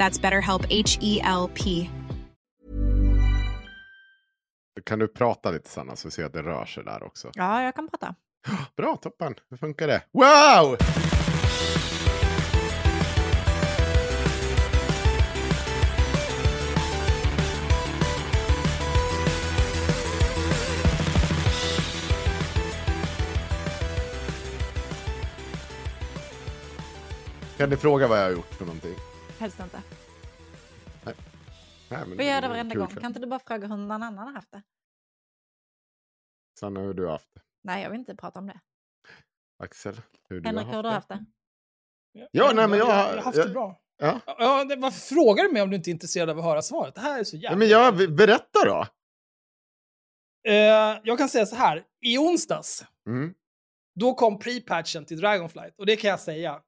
That's 0.00 0.18
BetterHelp 0.20 0.64
H 0.70 0.98
E 1.00 1.20
L 1.24 1.50
P. 1.54 1.90
Kan 4.84 4.98
du 4.98 5.08
prata 5.08 5.50
lite 5.50 5.68
Sanna 5.68 5.96
så 5.96 6.08
vi 6.08 6.12
ser 6.12 6.24
att 6.24 6.32
det 6.32 6.42
rör 6.42 6.64
sig 6.64 6.84
där 6.84 7.02
också? 7.02 7.30
Ja, 7.34 7.62
jag 7.62 7.74
kan 7.74 7.88
prata. 7.88 8.14
Bra, 8.76 8.96
toppen. 8.96 9.34
Hur 9.50 9.56
funkar 9.56 9.86
det? 9.86 10.02
Wow! 10.12 10.76
Kan 27.56 27.70
ni 27.70 27.76
fråga 27.76 28.06
vad 28.06 28.18
jag 28.18 28.24
har 28.24 28.30
gjort 28.30 28.54
för 28.54 28.64
någonting? 28.64 28.94
Helst 29.40 29.60
inte. 29.60 29.82
Nej, 31.04 31.14
men 31.88 32.16
Vi 32.16 32.28
gör 32.28 32.40
det 32.40 32.48
varenda 32.48 32.74
gång. 32.74 32.88
Kan 32.88 33.04
inte 33.04 33.20
du 33.20 33.26
bara 33.26 33.40
fråga 33.40 33.66
hur 33.66 33.76
någon 33.76 33.90
annan 33.90 34.18
har 34.18 34.32
haft 34.32 34.52
det? 34.52 34.62
Sanna, 36.58 36.80
hur 36.80 36.94
du 36.94 37.04
har 37.04 37.12
haft 37.12 37.34
det? 37.34 37.40
Nej, 37.62 37.82
jag 37.82 37.90
vill 37.90 37.98
inte 38.00 38.16
prata 38.16 38.38
om 38.38 38.46
det. 38.46 38.60
Axel, 39.58 40.00
hur 40.28 40.40
du 40.40 40.48
Henrik, 40.48 40.64
har 40.66 40.70
hur 40.70 40.76
har 40.76 40.82
du 40.82 40.88
haft 40.88 41.10
haft 41.10 41.22
det? 42.12 42.28
Ja, 42.30 42.52
nej, 42.54 42.68
men 42.68 42.78
jag, 42.78 42.88
jag, 42.88 42.94
har 42.94 43.16
haft 43.16 43.38
jag, 43.38 43.46
det 43.48 43.52
bra. 43.52 43.80
Ja. 43.96 44.20
Ja, 44.26 44.64
det, 44.64 44.76
varför 44.76 45.00
frågar 45.14 45.44
du 45.44 45.52
mig 45.52 45.62
om 45.62 45.70
du 45.70 45.76
inte 45.76 45.90
är 45.90 45.92
intresserad 45.92 46.30
av 46.30 46.38
att 46.38 46.44
höra 46.44 46.62
svaret? 46.62 46.94
Det 46.94 47.00
här 47.00 47.20
är 47.20 47.24
så 47.24 47.36
jävla... 47.36 47.50
Ja, 47.50 47.56
men 47.58 47.68
jag, 47.68 48.16
berätta 48.16 48.64
då. 48.64 48.86
Eh, 50.50 51.00
jag 51.04 51.18
kan 51.18 51.28
säga 51.28 51.46
så 51.46 51.56
här. 51.56 51.84
I 52.00 52.18
onsdags, 52.18 52.84
Mm. 53.06 53.34
då 53.94 54.14
kom 54.14 54.38
pre-patchen 54.38 55.04
till 55.04 55.20
Dragonflight. 55.20 55.74
Och 55.78 55.86
det 55.86 55.96
kan 55.96 56.10
jag 56.10 56.20
säga. 56.20 56.62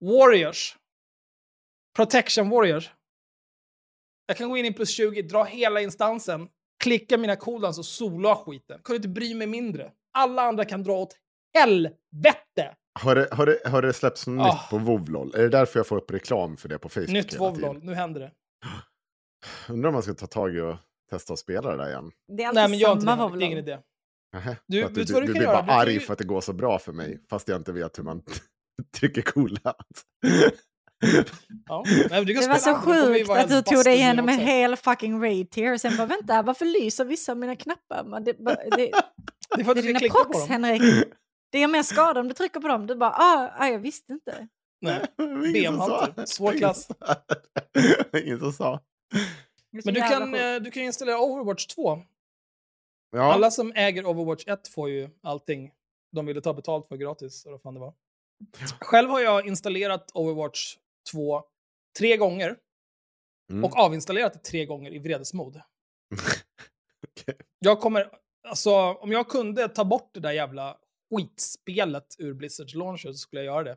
Warriors. 0.00 0.76
Protection 1.96 2.48
Warriors. 2.50 2.90
Jag 4.26 4.36
kan 4.36 4.48
gå 4.48 4.56
in 4.56 4.64
i 4.64 4.72
plus 4.72 4.90
20, 4.90 5.22
dra 5.22 5.44
hela 5.44 5.80
instansen, 5.80 6.48
klicka 6.84 7.18
mina 7.18 7.36
cooldowns 7.36 7.78
och 7.78 7.84
sola 7.86 8.36
skiten. 8.36 8.80
Kunde 8.84 8.96
inte 8.96 9.08
bry 9.08 9.34
mig 9.34 9.46
mindre. 9.46 9.92
Alla 10.18 10.42
andra 10.42 10.64
kan 10.64 10.82
dra 10.82 10.92
åt 10.92 11.16
helvete! 11.54 12.74
Har 13.00 13.14
det, 13.14 13.28
har, 13.32 13.46
det, 13.46 13.60
har 13.68 13.82
det 13.82 13.92
släppts 13.92 14.26
något 14.26 14.46
Ah. 14.46 14.52
nytt 14.52 14.70
på 14.70 14.78
Vovlol? 14.78 15.34
Är 15.34 15.42
det 15.42 15.48
därför 15.48 15.78
jag 15.78 15.86
får 15.86 15.96
upp 15.96 16.10
reklam 16.10 16.56
för 16.56 16.68
det 16.68 16.78
på 16.78 16.88
Facebook 16.88 17.12
Nytt 17.12 17.38
Vovlol, 17.40 17.84
nu 17.84 17.94
händer 17.94 18.20
det. 18.20 18.32
Undrar 19.72 19.88
om 19.88 19.92
man 19.94 20.02
ska 20.02 20.14
ta 20.14 20.26
tag 20.26 20.56
i 20.56 20.60
och 20.60 20.76
testa 21.10 21.32
att 21.32 21.38
spela 21.38 21.70
det 21.70 21.76
där 21.76 21.88
igen. 21.90 22.10
Det 22.36 22.42
är 22.42 22.48
alltid 22.48 22.60
Nej, 22.60 22.68
men 22.70 22.92
inte 22.92 23.04
samma 23.06 23.16
det. 23.16 23.22
Henrik. 23.22 23.38
Det 23.40 23.44
är 23.44 23.46
ingen 23.46 23.58
idé. 23.58 23.78
Nähä. 24.32 24.56
Du, 24.66 24.82
du 24.82 24.88
du 24.88 25.04
du 25.04 25.12
kan 25.14 25.26
blir 25.26 25.42
göra? 25.42 25.62
bara 25.62 25.84
Du 25.84 25.90
arg 25.90 26.00
för 26.00 26.12
att 26.12 26.18
det 26.18 26.24
går 26.24 26.40
så 26.40 26.52
bra 26.52 26.78
för 26.78 26.92
mig, 26.92 27.20
fast 27.30 27.48
jag 27.48 27.56
inte 27.60 27.72
vet 27.72 27.98
hur 27.98 28.04
man 28.04 28.22
trycker 28.98 29.22
coola. 29.22 29.74
Ja. 31.68 31.84
Nej, 31.86 32.08
kan 32.10 32.26
Det 32.26 32.48
var 32.48 32.58
så 32.58 32.74
sjukt 32.74 33.30
att 33.30 33.48
du 33.48 33.62
tog 33.62 33.84
dig 33.84 33.94
igenom 33.94 34.28
en 34.28 34.38
hel 34.38 34.76
fucking 34.76 35.22
raid 35.22 35.50
tier 35.50 35.72
och 35.72 35.80
sen 35.80 35.96
bara 35.96 36.06
vänta, 36.06 36.42
varför 36.42 36.64
lyser 36.64 37.04
vissa 37.04 37.32
av 37.32 37.38
mina 37.38 37.56
knappar? 37.56 38.04
Men 38.04 38.24
det, 38.24 38.32
det, 38.32 38.68
det, 38.76 38.90
Det 39.56 39.60
är 39.60 39.64
för 39.64 39.70
att 39.70 39.76
det 39.76 39.82
du 39.82 39.90
är 39.90 39.94
ska 39.94 40.08
dina 40.08 40.24
prox. 40.24 40.48
Henrik. 40.48 40.82
Det 41.52 41.60
gör 41.60 41.68
mer 41.68 41.82
skada 41.82 42.20
om 42.20 42.28
du 42.28 42.34
trycker 42.34 42.60
på 42.60 42.68
dem. 42.68 42.86
Du 42.86 42.96
bara, 42.96 43.10
ah, 43.10 43.50
ah 43.58 43.68
jag 43.68 43.78
visste 43.78 44.12
inte. 44.12 44.48
Nej. 44.80 45.00
Typ. 46.16 46.28
Svår 46.28 46.52
klass. 46.52 46.88
Ingen 48.24 48.38
som 48.38 48.52
sa. 48.52 48.80
Det 49.72 49.84
Men 49.84 49.94
du 49.94 50.00
kan, 50.00 50.34
eh, 50.34 50.56
du 50.56 50.70
kan 50.70 50.82
installera 50.82 51.18
Overwatch 51.18 51.66
2. 51.66 51.98
Ja, 53.10 53.32
Alla 53.32 53.50
som 53.50 53.72
äger 53.74 54.06
Overwatch 54.06 54.46
1 54.46 54.68
får 54.68 54.90
ju 54.90 55.10
allting 55.22 55.70
de 56.12 56.26
ville 56.26 56.40
ta 56.40 56.54
betalt 56.54 56.88
för 56.88 56.96
gratis. 56.96 57.44
Eller 57.44 57.52
vad 57.52 57.62
fan 57.62 57.74
det 57.74 57.80
var. 57.80 57.94
Själv 58.80 59.10
har 59.10 59.20
jag 59.20 59.46
installerat 59.46 60.10
Overwatch 60.14 60.76
2 61.12 61.42
tre 61.98 62.16
gånger 62.16 62.56
Mm. 63.50 63.64
och 63.64 63.78
avinstallerat 63.78 64.32
det 64.32 64.38
tre 64.38 64.66
gånger 64.66 64.94
i 64.94 64.98
vredesmod. 64.98 65.60
Okej. 67.08 67.36
Jag 67.58 67.80
kommer, 67.80 68.10
alltså 68.48 68.70
om 68.74 69.12
jag 69.12 69.28
kunde 69.28 69.68
ta 69.68 69.84
bort 69.84 70.10
det 70.14 70.20
där 70.20 70.32
jävla 70.32 70.78
skitspelet 71.14 72.16
ur 72.18 72.34
Blizzards 72.34 72.74
launcher 72.74 73.08
så 73.12 73.14
skulle 73.14 73.42
jag 73.42 73.54
göra 73.54 73.64
det. 73.64 73.76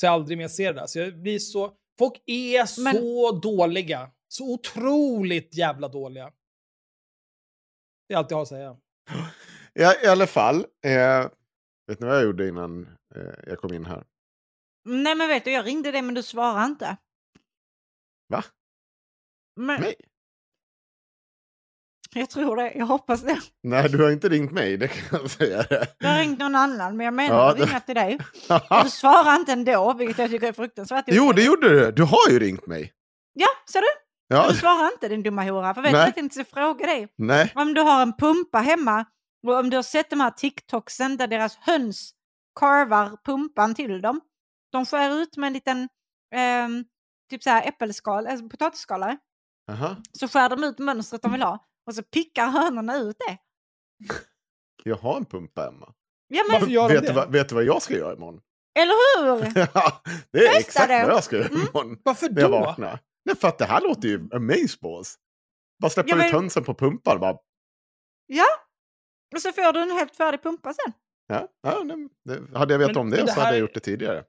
Så 0.00 0.06
jag 0.06 0.12
aldrig 0.12 0.38
mer 0.38 0.48
ser 0.48 0.72
det 0.72 0.80
där. 0.80 0.86
Så 0.86 0.98
jag 0.98 1.18
blir 1.18 1.38
så, 1.38 1.74
folk 1.98 2.22
är 2.26 2.82
Men- 2.84 2.94
så 2.94 3.32
dåliga. 3.32 4.10
Så 4.28 4.52
otroligt 4.54 5.54
jävla 5.54 5.88
dåliga. 5.88 6.32
Det 8.08 8.14
är 8.14 8.18
allt 8.18 8.30
jag 8.30 8.38
har 8.38 8.42
att 8.42 8.48
säga. 8.48 8.76
Ja, 9.72 9.94
I 10.04 10.06
alla 10.06 10.26
fall. 10.26 10.56
Eh, 10.84 11.30
vet 11.86 12.00
ni 12.00 12.06
vad 12.06 12.16
jag 12.16 12.24
gjorde 12.24 12.48
innan 12.48 12.82
eh, 13.14 13.22
jag 13.46 13.58
kom 13.58 13.74
in 13.74 13.84
här? 13.84 14.04
Nej 14.88 15.14
men 15.14 15.28
vet 15.28 15.44
du, 15.44 15.50
jag 15.50 15.66
ringde 15.66 15.90
dig 15.90 16.02
men 16.02 16.14
du 16.14 16.22
svarade 16.22 16.64
inte. 16.66 16.96
Va? 18.28 18.44
Men, 19.56 19.80
Mig? 19.80 19.94
jag 22.14 22.30
tror 22.30 22.56
det, 22.56 22.72
jag 22.74 22.86
hoppas 22.86 23.22
det. 23.22 23.40
Nej, 23.62 23.88
du 23.88 24.02
har 24.02 24.10
inte 24.10 24.28
ringt 24.28 24.52
mig, 24.52 24.76
det 24.76 24.88
kan 24.88 25.18
jag 25.22 25.30
säga. 25.30 25.64
Jag 25.98 26.08
har 26.08 26.18
ringt 26.18 26.38
någon 26.38 26.54
annan 26.54 26.96
men 26.96 27.04
jag 27.04 27.14
menar 27.14 27.36
Ja, 27.36 27.50
att 27.50 27.58
ringa 27.60 27.80
till 27.80 27.94
dig. 27.94 28.18
Du 28.84 28.90
svarar 28.90 29.36
inte 29.36 29.52
ändå, 29.52 29.92
vilket 29.94 30.18
jag 30.18 30.30
tycker 30.30 30.48
är 30.48 30.52
fruktansvärt 30.52 31.04
jo, 31.08 31.32
det 31.32 31.42
gjorde 31.44 31.68
du. 31.68 31.92
Du 31.92 32.02
har 32.02 32.30
ju 32.30 32.38
ringt 32.38 32.66
mig. 32.66 32.92
Ja, 33.32 33.48
ser 33.72 33.80
du? 33.80 33.86
Ja, 34.28 34.48
Du 34.50 34.56
svarar 34.56 34.92
inte 34.92 35.08
din 35.08 35.22
dumma 35.22 35.42
hora. 35.42 35.74
För 35.74 35.82
vet 35.82 35.90
du 35.92 35.96
vad 35.98 36.06
jag 36.06 36.14
tänkte 36.14 36.44
fråga 36.44 36.86
dig? 36.86 37.08
nej. 37.16 37.52
Om 37.54 37.74
du 37.74 37.80
har 37.80 38.02
en 38.02 38.12
pumpa 38.16 38.58
hemma 38.58 39.04
och 39.46 39.54
om 39.58 39.70
du 39.70 39.76
har 39.76 39.82
sett 39.82 40.10
de 40.10 40.20
här 40.20 40.30
TikToksen 40.30 41.16
där 41.16 41.26
deras 41.26 41.56
höns 41.56 42.12
karvar 42.60 43.16
pumpan 43.24 43.74
till 43.74 44.00
dem. 44.00 44.20
De 44.72 44.86
skär 44.86 45.10
ut 45.22 45.36
med 45.36 45.46
en 45.46 45.52
liten 45.52 45.88
ehm, 46.34 46.84
typ 47.30 47.42
så 47.42 47.50
här 47.50 47.68
äppelskal, 47.68 48.26
alltså 48.26 48.48
potatisskalare. 48.48 49.18
Aha. 49.70 49.96
Så 50.12 50.28
skär 50.28 50.48
de 50.48 50.64
ut 50.64 50.78
mönstret 50.78 51.22
de 51.22 51.32
vill 51.32 51.42
ha 51.42 51.66
och 51.86 51.94
så 51.94 52.02
pickar 52.02 52.46
hönorna 52.46 52.96
ut 52.96 53.16
det. 53.28 53.38
Jag 54.84 54.96
har 54.96 55.16
en 55.16 55.24
pumpa 55.24 55.62
hemma. 55.62 55.94
Ja 56.28 56.44
men, 56.50 56.60
de 56.72 56.88
vet, 56.88 57.06
du 57.06 57.12
vad, 57.12 57.32
vet 57.32 57.48
du 57.48 57.54
vad 57.54 57.64
jag 57.64 57.82
ska 57.82 57.94
göra 57.96 58.14
imorgon? 58.14 58.40
eller 58.78 58.94
hur? 59.44 59.66
Ja, 59.74 60.02
det 60.32 60.38
är 60.38 60.42
Testa 60.52 60.58
exakt 60.58 60.88
det. 60.88 61.02
vad 61.06 61.12
jag 61.14 61.24
ska 61.24 61.36
göra 61.36 61.48
Mm. 61.48 61.60
imorgon. 61.60 61.98
Varför 62.04 62.28
När 62.30 62.40
jag 62.40 62.50
då? 62.50 62.58
vaknar. 62.60 63.00
Nej, 63.24 63.36
för 63.36 63.48
att 63.48 63.58
det 63.58 63.64
här 63.64 63.80
låter 63.80 64.08
ju 64.08 64.28
amazeballs. 64.32 65.18
Bara 65.82 65.90
släppa 65.90 66.08
Ja, 66.08 66.16
ut 66.16 66.20
men- 66.22 66.32
hönsen 66.32 66.64
på 66.64 66.74
pumpar. 66.74 67.18
Bara, 67.18 67.36
Ja. 68.26 68.44
Och 69.34 69.42
så 69.42 69.52
får 69.52 69.72
du 69.72 69.80
en 69.82 69.90
helt 69.90 70.16
färdig 70.16 70.42
pumpa 70.42 70.72
sen. 70.74 70.92
ja, 71.26 71.48
ja, 71.62 71.84
det, 72.24 72.58
hade 72.58 72.74
jag 72.74 72.78
vetat 72.78 72.94
Men- 72.94 73.00
om 73.00 73.10
det, 73.10 73.16
det 73.22 73.32
så 73.32 73.40
hade 73.40 73.52
jag 73.52 73.60
gjort 73.60 73.74
det 73.74 73.80
tidigare. 73.80 74.24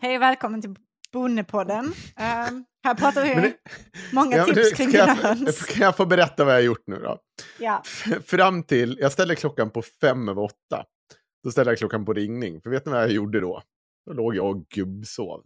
Hej 0.00 0.18
välkommen 0.18 0.60
till 0.62 0.74
Bonnepodden. 1.12 1.84
Ehm, 2.16 2.64
Här 2.84 2.94
pratar 2.94 3.22
vi 3.24 3.34
det- 3.34 3.56
många 4.12 4.36
Ja, 4.36 4.44
tips 4.44 4.56
nu 4.56 4.70
kring 4.70 4.90
dina 4.90 5.06
jag, 5.06 5.14
höns. 5.14 5.66
kan 5.66 5.82
jag 5.82 5.96
få 5.96 6.06
berätta 6.06 6.44
vad 6.44 6.52
jag 6.54 6.58
har 6.58 6.64
gjort 6.64 6.86
nu 6.86 6.96
då? 6.96 7.18
Ja. 7.58 7.82
Fram 8.26 8.62
till, 8.62 8.98
jag 9.00 9.12
ställde 9.12 9.36
klockan 9.36 9.70
på 9.70 9.82
fem 9.82 10.28
över 10.28 10.42
åtta. 10.42 10.84
Då 11.44 11.50
ställde 11.50 11.70
jag 11.72 11.78
klockan 11.78 12.04
på 12.04 12.12
ringning. 12.12 12.60
För 12.60 12.70
vet 12.70 12.86
ni 12.86 12.92
vad 12.92 13.02
jag 13.02 13.10
gjorde 13.10 13.40
då? 13.40 13.62
Då 14.06 14.12
låg 14.12 14.36
jag 14.36 14.46
och 14.56 14.68
gubbsov. 14.68 15.44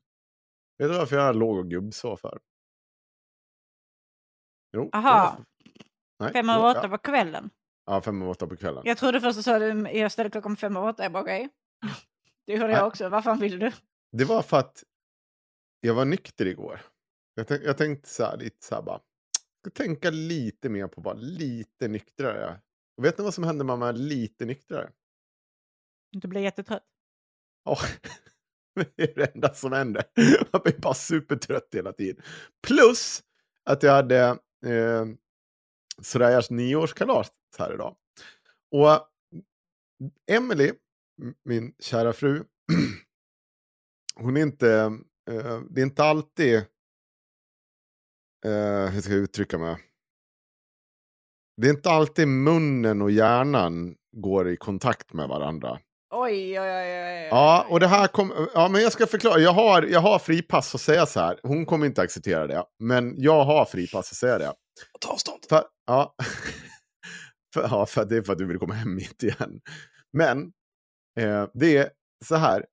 Vet 0.78 0.90
du 0.90 0.96
varför 0.98 1.16
jag 1.16 1.36
låg 1.36 1.58
och 1.58 1.70
gubbsov 1.70 2.16
för? 2.16 2.38
Jo. 4.76 4.90
Aha. 4.92 5.38
Nej, 6.20 6.32
Fem 6.32 6.50
över 6.50 6.70
åtta 6.70 6.80
ja. 6.82 6.88
på 6.88 6.98
kvällen. 6.98 7.50
Ja, 7.86 8.00
fem 8.02 8.22
över 8.22 8.30
åtta 8.30 8.46
på 8.46 8.56
kvällen. 8.56 8.82
Jag 8.86 8.98
trodde 8.98 9.20
först 9.20 9.30
att 9.30 9.36
du 9.36 9.42
sa 9.42 9.56
att 9.88 9.94
jag 9.96 10.12
ställde 10.12 10.30
klockan 10.30 10.56
fem 10.56 10.76
över 10.76 10.88
åtta. 10.88 11.02
Jag 11.02 11.12
bara 11.12 11.22
okej. 11.22 11.48
Det 12.46 12.52
gjorde 12.52 12.72
jag 12.72 12.86
också. 12.86 13.08
Vad 13.08 13.24
fan 13.24 13.38
vill 13.38 13.58
du? 13.58 13.72
Det 14.12 14.24
var 14.24 14.42
för 14.42 14.56
att 14.56 14.84
jag 15.80 15.94
var 15.94 16.04
nykter 16.04 16.46
igår. 16.46 16.80
Jag, 17.34 17.48
tänk, 17.48 17.62
jag 17.62 17.78
tänkte 17.78 18.08
så 18.08 18.24
här, 18.24 18.36
lite 18.36 18.66
så 18.66 18.74
här 18.74 18.82
bara. 18.82 19.00
Jag 19.62 19.72
ska 19.72 19.84
tänka 19.84 20.10
lite 20.10 20.68
mer 20.68 20.86
på 20.86 21.00
att 21.00 21.04
vara 21.04 21.16
lite 21.16 21.88
nyktrare. 21.88 22.60
Och 22.96 23.04
vet 23.04 23.18
ni 23.18 23.24
vad 23.24 23.34
som 23.34 23.44
händer 23.44 23.64
när 23.64 23.76
man 23.76 23.88
är 23.88 23.92
lite 23.92 24.44
nyktrare? 24.44 24.90
Du 26.10 26.28
blir 26.28 26.40
jättetrött. 26.40 26.84
Ja, 27.64 27.78
det 28.96 29.02
är 29.02 29.14
det 29.14 29.34
enda 29.34 29.54
som 29.54 29.72
händer. 29.72 30.04
Jag 30.52 30.62
blir 30.62 30.80
bara 30.80 30.94
supertrött 30.94 31.68
hela 31.72 31.92
tiden. 31.92 32.22
Plus 32.66 33.22
att 33.64 33.82
jag 33.82 33.92
hade 33.92 34.20
eh, 34.66 35.06
Sorayas 36.02 36.50
nioårskalas 36.50 37.32
här 37.58 37.74
idag. 37.74 37.96
Och 38.70 39.08
Emily, 40.30 40.72
min 41.44 41.74
kära 41.78 42.12
fru, 42.12 42.44
hon 44.14 44.36
är 44.36 44.40
inte, 44.40 44.70
eh, 45.30 45.60
det 45.70 45.80
är 45.80 45.84
inte 45.84 46.04
alltid, 46.04 46.54
eh, 48.44 48.86
hur 48.92 49.00
ska 49.00 49.12
jag 49.12 49.20
uttrycka 49.20 49.58
mig? 49.58 49.76
Det 51.56 51.68
är 51.68 51.70
inte 51.70 51.90
alltid 51.90 52.28
munnen 52.28 53.02
och 53.02 53.10
hjärnan 53.10 53.96
går 54.16 54.48
i 54.48 54.56
kontakt 54.56 55.12
med 55.12 55.28
varandra. 55.28 55.78
Oj, 56.14 56.60
oj, 56.60 56.70
oj, 56.70 57.04
oj. 57.04 57.28
Ja, 57.30 57.66
och 57.70 57.80
det 57.80 57.86
här 57.86 58.06
kom, 58.06 58.48
ja, 58.54 58.68
men 58.68 58.82
jag 58.82 58.92
ska 58.92 59.06
förklara. 59.06 59.38
Jag 59.38 59.52
har, 59.52 59.82
jag 59.82 60.00
har 60.00 60.18
fripass 60.18 60.74
att 60.74 60.80
säga 60.80 61.06
så 61.06 61.20
här. 61.20 61.38
Hon 61.42 61.66
kommer 61.66 61.86
inte 61.86 62.02
acceptera 62.02 62.46
det. 62.46 62.64
Men 62.78 63.14
jag 63.16 63.44
har 63.44 63.64
fripass 63.64 64.10
att 64.10 64.16
säga 64.16 64.38
det. 64.38 64.52
Ta 65.00 65.12
avstånd. 65.12 65.38
För, 65.48 65.64
ja. 65.86 66.14
för, 67.54 67.62
ja, 67.62 67.86
för 67.86 68.04
det 68.04 68.16
är 68.16 68.22
för 68.22 68.32
att 68.32 68.38
du 68.38 68.46
vill 68.46 68.58
komma 68.58 68.74
hem 68.74 68.94
mitt 68.94 69.22
igen. 69.22 69.60
Men 70.12 70.52
eh, 71.20 71.48
det 71.54 71.76
är 71.76 71.90
så 72.24 72.36
här. 72.36 72.66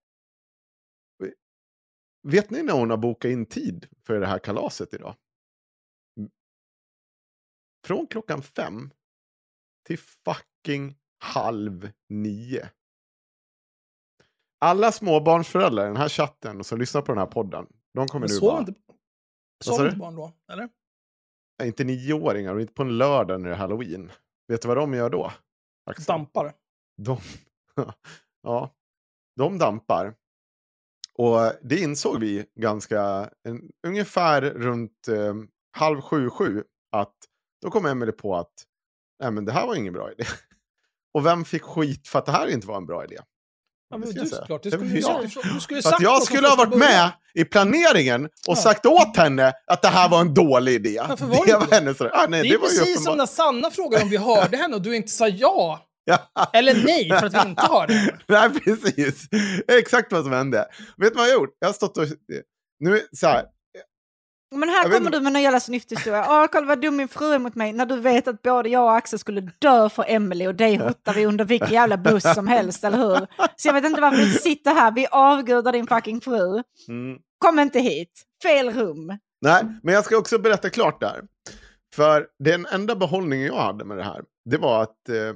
Vet 2.22 2.50
ni 2.50 2.64
när 2.64 2.74
hon 2.74 2.90
har 2.90 2.98
bokat 2.98 3.30
in 3.30 3.46
tid 3.46 3.88
för 4.06 4.20
det 4.20 4.28
här 4.28 4.40
kalaset 4.40 4.94
idag? 4.94 5.16
Från 7.86 8.08
klockan 8.08 8.42
fem 8.42 8.90
till 9.88 10.00
fucking 10.00 10.98
halv 11.20 11.92
nio. 12.10 12.70
Alla 14.60 14.92
småbarnsföräldrar 14.92 15.84
i 15.84 15.88
den 15.88 15.98
här 15.98 16.10
chatten 16.10 16.60
och 16.60 16.66
som 16.66 16.80
lyssnar 16.80 17.02
på 17.02 17.12
den 17.12 17.18
här 17.20 17.26
podden, 17.26 17.68
de 17.94 18.08
kommer 18.08 18.28
Men 18.28 18.36
nu 18.36 18.42
bara... 18.42 18.60
inte, 18.60 18.74
sov 19.64 19.86
inte 19.86 19.98
barn 19.98 20.16
då? 20.16 20.34
Eller? 20.52 20.70
Nej, 21.60 21.68
inte 21.68 21.84
nioåringar 21.84 22.56
och 22.56 22.62
inte 22.62 22.74
på 22.74 22.82
en 22.82 22.98
lördag 22.98 23.42
när 23.42 23.50
det 23.50 23.56
är 23.56 23.60
halloween. 23.60 24.12
Vet 24.48 24.62
du 24.62 24.68
vad 24.68 24.78
de 24.78 24.94
gör 24.94 25.10
då? 25.10 25.32
Axel? 25.86 26.06
Dampar. 26.06 26.54
De, 26.98 27.18
ja, 28.42 28.76
de 29.36 29.58
dampar. 29.58 30.16
Och 31.20 31.54
det 31.62 31.78
insåg 31.78 32.20
vi 32.20 32.46
ganska, 32.60 33.30
en, 33.48 33.62
ungefär 33.88 34.42
runt 34.42 35.08
eh, 35.08 35.34
halv 35.78 36.02
sju, 36.02 36.30
sju, 36.30 36.64
att 36.92 37.14
då 37.62 37.70
kom 37.72 37.86
Emelie 37.86 38.12
på 38.14 38.36
att 38.36 38.54
nej, 39.24 39.32
men 39.32 39.46
det 39.46 39.52
här 39.52 39.68
var 39.68 39.76
ingen 39.76 39.94
bra 39.94 40.12
idé. 40.12 40.24
Och 41.14 41.26
vem 41.26 41.46
fick 41.46 41.62
skit 41.64 42.08
för 42.08 42.20
att 42.20 42.26
det 42.26 42.32
här 42.32 42.48
inte 42.48 42.68
var 42.68 42.78
en 42.78 42.86
bra 42.86 43.04
idé? 43.04 43.18
Ja, 43.90 43.98
men 43.98 44.12
du 44.12 44.26
såklart. 44.26 44.64
Du 44.64 44.72
skulle, 44.72 45.02
var 45.02 45.54
du, 45.54 45.60
skulle 45.60 45.80
att 45.80 46.02
jag 46.02 46.24
skulle 46.24 46.48
ha 46.48 46.56
varit 46.56 46.76
med 46.76 47.12
i 47.34 47.46
planeringen 47.46 48.26
och 48.26 48.32
Ja. 48.46 48.56
sagt 48.56 48.86
åt 48.86 49.18
henne 49.18 49.54
att 49.68 49.82
det 49.82 49.88
här 49.88 50.10
var 50.10 50.22
en 50.22 50.34
dålig 50.34 50.74
idé. 50.74 51.02
Varför 51.10 51.26
var 51.26 51.36
det 51.46 51.52
det 51.52 51.66
det? 51.70 51.76
hennes... 51.76 52.02
ah, 52.02 52.26
nej, 52.30 52.44
Det 52.44 52.50
det 52.50 52.56
är 52.56 52.58
var 52.60 52.68
precis 52.68 53.04
som 53.04 53.18
när 53.18 53.26
Sanna 53.26 53.72
frågade 53.72 54.04
om 54.04 54.10
vi 54.10 54.18
hörde 54.18 54.58
henne 54.58 54.76
och 54.76 54.82
du 54.82 54.96
inte 54.96 55.10
sa 55.12 55.28
ja. 55.28 55.89
Ja. 56.10 56.50
Eller 56.54 56.86
nej 56.86 57.10
för 57.10 57.26
att 57.26 57.34
vi 57.34 57.50
inte 57.50 57.68
hörde 57.68 57.94
henne. 57.94 58.18
Nej, 58.28 58.50
precis. 58.50 59.28
Exakt 59.68 60.12
vad 60.12 60.24
som 60.24 60.34
hände. 60.34 60.66
Vet 60.98 61.14
du 61.14 61.18
vad 61.18 61.28
jag 61.28 61.34
har 61.34 61.42
gjort? 61.42 61.58
Jag 61.60 61.68
har 61.68 61.74
stått 61.74 61.98
och... 61.98 62.06
Nu, 62.80 63.02
så 63.12 63.28
här. 63.28 63.46
Men 64.56 64.70
här 64.70 64.84
Jag 64.84 64.94
kommer 64.94 65.12
du 65.12 65.20
med 65.20 65.34
någon 65.34 65.42
jävla 65.42 65.60
snyfthistoria. 65.60 66.26
Åh, 66.30 66.46
kolla 66.52 66.68
vad 66.68 66.82
dum 66.82 66.96
min 66.96 67.08
fru 67.08 67.34
är 67.34 67.40
mot 67.40 67.56
mig. 67.56 67.74
När 67.74 67.86
du 67.86 68.00
vet 68.00 68.28
att 68.28 68.42
både 68.42 68.70
jag 68.70 68.84
och 68.84 68.96
Axel 68.96 69.20
skulle 69.20 69.42
dö 69.60 69.90
för 69.90 70.06
Emily 70.08 70.48
och 70.48 70.56
dig 70.56 70.76
hotar 70.76 71.14
vi 71.14 71.26
under 71.26 71.46
vilken 71.46 71.74
jävla 71.74 71.98
buss 71.98 72.34
som 72.36 72.48
helst, 72.48 72.84
eller 72.84 72.98
hur? 72.98 73.28
Så 73.56 73.68
jag 73.68 73.74
vet 73.74 73.86
inte 73.86 74.02
varför 74.02 74.18
du 74.18 74.32
sitter 74.32 74.74
här. 74.74 74.92
Vi 74.92 75.08
avgudar 75.12 75.72
din 75.72 75.88
fucking 75.88 76.22
fru. 76.22 76.64
Mm. 76.88 77.18
Kom 77.40 77.60
inte 77.60 77.80
hit. 77.80 78.12
Fel 78.44 78.74
rum. 78.74 79.18
Nej, 79.42 79.64
men 79.84 79.94
jag 79.94 80.06
ska 80.06 80.18
också 80.18 80.40
berätta 80.40 80.70
klart 80.70 81.00
där. 81.00 81.22
För 81.96 82.28
den 82.40 82.66
enda 82.66 82.96
behållningen 82.96 83.48
jag 83.48 83.56
hade 83.56 83.86
med 83.86 83.98
det 83.98 84.04
här, 84.04 84.24
det 84.46 84.58
var 84.58 84.84
att... 84.84 85.10
Eh, 85.10 85.34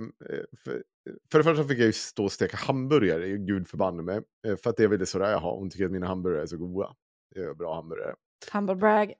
för, 0.63 0.83
för 1.31 1.37
det 1.37 1.43
första 1.43 1.63
fick 1.63 1.79
jag 1.79 1.85
ju 1.85 1.93
stå 1.93 2.23
och 2.23 2.31
steka 2.31 2.57
hamburgare, 2.57 3.37
gud 3.37 3.67
förbanne 3.67 4.03
mig. 4.03 4.21
Eh, 4.47 4.55
för 4.55 4.69
att 4.69 4.77
det 4.77 4.87
ville 4.87 5.05
Soraya 5.05 5.37
ha, 5.37 5.55
hon 5.55 5.69
tycker 5.69 5.85
att 5.85 5.91
mina 5.91 6.07
hamburgare 6.07 6.41
är 6.41 6.47
så 6.47 6.57
goda. 6.57 6.95
Det 7.35 7.41
är 7.41 7.53
bra 7.53 7.75
hamburgare. 7.75 8.15
Humble 8.51 8.75
brag. 8.75 9.13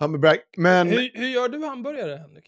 Hamburgare, 0.00 0.38
men... 0.56 0.88
Hur, 0.88 1.10
hur 1.14 1.28
gör 1.28 1.48
du 1.48 1.64
hamburgare, 1.64 2.16
Henrik? 2.16 2.46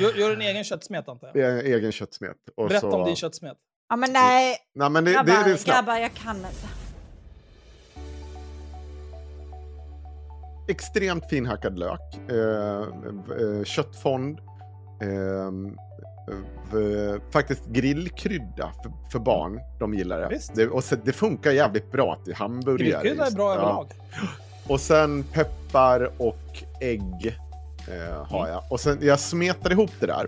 Gör, 0.00 0.14
gör 0.14 0.32
en 0.34 0.40
egen 0.40 0.64
köttsmet, 0.64 1.08
antar 1.08 1.26
jag? 1.26 1.34
Det 1.34 1.42
är 1.42 1.62
egen 1.76 1.92
köttsmet. 1.92 2.36
Och 2.56 2.68
Berätta 2.68 2.90
så... 2.90 2.96
om 2.96 3.06
din 3.06 3.16
köttsmet. 3.16 3.56
Ja 3.88 3.96
men 3.96 4.12
nej, 4.12 4.56
Nej, 4.74 4.90
men 4.90 5.04
det, 5.04 5.10
det, 5.10 5.14
grabbar, 5.14 5.44
det 5.44 5.50
är 5.50 5.56
snabbt. 5.56 5.78
grabbar 5.78 5.96
jag 5.98 6.14
kan 6.14 6.36
inte. 6.36 6.89
Extremt 10.70 11.28
finhackad 11.30 11.78
lök, 11.78 12.00
eh, 12.30 12.36
eh, 13.58 13.64
köttfond, 13.64 14.38
eh, 15.02 15.50
v- 16.72 17.18
faktiskt 17.32 17.66
grillkrydda 17.66 18.72
för, 18.82 18.92
för 19.12 19.18
barn. 19.18 19.60
De 19.78 19.94
gillar 19.94 20.20
det. 20.20 20.28
Visst. 20.28 20.54
det 20.54 20.68
och 20.68 20.84
så, 20.84 20.96
det 21.04 21.12
funkar 21.12 21.50
jävligt 21.50 21.92
bra 21.92 22.18
till 22.24 22.34
hamburgare. 22.34 22.78
Grillkrydda 23.02 23.22
är 23.22 23.26
just. 23.26 23.36
bra 23.36 23.48
Ja. 23.48 23.54
överlag. 23.54 23.86
Och 24.68 24.80
sen 24.80 25.24
peppar 25.32 26.10
och 26.18 26.62
ägg 26.80 27.38
eh, 27.88 28.24
har 28.26 28.48
jag. 28.48 28.62
Och 28.70 28.80
sen 28.80 28.98
jag 29.02 29.20
smetar 29.20 29.72
ihop 29.72 29.90
det 30.00 30.06
där. 30.06 30.26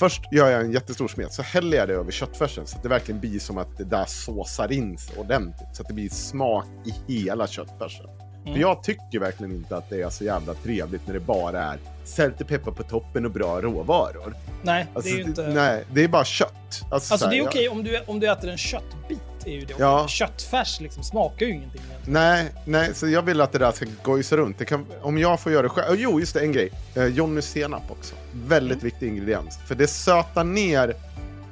Först 0.00 0.32
gör 0.32 0.48
jag 0.50 0.60
en 0.60 0.72
jättestor 0.72 1.08
smet, 1.08 1.32
så 1.32 1.42
häller 1.42 1.76
jag 1.76 1.88
det 1.88 1.94
över 1.94 2.10
köttfärsen 2.10 2.66
så 2.66 2.76
att 2.76 2.82
det 2.82 2.88
verkligen 2.88 3.20
blir 3.20 3.38
som 3.38 3.58
att 3.58 3.78
det 3.78 3.84
där 3.84 4.04
såsar 4.04 4.72
in 4.72 4.98
sig 4.98 5.18
ordentligt. 5.18 5.68
Så 5.72 5.82
att 5.82 5.88
det 5.88 5.94
blir 5.94 6.08
smak 6.08 6.66
i 7.08 7.12
hela 7.12 7.46
köttfärsen. 7.46 8.06
För 8.44 8.50
Mm. 8.50 8.60
jag 8.60 8.82
tycker 8.82 9.18
verkligen 9.18 9.52
inte 9.52 9.76
att 9.76 9.90
det 9.90 10.02
är 10.02 10.10
så 10.10 10.24
jävla 10.24 10.54
trevligt 10.54 11.06
när 11.06 11.14
det 11.14 11.20
bara 11.20 11.62
är 11.62 11.78
sältepeppar 12.04 12.72
på 12.72 12.82
toppen 12.82 13.24
och 13.24 13.30
bra 13.30 13.60
råvaror. 13.60 14.34
Nej, 14.62 14.86
Alltså, 14.94 15.10
det 15.10 15.16
är 15.16 15.18
ju 15.18 15.24
inte... 15.24 15.42
Nej, 15.48 15.84
det 15.92 16.04
är 16.04 16.08
bara 16.08 16.24
kött. 16.24 16.50
Alltså 16.90 17.18
så 17.18 17.24
här, 17.24 17.30
det 17.30 17.36
är 17.36 17.38
jag- 17.38 17.46
okej 17.46 17.68
om 17.68 17.84
du, 17.84 18.00
om 18.06 18.20
du 18.20 18.30
äter 18.30 18.50
en 18.50 18.56
köttbit. 18.58 19.20
Är 19.46 19.50
ju 19.52 19.64
det. 19.64 19.74
Ja. 19.78 20.08
Köttfärs 20.08 20.80
liksom 20.80 21.02
smakar 21.02 21.46
ju 21.46 21.52
ingenting. 21.52 21.80
egentligen. 21.90 22.12
Nej, 22.12 22.52
nej, 22.64 22.94
så 22.94 23.08
jag 23.08 23.22
vill 23.22 23.40
att 23.40 23.52
det 23.52 23.58
där 23.58 23.72
ska 23.72 23.86
gojsa 24.02 24.36
runt. 24.36 24.66
Kan, 24.66 24.86
om 25.02 25.18
jag 25.18 25.40
får 25.40 25.52
göra 25.52 25.62
det 25.62 25.68
själv. 25.68 25.96
Jo, 26.00 26.20
just 26.20 26.34
det, 26.34 26.40
en 26.40 26.52
grej. 26.52 26.70
Eh, 26.94 27.04
Johnny 27.06 27.42
senap 27.42 27.90
också. 27.90 28.14
Väldigt 28.46 28.78
Mm. 28.78 28.84
viktig 28.84 29.08
ingrediens. 29.08 29.58
För 29.66 29.74
det 29.74 29.86
sötar 29.86 30.44
ner 30.44 30.94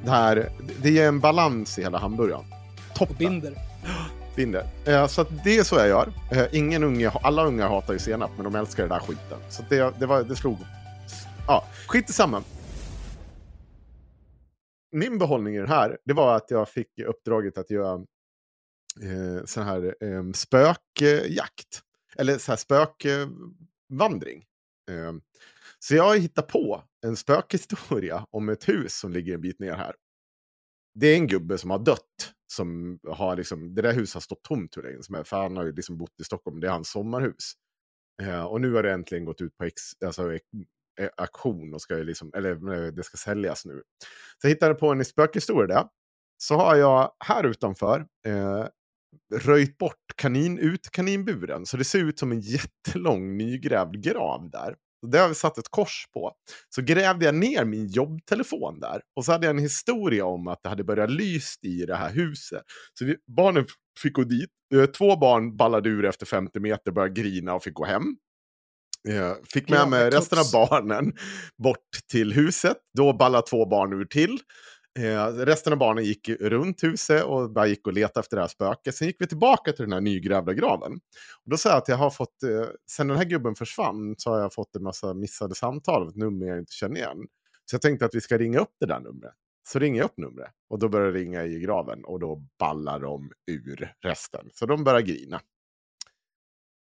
det 0.04 0.10
här. 0.10 0.48
det- 0.82 0.90
ger 0.90 1.08
en 1.08 1.20
balans 1.20 1.78
i 1.78 1.82
hela 1.82 1.98
hamburgaren. 1.98 2.44
Och 2.90 2.94
Toppen. 2.98 3.16
binder. 3.16 3.54
Binder. 4.36 4.66
Eh, 4.86 5.06
så 5.06 5.20
att 5.20 5.44
det 5.44 5.58
är 5.58 5.62
så 5.62 5.76
jag 5.76 5.88
gör. 5.88 6.12
Eh, 6.32 6.46
ingen 6.52 6.82
unge, 6.82 7.10
alla 7.10 7.44
ungar 7.44 7.68
hatar 7.68 7.92
ju 7.92 7.98
senap, 7.98 8.30
men 8.36 8.44
de 8.44 8.54
älskar 8.54 8.82
den 8.82 8.90
där 8.90 9.00
skiten. 9.00 9.38
Så 9.50 9.62
det, 9.68 9.94
det, 9.98 10.06
var, 10.06 10.22
det 10.22 10.36
slog... 10.36 10.58
Ja, 11.46 11.64
skit 11.86 12.10
i 12.10 12.12
samma. 12.12 12.42
Min 14.92 15.18
behållning 15.18 15.54
i 15.54 15.58
den 15.58 15.68
här, 15.68 15.98
det 16.04 16.12
var 16.12 16.36
att 16.36 16.50
jag 16.50 16.68
fick 16.68 16.98
uppdraget 16.98 17.58
att 17.58 17.70
göra 17.70 17.94
eh, 19.02 19.44
sån 19.44 19.62
här 19.62 19.94
eh, 20.00 20.32
spökjakt. 20.32 21.82
Eller 22.16 22.38
så 22.38 22.52
här 22.52 22.56
spökvandring. 22.56 24.44
Eh, 24.90 25.12
så 25.78 25.94
jag 25.94 26.04
har 26.04 26.16
hittat 26.16 26.48
på 26.48 26.82
en 27.06 27.16
spökhistoria 27.16 28.26
om 28.30 28.48
ett 28.48 28.68
hus 28.68 28.98
som 28.98 29.12
ligger 29.12 29.34
en 29.34 29.40
bit 29.40 29.60
ner 29.60 29.74
här. 29.74 29.94
Det 30.94 31.06
är 31.06 31.14
en 31.14 31.26
gubbe 31.26 31.58
som 31.58 31.70
har 31.70 31.78
dött. 31.78 32.32
Som 32.52 32.98
har 33.08 33.36
liksom, 33.36 33.74
det 33.74 33.82
där 33.82 33.92
huset 33.92 34.14
har 34.14 34.20
stått 34.20 34.42
tomt 34.42 34.76
hur 34.76 34.82
länge 34.82 35.02
som 35.02 35.14
helst. 35.14 35.30
För 35.30 35.36
han 35.36 35.56
har 35.56 35.64
ju 35.64 35.72
liksom 35.72 35.98
bott 35.98 36.20
i 36.20 36.24
Stockholm. 36.24 36.60
Det 36.60 36.66
är 36.66 36.70
hans 36.70 36.90
sommarhus. 36.90 37.52
Eh, 38.22 38.44
och 38.44 38.60
nu 38.60 38.72
har 38.72 38.82
det 38.82 38.92
äntligen 38.92 39.24
gått 39.24 39.40
ut 39.40 39.56
på 39.56 39.64
ex, 39.64 39.82
alltså, 40.04 40.34
ex, 40.34 40.44
eh, 41.00 41.08
auktion. 41.16 41.74
Och 41.74 41.82
ska 41.82 41.98
ju 41.98 42.04
liksom, 42.04 42.30
eller 42.36 42.72
eh, 42.74 42.92
det 42.92 43.02
ska 43.02 43.16
säljas 43.16 43.64
nu. 43.64 43.82
Så 44.38 44.46
jag 44.46 44.50
hittade 44.50 44.74
på 44.74 44.92
en 44.92 45.04
spökhistoria 45.04 45.66
där. 45.66 45.88
Så 46.38 46.54
har 46.54 46.76
jag 46.76 47.12
här 47.24 47.44
utanför 47.46 48.06
eh, 48.26 48.66
röjt 49.34 49.78
bort 49.78 50.16
kanin, 50.16 50.58
ut 50.58 50.90
kaninburen. 50.90 51.66
Så 51.66 51.76
det 51.76 51.84
ser 51.84 51.98
ut 51.98 52.18
som 52.18 52.32
en 52.32 52.40
jättelång 52.40 53.36
nygrävd 53.36 54.02
grav 54.04 54.50
där. 54.50 54.76
Det 55.06 55.18
har 55.18 55.28
vi 55.28 55.34
satt 55.34 55.58
ett 55.58 55.68
kors 55.70 56.06
på. 56.14 56.32
Så 56.68 56.82
grävde 56.82 57.24
jag 57.24 57.34
ner 57.34 57.64
min 57.64 57.86
jobbtelefon 57.86 58.80
där. 58.80 59.00
Och 59.16 59.24
så 59.24 59.32
hade 59.32 59.46
jag 59.46 59.56
en 59.56 59.62
historia 59.62 60.24
om 60.26 60.48
att 60.48 60.62
det 60.62 60.68
hade 60.68 60.84
börjat 60.84 61.10
lyst 61.10 61.64
i 61.64 61.86
det 61.86 61.96
här 61.96 62.10
huset. 62.10 62.62
Så 62.98 63.04
vi, 63.04 63.16
barnen 63.36 63.66
fick 64.02 64.12
gå 64.12 64.24
dit. 64.24 64.50
Eh, 64.74 64.84
Två 64.86 65.16
barn 65.16 65.56
ballade 65.56 65.88
ur 65.88 66.04
efter 66.04 66.26
50 66.26 66.60
meter, 66.60 66.92
började 66.92 67.20
grina 67.22 67.54
och 67.54 67.62
fick 67.62 67.74
gå 67.74 67.84
hem. 67.84 68.02
Eh, 69.08 69.32
Fick 69.52 69.68
med 69.68 69.88
mig 69.88 70.10
resten 70.10 70.38
av 70.38 70.50
barnen 70.52 71.12
bort 71.62 71.78
till 72.10 72.32
huset. 72.32 72.76
Då 72.96 73.12
ballade 73.12 73.46
två 73.46 73.66
barn 73.66 73.92
ur 73.92 74.04
till. 74.04 74.38
Eh, 74.98 75.26
resten 75.26 75.72
av 75.72 75.78
barnen 75.78 76.04
gick 76.04 76.28
runt 76.28 76.82
huset 76.82 77.24
och 77.24 77.50
bara 77.50 77.66
gick 77.66 77.86
och 77.86 77.92
letade 77.92 78.20
efter 78.20 78.36
det 78.36 78.42
här 78.42 78.48
spöket. 78.48 78.94
Sen 78.94 79.06
gick 79.08 79.16
vi 79.18 79.26
tillbaka 79.26 79.72
till 79.72 79.84
den 79.84 79.92
här 79.92 80.00
nygrävda 80.00 80.52
graven. 80.52 80.92
Och 81.44 81.50
då 81.50 81.56
sa 81.56 81.68
jag 81.68 81.78
att 81.78 81.88
jag 81.88 81.96
har 81.96 82.10
fått, 82.10 82.42
eh, 82.42 82.68
sen 82.90 83.08
den 83.08 83.16
här 83.16 83.24
gubben 83.24 83.54
försvann 83.54 84.14
så 84.18 84.30
har 84.30 84.40
jag 84.40 84.54
fått 84.54 84.76
en 84.76 84.82
massa 84.82 85.14
missade 85.14 85.54
samtal 85.54 86.02
av 86.02 86.08
ett 86.08 86.16
nummer 86.16 86.46
jag 86.46 86.58
inte 86.58 86.72
känner 86.72 86.96
igen. 86.96 87.26
Så 87.64 87.74
jag 87.74 87.82
tänkte 87.82 88.04
att 88.04 88.14
vi 88.14 88.20
ska 88.20 88.38
ringa 88.38 88.58
upp 88.58 88.74
det 88.80 88.86
där 88.86 89.00
numret. 89.00 89.32
Så 89.68 89.78
ringer 89.78 89.98
jag 89.98 90.04
upp 90.04 90.18
numret 90.18 90.50
och 90.70 90.78
då 90.78 90.88
börjar 90.88 91.12
det 91.12 91.18
ringa 91.18 91.44
i 91.44 91.60
graven 91.60 92.04
och 92.04 92.20
då 92.20 92.42
ballar 92.58 93.00
de 93.00 93.30
ur 93.46 93.92
resten. 94.00 94.50
Så 94.52 94.66
de 94.66 94.84
börjar 94.84 95.00
grina. 95.00 95.40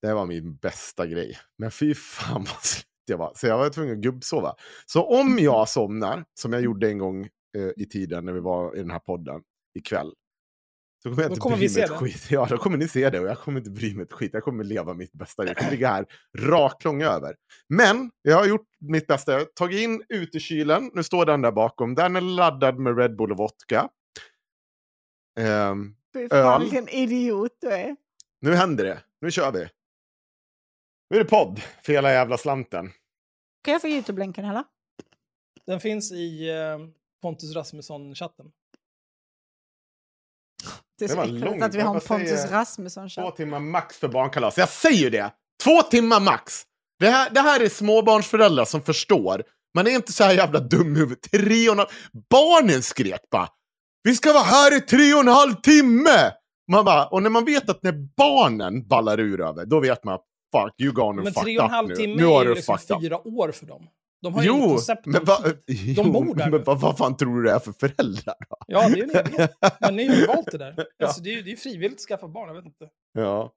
Det 0.01 0.13
var 0.13 0.25
min 0.25 0.55
bästa 0.55 1.07
grej. 1.07 1.37
Men 1.57 1.71
fy 1.71 1.95
fan 1.95 2.43
vad 2.43 2.63
slut 2.63 2.85
jag 3.05 3.17
var. 3.17 3.31
Så 3.35 3.47
jag 3.47 3.57
var 3.57 3.69
tvungen 3.69 3.93
att 3.93 4.03
gubbsova. 4.03 4.55
Så 4.85 5.03
om 5.03 5.39
jag 5.39 5.69
somnar, 5.69 6.25
som 6.33 6.53
jag 6.53 6.61
gjorde 6.61 6.87
en 6.87 6.97
gång 6.97 7.29
i 7.77 7.85
tiden 7.85 8.25
när 8.25 8.33
vi 8.33 8.39
var 8.39 8.75
i 8.75 8.79
den 8.79 8.91
här 8.91 8.99
podden 8.99 9.41
ikväll. 9.79 10.13
Så 11.03 11.09
kommer 11.09 11.21
jag 11.23 11.29
Då 11.29 11.33
inte 11.33 11.41
kommer 11.41 11.57
bry 11.57 11.67
vi 11.67 11.73
mig 11.73 11.73
se 11.73 11.81
ett 11.81 11.89
det. 11.89 11.95
skit. 11.97 12.27
Ja, 12.31 12.47
då 12.49 12.57
kommer 12.57 12.77
ni 12.77 12.87
se 12.87 13.09
det 13.09 13.19
och 13.19 13.27
jag 13.27 13.37
kommer 13.39 13.59
inte 13.59 13.71
bry 13.71 13.95
mig 13.95 14.03
ett 14.03 14.13
skit. 14.13 14.29
Jag 14.33 14.43
kommer 14.43 14.63
leva 14.63 14.93
mitt 14.93 15.13
bästa. 15.13 15.45
Jag 15.45 15.57
kommer 15.57 15.71
ligga 15.71 15.87
här 15.89 16.05
raklång 16.37 17.01
över. 17.01 17.35
Men 17.69 18.11
jag 18.21 18.35
har 18.37 18.45
gjort 18.47 18.67
mitt 18.79 19.07
bästa. 19.07 19.31
Jag 19.31 19.39
har 19.39 19.45
tagit 19.45 19.81
in 19.81 20.03
utekylen. 20.09 20.91
Nu 20.93 21.03
står 21.03 21.25
den 21.25 21.41
där 21.41 21.51
bakom. 21.51 21.95
Den 21.95 22.15
är 22.15 22.21
laddad 22.21 22.79
med 22.79 22.97
Red 22.97 23.15
Bull 23.15 23.31
och 23.31 23.37
vodka. 23.37 23.89
Fy 26.13 26.29
fan 26.29 26.61
vilken 26.61 26.89
idiot 26.89 27.57
du 27.61 27.67
är. 27.67 27.95
nu 28.41 28.53
händer 28.55 28.83
det. 28.83 28.99
Nu 29.21 29.31
kör 29.31 29.51
vi. 29.51 29.67
Nu 31.09 31.17
är 31.19 31.23
det 31.23 31.29
podd 31.29 31.59
för 31.83 31.93
hela 31.93 32.11
jävla 32.11 32.37
slanten. 32.37 32.91
Kan 33.63 33.71
jag 33.71 33.81
få 33.81 33.87
Youtube-länken 33.87 34.45
eller? 34.45 34.63
Den 35.65 35.79
finns 35.79 36.11
i 36.11 36.49
eh, 36.49 36.77
Pontus 37.21 37.55
Rasmusson-chatten. 37.55 38.45
Det 40.99 41.05
är 41.05 41.09
så 41.09 41.21
äckligt 41.21 41.63
att 41.63 41.75
vi 41.75 41.81
har 41.81 41.95
en 41.95 42.01
Pontus 42.01 42.45
Två 42.45 42.51
Rasmusson-chatt. 42.51 43.35
timmar 43.35 43.59
max 43.59 43.97
för 43.97 44.07
barnkalas. 44.07 44.57
Jag 44.57 44.69
säger 44.69 44.97
ju 44.97 45.09
det! 45.09 45.31
Två 45.63 45.81
timmar 45.81 46.19
max! 46.19 46.63
Det 46.99 47.09
här, 47.09 47.29
det 47.29 47.39
här 47.39 47.59
är 47.59 47.69
småbarnsföräldrar 47.69 48.65
som 48.65 48.81
förstår. 48.81 49.43
Man 49.75 49.87
är 49.87 49.91
inte 49.91 50.13
så 50.13 50.23
här 50.23 50.33
jävla 50.33 50.59
dum 50.59 50.95
i 50.95 50.99
huvudet. 50.99 51.31
Tre 51.31 51.69
och 51.69 51.73
en 51.73 51.79
halv... 51.79 51.89
Barnen 52.29 52.81
skrek 52.81 53.21
bara. 53.31 53.47
Vi 54.03 54.15
ska 54.15 54.33
vara 54.33 54.43
här 54.43 54.77
i 54.77 54.81
tre 54.81 55.13
och 55.13 55.19
en 55.19 55.27
halv 55.27 55.53
timme! 55.55 56.31
Man 56.71 56.85
bara, 56.85 57.07
och 57.07 57.23
när 57.23 57.29
man 57.29 57.45
vet 57.45 57.69
att 57.69 57.83
när 57.83 57.91
barnen 58.17 58.87
ballar 58.87 59.19
ur 59.19 59.41
över, 59.41 59.65
då 59.65 59.79
vet 59.79 60.03
man 60.03 60.19
fuck, 60.55 60.73
you 60.81 60.91
gone 60.93 61.09
and 61.09 61.23
Men 61.23 61.33
fucked 61.33 61.43
tre 61.43 61.57
och 61.57 61.63
en 61.63 61.69
up 61.69 61.71
halv 61.71 61.87
nu. 61.87 61.95
timme 61.95 62.15
nu 62.15 62.25
har 62.25 62.41
är 62.41 62.49
ju 62.49 62.55
liksom 62.55 62.75
up. 62.75 63.01
fyra 63.01 63.27
år 63.27 63.51
för 63.51 63.65
dem. 63.65 63.87
De 64.21 64.33
har 64.33 64.43
ju 64.43 64.49
inget 64.49 64.69
koncept 64.69 65.05
men, 65.05 65.25
va, 65.25 65.37
jo, 65.67 66.11
bor 66.11 66.35
där 66.35 66.49
men 66.49 66.63
vad, 66.63 66.79
vad 66.79 66.97
fan 66.97 67.17
tror 67.17 67.35
du 67.35 67.43
det 67.43 67.51
är 67.51 67.59
för 67.59 67.71
föräldrar? 67.71 68.35
Då? 68.49 68.57
Ja, 68.67 68.89
det 68.89 68.93
är 68.93 68.97
ju 68.97 69.03
egen. 69.03 69.47
Men 69.79 69.95
ni 69.95 70.07
har 70.07 70.15
ju 70.15 70.25
valt 70.27 70.51
det 70.51 70.57
där. 70.57 70.73
Ja. 70.97 71.05
Alltså, 71.05 71.21
det 71.21 71.29
är 71.29 71.35
ju 71.35 71.41
det 71.41 71.51
är 71.51 71.55
frivilligt 71.55 71.99
att 71.99 72.07
skaffa 72.07 72.27
barn, 72.27 72.47
jag 72.47 72.55
vet 72.55 72.65
inte. 72.65 72.89
Ja. 73.13 73.53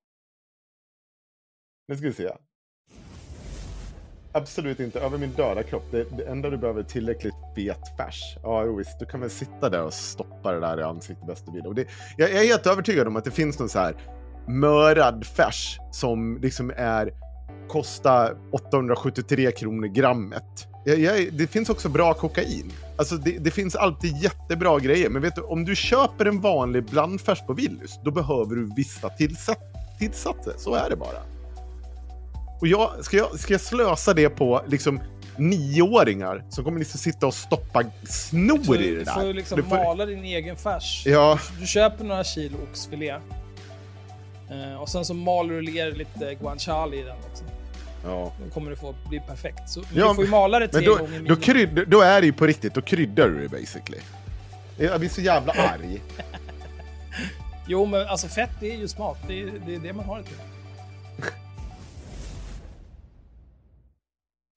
Nu 1.89 1.97
ska 1.97 2.07
vi 2.07 2.13
se. 2.13 2.31
Absolut 4.35 4.81
inte 4.81 5.01
över 5.01 5.19
min 5.19 5.33
döda 5.33 5.63
kropp. 5.63 5.85
Det, 5.91 6.17
det 6.17 6.25
enda 6.25 6.51
du 6.51 6.57
behöver 6.57 6.81
är 6.81 6.85
tillräckligt 6.85 7.35
fet 7.55 7.97
färs. 7.97 8.37
Ja, 8.43 8.65
jo, 8.65 8.77
visst. 8.77 8.99
Du 8.99 9.07
kan 9.07 9.21
väl 9.21 9.31
sitta 9.31 9.69
där 9.71 9.85
och 9.85 9.95
stoppa 9.95 10.53
det 10.53 10.61
där 10.61 10.81
i 10.81 10.83
ansiktet 10.83 11.27
bäst 11.27 11.47
du 11.47 11.53
vill. 11.53 11.67
Och 11.67 11.75
det, 11.75 11.89
jag, 12.17 12.31
jag 12.31 12.43
är 12.43 12.47
helt 12.47 12.67
övertygad 12.67 13.07
om 13.07 13.17
att 13.17 13.25
det 13.25 13.31
finns 13.31 13.59
någon 13.59 13.69
så 13.69 13.79
här 13.79 13.95
mörad 14.49 15.27
färs 15.27 15.79
som 15.93 16.39
liksom 16.43 16.73
är 16.77 17.13
kostar 17.69 18.37
873 18.53 19.51
kronor 19.53 19.87
grammet. 19.87 20.67
Jag, 20.85 20.99
jag, 20.99 21.33
det 21.33 21.47
finns 21.47 21.69
också 21.71 21.89
bra 21.89 22.15
kokain. 22.15 22.73
Alltså 22.97 23.17
det, 23.17 23.39
det 23.39 23.51
finns 23.51 23.77
alltid 23.77 24.17
jättebra 24.17 24.79
grejer. 24.79 25.09
Men 25.09 25.23
vet 25.23 25.35
du, 25.35 25.41
om 25.43 25.65
du 25.65 25.77
köper 25.77 26.25
en 26.27 26.41
vanlig 26.41 26.85
blandfärs 26.85 27.41
på 27.47 27.53
Willys, 27.53 28.01
då 28.05 28.11
behöver 28.11 28.57
du 28.57 28.71
vissa 28.77 29.09
tillsat, 29.09 29.59
tillsatser. 29.99 30.55
Så 30.59 30.75
är 30.75 30.91
det 30.91 30.97
bara. 30.97 31.19
Och 32.61 32.67
jag, 32.69 32.91
ska, 33.05 33.17
jag, 33.17 33.41
ska 33.41 33.55
jag 33.55 33.61
slösa 33.61 34.15
det 34.15 34.29
på 34.29 34.63
liksom 34.69 35.01
nioåringar 35.37 36.45
som 36.51 36.65
kommer 36.65 36.79
liksom 36.79 36.99
sitta 37.01 37.27
och 37.27 37.35
stoppa 37.35 37.83
snor 38.09 38.77
i 38.81 38.91
det 38.91 38.99
Du 38.99 39.05
där? 39.05 39.27
ju 39.27 39.33
liksom 39.33 39.57
Du 39.57 39.63
får- 39.63 39.77
mala 39.77 40.07
din 40.07 40.25
egen 40.25 40.57
färs. 40.57 41.03
Ja, 41.07 41.39
Du 41.61 41.67
köper 41.67 42.05
några 42.05 42.25
kilo 42.25 42.57
oxfilé. 42.71 43.15
Eh, 44.53 44.83
och 44.83 44.89
sen 44.89 45.05
så 45.05 45.15
maler 45.15 45.55
du 45.55 45.63
ner 45.63 45.93
lite 45.93 46.35
guanciale 46.35 46.97
i 46.97 47.03
den 47.03 47.17
också. 47.31 47.45
ja. 48.05 48.33
Då 48.45 48.51
kommer 48.55 48.71
det 48.71 48.77
få 48.77 48.95
bli 49.09 49.21
perfekt. 49.21 49.71
Så 49.71 49.81
Ja, 49.95 50.09
du 50.09 50.15
får 50.15 50.25
ju 50.25 50.31
mala 50.31 50.59
det 50.59 50.69
tre 50.69 50.81
Men 50.81 50.91
då, 50.91 50.97
gånger 50.97 51.21
då, 51.29 51.37
krydd, 51.37 51.85
då 51.89 52.01
är 52.01 52.21
det 52.21 52.27
ju 52.27 52.33
på 52.33 52.47
riktigt, 52.47 52.75
då 52.75 52.83
kryddar 52.83 53.29
du 53.29 53.43
det 53.43 53.49
basically. 53.49 53.99
Jag 54.79 55.01
blir 55.01 55.11
så 55.11 55.21
jävla 55.21 55.53
arg. 55.53 56.03
Jo, 57.67 57.87
men 57.87 58.07
alltså 58.09 58.29
fett 58.29 58.51
det 58.61 58.73
är 58.73 58.77
ju 58.77 58.89
smak. 58.89 59.19
Det 59.29 59.43
är 59.43 59.47
det, 59.67 59.75
är 59.75 59.79
det 59.79 59.93
man 59.93 60.05
har 60.05 60.19
det 60.19 60.25
till. 60.25 60.37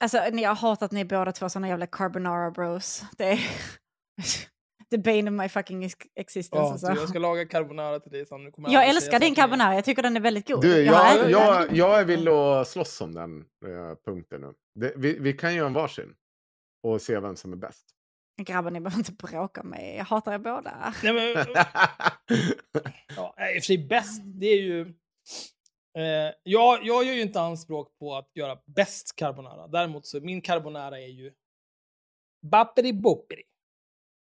Alltså, 0.03 0.23
ni 0.31 0.43
har 0.43 0.55
hatat 0.55 0.83
att 0.83 0.91
ni 0.91 1.01
är 1.01 1.05
båda 1.05 1.31
två 1.31 1.49
såna 1.49 1.67
jävla 1.67 1.87
carbonara 1.87 2.51
bros. 2.51 3.03
Det 3.17 3.31
är... 3.31 3.39
The 4.89 4.97
bane 4.97 5.29
of 5.29 5.33
my 5.33 5.49
fucking 5.49 5.83
ex- 5.83 5.95
existence. 6.15 6.65
Ja, 6.65 6.71
alltså. 6.71 6.87
så 6.87 6.93
jag 6.93 7.09
ska 7.09 7.19
laga 7.19 7.45
carbonara 7.45 7.99
till 7.99 8.11
dig 8.11 8.25
sen. 8.25 8.43
Nu 8.43 8.51
kommer 8.51 8.69
Jag 8.69 8.81
aldrig 8.81 8.95
älskar 8.95 9.19
din 9.19 9.35
carbonara, 9.35 9.75
jag 9.75 9.85
tycker 9.85 10.03
den 10.03 10.15
är 10.15 10.19
väldigt 10.19 10.47
god. 10.47 10.61
Du, 10.61 10.81
jag, 10.83 11.31
jag, 11.31 11.67
den. 11.67 11.75
jag 11.75 11.99
är 11.99 12.05
villig 12.05 12.31
att 12.31 12.67
slåss 12.67 13.01
om 13.01 13.13
den 13.13 13.39
eh, 13.39 13.95
punkten 14.05 14.41
nu. 14.41 14.53
Det, 14.79 14.93
vi, 14.95 15.19
vi 15.19 15.33
kan 15.33 15.55
göra 15.55 15.67
en 15.67 15.73
varsin. 15.73 16.15
Och 16.83 17.01
se 17.01 17.19
vem 17.19 17.35
som 17.35 17.53
är 17.53 17.57
bäst. 17.57 17.85
Grabbar, 18.41 18.71
ni 18.71 18.79
behöver 18.79 18.97
inte 18.97 19.11
bråka 19.11 19.63
med 19.63 19.69
mig. 19.79 19.95
Jag 19.95 20.05
hatar 20.05 20.33
er 20.33 20.37
båda. 20.37 20.93
Nej, 21.03 21.13
men, 21.13 21.45
ja, 23.15 23.35
i 23.55 23.59
och 23.59 23.63
för 23.63 23.65
sig 23.65 23.77
bäst, 23.77 24.21
det 24.23 24.45
är 24.47 24.61
ju... 24.61 24.81
Eh, 25.97 26.33
jag, 26.43 26.79
jag 26.83 27.05
gör 27.05 27.13
ju 27.13 27.21
inte 27.21 27.41
anspråk 27.41 27.97
på 27.99 28.15
att 28.15 28.29
göra 28.35 28.57
bäst 28.65 29.15
carbonara. 29.15 29.67
Däremot 29.67 30.05
så 30.05 30.19
min 30.19 30.41
carbonara 30.41 30.99
är 30.99 31.07
ju 31.07 31.33
bapperi 32.51 32.93
bopperi. 32.93 33.43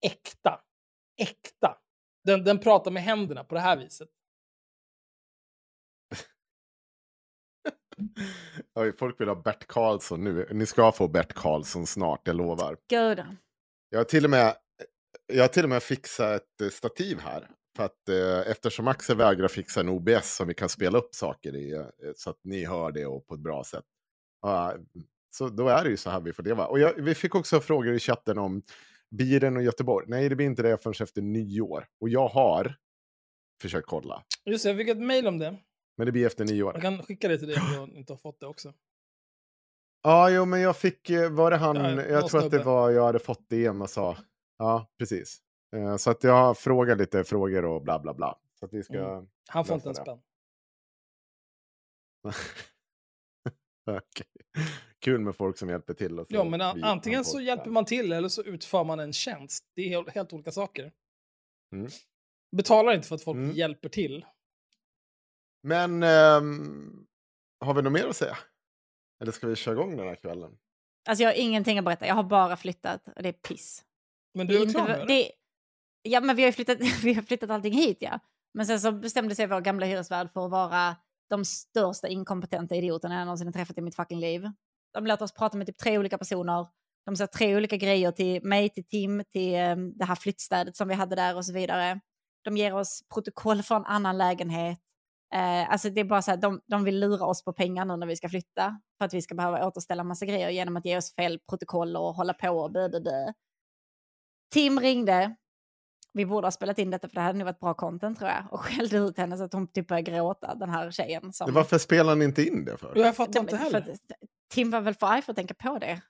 Äkta. 0.04 0.60
Äkta. 1.18 1.78
Den, 2.24 2.44
den 2.44 2.60
pratar 2.60 2.92
med 2.92 3.04
händerna 3.04 3.44
på 3.44 3.56
det 3.56 3.62
här 3.62 3.78
viset. 3.78 4.10
Oj, 8.76 8.98
folk 8.98 9.22
vill 9.22 9.28
ha 9.28 9.36
Bert 9.36 9.68
Karlsson 9.68 10.24
nu. 10.24 10.48
Ni 10.52 10.66
ska 10.66 10.92
få 10.92 11.08
Bert 11.08 11.34
Karlsson 11.34 11.88
snart, 11.88 12.28
jag 12.28 12.36
lovar. 12.36 12.78
Goda. 12.90 13.36
Jag 13.90 14.00
har 14.00 14.04
till 14.04 14.24
och 14.24 14.30
med, 14.30 14.56
jag 15.26 15.44
har 15.44 15.48
till 15.48 15.64
och 15.64 15.70
med 15.70 15.84
fixat 15.84 16.42
ett 16.42 16.62
eh, 16.62 16.70
stativ 16.70 17.20
här. 17.20 17.50
För 17.76 17.84
att 17.84 18.10
eh, 18.10 18.52
eftersom 18.52 18.88
Axel 18.88 19.18
vägrar 19.18 19.48
fixa 19.48 19.80
en 19.80 19.90
OBS 19.90 20.36
som 20.36 20.48
vi 20.48 20.54
kan 20.54 20.70
spela 20.70 20.98
upp 20.98 21.16
saker 21.16 21.56
i. 21.56 21.74
Eh, 21.74 21.86
så 22.16 22.30
att 22.30 22.40
ni 22.44 22.66
hör 22.66 22.92
det 22.92 23.06
och 23.06 23.28
på 23.28 23.34
ett 23.34 23.40
bra 23.40 23.64
sätt. 23.64 23.86
Ja, 24.42 24.76
så 25.36 25.50
då 25.50 25.68
är 25.68 25.84
det 25.84 25.90
ju 25.90 25.98
så 25.98 26.10
här 26.10 26.20
vi 26.20 26.34
får 26.34 26.44
leva. 26.44 26.66
Och 26.66 26.80
jag, 26.80 26.94
vi 26.94 27.16
fick 27.16 27.36
också 27.36 27.60
frågor 27.60 27.94
i 27.94 28.00
chatten 28.00 28.38
om 28.38 28.62
Biren 29.18 29.58
och 29.58 29.64
Göteborg. 29.64 30.06
Nej, 30.08 30.30
det 30.30 30.36
blir 30.36 30.46
inte 30.46 30.62
det 30.64 30.84
förrän 30.84 31.04
efter 31.04 31.22
nyår. 31.22 31.88
Och 32.00 32.10
jag 32.10 32.28
har 32.28 32.76
försökt 33.62 33.88
kolla. 33.88 34.24
Just 34.46 34.64
det, 34.64 34.70
jag 34.70 34.78
fick 34.78 34.88
ett 34.88 35.02
mail 35.02 35.28
om 35.28 35.40
det. 35.40 35.58
Men 35.98 36.06
det 36.06 36.12
blir 36.12 36.26
efter 36.28 36.46
nyår. 36.46 36.74
Jag 36.74 36.82
kan 36.82 37.04
skicka 37.04 37.28
det 37.28 37.38
till 37.38 37.48
dig 37.48 37.58
om 37.80 37.90
du 37.90 37.98
inte 37.98 38.14
har 38.14 38.18
fått 38.18 38.40
det 38.40 38.46
också. 38.46 38.74
Ja, 40.02 40.30
jo, 40.30 40.46
men 40.46 40.62
jag 40.62 40.78
fick, 40.78 41.10
eh, 41.10 41.32
var 41.32 41.52
det 41.52 41.58
han, 41.58 41.76
Ja, 41.76 42.02
jag 42.02 42.28
tror 42.28 42.46
att 42.46 42.52
det 42.52 42.64
var, 42.64 42.92
jag 42.92 43.06
hade 43.06 43.20
fått 43.20 43.50
det 43.50 43.70
och 43.70 43.90
sa. 43.90 44.18
Ja, 44.58 44.92
precis. 44.98 45.42
Eh, 45.76 45.96
Så 45.98 46.12
att 46.12 46.24
jag 46.24 46.58
frågar 46.58 46.96
lite 46.96 47.24
frågor 47.24 47.66
och 47.66 47.84
bla 47.84 48.00
bla 48.00 48.14
bla. 48.14 48.40
Så 48.60 48.66
att 48.66 48.74
vi 48.74 48.84
ska... 48.84 49.14
Mm. 49.14 49.28
Han 49.50 49.66
får 49.66 49.76
inte 49.76 49.90
en 49.90 49.94
det. 49.94 50.02
spänn. 50.02 50.22
Okej. 54.00 54.28
Kul 55.04 55.20
med 55.22 55.36
folk 55.36 55.58
som 55.58 55.70
hjälper 55.70 55.94
till. 55.94 56.20
Och 56.20 56.28
så 56.28 56.36
Ja, 56.36 56.44
men 56.44 56.62
antingen 56.62 57.26
så 57.26 57.42
hjälper 57.42 57.70
man 57.70 57.86
till 57.86 58.12
eller 58.12 58.30
så 58.30 58.44
utför 58.44 58.84
man 58.84 59.00
en 59.00 59.14
tjänst. 59.14 59.66
Det 59.76 59.82
är 59.82 59.90
helt, 59.90 60.10
helt 60.10 60.34
olika 60.34 60.52
saker. 60.52 60.92
Mm. 61.74 61.88
Betalar 62.56 62.94
inte 62.94 63.08
för 63.08 63.16
att 63.16 63.24
folk 63.24 63.38
Mm. 63.38 63.52
hjälper 63.56 63.90
till. 63.90 64.26
Men 65.64 66.04
ehm, 66.04 67.06
har 67.60 67.74
vi 67.74 67.82
något 67.82 67.94
mer 67.94 68.08
att 68.08 68.16
säga? 68.16 68.38
Eller 69.22 69.32
ska 69.32 69.48
vi 69.48 69.56
köra 69.56 69.74
igång 69.76 69.98
den 69.98 70.08
här 70.08 70.16
kvällen? 70.16 70.58
Alltså 71.08 71.24
jag 71.24 71.30
har 71.30 71.36
ingenting 71.36 71.78
att 71.80 71.86
berätta, 71.86 72.08
jag 72.08 72.16
har 72.16 72.24
bara 72.24 72.58
flyttat 72.58 73.08
och 73.16 73.24
det 73.24 73.30
är 73.30 73.34
piss. 73.34 73.86
Men 74.34 74.48
du 74.48 74.56
är 74.56 74.60
är 74.60 74.62
inte- 74.62 74.74
klar 74.74 74.88
med 74.88 75.00
det? 75.00 75.06
det, 75.06 75.32
Ja, 76.02 76.22
men 76.22 76.36
vi 76.36 76.42
har 76.42 76.48
ju 76.48 76.54
flyttat, 76.54 76.78
vi 77.04 77.14
har 77.14 77.22
flyttat 77.22 77.50
allting 77.50 77.74
hit 77.74 77.98
ja. 78.00 78.20
Men 78.54 78.66
sen 78.66 78.80
så 78.82 78.92
bestämde 78.92 79.36
sig 79.36 79.48
vår 79.48 79.62
gamla 79.62 79.86
hyresvärd 79.86 80.32
för 80.32 80.46
att 80.46 80.52
vara 80.52 80.96
de 81.30 81.46
största 81.46 82.08
inkompetenta 82.08 82.76
idioterna 82.76 83.16
jag 83.16 83.26
någonsin 83.26 83.48
har 83.48 83.52
träffat 83.54 83.78
i 83.78 83.82
mitt 83.82 83.96
fucking 83.96 84.20
liv. 84.20 84.52
De 84.94 85.08
låter 85.08 85.26
oss 85.26 85.34
prata 85.34 85.58
med 85.58 85.68
typ 85.68 85.78
tre 85.78 85.98
olika 85.98 86.18
personer. 86.18 86.68
De 87.06 87.16
sa 87.16 87.28
tre 87.28 87.56
olika 87.56 87.78
grejer 87.78 88.12
till 88.12 88.44
mig, 88.44 88.70
till 88.70 88.88
Tim, 88.88 89.24
till 89.32 89.56
um, 89.56 89.98
det 89.98 90.06
här 90.06 90.16
flyttstädet 90.16 90.76
som 90.76 90.88
vi 90.88 90.94
hade 90.94 91.16
där 91.16 91.36
och 91.36 91.46
så 91.46 91.54
vidare. 91.54 92.00
De 92.44 92.58
ger 92.58 92.76
oss 92.76 93.04
protokoll 93.14 93.64
från 93.64 93.86
annan 93.86 94.18
lägenhet. 94.18 94.80
Eh, 95.34 95.72
alltså 95.72 95.90
det 95.90 96.02
är 96.02 96.06
bara 96.06 96.22
så 96.22 96.32
här, 96.32 96.38
de, 96.38 96.62
de 96.68 96.84
vill 96.84 97.00
lura 97.00 97.26
oss 97.26 97.44
på 97.44 97.54
pengar 97.54 97.86
nu 97.86 97.98
när 97.98 98.08
vi 98.08 98.16
ska 98.16 98.30
flytta. 98.30 98.80
För 98.98 99.06
att 99.06 99.14
vi 99.14 99.22
ska 99.22 99.36
behöva 99.36 99.68
återställa 99.68 100.04
massa 100.04 100.26
grejer 100.26 100.50
genom 100.50 100.78
att 100.78 100.86
ge 100.86 100.98
oss 100.98 101.16
fel 101.16 101.40
protokoll 101.50 101.96
och 101.96 102.14
hålla 102.14 102.34
på 102.34 102.50
och 102.50 102.72
bö, 102.72 102.90
bö. 102.90 103.34
Tim 104.54 104.80
ringde. 104.80 105.36
Vi 106.14 106.26
borde 106.26 106.48
ha 106.48 106.52
spelat 106.52 106.80
in 106.80 106.90
detta 106.92 107.08
för 107.08 107.16
det 107.16 107.22
hade 107.22 107.38
nog 107.38 107.46
varit 107.46 107.60
bra 107.60 107.74
content 107.74 108.20
tror 108.20 108.30
jag. 108.30 108.44
Och 108.52 108.60
skällde 108.60 108.98
ut 108.98 109.18
henne 109.18 109.38
så 109.38 109.44
att 109.44 109.54
hon 109.54 109.68
typ 109.68 109.88
började 109.88 110.12
gråta, 110.12 110.56
den 110.56 110.70
här 110.70 110.92
tjejen. 110.92 111.34
Som... 111.34 111.54
Varför 111.54 111.78
spelar 111.78 112.16
ni 112.16 112.26
inte 112.26 112.44
in 112.44 112.66
det 112.66 112.78
för? 112.78 112.94
Jag 112.96 113.16
fattar 113.16 113.40
inte 113.40 113.58
heller. 113.58 113.98
Tim 114.54 114.70
var 114.72 114.82
väl 114.82 114.94
för 114.94 115.08
arg 115.08 115.22
för 115.22 115.32
att 115.32 115.36
tänka 115.38 115.54
på 115.54 115.78
det. 115.80 116.02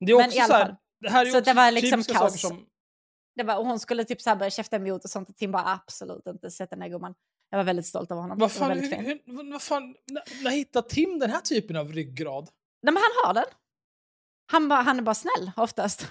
Det 0.00 0.12
är 0.12 0.16
Men 0.16 0.26
också 0.26 0.36
i 0.38 0.40
alla 0.40 0.48
så 0.48 0.54
här, 0.54 0.66
fall. 0.66 0.76
det 1.00 1.10
här 1.10 1.26
är 1.26 1.30
Så 1.30 1.38
också 1.38 1.50
det 1.50 1.56
var 1.56 1.70
liksom 1.70 2.02
kaos. 2.02 2.40
som... 2.40 2.66
det 3.36 3.42
var, 3.42 3.56
och 3.58 3.66
hon 3.66 3.80
skulle 3.80 4.04
typ 4.04 4.20
så 4.22 4.30
här 4.30 4.36
börja 4.36 4.50
käfta 4.50 4.76
emot 4.76 5.04
och 5.04 5.10
sånt 5.10 5.28
och 5.28 5.36
Tim 5.36 5.52
bara 5.52 5.72
absolut 5.72 6.26
inte, 6.26 6.50
sätt 6.50 6.70
dig 6.70 6.78
ner 6.78 6.88
gumman. 6.88 7.14
Jag 7.50 7.58
var 7.58 7.64
väldigt 7.64 7.86
stolt 7.86 8.10
över 8.10 8.22
honom. 8.22 8.38
Vad 8.38 8.52
fan, 8.52 8.70
hur, 8.78 8.96
hur, 8.96 9.50
vad 9.50 9.62
fan, 9.62 9.94
när, 10.06 10.42
när 10.44 10.50
hittar 10.50 10.82
Tim 10.82 11.18
den 11.18 11.30
här 11.30 11.40
typen 11.40 11.76
av 11.76 11.92
ryggrad? 11.92 12.48
Nej 12.82 12.94
men 12.94 13.02
han 13.02 13.26
har 13.26 13.34
den. 13.34 13.44
Han, 14.52 14.68
bara, 14.68 14.80
han 14.82 14.98
är 14.98 15.02
bara 15.02 15.14
snäll 15.14 15.50
oftast. 15.56 16.06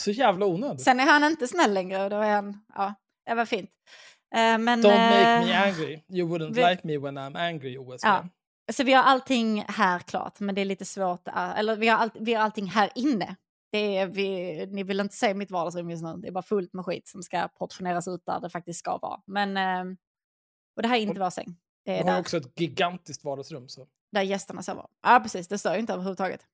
Så 0.00 0.10
jävla 0.10 0.46
onödigt. 0.46 0.82
Sen 0.84 1.00
är 1.00 1.04
han 1.06 1.24
inte 1.24 1.48
snäll 1.48 1.72
längre 1.74 2.04
och 2.04 2.10
då 2.10 2.16
är 2.16 2.30
han, 2.34 2.64
ja, 2.74 2.94
det 3.26 3.34
var 3.34 3.44
fint. 3.44 3.70
Eh, 4.34 4.58
men, 4.58 4.66
Don't 4.82 5.10
make 5.10 5.32
eh, 5.32 5.44
me 5.46 5.52
angry. 5.54 6.02
You 6.08 6.28
wouldn't 6.28 6.52
vi- 6.54 6.70
like 6.70 6.80
me 6.86 6.98
when 6.98 7.18
I'm 7.18 7.38
angry, 7.48 7.78
OSV. 7.78 8.06
Ja. 8.06 8.28
Så 8.72 8.84
vi 8.84 8.92
har 8.92 9.02
allting 9.02 9.64
här 9.68 9.98
klart, 9.98 10.40
men 10.40 10.54
det 10.54 10.60
är 10.60 10.64
lite 10.64 10.84
svårt. 10.84 11.28
eh, 11.28 11.58
Eller 11.58 11.76
vi 11.76 11.88
har, 11.88 11.98
all, 11.98 12.10
vi 12.14 12.34
har 12.34 12.42
allting 12.42 12.66
här 12.66 12.90
inne. 12.94 13.36
Det 13.72 13.96
är, 13.96 14.06
vi, 14.06 14.66
ni 14.66 14.82
vill 14.82 15.00
inte 15.00 15.14
se 15.16 15.34
mitt 15.34 15.50
vardagsrum 15.50 15.90
just 15.90 16.02
nu. 16.02 16.16
Det 16.16 16.28
är 16.28 16.32
bara 16.32 16.42
fullt 16.42 16.72
med 16.72 16.84
skit 16.84 17.08
som 17.08 17.22
ska 17.22 17.48
portioneras 17.48 18.08
ut 18.08 18.26
där 18.26 18.40
det 18.40 18.50
faktiskt 18.50 18.78
ska 18.78 18.98
vara. 18.98 19.20
Men, 19.26 19.56
eh, 19.56 19.96
och 20.76 20.82
det 20.82 20.88
här 20.88 20.96
är 20.96 21.00
inte 21.00 21.20
vår 21.20 21.30
säng. 21.30 21.56
Det 21.84 21.90
är 21.92 21.96
Jag 21.96 22.04
har 22.04 22.12
där, 22.12 22.20
också 22.20 22.36
ett 22.36 22.60
gigantiskt 22.60 23.24
vardagsrum. 23.24 23.68
Så. 23.68 23.86
där 24.12 24.22
gästerna 24.22 24.62
sover. 24.62 24.86
Ja, 25.02 25.20
precis. 25.22 25.48
Det 25.48 25.58
stör 25.58 25.74
ju 25.74 25.80
inte 25.80 25.92
överhuvudtaget. 25.92 26.46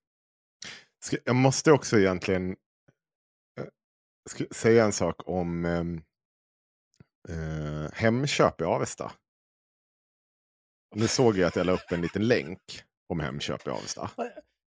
Ska, 1.04 1.16
jag 1.25 1.37
måste 1.37 1.73
också 1.73 1.99
egentligen 1.99 2.57
eh, 3.61 4.47
säga 4.50 4.85
en 4.85 4.92
sak 4.92 5.16
om 5.28 5.64
ehm, 5.64 6.02
eh, 7.28 7.92
Hemköp 7.92 8.61
i 8.61 8.64
Avesta. 8.64 9.12
Nu 10.94 11.08
såg 11.08 11.38
jag 11.38 11.49
att 11.49 11.56
jag 11.56 11.66
la 11.66 11.72
upp 11.72 11.92
en 11.92 12.00
liten 12.00 12.28
länk 12.28 12.58
om 13.08 13.20
Hemköp 13.20 13.66
i 13.66 13.70
Avesta. 13.70 14.11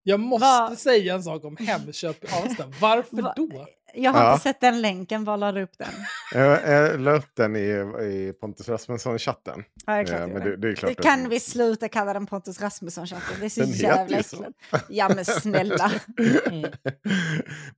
Jag 0.04 0.20
måste 0.20 0.46
Va? 0.46 0.76
säga 0.78 1.14
en 1.14 1.24
sak 1.24 1.44
om 1.46 1.58
Hemköp 1.58 2.24
i 2.24 2.28
Avesta. 2.28 2.64
Varför 2.82 3.22
Va? 3.22 3.34
då? 3.38 3.68
Jag 3.94 4.12
har 4.12 4.24
Ja. 4.24 4.32
inte 4.34 4.44
sett 4.44 4.62
den 4.62 4.82
länken. 4.82 5.24
Var 5.24 5.38
la 5.38 5.52
du 5.52 5.64
upp 5.64 5.78
den? 5.78 5.88
Jag, 6.34 6.70
jag 6.70 7.00
la 7.02 7.12
upp 7.12 7.36
den 7.36 7.56
i, 7.56 7.60
i 8.04 8.34
Pontus 8.42 8.70
Rasmusson-chatten. 8.70 9.64
Ja, 9.86 9.94
det 9.94 10.00
är 10.00 10.06
klart 10.06 10.20
Eh, 10.20 10.28
gjorde. 10.28 10.50
det, 10.50 10.58
det 10.58 10.68
är 10.70 10.76
klart 10.76 10.92
Det 10.98 11.04
kan 11.04 11.30
vi 11.30 11.40
sluta 11.40 11.90
kalla 11.90 12.14
den 12.14 12.26
Pontus 12.26 12.62
Rasmusson-chatten. 12.62 13.36
Det 13.40 13.46
är 13.46 13.50
så 13.50 13.62
Den 13.62 13.70
jävla 13.72 14.18
äckligt. 14.18 14.44
Ja 14.90 15.10
men 15.16 15.26
snälla. 15.26 15.92
Mm. 16.52 16.72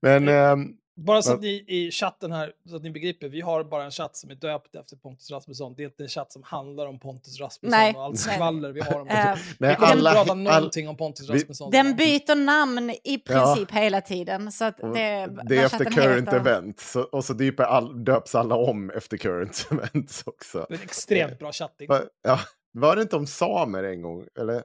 Men 0.02 0.28
ehm, 0.28 0.68
Bara 1.00 1.22
så 1.22 1.32
att 1.32 1.40
ni 1.40 1.64
i 1.68 1.90
chatten 1.90 2.32
här, 2.32 2.52
så 2.68 2.76
att 2.76 2.82
ni 2.82 2.90
begriper, 2.90 3.28
vi 3.28 3.40
har 3.40 3.64
bara 3.64 3.84
en 3.84 3.90
chatt 3.90 4.16
som 4.16 4.30
är 4.30 4.34
döpt 4.34 4.74
efter 4.76 4.96
Pontus 4.96 5.30
Rasmusson. 5.30 5.74
Det 5.76 5.82
är 5.82 5.84
inte 5.84 6.02
en 6.02 6.08
chatt 6.08 6.32
som 6.32 6.42
handlar 6.42 6.86
om 6.86 6.98
Pontus 6.98 7.40
Rasmusson 7.40 7.78
Nej. 7.80 7.94
och 7.94 8.04
allt 8.04 8.26
Nej. 8.26 8.34
skvaller 8.34 8.72
vi 8.72 8.80
har 8.80 9.00
om 9.00 9.08
Eh, 9.08 9.16
honom. 9.16 9.38
nej, 9.58 9.70
Vi 9.70 9.76
kommer 9.76 9.92
inte 9.92 9.98
alla, 10.08 10.12
prata 10.12 10.32
all, 10.32 10.38
någonting 10.38 10.88
om 10.88 10.96
Pontus 10.96 11.30
Rasmusson. 11.30 11.70
Den 11.70 11.96
byter 11.96 12.34
namn 12.34 12.90
i 12.90 12.98
Ja. 13.04 13.18
princip 13.54 13.70
hela 13.76 14.00
tiden. 14.00 14.52
Så 14.52 14.64
det, 14.64 15.28
det 15.48 15.56
är 15.56 15.64
efter 15.66 15.84
current 15.84 16.28
heter- 16.28 16.36
event. 16.40 16.80
Så, 16.80 17.02
och 17.02 17.24
så 17.24 17.34
all, 17.58 18.04
döps 18.04 18.34
alla 18.34 18.54
om 18.56 18.90
efter 18.90 19.16
current 19.16 19.68
events 19.70 20.22
också. 20.26 20.66
Det 20.68 20.74
är 20.74 20.78
en 20.78 20.84
extremt 20.84 21.38
bra 21.38 21.52
chatting. 21.52 21.88
Ja, 22.22 22.40
var 22.72 22.96
det 22.96 23.02
inte 23.02 23.16
om 23.16 23.26
samer 23.26 23.82
en 23.82 24.02
gång? 24.02 24.26
Eller? 24.38 24.62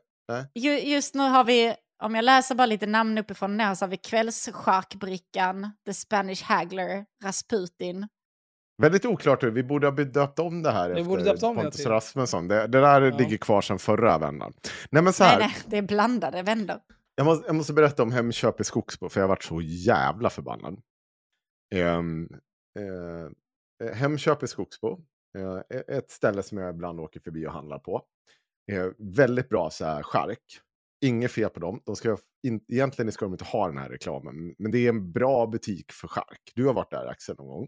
Ju, 0.56 0.80
just 0.80 1.16
nu 1.16 1.24
har 1.24 1.44
vi, 1.44 1.74
om 2.04 2.16
jag 2.16 2.26
läser 2.26 2.56
bara 2.56 2.66
lite 2.66 2.86
namn 2.86 3.18
uppifrån 3.18 3.58
ner, 3.58 3.76
så 3.76 3.86
har 3.86 3.90
vi 3.90 3.98
Kvällscharkbrickan, 3.98 5.72
The 5.86 5.94
Spanish 5.94 6.44
Haggler, 6.44 7.06
Rasputin. 7.24 8.08
Väldigt 8.82 9.06
oklart 9.06 9.44
hur 9.44 9.52
vi 9.52 9.64
borde 9.64 9.88
ha 9.88 9.96
döpt 9.96 10.40
om 10.40 10.62
det 10.64 10.72
här 10.72 10.90
Vi 10.90 10.96
efter 10.96 11.10
borde 11.10 11.24
döpt 11.24 11.44
om 11.44 11.56
det 11.56 11.62
Pontus 11.62 11.86
Rasmusson. 11.86 12.48
Det, 12.48 12.68
det 12.68 12.82
där 12.82 13.02
Ja. 13.02 13.18
ligger 13.18 13.38
kvar 13.38 13.62
sedan 13.62 13.80
förra 13.80 14.18
vändan. 14.18 14.54
Nej 14.92 15.04
men 15.04 15.14
så 15.14 15.24
Nej, 15.24 15.32
här, 15.32 15.40
nej, 15.40 15.56
det 15.66 15.78
är 15.78 15.82
blandade 15.82 16.42
vändor. 16.42 16.80
Jag, 17.16 17.26
måste, 17.26 17.48
jag 17.48 17.56
måste 17.56 17.74
berätta 17.74 18.04
om 18.04 18.12
Hemköp 18.12 18.62
i 18.62 18.64
Skogsbo 18.64 19.10
för 19.10 19.20
jag 19.20 19.24
har 19.24 19.30
varit 19.30 19.44
så 19.44 19.62
jävla 19.62 20.30
förbannad. 20.30 20.82
Ehm, 21.76 22.30
eh, 22.80 23.94
Hemköp 23.94 24.44
i 24.44 24.48
Skogsbo, 24.48 25.00
eh, 25.38 25.98
ett 25.98 26.12
ställe 26.12 26.44
som 26.44 26.58
jag 26.58 26.70
ibland 26.76 27.00
åker 27.00 27.20
förbi 27.20 27.48
och 27.48 27.52
handlar 27.54 27.80
på. 27.80 28.02
Eh, 28.72 28.86
väldigt 28.98 29.50
bra 29.50 29.70
så 29.70 29.86
här 29.86 30.04
chark. 30.04 30.62
Inget 31.04 31.32
fel 31.32 31.50
på 31.50 31.60
dem. 31.60 31.82
De 31.86 31.96
ska, 31.96 32.18
in, 32.48 32.66
egentligen 32.68 33.12
ska 33.12 33.26
de 33.26 33.32
inte 33.34 33.46
ha 33.46 33.68
den 33.68 33.78
här 33.78 33.90
reklamen, 33.90 34.56
men 34.58 34.72
det 34.72 34.78
är 34.78 34.90
en 34.90 35.12
bra 35.12 35.48
butik 35.48 35.92
för 35.92 36.08
chark. 36.08 36.52
Du 36.56 36.66
har 36.66 36.74
varit 36.74 36.92
där 36.92 37.06
Axel 37.06 37.36
någon 37.38 37.48
gång. 37.48 37.68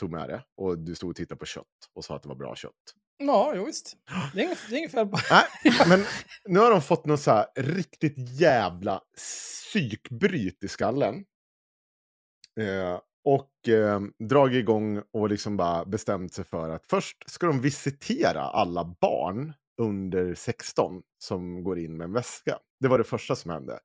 Tog 0.00 0.10
med 0.10 0.28
det 0.28 0.44
och 0.56 0.78
du 0.78 0.94
stod 0.94 1.10
och 1.10 1.16
tittade 1.16 1.38
på 1.38 1.46
kött 1.46 1.64
och 1.94 2.04
sa 2.04 2.16
att 2.16 2.22
det 2.22 2.28
var 2.28 2.36
bra 2.36 2.56
kött. 2.56 2.72
Ja, 3.18 3.52
jo, 3.56 3.64
visst. 3.64 3.96
Det 4.34 4.40
är 4.40 4.44
inget, 4.44 4.58
det 4.68 4.74
är 4.74 4.78
inget 4.78 4.90
fel 4.90 5.06
på... 5.06 5.18
Nej, 5.30 5.88
men 5.88 6.04
nu 6.44 6.58
har 6.58 6.70
de 6.70 6.82
fått 6.82 7.06
någon 7.06 7.18
så 7.18 7.30
här 7.30 7.46
riktigt 7.56 8.40
jävla 8.40 9.00
psykbryt 9.16 10.64
i 10.64 10.68
skallen. 10.68 11.24
Eh, 12.60 13.00
och 13.24 13.68
eh, 13.68 14.00
dragit 14.28 14.58
igång 14.58 15.02
och 15.12 15.28
liksom 15.28 15.56
bara 15.56 15.84
bestämt 15.84 16.34
sig 16.34 16.44
för 16.44 16.70
att 16.70 16.86
först 16.90 17.30
ska 17.30 17.46
de 17.46 17.60
visitera 17.60 18.42
alla 18.42 18.96
barn 19.00 19.54
under 19.80 20.34
16 20.34 21.02
som 21.18 21.64
går 21.64 21.78
in 21.78 21.96
med 21.96 22.04
en 22.04 22.12
väska. 22.12 22.58
Det 22.80 22.88
var 22.88 22.98
det 22.98 23.04
första 23.04 23.36
som 23.36 23.50
hände. 23.50 23.78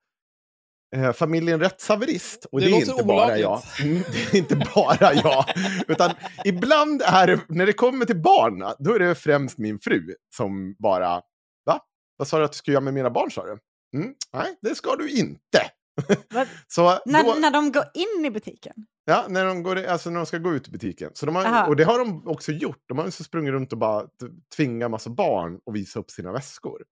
Eh, 0.95 1.13
familjen 1.13 1.60
Rättshaverist, 1.60 2.45
och 2.51 2.60
Det 2.62 2.65
det, 2.65 2.71
är 2.71 2.91
inte 2.91 3.03
bara 3.03 3.25
olagligt. 3.25 3.41
jag. 3.43 3.62
Mm, 3.84 4.03
Det 4.12 4.34
är 4.34 4.36
inte 4.38 4.55
bara 4.75 5.13
jag. 5.13 5.45
Utan 5.88 6.12
ibland 6.45 7.01
är 7.05 7.27
det, 7.27 7.39
när 7.49 7.65
det 7.65 7.73
kommer 7.73 8.05
till 8.05 8.21
barn, 8.21 8.73
då 8.79 8.93
är 8.93 8.99
det 8.99 9.15
främst 9.15 9.58
min 9.58 9.79
fru 9.79 10.15
som 10.36 10.75
bara, 10.79 11.21
va? 11.65 11.79
Vad 12.17 12.27
sa 12.27 12.38
du 12.39 12.45
att 12.45 12.51
du 12.51 12.58
skulle 12.58 12.73
göra 12.73 12.84
med 12.84 12.93
mina 12.93 13.10
barn 13.10 13.31
sa 13.31 13.45
du? 13.45 13.58
Mm, 13.99 14.13
nej, 14.34 14.55
det 14.62 14.75
ska 14.75 14.95
du 14.95 15.10
inte. 15.10 15.62
Så 16.67 16.99
När, 17.05 17.23
då, 17.23 17.34
när 17.39 17.51
de 17.51 17.71
går 17.71 17.84
in 17.93 18.25
i 18.25 18.29
butiken? 18.31 18.73
ja, 19.05 19.25
när, 19.29 19.45
de 19.45 19.63
går, 19.63 19.86
alltså 19.86 20.10
när 20.10 20.17
de 20.17 20.25
ska 20.25 20.38
gå 20.38 20.53
ut 20.53 20.67
i 20.67 20.71
butiken. 20.71 21.12
Så 21.13 21.25
de 21.25 21.36
har, 21.36 21.45
Aha. 21.45 21.67
och 21.67 21.75
det 21.75 21.84
har 21.84 21.99
de 21.99 22.27
också 22.27 22.51
gjort. 22.51 22.84
De 22.86 22.97
har 22.97 23.10
sprungit 23.10 23.51
runt 23.51 23.71
och 23.71 23.77
bara 23.77 24.08
tvingat 24.55 24.91
massa 24.91 25.10
barn 25.10 25.60
att 25.65 25.75
visa 25.75 25.99
upp 25.99 26.12
sina 26.12 26.31
väskor. 26.31 26.86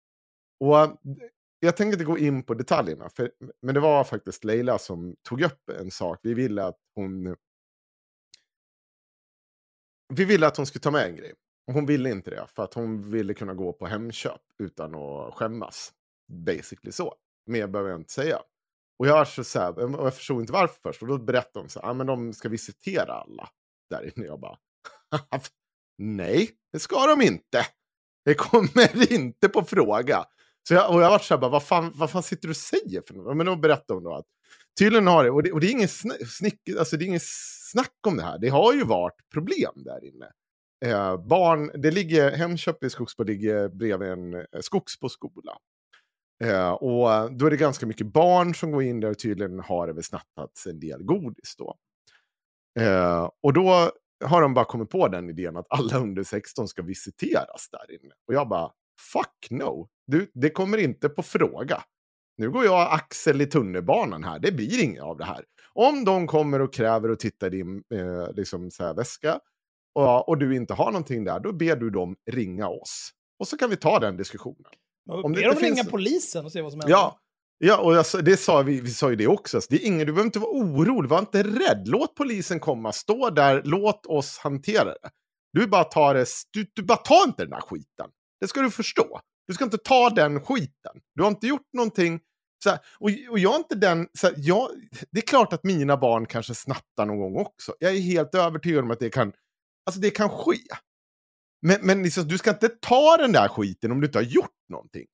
Och 0.60 0.78
eh, 0.80 0.92
jag 1.60 1.78
tänker 1.78 1.94
inte 1.94 2.06
gå 2.06 2.18
in 2.18 2.44
på 2.44 2.54
detaljerna, 2.54 3.10
för, 3.10 3.32
men 3.62 3.76
det 3.76 3.82
var 3.82 4.04
faktiskt 4.04 4.44
Leila 4.44 4.78
som 4.78 5.16
tog 5.30 5.42
upp 5.42 5.70
en 5.70 5.92
sak. 5.92 6.20
Vi 6.24 6.34
ville 6.34 6.64
att 6.64 6.80
hon... 6.96 7.36
Vi 10.14 10.26
ville 10.26 10.48
att 10.48 10.58
hon 10.58 10.66
skulle 10.66 10.82
ta 10.82 10.92
med 10.92 11.06
en 11.06 11.16
grej. 11.16 11.34
Hon 11.72 11.86
ville 11.86 12.10
inte 12.10 12.30
det, 12.30 12.48
för 12.56 12.64
att 12.64 12.74
hon 12.74 13.12
ville 13.12 13.34
kunna 13.34 13.54
gå 13.54 13.74
på 13.74 13.86
Hemköp 13.86 14.42
utan 14.60 14.96
att 14.96 15.34
skämmas. 15.34 15.94
Basically 16.28 16.92
så. 16.92 17.16
Mer 17.46 17.68
behöver 17.68 17.92
jag 17.92 18.00
inte 18.00 18.14
säga. 18.14 18.40
Och 19.00 19.08
jag, 19.08 19.14
var 19.14 19.26
så 19.26 19.44
så 19.44 19.60
här, 19.60 19.96
och 20.00 20.06
jag 20.06 20.16
förstod 20.16 20.42
inte 20.42 20.54
varför 20.54 20.80
först. 20.84 21.02
Och 21.02 21.08
då 21.08 21.18
berättade 21.18 21.66
de 21.66 21.70
så 21.70 21.80
här, 21.80 21.90
ah, 21.90 21.94
men 21.94 22.08
de 22.08 22.34
ska 22.34 22.50
visitera 22.50 23.14
alla 23.14 23.50
där 23.90 24.04
inne. 24.04 24.26
Jag 24.26 24.40
bara, 24.40 24.58
nej, 25.98 26.50
det 26.72 26.80
ska 26.80 27.08
de 27.08 27.22
inte. 27.22 27.66
Det 28.26 28.34
kommer 28.34 29.12
inte 29.14 29.50
på 29.50 29.64
fråga. 29.64 30.26
Så 30.68 30.74
jag, 30.74 30.96
och 30.96 31.02
jag 31.02 31.10
var 31.10 31.20
så 31.20 31.34
här, 31.34 31.42
bara, 31.42 31.52
vad, 31.52 31.64
fan, 31.64 31.92
vad 31.96 32.12
fan 32.12 32.24
sitter 32.24 32.48
du 32.48 32.50
och 32.50 32.58
säger 32.58 33.04
för 33.08 33.14
något? 33.14 33.38
Men 33.38 33.46
då 33.46 33.56
berättade 33.56 33.94
hon 33.94 34.04
då 34.04 34.16
att 34.16 34.26
tydligen 34.80 35.08
har 35.08 35.24
det, 35.24 35.30
och 35.30 35.44
det, 35.44 35.52
och 35.52 35.60
det 35.60 35.68
är 35.68 35.72
ingen 35.72 35.88
snick, 36.28 36.70
alltså 36.80 36.98
det 36.98 37.06
är 37.06 37.08
ingen 37.08 37.20
snack 37.72 37.98
om 38.08 38.18
det 38.18 38.24
här. 38.24 38.40
Det 38.40 38.50
har 38.50 38.74
ju 38.74 38.84
varit 38.84 39.30
problem 39.34 39.74
där 39.76 40.06
inne. 40.06 40.32
Eh, 40.86 41.18
barn, 41.18 41.72
det 41.82 41.92
ligger, 41.92 42.32
Hemköp 42.32 42.84
i 42.84 42.90
Skogsbo 42.90 43.24
ligger 43.24 43.70
bredvid 43.70 44.10
en 44.10 44.34
eh, 44.34 44.42
Skogsboskola. 44.62 45.58
Eh, 46.44 46.72
och 46.72 47.34
då 47.34 47.46
är 47.46 47.50
det 47.50 47.58
ganska 47.58 47.86
mycket 47.86 48.08
barn 48.08 48.56
som 48.56 48.72
går 48.72 48.84
in 48.84 49.00
där 49.00 49.10
och 49.10 49.20
tydligen 49.20 49.60
har 49.60 49.88
det 49.88 49.94
väl 49.94 50.04
snattats 50.04 50.68
en 50.68 50.80
del 50.80 51.04
godis 51.04 51.56
då. 51.58 51.76
Eh, 52.80 53.30
och 53.44 53.54
då 53.54 53.92
har 54.26 54.42
de 54.42 54.54
bara 54.54 54.66
kommit 54.66 54.90
på 54.90 55.08
den 55.08 55.30
idén 55.30 55.58
att 55.58 55.68
alla 55.70 55.98
under 55.98 56.24
16 56.24 56.68
ska 56.68 56.82
visiteras 56.82 57.70
där 57.72 57.96
inne. 57.96 58.14
Och 58.28 58.34
jag 58.34 58.48
bara, 58.50 58.72
fuck 59.14 59.48
no. 59.50 59.90
Du, 60.08 60.32
det 60.34 60.50
kommer 60.50 60.78
inte 60.78 61.10
på 61.10 61.24
fråga. 61.24 61.84
Nu 62.38 62.52
går 62.52 62.66
jag 62.66 62.94
Axel 62.94 63.42
i 63.42 63.46
tunnelbanan 63.46 64.24
här, 64.24 64.40
det 64.40 64.52
blir 64.52 64.84
inget 64.84 65.04
av 65.04 65.18
det 65.18 65.26
här. 65.26 65.46
Om 65.74 66.06
de 66.06 66.28
kommer 66.28 66.62
och 66.62 66.74
kräver 66.74 67.10
att 67.10 67.20
titta 67.20 67.48
i 67.48 67.50
din 67.50 67.84
eh, 67.94 68.34
liksom 68.34 68.72
så 68.72 68.84
här 68.84 68.94
väska, 68.94 69.40
och, 69.96 70.30
och 70.30 70.38
du 70.38 70.56
inte 70.56 70.74
har 70.74 70.92
någonting 70.92 71.24
där, 71.24 71.40
då 71.40 71.54
ber 71.54 71.76
du 71.76 71.90
dem 71.90 72.16
ringa 72.32 72.68
oss. 72.68 73.12
Och 73.40 73.48
så 73.48 73.58
kan 73.58 73.70
vi 73.70 73.78
ta 73.78 74.00
den 74.00 74.18
diskussionen. 74.18 74.72
Om 75.10 75.34
det 75.34 75.42
det 75.42 75.48
de 75.48 75.52
inte 75.52 75.66
ringa 75.66 75.76
finns- 75.76 75.90
polisen 75.92 76.46
och 76.46 76.52
se 76.52 76.62
vad 76.62 76.72
som 76.72 76.80
händer. 76.82 76.96
Ja, 76.96 77.20
ja 77.58 77.78
och 77.82 77.96
jag, 77.96 78.06
det 78.26 78.38
sa 78.38 78.62
vi, 78.62 78.82
vi 78.82 78.90
sa 78.90 79.10
ju 79.10 79.16
det 79.16 79.28
också. 79.28 79.62
Så 79.62 79.68
Det 79.70 79.76
är 79.84 79.88
ingen, 79.88 80.00
du 80.00 80.06
behöver 80.14 80.26
inte 80.26 80.40
vara 80.40 80.52
orolig, 80.52 81.10
var 81.10 81.20
inte 81.20 81.44
rädd. 81.44 81.84
Låt 81.86 82.16
polisen 82.16 82.60
komma, 82.60 82.92
stå 82.92 83.30
där, 83.30 83.62
låt 83.66 84.06
oss 84.06 84.38
hantera 84.38 84.86
det. 84.86 85.10
Du 85.54 85.68
bara 85.68 85.84
tar 85.84 86.14
det, 86.14 86.26
du, 86.52 86.66
du 86.74 86.84
bara 86.84 86.98
tar 86.98 87.24
inte 87.28 87.44
den 87.44 87.54
här 87.54 87.62
skiten. 87.62 88.10
Det 88.42 88.48
ska 88.48 88.62
du 88.62 88.72
förstå. 88.72 89.20
Du 89.48 89.54
ska 89.54 89.64
inte 89.64 89.78
ta 89.78 90.10
den 90.10 90.42
skiten. 90.42 90.94
Du 91.16 91.22
har 91.24 91.30
inte 91.30 91.48
gjort 91.48 91.68
någonting. 91.74 92.20
Här, 92.66 92.80
och, 93.00 93.10
och 93.30 93.40
jag 93.40 93.54
är 93.54 93.58
inte 93.58 93.76
den, 93.76 94.08
här, 94.24 94.34
jag, 94.38 94.70
det 95.12 95.20
är 95.20 95.28
klart 95.28 95.54
att 95.54 95.64
mina 95.64 95.98
barn 95.98 96.26
kanske 96.26 96.56
snattar 96.56 97.06
någon 97.06 97.20
gång 97.20 97.38
också. 97.38 97.76
Jag 97.80 97.96
är 97.96 98.00
helt 98.00 98.36
övertygad 98.36 98.84
om 98.84 98.92
att 98.92 99.00
det 99.00 99.10
kan, 99.10 99.34
alltså 99.86 100.02
det 100.02 100.10
kan 100.10 100.30
ske. 100.30 100.58
Men, 101.64 101.78
men 101.82 102.04
liksom, 102.04 102.28
du 102.28 102.38
ska 102.38 102.50
inte 102.50 102.70
ta 102.70 103.18
den 103.18 103.32
där 103.32 103.48
skiten 103.48 103.92
om 103.92 104.02
du 104.02 104.08
inte 104.08 104.18
har 104.18 104.24
gjort 104.24 104.56
någonting. 104.70 105.06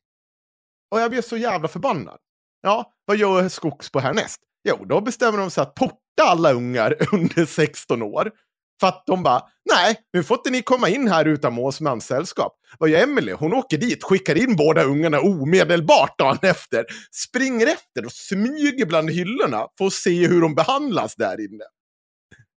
Och 0.91 0.99
jag 1.01 1.11
blev 1.11 1.21
så 1.21 1.37
jävla 1.37 1.67
förbannad. 1.67 2.17
Ja, 2.61 2.93
vad 3.05 3.17
gör 3.17 3.49
Skogsbo 3.49 3.99
härnäst? 3.99 4.41
Jo, 4.69 4.85
då 4.85 5.01
bestämmer 5.01 5.37
de 5.37 5.51
sig 5.51 5.61
att 5.61 5.75
porta 5.75 6.23
alla 6.23 6.53
ungar 6.53 6.95
under 7.13 7.45
16 7.45 8.01
år. 8.01 8.31
För 8.79 8.87
att 8.87 9.03
de 9.05 9.23
bara, 9.23 9.41
nej, 9.75 9.95
nu 10.13 10.23
får 10.23 10.37
inte 10.37 10.49
ni 10.49 10.61
komma 10.61 10.89
in 10.89 11.07
här 11.07 11.25
utan 11.25 11.53
Mås 11.53 11.81
manssällskap. 11.81 12.53
Vad 12.79 12.89
gör 12.89 13.03
Emelie? 13.03 13.33
Hon 13.33 13.53
åker 13.53 13.77
dit, 13.77 14.03
skickar 14.03 14.37
in 14.37 14.55
båda 14.55 14.83
ungarna 14.83 15.19
omedelbart 15.19 16.19
dagen 16.19 16.37
efter. 16.41 16.85
Springer 17.11 17.67
efter 17.67 18.05
och 18.05 18.11
smyger 18.11 18.85
bland 18.85 19.09
hyllorna 19.09 19.67
för 19.77 19.85
att 19.85 19.93
se 19.93 20.27
hur 20.27 20.41
de 20.41 20.55
behandlas 20.55 21.15
där 21.15 21.41
inne. 21.45 21.63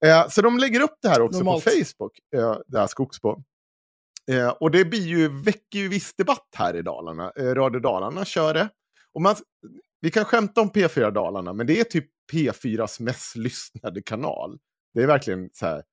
Eh, 0.06 0.28
så 0.30 0.42
de 0.42 0.58
lägger 0.58 0.82
upp 0.82 0.98
det 1.02 1.10
här 1.10 1.22
också 1.22 1.40
Normalt. 1.40 1.64
på 1.64 1.70
Facebook, 1.70 2.20
eh, 2.36 2.56
det 2.68 2.80
här 2.80 2.88
Skogsbo. 2.88 3.44
Eh, 4.32 4.50
och 4.50 4.72
det 4.72 4.86
blir 4.86 5.08
ju, 5.08 5.42
väcker 5.42 5.80
ju 5.80 5.88
viss 5.88 6.14
debatt 6.16 6.48
här 6.56 6.76
i 6.76 6.82
Dalarna. 6.82 7.32
Eh, 7.36 7.44
Radio 7.44 7.80
Dalarna 7.80 8.26
kör 8.26 8.54
det. 8.54 8.70
Och 9.14 9.22
man, 9.22 9.36
vi 10.02 10.12
kan 10.12 10.26
skämta 10.26 10.62
om 10.62 10.70
P4 10.72 11.12
Dalarna, 11.12 11.54
men 11.54 11.68
det 11.68 11.80
är 11.80 11.84
typ 11.84 12.06
P4s 12.34 13.02
mest 13.02 13.36
lyssnade 13.36 14.02
kanal. 14.02 14.58
Det 14.94 15.02
är 15.04 15.08
verkligen 15.08 15.50
så 15.54 15.66
här, 15.66 15.84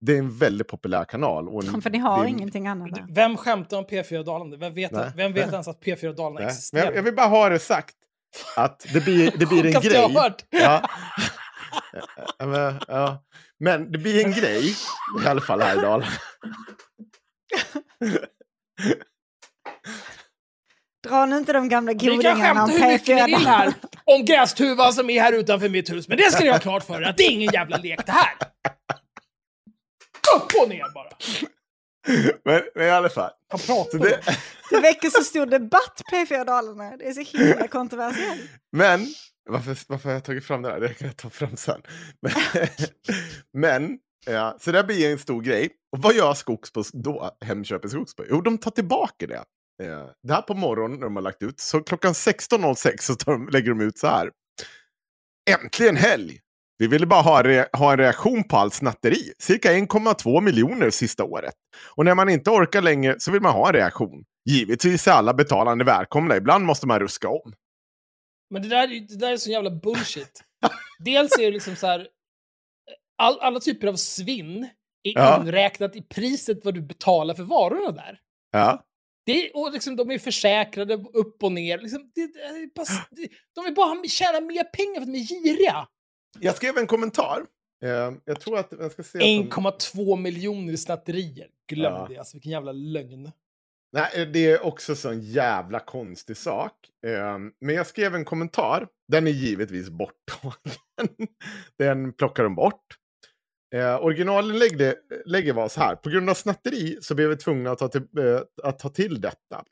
det 0.00 0.12
är 0.14 0.18
en 0.18 0.38
väldigt 0.38 0.68
populär 0.68 1.04
kanal. 1.04 1.48
Och 1.48 1.64
en, 1.64 1.82
För 1.82 1.90
ni 1.90 1.98
har 1.98 2.24
är- 2.24 2.28
ingenting 2.28 2.66
annat 2.66 2.94
där. 2.94 3.06
Vem 3.10 3.36
skämtar 3.36 3.78
om 3.78 3.84
P4 3.84 4.24
Dalarna? 4.24 4.56
Vem 4.56 4.74
vet, 4.74 4.90
Nej. 4.92 5.10
vem 5.16 5.32
vet 5.32 5.52
ens 5.52 5.68
att 5.68 5.80
P4 5.84 6.12
Dalarna 6.16 6.34
Nej, 6.34 6.42
men 6.44 6.48
existerar? 6.48 6.84
jag, 6.84 6.96
jag 6.96 7.02
vill 7.02 7.14
bara 7.14 7.26
ha 7.26 7.48
det 7.48 7.58
sagt. 7.58 7.94
Att 8.56 8.86
det 8.92 9.04
blir, 9.04 9.32
det 9.38 9.46
blir 9.46 9.58
en 9.58 9.64
Sjukaste 9.72 9.88
jag 9.88 10.02
har 10.02 10.08
grej. 10.08 10.22
hört. 10.22 10.44
Ja. 10.50 10.88
Ja, 12.38 12.46
men, 12.46 12.80
ja. 12.88 13.24
men 13.58 13.92
det 13.92 13.98
blir 13.98 14.24
en 14.26 14.32
grej, 14.32 14.74
i 15.24 15.26
alla 15.26 15.40
fall 15.40 15.60
här 15.60 15.78
i 15.78 15.80
Dalarna. 15.80 16.06
Dra 21.08 21.26
nu 21.26 21.36
inte 21.36 21.52
de 21.52 21.68
gamla 21.68 21.92
godingarna 21.92 22.62
om 22.62 22.68
skämta 22.70 22.86
hur 22.86 22.92
mycket 22.92 23.16
ni 23.16 23.24
vill 23.24 23.34
P4. 23.34 23.38
här 23.46 23.74
om 24.04 24.24
grästuvan 24.24 24.92
som 24.92 25.10
är 25.10 25.20
här 25.20 25.32
utanför 25.32 25.68
mitt 25.68 25.90
hus, 25.90 26.08
men 26.08 26.16
det 26.16 26.30
ska 26.30 26.44
ni 26.44 26.50
ha 26.50 26.58
klart 26.58 26.84
för 26.84 27.02
er 27.02 27.06
att 27.06 27.16
det 27.16 27.22
är 27.22 27.30
ingen 27.30 27.52
jävla 27.52 27.76
lek 27.76 28.06
det 28.06 28.12
här. 28.12 28.34
Upp 30.36 30.62
och 30.62 30.68
ner 30.68 30.94
bara. 30.94 31.08
Men, 32.44 32.62
men 32.74 32.86
i 32.86 32.90
alla 32.90 33.10
fall. 33.10 33.30
Det, 33.92 34.20
Det 34.70 34.80
väcker 34.80 35.10
så 35.10 35.24
stor 35.24 35.46
debatt 35.46 36.02
P4 36.12 36.44
Dalarna. 36.44 36.96
Det 36.96 37.08
är 37.08 37.12
så 37.12 37.38
himla 37.38 37.68
kontroversiellt. 37.68 38.50
men, 38.72 39.06
varför, 39.50 39.76
varför 39.88 40.08
har 40.08 40.14
jag 40.14 40.24
tagit 40.24 40.44
fram 40.44 40.62
det 40.62 40.68
här? 40.68 40.80
Det 40.80 40.94
kan 40.94 41.06
jag 41.06 41.16
ta 41.16 41.30
fram 41.30 41.56
sen. 41.56 41.82
Men, 42.20 42.32
men 43.52 43.98
ja, 44.26 44.56
så 44.60 44.72
det 44.72 44.84
blir 44.84 45.12
en 45.12 45.18
stor 45.18 45.42
grej. 45.42 45.70
Och 45.92 45.98
vad 46.02 46.14
gör 46.14 46.34
Skogsbo 46.34 46.82
då? 46.92 47.36
Hemköp 47.44 47.84
i 47.84 47.88
Skogsbo? 47.88 48.24
Jo, 48.30 48.40
de 48.40 48.58
tar 48.58 48.70
tillbaka 48.70 49.26
det. 49.26 49.44
Eh, 49.82 50.06
Det 50.22 50.34
här 50.34 50.42
på 50.42 50.54
morgonen 50.54 50.98
när 51.00 51.04
de 51.06 51.16
har 51.16 51.22
lagt 51.22 51.42
ut. 51.42 51.60
Så 51.60 51.80
klockan 51.82 52.12
16.06 52.12 52.96
så 53.00 53.14
tar 53.14 53.32
de, 53.32 53.48
lägger 53.48 53.68
de 53.68 53.80
ut 53.80 53.98
så 53.98 54.06
här. 54.06 54.30
Äntligen 55.50 55.96
helg! 55.96 56.38
Vi 56.78 56.86
ville 56.86 57.06
bara 57.06 57.20
ha, 57.22 57.42
re, 57.42 57.66
ha 57.72 57.92
en 57.92 57.98
reaktion 57.98 58.44
på 58.44 58.56
allt 58.56 58.74
snatteri. 58.74 59.32
Cirka 59.38 59.72
1,2 59.72 60.40
miljoner 60.40 60.90
sista 60.90 61.24
året. 61.24 61.54
Och 61.96 62.04
när 62.04 62.14
man 62.14 62.28
inte 62.28 62.50
orkar 62.50 62.82
längre 62.82 63.16
så 63.18 63.30
vill 63.30 63.42
man 63.42 63.52
ha 63.52 63.68
en 63.68 63.74
reaktion. 63.74 64.24
Givetvis 64.50 65.08
är 65.08 65.12
alla 65.12 65.34
betalande 65.34 65.84
välkomna. 65.84 66.36
Ibland 66.36 66.64
måste 66.64 66.86
man 66.86 67.00
ruska 67.00 67.28
om. 67.28 67.52
Men 68.50 68.62
det 68.62 68.68
där, 68.68 68.82
är- 68.92 69.08
det 69.08 69.16
där 69.16 69.32
är 69.32 69.36
så 69.36 69.50
jävla 69.50 69.70
bullshit. 69.70 70.44
Dels 70.98 71.38
är 71.38 71.42
det 71.44 71.50
liksom 71.50 71.76
så 71.76 71.86
här, 71.86 72.00
eh, 72.00 72.06
all, 73.18 73.40
alla 73.40 73.60
typer 73.60 73.86
av 73.88 73.96
svinn 73.96 74.68
är 75.02 75.12
Ja. 75.14 75.40
inräknat 75.42 75.96
i 75.96 76.02
priset 76.02 76.64
vad 76.64 76.74
du 76.74 76.80
betalar 76.82 77.34
för 77.34 77.42
varorna 77.42 77.90
där. 77.92 78.20
Ja. 78.50 78.84
Det 79.26 79.50
och 79.50 79.72
liksom, 79.72 79.96
de 79.96 80.10
är 80.10 80.18
försäkrade 80.18 80.94
upp 80.94 81.42
och 81.42 81.52
ner. 81.52 81.78
Liksom, 81.78 82.10
det, 82.14 82.26
det 82.26 82.38
är 82.40 82.74
bara, 82.74 82.86
de 83.54 83.64
vill 83.64 83.74
bara 83.74 84.04
tjäna 84.08 84.40
mer 84.40 84.64
pengar 84.64 84.94
för 84.94 85.00
att 85.00 85.06
de 85.12 85.18
är 85.18 85.24
giriga. 85.26 85.88
Jag 86.40 86.54
skrev 86.56 86.78
en 86.78 86.86
kommentar. 86.86 87.46
Eh, 87.84 88.12
jag 88.24 88.40
tror 88.40 88.58
att 88.58 88.72
jag 88.78 88.92
ska 88.92 89.02
se. 89.02 89.10
som- 89.10 89.20
1,2 89.20 90.16
miljoner 90.16 90.72
i 90.72 90.76
snatterier. 90.76 91.48
Glöm 91.72 91.92
Ja. 91.92 92.06
det, 92.10 92.18
alltså 92.18 92.36
vilken 92.36 92.52
jävla 92.52 92.72
lögn. 92.72 93.30
Nej, 93.92 94.26
det 94.26 94.50
är 94.50 94.64
också 94.66 94.94
så 94.96 95.10
en 95.10 95.20
jävla 95.20 95.80
konstig 95.80 96.36
sak. 96.36 96.72
Eh, 97.06 97.38
men 97.60 97.74
jag 97.74 97.86
skrev 97.86 98.14
en 98.14 98.24
kommentar. 98.24 98.88
Den 99.08 99.26
är 99.26 99.30
givetvis 99.30 99.90
borttagen. 99.90 100.56
Den 101.78 102.12
plockar 102.12 102.42
de 102.44 102.54
bort. 102.54 102.84
Eh, 103.74 104.04
originalinlägget 104.04 104.96
lägger 105.26 105.52
var 105.52 105.68
så 105.68 105.80
här. 105.80 105.96
På 105.96 106.10
grund 106.10 106.30
av 106.30 106.34
snatteri 106.34 106.98
så 107.00 107.14
blev 107.14 107.28
vi 107.28 107.36
tvungna 107.36 107.70
att 107.70 107.78
ta 107.78 107.88
till, 107.88 108.00
eh, 108.18 108.40
att 108.62 108.78
ta 108.78 108.88
till 108.88 109.20
detta. 109.20 109.64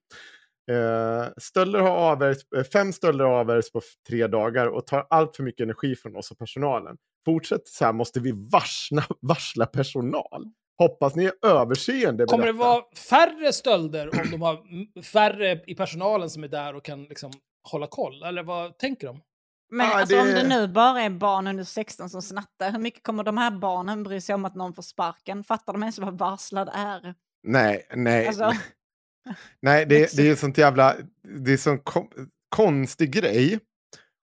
Eh, 0.71 1.29
stölder 1.37 1.81
har 1.81 1.91
avvärjts, 1.91 2.53
eh, 2.57 2.65
fem 2.65 2.93
stölder 2.93 3.25
har 3.25 3.33
avvärjts 3.33 3.73
på 3.73 3.81
tre 4.09 4.27
dagar 4.27 4.67
och 4.67 4.87
tar 4.87 5.07
allt 5.11 5.37
för 5.37 5.43
mycket 5.43 5.65
energi 5.65 5.97
från 5.97 6.17
oss 6.17 6.31
och 6.31 6.39
personalen. 6.39 6.97
Fortsätt 7.25 7.69
så 7.69 7.85
här 7.85 7.93
måste 7.93 8.21
vi 8.21 8.33
varsna, 8.53 9.03
varsla 9.21 9.67
personal. 9.67 10.45
Hoppas 10.79 11.15
ni 11.15 11.25
är 11.25 11.33
överseende 11.47 12.27
Kommer 12.27 12.47
det 12.47 12.53
detta. 12.53 12.65
vara 12.65 12.83
färre 13.11 13.53
stölder 13.53 14.07
om 14.21 14.31
de 14.31 14.43
har 14.43 14.59
färre 15.03 15.61
i 15.67 15.75
personalen 15.75 16.31
som 16.31 16.45
är 16.45 16.49
där 16.49 16.75
och 16.75 16.85
kan 16.85 17.05
liksom 17.05 17.31
hålla 17.71 17.87
koll? 17.87 18.23
Eller 18.23 18.43
vad 18.43 18.79
tänker 18.79 19.07
de? 19.07 19.21
Men 19.71 19.87
Ja, 19.87 20.01
alltså, 20.01 20.21
om 20.21 20.27
det- 20.27 20.33
det 20.43 20.49
nu 20.49 20.69
bara 20.69 21.03
är 21.03 21.11
barn 21.11 21.47
under 21.47 21.65
16 21.65 22.11
som 22.11 22.23
snattar, 22.23 22.73
hur 22.73 22.79
mycket 22.79 23.03
kommer 23.03 23.25
de 23.25 23.39
här 23.39 23.51
barnen 23.51 24.03
bry 24.03 24.21
sig 24.21 24.35
om 24.35 24.45
att 24.45 24.55
någon 24.55 24.75
får 24.75 24.83
sparken? 24.83 25.45
Fattar 25.45 25.73
de 25.73 25.83
ens 25.83 25.99
vad 25.99 26.19
varslad 26.19 26.71
är? 26.75 27.15
Nej, 27.43 27.87
nej. 27.95 28.27
Alltså, 28.27 28.53
Nej, 29.63 29.87
det, 29.87 30.17
det 30.17 30.29
är 30.31 30.37
sånt 30.37 30.59
jävla... 30.59 30.97
Det 31.45 31.53
är 31.53 31.57
sån 31.57 31.79
kom, 31.79 32.09
konstig 32.57 33.13
grej 33.13 33.59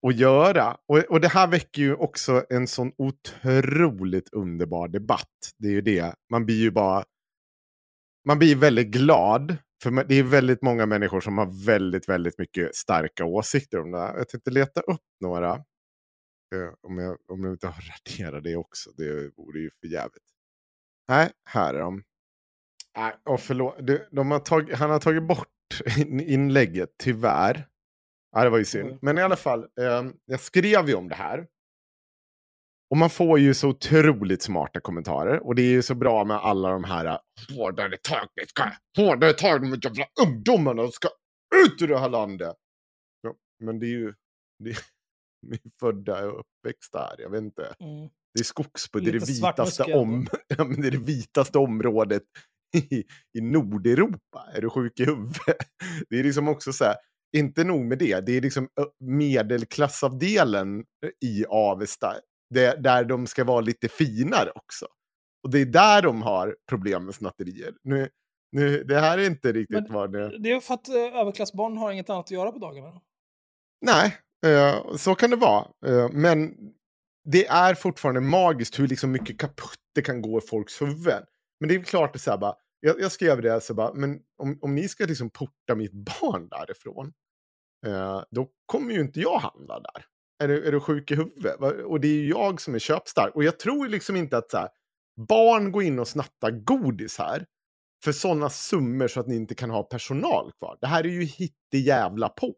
att 0.08 0.15
göra. 0.15 0.77
Och, 0.88 0.97
och 0.97 1.21
det 1.21 1.27
här 1.27 1.47
väcker 1.47 1.82
ju 1.82 1.95
också 1.95 2.45
en 2.49 2.67
sån 2.67 2.91
otroligt 2.97 4.29
underbar 4.34 4.88
debatt. 4.88 5.29
Det 5.58 5.67
är 5.67 5.71
ju 5.71 5.82
det. 5.82 6.15
Man 6.32 6.45
blir 6.45 6.60
ju 6.60 6.71
bara... 6.71 7.03
Man 8.27 8.39
blir 8.39 8.56
väldigt 8.56 8.88
glad. 8.88 9.58
För 9.84 10.04
det 10.04 10.15
är 10.15 10.24
väldigt 10.24 10.62
många 10.62 10.86
människor 10.86 11.22
som 11.22 11.38
har 11.38 11.65
väldigt, 11.65 12.10
väldigt 12.10 12.38
mycket 12.38 12.76
starka 12.76 13.26
åsikter 13.26 13.80
om 13.80 13.91
det 13.91 14.00
här. 14.00 14.17
Jag 14.17 14.30
tänkte 14.30 14.52
leta 14.52 14.82
upp 14.82 15.02
några. 15.22 15.52
Eh, 16.56 16.74
om, 16.82 16.98
jag, 16.98 17.17
om 17.28 17.43
jag 17.43 17.54
inte 17.54 17.67
har 17.67 17.84
raderat 18.08 18.43
det 18.43 18.56
också. 18.56 18.91
Det 18.98 19.32
vore 19.38 19.60
ju 19.60 19.69
för 19.80 19.88
jävligt. 19.88 20.24
Nej, 21.08 21.32
här 21.46 21.74
är 21.74 21.80
de. 21.80 22.04
Nej, 22.98 23.13
oh, 23.26 23.38
förlåt. 23.38 23.76
Du, 23.80 24.08
de 24.12 24.32
har 24.32 24.39
tag, 24.39 24.72
han 24.72 24.89
har 24.89 25.00
tagit 25.00 25.24
bort 25.24 25.48
in- 25.98 26.19
inlägget, 26.19 26.89
tyvärr. 27.04 27.67
Ja, 28.32 28.43
det 28.43 28.50
var 28.50 28.58
ju 28.58 28.65
synd. 28.65 28.88
Mm. 28.88 29.00
Men 29.02 29.17
i 29.17 29.22
alla 29.22 29.36
fall, 29.36 29.60
eh, 29.60 30.04
jag 30.26 30.39
skrev 30.39 30.88
ju 30.89 30.96
om 30.96 31.10
det 31.10 31.15
här. 31.15 31.48
Och 32.93 32.97
man 32.97 33.10
får 33.10 33.39
ju 33.39 33.53
så 33.53 33.69
otroligt 33.69 34.41
smarta 34.41 34.79
kommentarer. 34.79 35.47
Och 35.47 35.56
det 35.56 35.62
är 35.62 35.71
ju 35.71 35.82
så 35.82 35.95
bra 35.95 36.25
med 36.25 36.38
alla 36.38 36.69
de 36.69 36.84
här 36.84 37.06
eh, 37.06 37.17
hårdare 37.56 37.97
tag, 37.97 38.27
vi 38.36 38.45
ska, 38.45 38.71
hårdare 38.97 39.34
tag 39.34 39.63
mot 39.63 39.86
jävla 39.86 40.06
ungdomarna, 40.21 40.82
de 40.82 40.91
ska 40.91 41.08
ut 41.65 41.82
ur 41.82 41.88
det 41.88 41.99
här 41.99 42.10
landet. 42.10 42.56
Ja, 43.21 43.36
men 43.63 43.79
det 43.79 43.86
är 43.86 43.89
ju, 43.89 44.13
det 44.63 44.69
är, 44.69 44.77
vi 45.47 45.56
är 45.56 45.71
födda 45.79 46.25
och 46.25 46.39
uppväxta 46.39 46.99
här, 46.99 47.21
jag 47.21 47.29
vet 47.29 47.41
inte. 47.41 47.75
Mm. 47.79 48.10
Det 48.34 48.39
är 48.39 48.43
Skogsbo, 48.43 48.99
det 48.99 49.10
är 49.10 49.19
det 49.19 49.29
vitaste, 49.29 49.84
om, 49.84 50.27
det 50.47 50.88
är 50.88 50.91
det 50.91 50.97
vitaste 50.97 51.58
området 51.58 52.23
i, 52.77 53.03
i 53.38 53.41
Nordeuropa. 53.41 54.47
Är 54.53 54.62
du 54.62 54.69
sjuk 54.69 54.99
i 54.99 55.06
huvudet? 55.06 55.58
Det 56.10 56.19
är 56.19 56.23
liksom 56.23 56.47
också 56.47 56.73
så 56.73 56.86
här, 56.86 56.95
inte 57.38 57.63
nog 57.63 57.86
med 57.86 57.97
det, 57.97 58.25
det 58.25 58.38
är 58.38 58.41
liksom 58.41 58.69
medelklassavdelen 58.99 60.84
i 61.25 61.45
Avesta, 61.49 62.15
det, 62.54 62.76
där 62.84 63.04
de 63.04 63.28
ska 63.28 63.44
vara 63.44 63.62
lite 63.62 63.88
finare 63.89 64.52
också. 64.56 64.86
Och 65.44 65.50
det 65.50 65.60
är 65.60 65.66
där 65.66 66.02
de 66.02 66.22
har 66.22 66.56
problem 66.70 67.06
med 67.06 67.16
snatterier. 67.16 67.74
Nu, 67.84 68.10
nu, 68.52 68.84
det 68.84 69.00
här 69.00 69.18
är 69.18 69.26
inte 69.26 69.52
riktigt 69.52 69.84
Men- 69.84 69.94
vad 69.94 70.12
det... 70.12 70.39
Det 70.39 70.52
är 70.52 70.60
för 70.60 70.74
att 70.74 70.88
eh, 70.89 70.96
överklassbarn 70.96 71.78
har 71.78 71.92
inget 71.92 72.10
annat 72.10 72.26
att 72.26 72.32
göra 72.32 72.52
på 72.52 72.60
dagarna. 72.60 73.02
Nej, 73.82 74.18
eh, 74.46 74.96
så 74.96 75.16
kan 75.16 75.30
det 75.30 75.36
vara. 75.36 75.66
Eh, 75.86 76.10
men 76.12 76.56
det 77.26 77.48
är 77.48 77.76
fortfarande 77.76 78.22
magiskt 78.22 78.80
hur 78.80 78.88
liksom 78.88 79.12
mycket 79.12 79.39
kaputt 79.39 79.80
det 79.96 80.02
kan 80.02 80.22
gå 80.22 80.38
i 80.38 80.42
folks 80.42 80.82
huvuden. 80.82 81.24
Men 81.60 81.70
det 81.70 81.76
är 81.76 81.84
klart, 81.84 82.13
det 82.13 82.20
så 82.20 82.32
här, 82.32 82.38
bara, 82.38 82.56
jag, 82.80 83.02
jag 83.02 83.12
skrev 83.12 83.42
det, 83.42 83.62
så 83.62 83.74
bara, 83.74 83.94
men 83.94 84.20
om, 84.38 84.60
om 84.62 84.76
ni 84.76 84.88
ska 84.89 85.06
liksom 85.06 85.30
porta 85.30 85.76
mitt 85.76 85.94
barn 85.94 86.48
därifrån, 86.50 87.13
eh, 87.86 88.24
då 88.32 88.50
kommer 88.66 88.94
ju 88.94 89.00
inte 89.02 89.20
jag 89.20 89.38
handla 89.38 89.80
där. 89.80 90.06
Är 90.43 90.48
du, 90.48 90.67
är 90.67 90.72
du 90.72 90.80
sjuk 90.80 91.12
i 91.12 91.15
huvudet? 91.15 91.56
Och 91.86 92.00
det 92.00 92.08
är 92.08 92.12
ju 92.22 92.30
jag 92.30 92.62
som 92.62 92.76
är 92.76 92.80
köpstark. 92.80 93.36
Och 93.36 93.43
jag 93.43 93.60
tror 93.60 93.88
liksom 93.88 94.15
inte 94.15 94.38
att 94.38 94.52
så 94.52 94.58
här, 94.58 94.69
barn 95.28 95.72
går 95.72 95.84
in 95.84 96.00
och 96.00 96.08
snattar 96.08 96.52
godis 96.52 97.17
här 97.17 97.46
för 98.04 98.12
sådana 98.12 98.50
summor 98.50 99.08
så 99.08 99.19
att 99.19 99.28
ni 99.28 99.36
inte 99.36 99.56
kan 99.56 99.69
ha 99.69 99.84
personal 99.84 100.52
kvar. 100.60 100.78
Det 100.82 100.88
här 100.88 101.04
är 101.06 101.10
ju 101.10 101.28
jävla 101.72 102.30
på. 102.30 102.56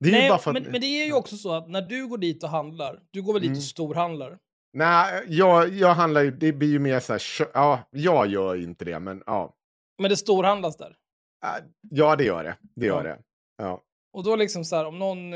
Det 0.00 0.08
är 0.08 0.12
Nej, 0.12 0.30
att... 0.30 0.46
men, 0.46 0.62
men 0.62 0.80
det 0.80 0.86
är 0.86 1.06
ju 1.06 1.12
också 1.12 1.36
så 1.36 1.52
att 1.52 1.68
när 1.68 1.82
du 1.82 2.06
går 2.08 2.18
dit 2.18 2.42
och 2.42 2.48
handlar, 2.50 3.00
du 3.10 3.22
går 3.22 3.32
väl 3.32 3.42
dit 3.42 3.48
Mm. 3.48 3.58
och 3.58 3.64
storhandlar? 3.64 4.38
Nej, 4.72 5.24
jag, 5.28 5.68
jag 5.68 5.94
handlar 5.94 6.22
ju, 6.22 6.30
det 6.30 6.52
blir 6.52 6.68
ju 6.68 6.78
mer 6.78 7.00
så 7.00 7.12
här, 7.12 7.22
ja, 7.54 7.88
jag 7.90 8.26
gör 8.26 8.56
inte 8.62 8.84
det, 8.84 9.00
men 9.00 9.22
ja. 9.26 9.54
Men 9.98 10.10
det 10.10 10.16
storhandlas 10.16 10.76
där. 10.76 10.96
Äh, 11.44 11.64
Ja, 11.90 12.16
det 12.16 12.24
gör 12.24 12.44
det. 12.44 12.56
Det 12.76 12.86
gör 12.86 12.96
Ja. 12.96 13.02
det. 13.02 13.18
Ja, 13.56 13.82
Och 14.12 14.24
då 14.24 14.36
liksom 14.36 14.64
så 14.64 14.76
här, 14.76 14.84
om 14.86 14.98
någon... 14.98 15.32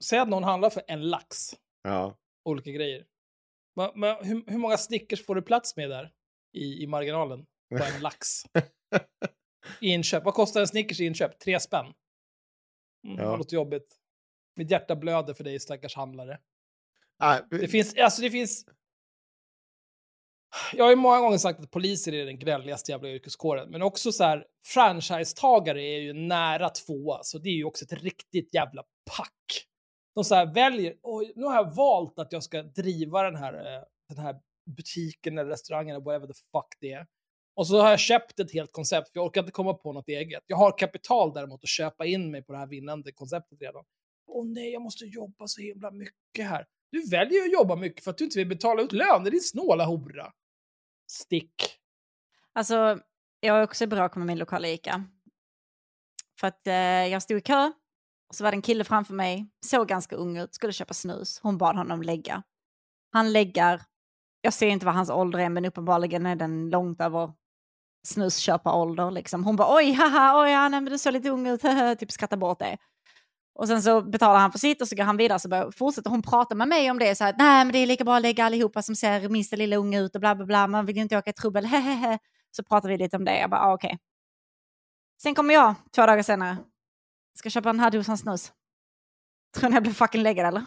Säg 0.00 0.18
att 0.18 0.28
någon 0.28 0.44
handlar 0.44 0.70
för 0.70 0.82
en 0.88 1.08
lax, 1.08 1.54
ja. 1.82 2.16
olika 2.44 2.70
grejer. 2.70 3.06
Men, 3.76 3.90
men 3.94 4.16
hur, 4.26 4.44
hur 4.46 4.58
många 4.58 4.76
Snickers 4.76 5.26
får 5.26 5.34
du 5.34 5.42
plats 5.42 5.76
med 5.76 5.90
där? 5.90 6.12
I, 6.52 6.82
i 6.82 6.86
marginalen? 6.86 7.46
På 7.78 7.84
en 7.84 8.00
lax? 8.02 8.28
I 9.80 9.88
inköp. 9.92 10.24
Vad 10.24 10.34
kostar 10.34 10.60
en 10.60 10.68
Snickers 10.68 11.00
i 11.00 11.04
inköp? 11.04 11.38
Tre 11.38 11.60
spänn? 11.60 11.86
Mm, 13.06 13.18
Ja. 13.24 13.30
Det 13.30 13.36
låter 13.36 13.54
jobbigt. 13.54 13.96
Mitt 14.56 14.70
hjärta 14.70 14.96
blöder 14.96 15.34
för 15.34 15.44
dig 15.44 15.60
stackars 15.60 15.94
handlare. 15.96 16.38
Äh, 17.22 17.36
Det 17.50 17.68
finns, 17.68 17.94
alltså 17.96 18.22
det 18.22 18.30
finns... 18.30 18.66
Jag 20.72 20.84
har 20.84 20.90
ju 20.90 20.96
många 20.96 21.20
gånger 21.20 21.38
sagt 21.38 21.60
att 21.60 21.70
poliser 21.70 22.12
är 22.14 22.26
den 22.26 22.38
gnälligaste 22.38 22.92
jävla 22.92 23.08
yrkeskåren, 23.08 23.70
men 23.70 23.82
också 23.82 24.12
så 24.12 24.24
här, 24.24 24.46
franchisetagare 24.66 25.82
är 25.82 25.98
ju 26.00 26.12
nära 26.12 26.68
tvåa, 26.68 27.22
så 27.22 27.38
det 27.38 27.48
är 27.48 27.54
ju 27.54 27.64
också 27.64 27.84
ett 27.84 27.92
riktigt 27.92 28.54
jävla 28.54 28.82
pack. 29.16 29.66
De 30.16 30.24
så 30.24 30.34
här 30.34 30.54
väljer, 30.54 30.96
oj, 31.02 31.32
nu 31.36 31.44
har 31.44 31.54
jag 31.54 31.74
valt 31.74 32.18
att 32.18 32.32
jag 32.32 32.42
ska 32.42 32.62
driva 32.62 33.22
den 33.22 33.36
här, 33.36 33.54
eh, 33.54 33.82
den 34.08 34.18
här 34.18 34.40
butiken 34.76 35.38
eller 35.38 35.50
restaurangen 35.50 35.96
eller 35.96 36.04
whatever 36.04 36.26
the 36.26 36.32
fuck 36.52 36.76
det 36.80 36.92
är. 36.92 37.06
Och 37.54 37.66
så 37.66 37.80
har 37.80 37.90
jag 37.90 38.00
köpt 38.00 38.40
ett 38.40 38.52
helt 38.52 38.72
koncept, 38.72 39.12
för 39.12 39.18
jag 39.18 39.26
orkar 39.26 39.40
inte 39.40 39.52
komma 39.52 39.74
på 39.74 39.92
något 39.92 40.08
eget. 40.08 40.42
Jag 40.46 40.56
har 40.56 40.78
kapital 40.78 41.32
däremot 41.34 41.62
att 41.62 41.68
köpa 41.68 42.06
in 42.06 42.30
mig 42.30 42.42
på 42.42 42.52
det 42.52 42.58
här 42.58 42.66
vinnande 42.66 43.12
konceptet 43.12 43.60
redan. 43.60 43.84
Åh 44.26 44.46
nej, 44.46 44.72
jag 44.72 44.82
måste 44.82 45.04
jobba 45.04 45.46
så 45.46 45.60
himla 45.60 45.90
mycket 45.90 46.46
här. 46.48 46.66
Du 46.90 47.08
väljer 47.10 47.42
att 47.42 47.52
jobba 47.52 47.76
mycket 47.76 48.04
för 48.04 48.10
att 48.10 48.18
du 48.18 48.24
inte 48.24 48.38
vill 48.38 48.48
betala 48.48 48.82
ut 48.82 48.92
lön. 48.92 49.24
Det 49.24 49.28
är 49.28 49.30
din 49.30 49.40
snåla 49.40 49.84
hora. 49.84 50.32
Stick. 51.10 51.54
Alltså, 52.52 53.00
jag 53.40 53.58
är 53.58 53.62
också 53.62 53.86
bra 53.86 54.04
att 54.04 54.12
komma 54.12 54.24
med 54.24 54.32
min 54.32 54.38
lokala 54.38 54.68
ICA. 54.68 55.04
För 56.40 56.46
att 56.46 56.66
eh, 56.66 56.74
jag 57.12 57.22
stod 57.22 57.38
i 57.38 57.40
kö, 57.40 57.72
och 58.28 58.34
så 58.34 58.44
var 58.44 58.50
det 58.50 58.56
en 58.56 58.62
kille 58.62 58.84
framför 58.84 59.14
mig, 59.14 59.46
såg 59.66 59.88
ganska 59.88 60.16
ung 60.16 60.36
ut, 60.36 60.54
skulle 60.54 60.72
köpa 60.72 60.94
snus. 60.94 61.40
Hon 61.42 61.58
bad 61.58 61.76
honom 61.76 62.02
lägga. 62.02 62.42
Han 63.12 63.32
läggar, 63.32 63.82
jag 64.40 64.52
ser 64.52 64.68
inte 64.68 64.86
vad 64.86 64.94
hans 64.94 65.10
ålder 65.10 65.38
är, 65.38 65.48
men 65.48 65.64
uppenbarligen 65.64 66.26
är 66.26 66.36
den 66.36 66.70
långt 66.70 67.00
över 67.00 67.32
snusköparålder. 68.06 69.10
Liksom. 69.10 69.44
Hon 69.44 69.56
bara 69.56 69.76
oj, 69.76 69.92
haha, 69.92 70.42
oj, 70.42 70.50
ja, 70.50 70.68
nej, 70.68 70.80
men 70.80 70.92
du 70.92 70.98
såg 70.98 71.12
lite 71.12 71.30
ung 71.30 71.46
ut, 71.46 71.60
typ 71.98 72.12
skrattar 72.12 72.36
bort 72.36 72.58
det. 72.58 72.76
Och 73.58 73.68
sen 73.68 73.82
så 73.82 74.02
betalar 74.02 74.40
han 74.40 74.52
för 74.52 74.58
sitt 74.58 74.82
och 74.82 74.88
så 74.88 74.96
går 74.96 75.04
han 75.04 75.16
vidare 75.16 75.38
så 75.38 75.48
börjar, 75.48 75.70
fortsätter 75.70 76.10
hon 76.10 76.22
prata 76.22 76.54
med 76.54 76.68
mig 76.68 76.90
om 76.90 76.98
det. 76.98 77.14
Så 77.14 77.24
här, 77.24 77.34
nej 77.38 77.64
men 77.64 77.72
det 77.72 77.78
är 77.78 77.86
lika 77.86 78.04
bra 78.04 78.16
att 78.16 78.22
lägga 78.22 78.44
allihopa 78.44 78.82
som 78.82 78.96
ser 78.96 79.28
minsta 79.28 79.56
lilla 79.56 79.76
unga 79.76 80.00
ut 80.00 80.14
och 80.14 80.20
bla 80.20 80.34
bla 80.34 80.46
bla. 80.46 80.66
Man 80.66 80.86
vill 80.86 80.96
ju 80.96 81.02
inte 81.02 81.18
åka 81.18 81.30
i 81.30 81.32
trubbel, 81.32 81.66
hehehe. 81.66 82.18
Så 82.50 82.62
pratar 82.62 82.88
vi 82.88 82.96
lite 82.96 83.16
om 83.16 83.24
det. 83.24 83.38
Jag 83.38 83.50
bara, 83.50 83.60
ah, 83.60 83.74
okej. 83.74 83.98
Sen 85.22 85.34
kommer 85.34 85.54
jag 85.54 85.74
två 85.94 86.06
dagar 86.06 86.22
senare. 86.22 86.56
Ska 87.36 87.50
köpa 87.50 87.70
en 87.70 87.80
halvdosan 87.80 88.18
snus. 88.18 88.52
Tror 89.56 89.68
ni 89.70 89.74
jag 89.76 89.82
blir 89.82 89.92
fucking 89.92 90.22
läggad 90.22 90.46
eller? 90.46 90.64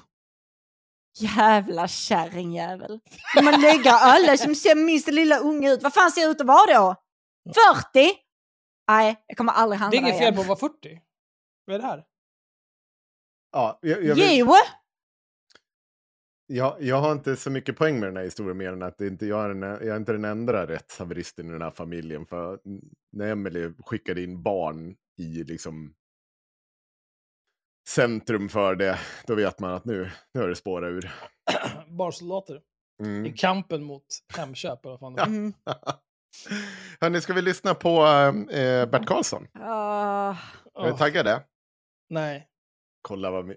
Jävla 1.20 1.88
kärringjävel. 1.88 3.00
Ska 3.32 3.42
man 3.42 3.62
lägga 3.62 3.92
alla 3.92 4.38
som 4.38 4.56
ser 4.56 4.76
minsta 4.76 5.12
lilla 5.12 5.38
unga 5.40 5.72
ut? 5.72 5.84
Vad 5.84 5.94
fan 5.94 6.12
ser 6.12 6.22
jag 6.22 6.32
ut 6.32 6.42
att 6.42 6.48
vara 6.48 6.74
då? 6.80 6.96
40? 7.94 8.12
Nej, 8.88 9.24
jag 9.28 9.38
kommer 9.38 9.52
aldrig 9.54 9.80
Det 9.80 9.84
handla 9.84 9.98
är 9.98 10.02
inget 10.02 10.18
fel 10.18 10.22
igen. 10.34 10.36
på 10.36 10.42
att 10.42 10.48
vara 10.48 10.60
40. 10.60 11.02
Vad 11.66 11.76
är 11.76 11.80
det 11.80 11.86
här? 11.86 12.04
ja 13.52 13.80
jag, 13.82 14.04
jag, 14.04 14.16
vill, 14.16 14.38
Jo! 14.38 14.54
jag, 16.48 16.82
jag 16.82 17.02
har 17.02 17.12
inte 17.12 17.36
så 17.36 17.50
mycket 17.52 17.78
poäng 17.78 18.00
med 18.00 18.10
den 18.10 18.18
här 18.18 18.24
historien 18.24 18.58
mer 18.58 18.74
än 18.74 18.84
att 18.84 18.98
det 18.98 19.08
inte, 19.08 19.26
jag, 19.26 19.46
är 19.46 19.50
den, 19.50 19.62
jag 19.62 19.88
är 19.88 19.98
inte 19.98 20.12
den 20.12 20.26
enda 20.26 20.68
rättshaveristen 20.68 21.50
i 21.50 21.52
den 21.52 21.62
här 21.62 21.72
familjen. 21.72 22.26
För 22.26 22.60
när 23.12 23.32
Emelie 23.32 23.74
skickade 23.86 24.24
in 24.24 24.44
barn 24.44 24.96
i 25.18 25.44
liksom 25.44 25.94
centrum 27.90 28.50
för 28.50 28.76
det, 28.76 29.00
då 29.28 29.36
vet 29.36 29.60
man 29.60 29.74
att 29.74 29.86
nu, 29.86 30.12
nu 30.34 30.42
har 30.42 30.48
det 30.48 30.56
spårat 30.56 30.90
ur. 30.90 31.12
Barsoldater. 31.88 32.62
Mm. 33.04 33.26
I 33.26 33.34
kampen 33.34 33.84
mot 33.84 34.06
Hemköp. 34.38 34.86
Eller 34.86 34.98
vad 34.98 35.00
fan 35.00 35.16
det 35.16 35.22
var. 35.22 35.28
Mm. 35.28 35.54
Hörni, 37.02 37.22
ska 37.22 37.34
vi 37.34 37.42
lyssna 37.42 37.74
på 37.76 38.06
eh, 38.52 38.86
Bert 38.86 39.06
Karlsson? 39.06 39.48
Ah. 39.54 40.30
Är 40.76 40.84
ni 40.84 40.92
Åh, 40.92 40.98
taggade? 40.98 41.44
nej. 42.10 42.46
Kolla 43.02 43.32
vad... 43.32 43.56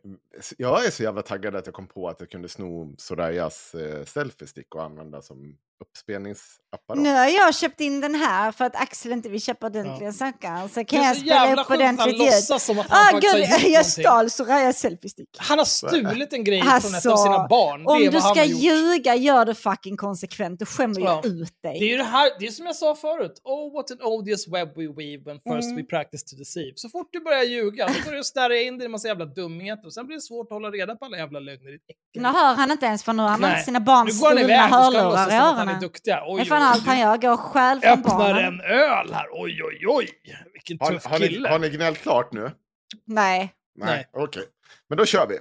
Jag 0.56 0.86
är 0.86 0.90
så 0.90 1.02
jävla 1.02 1.22
taggad 1.22 1.56
att 1.56 1.66
jag 1.66 1.74
kom 1.74 1.86
på 1.86 2.08
att 2.08 2.20
jag 2.20 2.30
kunde 2.30 2.48
sno 2.48 2.94
Sorayas 2.98 3.74
eh, 3.74 4.04
selfie-stick 4.04 4.74
och 4.74 4.82
använda 4.82 5.22
som 5.22 5.58
uppspelningsapparat. 5.82 6.98
Nu 7.02 7.14
har 7.14 7.26
jag 7.26 7.54
köpt 7.54 7.80
in 7.80 8.00
den 8.00 8.14
här 8.14 8.52
för 8.52 8.64
att 8.64 8.76
Axel 8.76 9.12
inte 9.12 9.28
vill 9.28 9.42
köpa 9.42 9.66
ordentliga 9.66 10.08
Ja. 10.08 10.12
saker. 10.12 10.68
Så 10.68 10.74
Det 10.80 10.84
kan 10.84 11.00
är 11.00 11.04
jag 11.06 11.16
så 11.16 11.20
spela 11.20 11.34
jävla 11.46 11.62
upp 11.62 11.68
sjukt 11.68 11.80
att 11.80 11.86
han 11.86 11.94
ordentligt 11.98 12.20
ljud. 12.22 12.32
låtsas 12.32 12.64
som 12.64 12.78
att 12.78 12.86
han 12.90 13.00
Ah, 13.08 13.10
faktiskt 13.12 13.32
har 13.32 13.38
gud, 13.40 13.48
gjort 13.50 13.60
jag 13.62 13.70
någonting. 13.72 14.04
stal 14.04 14.30
Sorayas 14.30 14.78
selfie-stick. 14.80 15.28
Han 15.38 15.58
har 15.58 15.64
stulit 15.64 16.32
en 16.32 16.44
grej 16.44 16.60
Alltså, 16.66 16.88
från 16.88 16.98
ett 16.98 17.06
av 17.06 17.16
sina 17.16 17.46
barn. 17.48 17.80
Det 17.84 17.90
Om 17.90 18.00
du 18.14 18.20
ska 18.20 18.44
ljuga, 18.44 19.14
gör 19.14 19.44
det 19.44 19.54
fucking 19.54 19.96
konsekvent. 19.96 20.58
Du 20.58 20.66
skämmer 20.66 21.00
Ja. 21.00 21.20
ut 21.24 21.52
Det 21.62 21.68
är 21.68 21.72
dig. 21.72 21.88
ju 21.90 21.96
det 21.96 22.04
här, 22.04 22.30
det 22.40 22.46
är 22.46 22.50
som 22.50 22.66
jag 22.66 22.76
sa 22.76 22.94
förut. 22.94 23.40
Oh, 23.44 23.72
what 23.74 23.90
an 23.90 23.98
odious 24.02 24.48
web 24.48 24.68
we 24.76 24.82
weave 24.82 25.22
when 25.24 25.36
first 25.36 25.68
Mm. 25.70 25.76
we 25.76 25.82
practice 25.82 26.24
to 26.24 26.36
deceive. 26.36 26.72
Så 26.76 26.88
fort 26.88 27.08
du 27.12 27.20
börjar 27.20 27.42
ljuga, 27.42 27.86
då 27.86 27.92
börjar 28.04 28.18
du 28.18 28.24
snärja 28.24 28.62
in 28.62 28.78
dig 28.78 28.84
i 28.84 28.86
en 28.86 28.90
massa 28.92 29.08
jävla 29.08 29.24
dumheter 29.24 29.86
och 29.86 29.94
sen 29.94 30.06
blir 30.06 30.16
det 30.16 30.22
svårt 30.22 30.46
att 30.46 30.52
hålla 30.56 30.70
reda 30.70 30.96
på 30.96 31.04
alla 31.04 31.16
jävla 31.16 31.40
lögner. 31.40 31.78
Nu 32.14 32.28
hör 32.28 32.54
han 32.54 32.70
inte 32.70 32.86
ens 32.86 33.02
för 33.04 33.12
nu 33.12 33.22
har 33.22 33.28
han 33.28 33.64
sina 33.64 33.80
barns 33.80 34.18
stulna 34.18 34.66
hörlurar 34.66 35.28
i 35.30 35.34
han 35.34 35.68
är 35.72 35.76
öronen. 35.76 35.80
duktig. 35.88 36.12
Det 36.14 36.22
Oj, 36.26 36.40
är 36.40 36.44
fan 36.44 36.62
oj, 36.62 36.68
allt 36.68 36.86
han 36.86 36.98
gör, 37.00 37.16
går 37.16 37.36
själv 37.36 37.80
från 37.80 37.90
Öppnar 37.92 38.18
barnen. 38.18 38.44
en 38.44 38.60
öl 38.60 39.12
här. 39.12 39.26
Oj, 39.32 39.62
oj, 39.64 39.84
oj. 39.86 40.08
Vilken 40.52 40.78
Har, 40.80 40.90
tuff 40.92 41.04
har, 41.04 41.18
ni, 41.18 41.28
kille. 41.28 41.48
har 41.48 41.58
ni 41.58 41.70
gnällt 41.70 41.98
klart 41.98 42.32
nu? 42.32 42.50
Nej. 43.04 43.54
Nej. 43.74 44.08
Okej, 44.12 44.44
men 44.88 44.98
då 44.98 45.04
kör 45.06 45.26
vi. 45.28 45.38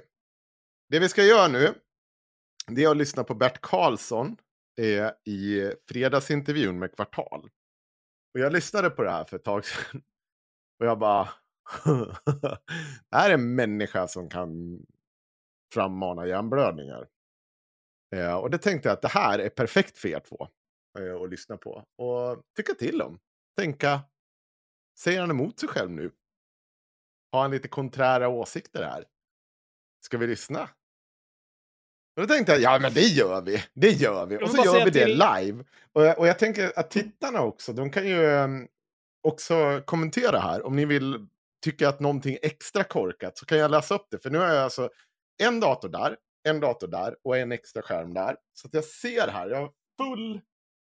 Det 0.88 0.98
vi 0.98 1.08
ska 1.08 1.22
göra 1.22 1.48
nu, 1.48 1.74
det 2.66 2.84
är 2.84 2.90
att 2.90 2.96
lyssna 2.96 3.24
på 3.24 3.34
Bert 3.34 3.60
Karlsson 3.60 4.36
eh, 4.80 5.32
i 5.32 5.72
fredagsintervjun 5.88 6.78
med 6.78 6.94
Kvartal. 6.96 7.48
Och 8.34 8.40
jag 8.40 8.52
lyssnade 8.52 8.90
på 8.90 9.02
det 9.02 9.10
här 9.10 9.24
för 9.24 9.36
ett 9.36 9.44
tag 9.44 9.64
sedan. 9.64 10.02
Och 10.80 10.86
jag 10.86 10.98
bara... 10.98 11.28
det 13.10 13.16
här 13.16 13.30
är 13.30 13.34
en 13.34 13.54
människa 13.54 14.08
som 14.08 14.28
kan 14.28 14.80
frammana 15.74 16.26
hjärnblödningar. 16.26 17.06
Eh, 18.12 18.34
och 18.34 18.50
det 18.50 18.58
tänkte 18.58 18.88
jag 18.88 18.94
att 18.94 19.02
det 19.02 19.08
här 19.08 19.38
är 19.38 19.48
perfekt 19.48 19.98
för 19.98 20.08
er 20.08 20.20
två 20.20 20.48
eh, 20.98 21.22
att 21.22 21.30
lyssna 21.30 21.56
på. 21.56 21.84
Och 21.98 22.42
tycka 22.56 22.74
till 22.74 23.02
om. 23.02 23.18
Tänka, 23.56 24.00
säger 24.98 25.20
han 25.20 25.30
emot 25.30 25.58
sig 25.60 25.68
själv 25.68 25.90
nu? 25.90 26.10
Har 27.32 27.42
han 27.42 27.50
lite 27.50 27.68
konträra 27.68 28.28
åsikter 28.28 28.82
här? 28.82 29.04
Ska 30.04 30.18
vi 30.18 30.26
lyssna? 30.26 30.62
Och 32.16 32.22
då 32.22 32.26
tänkte 32.26 32.52
jag, 32.52 32.60
ja 32.60 32.78
men 32.78 32.94
det 32.94 33.00
gör 33.00 33.40
vi. 33.42 33.64
Det 33.74 33.90
gör 33.90 34.26
vi. 34.26 34.36
Och 34.36 34.50
så 34.50 34.64
gör 34.64 34.84
vi 34.84 34.90
det 34.90 35.04
till- 35.04 35.18
live. 35.18 35.64
Och 35.92 36.02
jag, 36.02 36.18
och 36.18 36.26
jag 36.26 36.38
tänker 36.38 36.78
att 36.78 36.90
tittarna 36.90 37.42
också, 37.42 37.72
de 37.72 37.90
kan 37.90 38.08
ju 38.08 38.26
ehm, 38.26 38.68
också 39.22 39.82
kommentera 39.84 40.38
här. 40.38 40.66
Om 40.66 40.76
ni 40.76 40.84
vill 40.84 41.26
tycka 41.64 41.88
att 41.88 42.00
någonting 42.00 42.32
är 42.34 42.46
extra 42.46 42.84
korkat 42.84 43.38
så 43.38 43.46
kan 43.46 43.58
jag 43.58 43.70
läsa 43.70 43.94
upp 43.94 44.06
det. 44.10 44.18
För 44.18 44.30
nu 44.30 44.38
har 44.38 44.46
jag 44.46 44.64
alltså 44.64 44.90
en 45.42 45.60
dator 45.60 45.88
där, 45.88 46.16
en 46.48 46.60
dator 46.60 46.88
där 46.88 47.16
och 47.24 47.36
en 47.36 47.52
extra 47.52 47.82
skärm 47.82 48.14
där. 48.14 48.36
Så 48.52 48.66
att 48.66 48.74
jag 48.74 48.84
ser 48.84 49.28
här, 49.28 49.50
jag 49.50 49.56
har 49.56 49.72
full... 50.00 50.40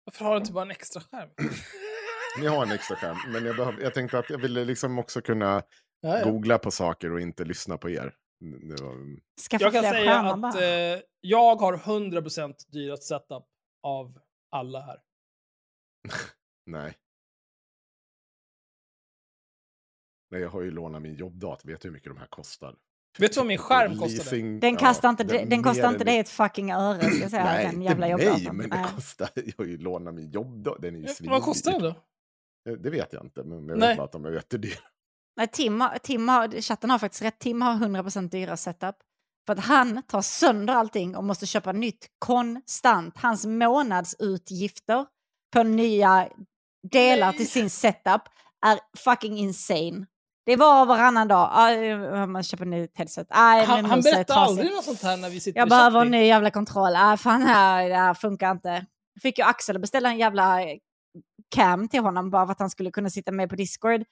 Varför 0.05 0.25
har 0.25 0.33
du 0.33 0.37
inte 0.37 0.53
bara 0.53 0.65
en 0.65 0.71
extra 0.71 1.01
skärm? 1.01 1.29
Ni 2.39 2.47
har 2.47 2.65
en 2.65 2.71
extra 2.71 2.95
skärm, 2.95 3.17
men 3.33 3.45
jag, 3.45 3.55
behöv, 3.55 3.81
jag 3.81 3.93
tänkte 3.93 4.19
att 4.19 4.29
jag 4.29 4.37
ville 4.37 4.65
liksom 4.65 4.99
också 4.99 5.21
kunna 5.21 5.63
Ja, 6.03 6.19
ja. 6.19 6.23
googla 6.23 6.59
på 6.59 6.71
saker 6.71 7.11
och 7.11 7.21
inte 7.21 7.43
lyssna 7.45 7.77
på 7.77 7.89
er. 7.89 8.15
Var, 8.39 9.17
Skaffa 9.49 9.63
Jag 9.63 9.73
kan 9.73 9.83
säga 9.83 10.23
skärmar 10.23 10.49
att 10.49 10.55
eh, 10.55 11.05
jag 11.21 11.55
har 11.55 11.77
100% 11.77 12.71
dyrast 12.71 13.03
setup 13.03 13.43
av 13.83 14.19
alla 14.49 14.81
här. 14.81 15.01
nej. 16.65 16.97
Nej, 20.31 20.41
jag 20.41 20.49
har 20.49 20.61
ju 20.61 20.71
lånat 20.71 21.01
min 21.01 21.15
jobbdator. 21.15 21.69
Vet 21.69 21.81
du 21.81 21.87
hur 21.87 21.93
mycket 21.93 22.09
de 22.09 22.17
här 22.17 22.27
kostar? 22.27 22.75
Vet 23.19 23.33
du 23.33 23.39
vad 23.39 23.47
min 23.47 23.57
skärm 23.57 23.99
kostade? 23.99 24.41
Den, 24.59 24.73
ja, 24.73 24.79
kastar 24.79 25.09
inte, 25.09 25.23
den 25.23 25.49
den 25.49 25.63
kostar 25.63 25.89
inte 25.89 26.03
dig 26.03 26.17
ett 26.19 26.29
fucking 26.29 26.71
öre, 26.71 27.01
ska 27.11 27.17
jag 27.21 27.31
säga. 27.31 27.43
Nej, 27.43 27.65
den 27.65 27.73
inte 27.73 27.85
jävla 27.85 28.17
mig, 28.17 28.25
jobbdatorn. 28.27 28.57
men 28.57 28.69
det 28.69 28.75
Nej. 28.75 28.85
kostar... 28.95 29.29
Jag 29.35 29.53
har 29.57 29.65
ju 29.65 29.77
lånat 29.77 30.13
min 30.13 30.31
jobbdag. 30.31 30.77
Den 30.79 30.95
är 30.95 30.99
ju 30.99 31.07
Ja, 31.19 31.31
vad 31.31 31.43
kostar 31.43 31.71
den 31.71 31.81
då? 31.81 31.87
Eh, 32.69 32.77
Det 32.77 32.89
vet 32.89 33.13
jag 33.13 33.23
inte, 33.25 33.43
men 33.43 33.67
jag 33.67 33.77
Nej. 33.77 33.87
vet 33.89 33.97
bara 33.97 34.05
att 34.05 34.11
de 34.11 34.25
är 34.25 34.31
jättedyra. 34.31 34.79
Nej, 35.37 35.47
Tim, 35.47 35.83
Tim 36.03 36.29
har, 36.29 36.61
chatten 36.61 36.89
har 36.89 36.99
faktiskt 36.99 37.21
rätt. 37.21 37.39
Tim 37.39 37.61
har 37.61 37.73
100% 37.73 38.29
dyra 38.29 38.57
setup. 38.57 38.95
För 39.45 39.53
att 39.53 39.59
han 39.59 40.03
tar 40.03 40.21
sönder 40.21 40.73
allting 40.73 41.15
och 41.15 41.23
måste 41.23 41.45
köpa 41.45 41.71
nytt 41.71 42.07
konstant. 42.19 43.17
Hans 43.17 43.45
månadsutgifter 43.45 45.05
på 45.53 45.63
nya 45.63 46.29
delar 46.91 47.27
Nej. 47.27 47.37
till 47.37 47.49
sin 47.49 47.69
setup 47.69 48.21
är 48.65 48.79
fucking 48.97 49.37
insane. 49.37 50.05
Det 50.45 50.55
var 50.55 50.85
varannan 50.85 51.27
dag. 51.27 51.49
Ah, 51.53 52.25
man 52.25 52.43
köper 52.43 52.65
nytt 52.65 52.97
headset. 52.97 53.27
Ah, 53.29 53.63
Han, 53.65 53.85
han 53.85 54.01
berättar 54.01 54.35
aldrig 54.35 54.71
något 54.71 54.83
sånt 54.85 55.01
här 55.03 55.17
när 55.17 55.29
vi 55.29 55.39
sitter 55.39 55.59
Jag 55.59 55.69
behöver 55.69 56.01
en 56.01 56.11
ny 56.11 56.25
jävla 56.25 56.51
kontroll. 56.51 56.93
Ah, 56.95 57.17
fan, 57.17 57.41
här, 57.41 57.89
det 57.89 57.95
här 57.95 58.13
funkar 58.13 58.51
inte. 58.51 58.85
Fick 59.21 59.37
ju 59.37 59.43
Axel 59.43 59.75
att 59.75 59.81
beställa 59.81 60.09
en 60.09 60.17
jävla 60.17 60.61
eh, 60.61 60.77
cam 61.55 61.87
till 61.87 61.99
honom 61.99 62.29
bara 62.29 62.45
för 62.45 62.51
att 62.51 62.59
han 62.59 62.69
skulle 62.69 62.91
kunna 62.91 63.09
sitta 63.09 63.31
med 63.31 63.49
på 63.49 63.55
Discord 63.55 64.03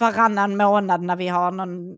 varannan 0.00 0.56
månad 0.56 1.02
när 1.02 1.16
vi 1.16 1.28
har 1.28 1.50
någon 1.50 1.96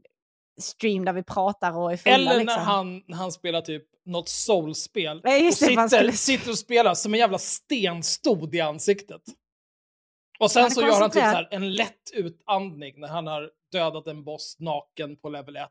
stream 0.60 1.04
där 1.04 1.12
vi 1.12 1.22
pratar 1.22 1.76
och 1.78 1.92
är 1.92 1.96
fulla. 1.96 2.14
Eller 2.16 2.38
liksom. 2.38 2.46
när 2.46 2.64
han, 2.64 3.02
när 3.06 3.16
han 3.16 3.32
spelar 3.32 3.60
typ 3.60 3.82
något 4.06 4.28
soulspel 4.28 5.20
och 5.24 5.30
han 5.30 5.52
sitter, 5.52 5.88
skulle- 5.88 6.12
sitter 6.12 6.50
och 6.50 6.58
spelar 6.58 6.94
som 6.94 7.14
en 7.14 7.20
jävla 7.20 7.38
stenstod 7.38 8.54
i 8.54 8.60
ansiktet. 8.60 9.22
Och 10.42 10.50
sen 10.50 10.70
så 10.70 10.80
gör 10.80 11.00
han 11.00 11.10
typ 11.10 11.22
så 11.22 11.28
här 11.28 11.48
en 11.50 11.72
lätt 11.72 12.10
utandning 12.12 13.00
när 13.00 13.08
han 13.08 13.26
har 13.26 13.50
dödat 13.72 14.06
en 14.06 14.24
boss 14.24 14.56
naken 14.58 15.16
på 15.16 15.28
level 15.28 15.56
1 15.56 15.70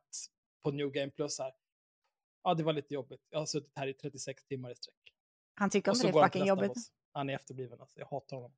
på 0.63 0.71
New 0.71 0.91
Game 0.91 1.11
Plus 1.11 1.39
här. 1.39 1.51
Ja, 2.43 2.53
det 2.53 2.63
var 2.63 2.73
lite 2.73 2.93
jobbigt. 2.93 3.21
Jag 3.29 3.39
har 3.39 3.45
suttit 3.45 3.71
här 3.75 3.87
i 3.87 3.93
36 3.93 4.43
timmar 4.43 4.71
i 4.71 4.75
sträck. 4.75 4.95
Han 5.55 5.69
tycker 5.69 5.91
inte 5.91 6.07
det 6.07 6.19
är 6.19 6.23
fucking 6.23 6.45
jobbigt. 6.45 6.67
boss. 6.67 6.91
Han 7.13 7.29
är 7.29 7.35
efterbliven 7.35 7.81
alltså. 7.81 7.99
Jag 7.99 8.05
hatar 8.05 8.35
honom. 8.35 8.53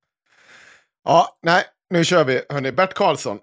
Ja, 1.03 1.37
nej, 1.41 1.65
nu 1.89 2.05
kör 2.05 2.23
vi. 2.23 2.41
Hörni, 2.49 2.71
Bert 2.71 2.93
Karlsson. 2.93 3.39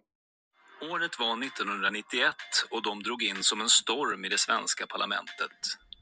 Året 0.92 1.18
var 1.18 1.44
1991 1.44 2.34
och 2.70 2.82
de 2.82 3.02
drog 3.02 3.22
in 3.22 3.42
som 3.42 3.60
en 3.60 3.68
storm 3.68 4.24
i 4.24 4.28
det 4.28 4.38
svenska 4.38 4.86
parlamentet. 4.86 5.56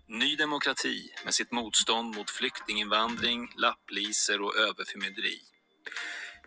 Ny 0.07 0.37
demokrati 0.37 1.11
med 1.25 1.35
sitt 1.35 1.53
motstånd 1.53 2.17
mot 2.17 2.31
flyktinginvandring, 2.31 3.53
lapplisor 3.57 4.43
och 4.43 4.57
överförmynderi. 4.57 5.39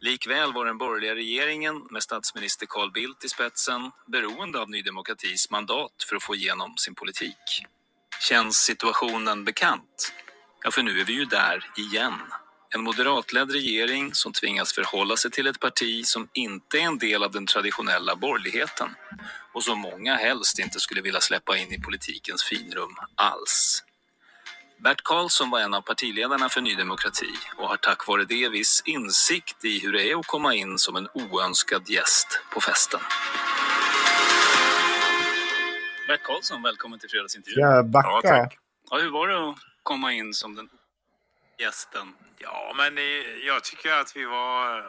Likväl 0.02 0.54
var 0.54 0.66
den 0.66 0.78
borgerliga 0.78 1.16
regeringen 1.16 1.88
med 1.90 2.04
statsminister 2.04 2.66
Carl 2.70 2.92
Bildt 2.92 3.26
i 3.26 3.30
spetsen 3.30 3.92
beroende 4.08 4.60
av 4.60 4.70
Ny 4.70 4.82
demokratis 4.82 5.50
mandat 5.52 5.92
för 6.10 6.16
att 6.16 6.24
få 6.24 6.36
igenom 6.36 6.78
sin 6.78 6.96
politik. 6.96 7.64
Känns 8.30 8.58
situationen 8.58 9.46
bekant? 9.46 10.14
Ja, 10.64 10.72
för 10.72 10.84
nu 10.84 11.00
är 11.00 11.06
vi 11.06 11.14
ju 11.14 11.26
där 11.26 11.72
igen. 11.78 12.14
En 12.76 12.84
moderatledd 12.84 13.52
regering 13.52 14.14
som 14.14 14.34
tvingas 14.34 14.74
förhålla 14.74 15.18
sig 15.18 15.32
till 15.32 15.48
ett 15.48 15.60
parti 15.60 16.06
som 16.06 16.30
inte 16.34 16.78
är 16.78 16.82
en 16.82 16.98
del 16.98 17.24
av 17.24 17.32
den 17.32 17.46
traditionella 17.46 18.16
borgerligheten 18.16 18.90
och 19.54 19.64
som 19.64 19.80
många 19.80 20.16
helst 20.16 20.60
inte 20.60 20.80
skulle 20.80 21.02
vilja 21.02 21.22
släppa 21.22 21.58
in 21.58 21.74
i 21.74 21.82
politikens 21.82 22.44
finrum 22.44 22.96
alls. 23.16 23.84
Bert 24.84 25.02
Karlsson 25.04 25.50
var 25.50 25.60
en 25.60 25.74
av 25.74 25.82
partiledarna 25.82 26.50
för 26.50 26.62
Ny 26.62 26.76
Demokrati 26.76 27.34
och 27.58 27.68
har 27.68 27.78
tack 27.78 28.08
vare 28.08 28.26
det 28.26 28.50
viss 28.50 28.84
insikt 28.86 29.66
i 29.66 29.80
hur 29.80 29.94
det 29.94 30.12
är 30.12 30.20
att 30.20 30.28
komma 30.28 30.56
in 30.56 30.78
som 30.78 30.96
en 30.96 31.08
oönskad 31.14 31.90
gäst 31.90 32.42
på 32.54 32.62
festen. 32.62 33.00
Bert 36.08 36.24
Karlsson, 36.24 36.62
välkommen 36.62 37.00
till 37.00 37.10
fredagsintervjun. 37.10 37.66
Jag 37.66 37.90
backa? 37.90 38.10
Ja, 38.10 38.22
tack. 38.22 38.58
Ja, 38.90 38.98
hur 38.98 39.12
var 39.12 39.28
det 39.28 39.50
att 39.50 39.56
komma 39.84 40.14
in 40.14 40.34
som 40.34 40.56
den 40.56 40.70
gästen? 41.60 42.14
Ja, 42.38 42.74
men 42.78 42.98
jag 43.46 43.64
tycker 43.64 43.94
att 43.94 44.16
vi 44.16 44.26
var... 44.26 44.86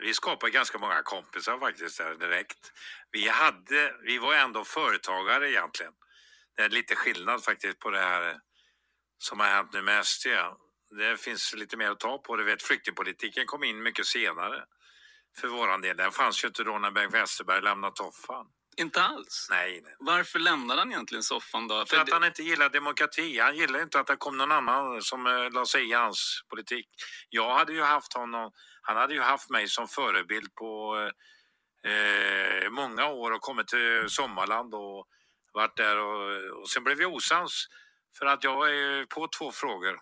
Vi 0.00 0.14
skapade 0.14 0.52
ganska 0.52 0.78
många 0.78 1.02
kompisar 1.02 1.58
faktiskt 1.58 1.98
där 1.98 2.14
direkt. 2.14 2.72
Vi, 3.10 3.28
hade, 3.28 3.92
vi 4.02 4.18
var 4.18 4.34
ändå 4.34 4.64
företagare 4.64 5.50
egentligen. 5.50 5.92
Det 6.56 6.62
är 6.62 6.68
lite 6.68 6.94
skillnad 6.94 7.44
faktiskt 7.44 7.78
på 7.78 7.90
det 7.90 8.00
här 8.00 8.38
som 9.24 9.40
har 9.40 9.46
hänt 9.46 9.72
nu 9.72 9.82
med 9.82 10.06
SD. 10.06 10.26
Det 10.98 11.20
finns 11.20 11.54
lite 11.54 11.76
mer 11.76 11.90
att 11.90 12.00
ta 12.00 12.18
på. 12.18 12.36
Du 12.36 12.44
vet, 12.44 12.62
flyktingpolitiken 12.62 13.46
kom 13.46 13.64
in 13.64 13.82
mycket 13.82 14.06
senare 14.06 14.64
för 15.40 15.48
våran 15.48 15.80
del. 15.80 15.96
Den 15.96 16.12
fanns 16.12 16.44
ju 16.44 16.48
inte 16.48 16.64
då 16.64 16.78
när 16.78 16.90
Bengt 16.90 17.14
Westerberg 17.14 17.62
lämnade 17.62 17.94
toffan. 17.96 18.46
Inte 18.76 19.02
alls. 19.02 19.46
Nej, 19.50 19.80
nej. 19.84 19.96
Varför 19.98 20.38
lämnade 20.38 20.80
han 20.80 20.90
egentligen 20.92 21.22
soffan 21.22 21.68
då? 21.68 21.86
För 21.86 21.96
att 21.96 22.12
han 22.12 22.24
inte 22.24 22.42
gillar 22.42 22.68
demokrati. 22.68 23.38
Han 23.40 23.56
gillar 23.56 23.82
inte 23.82 24.00
att 24.00 24.06
det 24.06 24.16
kom 24.16 24.36
någon 24.36 24.52
annan 24.52 25.02
som 25.02 25.26
eh, 25.26 25.50
la 25.52 25.66
sig 25.66 25.88
i 25.90 25.92
hans 25.92 26.40
politik. 26.50 26.86
Jag 27.30 27.54
hade 27.54 27.72
ju 27.72 27.82
haft 27.82 28.12
honom, 28.12 28.52
han 28.82 28.96
hade 28.96 29.14
ju 29.14 29.20
haft 29.20 29.50
mig 29.50 29.68
som 29.68 29.88
förebild 29.88 30.54
på 30.54 30.96
eh, 31.86 32.70
många 32.70 33.06
år 33.08 33.30
och 33.30 33.40
kommit 33.40 33.68
till 33.68 34.04
Sommarland 34.08 34.74
och 34.74 35.06
varit 35.52 35.76
där 35.76 35.98
och, 35.98 36.60
och 36.62 36.68
sen 36.70 36.84
blev 36.84 36.98
vi 36.98 37.04
osams 37.06 37.66
för 38.18 38.26
att 38.26 38.44
jag 38.44 38.56
var 38.56 38.68
ju 38.68 39.06
på 39.06 39.28
två 39.38 39.50
frågor 39.52 39.96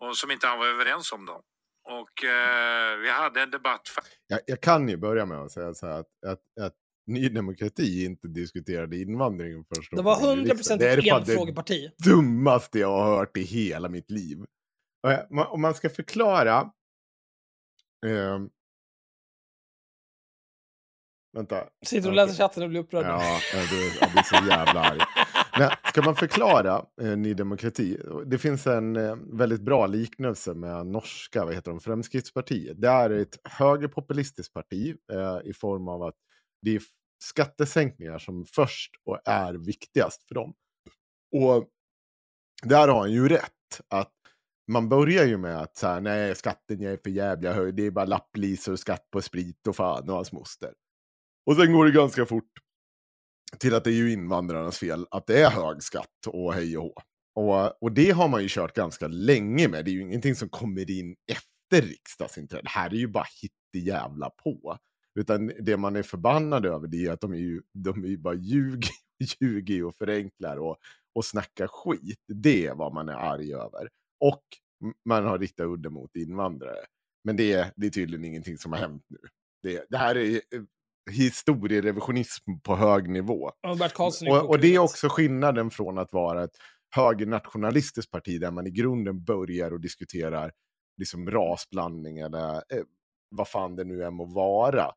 och 0.00 0.16
som 0.16 0.30
inte 0.30 0.46
han 0.46 0.58
var 0.58 0.66
överens 0.66 1.12
om 1.12 1.26
då. 1.26 1.42
Och 1.88 2.24
eh, 2.24 2.96
vi 2.98 3.10
hade 3.10 3.42
en 3.42 3.50
debatt. 3.50 3.88
Jag, 4.26 4.40
jag 4.46 4.60
kan 4.60 4.88
ju 4.88 4.96
börja 4.96 5.26
med 5.26 5.38
att 5.38 5.52
säga 5.52 5.74
så 5.74 5.86
här 5.86 6.00
att, 6.00 6.06
att, 6.26 6.40
att 6.60 6.74
Ny 7.06 7.28
Demokrati 7.28 8.04
inte 8.04 8.28
diskuterade 8.28 8.96
invandringen 8.96 9.64
först. 9.74 9.90
Det 9.96 10.02
var 10.02 10.16
100% 10.16 10.76
Det 10.78 10.90
är 10.90 10.98
ett 10.98 11.08
fan 11.08 11.24
det 11.24 11.32
enfrågeparti. 11.32 11.90
dummaste 12.04 12.78
jag 12.78 12.88
har 12.88 13.16
hört 13.16 13.36
i 13.36 13.42
hela 13.42 13.88
mitt 13.88 14.10
liv. 14.10 14.38
Och 15.02 15.52
Om 15.52 15.60
man 15.60 15.74
ska 15.74 15.90
förklara... 15.90 16.70
ehm, 18.06 18.50
vänta. 21.32 21.68
Sitter 21.86 22.08
och 22.08 22.14
Okej. 22.14 22.26
läser 22.26 22.34
chatten 22.42 22.62
och 22.62 22.68
blir 22.68 22.80
upprörd. 22.80 23.06
Ja, 23.06 23.40
jag 23.54 23.68
blir, 23.68 23.98
jag 24.00 24.12
blir 24.12 24.22
så 24.22 24.34
jävla 24.34 24.80
arg. 24.80 24.98
Men 25.58 25.70
ska 25.88 26.02
man 26.02 26.16
förklara 26.16 26.86
eh, 27.00 27.16
Ny 27.16 27.34
Demokrati? 27.34 27.98
Det 28.26 28.38
finns 28.38 28.66
en 28.66 28.96
eh, 28.96 29.16
väldigt 29.32 29.60
bra 29.60 29.86
liknelse 29.86 30.54
med 30.54 30.86
norska, 30.86 31.44
vad 31.44 31.54
heter 31.54 31.70
de, 31.70 31.80
Fremskrittspartiet. 31.80 32.80
Det 32.80 32.88
är 32.88 33.10
ett 33.10 33.38
högerpopulistiskt 33.44 34.54
parti 34.54 34.96
eh, 35.12 35.38
i 35.44 35.52
form 35.52 35.88
av 35.88 36.02
att 36.02 36.14
det 36.62 36.76
är 36.76 36.82
skattesänkningar 37.24 38.18
som 38.18 38.44
först 38.46 38.90
och 39.04 39.18
är 39.24 39.54
viktigast 39.54 40.28
för 40.28 40.34
dem. 40.34 40.54
Och 41.32 41.68
där 42.62 42.88
har 42.88 43.00
han 43.00 43.12
ju 43.12 43.28
rätt. 43.28 43.50
att 43.88 44.10
man 44.72 44.88
börjar 44.88 45.24
ju 45.24 45.36
med 45.36 45.58
att 45.58 45.76
så 45.76 45.86
här, 45.86 46.00
nej, 46.00 46.34
skatten 46.34 46.82
är 46.82 46.96
för 46.96 47.10
jävla 47.10 47.52
hög, 47.52 47.74
det 47.74 47.86
är 47.86 47.90
bara 47.90 48.04
lapplisor 48.04 48.72
och 48.72 48.78
skatt 48.78 49.10
på 49.10 49.22
sprit 49.22 49.66
och 49.66 49.76
fan 49.76 50.08
och 50.08 50.14
hans 50.14 50.32
moster. 50.32 50.72
Och 51.46 51.56
sen 51.56 51.72
går 51.72 51.84
det 51.84 51.90
ganska 51.90 52.26
fort 52.26 52.52
till 53.58 53.74
att 53.74 53.84
det 53.84 53.90
är 53.90 53.94
ju 53.94 54.12
invandrarnas 54.12 54.78
fel 54.78 55.06
att 55.10 55.26
det 55.26 55.42
är 55.42 55.50
hög 55.50 55.82
skatt 55.82 56.26
och 56.26 56.54
hej 56.54 56.78
och 56.78 56.82
hå. 56.82 56.92
Och, 57.34 57.82
och 57.82 57.92
det 57.92 58.10
har 58.10 58.28
man 58.28 58.42
ju 58.42 58.48
kört 58.50 58.74
ganska 58.74 59.08
länge 59.08 59.68
med. 59.68 59.84
Det 59.84 59.90
är 59.90 59.92
ju 59.92 60.02
ingenting 60.02 60.34
som 60.34 60.48
kommer 60.48 60.90
in 60.90 61.16
efter 61.30 61.86
riksdagsinträdet. 61.86 62.64
Det 62.64 62.70
här 62.70 62.90
är 62.90 62.98
ju 62.98 63.08
bara 63.08 63.26
jävla 63.76 64.30
på. 64.30 64.78
Utan 65.14 65.52
det 65.60 65.76
man 65.76 65.96
är 65.96 66.02
förbannad 66.02 66.66
över 66.66 66.88
det 66.88 67.06
är 67.06 67.12
att 67.12 67.20
de 67.20 67.32
är 67.32 67.38
ju, 67.38 67.62
de 67.72 68.04
är 68.04 68.08
ju 68.08 68.18
bara 68.18 68.34
ljuger, 68.34 68.90
ljuger 69.40 69.84
och 69.84 69.94
förenklar 69.96 70.56
och, 70.56 70.76
och 71.14 71.24
snackar 71.24 71.66
skit. 71.66 72.20
Det 72.26 72.66
är 72.66 72.74
vad 72.74 72.94
man 72.94 73.08
är 73.08 73.14
arg 73.14 73.54
över. 73.54 73.88
Och 74.20 74.42
man 75.04 75.24
har 75.24 75.38
riktat 75.38 75.66
udden 75.66 75.92
mot 75.92 76.16
invandrare. 76.16 76.84
Men 77.24 77.36
det, 77.36 77.72
det 77.76 77.86
är 77.86 77.90
tydligen 77.90 78.24
ingenting 78.24 78.58
som 78.58 78.72
har 78.72 78.78
hänt 78.78 79.02
nu. 79.08 79.18
Det, 79.62 79.86
det 79.90 79.96
här 79.98 80.16
är 80.16 80.34
eh, 80.34 80.62
historierevisionism 81.10 82.50
på 82.62 82.76
hög 82.76 83.10
nivå. 83.10 83.50
Och 83.62 83.78
är 83.84 83.88
Och, 84.30 84.50
och 84.50 84.60
det 84.60 84.74
är 84.74 84.78
också 84.78 85.08
skillnaden 85.08 85.70
från 85.70 85.98
att 85.98 86.12
vara 86.12 86.44
ett 86.44 86.56
högernationalistiskt 86.94 88.10
parti 88.10 88.40
där 88.40 88.50
man 88.50 88.66
i 88.66 88.70
grunden 88.70 89.24
börjar 89.24 89.70
och 89.70 89.80
diskuterar 89.80 90.52
liksom 90.96 91.30
rasblandning 91.30 92.18
eller 92.18 92.54
eh, 92.54 92.82
vad 93.28 93.48
fan 93.48 93.76
det 93.76 93.84
nu 93.84 94.04
än 94.04 94.14
må 94.14 94.24
vara. 94.24 94.92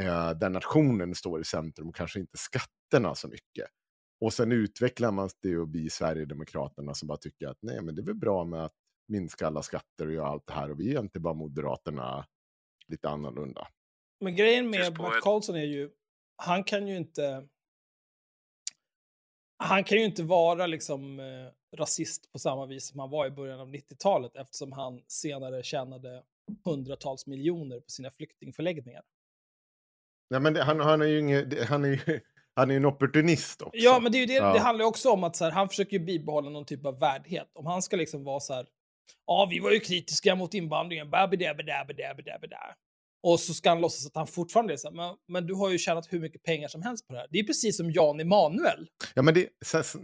Eh, 0.00 0.30
där 0.30 0.50
nationen 0.50 1.14
står 1.14 1.40
i 1.40 1.44
centrum, 1.44 1.92
kanske 1.92 2.20
inte 2.20 2.36
skatterna 2.36 3.14
så 3.14 3.28
mycket. 3.28 3.66
Och 4.20 4.32
sen 4.32 4.52
utvecklar 4.52 5.12
man 5.12 5.28
det 5.42 5.56
och 5.56 5.68
blir 5.68 5.88
Sverigedemokraterna 5.88 6.94
som 6.94 7.08
bara 7.08 7.18
tycker 7.18 7.48
att 7.48 7.58
nej, 7.60 7.82
men 7.82 7.94
det 7.94 8.02
är 8.02 8.06
väl 8.06 8.14
bra 8.14 8.44
med 8.44 8.64
att 8.64 8.72
minska 9.08 9.46
alla 9.46 9.62
skatter 9.62 10.06
och 10.06 10.12
göra 10.12 10.28
allt 10.28 10.46
det 10.46 10.52
här 10.52 10.70
och 10.70 10.80
vi 10.80 10.94
är 10.94 11.00
inte 11.00 11.20
bara 11.20 11.34
Moderaterna 11.34 12.26
lite 12.88 13.08
annorlunda. 13.08 13.68
Men 14.22 14.36
grejen 14.36 14.70
med 14.70 14.80
ett- 14.80 14.94
Karlsson 15.22 15.56
är 15.56 15.64
ju, 15.64 15.90
han 16.36 16.64
kan 16.64 16.88
ju 16.88 16.96
inte... 16.96 17.48
Han 19.56 19.84
kan 19.84 19.98
ju 19.98 20.04
inte 20.04 20.22
vara 20.22 20.66
liksom 20.66 21.20
eh, 21.20 21.76
rasist 21.78 22.32
på 22.32 22.38
samma 22.38 22.66
vis 22.66 22.86
som 22.88 23.00
han 23.00 23.10
var 23.10 23.26
i 23.26 23.30
början 23.30 23.60
av 23.60 23.68
90-talet 23.74 24.36
eftersom 24.36 24.72
han 24.72 25.02
senare 25.06 25.62
tjänade 25.62 26.22
hundratals 26.64 27.26
miljoner 27.26 27.80
på 27.80 27.90
sina 27.90 28.10
flyktingförläggningar. 28.10 29.02
Nej, 30.30 30.40
men 30.40 30.54
det, 30.54 30.62
han, 30.62 30.80
han 30.80 31.02
är 31.02 31.06
ju 31.06 31.18
ingen, 31.20 31.48
det- 31.48 31.64
han 31.68 31.84
är 31.84 31.88
ju, 31.88 32.20
Han 32.54 32.70
är 32.70 32.74
ju 32.74 32.76
en 32.76 32.84
opportunist 32.84 33.62
också. 33.62 33.76
Ja, 33.78 34.00
men 34.00 34.12
det, 34.12 34.18
är 34.18 34.20
ju 34.20 34.26
det, 34.26 34.32
Ja. 34.34 34.52
det 34.52 34.58
handlar 34.60 34.84
ju 34.84 34.88
också 34.88 35.10
om 35.10 35.24
att 35.24 35.36
så 35.36 35.44
här, 35.44 35.50
han 35.52 35.68
försöker 35.68 35.92
ju 35.92 36.04
bibehålla 36.04 36.50
någon 36.50 36.64
typ 36.64 36.86
av 36.86 36.98
värdighet. 37.00 37.50
Om 37.54 37.66
han 37.66 37.82
ska 37.82 37.96
liksom 37.96 38.24
vara 38.24 38.40
så 38.40 38.54
här, 38.54 38.66
ja, 39.26 39.48
vi 39.50 39.58
var 39.60 39.70
ju 39.70 39.80
kritiska 39.80 40.34
mot 40.34 40.54
invandringen, 40.54 41.10
babidabidabidabidabida. 41.10 42.74
Och 43.22 43.40
så 43.40 43.54
ska 43.54 43.68
han 43.68 43.80
låtsas 43.80 44.06
att 44.06 44.16
han 44.16 44.26
fortfarande 44.26 44.72
är 44.72 44.76
så 44.76 44.88
här, 44.88 44.94
men, 44.94 45.14
men 45.28 45.46
du 45.46 45.54
har 45.54 45.70
ju 45.70 45.78
tjänat 45.78 46.06
hur 46.12 46.20
mycket 46.20 46.42
pengar 46.42 46.68
som 46.68 46.82
helst 46.82 47.06
på 47.06 47.12
det 47.14 47.18
här. 47.18 47.28
Det 47.30 47.38
är 47.38 47.44
precis 47.44 47.76
som 47.76 47.90
Jan 47.90 48.20
Emanuel. 48.20 48.88
Ja, 49.14 49.22
men 49.22 49.34
det, 49.34 49.48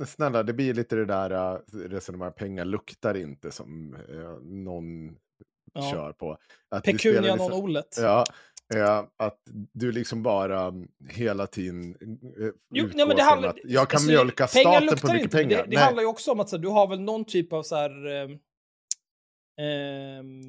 snälla, 0.09 0.43
det 0.43 0.53
blir 0.53 0.75
lite 0.75 0.97
det 0.97 1.05
där 1.05 1.33
uh, 1.33 1.59
resonemang, 1.89 2.33
pengar 2.33 2.64
luktar 2.64 3.16
inte 3.16 3.51
som 3.51 3.95
uh, 4.11 4.41
någon 4.43 5.16
Ja. 5.73 5.91
kör 5.93 6.12
på. 6.12 6.39
Att 6.69 6.85
Pecunia 6.85 7.21
liksom- 7.21 7.51
non 7.51 7.62
olet. 7.62 7.97
Ja, 8.01 8.25
ja, 8.75 9.11
att 9.16 9.39
du 9.73 9.93
liksom 9.93 10.23
bara 10.23 10.62
mm, 10.62 10.89
hela 11.11 11.47
tiden 11.47 11.97
uh, 12.39 12.51
Jo, 12.71 12.85
utgår 12.85 12.97
nej, 12.97 13.07
men 13.07 13.16
det 13.16 13.23
från 13.23 13.29
handlar, 13.29 13.49
att 13.49 13.57
jag 13.64 13.89
kan 13.89 13.97
alltså, 13.97 14.11
mjölka 14.11 14.47
staten 14.47 14.99
på 14.99 15.07
mycket 15.07 15.23
inte, 15.23 15.37
pengar. 15.37 15.64
Det, 15.64 15.71
det 15.71 15.77
handlar 15.77 16.03
ju 16.03 16.09
också 16.09 16.33
om 16.33 16.41
att 16.41 16.49
så 16.49 16.57
du 16.57 16.69
har 16.69 16.89
väl 16.89 17.01
någon 17.01 17.25
typ 17.25 17.53
av 17.53 17.62
så 17.62 17.77
här... 17.77 18.07
ehm, 19.61 20.43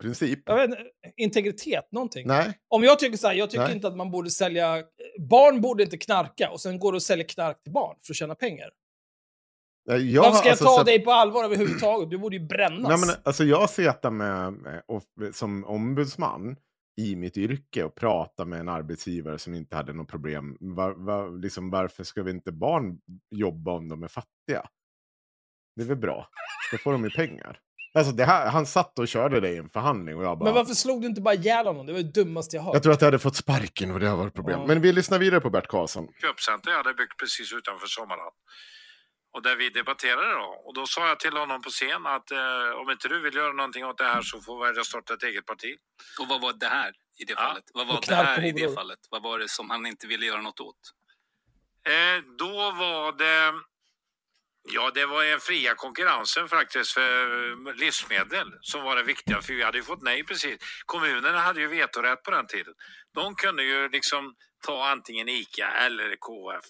Princip. 0.00 0.42
jag 0.46 0.56
vet, 0.56 0.70
inte, 0.70 0.82
integritet, 1.16 1.92
någonting. 1.92 2.26
Nej, 2.26 2.58
Om 2.68 2.82
jag 2.82 2.98
tycker 2.98 3.16
så 3.16 3.26
här, 3.28 3.34
jag 3.34 3.50
tycker 3.50 3.64
Nej. 3.64 3.74
inte 3.74 3.88
att 3.88 3.96
man 3.96 4.10
borde 4.10 4.30
sälja... 4.30 4.84
Barn 5.18 5.60
borde 5.60 5.82
inte 5.82 5.98
knarka 5.98 6.50
och 6.50 6.60
sen 6.60 6.78
går 6.78 6.92
du 6.92 6.96
och 6.96 7.02
säljer 7.02 7.28
knark 7.28 7.62
till 7.62 7.72
barn 7.72 7.96
för 8.06 8.12
att 8.12 8.16
tjäna 8.16 8.34
pengar. 8.34 8.70
Jag, 9.84 10.22
Varför 10.22 10.36
ska 10.36 10.46
jag 10.46 10.52
alltså, 10.52 10.64
ta 10.64 10.78
så- 10.78 10.82
dig 10.84 11.04
på 11.04 11.10
allvar 11.10 11.44
överhuvudtaget? 11.44 12.10
Du 12.10 12.18
borde 12.18 12.36
ju 12.36 12.46
brännas. 12.46 12.88
Nej, 12.88 12.98
men, 13.00 13.16
alltså 13.22 13.44
jag 13.44 13.70
sitter 13.70 14.10
med, 14.10 14.52
med 14.52 14.82
och, 14.88 15.02
som 15.32 15.64
ombudsman 15.64 16.56
i 17.00 17.16
mitt 17.16 17.36
yrke 17.36 17.84
och 17.84 17.94
pratar 17.94 18.44
med 18.44 18.60
en 18.60 18.68
arbetsgivare 18.68 19.38
som 19.38 19.54
inte 19.54 19.76
hade 19.76 19.92
något 19.92 20.08
problem. 20.08 20.56
Var, 20.60 20.90
var, 20.92 21.42
liksom, 21.42 21.70
varför 21.70 22.04
ska 22.04 22.22
vi 22.22 22.30
inte 22.30 22.52
barn 22.52 23.00
jobba 23.30 23.72
om 23.72 23.88
de 23.88 24.02
är 24.02 24.08
fattiga? 24.08 24.68
Det 25.76 25.82
är 25.82 25.86
väl 25.86 25.96
bra. 25.96 26.28
Då 26.72 26.78
får 26.78 26.92
de 26.92 27.04
ju 27.04 27.10
pengar. 27.10 27.60
Alltså 27.94 28.12
det 28.12 28.24
här, 28.24 28.50
han 28.50 28.66
satt 28.66 28.98
och 28.98 29.08
körde 29.08 29.40
det 29.40 29.48
i 29.50 29.56
en 29.56 29.70
förhandling 29.70 30.16
och 30.16 30.24
jag 30.24 30.38
bara... 30.38 30.44
Men 30.44 30.54
varför 30.54 30.74
slog 30.74 31.00
du 31.00 31.06
inte 31.06 31.20
bara 31.20 31.34
ihjäl 31.34 31.66
honom? 31.66 31.86
Det 31.86 31.92
var 31.92 32.00
det 32.00 32.12
dummaste 32.12 32.56
jag 32.56 32.62
hört. 32.62 32.74
Jag 32.74 32.82
tror 32.82 32.92
att 32.92 33.00
jag 33.00 33.06
hade 33.06 33.18
fått 33.18 33.36
sparken 33.36 33.90
och 33.90 34.00
det 34.00 34.06
har 34.08 34.16
varit 34.16 34.34
problem. 34.34 34.60
Ja. 34.60 34.66
Men 34.66 34.80
vi 34.80 34.92
lyssnar 34.92 35.18
vidare 35.18 35.40
på 35.40 35.50
Bert 35.50 35.66
Karlsson. 35.68 36.08
köpcenter 36.22 36.70
jag 36.70 36.76
hade 36.76 36.94
byggt 36.94 37.16
precis 37.18 37.52
utanför 37.52 37.86
Sommarland. 37.86 38.34
Och 39.32 39.42
där 39.42 39.56
vi 39.56 39.68
debatterade 39.70 40.32
då. 40.32 40.62
Och 40.66 40.74
då 40.74 40.86
sa 40.86 41.08
jag 41.08 41.20
till 41.20 41.36
honom 41.36 41.62
på 41.62 41.70
scen 41.70 42.06
att 42.06 42.30
eh, 42.30 42.80
om 42.80 42.90
inte 42.90 43.08
du 43.08 43.20
vill 43.22 43.34
göra 43.34 43.52
någonting 43.52 43.84
åt 43.84 43.98
det 43.98 44.04
här 44.04 44.22
så 44.22 44.40
får 44.40 44.66
jag 44.66 44.86
starta 44.86 45.14
ett 45.14 45.22
eget 45.22 45.46
parti. 45.46 45.76
Och 46.20 46.28
vad 46.28 46.40
var 46.40 46.52
det 46.52 46.66
här 46.66 46.92
i 47.20 47.24
det 47.24 47.32
Ja. 47.32 47.46
fallet? 47.48 47.64
Vad 47.74 47.86
var 47.86 48.00
det 48.08 48.14
här 48.14 48.44
i 48.44 48.52
det 48.52 48.74
fallet? 48.74 48.98
Vad 49.10 49.22
var 49.22 49.38
det 49.38 49.48
som 49.48 49.70
han 49.70 49.86
inte 49.86 50.06
ville 50.06 50.26
göra 50.26 50.40
något 50.40 50.60
åt? 50.60 50.76
Eh, 51.88 52.24
då 52.38 52.52
var 52.82 53.12
det... 53.18 53.52
Ja, 54.62 54.90
det 54.94 55.06
var 55.06 55.24
den 55.24 55.40
fria 55.40 55.74
konkurrensen 55.74 56.48
faktiskt 56.48 56.92
för 56.92 57.74
livsmedel 57.74 58.52
som 58.60 58.82
var 58.82 58.96
det 58.96 59.02
viktiga. 59.02 59.40
För 59.42 59.52
vi 59.52 59.62
hade 59.62 59.78
ju 59.78 59.84
fått 59.84 60.02
nej 60.02 60.24
precis. 60.24 60.58
Kommunerna 60.86 61.38
hade 61.38 61.60
ju 61.60 61.66
vetorätt 61.66 62.22
på 62.22 62.30
den 62.30 62.46
tiden. 62.46 62.74
De 63.14 63.34
kunde 63.34 63.62
ju 63.64 63.88
liksom 63.88 64.34
ta 64.66 64.88
antingen 64.88 65.28
ICA 65.28 65.68
eller 65.70 66.16
KF. 66.16 66.64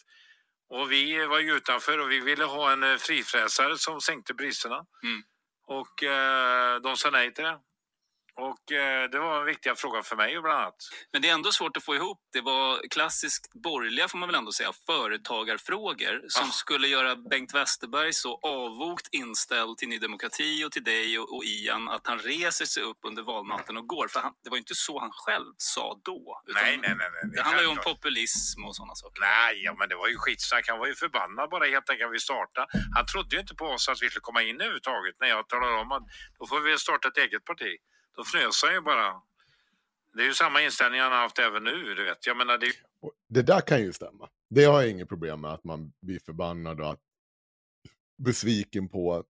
Och 0.70 0.92
vi 0.92 1.26
var 1.26 1.38
ju 1.38 1.56
utanför 1.56 1.98
och 1.98 2.10
vi 2.10 2.20
ville 2.20 2.44
ha 2.44 2.72
en 2.72 2.82
eh, 2.82 2.96
frifräsare 2.96 3.78
som 3.78 4.00
sänkte 4.00 4.34
priserna. 4.34 4.84
Mm. 5.02 5.22
Och 5.66 6.02
eh, 6.02 6.80
de 6.80 6.96
sa 6.96 7.10
nej 7.10 7.34
till 7.34 7.44
det. 7.44 7.58
Och 8.40 8.72
eh, 8.72 9.10
det 9.10 9.18
var 9.18 9.40
en 9.40 9.46
viktig 9.46 9.78
fråga 9.78 10.02
för 10.02 10.16
mig 10.16 10.40
bland 10.40 10.58
annat. 10.58 10.74
Men 11.12 11.22
det 11.22 11.28
är 11.28 11.34
ändå 11.34 11.52
svårt 11.52 11.76
att 11.76 11.84
få 11.84 11.94
ihop. 11.94 12.18
Det 12.32 12.40
var 12.40 12.88
klassiskt 12.90 13.52
borgerliga, 13.52 14.08
får 14.08 14.18
man 14.18 14.28
väl 14.28 14.36
ändå 14.36 14.52
säga, 14.52 14.72
företagarfrågor 14.86 16.24
som 16.28 16.48
Ah. 16.48 16.52
skulle 16.52 16.88
göra 16.88 17.16
Bengt 17.16 17.54
Westerberg 17.54 18.12
så 18.12 18.38
avvokt 18.42 19.08
inställd 19.12 19.78
till 19.78 19.88
Ny 19.88 19.98
Demokrati 19.98 20.64
och 20.64 20.72
till 20.72 20.84
dig 20.84 21.18
och, 21.18 21.36
och 21.36 21.44
Ian 21.44 21.88
att 21.88 22.06
han 22.06 22.18
reser 22.18 22.64
sig 22.64 22.82
upp 22.82 22.98
under 23.06 23.22
valnatten 23.22 23.76
och 23.76 23.86
går. 23.86 24.08
För 24.08 24.20
han, 24.20 24.32
det 24.44 24.50
var 24.50 24.56
ju 24.56 24.60
inte 24.60 24.74
så 24.74 25.00
han 25.00 25.10
själv 25.12 25.52
sa 25.56 26.00
då. 26.04 26.42
Nej, 26.54 26.76
nej, 26.76 26.94
nej. 26.98 27.08
nej 27.12 27.32
Det 27.34 27.42
handlar 27.42 27.62
ju 27.62 27.68
om 27.68 27.76
populism 27.76 28.64
och 28.64 28.76
sådana 28.76 28.94
saker. 28.94 29.20
Nej, 29.20 29.62
ja, 29.64 29.74
men 29.78 29.88
det 29.88 29.96
var 29.96 30.08
ju 30.08 30.16
skitsnack. 30.16 30.68
Han 30.68 30.78
var 30.78 30.86
ju 30.86 30.94
förbannad 30.94 31.50
bara 31.50 31.64
helt 31.66 31.90
enkelt 31.90 32.12
vi 32.12 32.20
startade. 32.20 32.66
Han 32.96 33.06
trodde 33.06 33.36
ju 33.36 33.40
inte 33.40 33.54
på 33.54 33.64
oss 33.64 33.88
att 33.88 34.02
vi 34.02 34.08
skulle 34.10 34.20
komma 34.20 34.42
in 34.42 34.56
överhuvudtaget 34.60 35.14
när 35.20 35.28
jag 35.28 35.48
talade 35.48 35.74
om 35.74 35.92
att 35.92 36.02
då 36.38 36.46
får 36.46 36.60
vi 36.60 36.78
starta 36.78 37.08
ett 37.08 37.16
eget 37.18 37.44
parti. 37.44 37.76
Då 38.16 38.22
fnös 38.22 38.62
han 38.62 38.74
ju 38.74 38.80
bara. 38.80 39.22
Det 40.14 40.22
är 40.22 40.26
ju 40.26 40.34
samma 40.34 40.62
inställning 40.62 41.00
han 41.00 41.12
har 41.12 41.18
haft 41.18 41.38
även 41.38 41.64
nu, 41.64 41.94
du 41.94 42.04
vet. 42.04 42.26
Jag 42.26 42.36
menar, 42.36 42.58
det 42.58 42.72
Det 43.28 43.42
där 43.42 43.60
kan 43.60 43.80
ju 43.80 43.92
stämma. 43.92 44.28
Det 44.50 44.64
har 44.64 44.80
jag 44.80 44.90
inget 44.90 45.08
problem 45.08 45.40
med 45.40 45.52
att 45.52 45.64
man 45.64 45.92
blir 46.00 46.18
förbannad 46.18 46.80
och 46.80 46.90
att 46.90 47.00
besviken 48.18 48.88
på 48.88 49.24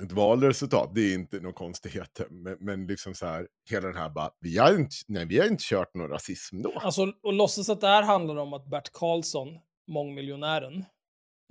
ett 0.00 0.12
valresultat. 0.12 0.94
Det 0.94 1.00
är 1.00 1.14
inte 1.14 1.40
några 1.40 1.52
konstigheter. 1.52 2.26
Men, 2.30 2.56
men 2.60 2.86
liksom 2.86 3.14
så 3.14 3.26
här, 3.26 3.48
hela 3.70 3.86
den 3.86 3.96
här 3.96 4.10
bara, 4.10 4.30
vi 4.40 4.58
har 4.58 4.74
inte, 4.74 4.96
nej, 5.08 5.26
vi 5.26 5.38
har 5.38 5.46
inte 5.46 5.64
kört 5.64 5.94
någon 5.94 6.08
rasism 6.08 6.62
då. 6.62 6.78
Alltså, 6.78 7.12
och 7.22 7.32
låtsas 7.32 7.68
att 7.68 7.80
det 7.80 7.86
här 7.86 8.02
handlar 8.02 8.36
om 8.36 8.52
att 8.52 8.66
Bert 8.66 8.92
Karlsson, 8.92 9.58
mångmiljonären, 9.86 10.84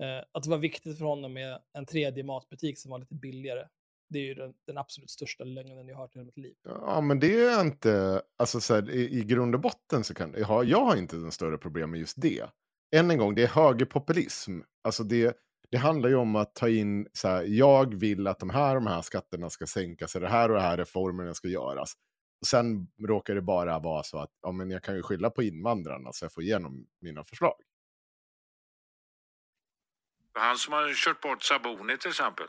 eh, 0.02 0.24
att 0.32 0.44
det 0.44 0.50
var 0.50 0.58
viktigt 0.58 0.98
för 0.98 1.06
honom 1.06 1.34
med 1.34 1.62
en 1.74 1.86
tredje 1.86 2.24
matbutik 2.24 2.80
som 2.80 2.92
var 2.92 3.00
lite 3.00 3.16
billigare. 3.16 3.68
Det 4.10 4.20
är 4.20 4.24
ju 4.24 4.34
den, 4.34 4.54
den 4.68 4.78
absolut 4.78 5.10
största 5.10 5.44
lögnen 5.44 5.88
jag 5.88 5.96
har 5.96 6.02
hört 6.04 6.16
i 6.16 6.20
hela 6.20 6.26
mitt 6.26 6.38
liv. 6.38 6.56
Ja, 6.64 7.02
men 7.02 7.20
det 7.20 7.46
är 7.46 7.62
inte, 7.62 8.22
alltså 8.38 8.62
så 8.62 8.76
här, 8.76 8.90
i, 8.90 9.20
i 9.20 9.24
grund 9.24 9.56
och 9.56 9.62
botten 9.62 10.04
så 10.04 10.14
kan 10.14 10.34
jag 10.38 10.46
har, 10.46 10.64
jag 10.64 10.86
har 10.86 10.96
inte 10.96 11.16
den 11.16 11.32
större 11.32 11.58
problem 11.58 11.92
med 11.92 12.00
just 12.00 12.22
det. 12.22 12.50
Än 12.96 13.12
en 13.12 13.18
gång, 13.18 13.36
det 13.36 13.44
är 13.44 13.48
högerpopulism. 13.48 14.60
Alltså 14.84 15.04
det, 15.04 15.38
det 15.72 15.78
handlar 15.78 16.10
ju 16.10 16.16
om 16.16 16.36
att 16.36 16.56
ta 16.56 16.70
in, 16.70 17.08
så 17.14 17.28
här, 17.28 17.44
jag 17.44 17.96
vill 17.96 18.28
att 18.28 18.40
de 18.40 18.50
här 18.50 18.76
och 18.76 18.82
de 18.82 18.88
här 18.88 19.02
skatterna 19.02 19.50
ska 19.50 19.68
sänkas, 19.68 20.16
eller 20.16 20.28
det 20.28 20.34
här 20.34 20.50
och 20.50 20.56
det 20.56 20.62
här 20.62 20.78
reformerna 20.78 21.34
ska 21.34 21.48
göras. 21.48 21.94
Och 22.42 22.48
sen 22.48 22.88
råkar 23.08 23.36
det 23.36 23.42
bara 23.42 23.80
vara 23.80 24.04
så 24.04 24.20
att 24.20 24.32
ja, 24.42 24.52
men 24.52 24.72
jag 24.72 24.84
kan 24.84 24.96
ju 24.96 25.02
skylla 25.04 25.30
på 25.30 25.44
invandrarna 25.44 26.12
så 26.14 26.26
jag 26.26 26.34
får 26.34 26.44
igenom 26.44 26.86
mina 27.02 27.24
förslag 27.24 27.56
han 30.40 30.58
som 30.58 30.74
har 30.74 30.94
kört 30.94 31.22
bort 31.22 31.44
Saboni 31.44 31.98
till 31.98 32.10
exempel. 32.10 32.48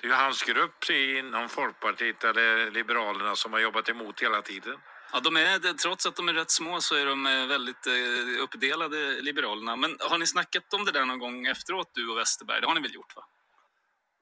Det 0.00 0.06
är 0.06 0.10
ju 0.10 0.14
hans 0.14 0.42
grupp 0.42 0.90
inom 0.90 1.48
Folkpartiet 1.48 2.24
eller 2.24 2.70
Liberalerna 2.70 3.36
som 3.36 3.52
har 3.52 3.60
jobbat 3.60 3.88
emot 3.88 4.22
hela 4.22 4.42
tiden. 4.42 4.76
Ja, 5.12 5.20
de 5.20 5.36
är, 5.36 5.72
trots 5.72 6.06
att 6.06 6.16
de 6.16 6.28
är 6.28 6.32
rätt 6.32 6.50
små 6.50 6.80
så 6.80 6.94
är 6.94 7.06
de 7.06 7.26
eh, 7.26 7.46
väldigt 7.46 7.86
eh, 7.86 8.42
uppdelade, 8.42 9.20
Liberalerna. 9.20 9.76
Men 9.76 9.96
har 10.00 10.18
ni 10.18 10.26
snackat 10.26 10.74
om 10.74 10.84
det 10.84 10.92
där 10.92 11.04
någon 11.04 11.18
gång 11.18 11.46
efteråt, 11.46 11.90
du 11.94 12.08
och 12.08 12.18
Westerberg? 12.18 12.60
Det 12.60 12.66
har 12.66 12.74
ni 12.74 12.80
väl 12.80 12.94
gjort? 12.94 13.16
va? 13.16 13.22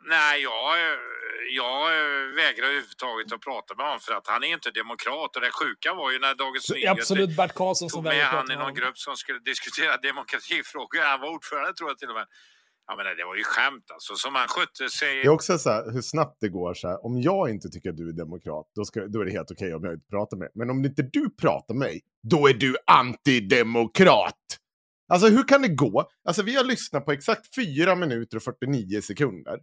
Nej, 0.08 0.42
jag, 0.42 0.78
jag 1.50 1.90
vägrar 2.34 2.66
överhuvudtaget 2.66 3.32
att 3.32 3.40
prata 3.40 3.74
med 3.74 3.86
honom 3.86 4.00
för 4.00 4.14
att 4.14 4.26
han 4.26 4.44
är 4.44 4.48
inte 4.48 4.70
demokrat. 4.70 5.36
Och 5.36 5.42
det 5.42 5.50
sjuka 5.50 5.94
var 5.94 6.10
ju 6.10 6.18
när 6.18 6.34
Dagens 6.34 6.66
Så 6.66 6.72
det 6.72 6.78
är 6.78 6.80
Nyheter 6.80 7.00
absolut 7.00 7.36
Bert 7.36 7.54
Karlsson 7.54 7.90
som 7.90 7.96
tog 7.96 8.04
med 8.04 8.10
väljer 8.10 8.26
att 8.26 8.32
han 8.32 8.50
i 8.50 8.56
med 8.56 8.58
någon 8.58 8.74
grupp 8.74 8.98
som 8.98 9.16
skulle 9.16 9.38
diskutera 9.38 9.96
demokratifrågor. 10.10 11.00
Han 11.00 11.20
var 11.20 11.28
ordförande 11.28 11.74
tror 11.74 11.90
jag 11.90 11.98
till 11.98 12.08
och 12.08 12.14
med. 12.14 12.26
Jag 12.86 12.96
menar 12.96 13.14
det 13.14 13.24
var 13.24 13.36
ju 13.36 13.44
skämt 13.44 13.90
alltså. 13.92 14.14
Som 14.14 14.34
han 14.34 14.48
skötte 14.48 14.88
sig. 14.88 15.14
Det 15.16 15.26
är 15.26 15.28
också 15.28 15.58
så 15.58 15.70
här, 15.70 15.92
hur 15.92 16.02
snabbt 16.02 16.36
det 16.40 16.48
går. 16.48 16.74
Så 16.74 16.88
här, 16.88 17.06
om 17.06 17.20
jag 17.20 17.50
inte 17.50 17.68
tycker 17.68 17.90
att 17.90 17.96
du 17.96 18.08
är 18.08 18.12
demokrat, 18.12 18.66
då, 18.74 18.84
ska, 18.84 19.06
då 19.06 19.20
är 19.20 19.24
det 19.24 19.30
helt 19.30 19.50
okej 19.50 19.74
om 19.74 19.84
jag 19.84 19.94
inte 19.94 20.08
pratar 20.10 20.36
med 20.36 20.44
dig. 20.44 20.52
Men 20.54 20.70
om 20.70 20.84
inte 20.84 21.02
du 21.02 21.30
pratar 21.30 21.74
med 21.74 21.88
mig, 21.88 22.00
då 22.22 22.48
är 22.48 22.54
du 22.54 22.76
antidemokrat. 22.86 24.34
Alltså 25.08 25.28
hur 25.28 25.48
kan 25.48 25.62
det 25.62 25.68
gå? 25.68 26.08
Alltså 26.28 26.42
vi 26.42 26.56
har 26.56 26.64
lyssnat 26.64 27.04
på 27.04 27.12
exakt 27.12 27.54
4 27.54 27.94
minuter 27.94 28.36
och 28.36 28.42
49 28.42 29.00
sekunder. 29.00 29.60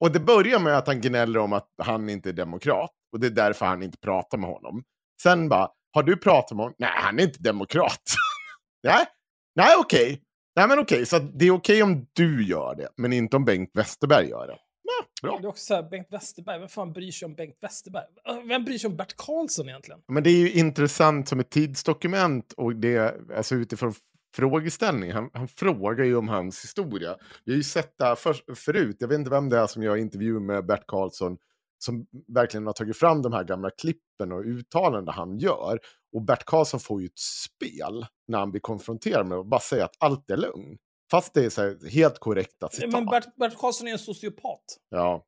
Och 0.00 0.12
det 0.12 0.20
börjar 0.20 0.58
med 0.58 0.78
att 0.78 0.86
han 0.86 1.00
gnäller 1.00 1.40
om 1.40 1.52
att 1.52 1.68
han 1.82 2.08
inte 2.08 2.28
är 2.28 2.32
demokrat. 2.32 2.90
Och 3.12 3.20
det 3.20 3.26
är 3.26 3.30
därför 3.30 3.66
han 3.66 3.82
inte 3.82 3.98
pratar 3.98 4.38
med 4.38 4.50
honom. 4.50 4.82
Sen 5.22 5.48
bara, 5.48 5.68
har 5.92 6.02
du 6.02 6.16
pratat 6.16 6.56
med 6.56 6.64
honom? 6.64 6.74
Nej, 6.78 6.90
han 6.94 7.18
är 7.18 7.22
inte 7.22 7.42
demokrat. 7.42 8.02
Nej, 8.82 9.06
nej 9.54 9.76
okej. 9.78 10.22
Nej 10.56 10.68
men 10.68 10.78
okej, 10.78 11.06
så 11.06 11.16
att 11.16 11.38
det 11.38 11.44
är 11.46 11.50
okej 11.50 11.82
om 11.82 12.06
du 12.12 12.48
gör 12.48 12.74
det, 12.74 12.88
men 12.96 13.12
inte 13.12 13.36
om 13.36 13.44
Bengt 13.44 13.70
Westerberg 13.74 14.28
gör 14.28 14.46
det. 14.46 14.56
Ja, 14.82 15.28
bra. 15.28 15.38
Det 15.38 15.46
är 15.46 15.48
också 15.48 15.64
så 15.64 15.74
här, 15.74 15.82
Bengt 15.82 16.06
Westerberg, 16.10 16.58
vem 16.58 16.68
fan 16.68 16.92
bryr 16.92 17.10
sig 17.10 17.26
om 17.26 17.34
Bengt 17.34 17.56
Westerberg? 17.60 18.04
Vem 18.48 18.64
bryr 18.64 18.78
sig 18.78 18.90
om 18.90 18.96
Bert 18.96 19.14
Karlsson 19.16 19.68
egentligen? 19.68 20.00
Men 20.08 20.22
det 20.22 20.30
är 20.30 20.38
ju 20.38 20.52
intressant 20.52 21.28
som 21.28 21.40
ett 21.40 21.50
tidsdokument 21.50 22.52
och 22.52 22.76
det, 22.76 23.14
alltså 23.36 23.54
utifrån 23.54 23.94
frågeställning. 24.36 25.12
Han, 25.12 25.30
han 25.32 25.48
frågar 25.48 26.04
ju 26.04 26.16
om 26.16 26.28
hans 26.28 26.64
historia. 26.64 27.16
Vi 27.44 27.52
har 27.52 27.56
ju 27.56 27.62
sett 27.62 27.98
det 27.98 28.04
här 28.04 28.14
för, 28.14 28.54
förut. 28.54 28.96
Jag 28.98 29.08
vet 29.08 29.18
inte 29.18 29.30
vem 29.30 29.48
det 29.48 29.58
är 29.58 29.66
som 29.66 29.82
gör 29.82 29.96
intervju 29.96 30.40
med 30.40 30.66
Bert 30.66 30.84
Karlsson 30.86 31.36
som 31.78 32.06
verkligen 32.28 32.66
har 32.66 32.72
tagit 32.72 32.96
fram 32.96 33.22
de 33.22 33.32
här 33.32 33.44
gamla 33.44 33.70
klippen 33.70 34.32
och 34.32 34.44
uttalanden 34.44 35.14
han 35.14 35.38
gör. 35.38 35.78
Och 36.12 36.22
Bert 36.22 36.44
Karlsson 36.44 36.80
får 36.80 37.00
ju 37.00 37.06
ett 37.06 37.18
spel 37.18 38.06
när 38.30 38.38
han 38.38 38.50
blir 38.50 38.60
konfronterad 38.60 39.26
med 39.26 39.38
och 39.38 39.46
bara 39.46 39.60
säger 39.60 39.84
att 39.84 39.96
allt 39.98 40.30
är 40.30 40.36
lugn. 40.36 40.78
Fast 41.10 41.34
det 41.34 41.44
är 41.44 41.50
så 41.50 41.62
här 41.62 41.90
helt 41.90 42.18
korrekta 42.18 42.68
citat. 42.68 42.90
Men 42.92 43.06
Bert, 43.06 43.36
Bert 43.36 43.58
Karlsson 43.58 43.88
är 43.88 43.92
en 43.92 43.98
sociopat. 43.98 44.64
Ja. 44.90 45.24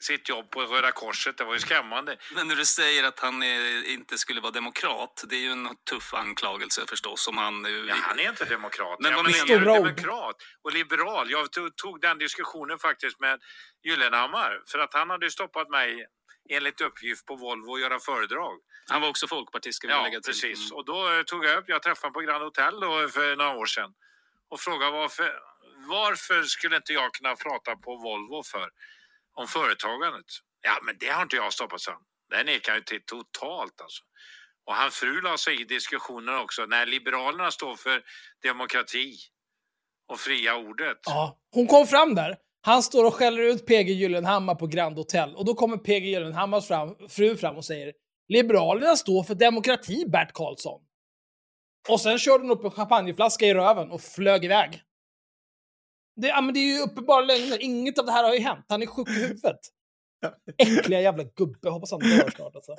sitt 0.00 0.28
jobb 0.28 0.50
på 0.50 0.60
Röda 0.60 0.92
Korset. 0.92 1.38
Det 1.38 1.44
var 1.44 1.52
ju 1.52 1.58
skrämmande. 1.58 2.16
Men 2.36 2.48
när 2.48 2.54
du 2.56 2.64
säger 2.64 3.04
att 3.04 3.18
han 3.20 3.42
är, 3.42 3.90
inte 3.94 4.18
skulle 4.18 4.40
vara 4.40 4.52
demokrat, 4.52 5.24
det 5.28 5.36
är 5.36 5.40
ju 5.40 5.50
en 5.50 5.68
tuff 5.90 6.14
anklagelse 6.14 6.80
förstås. 6.88 7.28
Om 7.28 7.38
han, 7.38 7.62
nu- 7.62 7.86
Ja, 7.88 7.94
han 7.98 8.18
är 8.18 8.28
inte 8.28 8.44
demokrat. 8.44 8.96
Men 9.00 9.14
vad 9.14 9.24
men 9.24 9.32
menar 9.32 9.54
är 9.54 9.58
du? 9.60 9.64
demokrat 9.82 10.36
och 10.64 10.72
liberal? 10.72 11.30
Jag 11.30 11.52
tog, 11.52 11.76
tog 11.76 12.00
den 12.00 12.18
diskussionen 12.18 12.78
faktiskt 12.78 13.20
med 13.20 13.40
Gyllenhammar 13.86 14.62
för 14.66 14.78
att 14.78 14.94
han 14.94 15.10
hade 15.10 15.26
ju 15.26 15.30
stoppat 15.30 15.68
mig 15.70 16.06
enligt 16.50 16.80
uppgift 16.80 17.26
på 17.26 17.36
Volvo 17.36 17.74
att 17.74 17.80
göra 17.80 17.98
föredrag. 17.98 18.58
han 18.88 19.00
var 19.00 19.08
också 19.08 19.26
folkpartist, 19.28 19.76
ska 19.76 19.86
vi 19.86 19.92
Ja, 19.92 20.02
lägga 20.02 20.20
till. 20.20 20.30
precis. 20.32 20.70
Mm. 20.70 20.76
Och 20.76 20.84
då 20.84 21.12
eh, 21.12 21.22
tog 21.22 21.44
jag 21.44 21.58
upp, 21.58 21.64
jag 21.68 21.82
träffade 21.82 22.06
honom 22.06 22.12
på 22.12 22.20
Grand 22.20 22.44
Hotel 22.44 22.80
då 22.80 23.08
för 23.08 23.36
några 23.36 23.56
år 23.56 23.66
sedan 23.66 23.94
och 24.50 24.60
frågade 24.60 24.92
varför, 24.92 25.32
varför 25.88 26.42
skulle 26.42 26.76
inte 26.76 26.92
jag 26.92 27.12
kunna 27.14 27.36
prata 27.36 27.76
på 27.76 27.96
Volvo 27.96 28.42
för 28.42 28.70
om 29.34 29.48
företagandet? 29.48 30.26
Ja, 30.60 30.78
men 30.82 30.96
det 30.98 31.08
har 31.08 31.22
inte 31.22 31.36
jag 31.36 31.52
stoppat, 31.52 31.80
sa 31.80 31.92
han. 31.92 32.02
Det 32.30 32.44
nekar 32.44 32.74
ju 32.74 32.80
till 32.80 33.02
totalt 33.06 33.80
alltså. 33.80 34.02
Och 34.66 34.74
hans 34.76 34.96
fru 34.96 35.20
la 35.20 35.38
sig 35.38 35.60
i 35.60 35.64
diskussionen 35.64 36.34
också. 36.38 36.66
När 36.66 36.86
Liberalerna 36.86 37.50
står 37.50 37.76
för 37.76 38.02
demokrati 38.42 39.16
och 40.08 40.20
fria 40.20 40.56
ordet. 40.56 40.98
Ja, 41.04 41.38
hon 41.50 41.66
kom 41.66 41.86
fram 41.86 42.14
där. 42.14 42.36
Han 42.64 42.82
står 42.82 43.04
och 43.04 43.14
skäller 43.14 43.42
ut 43.42 43.66
PG 43.66 43.90
Gyllenhammar 43.90 44.54
på 44.54 44.66
Grand 44.66 44.96
Hotel 44.96 45.36
och 45.36 45.44
då 45.44 45.54
kommer 45.54 45.76
PG 45.76 46.06
Gyllenhammars 46.06 46.66
fram, 46.66 46.96
fru 47.08 47.36
fram 47.36 47.56
och 47.56 47.64
säger 47.64 47.92
Liberalerna 48.28 48.96
står 48.96 49.22
för 49.22 49.34
demokrati, 49.34 50.04
Bert 50.06 50.32
Karlsson. 50.32 50.80
Och 51.88 52.00
sen 52.00 52.18
körde 52.18 52.44
hon 52.44 52.50
upp 52.50 52.64
en 52.64 52.70
champagneflaska 52.70 53.46
i 53.46 53.54
röven 53.54 53.90
och 53.90 54.00
flög 54.00 54.44
iväg. 54.44 54.82
Det, 56.16 56.28
ja, 56.28 56.40
men 56.40 56.54
det 56.54 56.60
är 56.60 56.76
ju 56.76 56.82
uppenbara 56.82 57.20
lögner. 57.20 57.62
Inget 57.62 57.98
av 57.98 58.06
det 58.06 58.12
här 58.12 58.24
har 58.24 58.34
ju 58.34 58.40
hänt. 58.40 58.64
Han 58.68 58.82
är 58.82 58.86
sjuk 58.86 59.08
i 59.08 59.12
huvudet. 59.12 59.60
Äckliga 60.58 61.00
jävla 61.00 61.24
gubbe. 61.24 61.70
Hoppas 61.70 61.90
han 61.90 62.00
dör 62.00 62.30
snart 62.30 62.56
alltså. 62.56 62.76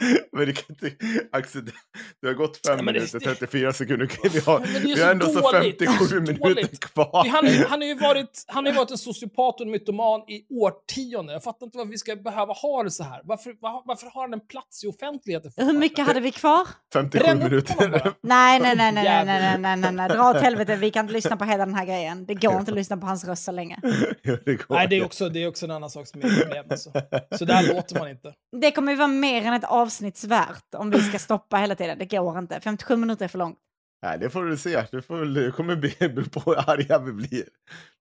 Men 0.32 0.46
det 0.46 0.52
kan 0.52 0.64
inte... 0.68 0.90
Axel, 1.32 1.64
det- 1.64 2.26
har 2.28 2.34
gått 2.34 2.56
5 2.66 2.76
Ja, 2.76 2.82
men 2.82 2.94
det- 2.94 3.00
minuter, 3.00 3.18
34 3.20 3.72
sekunder. 3.72 4.08
Vi 4.32 4.40
har, 4.40 4.60
vi 4.94 5.02
har 5.02 5.10
ändå 5.10 5.26
så 5.26 5.40
dåligt. 5.52 5.78
Det 5.78 5.84
är 5.84 5.88
57 5.88 6.06
så 6.26 6.32
minuter 6.32 6.76
kvar. 6.76 7.28
Han, 7.28 7.46
är- 7.46 7.66
han, 7.68 7.80
har 7.80 7.88
ju 7.88 7.94
varit, 7.94 8.44
han 8.46 8.64
har 8.66 8.72
ju 8.72 8.76
varit 8.78 8.90
en 8.90 8.98
sociopat 8.98 9.54
och 9.54 9.66
en 9.66 9.70
mytoman 9.70 10.20
i 10.28 10.44
årtionden. 10.50 11.32
Jag 11.32 11.42
fattar 11.42 11.66
inte 11.66 11.78
varför 11.78 11.90
vi 11.90 11.98
ska 11.98 12.16
behöva 12.16 12.52
ha 12.52 12.82
det 12.82 12.90
så 12.90 13.04
här. 13.04 13.20
Varför, 13.24 13.54
var, 13.60 13.82
varför 13.84 14.06
har 14.06 14.22
han 14.22 14.32
en 14.34 14.46
plats 14.46 14.84
i 14.84 14.86
offentligheten? 14.86 15.52
Hur 15.56 15.72
mycket 15.72 16.06
hade 16.06 16.20
vi 16.20 16.32
kvar? 16.32 16.68
57 16.92 17.24
Bränn 17.24 17.52
upp 17.52 17.68
honom 17.68 17.90
minuter. 17.90 18.12
Nej, 18.22 18.60
nej, 18.60 18.76
nej, 18.76 18.92
nej, 18.92 19.04
nej, 19.04 19.24
nej, 19.24 19.58
nej, 19.58 19.76
nej, 19.76 19.92
nej, 19.92 20.08
dra 20.08 20.30
åt 20.30 20.36
helvete. 20.42 20.76
Vi 20.76 20.90
kan 20.90 21.04
inte 21.04 21.12
lyssna 21.12 21.36
på 21.36 21.44
hela 21.44 21.66
den 21.66 21.74
här 21.74 21.86
grejen. 21.86 22.26
Det 22.26 22.34
går 22.34 22.58
inte 22.58 22.70
att 22.72 22.76
lyssna 22.78 22.96
på 22.96 23.06
hans 23.06 23.24
röst 23.24 23.44
så 23.44 23.52
länge. 23.52 23.78
Ja, 24.22 24.36
det 24.44 24.54
går. 24.54 24.74
Nej, 24.76 24.86
det 24.88 24.96
är, 24.96 25.04
också, 25.04 25.28
det 25.28 25.42
är 25.42 25.48
också 25.48 25.64
en 25.64 25.70
annan 25.70 25.90
sak 25.90 26.06
som 26.06 26.20
är 26.22 26.26
ett 26.26 26.40
problem. 26.42 26.64
Alltså. 26.70 26.92
Så 27.38 27.44
där 27.44 27.74
låter 27.74 27.98
man 27.98 28.10
inte. 28.10 28.32
Det 28.60 28.70
kommer 28.70 28.92
ju 28.92 28.98
vara 28.98 29.08
mer 29.08 29.42
än 29.42 29.54
ett 29.54 29.64
avsnitts 29.64 29.89
värt 30.24 30.74
om 30.74 30.90
vi 30.90 31.00
ska 31.02 31.18
stoppa 31.18 31.56
hela 31.56 31.74
tiden. 31.74 31.98
Det 31.98 32.04
går 32.06 32.38
inte. 32.38 32.60
57 32.60 32.96
minuter 32.96 33.24
är 33.24 33.28
för 33.28 33.38
långt. 33.38 33.58
Nej, 34.02 34.18
det 34.18 34.30
får 34.30 34.44
du 34.44 34.56
se. 34.56 34.84
Du 34.92 35.02
får, 35.02 35.24
det 35.24 35.50
kommer 35.52 35.76
bli 35.84 35.90
på 36.32 36.40
hur 36.40 36.70
arga 36.70 36.98
vi 36.98 37.12
blir. 37.12 37.44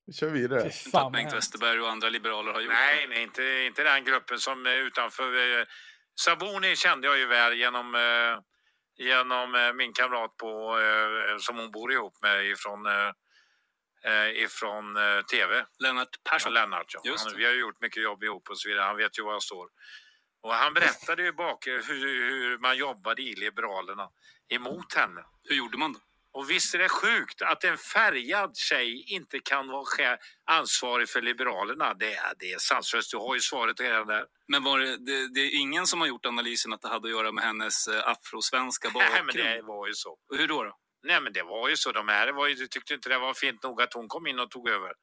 Vi 0.05 0.13
kör 0.13 0.29
vidare. 0.29 0.59
Inte 0.63 0.67
att 0.67 0.91
fan 0.91 1.03
vad 1.03 1.11
Bengt. 1.11 1.33
Westerberg 1.33 1.79
och 1.81 1.89
andra 1.89 2.09
liberaler 2.09 2.53
har 2.53 2.61
gjort. 2.61 2.73
Nej, 2.73 3.07
nej 3.09 3.23
inte, 3.23 3.43
inte 3.67 3.83
den 3.83 4.03
gruppen 4.03 4.39
som 4.39 4.65
är 4.65 4.75
utanför. 4.87 5.59
eh, 5.59 5.65
Sabuni 6.25 6.75
kände 6.75 7.07
jag 7.07 7.17
ju 7.17 7.25
väl 7.27 7.53
genom, 7.57 7.95
eh, 7.95 8.39
genom 9.05 9.55
eh, 9.55 9.73
min 9.73 9.93
kamrat 9.93 10.37
på, 10.37 10.79
eh, 10.79 11.37
som 11.39 11.57
hon 11.57 11.71
bor 11.71 11.91
ihop 11.93 12.13
med 12.21 12.45
ifrån, 12.45 12.85
eh, 12.85 13.11
eh, 14.11 14.29
ifrån 14.43 14.95
eh, 14.97 15.21
tv. 15.21 15.65
Lennart 15.83 16.09
Persson. 16.29 16.53
Lennart, 16.53 16.85
ja. 16.93 16.99
Just 17.03 17.25
Han, 17.25 17.37
vi 17.37 17.45
har 17.45 17.51
ju 17.51 17.59
gjort 17.59 17.81
mycket 17.81 18.03
jobb 18.03 18.23
ihop 18.23 18.49
och 18.49 18.59
så 18.59 18.69
vidare. 18.69 18.83
Han 18.85 18.97
vet 18.97 19.19
ju 19.19 19.23
var 19.23 19.33
jag 19.33 19.43
står. 19.43 19.67
Och 20.41 20.53
han 20.53 20.73
berättade 20.73 21.23
ju 21.23 21.31
bak 21.31 21.67
hur, 21.67 22.29
hur 22.29 22.57
man 22.57 22.77
jobbade 22.77 23.21
i 23.21 23.35
Liberalerna 23.35 24.09
emot 24.49 24.93
henne. 24.93 25.21
Hur 25.43 25.55
gjorde 25.55 25.77
man 25.77 25.93
då? 25.93 25.99
Och 26.31 26.49
visst 26.49 26.75
är 26.75 26.79
det 26.79 26.89
sjukt 26.89 27.41
att 27.41 27.63
en 27.63 27.77
färgad 27.77 28.57
tjej 28.57 29.03
inte 29.07 29.39
kan 29.39 29.67
vara 29.67 30.17
ansvarig 30.45 31.09
för 31.09 31.21
Liberalerna. 31.21 31.93
Det 31.93 32.13
är, 32.13 32.33
det 32.39 32.51
är 32.51 32.57
sanslöst. 32.59 33.11
Du 33.11 33.17
har 33.17 33.35
ju 33.35 33.41
svaret 33.41 33.79
redan 33.79 34.07
där. 34.07 34.25
Men 34.47 34.63
var 34.63 34.79
det, 34.79 34.97
det, 34.97 35.33
det 35.33 35.39
är 35.39 35.59
ingen 35.61 35.87
som 35.87 35.99
har 36.01 36.07
gjort 36.07 36.25
analysen 36.25 36.73
att 36.73 36.81
det 36.81 36.87
hade 36.87 37.07
att 37.07 37.11
göra 37.11 37.31
med 37.31 37.43
hennes 37.43 37.87
eh, 37.87 38.07
afrosvenska 38.07 38.87
Nej, 38.87 38.93
bakgrund? 38.93 39.25
men 39.25 39.35
det 39.35 39.61
var 39.61 39.87
ju 39.87 39.93
så. 39.93 40.09
Och 40.09 40.37
Hur 40.37 40.47
då? 40.47 40.63
då? 40.63 40.77
Nej, 41.03 41.21
men 41.21 41.33
det 41.33 41.43
var 41.43 41.69
ju 41.69 41.77
så. 41.77 41.91
De 41.91 42.07
här 42.07 42.31
var 42.33 42.47
ju, 42.47 42.55
tyckte 42.55 42.93
inte 42.93 43.09
det 43.09 43.17
var 43.19 43.33
fint 43.33 43.63
nog 43.63 43.81
att 43.81 43.93
hon 43.93 44.07
kom 44.07 44.27
in 44.27 44.39
och 44.39 44.51
tog 44.51 44.69
över. 44.69 44.93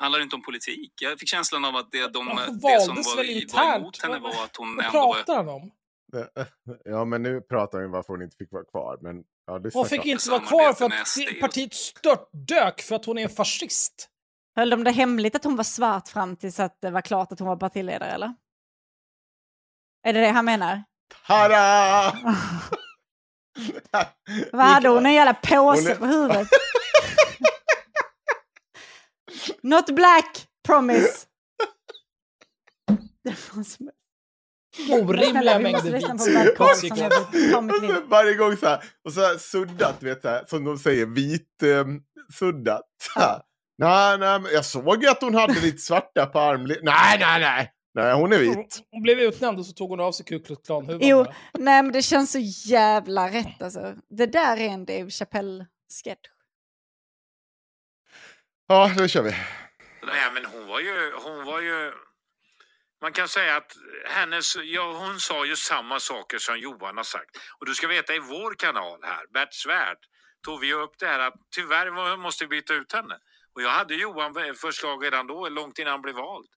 Handlar 0.00 0.18
det 0.18 0.22
inte 0.22 0.36
om 0.36 0.42
politik? 0.42 0.92
Jag 1.00 1.18
fick 1.18 1.28
känslan 1.28 1.64
av 1.64 1.76
att 1.76 1.90
det, 1.90 1.98
de, 2.12 2.26
det 2.62 2.80
som 2.80 2.94
var, 2.94 3.16
väl 3.16 3.30
i- 3.30 3.46
var 3.52 3.76
emot 3.76 4.02
henne 4.02 4.18
var 4.18 4.44
att 4.44 4.56
hon 4.56 4.76
Vad 4.76 4.84
ändå 4.86 4.98
var... 4.98 5.14
pratar 5.14 5.36
han 5.36 5.48
om? 5.48 5.70
Ja, 6.84 7.04
men 7.04 7.22
nu 7.22 7.40
pratar 7.40 7.78
vi 7.78 7.84
om 7.84 7.90
varför 7.90 8.12
hon 8.12 8.22
inte 8.22 8.36
fick 8.36 8.52
vara 8.52 8.64
kvar. 8.64 8.98
Men, 9.02 9.16
ja, 9.46 9.60
Hon 9.72 9.86
fick 9.86 10.02
klart. 10.02 10.06
inte 10.06 10.30
vara 10.30 10.40
kvar 10.40 10.72
för 10.72 10.84
att 10.84 11.40
partiet 11.40 11.74
störtdök 11.74 12.80
för 12.82 12.96
att 12.96 13.04
hon 13.04 13.18
är 13.18 13.22
en 13.22 13.28
fascist. 13.30 14.08
Höll 14.56 14.70
de 14.70 14.84
det 14.84 14.90
hemligt 14.90 15.34
att 15.34 15.44
hon 15.44 15.56
var 15.56 15.64
svart 15.64 16.08
fram 16.08 16.36
tills 16.36 16.60
att 16.60 16.80
det 16.80 16.90
var 16.90 17.00
klart 17.00 17.32
att 17.32 17.38
hon 17.38 17.48
var 17.48 17.56
partiledare, 17.56 18.10
eller? 18.10 18.34
Är 20.06 20.12
det 20.12 20.20
det 20.20 20.28
han 20.28 20.44
menar? 20.44 20.82
Tada! 21.26 22.16
Vad 24.52 24.66
hade 24.66 24.88
hon? 24.88 25.06
En 25.06 25.12
jävla 25.14 25.34
påse 25.34 25.94
på 25.96 26.06
huvudet? 26.06 26.48
Not 29.62 29.86
black, 29.90 30.46
promise. 30.66 31.08
Det. 33.24 33.34
Orimliga 34.92 35.58
mängder 35.58 35.82
mitt 37.62 37.82
liv. 37.82 37.94
Varje 38.08 38.34
gång 38.34 38.56
så 38.56 38.66
här, 38.66 38.84
och 39.04 39.12
så 39.12 39.20
här 39.20 39.38
suddat, 39.38 40.02
vet 40.02 40.22
så 40.22 40.28
här, 40.28 40.44
som 40.46 40.64
de 40.64 40.78
säger, 40.78 41.06
vit 41.06 41.62
eh, 41.62 41.84
suddat. 42.38 42.82
Nej, 43.78 44.18
nej, 44.18 44.40
jag 44.52 44.64
såg 44.64 45.02
ju 45.02 45.08
att 45.08 45.22
hon 45.22 45.34
hade 45.34 45.60
lite 45.60 45.78
svarta 45.78 46.26
på 46.26 46.38
armleden. 46.38 46.84
Nej, 46.84 47.18
nej, 47.20 47.40
nej. 47.40 47.72
Nej, 47.94 48.14
hon 48.14 48.32
är 48.32 48.38
vit. 48.38 48.82
Hon 48.90 49.02
blev 49.02 49.18
utnämnd 49.20 49.58
och 49.58 49.66
så 49.66 49.72
tog 49.72 49.90
hon 49.90 50.00
av 50.00 50.12
sig 50.12 50.26
Ku 50.26 50.38
Klux 50.38 50.62
Klan-huvan. 50.66 50.98
Jo, 51.02 51.24
nej 51.58 51.82
men 51.82 51.92
det 51.92 52.02
känns 52.02 52.32
så 52.32 52.38
jävla 52.70 53.28
rätt 53.28 53.62
alltså. 53.62 53.94
Det 54.10 54.26
där 54.26 54.56
är 54.56 54.68
en 54.68 54.84
Dave 54.84 55.10
Chappelle-sketch. 55.10 56.28
Ja, 58.68 58.92
då 58.96 59.08
kör 59.08 59.22
vi. 59.22 59.30
Nej, 60.02 60.30
men 60.34 60.44
hon 60.44 60.66
var 60.66 60.80
ju... 60.80 61.12
Hon 61.12 61.44
var 61.44 61.60
ju 61.60 61.92
man 63.00 63.12
kan 63.12 63.28
säga 63.28 63.56
att 63.56 63.72
hennes, 64.04 64.56
ja, 64.56 64.92
hon 64.92 65.20
sa 65.20 65.46
ju 65.46 65.56
samma 65.56 66.00
saker 66.00 66.38
som 66.38 66.58
Johan 66.58 66.96
har 66.96 67.04
sagt. 67.04 67.30
Och 67.58 67.66
du 67.66 67.74
ska 67.74 67.86
veta 67.86 68.14
i 68.14 68.18
vår 68.18 68.54
kanal 68.54 69.00
här, 69.02 69.26
Bert 69.32 69.54
Svärd, 69.54 69.98
tog 70.44 70.60
vi 70.60 70.74
upp 70.74 70.98
det 70.98 71.06
här 71.06 71.18
att 71.18 71.34
tyvärr 71.56 72.16
måste 72.16 72.44
vi 72.44 72.48
byta 72.48 72.74
ut 72.74 72.92
henne. 72.92 73.18
Och 73.54 73.62
jag 73.62 73.70
hade 73.70 73.94
Johan 73.94 74.34
förslag 74.54 75.04
redan 75.04 75.26
då, 75.26 75.48
långt 75.48 75.78
innan 75.78 75.90
han 75.90 76.02
blev 76.02 76.14
vald. 76.14 76.48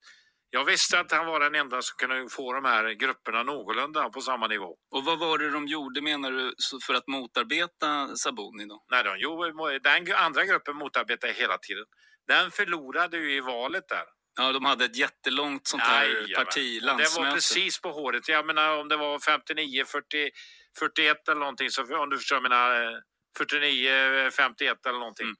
Jag 0.53 0.65
visste 0.65 0.99
att 0.99 1.11
han 1.11 1.25
var 1.25 1.39
den 1.39 1.55
enda 1.55 1.81
som 1.81 1.95
kunde 1.97 2.29
få 2.29 2.53
de 2.53 2.65
här 2.65 2.91
grupperna 2.91 3.43
någorlunda 3.43 4.09
på 4.09 4.21
samma 4.21 4.47
nivå. 4.47 4.77
Och 4.91 5.05
vad 5.05 5.19
var 5.19 5.37
det 5.37 5.49
de 5.49 5.67
gjorde 5.67 6.01
menar 6.01 6.31
du 6.31 6.53
för 6.85 6.93
att 6.93 7.07
motarbeta 7.07 8.15
Sabuni 8.15 8.65
då? 8.65 8.83
Nej, 8.91 9.03
de, 9.03 9.15
jo, 9.19 9.43
den 9.83 10.15
andra 10.15 10.45
gruppen 10.45 10.75
motarbetade 10.75 11.33
hela 11.33 11.57
tiden. 11.57 11.85
Den 12.27 12.51
förlorade 12.51 13.17
ju 13.17 13.35
i 13.35 13.39
valet 13.39 13.87
där. 13.89 14.03
Ja, 14.37 14.51
de 14.51 14.65
hade 14.65 14.85
ett 14.85 14.95
jättelångt 14.95 15.67
sånt 15.67 15.83
här 15.83 16.05
Jajamän. 16.05 16.45
parti, 16.45 16.81
Och 16.83 16.97
Det 16.97 17.15
var 17.17 17.33
precis 17.33 17.81
på 17.81 17.91
håret. 17.91 18.27
Jag 18.27 18.45
menar 18.45 18.77
om 18.77 18.87
det 18.87 18.97
var 18.97 19.19
59, 19.19 19.85
40, 19.85 20.31
41 20.79 21.27
eller 21.27 21.39
någonting, 21.39 21.69
så 21.69 21.97
om 21.97 22.09
du 22.09 22.17
förstår, 22.17 22.35
jag 22.35 22.43
menar 22.43 22.93
eh, 22.93 22.97
49, 23.37 24.31
51 24.31 24.85
eller 24.85 24.99
någonting. 24.99 25.25
Mm. 25.25 25.35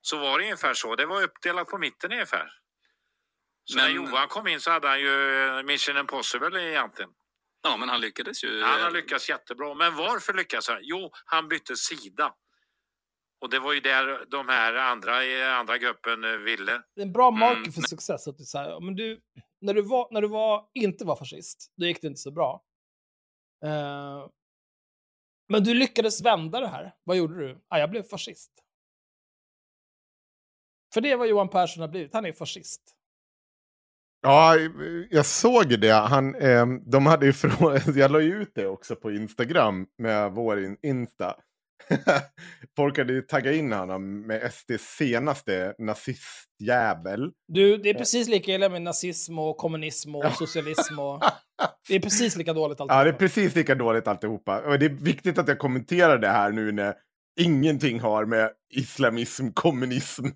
Så 0.00 0.18
var 0.18 0.38
det 0.38 0.44
ungefär 0.44 0.74
så. 0.74 0.96
Det 0.96 1.06
var 1.06 1.22
uppdelat 1.22 1.68
på 1.68 1.78
mitten 1.78 2.12
ungefär. 2.12 2.48
Så 3.70 3.76
när 3.76 3.84
Men- 3.84 3.94
Johan 3.94 4.28
kom 4.28 4.46
in 4.46 4.60
så 4.60 4.70
hade 4.70 4.88
han 4.88 5.00
ju 5.00 5.62
Mission 5.66 5.96
Impossible 5.96 6.70
egentligen. 6.70 7.10
Ja, 7.62 7.76
men 7.76 7.88
han 7.88 8.00
lyckades 8.00 8.44
ju. 8.44 8.62
Han 8.62 8.80
har 8.80 8.88
eh, 8.88 8.92
lyckats 8.94 9.28
jättebra. 9.28 9.74
Men 9.74 9.96
varför 9.96 10.32
lyckas 10.34 10.68
han? 10.68 10.78
Jo, 10.82 11.10
han 11.24 11.48
bytte 11.48 11.76
sida. 11.76 12.34
Och 13.40 13.50
det 13.50 13.58
var 13.58 13.72
ju 13.72 13.80
där 13.80 14.26
de 14.30 14.48
här 14.48 14.74
andra 14.74 15.24
i 15.24 15.42
andra 15.44 15.78
gruppen 15.78 16.24
eh, 16.24 16.30
ville. 16.30 16.82
Det 16.94 17.00
är 17.00 17.06
en 17.06 17.12
bra 17.12 17.30
marker 17.30 17.56
Mm, 17.60 17.72
för 17.72 17.80
success. 17.80 18.28
Att 18.28 18.38
du, 18.38 18.44
så 18.44 18.58
här, 18.58 18.80
men 18.80 18.96
du, 18.96 19.20
när 19.60 19.74
du, 19.74 19.82
var, 19.82 20.08
när 20.10 20.22
du 20.22 20.28
var, 20.28 20.68
inte 20.74 21.04
var 21.04 21.16
fascist, 21.16 21.72
då 21.76 21.86
gick 21.86 22.00
det 22.00 22.06
inte 22.06 22.20
så 22.20 22.30
bra. 22.30 22.64
Eh, 23.64 24.28
men 25.48 25.64
du 25.64 25.74
lyckades 25.74 26.22
vända 26.24 26.60
det 26.60 26.68
här. 26.68 26.94
Vad 27.04 27.16
gjorde 27.16 27.38
du? 27.46 27.64
Ah, 27.68 27.78
jag 27.78 27.90
blev 27.90 28.02
fascist. 28.02 28.52
För 30.94 31.00
det 31.00 31.10
är 31.10 31.16
vad 31.16 31.28
Johan 31.28 31.48
Persson 31.48 31.80
har 31.80 31.88
blivit. 31.88 32.12
Han 32.14 32.26
är 32.26 32.32
fascist. 32.32 32.94
Ja, 34.20 34.56
jag 35.10 35.26
såg 35.26 35.80
det. 35.80 35.90
Han, 35.92 36.34
eh, 36.34 36.66
de 36.86 37.06
hade 37.06 37.26
ju 37.26 37.32
frå- 37.32 37.92
jag 37.98 38.10
la 38.10 38.20
ju 38.20 38.42
ut 38.42 38.52
det 38.54 38.66
också 38.66 38.96
på 38.96 39.12
Instagram 39.12 39.86
med 39.98 40.32
vår 40.32 40.64
in- 40.64 40.76
Insta. 40.82 41.34
Folk 42.76 42.98
hade 42.98 43.12
ju 43.12 43.22
taggat 43.22 43.54
in 43.54 43.72
honom 43.72 44.26
med 44.26 44.52
SDs 44.52 44.82
senaste 44.98 45.74
nazistjävel. 45.78 47.30
Du, 47.48 47.76
det 47.76 47.90
är 47.90 47.94
precis 47.94 48.28
lika 48.28 48.52
illa 48.54 48.68
med 48.68 48.82
nazism 48.82 49.38
och 49.38 49.56
kommunism 49.56 50.14
och 50.14 50.32
socialism. 50.32 50.98
Och... 50.98 51.22
Det 51.88 51.94
är 51.94 52.00
precis 52.00 52.36
lika 52.36 52.52
dåligt 52.52 52.80
alltihop. 52.80 52.98
Ja, 52.98 53.04
det 53.04 53.10
är 53.10 53.18
precis 53.18 53.54
lika 53.54 53.74
dåligt 53.74 54.08
alltihopa. 54.08 54.60
Och 54.60 54.78
det 54.78 54.86
är 54.86 54.90
viktigt 54.90 55.38
att 55.38 55.48
jag 55.48 55.58
kommenterar 55.58 56.18
det 56.18 56.28
här 56.28 56.50
nu 56.52 56.72
när 56.72 56.94
ingenting 57.40 58.00
har 58.00 58.24
med 58.24 58.50
islamism, 58.74 59.48
kommunism. 59.54 60.26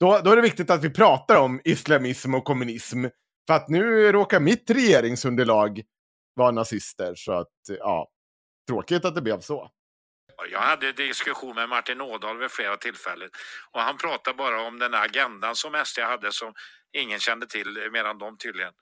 Då, 0.00 0.20
då 0.24 0.30
är 0.30 0.36
det 0.36 0.42
viktigt 0.42 0.70
att 0.70 0.84
vi 0.84 0.90
pratar 0.90 1.36
om 1.36 1.60
islamism 1.64 2.34
och 2.34 2.44
kommunism. 2.44 3.04
För 3.46 3.54
att 3.54 3.68
nu 3.68 4.12
råkar 4.12 4.40
mitt 4.40 4.70
regeringsunderlag 4.70 5.82
vara 6.34 6.50
nazister. 6.50 7.14
Så 7.14 7.32
att, 7.32 7.52
ja, 7.68 8.08
tråkigt 8.68 9.04
att 9.04 9.14
det 9.14 9.22
blev 9.22 9.40
så. 9.40 9.70
Jag 10.50 10.60
hade 10.60 10.92
diskussion 10.92 11.54
med 11.54 11.68
Martin 11.68 12.00
Ådahl 12.00 12.38
vid 12.38 12.50
flera 12.50 12.76
tillfällen 12.76 13.30
och 13.70 13.80
han 13.80 13.96
pratade 13.96 14.36
bara 14.36 14.62
om 14.62 14.78
den 14.78 14.94
här 14.94 15.04
agendan 15.04 15.56
som 15.56 15.82
SD 15.84 15.98
hade 16.00 16.32
som 16.32 16.54
ingen 16.92 17.18
kände 17.18 17.46
till, 17.46 17.88
medan 17.92 18.18
de 18.18 18.38
tydligen. 18.38 18.72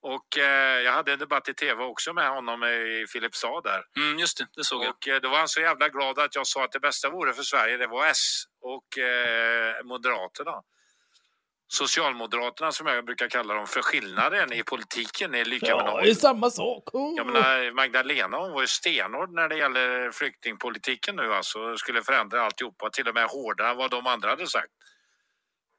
Och 0.00 0.38
eh, 0.38 0.80
jag 0.80 0.92
hade 0.92 1.12
en 1.12 1.18
debatt 1.18 1.48
i 1.48 1.54
tv 1.54 1.84
också 1.84 2.12
med 2.12 2.30
honom 2.30 2.64
i 2.64 3.06
Filipstad 3.08 3.60
där. 3.64 3.82
Mm, 3.96 4.18
just 4.18 4.38
det, 4.38 4.46
det 4.56 4.64
såg 4.64 4.84
jag. 4.84 4.90
Och 4.90 5.08
eh, 5.08 5.20
då 5.20 5.28
var 5.28 5.38
han 5.38 5.48
så 5.48 5.60
jävla 5.60 5.88
glad 5.88 6.18
att 6.18 6.34
jag 6.34 6.46
sa 6.46 6.64
att 6.64 6.72
det 6.72 6.80
bästa 6.80 7.10
vore 7.10 7.32
för 7.32 7.42
Sverige, 7.42 7.76
det 7.76 7.86
var 7.86 8.06
S 8.06 8.44
och 8.60 8.98
eh, 8.98 9.84
Moderaterna. 9.84 10.62
Socialmoderaterna 11.68 12.72
som 12.72 12.86
jag 12.86 13.04
brukar 13.04 13.28
kalla 13.28 13.54
dem, 13.54 13.66
för 13.66 13.82
skillnaden 13.82 14.52
i 14.52 14.62
politiken 14.62 15.34
är 15.34 15.44
lika 15.44 15.76
med 15.76 15.84
Ja, 15.86 15.90
noll. 15.90 16.02
det 16.04 16.10
är 16.10 16.14
samma 16.14 16.50
sak. 16.50 16.94
Oh. 16.94 17.14
Jag 17.16 17.26
menar, 17.26 17.72
Magdalena 17.72 18.36
hon 18.38 18.52
var 18.52 18.60
ju 18.60 18.66
stenhård 18.66 19.32
när 19.34 19.48
det 19.48 19.56
gäller 19.56 20.10
flyktingpolitiken 20.10 21.16
nu 21.16 21.34
alltså. 21.34 21.76
Skulle 21.76 22.02
förändra 22.02 22.42
alltihopa, 22.42 22.90
till 22.90 23.08
och 23.08 23.14
med 23.14 23.24
hårdare 23.26 23.70
än 23.70 23.76
vad 23.76 23.90
de 23.90 24.06
andra 24.06 24.30
hade 24.30 24.46
sagt. 24.46 24.72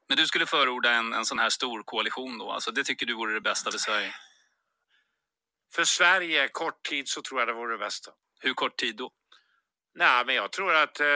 Men 0.08 0.18
du 0.18 0.28
skulle 0.28 0.46
förorda 0.46 0.92
en, 0.92 1.14
en 1.14 1.26
sån 1.26 1.40
här 1.40 1.50
stor 1.50 1.84
koalition 1.84 2.38
då? 2.38 2.52
Alltså, 2.52 2.72
det 2.72 2.84
tycker 2.84 3.06
du 3.06 3.14
vore 3.14 3.34
det 3.34 3.42
bästa 3.42 3.72
för 3.72 3.78
Sverige? 3.80 4.16
För 5.76 5.84
Sverige, 5.84 6.48
kort 6.48 6.84
tid, 6.84 7.08
så 7.10 7.22
tror 7.22 7.42
jag 7.42 7.48
det 7.48 7.54
vore 7.54 7.74
det 7.74 7.78
bästa. 7.78 8.12
Hur 8.40 8.54
kort 8.54 8.78
tid 8.78 8.96
då? 8.96 9.12
Nej, 9.96 10.26
men 10.26 10.36
jag 10.36 10.52
tror 10.52 10.76
att 10.76 11.00
eh, 11.00 11.08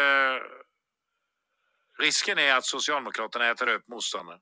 risken 2.00 2.38
är 2.40 2.56
att 2.56 2.66
Socialdemokraterna 2.66 3.50
äter 3.50 3.68
upp 3.70 3.88
motståndaren. 3.88 4.40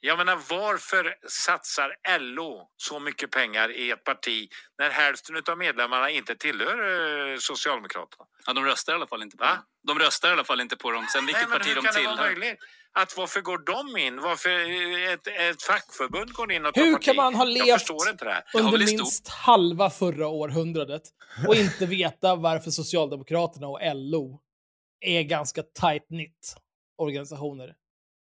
Jag 0.00 0.18
menar, 0.18 0.36
varför 0.50 1.14
satsar 1.28 1.96
LO 2.18 2.68
så 2.76 3.00
mycket 3.00 3.30
pengar 3.30 3.70
i 3.76 3.90
ett 3.90 4.04
parti 4.04 4.48
när 4.78 4.90
hälften 4.90 5.42
av 5.50 5.58
medlemmarna 5.58 6.10
inte 6.10 6.34
tillhör 6.36 7.32
eh, 7.32 7.38
Socialdemokraterna? 7.38 8.24
Ja, 8.46 8.52
de 8.52 8.64
röstar 8.64 8.92
i 8.92 8.96
alla 8.96 9.06
fall 9.06 9.22
inte 9.22 9.36
på 9.36 9.44
Va? 9.44 9.50
dem. 9.50 9.62
De 9.86 9.98
röstar 10.04 10.28
i 10.28 10.32
alla 10.32 10.44
fall 10.44 10.60
inte 10.60 10.76
på 10.76 10.90
dem. 10.90 11.06
Sen 11.12 11.26
vilket 11.26 11.40
Nej, 11.42 11.48
men 11.50 11.58
parti 11.58 11.68
hur 11.68 11.74
de 11.74 11.82
kan 11.82 11.94
det 11.94 12.02
vara 12.08 12.16
tillhör. 12.16 12.36
möjligt? 12.36 12.58
Att 12.92 13.16
varför 13.16 13.40
går 13.40 13.58
de 13.58 13.96
in? 14.00 14.20
Varför 14.20 14.50
ett, 15.12 15.26
ett 15.26 15.62
fackförbund 15.62 16.32
går 16.32 16.52
in 16.52 16.66
och 16.66 16.74
tar 16.74 16.82
Hur 16.82 16.92
parti? 16.92 17.04
kan 17.04 17.16
man 17.16 17.34
ha 17.34 17.44
levt 17.44 17.90
under 18.54 18.78
minst 18.78 19.28
halva 19.28 19.90
förra 19.90 20.28
århundradet 20.28 21.02
och 21.48 21.54
inte 21.54 21.86
veta 21.96 22.36
varför 22.36 22.70
Socialdemokraterna 22.70 23.66
och 23.68 23.80
LO 23.94 24.40
är 25.00 25.22
ganska 25.22 25.62
tight-knit 25.62 26.56
organisationer. 26.98 27.74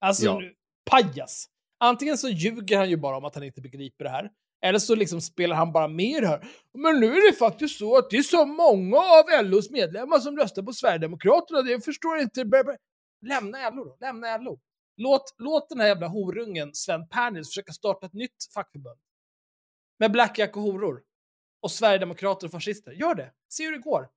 Alltså, 0.02 0.26
Ja. 0.26 0.42
pajas. 0.90 1.50
Antingen 1.78 2.18
så 2.18 2.30
ljuger 2.30 2.78
han 2.78 2.90
ju 2.90 2.98
bara 2.98 3.18
om 3.18 3.26
att 3.26 3.36
han 3.36 3.44
inte 3.44 3.62
begriper 3.62 4.04
det 4.04 4.10
här, 4.12 4.30
eller 4.62 4.80
så 4.80 4.96
liksom 4.96 5.22
spelar 5.22 5.56
han 5.56 5.72
bara 5.72 5.88
med 5.88 6.24
det 6.24 6.28
här. 6.28 6.48
Men 6.74 7.00
nu 7.00 7.08
är 7.18 7.32
det 7.32 7.38
faktiskt 7.38 7.80
så 7.80 7.98
att 7.98 8.10
det 8.10 8.18
är 8.18 8.24
så 8.24 8.46
många 8.46 8.98
av 8.98 9.46
LOs 9.46 9.70
medlemmar 9.70 10.20
som 10.20 10.38
röstar 10.38 10.64
på 10.64 10.74
Sverigedemokraterna, 10.74 11.62
det 11.62 11.86
förstår 11.86 12.18
inte. 12.18 12.44
Lämna 13.22 13.70
LO 13.70 13.84
då, 13.86 13.98
lämna 14.00 14.38
LO. 14.38 14.60
Låt, 14.98 15.36
låt 15.38 15.70
den 15.70 15.80
här 15.80 15.88
jävla 15.88 16.08
horungen 16.08 16.70
Sven 16.74 17.08
Pernis 17.08 17.48
försöka 17.50 17.74
starta 17.74 18.06
ett 18.06 18.14
nytt 18.14 18.36
fackförbund. 18.54 19.00
Med 20.00 20.12
blackjack 20.12 20.56
och 20.58 20.62
horor. 20.64 21.02
Och 21.62 21.72
Sverigedemokrater 21.72 22.48
och 22.48 22.52
fascister. 22.52 22.92
Gör 22.92 23.16
det. 23.16 23.32
Se 23.50 23.66
hur 23.66 23.72
det 23.72 23.78
går. 23.78 24.10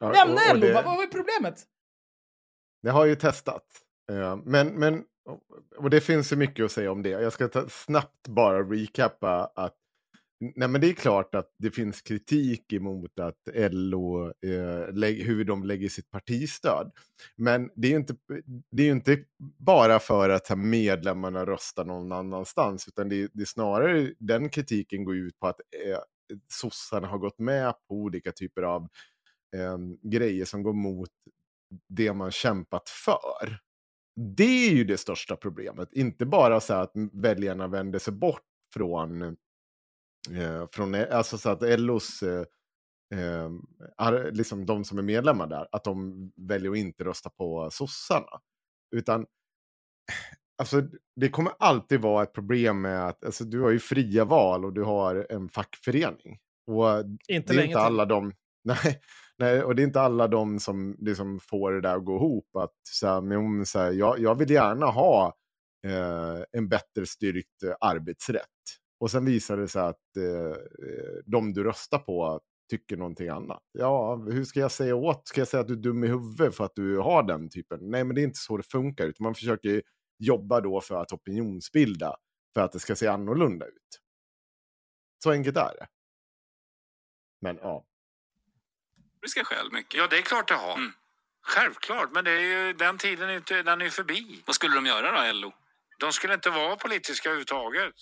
Ja, 0.00 0.12
Lämna 0.12 0.40
LO, 0.54 0.60
det- 0.60 0.74
vad, 0.74 0.84
vad 0.84 1.02
är 1.02 1.06
problemet? 1.06 1.64
Det 2.82 2.90
har 2.90 3.04
ju 3.04 3.16
testat. 3.16 3.64
Eh, 4.12 4.36
men, 4.44 4.68
men, 4.68 5.04
och 5.76 5.90
det 5.90 6.00
finns 6.00 6.32
ju 6.32 6.36
mycket 6.36 6.64
att 6.64 6.72
säga 6.72 6.92
om 6.92 7.02
det. 7.02 7.08
Jag 7.08 7.32
ska 7.32 7.48
ta, 7.48 7.68
snabbt 7.68 8.28
bara 8.28 8.62
recappa 8.62 9.52
att 9.54 9.74
nej 10.54 10.68
men 10.68 10.80
det 10.80 10.88
är 10.88 10.92
klart 10.92 11.34
att 11.34 11.54
det 11.58 11.70
finns 11.70 12.02
kritik 12.02 12.72
emot 12.72 13.18
att 13.18 13.48
LO, 13.70 14.26
eh, 14.26 14.92
lägg, 14.92 15.22
hur 15.22 15.44
de 15.44 15.64
lägger 15.64 15.88
sitt 15.88 16.10
partistöd. 16.10 16.92
Men 17.36 17.70
det 17.74 17.88
är 17.88 17.90
ju 17.90 17.96
inte, 17.96 18.16
det 18.70 18.82
är 18.82 18.86
ju 18.86 18.92
inte 18.92 19.24
bara 19.58 19.98
för 19.98 20.30
att 20.30 20.48
här, 20.48 20.56
medlemmarna 20.56 21.46
röstar 21.46 21.84
någon 21.84 22.12
annanstans, 22.12 22.88
utan 22.88 23.08
det 23.08 23.22
är, 23.22 23.28
det 23.32 23.42
är 23.42 23.46
snarare 23.46 24.12
den 24.18 24.48
kritiken 24.48 25.04
går 25.04 25.16
ut 25.16 25.38
på 25.38 25.46
att 25.46 25.60
eh, 25.60 25.98
sossarna 26.48 27.08
har 27.08 27.18
gått 27.18 27.38
med 27.38 27.74
på 27.88 27.94
olika 27.94 28.32
typer 28.32 28.62
av 28.62 28.82
eh, 29.56 29.78
grejer 30.02 30.44
som 30.44 30.62
går 30.62 30.72
mot 30.72 31.10
det 31.88 32.12
man 32.12 32.30
kämpat 32.30 32.88
för. 32.88 33.58
Det 34.16 34.68
är 34.68 34.70
ju 34.74 34.84
det 34.84 34.96
största 34.98 35.36
problemet. 35.36 35.92
Inte 35.92 36.26
bara 36.26 36.60
så 36.60 36.74
att 36.74 36.92
väljarna 37.12 37.68
vänder 37.68 37.98
sig 37.98 38.12
bort 38.12 38.42
från, 38.74 39.22
eh, 40.30 40.66
från 40.72 40.94
alltså 40.94 41.38
så 41.38 41.50
att 41.50 41.80
LOs, 41.80 42.22
eh, 42.22 42.44
eh, 43.20 43.50
ar- 43.96 44.30
liksom 44.32 44.66
de 44.66 44.84
som 44.84 44.98
är 44.98 45.02
medlemmar 45.02 45.46
där, 45.46 45.68
att 45.72 45.84
de 45.84 46.30
väljer 46.36 46.70
att 46.70 46.76
inte 46.76 47.04
rösta 47.04 47.30
på 47.30 47.68
sossarna. 47.72 48.40
Utan, 48.96 49.26
alltså 50.58 50.82
det 51.16 51.28
kommer 51.28 51.52
alltid 51.58 52.00
vara 52.00 52.22
ett 52.22 52.32
problem 52.32 52.80
med 52.80 53.06
att, 53.08 53.24
alltså 53.24 53.44
du 53.44 53.60
har 53.60 53.70
ju 53.70 53.78
fria 53.78 54.24
val 54.24 54.64
och 54.64 54.72
du 54.72 54.82
har 54.82 55.26
en 55.30 55.48
fackförening. 55.48 56.38
Och 56.66 56.86
Inte 57.28 57.52
det 57.52 57.60
är 57.62 57.64
inte 57.64 57.78
alla 57.78 58.04
de, 58.06 58.32
nej, 58.64 59.00
nej, 59.38 59.62
och 59.62 59.74
det 59.74 59.82
är 59.82 59.86
inte 59.86 60.00
alla 60.00 60.28
de 60.28 60.60
som 60.60 60.96
liksom 60.98 61.40
får 61.40 61.72
det 61.72 61.80
där 61.80 61.96
att 61.96 62.04
gå 62.04 62.16
ihop. 62.16 62.56
Att, 62.56 62.74
så 62.88 63.06
här, 63.06 63.20
men, 63.20 63.66
så 63.66 63.78
här, 63.78 63.92
jag, 63.92 64.18
jag 64.18 64.34
vill 64.34 64.50
gärna 64.50 64.86
ha 64.86 65.34
eh, 65.86 66.44
en 66.52 66.68
bättre 66.68 67.06
styrkt 67.06 67.62
eh, 67.62 67.74
arbetsrätt. 67.80 68.48
Och 69.00 69.10
sen 69.10 69.24
visar 69.24 69.56
det 69.56 69.68
sig 69.68 69.82
att 69.82 70.16
eh, 70.16 70.56
de 71.26 71.52
du 71.52 71.64
röstar 71.64 71.98
på 71.98 72.40
tycker 72.70 72.96
någonting 72.96 73.28
annat. 73.28 73.62
Ja, 73.72 74.16
hur 74.16 74.44
ska 74.44 74.60
jag 74.60 74.72
säga 74.72 74.94
åt? 74.96 75.28
Ska 75.28 75.40
jag 75.40 75.48
säga 75.48 75.60
att 75.60 75.68
du 75.68 75.74
är 75.74 75.78
dum 75.78 76.04
i 76.04 76.06
huvudet 76.06 76.54
för 76.54 76.64
att 76.64 76.74
du 76.74 76.98
har 76.98 77.22
den 77.22 77.48
typen? 77.50 77.90
Nej, 77.90 78.04
men 78.04 78.14
det 78.14 78.20
är 78.22 78.24
inte 78.24 78.38
så 78.38 78.56
det 78.56 78.62
funkar. 78.62 79.06
Utan 79.06 79.24
man 79.24 79.34
försöker 79.34 79.82
jobba 80.18 80.60
då 80.60 80.80
för 80.80 80.94
att 80.94 81.12
opinionsbilda 81.12 82.16
för 82.54 82.60
att 82.60 82.72
det 82.72 82.78
ska 82.78 82.96
se 82.96 83.06
annorlunda 83.06 83.66
ut. 83.66 84.00
Så 85.24 85.30
enkelt 85.30 85.56
är 85.56 85.74
det. 85.78 85.86
Men 87.40 87.58
ja. 87.62 87.86
Politiska 89.24 89.44
skäl 89.44 89.72
mycket. 89.72 89.94
Ja, 89.94 90.06
det 90.10 90.18
är 90.18 90.22
klart 90.22 90.48
det 90.48 90.54
har. 90.54 90.76
Mm. 90.76 90.92
Självklart, 91.42 92.08
men 92.12 92.24
det 92.24 92.30
är 92.30 92.40
ju, 92.40 92.72
den 92.72 92.98
tiden 92.98 93.28
är 93.28 93.36
inte, 93.36 93.62
den 93.62 93.80
är 93.80 93.84
ju 93.84 93.90
förbi. 93.90 94.42
Vad 94.46 94.54
skulle 94.56 94.74
de 94.74 94.86
göra 94.86 95.32
då, 95.32 95.32
LO? 95.32 95.52
De 96.00 96.12
skulle 96.12 96.34
inte 96.34 96.50
vara 96.50 96.76
politiska 96.76 97.28
överhuvudtaget. 97.28 97.94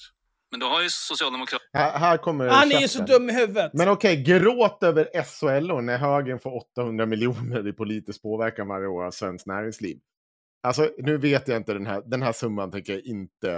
Men 0.51 0.61
då 0.61 0.66
har 0.66 0.83
ju 0.83 0.91
Socialdemokraterna... 0.91 1.68
Här, 1.73 1.99
här 1.99 2.16
kommer 2.16 2.49
Han 2.49 2.73
är 2.73 2.81
ju 2.81 2.89
så 2.89 3.03
dum 3.03 3.31
i 3.31 3.33
huvudet. 3.33 3.70
Men 3.75 3.89
okej, 3.89 4.23
gråt 4.23 4.83
över 4.83 5.09
S 5.12 5.43
och 5.43 5.62
LO 5.62 5.81
när 5.81 5.99
högern 5.99 6.39
får 6.39 6.57
800 6.57 7.07
miljoner 7.07 7.68
i 7.68 7.73
politisk 7.73 8.23
påverkan 8.23 8.68
varje 8.68 8.87
år 8.87 9.05
av 9.05 9.11
svenskt 9.11 9.47
näringsliv. 9.47 9.99
Alltså, 10.62 10.91
nu 10.99 11.18
vet 11.18 11.49
jag 11.49 11.57
inte 11.57 11.73
den 11.73 11.87
här, 11.87 12.03
den 12.07 12.23
här 12.23 12.33
summan 12.33 12.70
tänker 12.70 12.93
jag 12.93 13.03
inte 13.03 13.51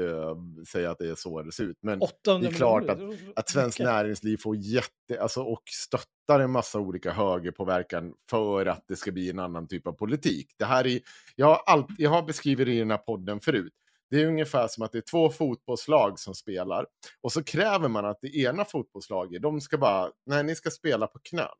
eh, 0.00 0.64
säga 0.68 0.90
att 0.90 0.98
det 0.98 1.10
är 1.10 1.14
så 1.14 1.42
det 1.42 1.52
ser 1.52 1.64
ut. 1.64 1.78
Men 1.82 2.02
800 2.02 2.48
det 2.48 2.54
är 2.54 2.58
klart 2.58 2.82
miljoner. 2.82 3.32
att 3.36 3.48
svenskt 3.48 3.78
näringsliv 3.78 4.36
får 4.36 4.56
jätte, 4.56 5.20
alltså, 5.20 5.42
och 5.42 5.62
stöttar 5.70 6.15
en 6.34 6.50
massa 6.50 6.80
olika 6.80 7.12
högerpåverkan 7.12 8.14
för 8.30 8.66
att 8.66 8.84
det 8.88 8.96
ska 8.96 9.12
bli 9.12 9.30
en 9.30 9.38
annan 9.38 9.68
typ 9.68 9.86
av 9.86 9.92
politik. 9.92 10.54
Det 10.58 10.64
här 10.64 10.86
är, 10.86 11.00
jag, 11.36 11.46
har 11.46 11.62
allt, 11.66 11.86
jag 11.98 12.10
har 12.10 12.22
beskrivit 12.22 12.66
det 12.66 12.72
i 12.72 12.78
den 12.78 12.90
här 12.90 12.98
podden 12.98 13.40
förut. 13.40 13.72
Det 14.10 14.22
är 14.22 14.26
ungefär 14.26 14.68
som 14.68 14.82
att 14.82 14.92
det 14.92 14.98
är 14.98 15.02
två 15.10 15.30
fotbollslag 15.30 16.18
som 16.18 16.34
spelar 16.34 16.86
och 17.20 17.32
så 17.32 17.44
kräver 17.44 17.88
man 17.88 18.04
att 18.04 18.18
det 18.20 18.36
ena 18.36 18.64
fotbollslaget, 18.64 19.42
de 19.42 19.60
ska 19.60 19.78
bara, 19.78 20.10
nej 20.26 20.44
ni 20.44 20.54
ska 20.54 20.70
spela 20.70 21.06
på 21.06 21.18
knäna. 21.18 21.50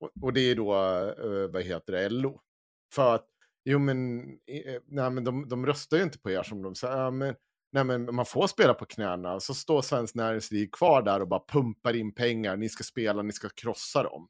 Och, 0.00 0.10
och 0.22 0.32
det 0.32 0.40
är 0.40 0.54
då, 0.54 0.74
eh, 0.74 1.50
vad 1.52 1.62
heter 1.62 1.92
det, 1.92 2.08
LO. 2.08 2.40
För 2.94 3.14
att, 3.14 3.26
jo 3.64 3.78
men, 3.78 4.20
eh, 4.46 4.80
nej, 4.86 5.10
men 5.10 5.24
de, 5.24 5.48
de 5.48 5.66
röstar 5.66 5.96
ju 5.96 6.02
inte 6.02 6.18
på 6.18 6.30
er 6.30 6.42
som 6.42 6.62
de 6.62 6.74
säger, 6.74 6.96
ja, 6.96 7.10
men 7.10 7.34
Nej, 7.72 7.84
men 7.84 8.14
man 8.14 8.26
får 8.26 8.46
spela 8.46 8.74
på 8.74 8.84
knäna. 8.84 9.40
Så 9.40 9.54
står 9.54 9.82
Svenskt 9.82 10.14
Näringsliv 10.14 10.68
kvar 10.72 11.02
där 11.02 11.20
och 11.20 11.28
bara 11.28 11.42
pumpar 11.48 11.96
in 11.96 12.14
pengar. 12.14 12.56
Ni 12.56 12.68
ska 12.68 12.84
spela, 12.84 13.22
ni 13.22 13.32
ska 13.32 13.48
krossa 13.48 14.02
dem. 14.02 14.28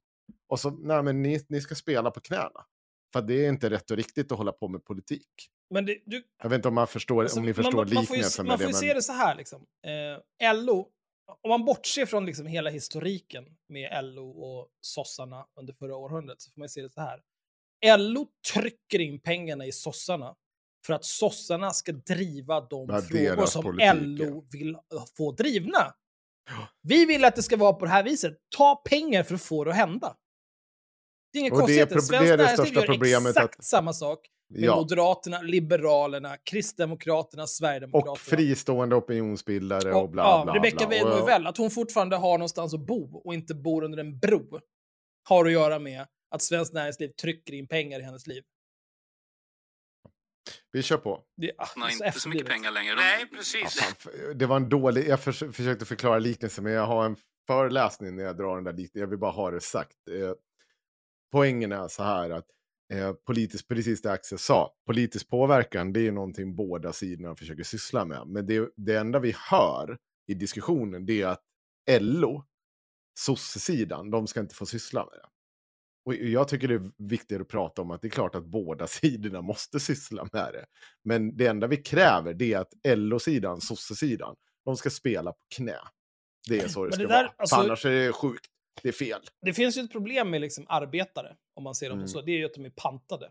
Och 0.49 0.61
så, 0.61 0.71
nej 0.71 1.03
men 1.03 1.23
ni, 1.23 1.47
ni 1.49 1.61
ska 1.61 1.75
spela 1.75 2.11
på 2.11 2.21
knäna. 2.21 2.67
För 3.13 3.23
det 3.23 3.45
är 3.45 3.49
inte 3.49 3.71
rätt 3.71 3.91
och 3.91 3.97
riktigt 3.97 4.33
att 4.33 4.39
hålla 4.39 4.53
på 4.53 4.69
med 4.69 4.85
politik. 4.85 5.29
Men 5.71 5.87
det, 5.87 5.99
du, 6.07 6.23
Jag 6.43 6.51
vet 6.51 6.57
inte 6.57 6.69
om, 6.69 6.75
man 6.75 6.87
förstår, 6.87 7.23
Alltså, 7.23 7.39
om 7.41 7.47
ni 7.47 7.55
förstår 7.55 7.73
man, 7.73 7.95
man 7.95 8.07
får 8.07 8.17
ju, 8.17 8.23
liknelsen 8.23 8.47
man 8.47 8.59
får 8.59 8.65
det. 8.65 8.69
ju 8.69 8.73
Men... 8.73 8.81
se 8.81 8.95
det 8.95 9.03
så 9.03 9.13
här 9.13 9.35
liksom. 9.35 9.67
Eh, 10.41 10.55
LO 10.55 10.89
om 11.43 11.51
man 11.51 11.65
bortser 11.65 12.07
från 12.07 12.27
liksom 12.27 12.47
hela 12.47 12.71
historiken 12.71 13.45
med 13.69 14.05
LO 14.05 14.31
och 14.31 14.69
sossarna 14.81 15.47
under 15.61 15.73
förra 15.73 15.97
århundradet 15.97 16.43
så 16.43 16.51
får 16.51 16.61
man 16.61 16.69
se 16.69 16.83
det 16.83 16.93
så 16.93 17.01
här. 17.01 17.23
LO 17.99 18.27
trycker 18.55 18.99
in 18.99 19.21
pengarna 19.21 19.67
i 19.67 19.73
sossarna 19.73 20.37
för 20.87 20.93
att 20.93 21.05
sossarna 21.05 21.71
ska 21.71 21.93
driva 21.93 22.61
de 22.61 22.87
Ja, 22.91 23.01
frågor 23.03 23.47
som 23.47 23.63
politik, 23.63 23.91
LO 23.95 24.45
vill 24.53 24.75
äh, 24.75 24.81
få 25.17 25.33
drivna. 25.33 25.95
Vi 26.83 27.05
vill 27.07 27.25
att 27.25 27.37
det 27.37 27.43
ska 27.43 27.57
vara 27.57 27.73
på 27.73 27.85
det 27.85 27.91
här 27.91 28.03
viset. 28.03 28.37
Ta 28.57 28.77
pengar 28.85 29.23
för 29.23 29.35
att 29.35 29.43
få 29.43 29.65
det 29.65 29.71
att 29.71 29.77
hända. 29.77 30.17
Det 31.33 31.39
är 31.39 31.41
inga 31.41 31.55
är 31.55 31.59
konstigheter. 31.59 31.99
Svenskt 32.01 32.37
näringsliv 32.37 32.75
gör 32.75 32.87
problemet 32.87 33.31
exakt 33.37 33.59
att- 33.59 33.65
samma 33.65 33.93
sak 33.93 34.19
med 34.55 34.63
Ja. 34.63 34.77
Moderaterna, 34.77 35.43
Liberalerna, 35.43 36.37
Kristdemokraterna, 36.37 37.47
Sverigedemokraterna. 37.47 38.13
Och 38.13 38.19
fristående 38.19 38.97
opinionsbildare 38.97 39.93
och, 39.95 40.03
Och, 40.03 40.11
bla 40.11 40.23
ja, 40.23 40.45
bla 40.45 40.55
Rebecca 40.55 40.77
bla. 40.77 40.89
Weidmo 40.89 41.11
Och- 41.23 41.29
väl, 41.29 41.47
att 41.47 41.57
hon 41.57 41.71
fortfarande 41.71 42.17
har 42.17 42.39
någonstans 42.39 42.75
att 42.75 42.87
bo 42.87 43.21
och 43.25 43.35
inte 43.35 43.55
bor 43.55 43.85
under 43.85 43.99
en 43.99 44.19
bro, 44.19 44.61
har 45.29 45.45
att 45.45 45.53
göra 45.53 45.79
med 45.79 46.07
att 46.31 46.43
svenskt 46.43 46.75
näringsliv 46.75 47.09
trycker 47.09 47.53
in 47.55 47.69
pengar 47.69 48.01
i 48.01 48.03
hennes 48.03 48.27
liv. 48.27 48.43
Vi 50.73 50.83
kör 50.83 50.97
på. 50.97 51.23
Det, 51.37 51.53
ah, 51.59 51.67
Man 51.77 51.83
har 51.83 51.91
så 51.91 52.05
inte 52.05 52.21
så 52.21 52.29
mycket 52.29 52.47
pengar 52.49 52.71
längre. 52.71 52.95
Nej, 52.95 53.27
precis. 53.27 53.75
Fan, 53.81 53.95
f- 53.99 54.09
det 54.35 54.47
var 54.47 54.57
en 54.57 54.69
dålig... 54.69 55.09
Jag 55.09 55.21
förs 55.21 55.39
försökte 55.39 55.85
förklara 55.85 56.19
liknelsen, 56.19 56.65
men 56.65 56.73
jag 56.73 56.87
har 56.87 57.05
en 57.05 57.17
föreläsning 57.47 58.17
när 58.17 58.25
jag 58.25 58.37
drar 58.37 58.55
den 58.55 58.65
där 58.65 58.73
liknelsen. 58.73 59.01
Jag 59.01 59.07
vill 59.07 59.19
bara 59.19 59.31
ha 59.31 59.51
det 59.51 59.61
sagt. 59.61 59.97
Eh, 60.11 60.33
poängen 61.33 61.73
är 61.73 61.89
så 61.89 62.03
här 62.03 62.31
att 62.31 62.47
eh, 62.93 63.13
politisk, 63.13 63.69
precis 63.69 64.03
det 64.03 64.13
Axel 64.13 64.39
sa, 64.39 64.75
politisk 64.87 65.29
påverkan 65.29 65.93
det 65.93 66.07
är 66.07 66.13
någonting 66.13 66.57
båda 66.57 66.93
sidorna 66.93 67.37
försöker 67.37 67.63
syssla 67.65 68.05
med. 68.05 68.27
Men 68.27 68.47
det, 68.47 68.69
det 68.77 68.95
enda 68.97 69.19
vi 69.19 69.35
hör 69.51 69.99
i 70.27 70.35
diskussionen 70.35 71.07
det 71.07 71.23
är 71.23 71.27
att 71.27 71.43
LO, 72.01 72.45
sossesidan, 73.19 74.11
de 74.11 74.27
ska 74.27 74.41
inte 74.41 74.55
få 74.55 74.67
syssla 74.67 75.01
med 75.05 75.13
det. 75.23 75.27
Och 76.05 76.15
jag 76.15 76.49
tycker 76.49 76.69
det 76.69 76.75
är 76.75 76.91
viktigt 76.97 77.41
att 77.41 77.49
prata 77.49 77.83
om 77.83 77.91
att 77.91 78.03
det 78.03 78.09
är 78.09 78.11
klart 78.11 78.35
att 78.35 78.45
båda 78.45 78.87
sidorna 78.87 79.43
måste 79.43 79.81
syssla 79.81 80.29
med 80.33 80.53
det. 80.53 80.67
Men 81.05 81.37
det 81.37 81.47
enda 81.47 81.67
vi 81.67 81.77
kräver 81.77 82.35
det 82.35 82.53
är 82.53 82.59
att 82.59 82.73
LO-sidan, 82.99 83.61
sossesidan, 83.61 84.37
de 84.65 84.77
ska 84.77 84.91
spela 84.91 85.33
på 85.33 85.43
knä. 85.55 85.77
Det 86.49 86.59
är 86.61 86.69
så 86.69 86.81
det 86.85 86.89
Men 86.89 86.93
ska 86.93 87.03
det 87.03 87.09
där, 87.09 87.23
vara. 87.25 87.35
alltså- 87.37 87.57
annars 87.57 87.85
är 87.87 87.91
det 88.07 88.13
sjukt. 88.13 88.47
Det 88.83 88.89
är 88.89 88.93
fel. 88.93 89.21
Det 89.43 89.55
finns 89.55 89.77
ju 89.79 89.83
ett 89.83 89.93
problem 89.93 90.31
med 90.31 90.41
liksom 90.41 90.67
arbetare, 90.69 91.37
om 91.55 91.65
man 91.65 91.75
ser 91.75 91.89
dem 91.89 91.99
Mm. 91.99 92.09
så. 92.09 92.21
Det 92.23 92.33
är 92.33 92.39
ju 92.39 92.45
att 92.45 92.55
de 92.55 92.65
är 92.65 92.71
pantade. 92.71 93.31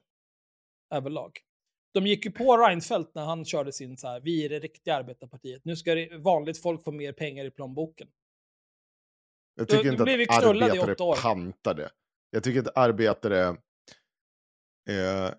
Överlag. 0.93 1.39
De 1.93 2.07
gick 2.07 2.25
ju 2.25 2.31
på 2.31 2.57
Reinfeldt 2.57 3.15
när 3.15 3.25
han 3.25 3.45
körde 3.45 3.71
sin 3.71 3.97
så 3.97 4.07
här, 4.07 4.19
vi 4.21 4.45
är 4.45 4.49
det 4.49 4.59
riktiga 4.59 4.95
arbetarpartiet. 4.95 5.65
Nu 5.65 5.75
ska 5.75 5.95
det, 5.95 6.17
vanligt 6.17 6.61
folk 6.61 6.83
få 6.83 6.91
mer 6.91 7.13
pengar 7.13 7.45
i 7.45 7.51
plånboken. 7.51 8.07
Jag 9.55 9.67
Då- 9.67 9.71
tycker 9.71 9.83
då 9.85 9.91
inte 9.91 10.03
blir 10.03 10.17
vi 10.17 10.27
att 10.29 10.43
arbetare 10.43 10.95
år. 11.03 11.15
pantade. 11.21 11.89
Jag 12.29 12.43
tycker 12.43 12.59
att 12.59 12.77
arbetare... 12.77 13.47
Eh, 14.89 15.33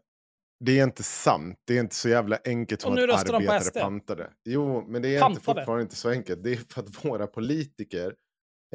det 0.65 0.79
är 0.79 0.85
inte 0.85 1.03
sant. 1.03 1.59
Det 1.65 1.77
är 1.77 1.81
inte 1.81 1.95
så 1.95 2.09
jävla 2.09 2.39
enkelt 2.45 2.81
som 2.81 2.93
att 2.93 3.07
på 3.07 3.35
arbetare 3.35 3.61
SD. 3.61 3.79
pantade. 3.79 4.31
Jo, 4.45 4.85
men 4.89 5.03
det 5.03 5.17
är 5.17 5.31
inte 5.31 5.41
fortfarande 5.41 5.83
inte 5.83 5.97
så 5.97 6.11
enkelt. 6.11 6.45
Det 6.45 6.53
är 6.53 6.57
för 6.73 6.83
att 6.83 7.05
våra 7.05 7.27
politiker 7.27 8.15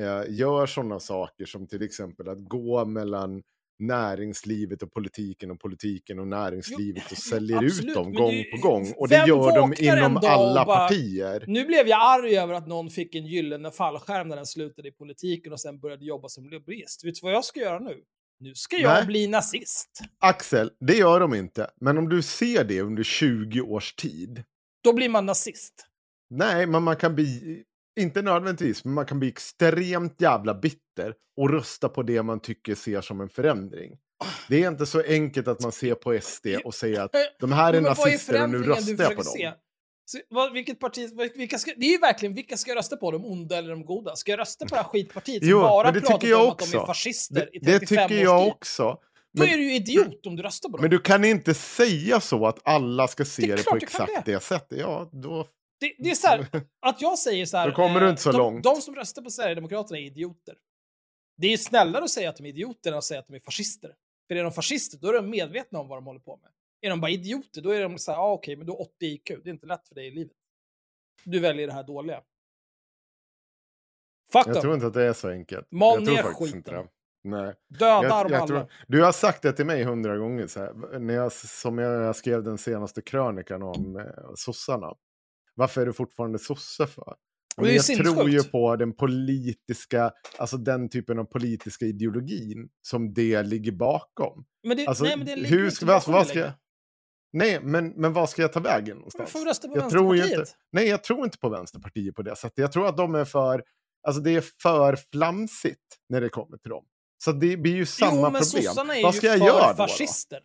eh, 0.02 0.24
gör 0.30 0.66
sådana 0.66 1.00
saker 1.00 1.46
som 1.46 1.68
till 1.68 1.82
exempel 1.82 2.30
att 2.30 2.48
gå 2.48 2.86
mellan 2.86 3.44
näringslivet 3.80 4.84
och 4.84 4.94
politiken 4.94 5.52
och 5.52 5.60
politiken 5.60 6.20
och 6.20 6.28
näringslivet 6.28 7.12
och 7.12 7.18
säljer 7.18 7.58
absolut, 7.58 7.90
ut 7.90 7.94
dem 7.96 8.14
gång 8.14 8.32
det- 8.32 8.44
på 8.44 8.68
gång. 8.68 8.94
Och 8.98 9.08
det 9.08 9.28
gör 9.28 9.56
de 9.56 9.74
inom 9.80 10.18
alla 10.24 10.66
bara- 10.66 10.88
partier. 10.88 11.44
Nu 11.48 11.66
blev 11.66 11.88
jag 11.88 12.00
arg 12.02 12.38
över 12.38 12.54
att 12.54 12.68
någon 12.68 12.90
fick 12.90 13.16
en 13.16 13.26
gyllene 13.26 13.72
fallskärm 13.72 14.28
när 14.28 14.36
den 14.36 14.46
slutade 14.46 14.88
i 14.88 14.92
politiken 14.92 15.54
och 15.54 15.60
sen 15.62 15.80
började 15.80 16.06
jobba 16.06 16.28
som 16.30 16.50
lobbyist. 16.50 17.06
Vet 17.06 17.16
du 17.16 17.20
vad 17.24 17.34
jag 17.34 17.46
ska 17.46 17.60
göra 17.60 17.80
nu? 17.80 17.96
Nu 18.40 18.56
ska 18.56 18.78
jag 18.78 18.94
Nej. 18.94 19.06
bli 19.06 19.28
nazist. 19.28 19.90
Axel, 20.20 20.72
det 20.80 20.98
gör 20.98 21.20
de 21.20 21.34
inte. 21.34 21.70
Men 21.82 21.98
om 21.98 22.10
du 22.10 22.22
ser 22.22 22.64
det 22.64 22.82
under 22.82 23.04
20 23.04 23.62
års 23.62 23.94
tid. 23.94 24.44
Då 24.84 24.94
blir 24.94 25.10
man 25.10 25.26
nazist. 25.26 25.74
Nej, 26.30 26.68
men 26.68 26.84
man 26.84 26.96
kan 26.96 27.16
bli, 27.16 27.64
inte 28.00 28.22
nödvändigtvis, 28.22 28.86
men 28.86 28.94
man 28.94 29.06
kan 29.06 29.20
bli 29.20 29.28
extremt 29.30 30.22
jävla 30.22 30.54
bitter 30.54 31.14
och 31.38 31.50
rösta 31.50 31.90
på 31.90 32.04
det 32.04 32.24
man 32.24 32.40
tycker 32.40 32.76
ser 32.76 33.02
som 33.02 33.22
en 33.22 33.30
förändring. 33.30 33.92
Det 34.50 34.64
är 34.64 34.68
inte 34.72 34.86
så 34.86 35.02
enkelt 35.02 35.48
att 35.48 35.62
man 35.62 35.72
ser 35.72 35.96
på 35.96 36.20
SD 36.22 36.48
och 36.66 36.74
säger 36.76 37.02
att 37.02 37.12
de 37.40 37.52
här 37.52 37.74
är 37.74 37.82
nazister 37.82 38.44
och 38.44 38.50
nu 38.50 38.64
röstar 38.64 39.04
jag 39.04 39.10
på 39.16 39.24
dem. 39.24 39.24
se? 39.24 39.52
Så, 40.08 40.20
vad, 40.30 40.54
vilket 40.54 40.80
parti, 40.80 41.10
vilka 41.36 41.58
ska, 41.58 41.72
det 41.78 41.86
är 41.86 41.92
ju 41.92 41.98
verkligen, 41.98 42.36
vilka 42.36 42.58
ska 42.58 42.72
jag 42.72 42.78
rösta 42.78 42.98
på? 42.98 43.12
De 43.12 43.26
onda 43.26 43.58
eller 43.58 43.70
de 43.70 43.86
goda? 43.86 44.16
Ska 44.16 44.32
jag 44.32 44.40
rösta 44.40 44.66
på 44.66 44.76
det 44.76 44.82
här 44.82 44.88
skitpartiet 44.88 45.42
som 45.44 45.50
Jo, 45.50 45.60
bara 45.60 45.92
det 45.92 46.02
tycker 46.02 46.28
jag 46.28 46.44
om 46.46 46.50
att 46.52 46.58
de 46.60 46.64
också. 46.64 46.78
är 46.78 46.86
fascister 46.86 47.36
Det, 47.36 47.58
i 47.58 47.60
det 47.60 47.80
35 47.80 48.10
tycker 48.10 48.16
års 48.22 48.24
jag 48.24 48.44
tid? 48.44 48.52
också. 48.54 48.84
Då 49.34 49.44
Men, 49.44 49.54
är 49.54 49.58
du 49.58 49.64
ju 49.64 49.76
idiot 49.76 50.26
om 50.26 50.36
du 50.36 50.44
röstar 50.44 50.70
på 50.70 50.78
dem. 50.78 50.82
men 50.82 50.90
du 50.92 51.00
kan 51.00 51.26
inte 51.26 51.54
säga 51.54 52.20
så 52.20 52.46
att 52.48 52.60
alla 52.64 53.08
ska 53.08 53.26
se 53.26 53.42
Det 53.46 53.52
är 53.54 53.58
det, 53.58 53.64
på 53.64 53.76
exakt 53.78 54.26
det. 54.26 54.40
sättet. 54.44 54.80
Ja, 54.80 55.10
då... 55.12 55.48
Det, 55.80 55.96
det 56.00 56.12
är 56.12 56.16
så 56.16 56.28
här, 56.28 56.48
att 56.80 57.02
jag 57.02 57.20
säger 57.20 57.46
så 57.46 57.58
här. 57.58 57.68
Då 57.68 57.76
kommer 57.76 58.00
du 58.00 58.06
eh, 58.06 58.10
inte 58.10 58.22
så 58.22 58.32
de, 58.32 58.38
långt. 58.38 58.64
De 58.64 58.76
som 58.76 58.96
röstar 58.96 59.22
på 59.22 59.30
Sverigedemokraterna 59.30 60.00
är 60.00 60.04
idioter. 60.04 60.56
Det 61.38 61.54
är 61.54 61.58
snällare 61.58 62.04
att 62.04 62.10
säga 62.10 62.30
att 62.30 62.38
de 62.38 62.46
är 62.46 62.50
idioter 62.50 62.92
än 62.92 62.98
att 62.98 63.04
säga 63.04 63.20
att 63.20 63.28
de 63.28 63.36
är 63.36 63.40
fascister. 63.40 63.96
För 64.28 64.36
är 64.36 64.44
de 64.44 64.52
fascister, 64.52 64.98
då 64.98 65.08
är 65.08 65.14
de 65.14 65.30
medvetna 65.30 65.80
om 65.80 65.88
vad 65.88 65.98
de 65.98 66.06
håller 66.06 66.20
på 66.20 66.40
med. 66.44 66.52
Är 66.82 66.90
de 66.90 67.02
bara 67.02 67.12
idioter, 67.12 67.62
då 67.62 67.70
är 67.70 67.82
de 67.82 67.98
så 67.98 68.12
här, 68.12 68.20
ah, 68.20 68.32
okej, 68.32 68.56
men 68.56 68.66
du 68.66 68.72
har 68.72 68.82
80 68.82 69.06
IQ, 69.06 69.28
det 69.44 69.50
är 69.50 69.54
inte 69.54 69.66
lätt 69.66 69.88
för 69.88 69.96
dig 69.96 70.08
i 70.08 70.12
livet. 70.12 70.38
Du 71.24 71.40
väljer 71.40 71.68
det 71.68 71.74
här 71.74 71.84
dåliga. 71.84 72.22
Fuck 74.32 74.48
Jag 74.48 74.62
tror 74.62 74.74
inte 74.74 74.88
att 74.88 74.94
det 74.94 75.04
är 75.04 75.14
så 75.14 75.30
enkelt. 75.30 75.72
Mal 75.72 75.94
jag 75.94 76.14
ner 76.14 76.24
skiten. 76.24 76.58
inte 76.58 76.72
det. 76.72 76.88
Nej. 77.24 77.54
Döda 77.68 78.08
Jag, 78.08 78.32
jag 78.32 78.48
tror, 78.48 78.72
du 78.88 79.04
har 79.04 79.12
sagt 79.12 79.42
det 79.42 79.54
till 79.54 79.66
mig 79.66 79.84
hundra 79.84 80.18
gånger, 80.18 80.48
så 80.48 80.60
här, 80.60 81.00
när 81.00 81.14
jag, 81.14 81.32
som 81.32 81.78
jag 81.78 82.16
skrev 82.16 82.44
den 82.44 82.58
senaste 82.58 83.02
krönikan 83.02 83.64
om 83.64 83.98
eh, 83.98 84.34
sossarna. 84.36 84.96
Varför 85.56 85.82
är 85.82 85.86
du 85.86 85.94
fortfarande 85.94 86.40
sosse 86.40 86.88
för? 86.88 87.16
ju 87.62 87.72
jag 87.72 87.86
tror 87.86 88.30
ju 88.30 88.44
på 88.44 88.76
den 88.76 88.94
politiska, 88.94 90.12
alltså 90.38 90.58
den 90.58 90.90
typen 90.90 91.20
av 91.20 91.24
politiska 91.24 91.86
ideologin 91.86 92.70
som 92.82 93.14
det 93.14 93.44
ligger 93.44 93.72
bakom. 93.72 94.46
Men 94.68 94.78
det, 94.78 94.88
Alltså, 94.88 95.04
nej, 95.04 95.18
men 95.18 95.26
det 95.26 95.36
ligger 95.36 95.50
hur 95.50 95.66
inte 95.66 95.86
vad, 95.86 95.96
bakom 96.02 96.14
vad 96.14 96.28
ska. 96.28 96.52
Nej, 97.34 97.60
men, 97.62 97.90
men 97.90 98.14
vad 98.14 98.30
ska 98.30 98.42
jag 98.42 98.54
ta 98.54 98.60
vägen 98.60 98.88
Men 98.88 98.98
någonstans? 98.98 99.32
får 99.32 99.46
rösta 99.46 99.68
på 99.68 99.78
jag 99.78 99.90
tror 99.90 100.16
Vänsterpartiet? 100.16 100.40
inte, 100.40 100.52
nej, 100.72 100.88
jag 100.88 101.04
tror 101.04 101.24
inte 101.26 101.38
på 101.38 101.50
Vänsterpartiet 101.50 102.16
på 102.16 102.22
det 102.22 102.36
sättet. 102.36 102.58
Jag 102.58 102.72
tror 102.72 102.88
att 102.88 102.98
de 102.98 103.16
är 103.16 103.26
för, 103.26 103.64
alltså 104.08 104.22
det 104.22 104.32
är 104.32 104.44
för 104.62 105.00
flamsigt 105.12 105.82
när 106.10 106.22
det 106.22 106.30
kommer 106.30 106.58
till 106.58 106.70
dem. 106.70 106.86
Så 107.24 107.32
det 107.32 107.58
blir 107.58 107.76
ju 107.76 107.86
samma 107.86 108.12
jo, 108.12 108.22
men 108.22 108.32
problem. 108.32 108.64
sossarna 108.64 108.98
är 108.98 109.04
Vad 109.04 109.14
ju 109.14 109.18
ska 109.18 109.28
jag 109.28 109.40
för 109.40 109.46
göra 109.46 109.74
då? 109.74 110.38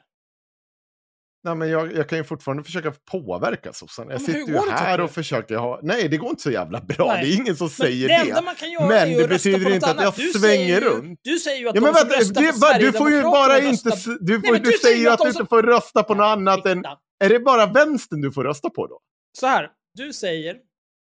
Nej, 1.42 1.54
men 1.54 1.68
jag, 1.68 1.92
jag 1.96 2.08
kan 2.08 2.18
ju 2.18 2.24
fortfarande 2.24 2.64
försöka 2.64 2.92
påverka 3.10 3.72
sossarna. 3.72 4.12
Jag 4.12 4.20
sitter 4.20 4.38
ju 4.38 4.46
det, 4.46 4.70
här 4.72 5.00
och 5.00 5.10
försöker 5.10 5.56
ha... 5.56 5.80
Nej, 5.82 6.08
det 6.08 6.16
går 6.16 6.30
inte 6.30 6.42
så 6.42 6.50
jävla 6.50 6.80
bra. 6.80 7.06
Nej. 7.06 7.24
Det 7.24 7.32
är 7.32 7.36
ingen 7.36 7.56
som 7.56 7.64
Men 7.64 7.70
säger 7.70 8.08
det 8.08 8.14
det. 8.14 8.28
enda 8.30 8.42
man 8.42 8.54
kan 8.54 8.70
göra 8.72 8.86
Men 8.86 8.96
är 8.98 9.06
ju 9.06 9.16
det 9.22 9.28
betyder 9.28 9.74
inte 9.74 9.90
att 9.90 10.02
jag. 10.02 10.14
Du 10.16 10.22
svänger 10.38 10.64
ju, 10.66 10.80
runt. 10.80 11.20
Du 11.22 11.38
säger 11.38 11.58
ju 11.58 11.68
att 11.68 11.74
Ja, 11.74 11.80
de 11.80 11.84
men 11.86 11.94
som 11.94 12.08
vänta, 12.08 12.20
röstar 12.20 12.42
det, 12.42 12.52
på 12.52 12.58
va, 12.58 12.78
du 12.78 12.92
får 12.92 13.10
ju 13.10 13.22
bara 13.22 13.58
inte... 13.60 13.90
Du, 14.20 14.38
Nej, 14.38 14.46
får, 14.46 14.52
men 14.52 14.62
du, 14.62 14.70
du 14.70 14.78
säger 14.78 14.94
säger 14.96 15.06
att 15.08 15.12
att 15.12 15.18
de 15.18 15.26
du 15.26 15.32
som- 15.32 15.40
inte 15.42 15.48
får 15.48 15.62
rösta 15.62 16.02
på 16.02 16.14
något 16.14 16.24
annat 16.24 16.66
än... 16.66 16.84
Är 17.24 17.28
det 17.28 17.40
bara 17.40 17.66
vänstern 17.66 18.20
du 18.20 18.32
får 18.32 18.44
rösta 18.44 18.70
på 18.70 18.86
då? 18.86 19.00
Så 19.38 19.46
här, 19.46 19.70
du 19.94 20.12
säger, 20.12 20.56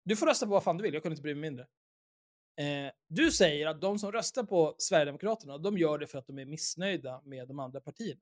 du 0.05 0.16
får 0.16 0.26
rösta 0.26 0.47
på 0.47 0.53
vad 0.53 0.62
fan 0.64 0.76
du 0.76 0.83
vill, 0.83 0.95
jag 0.95 1.03
kunde 1.03 1.12
inte 1.14 1.22
bry 1.22 1.35
mig 1.35 1.41
mindre. 1.51 1.64
Eh, 2.61 2.93
du 3.09 3.31
säger 3.31 3.66
att 3.66 3.81
de 3.81 3.99
som 3.99 4.12
röstar 4.12 4.43
på 4.43 4.74
Sverigedemokraterna, 4.79 5.59
de 5.59 5.79
gör 5.79 5.99
det 5.99 6.07
för 6.07 6.18
att 6.18 6.26
de 6.26 6.39
är 6.39 6.45
missnöjda 6.47 7.20
med 7.24 7.49
de 7.49 7.59
andra 7.59 7.81
partierna. 7.81 8.20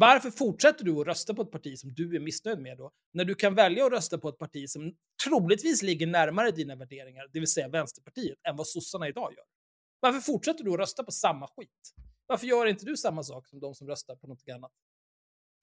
Varför 0.00 0.30
fortsätter 0.30 0.84
du 0.84 1.00
att 1.00 1.06
rösta 1.06 1.34
på 1.34 1.42
ett 1.42 1.50
parti 1.50 1.78
som 1.78 1.94
du 1.94 2.16
är 2.16 2.20
missnöjd 2.20 2.58
med 2.58 2.78
då? 2.78 2.90
När 3.12 3.24
du 3.24 3.34
kan 3.34 3.54
välja 3.54 3.86
att 3.86 3.92
rösta 3.92 4.18
på 4.18 4.28
ett 4.28 4.38
parti 4.38 4.68
som 4.68 4.94
troligtvis 5.24 5.82
ligger 5.82 6.06
närmare 6.06 6.50
dina 6.50 6.76
värderingar, 6.76 7.28
det 7.32 7.38
vill 7.38 7.48
säga 7.48 7.68
Vänsterpartiet, 7.68 8.38
än 8.48 8.56
vad 8.56 8.66
sossarna 8.66 9.08
idag 9.08 9.32
gör. 9.36 9.44
Varför 10.00 10.20
fortsätter 10.20 10.64
du 10.64 10.72
att 10.72 10.78
rösta 10.78 11.04
på 11.04 11.12
samma 11.12 11.48
skit? 11.56 11.94
Varför 12.26 12.46
gör 12.46 12.66
inte 12.66 12.84
du 12.84 12.96
samma 12.96 13.22
sak 13.22 13.46
som 13.46 13.60
de 13.60 13.74
som 13.74 13.88
röstar 13.88 14.16
på 14.16 14.26
något 14.26 14.48
annat? 14.54 14.72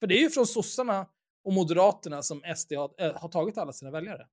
För 0.00 0.06
det 0.06 0.14
är 0.14 0.20
ju 0.20 0.30
från 0.30 0.46
sossarna 0.46 1.08
och 1.44 1.52
moderaterna 1.52 2.22
som 2.22 2.42
SD 2.56 2.72
har, 2.72 2.94
äh, 2.98 3.20
har 3.20 3.28
tagit 3.28 3.58
alla 3.58 3.72
sina 3.72 3.90
väljare. 3.90 4.28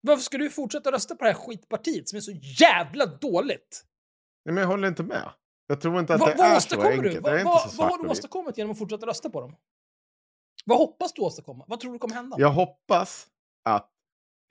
Varför 0.00 0.22
ska 0.22 0.38
du 0.38 0.50
fortsätta 0.50 0.92
rösta 0.92 1.14
på 1.16 1.24
det 1.24 1.30
här 1.30 1.38
skitpartiet 1.38 2.08
som 2.08 2.16
är 2.16 2.20
så 2.20 2.32
jävla 2.60 3.06
dåligt? 3.06 3.84
Nej, 4.44 4.54
men 4.54 4.60
jag 4.62 4.68
håller 4.68 4.88
inte 4.88 5.02
med. 5.02 5.32
Jag 5.66 5.80
tror 5.80 6.00
inte 6.00 6.14
att 6.14 6.20
Vad, 6.20 6.36
det 6.36 6.42
är 6.42 6.60
så 6.60 6.80
enkelt. 6.82 7.02
du? 7.14 7.20
Det 7.20 7.30
är 7.40 7.44
Vad, 7.44 7.54
inte 7.64 7.74
så 7.76 7.82
vad 7.82 7.90
har 7.90 8.02
du 8.02 8.08
åstadkommit 8.08 8.58
genom 8.58 8.70
att 8.72 8.78
fortsätta 8.78 9.06
rösta 9.06 9.30
på 9.30 9.40
dem? 9.40 9.56
Vad 10.64 10.78
hoppas 10.78 11.12
du 11.12 11.22
åstadkomma? 11.22 11.64
Vad 11.68 11.80
tror 11.80 11.92
du 11.92 11.98
kommer 11.98 12.14
hända? 12.14 12.36
Jag 12.40 12.50
hoppas 12.50 13.26
att... 13.64 13.90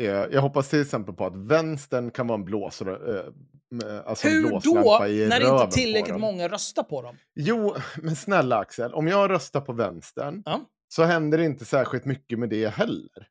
Eh, 0.02 0.08
jag 0.08 0.42
hoppas 0.42 0.70
till 0.70 0.82
exempel 0.82 1.16
på 1.16 1.26
att 1.26 1.36
vänstern 1.36 2.12
kan 2.12 2.28
vara 2.28 2.38
en 2.40 2.46
blåsare. 2.46 3.20
Eh, 3.20 4.02
alltså 4.06 4.28
en 4.28 4.34
Hur 4.34 4.44
då, 4.44 4.50
blåslampa 4.50 5.08
i 5.08 5.28
när 5.28 5.62
inte 5.64 5.76
tillräckligt 5.76 6.20
många 6.20 6.48
röstar 6.50 6.84
på 6.84 7.02
dem? 7.02 7.18
Jo, 7.36 7.76
men 8.02 8.16
snälla 8.16 8.58
Axel, 8.58 8.94
om 8.94 9.08
jag 9.08 9.30
röstar 9.30 9.62
på 9.62 9.74
vänstern 9.74 10.44
Ja. 10.46 10.62
så 10.88 11.04
händer 11.04 11.38
det 11.38 11.46
inte 11.46 11.66
särskilt 11.66 12.06
mycket 12.06 12.40
med 12.40 12.50
det 12.50 12.68
heller. 12.70 13.28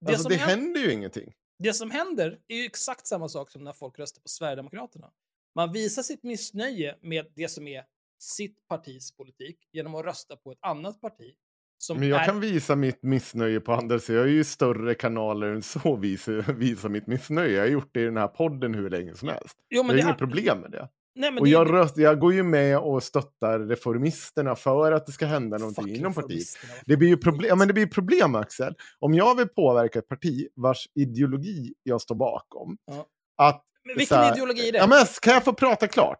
Det, 0.00 0.12
Alltså, 0.12 0.28
det 0.28 0.36
händer 0.36 0.80
ju 0.80 0.92
ingenting. 0.92 1.32
det 1.58 1.72
som 1.72 1.90
händer 1.90 2.38
är 2.48 2.56
ju 2.56 2.64
exakt 2.64 3.06
samma 3.06 3.28
sak 3.28 3.50
som 3.50 3.64
när 3.64 3.72
folk 3.72 3.98
röstar 3.98 4.22
på 4.22 4.28
Sverigedemokraterna. 4.28 5.10
Man 5.54 5.72
visar 5.72 6.02
sitt 6.02 6.22
missnöje 6.22 6.96
med 7.02 7.26
det 7.36 7.48
som 7.48 7.66
är 7.68 7.82
sitt 8.18 8.56
partis 8.68 9.16
politik 9.16 9.56
genom 9.72 9.94
att 9.94 10.04
rösta 10.04 10.36
på 10.36 10.52
ett 10.52 10.58
annat 10.62 11.00
parti. 11.00 11.32
Som 11.78 11.98
Men 12.00 12.08
jag 12.08 12.20
är... 12.20 12.24
kan 12.26 12.40
visa 12.40 12.76
mitt 12.76 13.02
missnöje 13.02 13.60
på 13.60 13.72
andra 13.72 13.98
så 13.98 14.12
Jag 14.12 14.20
har 14.20 14.26
ju 14.26 14.44
större 14.44 14.94
kanaler 14.94 15.46
än 15.46 15.62
så 15.62 15.96
visa, 15.96 16.32
visa 16.52 16.88
mitt 16.88 17.06
missnöje. 17.06 17.52
Jag 17.52 17.60
har 17.62 17.68
gjort 17.68 17.90
det 17.94 18.00
i 18.00 18.04
den 18.04 18.16
här 18.16 18.28
podden 18.28 18.74
hur 18.74 18.90
länge 18.90 19.14
som 19.14 19.28
helst. 19.28 19.56
Jo, 19.70 19.76
Jag 19.76 19.86
men 19.86 19.90
har 19.96 19.98
inget 20.02 20.06
har- 20.10 20.14
problem 20.26 20.58
med 20.60 20.70
det. 20.70 20.88
Nej, 21.14 21.30
Och 21.38 21.44
det, 21.44 21.50
jag, 21.50 21.72
röst, 21.72 21.96
jag 21.96 22.18
går 22.20 22.32
ju 22.34 22.42
med 22.42 22.78
och 22.78 23.02
stöttar 23.02 23.58
reformisterna 23.60 24.56
för 24.56 24.92
att 24.92 25.06
det 25.06 25.12
ska 25.12 25.26
hända 25.26 25.58
någonting 25.58 25.84
Fucking 25.84 25.96
inom 25.96 26.14
partiet. 26.14 26.46
Det 26.86 26.96
blir 26.96 27.08
ju 27.08 27.16
problem, 27.16 27.58
men 27.58 27.68
det 27.68 27.74
blir 27.74 27.86
problem 27.86 28.34
Axel. 28.34 28.74
Om 28.98 29.14
jag 29.14 29.34
vill 29.36 29.48
påverka 29.48 29.98
ett 29.98 30.08
parti 30.08 30.48
vars 30.54 30.88
ideologi 30.94 31.74
jag 31.82 32.00
står 32.00 32.14
bakom. 32.14 32.76
Ja. 32.84 33.06
Att, 33.36 33.64
Men 33.84 33.96
vilken 33.96 34.16
här- 34.18 34.32
ideologi 34.32 34.68
är 34.68 34.72
det? 34.72 34.78
Ja, 34.78 34.86
men 34.86 35.06
kan 35.22 35.34
jag 35.34 35.44
få 35.44 35.52
prata 35.52 35.88
klart? 35.88 36.18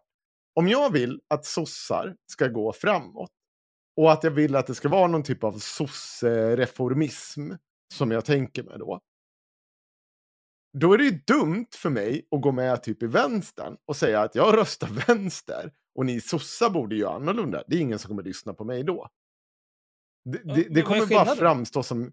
Om 0.55 0.67
jag 0.67 0.91
vill 0.93 1.21
att 1.27 1.45
sossar 1.45 2.15
ska 2.31 2.47
gå 2.47 2.73
framåt 2.73 3.31
och 3.97 4.11
att 4.11 4.23
jag 4.23 4.31
vill 4.31 4.55
att 4.55 4.67
det 4.67 4.75
ska 4.75 4.89
vara 4.89 5.07
någon 5.07 5.23
typ 5.23 5.43
av 5.43 5.59
sosse-reformism 5.59 7.51
som 7.93 8.11
jag 8.11 8.25
tänker 8.25 8.63
mig 8.63 8.77
då. 8.79 8.99
Då 10.77 10.93
är 10.93 10.97
det 10.97 11.03
ju 11.03 11.19
dumt 11.27 11.67
för 11.75 11.89
mig 11.89 12.27
att 12.35 12.41
gå 12.41 12.51
med 12.51 12.83
typ 12.83 13.03
i 13.03 13.07
vänstern 13.07 13.77
och 13.85 13.95
säga 13.95 14.21
att 14.21 14.35
jag 14.35 14.57
röstar 14.57 14.87
vänster 15.07 15.71
och 15.95 16.05
ni 16.05 16.21
sossar 16.21 16.69
borde 16.69 16.95
göra 16.95 17.15
annorlunda. 17.15 17.63
Det 17.67 17.75
är 17.75 17.79
ingen 17.79 17.99
som 17.99 18.07
kommer 18.09 18.23
lyssna 18.23 18.53
på 18.53 18.63
mig 18.63 18.83
då. 18.83 19.09
Det, 20.25 20.41
Ja, 20.43 20.53
det, 20.55 20.67
det 20.69 20.81
kommer 20.81 21.05
bara 21.05 21.35
framstå 21.35 21.83
som 21.83 22.11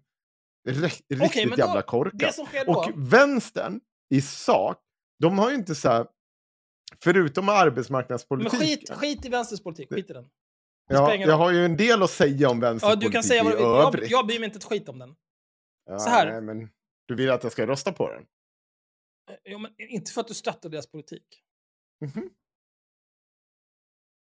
ri- 0.69 1.01
riktigt 1.09 1.49
då- 1.51 1.57
jävla 1.57 1.81
korkat. 1.81 2.35
Och 2.67 2.91
vänstern 2.95 3.79
i 4.09 4.21
sak, 4.21 4.77
de 5.21 5.39
har 5.39 5.49
ju 5.49 5.55
inte 5.55 5.75
så 5.75 5.89
här, 5.89 6.07
förutom 7.03 7.45
Men 7.45 7.55
arbetsmarknadspolitiken. 7.55 8.59
skit, 8.59 8.89
skit 8.89 9.25
i 9.25 9.29
vänsters 9.29 9.63
politik, 9.63 9.89
skit 9.93 10.09
i 10.09 10.13
den. 10.13 10.29
Ja, 10.89 11.15
jag 11.15 11.37
har 11.37 11.51
ju 11.51 11.65
en 11.65 11.77
del 11.77 12.03
att 12.03 12.09
säga 12.09 12.49
om 12.49 12.57
Ja, 12.61 12.69
vänsterpolitik 12.69 13.07
du 13.09 13.11
kan 13.11 13.23
säga 13.23 13.43
vad 13.43 13.53
du 13.53 13.57
vill. 13.57 13.65
Jag, 13.65 14.11
jag 14.11 14.27
bryr 14.27 14.39
mig 14.39 14.45
inte 14.45 14.57
ett 14.57 14.63
skit 14.63 14.89
om 14.89 14.99
den. 14.99 15.15
ja, 15.85 15.99
så 15.99 16.09
här. 16.09 16.31
Nej, 16.31 16.41
men 16.41 16.69
du 17.07 17.15
vill 17.15 17.29
att 17.31 17.43
jag 17.43 17.51
ska 17.51 17.67
rösta 17.67 17.91
på 17.91 18.09
den? 18.13 18.23
Jo, 19.45 19.59
men 19.59 19.71
inte 19.77 20.11
för 20.11 20.21
att 20.21 20.27
du 20.27 20.33
stöttar 20.33 20.69
deras 20.69 20.87
politik. 20.91 21.23
Mhm. 22.05 22.29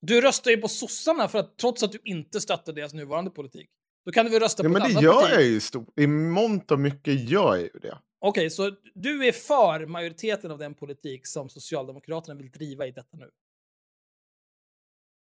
Du 0.02 0.22
röstar 0.22 0.52
ju 0.52 0.58
på 0.58 0.68
sossarna 0.68 1.28
för 1.28 1.39
att, 1.39 1.58
trots 1.58 1.84
att 1.84 1.91
du 1.91 2.00
inte 2.04 2.41
stöttar 2.41 2.74
deras 2.74 2.93
nuvarande 2.93 3.32
politik. 3.32 3.70
Då 4.06 4.12
kan 4.12 4.26
du 4.26 4.32
väl 4.32 4.39
rösta 4.39 4.64
Ja, 4.64 4.70
på 4.70 4.74
men 4.74 4.82
ett 4.82 4.88
det 4.88 4.93
annat 4.93 5.04
gör 5.04 5.22
parti? 5.22 5.34
jag 5.34 5.43
ju 5.43 5.60
stort. 5.60 6.00
I 6.00 6.08
mångt 6.08 6.72
och 6.72 6.80
mycket 6.80 7.30
gör 7.30 7.56
jag 7.56 7.62
ju 7.62 7.80
det. 7.82 7.98
Okej, 8.28 8.50
så 8.50 8.72
du 8.94 9.28
är 9.28 9.32
för 9.32 9.86
majoriteten 9.86 10.52
av 10.52 10.58
den 10.58 10.74
politik 10.74 11.28
som 11.28 11.50
Socialdemokraterna 11.50 12.36
vill 12.36 12.52
driva 12.52 12.88
i 12.88 12.92
detta 12.92 13.18
nu? 13.18 13.30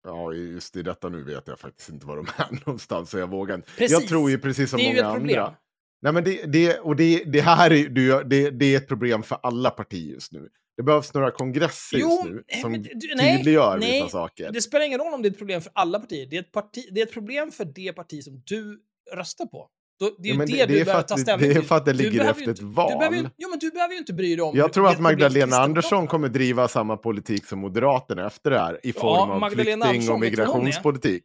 Ja, 0.05 0.33
just 0.33 0.77
i 0.77 0.83
detta 0.83 1.09
nu 1.09 1.23
vet 1.23 1.49
jag 1.49 1.59
faktiskt 1.59 1.89
inte 1.89 2.07
var 2.07 2.17
de 2.17 2.27
är 2.37 2.59
någonstans, 2.67 3.11
så 3.11 3.19
jag 3.19 3.31
vågar 3.31 3.55
inte. 3.55 3.71
Precis. 3.71 4.01
Jag 4.01 4.09
tror 4.09 4.31
ju 4.31 4.39
precis 4.39 4.71
som 4.71 4.79
Det 4.79 4.91
är 4.91 4.95
ju 4.95 5.03
många 5.03 5.17
andra. 5.17 5.57
Nej, 6.03 6.13
men 6.13 6.25
det, 6.25 6.47
det, 6.47 6.79
och 6.79 6.97
det, 6.97 7.25
det 7.25 7.41
här 7.41 7.73
är, 7.73 7.89
det, 8.25 8.51
det, 8.51 8.75
är 8.75 8.77
ett 8.77 8.89
problem 8.89 9.23
för 9.23 9.39
alla 9.43 9.71
partier 9.71 10.13
just 10.13 10.33
nu. 10.33 10.49
Det 10.77 10.83
behövs 10.83 11.15
några 11.15 11.31
kongresser 11.31 11.99
Jo, 11.99 12.09
just 12.09 12.25
nu 12.25 12.45
som 12.61 12.73
men 12.73 12.83
du- 12.83 13.15
nej, 13.17 13.37
tydliggör 13.37 13.79
nej, 13.79 13.93
vissa 13.93 14.09
saker. 14.09 14.53
Det 14.53 14.63
spelar 14.63 14.87
ingen 14.87 15.01
roll 15.01 15.15
om 15.15 15.23
det 15.23 15.29
är 15.29 15.31
ett 15.31 15.39
problem 15.39 15.61
för 15.61 15.73
alla 15.75 16.01
partier. 16.01 16.27
Det 16.27 16.37
är 16.37 16.41
ett, 16.41 16.53
parti, 16.53 16.89
det 16.93 17.01
är 17.01 17.07
ett 17.07 17.13
problem 17.13 17.51
för 17.51 17.65
det 17.65 17.93
parti 17.93 18.25
som 18.25 18.43
du 18.47 18.83
röstar 19.13 19.47
på. 19.47 19.71
Då, 19.99 20.11
det 20.19 20.29
är 20.29 20.35
Ja, 20.35 20.41
ju 20.41 20.47
det, 20.47 20.53
det- 20.57 20.67
du 20.67 20.85
behöver 20.85 21.01
att 21.01 21.09
ta 21.09 21.15
det- 21.15 21.21
ställning 21.21 21.49
det 21.49 21.55
är 21.55 21.59
till. 21.59 21.69
för 21.69 21.77
att 21.77 21.85
det 21.85 21.93
Du 21.93 21.99
ligger 21.99 22.21
efter 22.31 22.43
ett 22.43 22.49
inte- 22.49 22.63
Du 22.63 22.67
behöver, 22.75 23.17
val. 23.23 23.31
jo, 23.37 23.49
men 23.51 23.59
du 23.59 23.71
behöver 23.71 23.93
ju 23.95 23.99
inte 23.99 24.13
bry 24.13 24.37
dig 24.37 24.43
om... 24.43 24.57
Jag 24.57 24.73
tror 24.73 24.89
att 24.89 25.01
Magdalena 25.01 25.57
Andersson 25.57 26.07
kommer 26.07 26.29
driva 26.29 26.69
samma 26.69 26.97
politik 26.97 27.47
som 27.47 27.59
Moderaterna 27.59 28.27
efter 28.27 28.51
det 28.51 28.59
här 28.59 28.81
i 28.87 28.93
Ja, 28.97 29.01
form 29.01 29.31
av 29.31 29.41
Magdalena 29.41 29.51
flykting 29.51 29.81
och 29.83 29.87
Andersson, 29.89 30.15
hon 30.15 30.23
är? 30.23 30.31
migrationspolitik. 30.31 31.25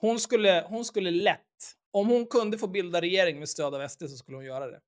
Hon 0.00 0.18
skulle, 0.20 0.64
hon 0.68 0.84
skulle 0.84 1.10
lätt, 1.10 1.38
om 1.92 2.08
hon 2.08 2.26
kunde 2.26 2.58
få 2.58 2.66
bilda 2.66 3.00
regering 3.00 3.38
med 3.38 3.48
stöd 3.48 3.74
av 3.74 3.88
SD 3.88 4.02
så 4.10 4.16
skulle 4.16 4.36
hon 4.36 4.44
göra 4.44 4.66
det. 4.66 4.78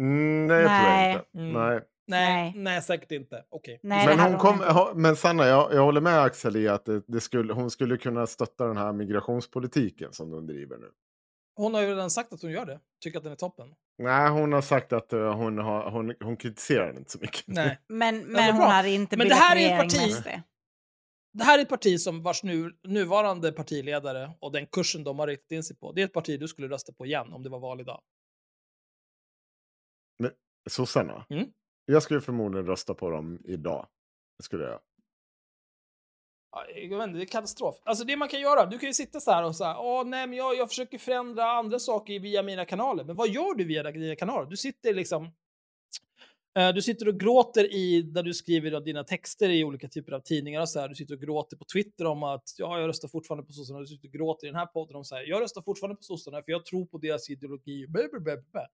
Mm, 0.00 0.46
nej, 0.46 0.62
det 0.62 0.68
tror 0.68 0.90
jag 0.90 1.12
inte. 1.12 1.38
Mm. 1.38 1.52
Nej. 1.52 1.80
Nej, 2.10 2.42
Nej. 2.42 2.52
nej, 2.56 2.82
säkert 2.82 3.12
inte. 3.12 3.44
Okej. 3.50 3.80
Nej, 3.82 4.06
men, 4.06 4.20
hon 4.20 4.38
kom, 4.38 4.62
men 4.94 5.16
Sanna, 5.16 5.46
jag, 5.46 5.74
jag 5.74 5.84
håller 5.84 6.00
med 6.00 6.22
Axel 6.22 6.56
i 6.56 6.68
att 6.68 6.84
det, 6.84 7.02
det 7.06 7.20
skulle, 7.20 7.52
hon 7.52 7.70
skulle 7.70 7.96
kunna 7.96 8.26
stötta 8.26 8.66
den 8.66 8.76
här 8.76 8.92
migrationspolitiken 8.92 10.12
som 10.12 10.30
de 10.30 10.46
driver 10.46 10.78
nu. 10.78 10.90
Hon 11.56 11.74
har 11.74 11.80
ju 11.80 11.88
redan 11.88 12.10
sagt 12.10 12.32
att 12.32 12.42
hon 12.42 12.50
gör 12.50 12.66
det. 12.66 12.80
Tycker 13.02 13.18
att 13.18 13.24
den 13.24 13.32
är 13.32 13.36
toppen. 13.36 13.74
Nej, 13.98 14.30
hon 14.30 14.52
har 14.52 14.62
sagt 14.62 14.92
att 14.92 15.12
eh, 15.12 15.34
hon, 15.34 15.58
har, 15.58 15.90
hon, 15.90 16.14
hon 16.20 16.36
kritiserar 16.36 16.86
den 16.86 16.96
inte 16.96 17.10
så 17.10 17.18
mycket. 17.18 17.44
Nej. 17.46 17.78
Men, 17.88 18.18
men 18.32 18.54
hon 18.54 18.66
hade 18.66 18.90
inte 18.90 19.16
Men 19.16 19.28
det 19.28 19.34
här 19.34 19.56
är 19.56 19.74
ett 19.74 19.80
parti-. 19.80 20.42
Det 21.32 21.44
här 21.44 21.58
är 21.58 21.62
ett 21.62 21.68
parti 21.68 22.00
som 22.00 22.22
vars 22.22 22.42
nu, 22.42 22.72
nuvarande 22.88 23.52
partiledare 23.52 24.30
och 24.40 24.52
den 24.52 24.66
kursen 24.66 25.04
de 25.04 25.18
har 25.18 25.26
riktat 25.26 25.52
in 25.52 25.64
sig 25.64 25.76
på. 25.76 25.92
Det 25.92 26.00
är 26.00 26.04
ett 26.04 26.12
parti 26.12 26.40
du 26.40 26.48
skulle 26.48 26.68
rösta 26.68 26.92
på 26.92 27.06
igen 27.06 27.32
om 27.32 27.42
det 27.42 27.48
var 27.48 27.58
val 27.58 27.80
idag. 27.80 28.02
Sossarna? 30.70 31.26
Mm. 31.30 31.46
Jag 31.92 32.02
skulle 32.02 32.20
förmodligen 32.20 32.66
rösta 32.66 32.94
på 32.94 33.10
dem 33.10 33.38
idag. 33.44 33.86
Det 34.38 34.42
skulle 34.42 34.64
jag. 34.64 34.80
Ja, 36.52 36.66
Jag 36.74 36.98
vet 36.98 37.08
inte, 37.08 37.18
det 37.18 37.24
är 37.24 37.26
katastrof. 37.26 37.76
Alltså 37.84 38.04
det 38.04 38.16
man 38.16 38.28
kan 38.28 38.40
göra, 38.40 38.66
du 38.66 38.78
kan 38.78 38.88
ju 38.88 38.94
sitta 38.94 39.20
så 39.20 39.30
här 39.30 39.44
och 39.44 39.56
säga, 39.56 39.78
åh 39.78 40.04
nej 40.06 40.26
men 40.26 40.38
jag, 40.38 40.56
jag 40.56 40.68
försöker 40.68 40.98
förändra 40.98 41.44
andra 41.44 41.78
saker 41.78 42.20
via 42.20 42.42
mina 42.42 42.64
kanaler. 42.64 43.04
Men 43.04 43.16
vad 43.16 43.28
gör 43.28 43.54
du 43.54 43.64
via 43.64 43.82
dina 43.82 44.16
kanaler? 44.16 44.50
Du 44.50 44.56
sitter 44.56 44.94
liksom, 44.94 45.24
eh, 46.58 46.72
du 46.74 46.82
sitter 46.82 47.08
och 47.08 47.20
gråter 47.20 47.74
i, 47.74 48.02
där 48.02 48.22
du 48.22 48.34
skriver 48.34 48.80
dina 48.80 49.04
texter 49.04 49.48
i 49.48 49.64
olika 49.64 49.88
typer 49.88 50.12
av 50.12 50.20
tidningar 50.20 50.60
och 50.60 50.68
så 50.68 50.80
här. 50.80 50.88
Du 50.88 50.94
sitter 50.94 51.14
och 51.14 51.20
gråter 51.20 51.56
på 51.56 51.64
Twitter 51.72 52.04
om 52.04 52.22
att, 52.22 52.54
ja 52.58 52.80
jag 52.80 52.88
röstar 52.88 53.08
fortfarande 53.08 53.46
på 53.46 53.52
sossarna. 53.52 53.80
Du 53.80 53.86
sitter 53.86 54.08
och 54.08 54.14
gråter 54.14 54.46
i 54.46 54.50
den 54.50 54.58
här 54.58 54.66
podden 54.66 54.96
om 54.96 55.04
så 55.04 55.14
här, 55.14 55.22
jag 55.22 55.42
röstar 55.42 55.62
fortfarande 55.62 55.96
på 55.96 56.02
sossarna 56.02 56.42
för 56.42 56.52
jag 56.52 56.64
tror 56.64 56.86
på 56.86 56.98
deras 56.98 57.30
ideologi. 57.30 57.86
Blah, 57.88 58.04
blah, 58.10 58.22
blah, 58.22 58.36
blah. 58.52 58.66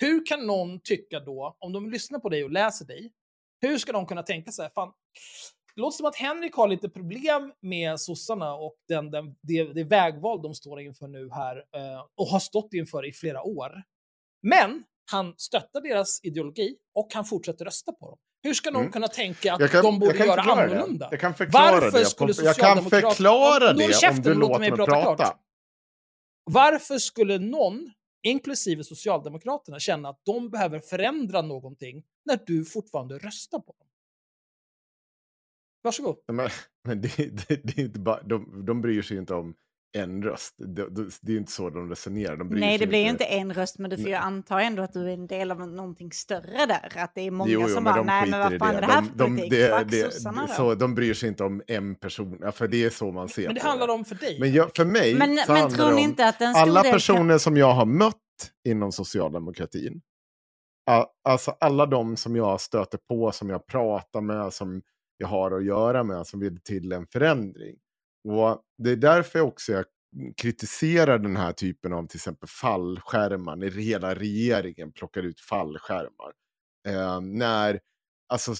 Hur 0.00 0.26
kan 0.26 0.46
någon 0.46 0.80
tycka 0.80 1.20
då, 1.20 1.56
om 1.58 1.72
de 1.72 1.90
lyssnar 1.90 2.18
på 2.18 2.28
dig 2.28 2.44
och 2.44 2.50
läser 2.50 2.84
dig, 2.84 3.12
hur 3.60 3.78
ska 3.78 3.92
de 3.92 4.06
kunna 4.06 4.22
tänka 4.22 4.50
så 4.52 4.62
här, 4.62 4.70
fan, 4.74 4.92
det 5.74 5.80
låter 5.80 5.96
som 5.96 6.06
att 6.06 6.16
Henrik 6.16 6.54
har 6.54 6.68
lite 6.68 6.88
problem 6.88 7.52
med 7.60 8.00
sossarna 8.00 8.54
och 8.54 8.74
den, 8.88 9.10
den, 9.10 9.34
det, 9.42 9.64
det 9.72 9.84
vägval 9.84 10.42
de 10.42 10.54
står 10.54 10.80
inför 10.80 11.08
nu 11.08 11.28
här 11.32 11.56
eh, 11.56 12.04
och 12.16 12.26
har 12.26 12.38
stått 12.38 12.72
inför 12.74 13.06
i 13.08 13.12
flera 13.12 13.42
år. 13.42 13.82
Men 14.42 14.84
han 15.10 15.34
stöttar 15.36 15.80
deras 15.80 16.20
ideologi 16.24 16.76
och 16.94 17.08
han 17.14 17.24
fortsätter 17.24 17.64
rösta 17.64 17.92
på 17.92 18.06
dem. 18.10 18.18
Hur 18.42 18.54
ska 18.54 18.70
någon 18.70 18.80
Mm. 18.80 18.92
kunna 18.92 19.08
tänka 19.08 19.54
att 19.54 19.70
kan, 19.70 19.84
de 19.84 19.98
borde 19.98 20.18
göra 20.26 20.40
annorlunda? 20.40 21.08
Det. 21.08 21.14
Jag 21.14 21.20
kan 21.20 21.34
förklara 21.34 21.80
Varför 21.80 21.98
det. 21.98 22.04
skulle 22.04 22.34
jag 22.42 22.56
kan 22.56 22.84
förklara 22.84 23.66
Håll 23.66 23.76
det 23.78 24.08
om 24.10 24.22
du 24.22 24.34
låter 24.34 24.60
mig 24.60 24.70
prata 24.70 24.92
prata. 24.92 25.16
klart. 25.24 25.40
Varför 26.44 26.98
skulle 26.98 27.38
någon, 27.38 27.92
inklusive 28.22 28.84
Socialdemokraterna, 28.84 29.78
känna 29.78 30.08
att 30.08 30.20
de 30.24 30.50
behöver 30.50 30.78
förändra 30.78 31.42
någonting 31.42 32.04
när 32.24 32.38
du 32.46 32.64
fortfarande 32.64 33.18
röstar 33.18 33.58
på 33.58 33.74
dem? 33.78 33.88
Varsågod. 35.82 36.16
Men, 36.26 36.48
men 36.84 37.00
det, 37.00 37.16
det, 37.16 37.60
det 37.64 37.78
är 37.78 37.84
inte 37.84 38.00
bara, 38.00 38.22
de, 38.22 38.66
de 38.66 38.80
bryr 38.80 39.02
sig 39.02 39.16
inte 39.16 39.34
om 39.34 39.54
en 39.92 40.22
röst. 40.22 40.54
Det, 40.58 40.66
det, 40.90 41.04
det 41.22 41.30
är 41.30 41.32
ju 41.32 41.38
inte 41.38 41.52
så 41.52 41.70
de 41.70 41.88
resonerar. 41.90 42.36
De 42.36 42.48
Nej, 42.48 42.78
det 42.78 42.86
blir 42.86 42.98
ju 43.02 43.08
inte 43.08 43.24
en 43.24 43.54
röst, 43.54 43.78
men 43.78 43.90
du 43.90 43.96
får 43.96 44.06
ju 44.08 44.14
anta 44.14 44.60
ändå 44.60 44.82
att 44.82 44.92
du 44.92 45.08
är 45.08 45.14
en 45.14 45.26
del 45.26 45.50
av 45.50 45.68
någonting 45.68 46.12
större 46.12 46.66
där. 46.66 46.92
Att 46.96 47.14
det 47.14 47.20
är 47.20 47.30
många 47.30 47.50
Jo, 47.50 47.60
jo, 47.62 47.68
som 47.68 47.84
bara, 47.84 48.02
nej 48.02 48.30
men 48.30 48.40
vad 48.40 48.58
fan 48.58 48.74
är 48.76 48.80
det 48.80 48.86
här 48.86 49.02
De- 49.02 49.08
för 49.08 49.18
de- 49.18 49.30
politik? 49.36 49.50
det- 49.50 49.84
det- 49.90 50.24
då. 50.24 50.46
så 50.56 50.74
De 50.74 50.94
bryr 50.94 51.14
sig 51.14 51.28
inte 51.28 51.44
om 51.44 51.62
en 51.66 51.94
person, 51.94 52.38
ja, 52.40 52.52
för 52.52 52.68
det 52.68 52.84
är 52.84 52.90
så 52.90 53.12
man 53.12 53.28
ser 53.28 53.46
Men 53.46 53.54
det 53.54 53.60
på 53.60 53.66
handlar 53.68 53.88
om 53.88 54.04
för 54.04 54.14
dig. 54.14 54.36
Men 54.40 54.52
jag, 54.52 54.76
för 54.76 54.84
mig 54.84 55.14
Men, 55.14 55.36
så 55.36 55.52
men 55.52 55.60
handlar 55.60 55.76
tror 55.78 55.88
det 55.88 55.94
ni 55.96 56.04
om 56.04 56.10
inte 56.10 56.26
att 56.28 56.40
en 56.40 56.54
stor 56.54 56.62
alla 56.62 56.82
del 56.82 56.92
personer 56.92 57.38
som 57.38 57.56
jag 57.56 57.72
har 57.72 57.86
mött 57.86 58.16
inom 58.68 58.92
socialdemokratin, 58.92 60.00
alltså 61.24 61.50
alla 61.60 61.86
de 61.86 62.16
som 62.16 62.36
jag 62.36 62.60
stöter 62.60 62.98
på, 63.08 63.32
som 63.32 63.50
jag 63.50 63.66
pratar 63.66 64.20
med, 64.20 64.52
som 64.52 64.82
jag 65.16 65.28
har 65.28 65.50
att 65.50 65.64
göra 65.64 66.04
med, 66.04 66.26
som 66.26 66.40
vill 66.40 66.60
till 66.62 66.92
en 66.92 67.06
förändring. 67.06 67.76
Och 68.28 68.62
det 68.78 68.90
är 68.90 68.96
därför 68.96 69.40
också 69.40 69.72
jag 69.72 69.84
kritiserar 70.36 71.18
den 71.18 71.36
här 71.36 71.52
typen 71.52 71.92
av 71.92 72.06
till 72.06 72.16
exempel 72.16 72.48
fallskärmar, 72.48 73.56
när 73.56 73.70
hela 73.70 74.14
regeringen 74.14 74.92
plockar 74.92 75.22
ut 75.22 75.40
fallskärmar. 75.40 76.32
Eh, 76.88 77.20
när, 77.20 77.80
alltså, 78.28 78.54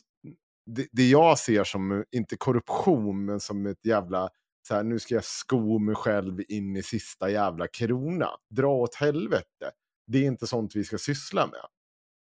det, 0.67 0.89
det 0.93 1.09
jag 1.09 1.39
ser 1.39 1.65
som, 1.65 2.05
inte 2.11 2.37
korruption, 2.37 3.25
men 3.25 3.41
som 3.41 3.67
ett 3.67 3.87
jävla 3.87 4.29
så 4.69 4.75
här, 4.75 4.83
nu 4.83 4.99
ska 4.99 5.15
jag 5.15 5.25
sko 5.25 5.79
mig 5.79 5.95
själv 5.95 6.41
in 6.49 6.77
i 6.77 6.83
sista 6.83 7.31
jävla 7.31 7.67
krona. 7.67 8.29
Dra 8.51 8.69
åt 8.69 8.95
helvete. 8.95 9.71
Det 10.07 10.19
är 10.19 10.23
inte 10.23 10.47
sånt 10.47 10.77
vi 10.77 10.85
ska 10.85 10.99
syssla 10.99 11.47
med. 11.47 11.67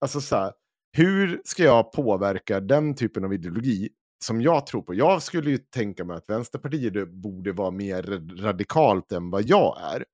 Alltså 0.02 0.22
så 0.22 0.36
här, 0.36 0.54
hur 0.92 1.42
ska 1.46 1.64
jag 1.64 1.92
påverka 1.92 2.60
den 2.60 2.96
typen 2.96 3.26
av 3.26 3.34
ideologi 3.34 3.90
som 4.24 4.42
jag 4.42 4.68
tror 4.68 4.82
på? 4.82 4.94
Jag 4.94 5.24
skulle 5.24 5.50
ju 5.50 5.58
tänka 5.58 6.06
mig 6.06 6.18
att 6.18 6.30
Vänsterpartiet 6.30 6.96
eh, 6.96 7.06
borde 7.06 7.52
vara 7.52 7.72
mer 7.72 8.04
radikalt 8.42 9.12
än 9.12 9.30
vad 9.30 9.44
jag 9.44 9.82
är. 9.82 10.06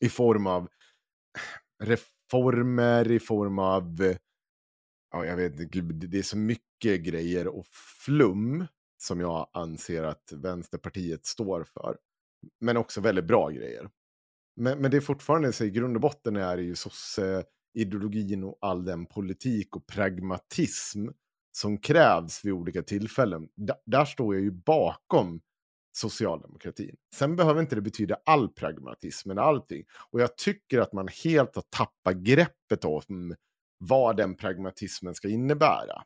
I 0.00 0.08
form 0.08 0.46
av 0.46 0.68
reformer, 1.82 3.10
i 3.10 3.20
form 3.20 3.58
av... 3.58 4.16
Ja, 5.12 5.24
jag 5.24 5.36
vet 5.36 5.60
inte, 5.60 5.78
det 5.80 6.18
är 6.18 6.22
så 6.22 6.36
mycket 6.36 7.00
grejer 7.00 7.48
och 7.48 7.66
flum 8.04 8.66
som 9.02 9.20
jag 9.20 9.50
anser 9.52 10.02
att 10.02 10.32
Vänsterpartiet 10.32 11.26
står 11.26 11.64
för. 11.64 11.96
Men 12.60 12.76
också 12.76 13.00
väldigt 13.00 13.24
bra 13.24 13.48
grejer. 13.48 13.90
Men, 14.56 14.78
men 14.78 14.90
det 14.90 14.96
är 14.96 15.00
fortfarande, 15.00 15.52
så 15.52 15.64
i 15.64 15.70
grund 15.70 15.96
och 15.96 16.00
botten 16.00 16.36
är 16.36 16.56
det 16.56 16.62
ju 16.62 16.74
sosse-ideologin 16.74 18.44
och 18.44 18.58
all 18.60 18.84
den 18.84 19.06
politik 19.06 19.76
och 19.76 19.86
pragmatism 19.86 21.08
som 21.52 21.78
krävs 21.78 22.44
vid 22.44 22.52
olika 22.52 22.82
tillfällen. 22.82 23.48
D 23.56 23.74
där 23.86 24.04
står 24.04 24.34
jag 24.34 24.44
ju 24.44 24.50
bakom 24.50 25.40
socialdemokratin. 25.92 26.96
Sen 27.14 27.36
behöver 27.36 27.60
inte 27.60 27.74
det 27.74 27.80
betyda 27.80 28.16
all 28.26 28.48
pragmatism 28.48 29.30
eller 29.30 29.42
allting. 29.42 29.84
Och 30.10 30.20
jag 30.20 30.36
tycker 30.36 30.80
att 30.80 30.92
man 30.92 31.08
helt 31.24 31.54
har 31.54 31.64
tappat 31.76 32.16
greppet 32.16 32.84
om 32.84 33.34
vad 33.78 34.16
den 34.16 34.36
pragmatismen 34.36 35.14
ska 35.14 35.28
innebära. 35.28 36.02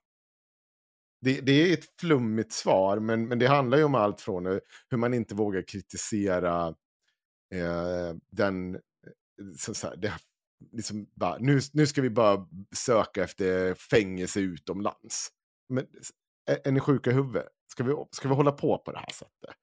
Det, 1.20 1.40
det 1.40 1.52
är 1.52 1.74
ett 1.74 2.00
flummigt 2.00 2.52
svar, 2.52 2.98
men, 2.98 3.28
men 3.28 3.38
det 3.38 3.46
handlar 3.46 3.78
ju 3.78 3.84
om 3.84 3.94
allt 3.94 4.20
från 4.20 4.46
hur 4.88 4.96
man 4.96 5.14
inte 5.14 5.34
vågar 5.34 5.62
kritisera 5.62 6.68
eh, 7.54 8.16
den... 8.30 8.74
Eh, 8.74 8.80
så, 9.58 9.74
så 9.74 9.86
här, 9.86 9.96
det, 9.96 10.12
liksom 10.72 11.06
bara, 11.14 11.38
nu, 11.38 11.60
nu 11.72 11.86
ska 11.86 12.02
vi 12.02 12.10
bara 12.10 12.46
söka 12.76 13.24
efter 13.24 13.74
fängelse 13.74 14.40
utomlands. 14.40 15.28
Men 15.68 15.86
är, 16.50 16.68
är 16.68 16.72
ni 16.72 16.80
sjuka 16.80 17.10
i 17.10 17.14
huvudet? 17.14 17.48
Ska 17.66 17.84
vi, 17.84 17.94
ska 18.10 18.28
vi 18.28 18.34
hålla 18.34 18.52
på 18.52 18.78
på 18.78 18.92
det 18.92 18.98
här 18.98 19.12
sättet? 19.12 19.54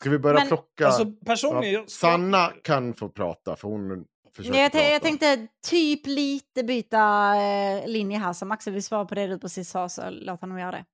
Ska 0.00 0.10
vi 0.10 0.18
börja 0.18 0.38
Men, 0.38 0.48
plocka... 0.48 0.86
Alltså 0.86 1.12
personligen... 1.26 1.74
Ja, 1.74 1.84
Sanna 1.86 2.52
kan 2.64 2.94
få 2.94 3.08
prata, 3.08 3.56
för 3.56 3.68
hon 3.68 4.04
försöker 4.36 4.58
jag, 4.58 4.72
prata. 4.72 4.88
jag 4.88 5.02
tänkte 5.02 5.46
typ 5.66 6.06
lite 6.06 6.64
byta 6.64 7.34
eh, 7.36 7.88
linje 7.88 8.18
här. 8.18 8.32
Som 8.32 8.52
Axel 8.52 8.72
vill 8.72 8.82
svara 8.82 9.04
på 9.04 9.14
det 9.14 9.26
du 9.26 9.38
precis 9.38 9.70
sa 9.70 9.88
så 9.88 10.10
låt 10.10 10.40
honom 10.40 10.58
göra 10.58 10.70
det. 10.70 10.84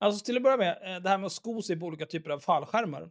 Alltså 0.00 0.24
till 0.24 0.36
att 0.36 0.42
börja 0.42 0.56
med, 0.56 0.68
eh, 0.68 1.02
det 1.02 1.08
här 1.08 1.18
med 1.18 1.26
att 1.26 1.32
sko 1.32 1.62
sig 1.62 1.80
på 1.80 1.86
olika 1.86 2.06
typer 2.06 2.30
av 2.30 2.40
fallskärmar. 2.40 3.10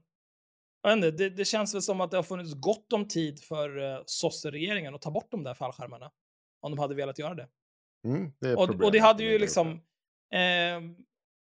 Jag 0.81 0.89
vet 0.95 1.05
inte, 1.05 1.23
det, 1.23 1.29
det 1.29 1.45
känns 1.45 1.75
väl 1.75 1.81
som 1.81 2.01
att 2.01 2.11
det 2.11 2.17
har 2.17 2.23
funnits 2.23 2.53
gott 2.53 2.93
om 2.93 3.07
tid 3.07 3.43
för 3.43 3.83
eh, 3.83 4.01
sosseregeringen 4.05 4.95
att 4.95 5.01
ta 5.01 5.11
bort 5.11 5.31
de 5.31 5.43
där 5.43 5.53
fallskärmarna. 5.53 6.11
Om 6.61 6.71
de 6.71 6.79
hade 6.79 6.95
velat 6.95 7.19
göra 7.19 7.33
det. 7.35 7.47
Mm, 8.07 8.31
det 8.41 8.55
Och, 8.55 8.69
och 8.83 8.91
det 8.91 8.99
hade 8.99 9.23
ju 9.23 9.39
liksom... 9.39 9.67
Eh, 10.33 10.81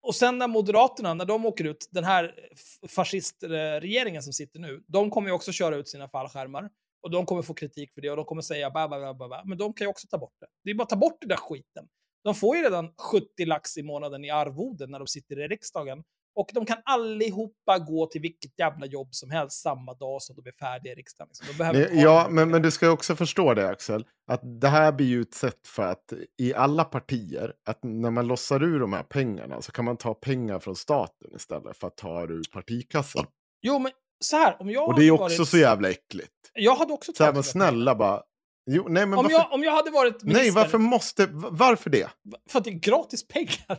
och 0.03 0.15
sen 0.15 0.39
när 0.39 0.49
Moderaterna, 0.49 1.15
när 1.15 1.25
de 1.25 1.47
åker 1.47 1.65
ut, 1.65 1.89
den 1.91 2.05
här 2.05 2.35
f- 2.53 2.91
fascistregeringen 2.91 4.23
som 4.23 4.33
sitter 4.33 4.61
nu, 4.61 4.85
de 4.87 5.11
kommer 5.11 5.29
ju 5.29 5.35
också 5.35 5.53
köra 5.53 5.77
ut 5.77 5.89
sina 5.89 6.09
fallskärmar. 6.09 6.71
Och 7.03 7.11
de 7.11 7.27
kommer 7.27 7.43
få 7.43 7.55
kritik 7.55 7.93
för 7.95 8.01
det 8.01 8.11
och 8.11 8.17
de 8.17 8.25
kommer 8.25 8.43
säga 8.43 8.71
ba, 8.71 8.89
ba, 8.89 9.15
ba, 9.15 9.29
ba. 9.29 9.43
Men 9.45 9.59
de 9.59 9.73
kan 9.73 9.85
ju 9.85 9.89
också 9.89 10.07
ta 10.09 10.19
bort 10.19 10.35
det. 10.41 10.47
Det 10.65 10.71
är 10.71 10.75
bara 10.75 10.83
att 10.83 10.89
ta 10.89 10.97
bort 10.97 11.21
den 11.21 11.29
där 11.29 11.37
skiten. 11.37 11.89
De 12.25 12.35
får 12.35 12.57
ju 12.57 12.63
redan 12.63 12.95
70 13.13 13.45
lax 13.45 13.77
i 13.77 13.83
månaden 13.83 14.25
i 14.25 14.31
arvoden 14.31 14.91
när 14.91 14.99
de 14.99 15.07
sitter 15.07 15.39
i 15.41 15.49
riksdagen. 15.49 16.05
Och 16.35 16.51
de 16.55 16.67
kan 16.67 16.79
allihopa 16.85 17.79
gå 17.79 18.07
till 18.07 18.21
vilket 18.21 18.59
jävla 18.59 18.87
jobb 18.87 19.09
som 19.15 19.31
helst 19.31 19.63
samma 19.63 19.95
dag 19.95 20.23
som 20.23 20.37
de 20.37 20.49
är 20.49 20.53
färdiga 20.53 20.93
i 20.93 20.97
riksdagen. 20.97 21.29
liksom. 21.29 21.99
Ja, 21.99 22.27
men, 22.31 22.51
men 22.51 22.63
du 22.63 22.71
ska 22.71 22.87
ju 22.87 22.93
också 22.93 23.17
förstå 23.17 23.55
det 23.55 23.69
Axel, 23.69 24.07
att 24.27 24.61
det 24.61 24.69
här 24.69 24.93
blir 24.93 25.07
ju 25.07 25.23
ett 25.23 25.35
sätt 25.35 25.67
för 25.67 25.83
att 25.83 26.13
i 26.39 26.55
alla 26.55 26.85
partier, 26.85 27.53
att 27.67 27.79
när 27.83 28.11
man 28.11 28.27
lossar 28.27 28.63
ur 28.63 28.81
de 28.81 28.93
här 28.93 29.03
pengarna 29.03 29.63
så 29.63 29.73
kan 29.73 29.85
man 29.85 29.97
ta 29.97 30.15
pengar 30.15 30.59
från 30.59 30.77
staten 30.77 31.31
istället 31.37 31.77
för 31.77 31.87
att 31.87 31.97
ta 31.97 32.27
det 32.27 32.35
ur 32.35 32.45
partikassan. 32.53 33.27
Jo, 33.63 33.79
men 33.79 33.93
så 34.21 34.37
här, 34.37 34.57
om 34.61 34.71
jag 34.71 34.89
Och 34.89 34.99
det 35.01 35.05
är 35.05 35.11
också 35.11 35.39
varit... 35.39 35.49
så 35.49 35.59
jävla 35.59 35.91
äckligt. 35.91 36.33
Jag 36.53 36.75
hade 36.75 36.93
också 36.93 37.13
Så 37.13 37.25
här, 37.25 37.33
tagit 37.33 37.35
men 37.35 37.43
det. 37.63 37.69
snälla 37.69 37.95
bara... 37.95 38.23
Jo, 38.71 38.87
nej, 38.89 39.07
men 39.07 39.19
Om 39.19 39.25
varför... 39.25 39.39
jag, 39.39 39.53
om 39.53 39.63
jag 39.63 39.73
hade 39.73 39.91
varit 39.91 40.23
minister... 40.23 40.43
Nej, 40.43 40.51
varför 40.51 40.79
måste... 40.79 41.29
Varför 41.33 41.91
det? 41.91 42.11
För 42.51 42.59
att 42.59 42.65
det 42.65 42.71
är 42.71 42.75
gratis 42.79 43.29
pengar. 43.29 43.79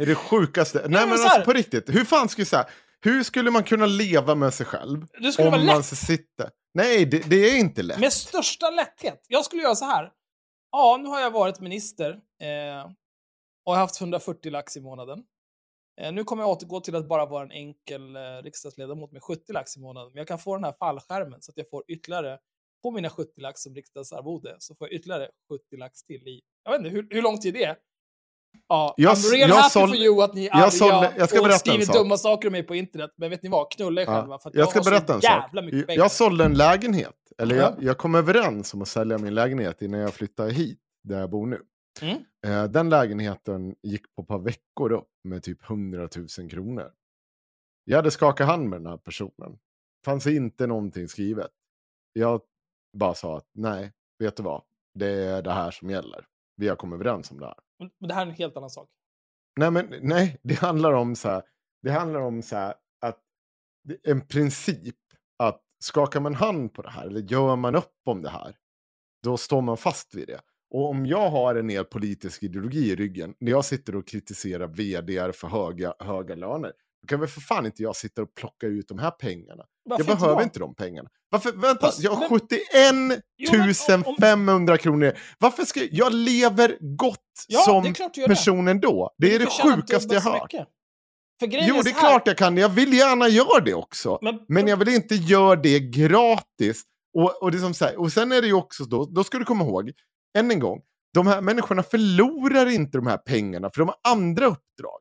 är 0.00 0.06
det 0.06 0.14
sjukaste. 0.14 0.78
Nej, 0.78 0.88
men 0.90 1.08
men 1.08 1.18
alltså 1.18 1.44
på 1.44 1.52
riktigt. 1.52 1.88
Hur 1.88 2.04
fan 2.04 2.28
skulle 2.28 2.46
så 2.46 2.56
här, 2.56 2.70
Hur 3.00 3.22
skulle 3.22 3.50
man 3.50 3.64
kunna 3.64 3.86
leva 3.86 4.34
med 4.34 4.54
sig 4.54 4.66
själv? 4.66 5.06
Det 5.20 5.32
skulle 5.32 5.48
om 5.48 5.52
vara 5.52 5.64
man 5.64 5.76
lätt. 5.76 5.86
sitter... 5.86 6.50
Nej, 6.74 7.06
det, 7.06 7.30
det 7.30 7.36
är 7.36 7.58
inte 7.58 7.82
lätt. 7.82 7.98
Med 8.00 8.12
största 8.12 8.70
lätthet. 8.70 9.24
Jag 9.28 9.44
skulle 9.44 9.62
göra 9.62 9.74
så 9.74 9.84
här. 9.84 10.12
Ja, 10.70 10.98
nu 11.02 11.08
har 11.08 11.20
jag 11.20 11.30
varit 11.30 11.60
minister 11.60 12.10
eh, 12.42 12.90
och 13.66 13.74
haft 13.76 14.00
140 14.00 14.50
lax 14.50 14.76
i 14.76 14.80
månaden. 14.80 15.22
Eh, 16.00 16.12
nu 16.12 16.24
kommer 16.24 16.42
jag 16.42 16.50
återgå 16.50 16.80
till 16.80 16.96
att 16.96 17.08
bara 17.08 17.26
vara 17.26 17.42
en 17.42 17.50
enkel 17.50 18.16
eh, 18.16 18.20
riksdagsledamot 18.42 19.12
med 19.12 19.22
70 19.22 19.52
lax 19.52 19.76
i 19.76 19.80
månaden. 19.80 20.10
Men 20.12 20.18
jag 20.18 20.28
kan 20.28 20.38
få 20.38 20.54
den 20.54 20.64
här 20.64 20.74
fallskärmen 20.78 21.42
så 21.42 21.50
att 21.52 21.56
jag 21.56 21.70
får 21.70 21.84
ytterligare, 21.88 22.38
på 22.82 22.90
mina 22.90 23.10
70 23.10 23.40
lax 23.40 23.60
som 23.60 23.74
riksdagsarvode, 23.74 24.56
så 24.58 24.74
får 24.74 24.88
jag 24.88 24.94
ytterligare 24.94 25.28
70 25.48 25.76
lax 25.76 26.02
till 26.04 26.28
i, 26.28 26.40
jag 26.64 26.72
vet 26.72 26.78
inte 26.78 26.90
hur, 26.90 27.08
hur 27.10 27.22
lång 27.22 27.38
tid 27.38 27.54
det 27.54 27.64
är. 27.64 27.76
Ja, 28.68 28.94
Jag- 28.96 29.14
I'm 29.14 29.32
real 29.34 29.48
jag 29.48 29.56
happy 29.56 29.70
såld- 29.70 29.88
for 29.92 29.96
you 29.96 30.22
att 30.22 30.34
ni 30.34 30.46
är 30.46 30.50
jag 30.50 30.62
arga 30.62 31.12
jag 31.18 31.28
ska 31.28 31.38
och 31.38 31.44
berätta 31.44 31.58
skriver 31.58 31.92
dumma 31.92 32.16
saker 32.16 32.48
om 32.48 32.52
mig 32.52 32.62
på 32.62 32.74
internet. 32.74 33.10
Men 33.16 33.30
vet 33.30 33.42
ni 33.42 33.48
vad? 33.48 33.70
Knulla 33.72 34.02
er 34.02 34.06
själva. 34.06 34.38
För 34.38 34.48
att 34.48 34.54
jag 34.54 34.68
ska 34.70 34.80
berätta 34.80 35.14
en 35.14 35.20
sak. 35.22 35.50
pengar. 35.52 35.86
Jag 35.88 36.10
sålde 36.10 36.44
en 36.44 36.54
lägenhet. 36.54 37.14
Eller 37.38 37.56
Ja. 37.56 37.62
jag, 37.62 37.82
jag 37.82 37.98
kom 37.98 38.14
överens 38.14 38.74
om 38.74 38.82
att 38.82 38.88
sälja 38.88 39.18
min 39.18 39.34
lägenhet 39.34 39.82
innan 39.82 40.00
jag 40.00 40.14
flyttade 40.14 40.52
hit, 40.52 40.78
där 41.04 41.20
jag 41.20 41.30
bor 41.30 41.46
nu. 41.46 41.60
Mm. 42.02 42.16
Eh, 42.46 42.64
den 42.70 42.88
lägenheten 42.90 43.74
gick 43.82 44.14
på 44.14 44.22
ett 44.22 44.28
par 44.28 44.38
veckor 44.38 44.92
upp 44.92 45.08
med 45.24 45.42
typ 45.42 45.62
100 45.70 46.08
000 46.38 46.50
kronor. 46.50 46.90
Jag 47.84 47.96
hade 47.96 48.10
skakat 48.10 48.46
hand 48.46 48.68
med 48.68 48.80
den 48.80 48.86
här 48.86 48.96
personen. 48.96 49.58
fanns 50.04 50.26
inte 50.26 50.66
någonting 50.66 51.08
skrivet. 51.08 51.50
Jag 52.12 52.40
bara 52.96 53.14
sa 53.14 53.36
att 53.36 53.46
nej, 53.54 53.92
vet 54.18 54.36
du 54.36 54.42
vad? 54.42 54.62
Det 54.94 55.06
är 55.08 55.42
det 55.42 55.52
här 55.52 55.70
som 55.70 55.90
gäller. 55.90 56.24
Vi 56.62 56.68
har 56.68 56.76
kommit 56.76 56.94
överens 56.94 57.30
om 57.30 57.40
det 57.40 57.46
här. 57.46 57.54
Men 57.78 58.08
det 58.08 58.14
här 58.14 58.26
är 58.26 58.30
en 58.30 58.34
helt 58.34 58.56
annan 58.56 58.70
sak. 58.70 58.88
Nej, 59.60 59.70
men 59.70 59.94
nej, 60.02 60.40
det 60.42 60.54
handlar 60.54 60.92
om 60.92 61.16
så 61.16 61.28
här. 61.28 61.42
Det 61.82 61.90
handlar 61.90 62.20
om 62.20 62.42
så 62.42 62.56
här 62.56 62.74
att 63.00 63.18
en 64.02 64.26
princip 64.26 64.96
att 65.38 65.60
skakar 65.84 66.20
man 66.20 66.34
hand 66.34 66.74
på 66.74 66.82
det 66.82 66.90
här 66.90 67.06
eller 67.06 67.20
gör 67.20 67.56
man 67.56 67.74
upp 67.74 67.94
om 68.04 68.22
det 68.22 68.28
här, 68.28 68.56
då 69.22 69.36
står 69.36 69.62
man 69.62 69.76
fast 69.76 70.14
vid 70.14 70.26
det. 70.26 70.40
Och 70.70 70.90
om 70.90 71.06
jag 71.06 71.30
har 71.30 71.54
en 71.54 71.66
mer 71.66 71.84
politisk 71.84 72.42
ideologi 72.42 72.90
i 72.90 72.96
ryggen, 72.96 73.34
när 73.38 73.50
jag 73.50 73.64
sitter 73.64 73.96
och 73.96 74.06
kritiserar 74.06 74.66
vdr 74.66 75.32
för 75.32 75.48
höga, 75.48 75.94
höga 75.98 76.34
löner, 76.34 76.72
då 77.02 77.06
kan 77.06 77.20
väl 77.20 77.28
för 77.28 77.40
fan 77.40 77.66
inte 77.66 77.82
jag 77.82 77.96
sitta 77.96 78.22
och 78.22 78.34
plocka 78.34 78.66
ut 78.66 78.88
de 78.88 78.98
här 78.98 79.10
pengarna. 79.10 79.64
Varför 79.84 80.04
jag 80.08 80.18
behöver 80.18 80.42
inte 80.42 80.58
de 80.58 80.74
pengarna. 80.74 81.08
Varför, 81.28 81.52
vänta, 81.52 81.86
Fast- 81.86 82.00
jag 82.02 82.10
har 82.12 82.20
men- 82.30 82.40
71 82.40 83.22
Jo, 83.38 83.50
men 83.52 83.74
om- 83.94 84.04
om- 84.06 84.16
500 84.20 84.78
kronor. 84.78 85.12
Varför 85.38 85.64
ska 85.64 85.80
jag 85.90 86.14
lever 86.14 86.76
gott 86.96 87.18
Ja, 87.48 87.60
som 87.60 87.82
du 87.82 87.88
gör 87.88 88.10
det. 88.14 88.34
personen 88.34 88.80
då? 88.80 89.10
Det 89.18 89.34
är 89.34 89.38
det 89.38 89.46
sjukaste 89.46 90.14
jag 90.14 90.20
hört. 90.20 90.52
Jo, 91.68 91.80
det 91.84 91.90
är 91.90 91.94
klart 92.00 92.26
jag 92.26 92.38
kan. 92.38 92.56
Jag 92.56 92.68
vill 92.68 92.92
gärna 92.92 93.28
göra 93.28 93.60
det 93.64 93.74
också. 93.74 94.18
Men, 94.22 94.38
Men 94.48 94.68
jag 94.68 94.76
vill 94.76 94.88
inte 94.88 95.14
göra 95.14 95.56
det 95.56 95.80
gratis. 95.80 96.82
Och, 97.18 97.42
och, 97.42 97.52
det 97.52 97.58
som 97.58 97.74
så 97.74 97.84
här, 97.84 98.00
och 98.00 98.12
sen 98.12 98.32
är 98.32 98.40
det 98.40 98.46
ju 98.46 98.52
också 98.54 98.84
då, 98.84 99.04
då 99.06 99.24
ska 99.24 99.38
du 99.38 99.44
komma 99.44 99.64
ihåg, 99.64 99.92
än 100.38 100.50
en 100.50 100.58
gång, 100.60 100.80
de 101.14 101.26
här 101.26 101.40
människorna 101.40 101.82
förlorar 101.82 102.66
inte 102.66 102.98
de 102.98 103.06
här 103.06 103.16
pengarna 103.16 103.70
för 103.74 103.78
de 103.80 103.88
har 103.88 104.12
andra 104.12 104.46
uppdrag. 104.46 105.00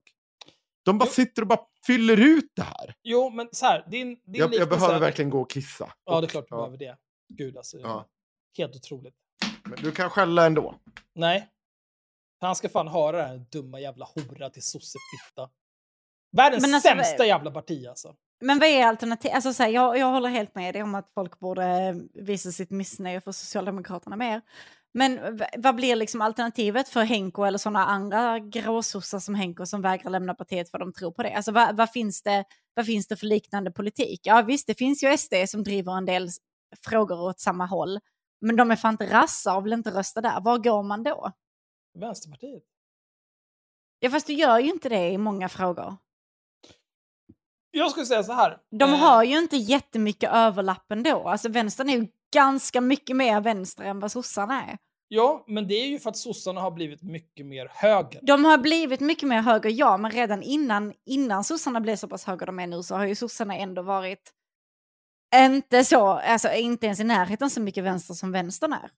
De 0.84 0.98
bara 0.98 1.06
Jo. 1.06 1.12
sitter 1.14 1.42
och 1.42 1.48
bara 1.48 1.60
fyller 1.88 2.20
ut 2.20 2.52
det 2.56 2.62
här. 2.64 2.94
Jo, 3.04 3.30
men 3.30 3.50
så 3.52 3.66
här. 3.66 3.86
Din, 3.88 4.08
din 4.08 4.22
Jag, 4.42 4.54
jag 4.54 4.70
behöver 4.70 5.00
verkligen 5.00 5.30
gå 5.30 5.42
och 5.42 5.50
kissa. 5.52 5.94
Ja, 6.06 6.22
det 6.22 6.28
är 6.28 6.30
klart 6.30 6.46
du 6.50 6.56
Ja. 6.56 6.58
behöver 6.58 6.78
det. 6.78 6.98
Gud 7.34 7.58
alltså. 7.58 7.78
Ja. 7.80 8.06
Helt 8.58 8.76
otroligt. 8.76 9.16
Men 9.64 9.80
du 9.84 9.92
kan 9.92 10.10
skälla 10.10 10.46
ändå. 10.46 10.76
Nej. 11.16 11.50
Han 12.42 12.56
ska 12.56 12.70
fan 12.70 12.88
höra 12.88 13.18
det 13.18 13.24
här 13.24 13.46
dumma 13.52 13.80
jävla 13.80 14.06
hora 14.16 14.50
till 14.50 14.64
sossefitta. 14.64 15.50
Världens 16.38 16.62
Men 16.62 16.74
alltså, 16.74 16.90
sämsta 16.90 17.26
jävla 17.26 17.52
parti 17.52 17.86
alltså. 17.88 18.16
Men 18.44 18.60
vad 18.60 18.68
är 18.70 18.86
alternativet? 18.86 19.36
Alltså, 19.36 19.54
så 19.54 19.64
här, 19.64 19.70
jag, 19.70 19.98
jag 19.98 20.12
håller 20.12 20.30
helt 20.30 20.56
med 20.56 20.76
dig 20.76 20.84
om 20.84 20.96
att 20.96 21.10
folk 21.14 21.40
borde 21.40 21.66
eh, 21.66 21.96
visa 22.14 22.52
sitt 22.52 22.70
missnöje 22.70 23.22
för 23.22 23.32
Socialdemokraterna 23.32 24.16
mer. 24.16 24.42
Men 24.94 25.40
vad 25.58 25.76
blir 25.76 25.96
liksom 25.96 26.22
alternativet 26.22 26.90
för 26.90 27.04
Henko 27.04 27.44
eller 27.44 27.58
sådana 27.58 27.86
andra 27.86 28.40
gråsossar 28.40 29.20
som 29.20 29.36
Henko 29.36 29.66
som 29.66 29.82
vägrar 29.82 30.10
lämna 30.10 30.34
partiet 30.34 30.72
för 30.72 30.80
de 30.80 30.94
tror 30.94 31.12
på 31.12 31.24
det? 31.24 31.34
Alltså 31.34 31.52
vad, 31.52 31.78
vad, 31.78 31.92
finns 31.92 32.24
det, 32.24 32.46
vad 32.74 32.86
finns 32.86 33.08
det 33.08 33.16
för 33.16 33.26
liknande 33.26 33.72
politik? 33.72 34.20
Ja 34.24 34.42
visst, 34.42 34.68
det 34.68 34.74
finns 34.74 35.04
ju 35.04 35.18
SD 35.18 35.34
som 35.48 35.64
driver 35.64 35.98
en 35.98 36.06
del 36.06 36.30
frågor 36.86 37.22
åt 37.22 37.40
samma 37.40 37.66
håll. 37.66 38.00
Men 38.42 38.56
de 38.56 38.72
är 38.72 38.76
fan 38.76 38.94
inte 38.94 39.14
rassar 39.14 39.56
och 39.56 39.66
vill 39.66 39.74
inte 39.74 39.92
rösta 39.92 40.22
där. 40.22 40.42
Var 40.42 40.58
går 40.58 40.84
man 40.84 41.04
då? 41.04 41.32
Vänsterpartiet. 42.00 42.64
Ja 44.00 44.10
fast 44.10 44.28
du 44.28 44.34
gör 44.34 44.60
ju 44.60 44.70
inte 44.70 44.90
det 44.90 45.10
i 45.10 45.18
många 45.18 45.50
frågor. 45.50 45.98
Jag 47.72 47.92
skulle 47.92 48.06
säga 48.06 48.24
så 48.24 48.34
här. 48.34 48.58
De 48.70 48.94
eh, 48.94 49.00
har 49.00 49.24
ju 49.24 49.40
inte 49.40 49.58
jättemycket 49.58 50.30
överlapp 50.34 50.92
ändå. 50.92 51.28
Alltså 51.28 51.50
vänstern 51.50 51.90
är 51.90 51.98
ju 51.98 52.08
ganska 52.34 52.82
mycket 52.82 53.16
mer 53.16 53.42
vänster 53.42 53.84
än 53.84 54.00
vad 54.00 54.12
sossarna 54.12 54.64
är. 54.66 54.78
Ja, 55.08 55.44
men 55.48 55.68
det 55.68 55.74
är 55.74 55.88
ju 55.88 56.00
för 56.00 56.10
att 56.10 56.18
sossarna 56.18 56.62
har 56.62 56.72
blivit 56.72 57.04
mycket 57.04 57.46
mer 57.46 57.72
höger. 57.74 58.20
De 58.24 58.46
har 58.46 58.58
blivit 58.58 59.00
mycket 59.00 59.30
mer 59.30 59.42
höger, 59.42 59.70
ja, 59.70 59.98
men 59.98 60.12
redan 60.12 60.44
innan, 60.44 60.94
innan 61.06 61.44
sossarna 61.44 61.82
blev 61.82 61.96
så 61.96 62.08
pass 62.08 62.26
höger 62.26 62.46
de 62.46 62.60
är 62.60 62.68
nu 62.68 62.84
så 62.84 62.96
har 62.96 63.06
ju 63.06 63.16
sossarna 63.16 63.56
ändå 63.56 63.82
varit 63.82 64.32
inte 65.36 65.84
så, 65.84 66.08
alltså 66.08 66.54
inte 66.54 66.86
ens 66.86 67.00
i 67.00 67.04
närheten 67.04 67.50
så 67.50 67.62
mycket 67.62 67.84
vänster 67.84 68.14
som 68.14 68.32
vänstern 68.32 68.74
är. 68.74 68.92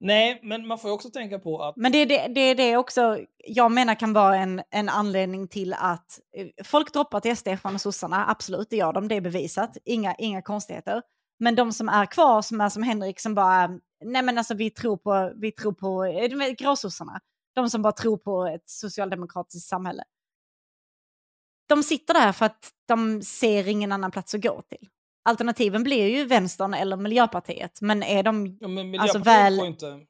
Nej, 0.00 0.40
men 0.42 0.66
man 0.66 0.78
får 0.78 0.90
ju 0.90 0.94
också 0.94 1.10
tänka 1.10 1.38
på 1.38 1.62
att... 1.62 1.76
Men 1.76 1.92
det 1.92 1.98
är 1.98 2.06
det, 2.06 2.28
det, 2.34 2.54
det 2.54 2.76
också 2.76 3.18
jag 3.38 3.72
menar 3.72 3.94
kan 3.94 4.12
vara 4.12 4.36
en, 4.36 4.62
en 4.70 4.88
anledning 4.88 5.48
till 5.48 5.72
att 5.72 6.20
eh, 6.36 6.64
folk 6.64 6.92
droppar 6.92 7.20
till 7.20 7.36
SD 7.36 7.48
från 7.62 7.78
sossarna, 7.78 8.26
absolut 8.28 8.70
det 8.70 8.76
gör 8.76 8.92
de, 8.92 9.08
det 9.08 9.14
är 9.14 9.20
bevisat, 9.20 9.76
inga, 9.84 10.14
inga 10.14 10.42
konstigheter. 10.42 11.02
Men 11.44 11.54
de 11.54 11.72
som 11.72 11.88
är 11.88 12.06
kvar, 12.06 12.42
som 12.42 12.60
är 12.60 12.68
som 12.68 12.82
Henrik, 12.82 13.20
som 13.20 13.34
bara, 13.34 13.66
nej 14.04 14.22
men 14.22 14.38
alltså 14.38 14.54
vi 14.54 14.70
tror 14.70 14.96
på, 14.96 15.32
vi 15.36 15.52
tror 15.52 15.72
på 15.72 16.04
gråsossarna, 16.58 17.20
de 17.54 17.70
som 17.70 17.82
bara 17.82 17.92
tror 17.92 18.16
på 18.16 18.46
ett 18.46 18.68
socialdemokratiskt 18.70 19.68
samhälle. 19.68 20.04
De 21.68 21.82
sitter 21.82 22.14
där 22.14 22.32
för 22.32 22.46
att 22.46 22.70
de 22.88 23.22
ser 23.22 23.68
ingen 23.68 23.92
annan 23.92 24.10
plats 24.10 24.34
att 24.34 24.42
gå 24.42 24.62
till. 24.62 24.88
Alternativen 25.28 25.82
blir 25.82 26.06
ju 26.08 26.24
vänstern 26.24 26.74
eller 26.74 26.96
Miljöpartiet, 26.96 27.80
men 27.80 28.02
är 28.02 28.22
de 28.22 28.58
Ja, 28.60 28.68
men 28.68 29.00
alltså 29.00 29.18
väl... 29.18 29.60
inte 29.60 30.00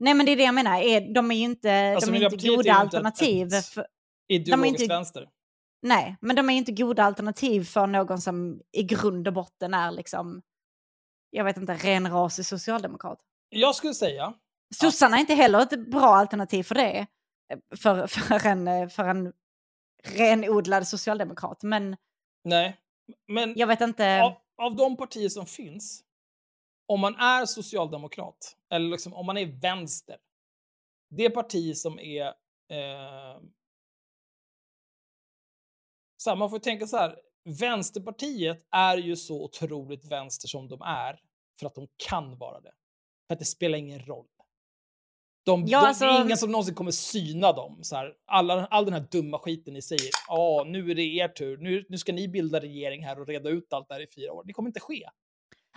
Nej 0.00 0.14
men 0.14 0.26
det 0.26 0.32
är 0.32 0.36
det 0.36 0.42
jag 0.42 0.54
menar, 0.54 0.80
är, 0.80 1.14
de 1.14 1.30
är 1.30 1.34
ju 1.34 1.42
inte, 1.44 1.92
Alltså, 1.94 2.10
de 2.10 2.16
är 2.18 2.24
inte 2.24 2.36
Miljöpartiet 2.36 2.52
är 2.52 2.56
goda 2.56 2.70
inte 2.70 2.80
alternativ. 2.80 3.54
ett- 3.54 3.66
För, 3.66 3.86
ideologiskt 4.28 4.80
inte- 4.82 4.94
vänster. 4.94 5.28
nej, 5.82 6.16
men 6.20 6.36
de 6.36 6.48
är 6.48 6.52
ju 6.52 6.58
inte 6.58 6.72
goda 6.72 7.02
alternativ 7.04 7.64
för 7.64 7.86
någon 7.86 8.20
som 8.20 8.60
i 8.72 8.82
grund 8.82 9.28
och 9.28 9.34
botten 9.34 9.74
är 9.74 9.90
liksom, 9.92 10.42
jag 11.30 11.44
vet 11.44 11.56
inte, 11.56 11.74
renrasig 11.74 12.46
socialdemokrat. 12.46 13.20
Jag 13.48 13.74
skulle 13.74 13.94
säga, 13.94 14.34
Sossarna 14.74 15.16
är 15.16 15.20
inte 15.20 15.34
heller 15.34 15.60
ett 15.62 15.90
bra 15.90 16.16
alternativ 16.16 16.62
för 16.62 16.74
det, 16.74 17.06
för, 17.76 18.06
för, 18.06 18.46
en, 18.46 18.90
för 18.90 19.04
en 19.04 19.32
renodlad 20.04 20.88
socialdemokrat. 20.88 21.62
Men 21.62 21.96
nej. 22.44 22.76
Men 23.26 23.54
jag 23.56 23.66
vet 23.66 23.80
inte, 23.80 24.22
av, 24.22 24.36
av 24.56 24.76
de 24.76 24.96
partier 24.96 25.28
som 25.28 25.46
finns, 25.46 26.04
om 26.86 27.00
man 27.00 27.14
är 27.16 27.46
socialdemokrat, 27.46 28.56
eller 28.70 28.90
liksom, 28.90 29.14
om 29.14 29.26
man 29.26 29.36
är 29.36 29.60
vänster, 29.60 30.18
det 31.10 31.30
parti 31.30 31.76
som 31.76 31.98
är... 31.98 32.26
Eh, 32.68 33.40
så 36.16 36.30
här, 36.30 36.36
man 36.36 36.50
får 36.50 36.58
tänka 36.58 36.86
så 36.86 36.96
här, 36.96 37.18
Vänsterpartiet 37.44 38.66
är 38.70 38.96
ju 38.96 39.16
så 39.16 39.44
otroligt 39.44 40.04
vänster 40.12 40.48
som 40.48 40.68
de 40.68 40.82
är, 40.82 41.20
för 41.60 41.66
att 41.66 41.74
de 41.74 41.88
kan 42.08 42.38
vara 42.38 42.60
det. 42.60 42.72
För 43.28 43.32
att 43.34 43.38
det 43.38 43.44
spelar 43.44 43.78
ingen 43.78 44.00
roll. 44.06 44.26
De, 45.46 45.64
Ja, 45.66 45.80
de, 45.80 45.86
alltså- 45.86 46.04
Det 46.04 46.10
är 46.10 46.24
ingen 46.24 46.36
som 46.36 46.50
någonsin 46.52 46.74
kommer 46.74 46.90
syna 46.90 47.52
dem. 47.52 47.78
Så 47.84 47.96
här, 47.96 48.14
alla, 48.26 48.66
all 48.66 48.84
den 48.84 48.94
här 48.94 49.06
dumma 49.10 49.38
skiten 49.38 49.74
ni 49.74 49.82
säger, 49.82 50.10
ja, 50.28 50.64
nu 50.66 50.90
är 50.90 50.94
det 50.94 51.02
er 51.02 51.28
tur, 51.28 51.58
nu, 51.58 51.86
nu 51.88 51.98
ska 51.98 52.12
ni 52.12 52.28
bilda 52.28 52.60
regering 52.60 53.04
här 53.04 53.20
och 53.20 53.26
reda 53.28 53.50
ut 53.50 53.72
allt 53.72 53.88
det 53.88 53.94
här 53.94 54.00
i 54.00 54.06
fyra 54.14 54.32
år. 54.32 54.44
Det 54.46 54.52
kommer 54.52 54.68
inte 54.68 54.80
ske. 54.80 55.04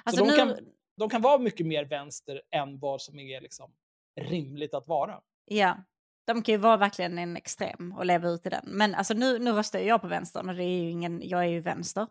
alltså 0.03 0.25
de 0.25 0.31
nu, 0.31 0.37
kan- 0.37 0.69
De 0.97 1.09
kan 1.09 1.21
vara 1.21 1.37
mycket 1.37 1.65
mer 1.65 1.85
vänster 1.85 2.41
än 2.51 2.79
vad 2.79 3.01
som 3.01 3.19
är 3.19 3.41
liksom, 3.41 3.73
rimligt 4.21 4.73
att 4.73 4.87
vara. 4.87 5.21
ja, 5.45 5.77
de 6.25 6.41
kan 6.43 6.53
ju 6.53 6.57
vara 6.57 6.77
verkligen 6.77 7.17
en 7.17 7.37
extrem 7.37 7.91
och 7.97 8.05
leva 8.05 8.29
ut 8.29 8.45
i 8.45 8.49
den. 8.49 8.63
Men 8.67 8.95
alltså 8.95 9.13
nu, 9.13 9.39
nu 9.39 9.51
röstar 9.51 9.79
jag 9.79 10.01
på 10.01 10.07
vänstern 10.07 10.49
och 10.49 10.55
det 10.55 10.63
är 10.63 10.89
ingen, 10.89 11.21
jag 11.29 11.41
är 11.43 11.47
ju 11.49 11.59
vänster. 11.59 12.07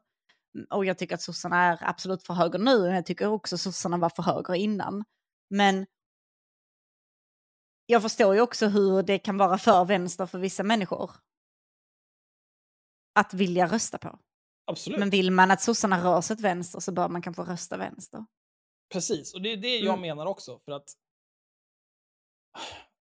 Mm, 0.55 0.67
Och 0.71 0.85
jag 0.85 0.99
tycker 0.99 1.15
att 1.15 1.23
sossarna 1.23 1.57
är 1.57 1.79
absolut 1.81 2.23
för 2.27 2.35
höger 2.35 2.59
nu, 2.59 2.75
och 2.89 2.95
jag 2.95 3.07
tycker 3.07 3.27
också 3.29 3.59
sossarna 3.59 3.97
var 3.99 4.09
för 4.09 4.23
höger 4.23 4.55
innan. 4.55 5.05
Men 5.51 5.87
jag 7.87 8.03
förstår 8.03 8.35
ju 8.35 8.41
också 8.41 8.67
hur 8.67 9.03
det 9.03 9.19
kan 9.19 9.39
vara 9.39 9.59
för 9.59 9.85
vänster 9.85 10.27
för 10.27 10.39
vissa 10.39 10.63
människor. 10.63 11.11
Att 13.15 13.35
vilja 13.35 13.67
rösta 13.67 13.99
på. 13.99 14.19
Absolut. 14.67 14.99
Men 14.99 15.11
vill 15.11 15.31
man 15.31 15.51
att 15.51 15.63
sossarna 15.63 16.05
rör 16.05 16.21
sig 16.21 16.35
åt 16.35 16.41
vänster 16.41 16.81
så 16.81 16.93
bör 16.93 17.09
man 17.09 17.23
kanske 17.23 17.43
rösta 17.43 17.77
vänster. 17.77 18.27
Precis, 18.93 19.35
och 19.35 19.43
det 19.43 19.49
är 19.53 19.57
det 19.57 19.77
jag 19.77 19.89
Mm. 19.99 20.01
menar 20.01 20.27
också. 20.27 20.59
För 20.59 20.73
att 20.73 20.89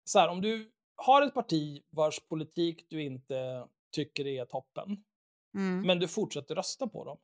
så 0.03 0.19
här, 0.19 0.27
om 0.29 0.41
du 0.41 0.71
har 1.05 1.21
ett 1.21 1.33
parti 1.33 1.83
vars 1.89 2.19
politik 2.19 2.85
du 2.89 3.03
inte 3.03 3.67
tycker 3.95 4.27
är 4.27 4.45
toppen, 4.45 5.03
Mm. 5.55 5.81
men 5.87 5.99
du 5.99 6.07
fortsätter 6.07 6.55
rösta 6.55 6.87
på 6.87 7.03
dem, 7.05 7.17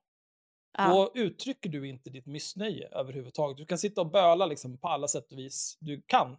Ja. 0.78 0.88
då 0.90 1.12
uttrycker 1.22 1.70
du 1.70 1.88
inte 1.88 2.10
ditt 2.10 2.26
missnöje 2.26 2.88
överhuvudtaget. 2.90 3.58
Du 3.58 3.66
kan 3.66 3.78
sitta 3.78 4.02
och 4.02 4.12
böla 4.12 4.46
liksom, 4.46 4.78
på 4.78 4.88
alla 4.88 5.08
sätt 5.08 5.32
och 5.32 5.38
vis 5.38 5.78
du 5.80 6.02
kan. 6.06 6.38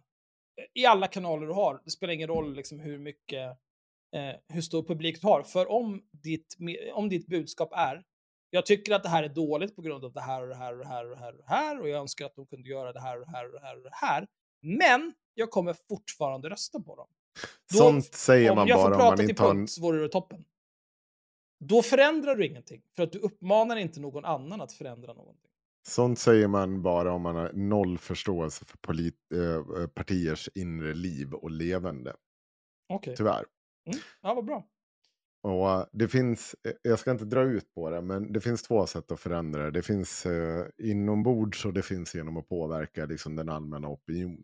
I 0.73 0.85
alla 0.85 1.07
kanaler 1.07 1.47
du 1.47 1.53
har. 1.53 1.81
Det 1.85 1.91
spelar 1.91 2.13
ingen 2.13 2.27
roll 2.27 2.53
liksom, 2.55 2.79
hur 2.79 2.97
mycket, 2.99 3.57
eh, 4.15 4.35
hur 4.47 4.61
stor 4.61 4.83
publik 4.83 5.21
du 5.21 5.27
har. 5.27 5.43
För 5.43 5.71
om 5.71 6.07
ditt, 6.11 6.57
om 6.93 7.09
ditt 7.09 7.27
budskap 7.27 7.69
är 7.73 8.03
jag 8.49 8.65
tycker 8.65 8.93
att 8.95 9.03
det 9.03 9.09
här 9.09 9.23
är 9.23 9.29
dåligt 9.29 9.75
på 9.75 9.81
grund 9.81 10.05
av 10.05 10.13
det 10.13 10.21
här 10.21 10.41
och 10.41 10.47
det 10.47 10.55
här 10.55 10.73
och 10.73 10.79
det 10.79 10.85
här 10.87 11.03
och 11.05 11.09
det 11.15 11.17
här 11.19 11.31
och 11.31 11.37
det 11.37 11.47
här 11.47 11.79
och 11.81 11.89
jag 11.89 11.99
önskar 11.99 12.25
att 12.25 12.35
de 12.35 12.45
kunde 12.47 12.69
göra 12.69 12.93
det 12.93 12.99
här 13.01 13.19
och 13.19 13.25
det 13.25 13.31
här 13.31 13.45
och 13.45 13.51
det 13.51 13.59
här 13.59 13.77
och 13.77 13.83
det 13.83 13.93
här. 13.93 14.27
Men 14.61 15.13
jag 15.33 15.49
kommer 15.51 15.75
fortfarande 15.89 16.49
rösta 16.49 16.79
på 16.81 16.95
dem. 16.95 17.07
Då- 17.73 17.77
Sånt 17.77 18.13
säger 18.13 18.49
om 18.49 18.55
man 18.55 18.67
jag 18.67 18.81
får 18.81 18.83
bara 18.89 18.95
om 18.95 18.99
prata 18.99 19.11
man 19.11 19.17
till 19.17 19.29
inte 19.29 19.43
har 19.43 19.49
en... 19.49 19.55
punkt 19.57 19.71
så 19.71 19.81
vore 19.81 20.01
det 20.01 20.09
toppen. 20.09 20.45
Då 21.59 21.81
förändrar 21.81 22.35
du 22.35 22.45
ingenting, 22.45 22.81
för 22.95 23.03
att 23.03 23.11
du 23.11 23.19
uppmanar 23.19 23.75
inte 23.77 23.99
någon 23.99 24.25
annan 24.25 24.61
att 24.61 24.71
förändra 24.71 25.13
någonting. 25.13 25.51
Sånt 25.87 26.19
säger 26.19 26.47
man 26.47 26.81
bara 26.81 27.13
om 27.13 27.21
man 27.21 27.35
har 27.35 27.51
noll 27.53 27.97
förståelse 27.97 28.65
för 28.65 28.77
polit, 28.77 29.15
eh, 29.33 29.87
partiers 29.87 30.49
inre 30.55 30.93
liv 30.93 31.33
och 31.33 31.51
levande. 31.51 32.15
Okej. 32.89 33.15
Tyvärr. 33.17 33.45
Mm. 33.87 33.99
Ja, 34.21 34.33
vad 34.33 34.45
bra. 34.45 34.67
Och 35.43 35.69
eh, 35.71 35.85
det 35.93 36.07
finns, 36.07 36.55
eh, 36.63 36.71
jag 36.81 36.99
ska 36.99 37.11
inte 37.11 37.25
dra 37.25 37.41
ut 37.43 37.73
på 37.73 37.89
det, 37.89 38.01
men 38.01 38.33
det 38.33 38.41
finns 38.41 38.63
två 38.63 38.87
sätt 38.87 39.11
att 39.11 39.19
förändra 39.19 39.63
det. 39.63 39.71
Det 39.71 39.81
finns 39.81 40.25
eh, 40.25 40.65
inombords 40.77 41.65
och 41.65 41.73
det 41.73 41.81
finns 41.81 42.15
genom 42.15 42.37
att 42.37 42.49
påverka 42.49 43.05
liksom, 43.05 43.35
den 43.35 43.49
allmänna 43.49 43.87
opinionen 43.89 44.43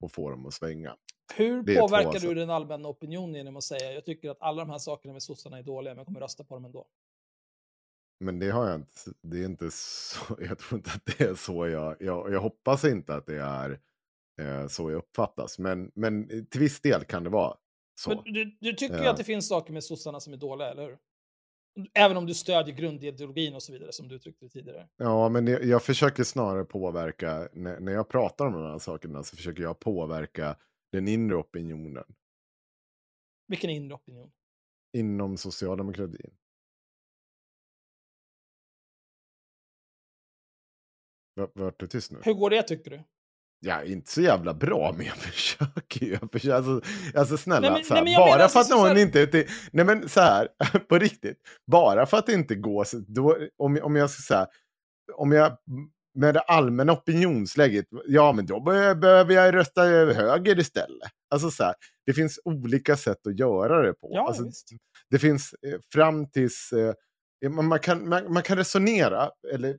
och 0.00 0.12
få 0.12 0.30
dem 0.30 0.46
att 0.46 0.54
svänga. 0.54 0.96
Hur 1.36 1.62
Det 1.62 1.72
är 1.72 1.76
två 1.76 1.88
påverkar 1.88 2.08
alltså. 2.08 2.28
du 2.28 2.34
den 2.34 2.50
allmänna 2.50 2.88
opinionen 2.88 3.34
genom 3.34 3.56
att 3.56 3.64
säga 3.64 3.92
jag 3.92 4.04
tycker 4.04 4.30
att 4.30 4.40
alla 4.40 4.64
de 4.64 4.70
här 4.70 4.78
sakerna 4.78 5.12
med 5.12 5.22
sossarna 5.22 5.58
är 5.58 5.62
dåliga, 5.62 5.94
men 5.94 5.98
jag 5.98 6.06
kommer 6.06 6.20
rösta 6.20 6.44
på 6.44 6.54
dem 6.54 6.64
ändå? 6.64 6.86
Men 8.24 8.38
det 8.38 8.50
har 8.50 8.66
jag 8.66 8.74
inte, 8.76 8.92
det 9.22 9.40
är 9.40 9.44
inte 9.44 9.70
så, 9.70 10.18
jag 10.48 10.58
tror 10.58 10.78
inte 10.78 10.90
att 10.90 11.18
det 11.18 11.24
är 11.24 11.34
så 11.34 11.68
jag, 11.68 11.96
jag, 12.00 12.32
jag 12.32 12.40
hoppas 12.40 12.84
inte 12.84 13.14
att 13.14 13.26
det 13.26 13.40
är 13.40 13.80
eh, 14.40 14.66
så 14.66 14.90
jag 14.90 14.98
uppfattas. 14.98 15.58
Men, 15.58 15.90
men 15.94 16.46
till 16.46 16.60
viss 16.60 16.80
del 16.80 17.04
kan 17.04 17.24
det 17.24 17.30
vara 17.30 17.56
så. 18.00 18.10
Men 18.10 18.34
du, 18.34 18.56
du 18.60 18.72
tycker 18.72 18.98
ju 18.98 19.04
Ja. 19.04 19.10
att 19.10 19.16
det 19.16 19.24
finns 19.24 19.48
saker 19.48 19.72
med 19.72 19.84
sossarna 19.84 20.20
som 20.20 20.32
är 20.32 20.36
dåliga, 20.36 20.68
eller 20.70 20.82
hur? 20.82 20.98
Även 21.94 22.16
om 22.16 22.26
du 22.26 22.34
stödjer 22.34 22.74
grundideologin 22.74 23.54
och 23.54 23.62
så 23.62 23.72
vidare, 23.72 23.92
som 23.92 24.08
du 24.08 24.14
uttryckte 24.14 24.48
tidigare. 24.48 24.88
Ja, 24.96 25.28
men 25.28 25.46
jag, 25.46 25.64
jag 25.64 25.82
försöker 25.82 26.24
snarare 26.24 26.64
påverka, 26.64 27.48
när, 27.52 27.80
när 27.80 27.92
jag 27.92 28.08
pratar 28.08 28.46
om 28.46 28.52
de 28.52 28.62
här 28.62 28.78
sakerna 28.78 29.22
så 29.22 29.36
försöker 29.36 29.62
jag 29.62 29.78
påverka 29.78 30.56
den 30.92 31.08
inre 31.08 31.36
opinionen 31.36 32.04
Vilken 33.46 33.70
inre 33.70 33.94
opinion? 33.94 34.32
inom 34.96 35.36
socialdemokratin. 35.36 36.30
Va- 41.36 41.50
Vart 41.54 41.80
du 41.80 41.86
tyst 41.86 42.10
nu? 42.12 42.18
Hur 42.24 42.34
går 42.34 42.50
det, 42.50 42.62
tycker 42.62 42.90
du? 42.90 43.02
Ja, 43.60 43.84
inte 43.84 44.10
så 44.10 44.20
jävla 44.22 44.54
bra, 44.54 44.92
men 44.96 45.06
jag 45.06 45.16
försöker 45.16 46.06
ju. 46.06 46.12
Jag 46.12 46.32
försöker, 46.32 46.54
alltså, 46.54 46.80
alltså 47.18 47.36
snälla, 47.36 47.60
Nej, 47.60 47.70
men- 47.70 47.84
så 47.84 47.94
här, 47.94 48.04
nej, 48.04 48.16
bara 48.16 48.26
menar 48.26 48.38
för 48.38 48.44
att 48.44 48.56
alltså 48.56 48.72
så 48.72 48.78
någon 48.86 48.96
här- 48.96 49.02
inte... 49.02 49.20
inte 49.22 49.46
nej 49.72 49.84
men 49.84 50.08
så 50.08 50.20
här, 50.20 50.48
på 50.88 50.98
riktigt. 50.98 51.38
Bara 51.66 52.06
för 52.06 52.16
att 52.16 52.26
det 52.26 52.32
inte 52.34 52.54
går, 52.54 52.84
så, 52.84 52.98
då, 53.08 53.38
om, 53.56 53.78
om 53.82 53.96
jag 53.96 54.10
ska 54.10 54.22
säga, 54.22 54.46
om 55.14 55.32
jag 55.32 55.58
med 56.18 56.34
det 56.34 56.40
allmänna 56.40 56.92
opinionsläget, 56.92 57.86
ja 58.06 58.32
men 58.32 58.46
då 58.46 58.60
behöver 58.60 59.34
jag 59.34 59.54
rösta 59.54 59.82
höger 59.84 60.58
istället. 60.58 61.10
Alltså 61.30 61.50
så 61.50 61.64
här, 61.64 61.74
det 62.06 62.12
finns 62.12 62.40
olika 62.44 62.96
sätt 62.96 63.26
att 63.26 63.38
göra 63.38 63.82
det 63.82 63.92
på. 63.92 64.08
Ja, 64.12 64.26
alltså, 64.28 64.44
visst. 64.44 64.68
det 65.10 65.18
finns 65.18 65.54
eh, 65.66 65.80
fram 65.92 66.30
tills... 66.30 66.72
Eh, 66.72 67.50
man, 67.50 67.66
man, 67.66 67.78
kan, 67.78 68.08
man, 68.08 68.32
man 68.32 68.42
kan 68.42 68.56
resonera, 68.56 69.30
eller... 69.54 69.78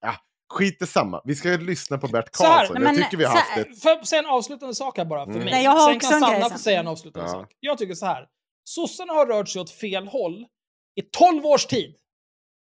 Ja, 0.00 0.14
skit 0.52 0.88
samma. 0.88 1.20
Vi 1.24 1.34
ska 1.34 1.48
lyssna 1.48 1.98
på 1.98 2.08
Bert 2.08 2.28
Så 2.32 2.44
här, 2.44 2.58
Karlsson. 2.58 2.74
nej, 2.74 2.82
jag 2.84 2.94
men 2.94 3.04
tycker 3.04 3.16
vi 3.16 3.24
har 3.24 3.32
haft 3.34 3.50
här- 3.50 3.60
ett... 3.60 3.82
Får 3.82 3.90
jag 3.90 4.06
säga 4.06 4.22
en 4.22 4.28
avslutande 4.28 4.74
sak 4.74 4.98
här 4.98 5.04
bara 5.04 5.24
för 5.24 5.30
Mm. 5.32 5.44
mig? 5.44 5.52
Nej, 5.52 5.64
jag 5.64 5.70
har 5.70 5.86
sen 5.88 5.96
också 5.96 6.10
kan 6.10 6.20
Sanna 6.20 6.48
få 6.50 6.58
säga 6.58 6.80
en 6.80 6.88
avslutande 6.88 7.28
Ja. 7.28 7.32
sak. 7.32 7.52
Jag 7.60 7.78
tycker 7.78 7.94
så 7.94 8.06
här. 8.06 8.26
Sossarna 8.64 9.12
har 9.12 9.26
rört 9.26 9.48
sig 9.48 9.62
åt 9.62 9.70
fel 9.70 10.06
håll 10.06 10.46
i 10.94 11.02
12 11.02 11.46
års 11.46 11.66
tid. 11.66 11.94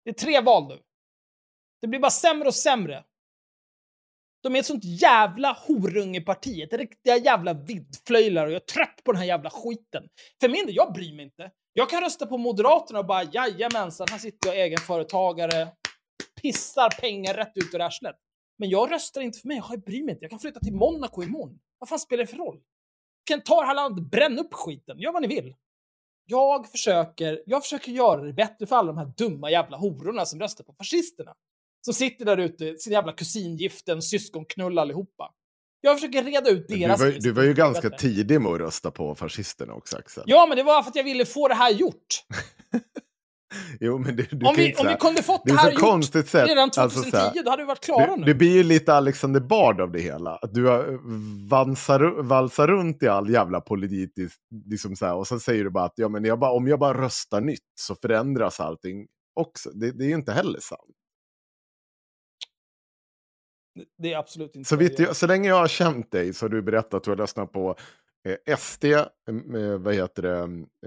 Det 0.05 0.11
är 0.11 0.15
tre 0.15 0.41
val 0.41 0.69
nu. 0.69 0.79
Det 1.87 1.91
blir 1.91 2.01
bara 2.01 2.11
sämre 2.11 2.49
och 2.49 2.55
sämre. 2.55 3.05
De 4.43 4.55
är 4.55 4.61
ett 4.61 4.67
sånt 4.67 4.85
jävla 4.85 5.53
horungeparti, 5.53 6.63
ett 6.63 6.73
riktiga 6.73 7.17
jävla 7.17 7.55
viddflöjlar. 7.55 8.47
och 8.47 8.53
jag 8.53 8.57
är 8.57 8.67
trött 8.67 9.05
på 9.05 9.13
den 9.13 9.19
här 9.19 9.27
jävla 9.27 9.51
skiten. 9.51 10.09
För 10.41 10.49
min 10.49 10.67
del, 10.67 10.77
jag 10.77 10.93
bryr 10.93 11.15
mig 11.15 11.25
inte. 11.25 11.51
Jag 11.73 11.91
kan 11.91 12.01
rösta 12.01 12.27
på 12.27 12.39
Moderaterna 12.39 12.99
och 12.99 13.07
bara 13.07 13.23
jajamensan, 13.23 14.07
här 14.11 14.19
sitter 14.19 14.49
jag 14.49 14.59
egenföretagare, 14.59 15.69
pissar 16.43 17.01
pengar 17.01 17.35
rätt 17.35 17.53
ut 17.55 17.75
ur 17.75 17.81
arslet. 17.81 18.17
Men 18.59 18.69
jag 18.69 18.93
röstar 18.93 19.21
inte 19.21 19.39
för 19.39 19.49
mig, 19.49 19.63
jag 19.71 19.83
bryr 19.83 20.05
mig 20.05 20.13
inte. 20.13 20.25
Jag 20.25 20.31
kan 20.31 20.41
flytta 20.41 20.61
till 20.61 20.75
Monaco 20.75 21.23
imorgon. 21.23 21.59
Vad 21.79 21.89
fan 21.89 21.99
spelar 21.99 22.25
det 22.25 22.31
för 22.31 22.37
roll? 22.37 22.61
Kan 23.25 23.41
ta 23.41 23.61
det 23.61 23.67
här 23.67 23.75
landet, 23.75 24.11
bränn 24.11 24.39
upp 24.39 24.55
skiten, 24.55 24.99
gör 24.99 25.13
vad 25.13 25.23
ni 25.23 25.29
vill. 25.29 25.55
Jag 26.25 26.71
försöker, 26.71 27.43
jag 27.47 27.63
försöker 27.63 27.93
göra 27.93 28.23
det 28.23 28.33
bättre 28.33 28.67
för 28.67 28.77
alla 28.77 28.93
de 28.93 28.99
här 28.99 29.13
dumma 29.17 29.51
jävla 29.51 29.77
hororna 29.77 30.27
som 30.27 30.41
röstar 30.41 30.65
på 30.65 30.73
fascisterna 30.73 31.35
som 31.87 31.95
sitter 31.95 32.25
där 32.25 32.37
ute, 32.37 32.79
sina 32.79 32.95
jävla 32.95 33.13
kusingiften, 33.13 34.03
syskonknull 34.03 34.79
allihopa. 34.79 35.31
Jag 35.81 35.97
försöker 36.01 36.23
reda 36.25 36.51
ut 36.51 36.69
Du 36.69 36.77
deras 36.77 37.01
var, 37.01 37.07
list. 37.07 37.23
du 37.23 37.33
var 37.33 37.43
ju 37.43 37.55
ganska 37.55 37.91
Bättre. 37.91 37.99
tidig 37.99 38.41
med 38.41 38.53
att 38.53 38.61
rösta 38.61 38.91
på 38.91 39.15
fascisterna 39.15 39.73
också 39.73 39.97
Axel. 39.97 40.25
Ja, 40.27 40.47
men 40.47 40.57
det 40.57 40.63
var 40.63 40.83
för 40.83 40.91
att 40.91 40.97
jag 40.97 41.05
ville 41.05 41.27
få 41.27 41.49
det 41.49 41.55
här 41.55 41.71
gjort. 41.71 42.07
Jo, 43.81 43.99
men 43.99 44.17
du, 44.17 44.23
du 44.31 44.47
Om 44.47 44.55
vi, 44.57 44.75
om 44.75 44.87
vi 44.87 44.97
kunde 45.01 45.23
fått 45.23 45.43
det 45.45 45.53
det, 45.53 45.59
är 45.59 45.59
här 45.59 45.73
gjort 45.73 45.81
konstigt 45.81 46.29
sätt. 46.29 46.49
redan 46.49 46.71
alltså, 46.77 47.03
2010, 47.03 47.11
så 47.11 47.17
här, 47.17 47.45
då 47.45 47.51
hade 47.51 47.63
vi 47.63 47.67
varit 47.67 47.85
klara 47.85 48.07
du, 48.07 48.17
nu. 48.17 48.27
du 48.27 48.35
blir 48.35 48.53
ju 48.53 48.63
lite 48.63 48.95
Alexander 48.95 49.41
Bard 49.41 49.81
av 49.81 49.93
det 49.93 50.01
hela. 50.01 50.37
Att 50.37 50.55
du 50.55 50.67
har 50.67 50.99
vansar, 51.49 52.23
valsar 52.23 52.69
runt 52.69 53.03
i 53.03 53.09
all 53.09 53.31
jävla 53.31 53.61
politisk... 53.61 54.39
Liksom 54.67 54.97
så 54.97 55.07
här, 55.07 55.15
och 55.15 55.27
så 55.27 55.39
säger 55.41 55.65
du 55.65 55.71
bara 55.71 55.85
att 55.85 55.95
ja, 55.97 56.09
men 56.09 56.25
jag 56.25 56.39
bara, 56.39 56.51
om 56.51 56.69
jag 56.69 56.79
bara 56.79 57.03
röstar 57.05 57.41
nytt 57.41 57.61
så 57.81 57.95
förändras 57.95 58.61
allting 58.61 59.07
också. 59.41 59.71
Det, 59.71 59.93
det 59.93 60.05
är 60.05 60.09
ju 60.09 60.15
inte 60.15 60.33
heller 60.33 60.61
sant. 60.61 60.96
Det 63.99 64.13
är 64.13 64.19
absolut 64.19 64.57
inte 64.57 64.69
Så, 64.69 65.03
jag, 65.03 65.17
så 65.17 65.27
länge 65.27 65.49
jag 65.49 65.57
har 65.57 65.69
känt 65.69 66.11
dig 66.11 66.33
så 66.33 66.45
har 66.45 66.51
du 66.51 66.63
berättat 66.63 66.95
att 66.95 67.05
du 67.05 67.11
har 67.11 67.17
lyssnat 67.17 67.53
på 67.53 67.77
eh, 68.25 68.57
SD, 68.57 68.85
eh, 68.85 69.05
vad, 69.79 69.95
heter 69.95 70.23
det, 70.23 70.39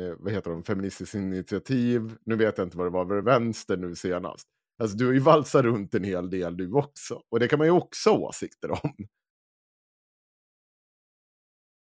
eh, 0.03 0.15
vad 0.17 0.33
heter 0.33 0.51
de, 0.51 0.63
Feministiskt 0.63 1.15
initiativ, 1.15 2.15
nu 2.25 2.35
vet 2.35 2.57
jag 2.57 2.67
inte 2.67 2.77
vad 2.77 2.87
det 2.87 2.91
var, 2.91 3.05
var 3.05 3.15
det 3.15 3.21
vänster 3.21 3.77
nu 3.77 3.95
senast? 3.95 4.47
Alltså 4.79 4.97
du 4.97 5.05
har 5.05 5.13
ju 5.13 5.19
valsat 5.19 5.63
runt 5.63 5.95
en 5.95 6.03
hel 6.03 6.29
del 6.29 6.57
du 6.57 6.71
också, 6.71 7.21
och 7.29 7.39
det 7.39 7.47
kan 7.47 7.59
man 7.59 7.67
ju 7.67 7.71
också 7.71 8.09
ha 8.09 8.17
åsikter 8.17 8.71
om. 8.71 8.93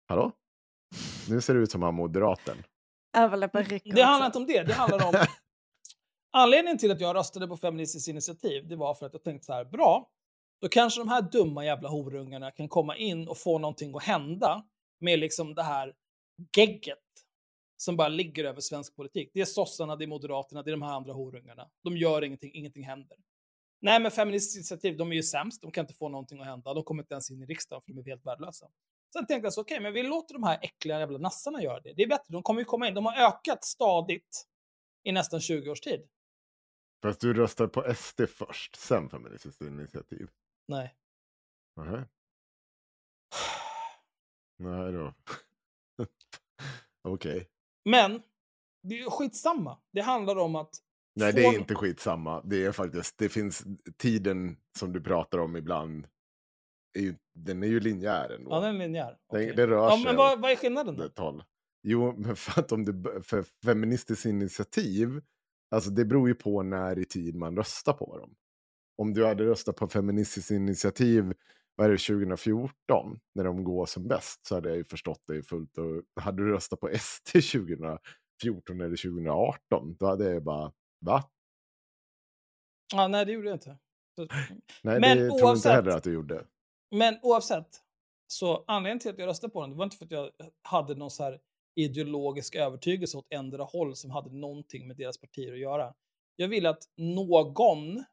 Hallå? 0.08 0.32
Nu 1.30 1.42
ser 1.42 1.54
det 1.54 1.60
ut 1.60 1.72
som 1.72 1.82
han 1.82 1.94
moderaten. 1.94 2.58
Det 3.96 4.04
handlar 4.04 4.26
inte 4.26 4.38
om 4.38 4.46
det. 4.46 4.64
Det 4.64 4.74
handlar 4.74 5.08
om... 5.08 5.14
Anledningen 6.34 6.78
till 6.78 6.92
att 6.92 7.02
jag 7.02 7.16
röstade 7.16 7.48
på 7.48 7.58
Feministiskt 7.58 8.08
initiativ, 8.08 8.68
det 8.68 8.76
var 8.76 8.96
för 8.96 9.06
att 9.06 9.14
jag 9.14 9.24
tänkte 9.24 9.46
så 9.46 9.54
här, 9.54 9.66
bra, 9.66 10.10
då 10.62 10.70
kanske 10.70 11.02
de 11.02 11.10
här 11.10 11.22
dumma 11.22 11.66
jävla 11.66 11.90
horungarna 11.90 12.52
kan 12.52 12.70
komma 12.70 12.98
in 12.98 13.28
och 13.28 13.38
få 13.38 13.60
någonting 13.60 13.96
att 13.96 14.04
hända 14.04 14.66
med 15.00 15.20
liksom 15.20 15.56
det 15.56 15.64
här 15.64 15.94
gegget 16.58 16.98
som 17.78 17.98
bara 17.98 18.08
ligger 18.08 18.44
över 18.44 18.62
svensk 18.62 18.96
politik. 18.96 19.32
Det 19.34 19.42
är 19.42 19.46
sossarna, 19.46 19.96
det 19.96 20.06
är 20.06 20.08
moderaterna, 20.08 20.64
det 20.64 20.70
är 20.70 20.72
de 20.72 20.82
här 20.82 20.94
andra 20.94 21.14
horungarna. 21.14 21.70
De 21.84 21.98
gör 21.98 22.24
ingenting, 22.24 22.52
ingenting 22.54 22.84
händer. 22.84 23.18
Nej, 23.82 24.02
men 24.02 24.12
Feministiskt 24.12 24.58
initiativ, 24.58 24.98
de 24.98 25.12
är 25.12 25.16
ju 25.16 25.24
sämst, 25.24 25.62
de 25.62 25.72
kan 25.72 25.84
inte 25.84 25.94
få 25.94 26.10
någonting 26.10 26.40
att 26.40 26.46
hända, 26.46 26.74
de 26.74 26.84
kommer 26.84 27.04
inte 27.04 27.14
ens 27.14 27.32
in 27.32 27.42
i 27.42 27.46
riksdagen 27.46 27.82
för 27.82 27.94
de 27.94 28.00
är 28.00 28.06
helt 28.06 28.26
värdelösa. 28.26 28.68
Sen 29.14 29.26
tänkte 29.28 29.46
jag 29.46 29.54
så, 29.54 29.62
okej, 29.62 29.80
men 29.80 29.94
vi 29.94 30.04
låter 30.04 30.34
de 30.34 30.44
här 30.44 30.60
äckliga 30.62 31.00
jävla 31.00 31.18
nassarna 31.18 31.64
göra 31.64 31.80
det. 31.80 31.94
Det 31.94 32.04
är 32.04 32.08
bättre, 32.08 32.34
de 32.34 32.44
kommer 32.44 32.62
ju 32.62 32.66
komma 32.66 32.88
in. 32.88 32.94
De 32.94 33.06
har 33.06 33.28
ökat 33.28 33.64
stadigt 33.64 34.48
i 35.04 35.12
nästan 35.12 35.42
20 35.42 35.70
års 35.70 35.82
tid. 35.82 36.08
Fast 37.02 37.22
du 37.22 37.34
röstar 37.34 37.68
på 37.68 37.94
SD 37.96 38.22
först, 38.30 38.76
sen 38.76 39.10
Feministiskt 39.10 39.62
initiativ. 39.62 40.28
Nej. 40.72 40.96
Nähä. 41.76 42.06
Nej 44.60 44.92
då. 44.92 45.14
Okej. 47.04 47.50
Men, 47.86 48.22
det 48.84 49.00
är 49.00 49.10
skitsamma. 49.10 49.78
Det 49.92 50.02
handlar 50.02 50.36
om 50.38 50.56
att... 50.56 50.70
Nej, 51.16 51.34
det 51.34 51.46
är 51.46 51.60
inte 51.60 51.76
skitsamma. 51.76 52.42
Det 52.42 52.66
är 52.66 52.72
faktiskt, 52.72 53.18
det 53.18 53.30
finns 53.30 53.64
tiden 53.98 54.58
som 54.80 54.94
du 54.94 55.02
pratar 55.02 55.38
om 55.38 55.56
ibland. 55.56 56.08
Är 56.94 57.02
ju, 57.02 57.16
den 57.34 57.64
är 57.64 57.68
ju 57.68 57.80
linjär 57.80 58.30
ändå. 58.30 58.52
Ja, 58.52 58.60
den 58.60 58.76
är 58.76 58.80
linjär. 58.80 59.06
Den- 59.06 59.18
Okej. 59.28 59.54
det 59.56 59.68
rör 59.68 59.76
ja, 59.84 59.92
sig 59.92 60.06
men 60.06 60.16
vad, 60.16 60.42
vad 60.42 60.52
är 60.52 60.56
skillnaden 60.56 61.12
då? 61.16 61.44
Jo, 61.84 62.14
men 62.18 62.36
för 62.36 62.62
att 62.62 62.72
om 62.72 62.86
du, 62.86 63.22
för 63.24 63.44
feministiskt 63.66 64.26
initiativ, 64.26 65.22
alltså 65.72 65.90
det 65.90 66.06
beror 66.06 66.28
ju 66.28 66.36
på 66.36 66.64
när 66.64 67.00
i 67.00 67.06
tid 67.06 67.36
man 67.36 67.58
röstar 67.58 67.94
på 67.94 68.18
dem. 68.18 68.36
Om 68.98 69.14
du 69.14 69.26
hade 69.26 69.44
röstat 69.46 69.76
på 69.76 69.88
feministiskt 69.88 70.52
initiativ, 70.52 71.34
vad 71.76 71.88
är 71.88 71.92
det, 71.92 71.98
2014, 71.98 73.20
när 73.36 73.44
de 73.44 73.64
går 73.64 73.86
som 73.86 74.08
bäst, 74.08 74.46
så 74.46 74.56
hade 74.56 74.70
jag 74.70 74.78
ju 74.78 74.84
förstått 74.86 75.24
det 75.28 75.44
fullt. 75.44 75.78
Och 75.78 76.22
hade 76.24 76.44
du 76.44 76.52
röstat 76.52 76.80
på 76.80 76.90
SD 77.00 77.28
2014 77.32 78.82
eller 78.82 78.96
2018, 78.98 79.96
då 80.00 80.06
hade 80.06 80.34
jag 80.34 80.44
bara, 80.44 80.72
va? 81.06 81.24
Ja, 82.94 83.08
nej, 83.08 83.26
det 83.26 83.32
gjorde 83.32 83.48
jag 83.48 83.56
inte. 83.56 83.78
Så- 84.16 84.28
Nej, 84.84 85.00
Men 85.00 85.02
det 85.02 85.16
tror 85.16 85.18
jag 85.18 85.34
inte 85.34 85.46
oavsett- 85.46 85.72
heller 85.74 85.92
att 85.92 86.04
du 86.04 86.14
gjorde. 86.14 86.46
Men 86.96 87.18
oavsett, 87.22 87.68
så 88.28 88.64
anledningen 88.68 89.00
till 89.00 89.12
att 89.12 89.18
jag 89.20 89.28
röstade 89.28 89.54
på 89.54 89.62
den, 89.62 89.70
det 89.70 89.76
var 89.76 89.84
inte 89.84 89.98
för 89.98 90.06
att 90.06 90.12
jag 90.12 90.32
hade 90.62 90.96
någon 90.96 91.12
så 91.12 91.24
här 91.24 91.40
ideologisk 91.76 92.56
övertygelse 92.56 93.18
åt 93.18 93.28
ändra 93.34 93.64
håll 93.64 93.96
som 93.96 94.12
hade 94.12 94.30
någonting 94.36 94.88
med 94.88 94.98
deras 94.98 95.18
partier 95.18 95.54
att 95.54 95.60
göra. 95.60 95.94
Jag 96.36 96.48
ville 96.48 96.70
att 96.70 96.84
någon 96.98 98.04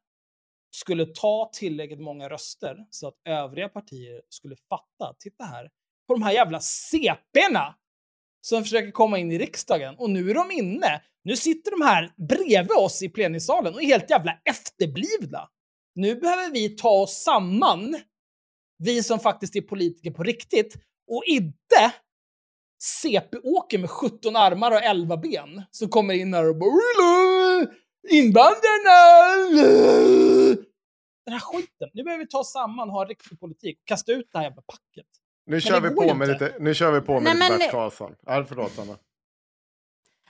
skulle 0.71 1.05
ta 1.05 1.49
tillräckligt 1.53 1.99
många 1.99 2.29
röster 2.29 2.77
så 2.89 3.07
att 3.07 3.15
övriga 3.25 3.69
partier 3.69 4.21
skulle 4.29 4.55
fatta, 4.69 5.15
titta 5.19 5.43
här, 5.43 5.69
på 6.07 6.13
de 6.13 6.23
här 6.23 6.31
jävla 6.31 6.59
CP'na 6.59 7.73
som 8.41 8.63
försöker 8.63 8.91
komma 8.91 9.17
in 9.17 9.31
i 9.31 9.37
riksdagen 9.37 9.95
och 9.97 10.09
nu 10.09 10.29
är 10.29 10.33
de 10.33 10.51
inne. 10.51 11.01
Nu 11.23 11.35
sitter 11.35 11.71
de 11.71 11.81
här 11.81 12.13
bredvid 12.27 12.77
oss 12.77 13.03
i 13.03 13.09
plenisalen 13.09 13.73
och 13.73 13.81
är 13.81 13.85
helt 13.85 14.09
jävla 14.09 14.39
efterblivna. 14.45 15.49
Nu 15.95 16.15
behöver 16.15 16.51
vi 16.51 16.69
ta 16.69 16.89
oss 16.89 17.23
samman 17.23 17.95
vi 18.83 19.03
som 19.03 19.19
faktiskt 19.19 19.55
är 19.55 19.61
politiker 19.61 20.11
på 20.11 20.23
riktigt 20.23 20.75
och 21.07 21.23
inte 21.25 21.93
CP-åker 22.83 23.77
med 23.77 23.89
17 23.89 24.35
armar 24.35 24.71
och 24.71 24.83
11 24.83 25.17
ben 25.17 25.63
som 25.71 25.89
kommer 25.89 26.13
in 26.13 26.33
här 26.33 26.49
och 26.49 26.57
bara 26.57 26.71
invandrarna! 28.07 28.99
Den 31.25 31.33
här 31.33 31.39
skiten. 31.39 31.89
Nu 31.93 32.03
behöver 32.03 32.23
vi 32.23 32.27
ta 32.29 32.37
oss 32.37 32.51
samman 32.51 32.89
och 32.89 32.95
ha 32.95 33.05
riktig 33.05 33.39
politik 33.39 33.79
kasta 33.85 34.11
ut 34.11 34.29
det 34.31 34.37
här 34.37 34.45
jävla 34.45 34.61
packet. 34.61 35.05
Nu 35.45 35.61
kör, 35.61 35.81
vi 35.81 35.89
på 35.89 36.13
med 36.13 36.27
lite, 36.27 36.55
nu 36.59 36.73
kör 36.73 36.91
vi 36.91 37.01
på 37.01 37.19
med 37.19 37.23
Nej, 37.23 37.49
lite 37.51 37.57
Bert 37.57 37.71
Karlsson. 37.71 38.15
Ja, 38.25 38.45
förlåt 38.49 38.71
Sanna. 38.71 38.97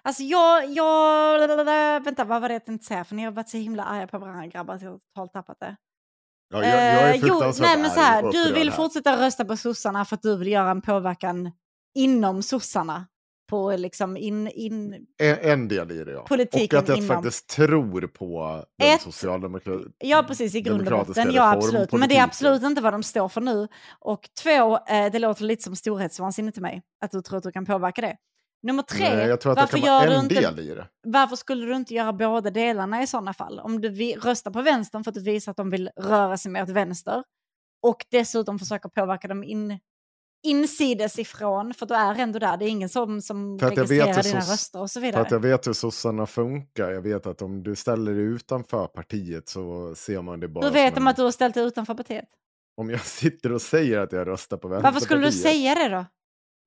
Alltså 0.02 0.24
jag, 0.24 0.66
jag, 0.72 2.00
vänta 2.04 2.24
vad 2.24 2.42
var 2.42 2.48
det 2.50 2.54
jag 2.54 2.66
tänkte 2.66 2.88
säga? 2.88 3.04
För 3.04 3.16
ni 3.16 3.24
har 3.24 3.32
varit 3.32 3.50
så 3.50 3.58
himla 3.58 3.84
arga 3.84 4.08
på 4.08 4.18
varandra 4.18 4.46
grabbar 4.48 4.74
att 4.74 4.82
jag 4.82 4.92
har 4.92 5.00
totalt 5.00 5.34
tappat 5.34 5.60
det. 5.60 5.76
Ja, 6.50 6.64
jag, 6.64 6.70
jag 6.70 7.10
är 7.10 7.14
Eh, 7.14 7.16
jo, 7.16 7.28
fruktansvärt 7.28 7.68
nej 7.68 7.78
men 7.78 7.92
så 7.92 8.00
här, 8.00 8.32
du 8.32 8.54
vill 8.54 8.70
här. 8.70 8.76
fortsätta 8.76 9.26
rösta 9.26 9.46
på 9.46 9.58
sossarna 9.58 10.06
för 10.06 10.16
att 10.16 10.22
du 10.22 10.38
vill 10.38 10.48
göra 10.48 10.72
en 10.72 10.82
påverkan 10.82 11.52
inom 11.96 12.44
sossarna. 12.44 13.08
På 13.50 13.76
liksom 13.76 14.18
in, 14.18 14.48
in, 14.48 14.94
En, 15.18 15.38
en 15.42 15.68
del 15.68 15.92
i 15.92 16.04
det, 16.04 16.12
ja. 16.12 16.22
Politiken 16.28 16.78
och 16.78 16.84
att 16.84 16.90
jag 16.90 16.98
inom- 16.98 17.08
faktiskt 17.08 17.50
tror 17.50 18.08
på 18.08 18.64
den 18.78 18.88
Ett- 18.96 19.02
socialdemokratiska... 19.02 19.92
Ja, 20.00 20.26
precis, 20.28 20.56
i 20.56 20.62
grund 20.62 20.88
och 20.88 21.08
botten. 21.08 21.32
Ja, 21.34 21.52
absolut. 21.54 21.92
Men 21.92 22.10
det 22.10 22.18
är 22.18 22.24
absolut 22.24 22.64
inte 22.64 22.82
vad 22.82 22.94
de 22.94 23.04
står 23.04 23.30
för 23.30 23.42
nu. 23.42 23.68
Och 24.00 24.30
två, 24.44 24.78
eh, 24.78 25.12
det 25.12 25.20
låter 25.20 25.44
lite 25.44 25.64
som 25.64 25.76
storhetsvansinne 25.76 26.52
till 26.52 26.62
mig, 26.62 26.82
att 27.06 27.12
du 27.12 27.22
tror 27.22 27.38
att 27.38 27.44
du 27.44 27.52
kan 27.52 27.66
påverka 27.66 28.02
det. 28.02 28.16
Nummer 28.64 28.84
tre, 28.84 29.16
Nej, 29.16 29.38
varför, 29.46 29.78
gör 29.78 30.08
du 30.08 30.16
inte, 30.20 30.36
del 30.36 30.60
i 30.60 30.76
det. 30.76 30.88
varför 31.04 31.36
skulle 31.36 31.66
du 31.66 31.76
inte 31.76 31.94
göra 31.94 32.14
båda 32.14 32.50
delarna 32.52 33.04
i 33.04 33.08
sådana 33.08 33.34
fall? 33.34 33.60
Om 33.60 33.82
du 33.82 33.90
vi, 33.90 34.16
röstar 34.16 34.52
på 34.52 34.62
vänstern 34.62 35.04
för 35.04 35.12
att 35.12 35.16
du 35.16 35.22
visar 35.24 35.52
att 35.52 35.58
de 35.58 35.70
vill 35.70 35.90
röra 35.98 36.38
sig 36.38 36.52
mer 36.52 36.64
åt 36.64 36.70
vänster 36.70 37.24
och 37.84 38.06
dessutom 38.12 38.60
försöker 38.60 38.90
påverka 38.90 39.28
dem 39.28 39.44
in, 39.44 39.80
insides 40.44 41.20
ifrån, 41.20 41.74
för 41.74 41.86
du 41.86 41.94
är 41.94 42.16
ändå 42.20 42.40
där. 42.40 42.58
Det 42.58 42.66
är 42.66 42.70
ingen 42.70 42.90
som, 42.90 43.22
som 43.22 43.60
För 43.60 43.70
registrerar 43.70 44.24
dina 44.24 44.40
röster 44.40 44.82
och 44.82 44.92
så 44.92 45.00
För 45.00 45.06
vidare. 45.08 45.22
att 45.22 45.32
jag 45.32 45.40
vet 45.40 45.68
hur 45.68 45.74
sossarna 45.74 46.26
funkar. 46.26 46.90
Jag 46.92 47.02
vet 47.02 47.26
att 47.26 47.42
om 47.42 47.64
du 47.64 47.76
ställer 47.76 48.14
dig 48.14 48.24
utanför 48.24 48.88
partiet 48.88 49.50
så 49.50 49.96
ser 49.96 50.22
man 50.22 50.40
det 50.40 50.48
bara 50.48 50.66
Hur 50.66 50.72
vet 50.74 50.96
de 50.96 51.02
en... 51.02 51.08
att 51.08 51.16
du 51.16 51.24
har 51.24 51.32
ställt 51.32 51.54
dig 51.54 51.64
utanför 51.64 51.94
partiet? 51.94 52.26
Om 52.78 52.90
jag 52.90 53.02
sitter 53.06 53.52
och 53.52 53.62
säger 53.62 54.00
att 54.00 54.12
jag 54.12 54.28
röstar 54.28 54.58
på 54.58 54.68
Vänsterpartiet. 54.68 54.94
Varför 54.94 55.06
skulle 55.06 55.26
du 55.26 55.32
säga 55.32 55.76
det 55.76 55.90
då? 55.90 56.06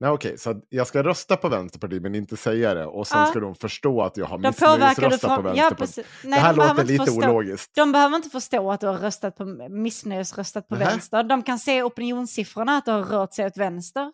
Nej 0.02 0.10
okej, 0.10 0.38
så 0.38 0.50
att 0.50 0.56
jag 0.68 0.86
ska 0.86 1.02
rösta 1.02 1.36
på 1.36 1.48
Vänsterpartiet 1.48 2.02
men 2.02 2.14
inte 2.14 2.36
säga 2.36 2.74
det. 2.74 2.86
Och 2.86 3.06
sen 3.06 3.20
Ja. 3.20 3.26
ska 3.26 3.40
de 3.40 3.54
förstå 3.54 4.02
att 4.02 4.16
jag 4.16 4.26
har 4.26 4.38
missnöjesröstat 4.38 5.20
på. 5.22 5.28
Ja, 5.28 5.42
Vänsterpartiet. 5.42 5.78
precis. 5.78 6.06
Nej, 6.24 6.38
det 6.38 6.40
här 6.46 6.54
de 6.54 6.68
låter 6.68 6.84
lite 6.84 7.04
förstå- 7.04 7.28
ologiskt. 7.28 7.74
De 7.74 7.92
behöver 7.92 8.16
inte 8.16 8.28
förstå 8.28 8.72
att 8.72 8.80
du 8.80 8.86
har 8.86 8.98
röstat 8.98 9.36
på 9.36 9.44
missnöjesröstat 9.70 10.68
på 10.68 10.74
Nähä. 10.74 10.90
vänster. 10.90 11.22
De 11.22 11.42
kan 11.42 11.58
se 11.58 11.82
opinionssiffrorna 11.82 12.76
att 12.76 12.84
du 12.84 12.90
har 12.90 13.02
rört 13.02 13.34
sig 13.34 13.46
åt 13.46 13.56
vänster. 13.56 14.12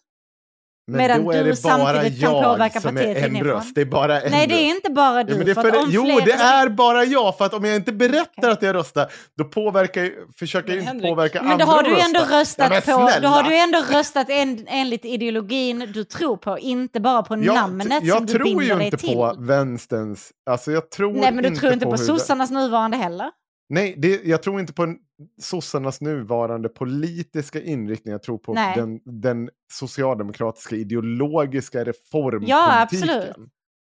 Men 0.89 0.97
medan 0.99 1.25
då 1.25 1.31
är 1.33 1.45
du 1.45 1.51
det 1.51 1.63
bara 1.63 1.79
samtidigt 1.95 2.21
kan 2.23 2.33
jag 2.35 2.45
påverka 2.45 2.81
som 2.81 2.97
är 2.97 3.03
en 3.17 3.27
inifrån. 3.31 3.53
röst. 3.53 3.75
Det 3.75 3.81
är 3.81 3.85
bara 3.85 4.21
en 4.21 4.31
Nej, 4.31 4.47
det 4.47 4.55
är 4.55 4.69
inte 4.71 4.91
bara 4.91 5.25
du. 5.25 5.33
Ja, 5.33 5.37
men 5.37 5.47
det 5.47 5.53
är 5.53 5.55
för 5.55 5.63
för 5.71 5.85
jo, 5.89 6.05
flera- 6.05 6.25
det 6.25 6.33
är 6.33 6.69
bara 6.69 7.05
jag. 7.05 7.39
För 7.39 7.45
att 7.45 7.55
om 7.55 7.65
jag 7.65 7.77
inte 7.77 7.93
berättar 7.93 8.51
att 8.51 8.63
jag 8.63 8.75
röstar, 8.75 9.07
då 9.39 9.45
påverkar 9.45 10.03
jag, 10.03 10.13
försöker 10.39 10.69
jag 10.69 10.77
Men 10.77 10.95
inte 10.95 11.07
Henrik- 11.07 11.11
påverka 11.17 11.43
Men 11.43 11.53
andra 11.53 11.65
då 11.67 11.71
har 11.73 11.83
du 11.83 11.99
ändå 12.01 12.21
rösta. 12.21 12.39
röstat 12.41 12.67
Ja, 12.87 12.97
men 12.97 13.07
på, 13.15 13.21
då 13.23 13.29
har 13.29 13.43
du 13.43 13.57
ändå 13.59 13.79
röstat 13.91 14.27
en, 14.31 14.67
enligt 14.69 15.05
ideologin 15.05 15.91
du 15.95 16.05
tror 16.05 16.37
på, 16.37 16.59
inte 16.59 17.01
bara 17.01 17.23
på 17.23 17.35
jag, 17.35 17.55
namnet 17.55 18.05
jag 18.05 18.17
som 18.17 18.27
du 18.27 18.33
tror 18.33 18.45
binder 18.45 18.65
ju 18.65 18.75
dig 18.75 18.85
inte 18.85 18.97
till. 18.99 19.15
på 19.15 19.35
vänsterns... 19.39 20.31
Alltså 20.51 20.73
jag 20.73 20.91
tror 20.91 21.13
Nej, 21.13 21.33
men 21.33 21.45
du 21.45 21.57
tror 21.61 21.73
inte 21.73 21.85
på 21.85 21.91
hur- 21.91 21.99
sossarnas 21.99 22.51
nuvarande 22.51 22.97
heller. 22.97 23.31
Nej, 23.69 23.95
det, 23.99 24.25
jag 24.25 24.43
tror 24.43 24.61
inte 24.61 24.73
på 24.73 24.83
en- 24.83 24.99
sossarnas 25.41 26.01
nuvarande 26.01 26.69
politiska 26.69 27.61
inriktning. 27.63 28.13
Jag 28.13 28.23
tror 28.23 28.39
på 28.39 28.55
Nej. 28.55 28.77
den, 28.77 29.01
den 29.05 29.51
socialdemokratiska 29.73 30.77
ideologiska 30.77 31.85
reformpolitiken. 31.85 32.57
Ja, 32.57 32.83
absolut. 32.83 33.37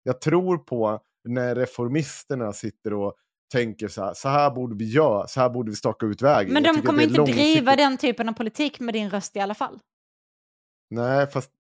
Jag 0.03 0.21
tror 0.21 0.59
på 0.59 1.01
när 1.29 1.55
reformisterna 1.55 2.53
sitter 2.53 2.93
och 2.93 3.15
tänker 3.53 3.89
så 3.89 4.05
här, 4.05 4.15
så 4.15 4.29
här 4.29 4.51
borde 4.51 4.77
vi 4.77 4.85
göra, 4.91 5.27
så 5.27 5.41
här 5.41 5.51
borde 5.51 5.71
vi 5.71 5.77
staka 5.77 6.07
ut 6.07 6.23
vägen. 6.23 6.53
Men 6.53 6.63
de 6.63 6.83
kommer 6.83 7.03
inte 7.03 7.23
driva 7.23 7.77
den 7.77 7.97
typen 7.97 8.29
av 8.29 8.33
politik 8.33 8.81
med 8.81 8.95
din 8.95 9.11
röst 9.11 9.37
i 9.37 9.41
alla 9.41 9.55
fall. 9.55 9.79
Nej, 10.91 11.27
fast 11.27 11.51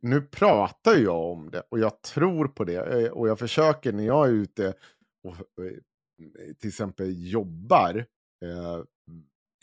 nu 0.00 0.20
pratar 0.20 0.94
jag 0.96 1.32
om 1.32 1.50
det 1.50 1.62
och 1.70 1.78
jag 1.78 2.02
tror 2.02 2.48
på 2.48 2.64
det. 2.64 3.04
eh, 3.04 3.12
Och 3.12 3.28
jag 3.28 3.38
försöker 3.38 3.92
när 3.92 4.04
jag 4.06 4.26
är 4.28 4.32
ute 4.32 4.74
och 5.24 5.34
eh, 5.64 5.72
till 6.60 6.68
exempel 6.68 7.30
jobbar 7.30 7.96
eh, 8.44 8.82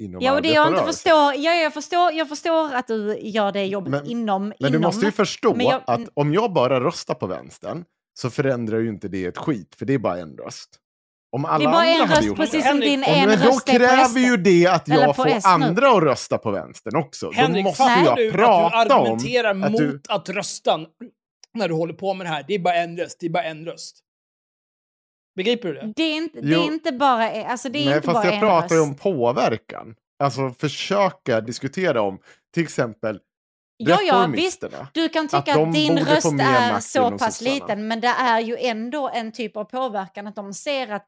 inom 0.02 0.22
Ja, 0.22 0.34
och 0.36 0.42
det 0.42 0.48
jag 0.48 0.68
inte 0.68 0.84
förstår, 0.84 1.34
ja, 1.36 1.52
jag 1.54 1.74
förstår, 1.74 2.12
jag 2.14 2.30
förstår 2.30 2.74
att 2.74 2.88
du 2.88 3.20
gör 3.22 3.52
det 3.52 3.66
jobbet 3.66 3.92
Men- 3.92 4.06
inom, 4.06 4.44
Men 4.48 4.54
inom. 4.60 4.72
du 4.72 4.80
måste 4.80 5.06
ju 5.06 5.12
förstå 5.12 5.56
jag- 5.60 5.82
att 5.88 6.10
om 6.14 6.34
jag 6.34 6.54
bara 6.54 6.80
röstar 6.84 7.14
på 7.16 7.28
vänstern 7.28 7.86
så 8.20 8.30
förändrar 8.30 8.80
ju 8.80 8.90
inte 8.90 9.08
det 9.08 9.26
ett 9.26 9.38
skit, 9.38 9.76
för 9.76 9.86
det 9.86 9.94
är 9.94 9.98
bara 10.00 10.18
en 10.20 10.38
röst. 10.38 10.78
Om 11.36 11.46
alla 11.46 11.58
det 11.58 11.64
är 11.64 11.72
bara 11.72 11.78
andra 11.78 11.92
en 11.94 12.00
hade 12.02 12.16
röst, 12.16 12.28
gjort 12.28 12.38
precis 12.38 12.64
det. 12.64 12.70
som 12.70 12.80
din 12.80 13.04
en 13.04 13.30
men 13.30 13.40
då 13.40 13.46
röst 13.46 13.66
på 13.66 13.72
kräver 13.72 14.20
ju 14.20 14.38
det 14.38 14.68
att 14.68 14.88
jag 14.88 15.16
får 15.16 15.28
S 15.28 15.44
nu. 15.46 15.52
andra 15.52 15.90
att 15.92 16.04
rösta 16.04 16.38
på 16.38 16.52
vänstern 16.52 16.96
också. 16.96 17.32
Henrik, 17.32 17.64
då 17.64 17.70
måste 17.70 17.84
fattar 17.84 18.06
jag 18.06 18.18
du 18.18 18.28
att 18.28 18.34
prata 18.34 18.86
du 18.86 18.94
om 18.94 19.02
argumenterar 19.02 19.50
att 19.50 19.72
mot 19.72 19.78
du... 19.82 20.02
att 20.10 20.30
rösta 20.30 20.80
när 21.54 21.68
du 21.68 21.74
håller 21.74 21.94
på 21.94 22.14
med 22.14 22.26
det 22.26 22.30
här? 22.30 22.46
Det 22.48 22.56
är 22.56 22.60
bara 22.60 22.76
en 22.76 22.98
röst, 22.98 23.18
det 23.20 23.26
är 23.26 23.30
bara 23.30 23.44
en 23.44 23.66
röst. 23.66 24.00
Begriper 25.36 25.68
du 25.68 25.74
det? 25.74 25.94
Det 25.96 26.04
är 26.04 26.16
inte, 26.16 26.42
det 26.42 26.54
är 26.54 26.64
inte 26.66 26.92
bara, 26.92 27.46
alltså 27.46 27.70
det 27.70 27.80
är 27.80 27.86
Nej, 27.86 27.96
inte 27.96 28.06
fast 28.06 28.16
bara 28.16 28.26
jag 28.26 28.34
en 28.34 28.40
pratar 28.40 28.76
ju 28.76 28.82
röst. 28.82 28.90
om 28.90 28.96
påverkan. 29.14 29.96
Alltså 30.24 30.50
försöka 30.60 31.42
diskutera 31.42 32.02
om 32.02 32.20
till 32.54 32.64
exempel 32.64 33.20
Ja, 33.84 34.02
ja, 34.02 34.28
visst. 34.28 34.64
Du 34.94 35.10
kan 35.10 35.28
tycka 35.28 35.38
att 35.38 35.58
att, 35.58 35.74
din 35.74 36.00
röst 36.00 36.34
är 36.42 36.80
så 36.80 37.18
pass 37.18 37.42
liten, 37.42 37.88
men 37.88 38.02
det 38.02 38.08
är 38.08 38.40
ju 38.40 38.58
ändå 38.58 39.10
en 39.14 39.32
typ 39.32 39.58
av 39.58 39.64
påverkan 39.64 40.28
att 40.28 40.36
de 40.36 40.54
ser 40.54 40.92
att 40.92 41.06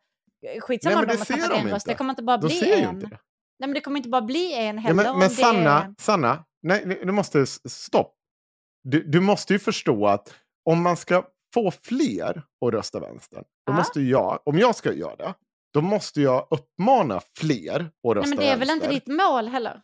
eh, 0.56 0.62
skitsamma 0.62 0.96
Nej, 0.96 1.04
om 1.04 1.08
men 1.08 1.16
de 1.16 1.18
har 1.18 1.20
det 1.20 1.26
ser 1.26 1.34
tappat 1.36 1.50
de 1.52 1.68
en 1.68 1.74
röst, 1.74 1.86
inte. 1.88 1.92
det 1.94 1.98
kommer 1.98 2.10
inte 2.12 2.24
bara 2.24 2.38
De 2.38 2.48
bli 2.48 2.72
en. 2.74 2.90
inte 2.90 3.06
det. 3.06 3.18
Nej, 3.60 3.68
men 3.68 3.74
det 3.74 3.82
kommer 3.82 3.98
inte 3.98 4.10
bara 4.10 4.22
bli 4.22 4.54
en 4.54 4.76
Ja, 4.76 4.82
heller. 4.82 4.96
men 4.96 5.08
om 5.08 5.20
men 5.20 5.30
det 5.30 5.36
Sanna, 5.36 5.84
är... 5.84 5.94
Sanna 6.00 6.44
nej, 6.64 7.00
du 7.06 7.12
måste 7.12 7.46
stopp. 7.70 8.16
Du, 8.84 9.04
du 9.04 9.20
måste 9.20 9.54
ju 9.54 9.60
förstå 9.60 10.08
att 10.08 10.34
om 10.66 10.82
man 10.84 10.98
ska 10.98 11.24
få 11.54 11.72
fler 11.72 12.44
att 12.66 12.74
rösta 12.74 13.00
vänster, 13.00 13.38
då 13.38 13.46
Ja. 13.66 13.74
måste 13.74 14.02
jag, 14.02 14.40
om 14.46 14.58
jag 14.60 14.76
ska 14.76 14.94
göra 14.94 15.16
det, 15.16 15.34
då 15.74 15.82
måste 15.82 16.22
jag 16.22 16.48
uppmana 16.52 17.22
fler 17.38 17.76
att 18.08 18.16
rösta 18.16 18.30
Nej, 18.30 18.30
men 18.30 18.38
det 18.38 18.48
är 18.48 18.58
väl 18.58 18.70
inte 18.70 18.88
vänster. 18.88 19.06
ditt 19.12 19.18
mål 19.18 19.48
heller? 19.48 19.82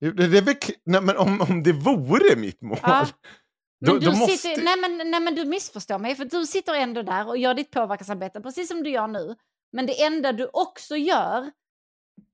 Det, 0.00 0.10
det 0.10 0.38
är 0.38 0.42
väl, 0.42 0.54
nej, 0.84 1.02
men 1.02 1.16
om, 1.16 1.40
om 1.40 1.62
det 1.62 1.72
vore 1.72 2.36
mitt 2.36 2.60
mål, 2.62 2.78
då, 2.82 3.92
Men 3.92 4.00
du, 4.00 4.06
då 4.06 4.16
måste... 4.16 4.36
sitter, 4.36 4.62
nej, 4.64 4.76
men, 4.80 5.10
nej 5.10 5.20
men 5.20 5.34
du 5.34 5.44
missförstår 5.44 5.98
mig, 5.98 6.14
för 6.14 6.24
du 6.24 6.46
sitter 6.46 6.74
ändå 6.74 7.02
där 7.02 7.28
och 7.28 7.38
gör 7.38 7.54
ditt 7.54 7.70
påverkansarbete 7.70 8.40
precis 8.40 8.68
som 8.68 8.82
du 8.82 8.90
gör 8.90 9.06
nu. 9.08 9.36
Men 9.72 9.86
det 9.86 10.02
enda 10.02 10.32
du 10.32 10.50
också 10.52 10.96
gör 10.96 11.52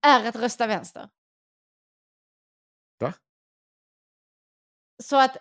är 0.07 0.29
att 0.29 0.37
rösta 0.37 0.67
vänster. 0.67 1.09
Va? 3.01 3.13
Så 5.03 5.17
att 5.17 5.37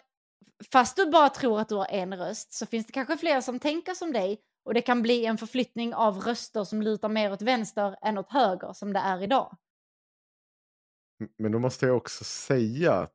fast 0.72 0.96
du 0.96 1.06
bara 1.12 1.30
tror 1.30 1.60
att 1.60 1.70
du 1.70 1.76
har 1.76 1.88
en 1.90 2.18
röst 2.18 2.54
så 2.54 2.66
finns 2.66 2.86
det 2.88 2.94
kanske 2.94 3.18
fler 3.18 3.42
som 3.42 3.60
tänker 3.60 3.94
som 3.94 4.14
dig 4.14 4.42
och 4.66 4.74
det 4.74 4.82
kan 4.82 5.02
bli 5.02 5.26
en 5.26 5.38
förflyttning 5.38 5.94
av 5.94 6.20
röster 6.20 6.64
som 6.64 6.82
lutar 6.82 7.10
mer 7.10 7.32
åt 7.32 7.42
vänster 7.42 7.96
än 8.02 8.18
åt 8.18 8.32
höger 8.32 8.74
som 8.74 8.94
det 8.94 9.00
är 9.00 9.24
idag. 9.24 9.58
Men 11.38 11.52
då 11.52 11.60
måste 11.60 11.86
jag 11.86 11.98
också 11.98 12.24
säga 12.24 12.94
att 12.94 13.14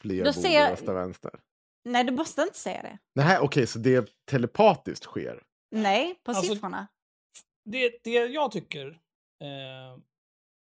fler 0.00 0.24
Då 0.24 0.32
borde 0.32 0.48
ser- 0.48 0.70
rösta 0.70 0.92
vänster. 0.92 1.40
Nej, 1.84 2.04
du 2.04 2.12
måste 2.12 2.42
inte 2.42 2.58
säga 2.58 2.82
det. 2.82 2.98
Nej, 3.14 3.38
okej, 3.38 3.66
så 3.66 3.78
det 3.78 4.08
telepatiskt 4.30 5.04
sker? 5.04 5.42
Nej, 5.70 6.14
på 6.24 6.30
Alltså, 6.30 6.52
siffrorna. 6.52 6.88
Det, 7.64 7.92
det 8.04 8.10
jag 8.10 8.52
tycker... 8.52 8.86
Eh, 8.88 9.98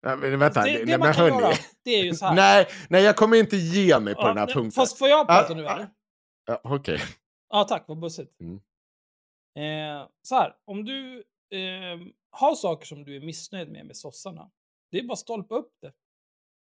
Nej, 0.07 0.17
men 0.17 0.39
vänta, 0.39 0.61
det, 0.61 0.67
nej, 0.67 0.79
det 0.79 0.87
men 0.87 1.01
man 1.01 1.15
kan 1.15 1.25
hörni. 1.25 1.41
göra, 1.43 1.55
det 1.85 1.91
är 1.91 2.05
ju 2.05 2.15
så 2.15 2.27
här. 2.27 2.35
Nej, 2.35 2.67
nej, 2.89 3.03
jag 3.05 3.17
kommer 3.17 3.37
inte 3.37 3.57
ge 3.57 4.01
mig 4.01 4.15
på 4.15 4.21
Ja, 4.21 4.29
den 4.29 4.39
här 4.39 4.47
nej, 4.47 4.55
punkten. 4.55 4.73
Fast 4.83 4.99
får 4.99 5.09
jag 5.09 5.27
prata 5.27 5.53
Ah, 5.53 5.57
nu 5.57 5.67
ah. 5.67 5.87
Ja, 6.49 6.61
okej. 6.65 6.99
Ja, 7.49 7.65
tack. 7.65 7.85
Vad 7.89 7.99
bussigt. 7.99 8.41
Mm. 8.41 8.61
Eh, 9.57 10.09
så 10.23 10.35
här, 10.35 10.57
om 10.65 10.85
du 10.85 11.25
eh, 11.51 11.99
har 12.31 12.55
saker 12.55 12.87
som 12.87 13.05
du 13.05 13.17
är 13.17 13.21
missnöjd 13.21 13.69
med 13.71 13.87
med 13.87 13.97
sossarna, 13.97 14.51
det 14.91 14.99
är 14.99 15.05
bara 15.05 15.17
stolpa 15.17 15.55
upp 15.55 15.73
det. 15.83 15.93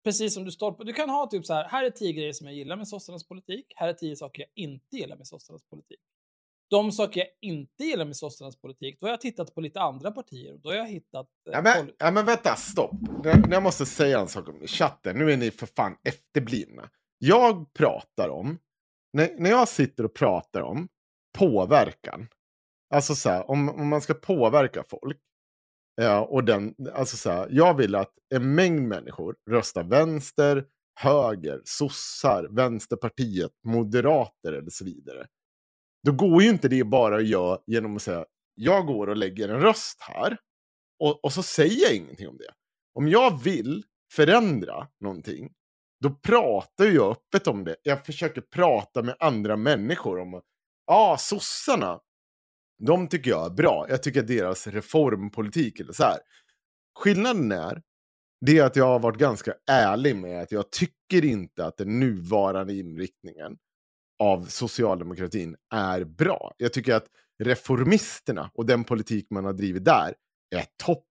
Precis 0.04 0.34
som 0.34 0.46
du 0.46 0.52
stolpar. 0.52 0.84
Du 0.86 0.94
kan 0.94 1.10
ha 1.10 1.28
typ 1.28 1.46
så 1.46 1.54
här, 1.54 1.68
här 1.68 1.84
är 1.84 1.90
tio 1.90 2.14
grejer 2.14 2.34
som 2.34 2.48
jag 2.48 2.56
gillar 2.56 2.76
med 2.76 2.88
sossarnas 2.88 3.28
politik, 3.28 3.74
här 3.76 3.88
är 3.88 3.94
tio 3.94 4.16
saker 4.16 4.42
jag 4.42 4.50
inte 4.64 4.96
gillar 4.98 5.18
med 5.18 5.28
sossarnas 5.28 5.64
politik. 5.64 6.00
De 6.70 6.92
saker 6.92 7.20
jag 7.20 7.30
inte 7.42 7.84
gillar 7.84 8.06
med 8.06 8.16
sossarnas 8.18 8.56
politik, 8.62 8.98
då 9.00 9.08
har 9.08 9.12
jag 9.12 9.22
tittat 9.22 9.56
på 9.56 9.62
lite 9.62 9.82
andra 9.82 10.12
partier 10.12 10.58
då 10.58 10.70
har 10.70 10.76
jag 10.76 10.88
hittat... 10.88 11.28
eh, 11.50 11.54
Ja, 11.54 11.62
men, 11.62 11.92
ja, 11.98 12.12
men 12.12 12.26
vänta, 12.26 12.56
stopp. 12.56 12.92
Jag, 13.24 13.54
jag 13.54 13.64
måste 13.64 13.86
säga 13.86 14.20
en 14.20 14.28
sak 14.28 14.48
om 14.50 14.68
chatten. 14.68 15.18
Nu 15.18 15.32
är 15.32 15.38
ni 15.38 15.52
för 15.52 15.66
fan 15.66 15.98
efterblivna. 16.04 16.90
Jag 17.18 17.74
pratar 17.74 18.30
om, 18.30 18.58
när, 19.14 19.36
när 19.38 19.50
jag 19.50 19.68
sitter 19.68 20.04
och 20.04 20.14
pratar 20.14 20.62
om 20.62 20.88
påverkan. 21.38 22.28
Alltså 22.94 23.16
så 23.16 23.30
här, 23.30 23.50
om, 23.50 23.70
om 23.70 23.88
man 23.88 24.02
ska 24.02 24.14
påverka 24.14 24.84
folk. 24.84 25.18
eh, 26.02 26.20
och 26.20 26.44
den, 26.44 26.76
alltså 26.94 27.18
så 27.18 27.30
här, 27.32 27.48
jag 27.52 27.78
vill 27.78 27.96
att 27.96 28.14
en 28.36 28.56
mängd 28.56 28.88
människor 28.88 29.36
röstar 29.50 29.84
vänster, 29.84 30.66
höger, 31.00 31.62
sossar, 31.66 32.48
vänsterpartiet, 32.52 33.52
moderater 33.68 34.54
eller 34.54 34.70
så 34.70 34.86
vidare. 34.86 35.28
Då 36.04 36.12
går 36.12 36.44
ju 36.44 36.50
inte 36.50 36.68
det 36.68 36.84
bara 36.84 37.16
att 37.16 37.28
göra 37.28 37.60
genom 37.68 37.96
att 37.96 38.02
säga 38.02 38.26
jag 38.56 38.86
går 38.86 39.08
och 39.08 39.18
lägger 39.18 39.50
en 39.50 39.62
röst 39.62 40.02
här 40.02 40.38
och, 41.00 41.26
och 41.26 41.34
så 41.34 41.44
säger 41.44 41.82
jag 41.82 41.96
ingenting 41.96 42.28
om 42.28 42.38
det. 42.38 42.54
Om 42.94 43.08
jag 43.08 43.44
vill 43.44 43.84
förändra 44.14 44.88
någonting, 45.00 45.54
då 46.04 46.10
pratar 46.10 46.86
jag 46.86 47.12
öppet 47.12 47.48
om 47.48 47.64
det. 47.64 47.76
Jag 47.84 48.06
försöker 48.06 48.42
prata 48.42 49.04
med 49.04 49.16
andra 49.20 49.56
människor 49.56 50.20
om, 50.20 50.34
ja, 50.34 50.42
ah, 50.86 51.18
sossarna, 51.18 52.00
de 52.84 53.08
tycker 53.08 53.32
jag 53.32 53.46
är 53.46 53.50
bra. 53.50 53.86
Jag 53.90 54.04
tycker 54.04 54.20
att 54.20 54.28
deras 54.28 54.68
reformpolitik, 54.68 55.80
eller 55.80 55.94
så 55.94 56.04
här. 56.04 56.18
Skillnaden 57.00 57.52
är, 57.52 57.82
det 58.46 58.58
är 58.60 58.64
att 58.64 58.76
jag 58.76 58.86
har 58.86 59.00
varit 59.00 59.18
ganska 59.18 59.54
ärlig 59.72 60.16
med 60.16 60.42
att 60.42 60.52
jag 60.52 60.72
tycker 60.72 61.26
inte 61.26 61.66
att 61.66 61.78
den 61.78 62.00
nuvarande 62.00 62.74
inriktningen 62.74 63.58
av 64.24 64.46
socialdemokratin 64.46 65.56
är 65.74 66.04
bra. 66.04 66.54
Jag 66.58 66.74
tycker 66.74 66.96
att 66.96 67.08
reformisterna 67.44 68.52
och 68.54 68.66
den 68.66 68.84
politik 68.84 69.28
man 69.30 69.46
har 69.46 69.54
drivit 69.54 69.86
där 69.86 70.16
är 70.56 70.66
toppen. 70.84 71.09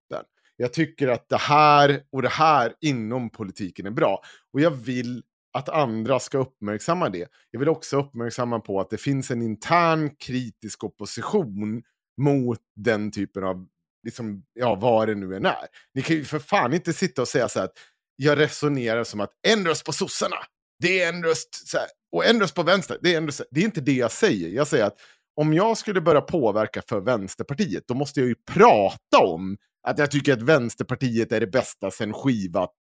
Jag 0.61 0.73
tycker 0.73 1.09
att 1.09 1.29
det 1.29 1.39
här 1.39 2.03
och 2.13 2.23
det 2.23 2.29
här 2.29 2.75
inom 2.81 3.31
politiken 3.31 3.87
är 3.87 3.91
bra. 3.91 4.23
Och 4.53 4.61
jag 4.61 4.71
vill 4.71 5.23
att 5.53 5.69
andra 5.69 6.21
ska 6.21 6.39
uppmärksamma 6.39 7.09
det. 7.09 7.29
Jag 7.51 7.61
vill 7.61 7.69
också 7.69 8.01
uppmärksamma 8.01 8.61
på 8.61 8.81
att 8.81 8.91
det 8.91 8.97
finns 8.97 9.31
en 9.31 9.43
intern 9.43 10.11
kritisk 10.17 10.85
opposition 10.85 11.83
mot 12.21 12.59
den 12.77 13.11
typen 13.11 13.45
av, 13.45 13.67
liksom, 14.05 14.43
ja 14.53 14.75
vad 14.75 15.09
det 15.09 15.15
nu 15.15 15.37
än 15.37 15.47
är. 15.47 15.67
Ni 15.95 16.03
kan 16.03 16.17
ju 16.17 16.25
för 16.25 16.39
fan 16.39 16.75
inte 16.75 16.93
sitta 16.93 17.23
och 17.23 17.29
säga 17.29 17.49
så 17.49 17.59
här 17.59 17.67
att 17.67 17.79
jag 18.17 18.39
resonerar 18.39 19.05
som 19.05 19.21
att 19.21 19.31
en 19.49 19.67
röst 19.67 19.85
på 19.85 19.93
sossarna, 19.93 20.37
det 20.81 21.03
är 21.03 21.09
en 21.09 21.25
röst, 21.25 21.69
så 21.69 21.79
här, 21.79 21.87
och 22.13 22.27
en 22.27 22.41
röst 22.41 22.55
på 22.55 22.63
vänster, 22.63 22.99
det 23.03 23.15
är 23.15 23.19
en 23.19 23.27
röst. 23.27 23.43
Det 23.51 23.61
är 23.61 23.65
inte 23.65 23.81
det 23.81 23.93
jag 23.93 24.13
säger. 24.13 24.49
Jag 24.49 24.67
säger 24.67 24.85
att 24.85 24.99
om 25.37 25.55
jag 25.55 25.79
skulle 25.79 26.01
börja 26.01 26.21
påverka 26.21 26.83
för 26.89 27.01
Vänsterpartiet, 27.01 27.85
då 27.89 27.95
måste 27.95 28.21
jag 28.21 28.29
ju 28.29 28.35
prata 28.35 29.19
om 29.19 29.57
att 29.89 29.99
jag 29.99 30.11
tycker 30.11 30.33
att 30.33 30.43
Vänsterpartiet 30.43 31.33
är 31.33 31.41
det 31.41 31.47
bästa 31.47 31.91
sen 31.91 32.13
skivat 32.15 32.75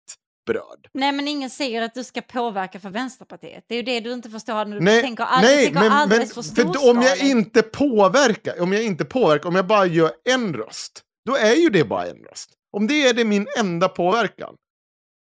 bröd. 0.48 0.88
Nej, 0.94 1.11
men 1.11 1.28
ingen 1.28 1.49
säger 1.49 1.82
att 1.82 1.94
du 1.94 2.03
ska 2.03 2.22
påverka 2.22 2.80
för 2.80 2.90
Vänsterpartiet. 2.90 3.65
Det 3.68 3.76
är 3.76 3.78
ju 3.78 3.84
det 3.84 3.99
du 3.99 4.14
inte 4.14 4.30
förstår 4.30 4.65
när 4.65 4.78
du 4.80 4.84
Nej, 4.86 5.02
tänker, 5.02 5.24
all, 5.24 5.41
nej 5.41 5.64
tänker 5.65 5.74
men, 5.80 5.84
men 5.90 5.98
alldeles 5.98 6.34
för 6.34 6.41
för 6.44 6.64
då- 6.64 6.69
om 6.69 6.76
jag 6.76 7.06
storskaligt. 7.06 7.24
inte 7.24 7.61
påverkar, 7.64 8.61
om 8.61 8.74
jag 8.74 8.84
inte 8.84 9.06
påverkar, 9.06 9.49
om 9.49 9.56
jag 9.56 9.68
bara 9.68 9.86
gör 9.86 10.11
en 10.30 10.53
röst, 10.53 11.02
då 11.26 11.36
är 11.36 11.53
ju 11.56 11.69
det 11.69 11.84
bara 11.84 12.07
en 12.07 12.18
röst. 12.24 12.49
Om 12.78 12.88
det 12.88 13.07
är 13.07 13.14
det 13.14 13.26
min 13.26 13.48
enda 13.60 13.90
påverkan. 13.90 14.56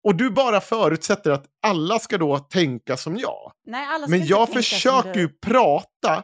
Och 0.08 0.16
du 0.16 0.30
bara 0.30 0.62
förutsätter 0.62 1.32
att 1.32 1.45
alla 1.66 2.00
ska 2.00 2.18
då 2.18 2.38
tänka 2.40 2.98
som 2.98 3.18
jag. 3.18 3.52
Nej, 3.68 3.86
alla 3.88 4.08
ska 4.08 4.12
Men 4.18 4.26
jag 4.26 4.48
tänka 4.48 4.60
försöker 4.62 5.20
ju 5.20 5.30
prata 5.30 6.24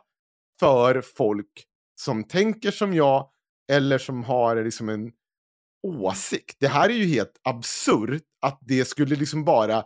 för 0.59 1.01
folk 1.17 1.63
som 2.01 2.23
tänker 2.23 2.71
som 2.71 2.93
jag 2.93 3.29
eller 3.71 3.97
som 3.97 4.23
har 4.23 4.63
liksom 4.63 4.89
en 4.89 5.11
åsikt. 5.83 6.57
Det 6.59 6.67
här 6.67 6.89
är 6.89 6.93
ju 6.93 7.05
helt 7.05 7.39
absurt 7.43 8.23
att 8.41 8.59
det 8.61 8.85
skulle 8.85 9.15
liksom 9.15 9.45
bara 9.45 9.85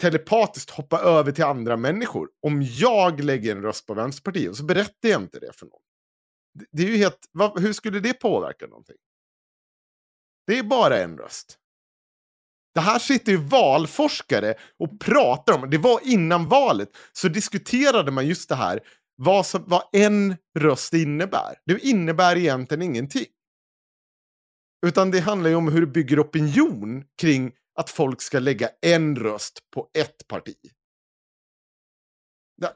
telepatiskt 0.00 0.70
hoppa 0.70 0.98
över 1.00 1.32
till 1.32 1.44
andra 1.44 1.76
människor. 1.76 2.28
Om 2.46 2.62
jag 2.62 3.20
lägger 3.24 3.56
en 3.56 3.62
röst 3.62 3.86
på 3.86 3.94
Vänsterpartiet 3.94 4.50
och 4.50 4.56
så 4.56 4.64
berättar 4.64 5.08
jag 5.08 5.22
inte 5.22 5.38
det 5.38 5.52
för 5.56 5.66
någon. 5.66 5.80
Det- 6.58 6.66
Det 6.72 6.82
är 6.82 6.86
ju 6.90 6.96
helt, 6.96 7.18
vad, 7.32 7.60
hur 7.60 7.72
skulle 7.72 8.00
det 8.00 8.12
påverka 8.14 8.66
någonting? 8.66 8.96
Det 10.46 10.58
är 10.58 10.62
bara 10.62 10.98
en 10.98 11.18
röst. 11.18 11.58
Det 12.74 12.80
här 12.80 12.98
sitter 12.98 13.32
ju 13.32 13.38
valforskare 13.38 14.54
och 14.78 15.00
pratar 15.00 15.52
om, 15.54 15.70
det 15.70 15.78
var 15.78 16.00
innan 16.04 16.48
valet, 16.48 16.88
så 17.12 17.28
diskuterade 17.28 18.10
man 18.10 18.26
just 18.26 18.48
det 18.48 18.54
här, 18.54 18.80
vad, 19.16 19.46
som, 19.46 19.64
vad 19.66 19.82
en 19.92 20.36
röst 20.58 20.92
innebär. 20.94 21.54
Det 21.66 21.78
innebär 21.86 22.36
egentligen 22.36 22.82
ingenting. 22.82 23.24
Utan 24.86 25.10
det 25.10 25.20
handlar 25.20 25.50
ju 25.50 25.56
om 25.56 25.68
hur 25.68 25.80
du 25.80 25.86
bygger 25.86 26.22
opinion 26.22 27.04
kring 27.20 27.52
att 27.78 27.90
folk 27.90 28.22
ska 28.22 28.38
lägga 28.38 28.68
en 28.80 29.16
röst 29.16 29.58
på 29.74 29.88
ett 29.98 30.28
parti. 30.28 30.56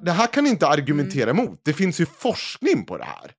Det, 0.01 0.11
här 0.11 0.27
kan 0.27 0.45
ni 0.45 0.51
inte 0.51 0.67
argumentera 0.67 1.31
emot. 1.31 1.61
Det 1.65 1.73
finns 1.73 2.01
ju 2.01 2.07
forskning 2.07 2.87
på 2.87 2.99
det 2.99 3.05
här. 3.05 3.33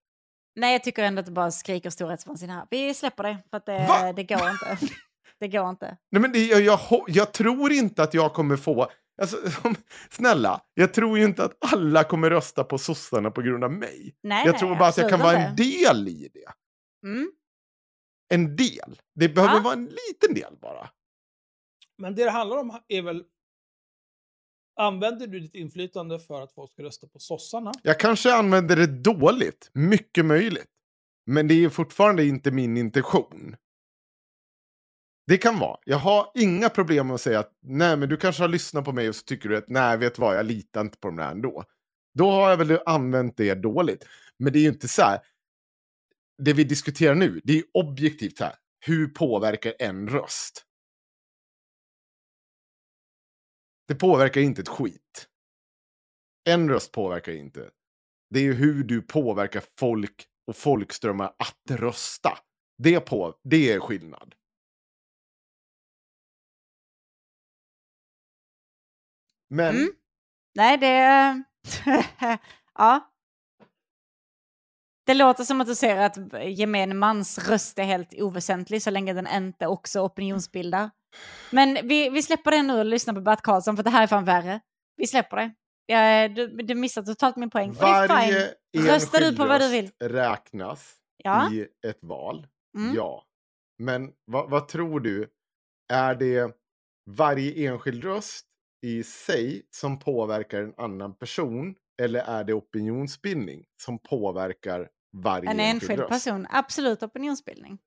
Nej, 0.56 0.72
jag 0.72 0.84
tycker 0.84 1.03
ändå 1.03 1.19
att 1.19 1.26
det 1.26 1.31
bara 1.31 1.52
skriker 1.52 1.89
storhetsvansinne 1.89 2.53
här. 2.53 2.68
Vi 2.72 2.94
släpper 2.94 3.23
det, 3.23 3.38
för 3.49 3.57
att 3.57 3.65
det, 3.65 4.14
det 4.15 4.23
går 4.23 4.49
inte. 4.49 4.77
det 5.39 5.48
går 5.48 5.69
inte. 5.69 5.98
Nej, 6.11 6.22
men 6.22 6.31
det, 6.31 6.45
jag, 6.45 6.61
jag, 6.61 6.80
jag 7.07 7.34
tror 7.34 7.72
inte 7.72 8.03
att 8.03 8.14
jag 8.14 8.34
kommer 8.34 8.57
få... 8.57 8.91
Alltså, 9.22 9.38
snälla, 10.10 10.61
jag 10.73 10.94
tror 10.94 11.18
ju 11.18 11.26
inte 11.26 11.44
att 11.44 11.57
alla 11.73 12.03
kommer 12.03 12.30
rösta 12.30 12.64
på 12.64 12.77
sossarna 12.77 13.31
på 13.31 13.41
grund 13.41 13.64
av 13.64 13.72
mig. 13.72 14.15
Nej, 14.23 14.45
jag 14.45 14.60
tror 14.60 14.76
bara 14.76 14.89
att 14.89 14.98
jag 14.98 15.10
kan 15.10 15.19
vara 15.19 15.38
en 15.38 15.56
del 15.56 16.07
i 16.07 16.30
det. 16.34 16.52
Mm. 17.07 17.31
En 18.30 18.56
del. 18.56 19.02
Det 19.16 19.30
behöver 19.30 19.56
Ja. 19.56 19.62
vara 19.62 19.74
en 19.74 19.86
liten 19.86 20.34
del 20.36 20.56
bara. 20.62 20.90
Men 21.98 22.16
det 22.16 22.24
det 22.24 22.32
handlar 22.32 22.58
om 22.58 22.80
är 22.88 23.02
väl... 23.02 23.24
Använder 24.80 25.28
du 25.28 25.40
ditt 25.40 25.56
inflytande 25.56 26.20
för 26.20 26.41
att 26.41 26.52
folk 26.52 26.72
ska 26.72 26.84
rösta 26.84 27.08
på 27.08 27.20
sossarna? 27.20 27.72
Jag 27.84 27.99
kanske 27.99 28.34
använder 28.34 28.76
det 28.76 28.88
dåligt, 28.88 29.70
mycket 29.74 30.26
möjligt. 30.26 30.68
Men 31.26 31.48
det 31.48 31.54
är 31.54 31.70
fortfarande 31.70 32.26
inte 32.26 32.52
min 32.52 32.78
intention. 32.78 33.56
Det 35.28 35.38
kan 35.38 35.60
vara. 35.60 35.78
Jag 35.86 35.98
har 35.98 36.32
inga 36.36 36.70
problem 36.70 37.08
med 37.08 37.14
att 37.14 37.22
säga 37.22 37.40
att 37.40 37.52
nej, 37.62 37.98
men 37.98 38.10
du 38.10 38.18
kanske 38.18 38.44
har 38.44 38.48
lyssnat 38.48 38.86
på 38.86 38.91
mig 38.91 39.10
och 39.10 39.16
så 39.16 39.24
tycker 39.24 39.49
du 39.49 39.58
att 39.58 39.70
nej, 39.70 39.98
vet 39.98 40.20
vad, 40.20 40.38
jag 40.38 40.45
litar 40.45 40.82
inte 40.82 40.98
på 40.98 41.08
de 41.08 41.16
där 41.16 41.32
ändå. 41.32 41.64
Då 42.14 42.32
har 42.32 42.49
jag 42.49 42.58
väl 42.58 42.80
använt 42.86 43.38
det 43.38 43.56
dåligt. 43.56 44.06
Men 44.40 44.54
det 44.54 44.60
är 44.60 44.64
ju 44.64 44.70
inte 44.70 44.88
så 44.88 45.02
här. 45.02 45.20
Det 46.38 46.53
vi 46.53 46.64
diskuterar 46.64 47.15
nu, 47.15 47.41
det 47.43 47.53
är 47.53 47.64
objektivt 47.73 48.38
så 48.38 48.43
här. 48.43 48.55
Hur 48.85 49.07
påverkar 49.07 49.73
en 49.80 50.09
röst? 50.09 50.65
Det 53.88 53.95
påverkar 53.95 54.41
inte 54.41 54.61
ett 54.61 54.68
skit. 54.68 55.30
En 56.43 56.69
röst 56.69 56.91
påverkar 56.91 57.31
inte. 57.31 57.72
Det 58.30 58.39
är 58.39 58.43
ju 58.43 58.53
hur 58.53 58.84
du 58.84 59.01
påverkar 59.01 59.64
folk 59.80 60.27
och 60.47 60.55
folkströmmar 60.55 61.35
att 61.39 61.80
rösta. 61.80 62.38
Det, 62.77 62.99
på, 62.99 63.39
det 63.43 63.72
är 63.72 63.80
skillnad. 63.80 64.35
Men 69.49 69.76
Mm. 69.76 69.89
Nej, 70.55 70.77
det... 70.77 71.43
ja. 72.73 73.14
Det 75.07 75.13
låter 75.13 75.43
som 75.43 75.61
att 75.61 75.67
du 75.67 75.75
säger 75.75 75.97
att 75.97 76.17
gemene 76.57 76.93
mans 76.93 77.49
röst 77.49 77.79
är 77.79 77.84
helt 77.84 78.13
oväsentlig 78.13 78.81
så 78.81 78.89
länge 78.89 79.13
den 79.13 79.27
inte 79.27 79.67
också 79.67 79.99
opinionsbildar. 79.99 80.89
Men 81.51 81.88
vi, 81.88 82.09
vi 82.09 82.21
släpper 82.21 82.51
det 82.51 82.61
nu 82.61 82.79
och 82.79 82.85
lyssnar 82.85 83.13
på 83.13 83.21
Bert 83.21 83.41
Karlsson 83.41 83.75
för 83.75 83.84
det 83.84 83.89
här 83.89 84.03
är 84.03 84.07
fan 84.07 84.25
värre. 84.25 84.59
Vi 84.97 85.07
släpper 85.07 85.38
det. 85.38 85.53
Ja, 85.85 86.27
du, 86.27 86.47
du 86.47 86.75
missar 86.75 87.01
totalt 87.01 87.35
min 87.35 87.49
poäng. 87.49 87.73
Varje. 87.73 88.53
Röstar 88.77 89.19
du 89.19 89.35
på 89.38 89.45
vad 89.45 89.61
du 89.61 89.69
vill? 89.69 89.91
räknas 89.99 90.95
Ja. 91.23 91.51
i 91.53 91.67
ett 91.88 91.99
val. 92.01 92.47
Mm. 92.77 92.95
Ja. 92.95 93.23
Men 93.77 94.11
vad, 94.25 94.49
vad 94.49 94.67
tror 94.67 94.99
du? 94.99 95.29
Är 95.93 96.15
det 96.15 96.55
varje 97.09 97.69
enskild 97.69 98.03
röst 98.03 98.45
i 98.85 99.03
sig 99.03 99.65
som 99.69 99.99
påverkar 99.99 100.61
en 100.61 100.73
annan 100.77 101.13
person? 101.13 101.75
Eller 102.01 102.19
är 102.19 102.43
det 102.43 102.53
opinionsbildning 102.53 103.63
som 103.81 103.99
påverkar 103.99 104.89
varje 105.22 105.49
En 105.49 105.60
enskild 105.60 105.99
röst? 105.99 106.10
person. 106.10 106.48
Absolut 106.49 107.03
opinionsbildning. 107.03 107.80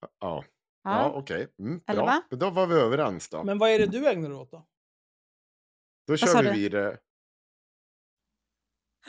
Ja, 0.00 0.08
ja. 0.20 0.44
Ja. 0.82 1.10
okej. 1.14 1.48
Mm, 1.58 1.80
Eller 1.86 2.02
bra. 2.02 2.06
va? 2.06 2.22
Men 2.30 2.38
Då 2.38 2.50
var 2.50 2.66
vi 2.66 2.74
överens 2.74 3.28
då. 3.28 3.44
Men 3.44 3.58
vad 3.58 3.70
är 3.70 3.78
det 3.78 3.86
du 3.86 4.08
ägnar 4.08 4.28
dig 4.28 4.38
åt 4.38 4.50
då? 4.50 4.66
Då 6.06 6.16
kör 6.16 6.42
vi 6.42 6.48
du? 6.48 6.54
vidare. 6.54 6.98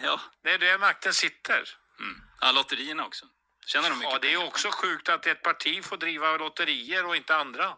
Ja, 0.03 0.19
Det 0.43 0.49
är 0.49 0.59
där 0.59 0.79
makten 0.79 1.13
sitter. 1.13 1.69
mm. 1.99 2.21
ja 2.41 2.51
lotterierna 2.51 3.05
också. 3.05 3.25
Tjänar 3.65 3.89
de 3.89 3.95
mycket 3.99 4.11
Ja, 4.13 4.19
det 4.19 4.27
är 4.33 4.35
pengar? 4.37 4.47
också 4.47 4.67
sjukt 4.71 5.09
att 5.09 5.25
ett 5.27 5.43
parti 5.43 5.83
får 5.83 5.97
driva 5.97 6.37
lotterier 6.37 7.05
och 7.05 7.15
inte 7.15 7.35
andra. 7.35 7.77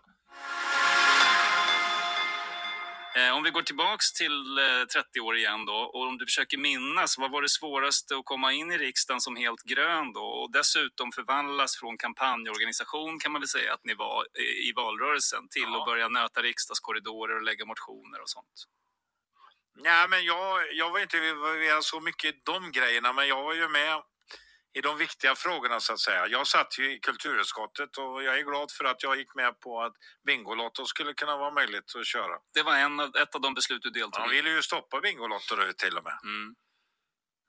Om 3.35 3.43
vi 3.43 3.49
går 3.51 3.61
tillbaks 3.61 4.13
till 4.13 4.57
eh, 4.57 4.85
30 4.93 5.19
år 5.19 5.37
igen 5.37 5.65
då 5.65 5.73
och 5.73 6.07
om 6.07 6.17
du 6.17 6.25
försöker 6.25 6.57
minnas, 6.57 7.17
vad 7.17 7.31
var 7.31 7.41
det 7.41 7.49
svåraste 7.49 8.15
att 8.17 8.25
komma 8.25 8.53
in 8.53 8.71
i 8.71 8.77
riksdagen 8.77 9.21
som 9.21 9.35
helt 9.35 9.63
grön 9.63 10.13
då 10.13 10.21
och 10.25 10.51
dessutom 10.51 11.11
förvandlas 11.11 11.77
från 11.77 11.97
kampanjorganisation 11.97 13.19
kan 13.19 13.31
man 13.31 13.41
väl 13.41 13.47
säga 13.47 13.73
att 13.73 13.85
ni 13.85 13.93
var 13.93 14.25
eh, 14.39 14.69
i 14.69 14.73
valrörelsen 14.75 15.49
till 15.49 15.63
Ja. 15.63 15.79
att 15.79 15.85
börja 15.85 16.09
nöta 16.09 16.41
riksdagskorridorer 16.41 17.35
och 17.35 17.43
lägga 17.43 17.65
motioner 17.65 18.21
och 18.21 18.29
sånt. 18.29 18.57
Nej, 19.75 20.07
men 20.09 20.25
jag, 20.25 20.73
jag 20.73 20.91
var 20.91 20.99
inte 20.99 21.17
involverad 21.17 21.83
så 21.83 21.99
mycket 21.99 22.35
i 22.35 22.39
de 22.43 22.71
grejerna, 22.71 23.13
men 23.13 23.27
jag 23.27 23.43
var 23.43 23.53
ju 23.53 23.67
med 23.69 24.01
i 24.73 24.81
de 24.81 24.97
viktiga 24.97 25.35
frågorna 25.35 25.79
så 25.79 25.93
att 25.93 25.99
säga. 25.99 26.27
Jag 26.27 26.47
satt 26.47 26.79
ju 26.79 26.93
i 26.93 26.99
kulturutskottet 26.99 27.97
och 27.97 28.23
jag 28.23 28.39
är 28.39 28.43
glad 28.43 28.71
för 28.71 28.85
att 28.85 29.03
jag 29.03 29.17
gick 29.17 29.35
med 29.35 29.59
på 29.59 29.81
att 29.81 29.93
Bingolotto 30.25 30.85
skulle 30.85 31.13
kunna 31.13 31.37
vara 31.37 31.51
möjligt 31.51 31.95
att 31.95 32.07
köra. 32.07 32.37
Det 32.53 32.63
var 32.63 32.75
en 32.75 32.99
av, 32.99 33.15
ett 33.15 33.35
av 33.35 33.41
de 33.41 33.53
beslut 33.53 33.81
du 33.81 33.89
deltog 33.89 34.19
Man 34.21 34.29
i. 34.29 34.33
ville 34.33 34.49
ju 34.49 34.61
stoppa 34.61 35.01
Bingolotto 35.01 35.55
till 35.77 35.97
och 35.97 36.03
med. 36.03 36.19
Mm. 36.23 36.55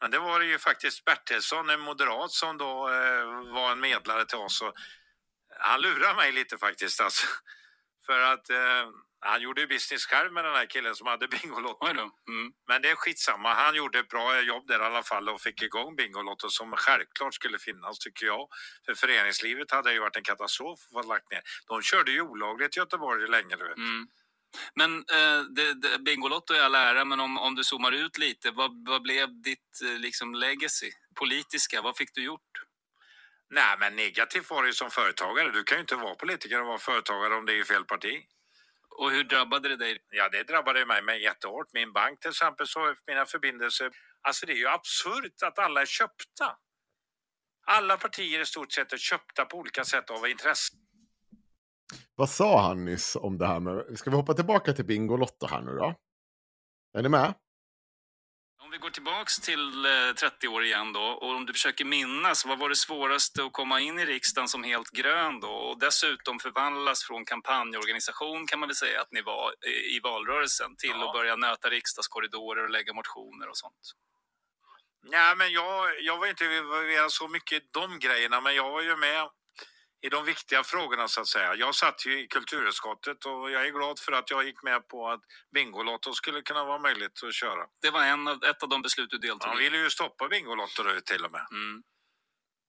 Men 0.00 0.10
det 0.10 0.18
var 0.18 0.40
det 0.40 0.46
ju 0.46 0.58
faktiskt 0.58 1.04
Bertilsson, 1.04 1.70
en 1.70 1.80
moderat, 1.80 2.30
som 2.30 2.58
då 2.58 2.88
eh, 2.88 3.52
var 3.52 3.72
en 3.72 3.80
medlare 3.80 4.24
till 4.24 4.38
oss. 4.38 4.62
Och 4.62 4.74
han 5.60 5.80
lurade 5.80 6.14
mig 6.14 6.32
lite 6.32 6.58
faktiskt 6.58 7.00
alltså. 7.00 7.26
För 8.06 8.20
att 8.20 8.50
eh, 8.50 8.88
han 9.24 9.40
gjorde 9.40 9.60
ju 9.60 9.66
business 9.66 10.06
själv 10.06 10.32
med 10.32 10.44
den 10.44 10.54
här 10.54 10.66
killen 10.66 10.94
som 10.94 11.06
hade 11.06 11.28
Bingolotto. 11.34 11.86
Mm. 11.86 12.52
Men 12.68 12.82
det 12.82 12.90
är 12.90 12.94
skitsamma. 12.94 13.54
Han 13.54 13.74
gjorde 13.74 13.98
ett 13.98 14.08
bra 14.08 14.40
jobb 14.40 14.66
där 14.66 14.80
i 14.80 14.82
alla 14.82 15.02
fall 15.02 15.28
och 15.28 15.40
fick 15.40 15.62
igång 15.62 15.96
Bingolotto 15.96 16.48
som 16.48 16.72
självklart 16.76 17.34
skulle 17.34 17.58
finnas 17.58 17.98
tycker 17.98 18.26
jag. 18.26 18.48
För 18.86 18.94
föreningslivet 18.94 19.70
hade 19.70 19.92
ju 19.92 20.00
varit 20.00 20.16
en 20.16 20.22
katastrof 20.22 20.80
att 20.86 21.04
få 21.04 21.08
lagt 21.08 21.30
ner. 21.30 21.42
De 21.68 21.82
körde 21.82 22.10
ju 22.10 22.20
olagligt 22.20 22.76
i 22.76 22.80
Göteborg 22.80 23.30
länge 23.30 23.56
du 23.56 23.68
vet. 23.68 23.76
Mm. 23.76 24.08
Men 24.74 24.96
eh, 24.98 25.40
det, 25.56 25.74
det, 25.74 25.98
Bingolotto 25.98 26.54
är 26.54 26.60
all 26.60 26.74
ära, 26.74 27.04
men 27.04 27.20
om, 27.20 27.38
om 27.38 27.54
du 27.54 27.64
zoomar 27.64 27.92
ut 27.92 28.18
lite, 28.18 28.50
vad, 28.50 28.88
vad 28.88 29.02
blev 29.02 29.42
ditt 29.42 29.80
eh, 29.84 29.98
liksom 29.98 30.34
legacy? 30.34 30.90
Politiska, 31.14 31.82
vad 31.82 31.96
fick 31.96 32.14
du 32.14 32.24
gjort? 32.24 32.40
Nej 33.50 33.76
men 33.78 33.96
negativt 33.96 34.50
var 34.50 34.62
det 34.62 34.68
ju 34.68 34.72
som 34.72 34.90
företagare. 34.90 35.50
Du 35.52 35.64
kan 35.64 35.78
ju 35.78 35.80
inte 35.80 35.96
vara 35.96 36.14
politiker 36.14 36.60
och 36.60 36.66
vara 36.66 36.78
företagare 36.78 37.34
om 37.34 37.46
det 37.46 37.58
är 37.58 37.64
fel 37.64 37.84
parti. 37.84 38.24
Och 38.98 39.10
hur 39.10 39.24
drabbade 39.24 39.68
det 39.68 39.76
dig? 39.76 39.98
Ja, 40.10 40.28
det 40.28 40.42
drabbade 40.42 40.86
mig 40.86 41.02
med 41.02 41.20
jättehårt. 41.20 41.72
Min 41.72 41.92
bank 41.92 42.20
till 42.20 42.30
exempel, 42.30 42.66
så 42.66 42.94
mina 43.06 43.26
förbindelser. 43.26 43.90
Alltså 44.22 44.46
det 44.46 44.52
är 44.52 44.56
ju 44.56 44.68
absurt 44.68 45.42
att 45.42 45.58
alla 45.58 45.80
är 45.82 45.86
köpta. 45.86 46.56
Alla 47.66 47.96
partier 47.96 48.40
i 48.40 48.46
stort 48.46 48.72
sett 48.72 48.92
är 48.92 48.96
köpta 48.96 49.44
på 49.44 49.56
olika 49.56 49.84
sätt 49.84 50.10
av 50.10 50.28
intresse. 50.28 50.74
Vad 52.14 52.30
sa 52.30 52.62
han 52.62 52.84
nyss 52.84 53.16
om 53.16 53.38
det 53.38 53.46
här 53.46 53.60
med... 53.60 53.98
Ska 53.98 54.10
vi 54.10 54.16
hoppa 54.16 54.34
tillbaka 54.34 54.72
till 54.72 54.84
Bingolotto 54.84 55.46
här 55.46 55.62
nu 55.62 55.72
då? 55.72 55.94
Är 56.98 57.02
ni 57.02 57.08
med? 57.08 57.34
Vi 58.74 58.78
går 58.78 58.90
tillbaks 58.90 59.40
till 59.40 59.84
eh, 59.86 60.14
30 60.16 60.48
år 60.48 60.64
igen 60.64 60.92
då 60.92 61.00
och 61.00 61.34
om 61.34 61.46
du 61.46 61.52
försöker 61.52 61.84
minnas, 61.84 62.46
vad 62.46 62.58
var 62.58 62.68
det 62.68 62.76
svåraste 62.76 63.44
att 63.44 63.52
komma 63.52 63.80
in 63.80 63.98
i 63.98 64.04
riksdagen 64.04 64.48
som 64.48 64.64
helt 64.64 64.90
grön 64.90 65.40
då 65.40 65.48
och 65.48 65.78
dessutom 65.78 66.38
förvandlas 66.38 67.04
från 67.04 67.24
kampanjorganisation 67.24 68.46
kan 68.46 68.60
man 68.60 68.68
väl 68.68 68.76
säga 68.76 69.00
att 69.00 69.12
ni 69.12 69.22
var 69.22 69.54
eh, 69.66 69.96
i 69.96 70.00
valrörelsen 70.02 70.76
till 70.76 70.90
Ja. 70.90 71.06
att 71.06 71.12
börja 71.12 71.36
nöta 71.36 71.70
riksdagskorridorer 71.70 72.64
och 72.64 72.70
lägga 72.70 72.92
motioner 72.92 73.48
och 73.48 73.56
sånt. 73.56 73.92
Nej, 75.02 75.36
men 75.36 75.52
jag, 75.52 76.00
jag 76.00 76.18
var 76.18 76.26
inte 76.26 76.44
involverad 76.44 77.12
så 77.12 77.28
mycket 77.28 77.62
i 77.62 77.66
de 77.70 77.98
grejerna, 77.98 78.40
men 78.40 78.54
jag 78.54 78.70
var 78.72 78.82
ju 78.82 78.96
med 78.96 79.28
i 80.04 80.08
de 80.08 80.24
viktiga 80.24 80.64
frågorna 80.64 81.08
så 81.08 81.20
att 81.20 81.26
säga. 81.26 81.54
Jag 81.54 81.74
satt 81.74 82.06
ju 82.06 82.20
i 82.20 82.26
kulturutskottet 82.26 83.24
och 83.24 83.50
jag 83.50 83.66
är 83.66 83.70
glad 83.70 83.98
för 83.98 84.12
att 84.12 84.30
jag 84.30 84.44
gick 84.44 84.62
med 84.62 84.88
på 84.88 85.08
att 85.10 85.20
Bingolotto 85.54 86.12
skulle 86.12 86.42
kunna 86.42 86.64
vara 86.64 86.78
möjligt 86.78 87.22
att 87.22 87.34
köra. 87.34 87.66
Det 87.82 87.90
var 87.90 88.02
en 88.02 88.28
av, 88.28 88.44
ett 88.44 88.62
av 88.62 88.68
de 88.68 88.82
beslut 88.82 89.10
du 89.10 89.18
deltog 89.18 89.48
Man 89.48 89.58
i. 89.58 89.62
ville 89.62 89.78
ju 89.78 89.90
stoppa 89.90 90.28
Bingolotto 90.28 90.82
till 91.04 91.24
och 91.24 91.32
med. 91.32 91.46
Mm. 91.50 91.82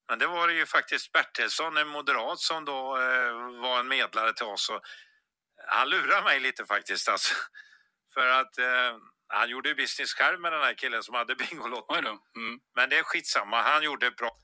Men 0.09 0.19
det 0.19 0.27
var 0.27 0.47
det 0.47 0.53
ju 0.53 0.65
faktiskt 0.65 1.11
Bertilsson, 1.11 1.77
en 1.77 1.87
moderat, 1.87 2.39
som 2.39 2.65
då 2.65 2.97
eh, 2.97 3.61
var 3.61 3.79
en 3.79 3.87
medlare 3.87 4.33
till 4.33 4.45
oss. 4.45 4.69
Och 4.69 4.81
han 5.67 5.89
lurade 5.89 6.23
mig 6.23 6.39
lite 6.39 6.65
faktiskt 6.65 7.09
alltså. 7.09 7.35
För 8.13 8.27
att 8.27 8.57
eh, 8.57 8.97
han 9.27 9.49
gjorde 9.49 9.69
ju 9.69 9.75
business 9.75 10.13
själv 10.13 10.39
med 10.39 10.51
den 10.51 10.61
här 10.61 10.73
killen 10.73 11.03
som 11.03 11.15
hade 11.15 11.35
Bingolotto. 11.35 11.95
Mm. 11.95 12.59
Men 12.75 12.89
det 12.89 12.97
är 12.97 13.03
skitsamma, 13.03 13.61
han 13.61 13.83
gjorde 13.83 14.11
bra 14.11 14.37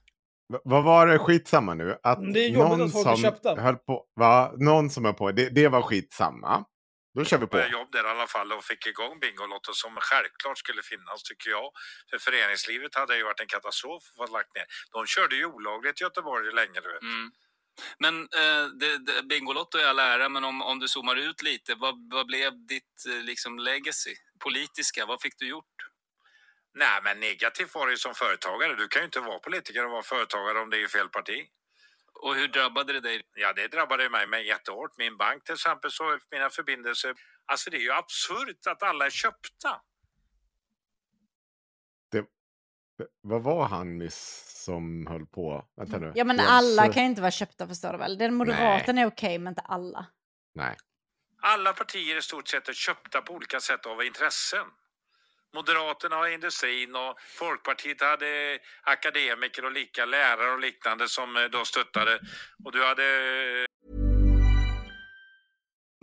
vad 0.64 0.84
var 0.84 1.07
det 1.07 1.19
skitsamma 1.19 1.73
nu? 1.73 1.98
Att 2.03 2.34
Det 2.34 2.40
är 2.40 2.49
jobbigt 2.49 2.69
någon 2.69 2.82
att 2.82 2.91
folk 2.91 3.03
som 3.03 3.18
köpta. 3.18 3.56
höll 3.56 3.76
på... 3.76 4.06
Va? 4.15 4.52
Någon 4.57 4.90
som 4.90 5.06
höll 5.06 5.14
på... 5.14 5.32
Det, 5.32 5.49
det 5.49 5.68
var 5.68 5.82
skitsamma. 5.82 6.65
Då 7.14 7.26
kör 7.26 7.38
vi 7.38 7.45
på. 7.45 7.52
började 7.52 7.72
jobb 7.72 7.91
där 7.91 8.03
i 8.03 8.07
alla 8.07 8.28
fall 8.28 8.52
och 8.52 8.64
fick 8.64 8.88
igång 8.88 9.19
Bingolotto 9.19 9.73
som 9.73 9.95
självklart 9.99 10.57
skulle 10.57 10.82
finnas 10.82 11.23
tycker 11.23 11.49
jag. 11.49 11.72
För 12.10 12.18
föreningslivet 12.18 12.95
hade 12.95 13.18
ju 13.18 13.23
varit 13.23 13.40
en 13.40 13.48
katastrof 13.48 14.03
att 14.19 14.30
få 14.30 14.34
lagt 14.38 14.56
ner. 14.56 14.65
De 14.91 15.06
körde 15.06 15.36
ju 15.36 15.45
olagligt 15.45 16.02
i 16.02 16.03
Göteborg 16.03 16.53
länge 16.53 16.80
du 16.82 16.90
vet. 16.94 17.02
Mm. 17.02 17.32
Men 17.99 18.15
eh, 18.22 18.65
det, 18.80 18.98
det, 19.06 19.23
Bingolotto 19.23 19.78
är 19.78 19.88
all 19.88 19.99
ära, 19.99 20.30
men 20.30 20.44
om, 20.44 20.61
om 20.61 20.80
du 20.80 20.88
zoomar 20.88 21.15
ut 21.15 21.41
lite, 21.41 21.76
vad, 21.76 21.95
vad 22.14 22.26
blev 22.28 22.52
ditt 22.68 22.95
eh, 23.10 23.23
liksom, 23.23 23.60
legacy? 23.60 24.15
Politiska, 24.44 25.06
vad 25.06 25.22
fick 25.22 25.34
du 25.40 25.48
gjort? 25.48 25.76
Nej 26.73 27.02
men 27.03 27.19
negativt 27.19 27.76
var 27.76 27.85
det 27.85 27.91
ju 27.91 27.98
som 27.98 28.14
företagare. 28.14 28.76
Du 28.76 28.88
kan 28.88 29.02
ju 29.02 29.06
inte 29.06 29.19
vara 29.19 29.39
politiker 29.39 29.85
och 29.85 29.91
vara 29.91 30.03
företagare 30.03 30.60
om 30.60 30.69
det 30.69 30.84
är 30.84 30.88
fel 30.88 31.10
parti. 31.10 31.48
Och 32.14 32.35
hur 32.35 32.48
drabbade 32.48 32.93
det 32.93 32.99
dig? 32.99 33.22
Ja, 33.34 33.53
det 33.53 33.68
drabbade 33.68 34.10
mig 34.10 34.27
med 34.27 34.45
jättehårt. 34.45 34.98
Min 34.98 35.18
bank 35.18 35.43
till 35.43 35.53
exempel, 35.53 35.91
så 35.91 36.19
mina 36.31 36.49
förbindelser. 36.49 37.15
Alltså 37.45 37.69
det 37.69 37.77
är 37.77 37.81
ju 37.81 37.91
absurt 37.91 38.68
att 38.68 38.84
alla 38.84 39.06
är 39.06 39.10
köpta. 39.10 39.81
Vad 43.22 43.43
var 43.43 43.68
han 43.68 43.98
nyss 43.98 44.43
som 44.64 45.07
höll 45.07 45.26
på? 45.26 45.65
Vänta 45.76 45.98
nu. 45.98 46.11
Ja 46.15 46.23
men 46.23 46.39
alla 46.39 46.93
kan 46.93 47.03
ju 47.03 47.10
inte 47.10 47.22
vara 47.22 47.31
köpta 47.31 47.68
förstår 47.68 47.91
du 47.91 47.98
väl. 47.98 48.18
Den 48.18 48.34
moderaten 48.34 48.98
är 48.98 49.06
okej 49.06 49.39
men 49.39 49.52
inte 49.52 49.61
alla. 49.61 50.06
Nej. 50.53 50.77
Alla 51.41 51.73
partier 51.73 52.18
i 52.18 52.22
stort 52.22 52.48
sett 52.48 52.69
är 52.69 52.73
köpta 52.73 53.22
på 53.22 53.34
olika 53.34 53.60
sätt 53.60 53.85
av 53.85 54.03
intressen. 54.03 54.65
Moderaterna 55.53 56.15
har 56.15 56.28
industrin 56.28 56.95
och 56.95 57.19
Folkpartiet 57.22 58.02
hade 58.02 58.60
akademiker 58.84 59.65
och 59.65 59.72
lika 59.72 60.06
lärare 60.06 60.52
och 60.52 60.60
liknande 60.60 61.07
som 61.07 61.38
eh, 61.38 61.44
då 61.44 61.65
stöttade. 61.65 62.19
Och 62.65 62.72
du 62.72 62.84
hade 62.86 63.03
eh, 63.03 63.70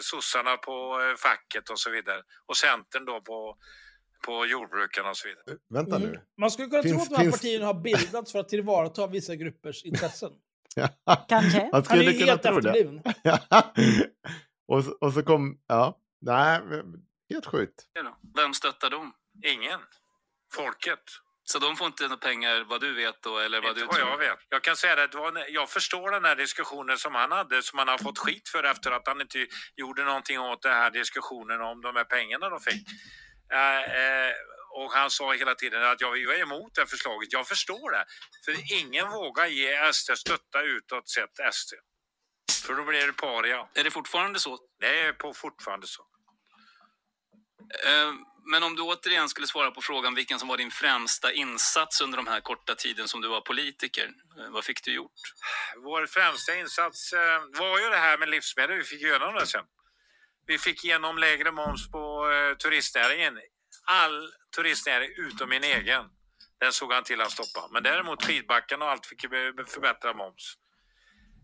Sossarna 0.00 0.56
på 0.56 1.00
eh, 1.00 1.16
facket 1.16 1.70
och 1.70 1.80
så 1.80 1.90
vidare. 1.90 2.22
Och 2.46 2.56
Centern 2.56 3.04
då 3.04 3.20
på, 3.20 3.56
på 4.26 4.46
jordbrukarna 4.46 5.10
och 5.10 5.16
så 5.16 5.28
vidare. 5.28 5.58
Vänta 5.68 5.98
nu. 5.98 6.20
Man 6.40 6.50
skulle 6.50 6.68
kunna 6.68 6.82
Finns- 6.82 6.92
tro 6.94 7.02
att 7.02 7.08
de 7.10 7.16
här 7.16 7.22
finns- 7.22 7.34
partierna 7.36 7.66
har 7.66 7.74
bildats 7.74 8.32
för 8.32 8.38
att 8.38 8.48
tillvarata 8.48 9.06
vissa 9.06 9.34
gruppers 9.36 9.84
intressen. 9.84 10.30
Kanske. 11.28 11.68
Man 11.72 11.84
Han 11.88 11.98
är 11.98 12.02
ju 12.02 12.10
helt 12.26 12.44
efterbliven. 12.46 13.02
och, 14.68 14.84
så, 14.84 14.90
och 15.00 15.12
så 15.12 15.22
kom, 15.22 15.60
ja, 15.66 15.98
nej, 16.20 16.60
helt 17.30 17.46
sjukt. 17.46 17.84
Vem 18.36 18.54
stöttar 18.54 18.90
dem? 18.90 19.12
Ingen. 19.44 19.80
Folket. 20.54 21.02
Så 21.44 21.58
de 21.58 21.76
får 21.76 21.86
inte 21.86 22.02
några 22.02 22.16
pengar 22.16 22.64
vad 22.64 22.80
du 22.80 22.94
vet 22.94 23.22
då, 23.22 23.38
eller 23.38 23.60
vad 23.60 23.70
Inte 23.70 23.80
du 23.80 23.86
vad 23.86 23.96
tror? 23.96 24.08
jag 24.08 24.18
vet. 24.18 24.38
Jag 24.48 24.62
kan 24.62 24.76
säga 24.76 24.96
det, 24.96 25.06
det 25.06 25.18
var, 25.18 25.44
jag 25.48 25.70
förstår 25.70 26.10
den 26.10 26.24
här 26.24 26.36
diskussionen 26.36 26.98
som 26.98 27.14
han 27.14 27.32
hade, 27.32 27.62
som 27.62 27.78
han 27.78 27.88
har 27.88 27.98
fått 27.98 28.18
skit 28.18 28.48
för 28.48 28.64
efter 28.64 28.90
att 28.90 29.08
han 29.08 29.20
inte 29.20 29.46
gjorde 29.76 30.04
någonting 30.04 30.40
åt 30.40 30.62
den 30.62 30.72
här 30.72 30.90
diskussionen 30.90 31.60
om 31.60 31.80
de 31.80 31.96
här 31.96 32.04
pengarna 32.04 32.48
de 32.48 32.60
fick. 32.60 32.88
Eh, 33.52 33.82
eh, 33.82 34.32
och 34.74 34.92
han 34.92 35.10
sa 35.10 35.32
hela 35.32 35.54
tiden 35.54 35.82
att 35.82 36.00
jag 36.00 36.22
är 36.22 36.42
emot 36.42 36.74
det 36.74 36.80
här 36.80 36.86
förslaget. 36.86 37.32
Jag 37.32 37.48
förstår 37.48 37.90
det. 37.90 38.04
För 38.44 38.80
ingen 38.80 39.10
vågar 39.10 39.46
ge 39.46 39.92
SD 39.92 40.10
stötta 40.18 40.62
utåt 40.62 41.08
sett 41.10 41.54
SD. 41.54 41.74
För 42.66 42.74
då 42.74 42.84
blir 42.84 43.06
det 43.06 43.12
paria. 43.12 43.68
Är 43.74 43.84
det 43.84 43.90
fortfarande 43.90 44.40
så? 44.40 44.58
Det 44.80 45.00
är 45.00 45.12
på 45.12 45.34
fortfarande 45.34 45.86
så. 45.86 46.02
Eh, 47.72 48.12
men 48.44 48.62
om 48.62 48.76
du 48.76 48.82
återigen 48.82 49.28
skulle 49.28 49.46
svara 49.46 49.70
på 49.70 49.80
frågan 49.80 50.14
vilken 50.14 50.38
som 50.38 50.48
var 50.48 50.56
din 50.56 50.70
främsta 50.70 51.32
insats 51.32 52.00
under 52.00 52.16
de 52.16 52.26
här 52.26 52.40
korta 52.40 52.74
tiden 52.74 53.08
som 53.08 53.20
du 53.20 53.28
var 53.28 53.40
politiker. 53.40 54.10
Eh, 54.38 54.50
vad 54.50 54.64
fick 54.64 54.84
du 54.84 54.94
gjort? 54.94 55.20
Vår 55.76 56.06
främsta 56.06 56.56
insats 56.56 57.12
eh, 57.12 57.40
var 57.60 57.78
ju 57.78 57.88
det 57.88 57.96
här 57.96 58.18
med 58.18 58.28
livsmedel. 58.28 58.76
Vi 58.76 58.84
fick 58.84 59.02
igenom 59.02 59.34
det 59.34 59.46
sen. 59.46 59.64
Vi 60.46 60.58
fick 60.58 60.84
igenom 60.84 61.18
lägre 61.18 61.52
moms 61.52 61.90
på 61.90 62.26
turistnäringen. 62.62 63.38
All 63.84 64.32
turistnäring 64.56 65.10
utom 65.16 65.48
min 65.48 65.64
egen. 65.64 66.04
Den 66.60 66.72
såg 66.72 66.92
han 66.92 67.04
till 67.04 67.20
att 67.20 67.30
stoppa. 67.30 67.68
Men 67.72 67.82
däremot 67.82 68.24
skidbacken 68.24 68.82
och 68.82 68.90
allt 68.90 69.06
fick 69.06 69.24
ju 69.24 69.54
förbättra 69.66 70.14
moms. 70.14 70.54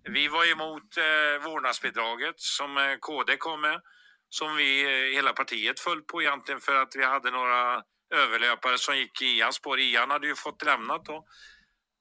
Vi 0.05 0.29
var 0.29 0.53
emot 0.53 0.99
vårdnadsbidraget 1.45 2.41
som 2.41 2.99
KD 3.01 3.37
kom 3.37 3.61
med. 3.61 3.81
Som 4.31 4.57
vi, 4.57 4.83
eh, 4.85 5.15
hela 5.15 5.33
partiet 5.33 5.81
föll 5.81 6.03
på 6.03 6.23
egentligen 6.23 6.61
för 6.61 6.75
att 6.75 6.97
vi 6.97 7.05
hade 7.05 7.31
några 7.31 7.83
överlöpare 8.15 8.79
som 8.79 8.97
gick 8.99 9.23
i 9.23 9.27
Ians 9.27 9.57
spår. 9.57 9.81
Ian 9.81 10.11
hade 10.11 10.27
ju 10.27 10.35
fått 10.35 10.63
lämnat 10.65 11.05
då. 11.05 11.25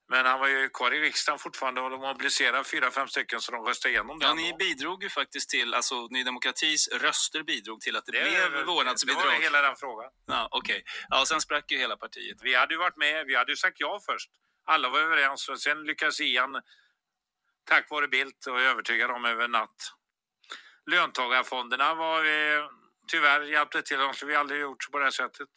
Men 0.10 0.26
han 0.26 0.40
var 0.40 0.48
ju 0.48 0.70
kvar 0.70 0.94
i 0.94 1.00
riksdagen 1.02 1.40
fortfarande 1.40 1.82
och 1.82 1.90
de 1.90 2.00
mobiliserade 2.02 2.64
fyra, 2.64 2.92
fem 2.92 3.08
stycken 3.08 3.42
så 3.42 3.52
de 3.52 3.66
röstade 3.66 3.94
igenom 3.94 4.18
Ja, 4.22 4.28
den. 4.28 4.38
ni 4.38 4.54
bidrog 4.60 5.04
ju 5.04 5.10
faktiskt 5.10 5.50
till, 5.50 5.74
alltså 5.74 6.08
Ny 6.08 6.24
Demokratis 6.24 6.88
röster 6.88 7.44
bidrog 7.44 7.82
till 7.82 7.96
att 7.96 8.06
det, 8.06 8.12
Det 8.12 8.50
blev 8.50 8.66
vårdnadsbidrag. 8.66 9.24
Det 9.24 9.28
var 9.28 9.34
hela 9.42 9.62
den 9.62 9.76
frågan. 9.76 10.12
Ja, 10.26 10.48
okej. 10.52 10.84
Ja, 11.10 11.22
och 11.22 11.28
sen 11.28 11.42
sprack 11.42 11.72
ju 11.72 11.78
hela 11.78 11.98
partiet. 11.98 12.38
Vi 12.42 12.56
hade 12.56 12.74
ju 12.74 12.78
varit 12.78 12.98
med, 12.98 13.26
vi 13.26 13.36
hade 13.36 13.52
ju 13.52 13.56
sagt 13.56 13.76
ja 13.80 14.00
först. 14.06 14.30
Alla 14.66 14.90
var 14.90 15.00
överens 15.00 15.50
och 15.50 15.60
sen 15.62 15.84
lyckades 15.84 16.22
Ian 16.22 16.62
tack 17.66 17.90
vare 17.90 18.08
Bildt 18.08 18.46
och 18.48 18.62
övertyga 18.62 19.08
dem 19.08 19.26
över 19.26 19.48
natt. 19.48 19.94
Löntagarfonderna 20.88 21.94
var 21.94 22.22
vi 22.22 22.68
tyvärr 23.08 23.42
hjälpte 23.42 23.82
till, 23.82 23.98
de 23.98 24.14
skulle 24.14 24.32
vi 24.32 24.36
aldrig 24.36 24.62
gjort 24.62 24.92
på 24.92 24.98
det 24.98 25.04
här 25.04 25.12
sättet. 25.12 25.50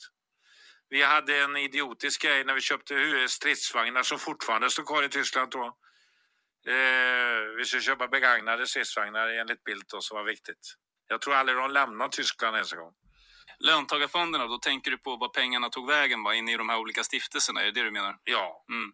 Vi 0.88 1.02
hade 1.02 1.36
en 1.36 1.56
idiotisk 1.56 2.22
grej 2.22 2.44
när 2.44 2.54
vi 2.54 2.60
köpte 2.60 2.94
stridsvagnar 3.28 4.02
som 4.02 4.18
fortfarande 4.18 4.70
står 4.70 4.84
kvar 4.84 5.02
i 5.02 5.08
Tyskland 5.08 5.50
jag. 5.64 5.76
Eh, 6.66 7.56
vi 7.56 7.64
skulle 7.64 7.82
köpa 7.82 8.08
begagnade 8.08 8.66
stridsvagnar 8.66 9.28
enligt 9.28 9.64
Bildt 9.64 9.94
så 10.04 10.14
var 10.14 10.24
viktigt. 10.24 10.74
Jag 11.08 11.20
tror 11.20 11.34
aldrig 11.34 11.58
de 11.58 11.70
lämnar 11.70 12.08
Tyskland 12.08 12.56
ens 12.56 12.72
en 12.72 12.78
gång. 12.78 12.92
Löntagarfonderna, 13.58 14.46
då 14.46 14.58
tänker 14.58 14.90
du 14.90 14.98
på 14.98 15.16
vad 15.16 15.32
pengarna 15.32 15.68
tog 15.68 15.86
vägen 15.86 16.22
va, 16.22 16.34
in 16.34 16.48
i 16.48 16.56
de 16.56 16.68
här 16.68 16.78
olika 16.78 17.04
stiftelserna, 17.04 17.60
är 17.60 17.64
det 17.64 17.72
det 17.72 17.82
du 17.82 17.90
menar? 17.90 18.16
Ja. 18.24 18.64
Mm. 18.68 18.92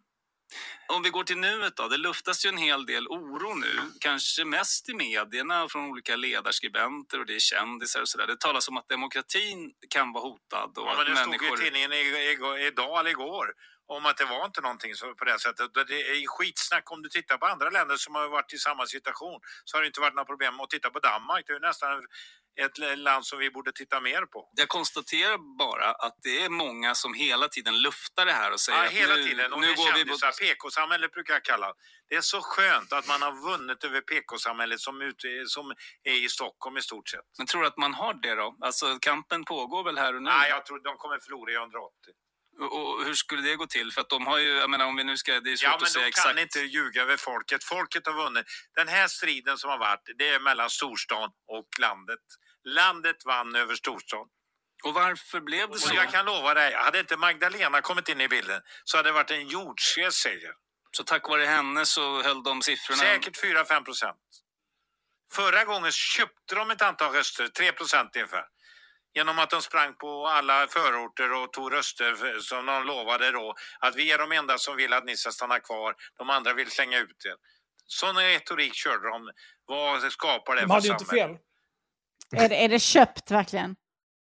Om 0.87 1.03
vi 1.03 1.09
går 1.09 1.23
till 1.23 1.37
nuet 1.37 1.75
då, 1.75 1.87
det 1.87 1.97
luftas 1.97 2.45
ju 2.45 2.49
en 2.49 2.57
hel 2.57 2.85
del 2.85 3.07
oro 3.07 3.53
nu, 3.53 3.81
kanske 3.99 4.45
mest 4.45 4.89
i 4.89 4.93
medierna 4.93 5.69
från 5.69 5.89
olika 5.89 6.15
ledarskribenter 6.15 7.19
och 7.19 7.25
det 7.25 7.35
är 7.35 7.39
kändisar 7.39 8.01
och 8.01 8.09
sådär. 8.09 8.27
Det 8.27 8.39
talas 8.39 8.67
om 8.67 8.77
att 8.77 8.89
demokratin 8.89 9.71
kan 9.89 10.13
vara 10.13 10.23
hotad 10.23 10.77
och 10.77 10.87
Ja, 10.87 10.93
men 10.97 11.05
det 11.05 11.15
stod 11.15 11.29
människor... 11.29 11.57
ju 11.57 11.63
i 11.63 11.65
tidningen 11.65 11.93
idag 12.67 12.99
eller 12.99 13.09
igår 13.09 13.53
om 13.87 14.05
att 14.05 14.17
det 14.17 14.25
var 14.25 14.45
inte 14.45 14.61
någonting 14.61 14.93
på 15.17 15.25
det 15.25 15.39
sättet. 15.39 15.73
Det 15.73 16.01
är 16.11 16.27
skitsnack 16.27 16.91
om 16.91 17.01
du 17.01 17.09
tittar 17.09 17.37
på 17.37 17.45
andra 17.45 17.69
länder 17.69 17.95
som 17.95 18.15
har 18.15 18.29
varit 18.29 18.53
i 18.53 18.57
samma 18.57 18.85
situation 18.85 19.39
så 19.65 19.77
har 19.77 19.81
det 19.81 19.87
inte 19.87 20.01
varit 20.01 20.15
några 20.15 20.25
problem. 20.25 20.59
att 20.59 20.69
titta 20.69 20.89
på 20.89 20.99
Danmark, 20.99 21.43
det 21.47 21.53
är 21.53 21.59
nästan 21.59 21.89
ett 22.65 22.97
land 22.97 23.25
som 23.25 23.39
vi 23.39 23.49
borde 23.51 23.71
titta 23.71 24.01
mer 24.01 24.21
på. 24.21 24.49
Jag 24.55 24.67
konstaterar 24.67 25.57
bara 25.57 25.91
att 25.91 26.17
det 26.23 26.41
är 26.43 26.49
många 26.49 26.95
som 26.95 27.13
hela 27.13 27.47
tiden 27.47 27.81
luftar 27.81 28.25
det 28.25 28.31
här 28.31 28.51
och 28.51 28.59
säger 28.59 28.79
Ja, 28.79 28.85
att 28.85 28.91
hela 28.91 29.15
nu, 29.15 29.23
tiden. 29.23 29.53
Och 29.53 29.61
nu 29.61 29.67
går 29.67 29.93
vi 29.93 29.99
kändisar, 29.99 30.31
PK-samhället 30.31 31.11
brukar 31.11 31.33
jag 31.33 31.43
kalla 31.43 31.67
det. 31.67 31.73
Det 32.09 32.15
är 32.15 32.21
så 32.21 32.41
skönt 32.41 32.93
att 32.93 33.07
man 33.07 33.21
har 33.21 33.49
vunnit 33.51 33.83
över 33.83 34.01
PK-samhället 34.01 34.79
som, 34.79 35.01
ute, 35.01 35.27
som 35.45 35.71
är 36.03 36.13
i 36.25 36.29
Stockholm 36.29 36.77
i 36.77 36.81
stort 36.81 37.09
sett. 37.09 37.25
Men 37.37 37.47
tror 37.47 37.61
du 37.61 37.67
att 37.67 37.77
man 37.77 37.93
har 37.93 38.13
det 38.13 38.35
då? 38.35 38.57
Alltså 38.61 38.97
kampen 39.01 39.45
pågår 39.45 39.83
väl 39.83 39.97
här 39.97 40.15
och 40.15 40.23
nu? 40.23 40.29
Nej, 40.29 40.49
jag 40.49 40.65
tror 40.65 40.83
de 40.83 40.97
kommer 40.97 41.19
förlora 41.19 41.51
i 41.51 41.55
180. 41.55 42.13
Och, 42.59 43.05
hur 43.05 43.13
skulle 43.13 43.41
det 43.41 43.55
gå 43.55 43.65
till? 43.67 43.91
För 43.91 44.01
att 44.01 44.09
de 44.09 44.27
har 44.27 44.37
ju, 44.37 44.49
jag 44.49 44.69
menar 44.69 44.85
om 44.85 44.95
vi 44.95 45.03
nu 45.03 45.17
ska, 45.17 45.39
det 45.39 45.51
är 45.51 45.55
svårt 45.55 45.69
Ja, 45.69 45.75
att 45.75 45.81
men 45.81 45.89
säga 45.89 46.03
de 46.03 46.09
exakt. 46.09 46.27
kan 46.27 46.37
inte 46.39 46.59
ljuga 46.59 47.01
över 47.01 47.17
folket. 47.17 47.63
Folket 47.63 48.05
har 48.07 48.13
vunnit. 48.13 48.45
Den 48.75 48.87
här 48.87 49.07
striden 49.07 49.57
som 49.57 49.69
har 49.69 49.77
varit, 49.77 50.01
det 50.17 50.27
är 50.29 50.39
mellan 50.39 50.69
storstan 50.69 51.29
och 51.47 51.67
landet. 51.79 52.19
Landet 52.75 53.25
vann 53.25 53.55
över 53.55 53.75
storstan. 53.75 54.27
Och 54.83 54.93
varför 54.93 55.41
blev 55.41 55.69
det 55.69 55.79
så? 55.79 55.89
Och 55.89 55.95
jag 55.95 56.11
kan 56.11 56.25
lova 56.25 56.53
dig, 56.53 56.73
hade 56.73 56.99
inte 56.99 57.17
Magdalena 57.17 57.81
kommit 57.81 58.09
in 58.09 58.21
i 58.21 58.27
bilden 58.27 58.61
så 58.83 58.97
hade 58.97 59.09
det 59.09 59.13
varit 59.13 59.31
en 59.31 59.47
jordskredsseger. 59.47 60.51
Så 60.91 61.03
tack 61.03 61.29
vare 61.29 61.45
henne 61.45 61.85
så 61.85 62.21
höll 62.23 62.43
de 62.43 62.61
siffrorna? 62.61 62.99
Säkert 62.99 63.43
4-5 63.43 63.83
procent. 63.85 64.17
Förra 65.33 65.65
gången 65.65 65.91
köpte 65.91 66.55
de 66.55 66.71
ett 66.71 66.81
antal 66.81 67.13
röster, 67.13 67.47
3 67.47 67.71
procent 67.71 68.15
ungefär. 68.15 68.45
Genom 69.15 69.39
att 69.39 69.49
de 69.49 69.61
sprang 69.61 69.95
på 69.95 70.27
alla 70.27 70.67
förorter 70.67 71.33
och 71.33 71.53
tog 71.53 71.73
röster 71.73 72.39
som 72.39 72.65
de 72.65 72.83
lovade 72.85 73.31
då. 73.31 73.55
Att 73.79 73.95
vi 73.95 74.11
är 74.11 74.17
de 74.17 74.31
enda 74.31 74.57
som 74.57 74.75
vill 74.75 74.93
att 74.93 75.05
ni 75.05 75.17
ska 75.17 75.31
stanna 75.31 75.59
kvar. 75.59 75.95
De 76.17 76.29
andra 76.29 76.53
vill 76.53 76.71
slänga 76.71 76.99
ut 76.99 77.25
er. 77.25 77.35
Sån 77.85 78.15
retorik 78.17 78.75
körde 78.75 79.09
de. 79.09 79.31
Vad 79.65 80.11
skapar 80.11 80.55
det 80.55 80.61
De 80.61 80.67
för 80.67 80.73
hade 80.73 80.87
ju 80.87 80.93
inte 80.93 81.05
samhälle? 81.05 81.33
fel. 81.33 81.46
Är 82.35 82.49
det, 82.49 82.63
är 82.63 82.69
det 82.69 82.79
köpt 82.79 83.31
verkligen? 83.31 83.75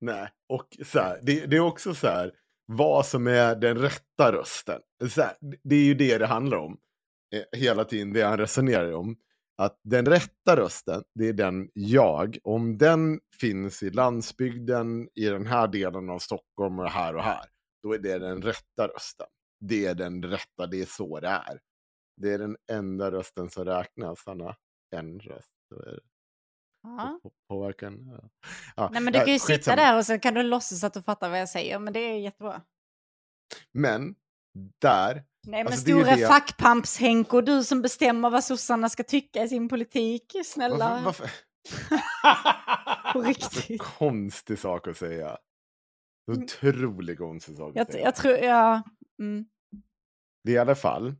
Nej, 0.01 0.29
och 0.49 0.77
så 0.85 0.99
här, 0.99 1.19
det, 1.21 1.45
det 1.45 1.55
är 1.55 1.59
också 1.61 1.95
så 1.95 2.07
här, 2.07 2.31
vad 2.65 3.05
som 3.05 3.27
är 3.27 3.55
den 3.55 3.77
rätta 3.77 4.31
rösten. 4.31 4.81
Så 5.09 5.21
här, 5.21 5.35
det 5.63 5.75
är 5.75 5.83
ju 5.83 5.93
det 5.93 6.17
det 6.17 6.25
handlar 6.25 6.57
om. 6.57 6.77
Eh, 7.35 7.59
hela 7.59 7.85
tiden, 7.85 8.13
det 8.13 8.21
han 8.21 8.37
resonerar 8.37 8.93
om. 8.93 9.17
Att 9.57 9.79
den 9.83 10.05
rätta 10.05 10.55
rösten, 10.55 11.03
det 11.15 11.27
är 11.27 11.33
den 11.33 11.69
jag. 11.73 12.37
Om 12.43 12.77
den 12.77 13.19
finns 13.39 13.83
i 13.83 13.89
landsbygden, 13.89 15.09
i 15.15 15.25
den 15.25 15.45
här 15.45 15.67
delen 15.67 16.09
av 16.09 16.19
Stockholm 16.19 16.79
och 16.79 16.89
här 16.89 17.15
och 17.15 17.23
här, 17.23 17.45
då 17.83 17.93
är 17.93 17.99
det 17.99 18.19
den 18.19 18.41
rätta 18.41 18.87
rösten. 18.87 19.27
Det 19.59 19.85
är 19.85 19.95
den 19.95 20.23
rätta, 20.23 20.67
det 20.67 20.81
är 20.81 20.85
så 20.85 21.19
det 21.19 21.27
är. 21.27 21.59
Det 22.21 22.33
är 22.33 22.37
den 22.37 22.57
enda 22.71 23.11
rösten 23.11 23.49
som 23.49 23.65
räknas, 23.65 24.23
Hanna. 24.25 24.55
En 24.95 25.19
röst. 25.19 25.51
Så 25.69 25.81
är 25.81 25.91
det. 25.91 26.14
Ja. 26.97 27.19
På- 27.23 27.31
Påverkan. 27.49 28.19
Ja. 28.75 28.89
Nej 28.91 29.01
men 29.01 29.13
du 29.13 29.19
kan 29.19 29.27
ju 29.27 29.33
ja, 29.33 29.39
sitta 29.39 29.53
skitsamma. 29.53 29.75
där 29.75 29.97
och 29.97 30.05
så 30.05 30.19
kan 30.19 30.33
du 30.33 30.43
låtsas 30.43 30.83
att 30.83 30.93
du 30.93 31.01
fattar 31.01 31.29
vad 31.29 31.39
jag 31.41 31.49
säger. 31.49 31.79
Men 31.79 31.93
det 31.93 31.99
är 31.99 32.19
jättebra. 32.19 32.61
Men 33.71 34.15
där, 34.81 35.13
Nej 35.47 35.63
men 35.63 35.67
Alltså, 35.73 35.81
store 35.81 36.15
det- 36.15 36.27
fackpamps-Henk 36.27 37.33
och 37.33 37.43
du 37.43 37.63
som 37.63 37.81
bestämmer 37.81 38.29
vad 38.29 38.43
sossarna 38.43 38.89
ska 38.89 39.03
tycka 39.03 39.43
i 39.43 39.49
sin 39.49 39.69
politik. 39.69 40.35
Snälla, 40.45 41.01
varför, 41.05 41.29
varför, 42.23 43.13
på 43.13 43.21
riktigt. 43.21 43.81
konstig 43.81 44.59
sak 44.59 44.87
att 44.87 44.97
säga. 44.97 45.37
En 46.31 46.43
Otroligt 46.43 47.17
konstig 47.17 47.55
sak 47.57 47.69
att 47.69 47.75
Jag, 47.75 47.87
säga. 47.91 48.05
jag 48.05 48.15
tror, 48.15 48.33
ja. 48.37 48.81
Mm. 49.19 49.45
Det 50.43 50.51
är 50.51 50.55
i 50.55 50.57
alla 50.59 50.75
fall 50.75 51.15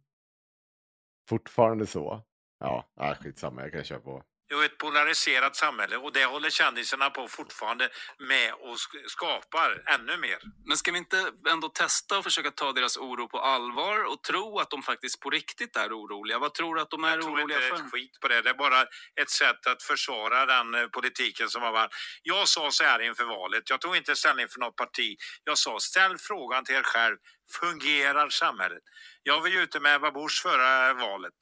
fortfarande 1.29 1.85
så. 1.87 2.21
Ja, 2.59 2.85
äh, 3.01 3.13
skitsamma, 3.15 3.61
jag 3.61 3.71
kan 3.71 3.83
köra 3.83 3.99
på. 3.99 4.23
Jo, 4.53 4.61
ett 4.61 4.77
polariserat 4.77 5.55
samhälle 5.55 5.97
och 5.97 6.13
det 6.13 6.25
håller 6.25 6.49
kändisarna 6.49 7.09
på 7.09 7.27
fortfarande 7.27 7.89
med 8.19 8.53
och 8.53 8.75
sk- 8.75 9.07
skapar 9.07 9.83
ännu 9.87 10.17
mer. 10.17 10.39
Men 10.67 10.77
ska 10.77 10.91
vi 10.91 10.97
inte 10.97 11.31
ändå 11.49 11.69
testa 11.69 12.17
och 12.17 12.23
försöka 12.23 12.51
ta 12.51 12.71
deras 12.73 12.97
oro 12.97 13.27
på 13.27 13.39
allvar 13.39 14.03
och 14.05 14.23
tro 14.23 14.59
att 14.59 14.69
de 14.69 14.83
faktiskt 14.83 15.19
på 15.19 15.29
riktigt 15.29 15.75
är 15.77 15.89
oroliga? 15.99 16.39
Vad 16.39 16.53
tror 16.53 16.75
du 16.75 16.81
att 16.81 16.89
de 16.89 17.03
är 17.03 17.09
Jag 17.11 17.21
tror 17.21 17.35
oroliga 17.39 17.57
inte 17.57 17.77
för? 17.77 17.85
ett 17.85 17.91
skit 17.91 18.19
på 18.21 18.27
det. 18.27 18.41
Det 18.41 18.49
är 18.49 18.53
bara 18.53 18.81
ett 19.21 19.29
sätt 19.29 19.67
att 19.67 19.83
försvara 19.83 20.45
den 20.45 20.75
eh, 20.75 20.87
politiken 20.87 21.49
som 21.49 21.61
har 21.61 21.71
varit. 21.71 21.91
Jag 22.23 22.47
sa 22.47 22.71
så 22.71 22.83
här 22.83 22.99
inför 22.99 23.25
valet. 23.25 23.69
Jag 23.69 23.81
tog 23.81 23.95
inte 23.97 24.15
ställning 24.15 24.47
för 24.47 24.59
något 24.59 24.75
parti. 24.75 25.17
Jag 25.43 25.57
sa 25.57 25.79
ställ 25.79 26.17
frågan 26.17 26.65
till 26.65 26.75
er 26.75 26.83
själv. 26.83 27.17
Fungerar 27.61 28.29
samhället? 28.29 28.83
Jag 29.23 29.41
var 29.41 29.47
ju 29.47 29.61
ute 29.63 29.79
med 29.79 29.95
Ebba 29.95 30.11
Busch 30.11 30.41
förra 30.43 30.93
valet 30.93 31.33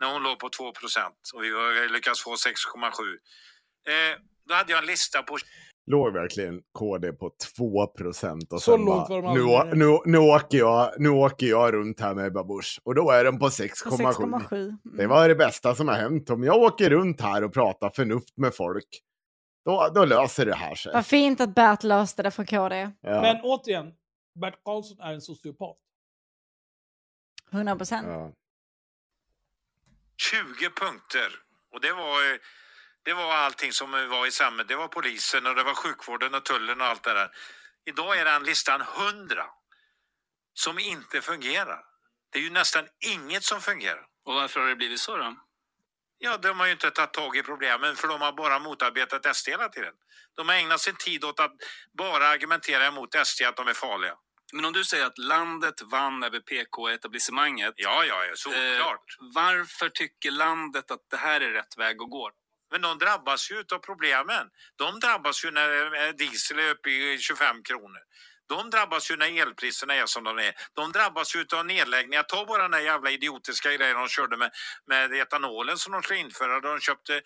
när 0.00 0.12
hon 0.12 0.22
låg 0.22 0.38
på 0.38 0.48
2 0.48 0.72
procent 0.72 1.20
och 1.34 1.42
vi 1.44 1.50
har 1.50 1.92
lyckats 1.92 2.22
få 2.24 2.30
6,7. 2.34 2.86
Eh, 3.88 4.18
då 4.48 4.54
hade 4.54 4.72
jag 4.72 4.78
en 4.80 4.86
lista 4.86 5.22
på 5.22 5.36
Låg 5.88 6.12
verkligen 6.12 6.62
KD 6.78 7.12
på 7.12 7.30
2 7.56 7.86
procent 7.86 8.52
och 8.52 8.62
Så 8.62 8.72
sen 8.76 8.84
lågt 8.84 9.08
bara, 9.08 9.20
var 9.20 9.34
de 9.66 9.78
nu, 9.78 9.84
nu, 9.86 9.98
nu, 10.04 10.18
åker 10.18 10.58
jag, 10.58 10.92
nu 10.98 11.08
åker 11.08 11.46
jag 11.46 11.74
runt 11.74 12.00
här 12.00 12.14
med 12.14 12.26
Ebba 12.26 12.44
Busch 12.44 12.80
och 12.84 12.94
då 12.94 13.10
är 13.10 13.24
den 13.24 13.38
på 13.38 13.44
På 13.44 13.48
6,7. 13.48 13.96
6,7. 13.96 14.76
Det 14.82 14.90
Mm. 15.02 15.08
var 15.10 15.28
det 15.28 15.34
bästa 15.34 15.74
som 15.74 15.88
har 15.88 15.94
hänt. 15.94 16.30
Om 16.30 16.44
jag 16.44 16.56
åker 16.62 16.90
runt 16.90 17.20
här 17.20 17.44
och 17.44 17.52
pratar 17.54 17.90
förnuft 17.90 18.36
med 18.36 18.54
folk, 18.54 19.02
då, 19.64 19.90
då 19.94 20.04
löser 20.04 20.46
det 20.46 20.54
här 20.54 20.74
sig. 20.74 20.92
Vad 20.92 21.06
fint 21.06 21.40
att 21.40 21.54
Bert 21.54 21.82
löste 21.82 22.22
det 22.22 22.30
för 22.30 22.44
KD. 22.44 22.90
Ja. 23.00 23.20
Men 23.22 23.40
återigen, 23.42 23.92
Bert 24.40 24.54
Karlsson 24.64 25.00
är 25.00 25.12
en 25.12 25.20
sociopat. 25.20 25.76
100 27.52 27.76
procent. 27.76 28.06
Ja. 28.08 28.32
20 30.16 30.70
punkter. 30.70 31.40
Och 31.72 31.80
det 31.80 31.92
var, 31.92 32.32
eh, 32.32 32.38
det 33.02 33.12
var 33.14 33.34
allting 33.34 33.72
som 33.72 33.90
var 33.90 34.26
i 34.26 34.30
samhället. 34.30 34.68
Det 34.68 34.76
var 34.76 34.88
polisen 34.88 35.46
och 35.46 35.54
det 35.54 35.62
var 35.62 35.74
sjukvården 35.74 36.34
och 36.34 36.44
tullen 36.44 36.80
och 36.80 36.86
allt 36.86 37.02
det 37.02 37.12
där. 37.12 37.30
Idag 37.84 38.18
är 38.18 38.24
den 38.24 38.44
listan 38.44 38.80
100 38.80 39.46
som 40.54 40.78
inte 40.78 41.22
fungerar. 41.22 41.84
Det 42.30 42.38
är 42.38 42.42
ju 42.42 42.50
nästan 42.50 42.88
inget 43.00 43.44
som 43.44 43.60
fungerar. 43.60 44.06
Och 44.24 44.34
varför 44.34 44.60
har 44.60 44.68
det 44.68 44.76
blivit 44.76 45.00
så 45.00 45.16
då? 45.16 45.36
Ja, 46.18 46.36
de 46.36 46.58
har 46.60 46.66
ju 46.66 46.72
inte 46.72 46.90
tagit 46.90 47.12
tag 47.12 47.36
i 47.36 47.42
problemen 47.42 47.96
för 47.96 48.08
de 48.08 48.20
har 48.20 48.32
bara 48.32 48.58
motarbetat 48.58 49.36
SD 49.36 49.48
hela 49.48 49.68
tiden. 49.68 49.94
De 50.34 50.48
har 50.48 50.56
ägnat 50.56 50.80
sin 50.80 50.96
tid 50.96 51.24
åt 51.24 51.40
att 51.40 51.52
bara 51.98 52.28
argumentera 52.28 52.86
emot 52.86 53.14
SD 53.26 53.42
att 53.42 53.56
de 53.56 53.68
är 53.68 53.74
farliga. 53.74 54.16
Men 54.52 54.64
om 54.64 54.72
du 54.72 54.84
säger 54.84 55.06
att 55.06 55.18
landet 55.18 55.82
vann 55.82 56.22
över 56.22 56.40
PK-etablissemanget. 56.40 57.74
Ja, 57.76 58.04
ja, 58.04 58.24
ja, 58.24 58.32
såklart. 58.34 59.16
Eh, 59.20 59.26
varför 59.34 59.88
tycker 59.88 60.30
landet 60.30 60.90
att 60.90 61.00
det 61.10 61.16
här 61.16 61.40
är 61.40 61.52
rätt 61.52 61.78
väg 61.78 62.02
att 62.02 62.10
gå? 62.10 62.30
Men 62.70 62.80
de 62.82 62.98
drabbas 62.98 63.50
ju 63.50 63.64
av 63.72 63.78
problemen. 63.78 64.48
De 64.76 65.00
drabbas 65.00 65.44
ju 65.44 65.50
när 65.50 66.06
eh, 66.06 66.12
diesel 66.12 66.58
är 66.58 66.70
uppe 66.70 66.90
i 66.90 67.18
25 67.18 67.62
kronor. 67.62 68.00
De 68.48 68.70
drabbas 68.70 69.10
ju 69.10 69.16
när 69.16 69.40
elpriserna 69.42 69.94
är 69.94 70.06
som 70.06 70.24
de 70.24 70.38
är. 70.38 70.54
De 70.74 70.92
drabbas 70.92 71.36
ju 71.36 71.46
av 71.54 71.66
nedläggningar. 71.66 72.22
Ta 72.22 72.44
bara 72.46 72.62
den 72.62 72.70
där 72.70 72.80
jävla 72.80 73.10
idiotiska 73.10 73.72
grejen 73.72 73.96
de 73.96 74.08
körde 74.08 74.36
med, 74.36 74.50
med 74.86 75.12
etanolen 75.12 75.78
som 75.78 75.92
de 75.92 76.02
skulle 76.02 76.20
införa. 76.20 76.60
De 76.60 76.80
köpte 76.80 77.22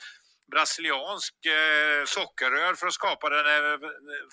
brasiliansk 0.50 1.34
eh, 1.46 2.04
sockerrör 2.06 2.74
för 2.74 2.86
att 2.86 2.92
skapa 2.92 3.28
den, 3.28 3.46
eh, 3.46 3.78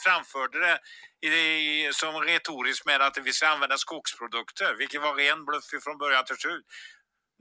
framförde 0.06 0.57
det 0.60 0.80
i, 1.27 1.89
som 1.94 2.14
retoriskt 2.22 2.85
med 2.85 3.02
att 3.02 3.18
vi 3.23 3.31
ska 3.34 3.48
använda 3.48 3.77
skogsprodukter, 3.77 4.76
vilket 4.77 5.02
var 5.02 5.14
ren 5.15 5.45
bluff 5.45 5.84
från 5.84 5.98
början 5.98 6.26
till 6.26 6.35
slut. 6.35 6.65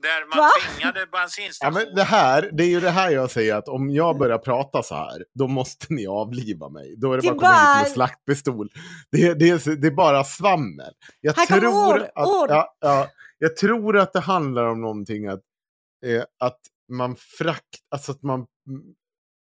Där 0.02 0.26
man 0.28 0.38
Va? 0.38 0.50
tvingade 0.60 1.00
Ja, 1.00 1.06
bensinstationer 1.06 1.84
men 1.86 1.94
det 1.94 2.02
här, 2.02 2.50
det 2.52 2.64
är 2.64 2.68
ju 2.68 2.80
det 2.80 2.90
här 2.90 3.10
jag 3.10 3.30
säger 3.30 3.54
att 3.54 3.68
om 3.68 3.90
jag 3.90 4.18
börjar 4.18 4.38
prata 4.38 4.82
så 4.82 4.94
här, 4.94 5.24
då 5.34 5.48
måste 5.48 5.86
ni 5.88 6.06
avliva 6.06 6.68
mig. 6.68 6.94
Då 6.96 7.12
är 7.12 7.16
det 7.16 7.22
bara 7.22 7.32
att 7.32 7.38
komma 7.38 7.74
hit 7.74 7.82
med 7.82 7.92
slaktpistol. 7.92 8.68
Det, 9.10 9.34
det, 9.34 9.48
är, 9.50 9.76
det 9.76 9.86
är 9.86 9.90
bara 9.94 10.24
svammel. 10.24 10.92
Jag 11.20 11.32
Här 11.32 11.46
kommer 11.46 11.60
tror 11.60 11.94
ord, 11.94 12.02
att, 12.14 12.26
ord. 12.26 12.50
Ja, 12.50 12.76
ja, 12.80 13.08
jag 13.38 13.56
tror 13.56 13.98
att 13.98 14.12
det 14.12 14.20
handlar 14.20 14.64
om 14.64 14.80
någonting 14.80 15.26
att, 15.26 15.42
eh, 16.06 16.22
att 16.40 16.60
man 16.92 17.16
frakt, 17.16 17.80
alltså 17.90 18.12
att 18.12 18.22
man, 18.22 18.46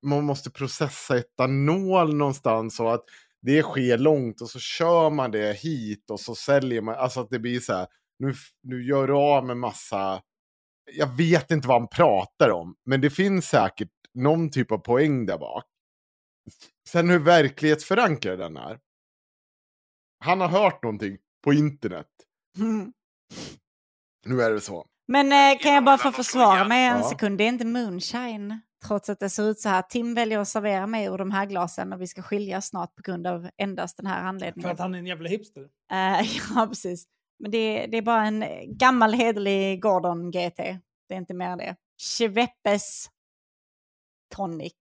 man 0.05 0.23
måste 0.23 0.49
processa 0.51 1.17
etanol 1.17 2.15
någonstans 2.15 2.79
och 2.79 2.93
att 2.93 3.03
det 3.41 3.63
sker 3.63 3.97
långt 3.97 4.41
och 4.41 4.49
så 4.49 4.59
kör 4.59 5.09
man 5.09 5.31
det 5.31 5.53
hit 5.57 6.09
och 6.11 6.19
så 6.19 6.35
säljer 6.35 6.81
man, 6.81 6.95
alltså 6.95 7.19
att 7.19 7.29
det 7.29 7.39
blir 7.39 7.59
så 7.59 7.73
här, 7.73 7.87
nu, 8.19 8.33
nu 8.63 8.83
gör 8.83 9.07
du 9.07 9.13
av 9.13 9.45
med 9.45 9.57
massa 9.57 10.21
jag 10.91 11.07
vet 11.17 11.51
inte 11.51 11.67
vad 11.67 11.81
han 11.81 11.87
pratar 11.89 12.49
om, 12.49 12.75
men 12.85 13.01
det 13.01 13.09
finns 13.09 13.45
säkert 13.49 13.89
någon 14.13 14.51
typ 14.51 14.71
av 14.71 14.77
poäng 14.77 15.25
där 15.25 15.37
bak. 15.37 15.65
Sen 16.89 17.09
hur 17.09 17.19
verklighetsförankrad 17.19 18.39
den 18.39 18.57
är. 18.57 18.79
Han 20.19 20.41
har 20.41 20.47
hört 20.47 20.83
någonting 20.83 21.17
på 21.43 21.53
internet. 21.53 22.07
Mm. 22.57 22.93
Nu 24.25 24.41
är 24.41 24.51
det 24.51 24.61
så. 24.61 24.85
Men 25.07 25.31
eh, 25.31 25.59
kan 25.61 25.73
jag 25.73 25.83
bara 25.85 25.97
få 25.97 26.11
försvara 26.11 26.67
mig 26.67 26.85
en 26.87 26.97
Ja. 26.97 27.09
sekund? 27.09 27.37
Det 27.37 27.43
är 27.43 27.47
inte 27.47 27.65
moonshine. 27.65 28.61
Trots 28.87 29.09
att 29.09 29.19
det 29.19 29.29
ser 29.29 29.43
ut 29.43 29.59
så 29.59 29.69
här. 29.69 29.81
Tim 29.81 30.13
väljer 30.13 30.39
att 30.39 30.47
servera 30.47 30.87
mig 30.87 31.05
ur 31.05 31.17
de 31.17 31.31
här 31.31 31.45
glasen 31.45 31.93
och 31.93 32.01
vi 32.01 32.07
ska 32.07 32.21
skiljas 32.21 32.67
snart 32.67 32.95
på 32.95 33.01
grund 33.01 33.27
av 33.27 33.49
endast 33.57 33.97
den 33.97 34.05
här 34.05 34.21
För 34.21 34.27
anledningen. 34.27 34.71
att 34.71 34.79
han 34.79 34.95
är 34.95 34.99
en 34.99 35.05
jävla 35.05 35.29
hipster. 35.29 35.61
Eh, 35.91 36.21
ja, 36.55 36.67
precis. 36.67 37.05
Men 37.39 37.51
det, 37.51 37.87
det 37.87 37.97
är 37.97 38.01
bara 38.01 38.25
en 38.25 38.43
gammal 38.77 39.13
hederlig 39.13 39.81
Gordon 39.81 40.31
GT. 40.31 40.57
Det 41.07 41.13
är 41.13 41.17
inte 41.17 41.33
mer 41.33 41.49
än 41.49 41.57
det. 41.57 41.75
Schweppes 42.01 43.09
tonic. 44.35 44.73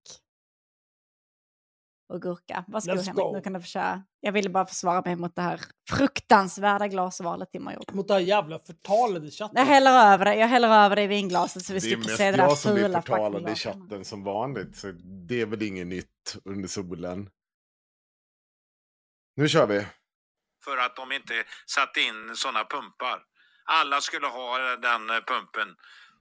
Och 2.09 2.23
gurka. 2.23 2.65
Varsågod 2.69 2.99
Let's 2.99 3.07
Henrik, 3.07 3.25
go. 3.25 3.33
nu 3.33 3.41
kan 3.41 3.53
du 3.53 3.61
få 3.61 3.67
köra. 3.67 4.03
Jag 4.21 4.33
ville 4.33 4.49
bara 4.51 4.67
försvara 4.67 5.03
mig 5.05 5.17
mot 5.17 5.37
det 5.37 5.43
här 5.43 5.61
fruktansvärda 5.91 6.89
glasvalet 6.89 7.51
Tim 7.53 7.67
har 7.67 7.75
gjort. 7.75 7.93
Mot 7.93 8.09
det 8.09 8.15
här 8.15 8.21
jävla 8.21 8.59
förtalet 8.59 9.25
i 9.25 9.31
chatten. 9.31 9.57
Jag 9.57 9.65
häller 9.67 9.91
över 10.13 10.25
det, 10.25 10.35
jag 10.35 10.47
häller 10.49 10.69
över 10.69 10.97
det 10.97 11.03
i 11.03 11.07
vinglaset 11.07 11.65
så 11.65 11.73
vi 11.73 11.79
Det 11.79 11.87
är 11.87 11.89
slipper 11.89 12.05
mest 12.05 12.17
se 12.17 12.31
det 12.31 12.37
där 12.37 12.45
jag 12.45 12.59
som 12.59 12.75
blir 12.75 12.85
fula 12.85 13.03
förtalad 13.03 13.51
i 13.51 13.55
chatten 13.55 14.05
som 14.05 14.25
vanligt. 14.25 14.77
Så 14.77 14.93
det 15.29 15.41
är 15.41 15.47
väl 15.47 15.63
inget 15.63 15.87
nytt 15.87 16.37
under 16.45 16.69
solen. 16.69 17.31
Nu 19.37 19.49
kör 19.49 19.67
vi. 19.67 19.87
för 20.65 20.77
att 20.77 20.97
de 20.97 21.13
inte 21.13 21.35
satte 21.67 22.01
in 22.01 22.37
sådana 22.37 22.65
pumpar. 22.65 23.23
Alla 23.65 24.01
skulle 24.01 24.27
ha 24.27 24.59
den 24.77 25.09
pumpen 25.09 25.69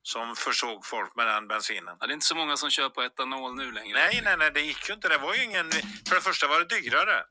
som 0.06 0.36
försåg 0.36 0.86
folk 0.86 1.15
med 1.15 1.27
den 1.27 1.48
bensinen. 1.48 1.98
Ja, 1.99 2.07
det 2.07 2.11
är 2.11 2.14
inte 2.14 2.26
så 2.26 2.36
många 2.36 2.57
som 2.57 2.69
kör 2.69 2.90
på 2.90 3.02
etanol 3.03 3.56
nu 3.56 3.72
längre. 3.72 3.98
Nej, 3.98 4.22
nej, 4.23 4.38
nej, 4.38 4.52
det 4.52 4.61
gick 4.61 4.90
ju 4.90 4.94
inte. 4.94 5.10
Det 5.10 5.18
var 5.18 5.34
ju 5.34 5.44
ingen... 5.44 5.72
För 6.07 6.15
det 6.15 6.22
första 6.22 6.48
var 6.48 6.60
det 6.60 6.65
dyrare. 6.65 7.23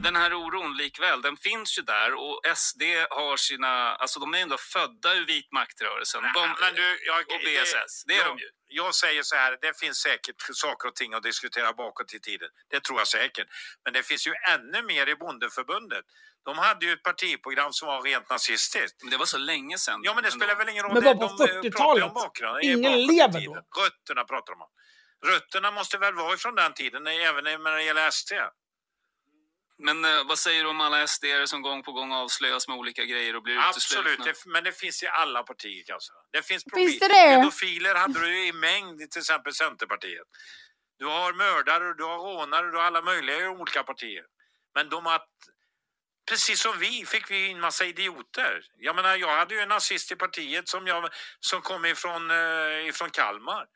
Den 0.00 0.16
här 0.16 0.34
oron 0.34 0.76
likväl, 0.76 1.22
den 1.22 1.36
finns 1.36 1.78
ju 1.78 1.82
där 1.82 2.14
och 2.14 2.40
SD 2.56 2.82
har 3.10 3.36
sina, 3.36 3.94
alltså 3.94 4.20
de 4.20 4.34
är 4.34 4.38
ändå 4.38 4.56
födda 4.58 5.14
ur 5.14 5.26
vit 5.26 5.52
maktrörelsen. 5.52 6.22
De, 6.34 6.54
men 6.60 6.74
du, 6.74 6.98
jag, 7.06 7.20
och 7.20 7.40
BSS, 7.44 8.04
det 8.06 8.14
är 8.14 8.18
jag, 8.18 8.26
de 8.26 8.38
ju. 8.38 8.48
Jag 8.68 8.94
säger 8.94 9.22
så 9.22 9.36
här, 9.36 9.58
det 9.60 9.78
finns 9.80 9.98
säkert 9.98 10.34
saker 10.52 10.88
och 10.88 10.94
ting 10.94 11.14
att 11.14 11.22
diskutera 11.22 11.72
bakåt 11.72 12.14
i 12.14 12.20
tiden. 12.20 12.48
Det 12.70 12.80
tror 12.80 12.98
jag 13.00 13.08
säkert. 13.08 13.46
Men 13.84 13.92
det 13.92 14.02
finns 14.02 14.26
ju 14.26 14.32
ännu 14.54 14.82
mer 14.82 15.06
i 15.08 15.14
Bondeförbundet. 15.16 16.04
De 16.44 16.58
hade 16.58 16.86
ju 16.86 16.92
ett 16.92 17.02
partiprogram 17.02 17.72
som 17.72 17.88
var 17.88 18.02
rent 18.02 18.30
nazistiskt. 18.30 19.02
Men 19.02 19.10
det 19.10 19.16
var 19.16 19.26
så 19.26 19.38
länge 19.38 19.78
sedan. 19.78 20.00
Ja, 20.04 20.14
men 20.14 20.24
det 20.24 20.30
spelar 20.30 20.54
väl 20.56 20.68
ingen 20.68 20.82
roll. 20.84 20.94
Men 20.94 21.02
Det- 21.02 21.14
på 21.14 21.20
de, 21.20 21.24
eh, 21.24 21.36
pratar 21.36 21.54
ju 21.54 21.60
40-talet. 21.70 22.04
om 22.04 22.14
bakgrunden, 22.14 22.62
Ingen 22.64 23.06
lever 23.06 23.40
tiden. 23.40 23.54
då. 23.74 23.82
Rötterna 23.82 24.24
pratar 24.24 24.52
de 24.52 24.62
om. 24.62 24.68
Rötterna 25.26 25.70
måste 25.70 25.98
väl 25.98 26.14
vara 26.14 26.34
ifrån 26.34 26.54
den 26.54 26.72
tiden, 26.74 27.06
även 27.06 27.44
när 27.44 27.76
det 27.76 27.82
gäller 27.82 28.06
SD. 28.10 28.32
Men 29.78 30.04
eh, 30.04 30.24
vad 30.26 30.38
säger 30.38 30.62
du 30.64 30.68
om 30.70 30.80
alla 30.80 31.06
SD 31.06 31.24
som 31.44 31.62
gång 31.62 31.82
på 31.82 31.92
gång 31.92 32.12
avslöjas 32.12 32.68
med 32.68 32.76
olika 32.76 33.04
grejer 33.04 33.36
och 33.36 33.42
blir 33.42 33.58
Absolut, 33.58 34.06
uteslutna? 34.06 34.24
det, 34.24 34.52
men 34.52 34.64
det 34.64 34.72
finns 34.72 35.02
i 35.02 35.06
alla 35.06 35.42
partier 35.42 35.84
kanske. 35.86 36.12
Det 36.32 36.42
finns, 36.42 36.64
Finns 36.74 36.98
det 36.98 37.08
det? 37.08 37.36
Pedofiler 37.36 37.94
hade 37.94 38.20
du 38.20 38.46
i 38.46 38.52
mängd 38.52 39.00
i 39.02 39.08
till 39.08 39.20
exempel 39.20 39.54
Centerpartiet. 39.54 40.26
Du 40.98 41.06
har 41.06 41.32
mördare, 41.32 41.94
du 41.94 42.04
har 42.04 42.18
rånare, 42.18 42.70
du 42.70 42.76
har 42.76 42.84
alla 42.84 43.02
möjliga 43.02 43.40
i 43.40 43.48
olika 43.48 43.82
partier. 43.82 44.24
Men 44.74 44.88
de 44.88 45.06
har... 45.06 45.20
Precis 46.30 46.60
som 46.60 46.78
vi 46.78 47.04
fick 47.06 47.30
vi 47.30 47.46
in 47.46 47.60
massa 47.60 47.84
idioter. 47.84 48.62
Jag 48.76 48.96
menar, 48.96 49.16
jag 49.16 49.36
hade 49.36 49.54
ju 49.54 49.60
en 49.60 49.68
nazist 49.68 50.12
i 50.12 50.16
partiet 50.16 50.68
som, 50.68 50.86
jag, 50.86 51.08
som 51.40 51.60
kom 51.62 51.84
ifrån, 51.84 52.30
eh, 52.30 52.88
ifrån 52.88 53.10
Kalmar. 53.10 53.66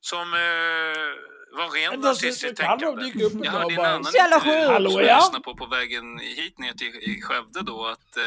Som 0.00 0.34
eh, 0.34 1.14
var 1.52 1.68
ren 1.70 1.90
Men 1.90 2.00
nazist 2.00 2.44
i 2.44 2.54
Kalmar 2.54 2.78
tänkande. 2.78 3.44
Jag 3.44 3.52
hörde 3.52 3.74
en 3.74 3.80
annan 3.80 3.98
intervju 3.98 4.90
som 4.90 5.00
ja. 5.00 5.06
jag 5.06 5.16
lyssnade 5.18 5.44
på 5.44 5.56
på 5.56 5.66
vägen 5.66 6.18
hit 6.18 6.58
ner 6.58 6.72
till 6.72 6.94
i 6.96 7.20
Skövde 7.22 7.62
då 7.62 7.86
att 7.86 8.16
eh, 8.16 8.24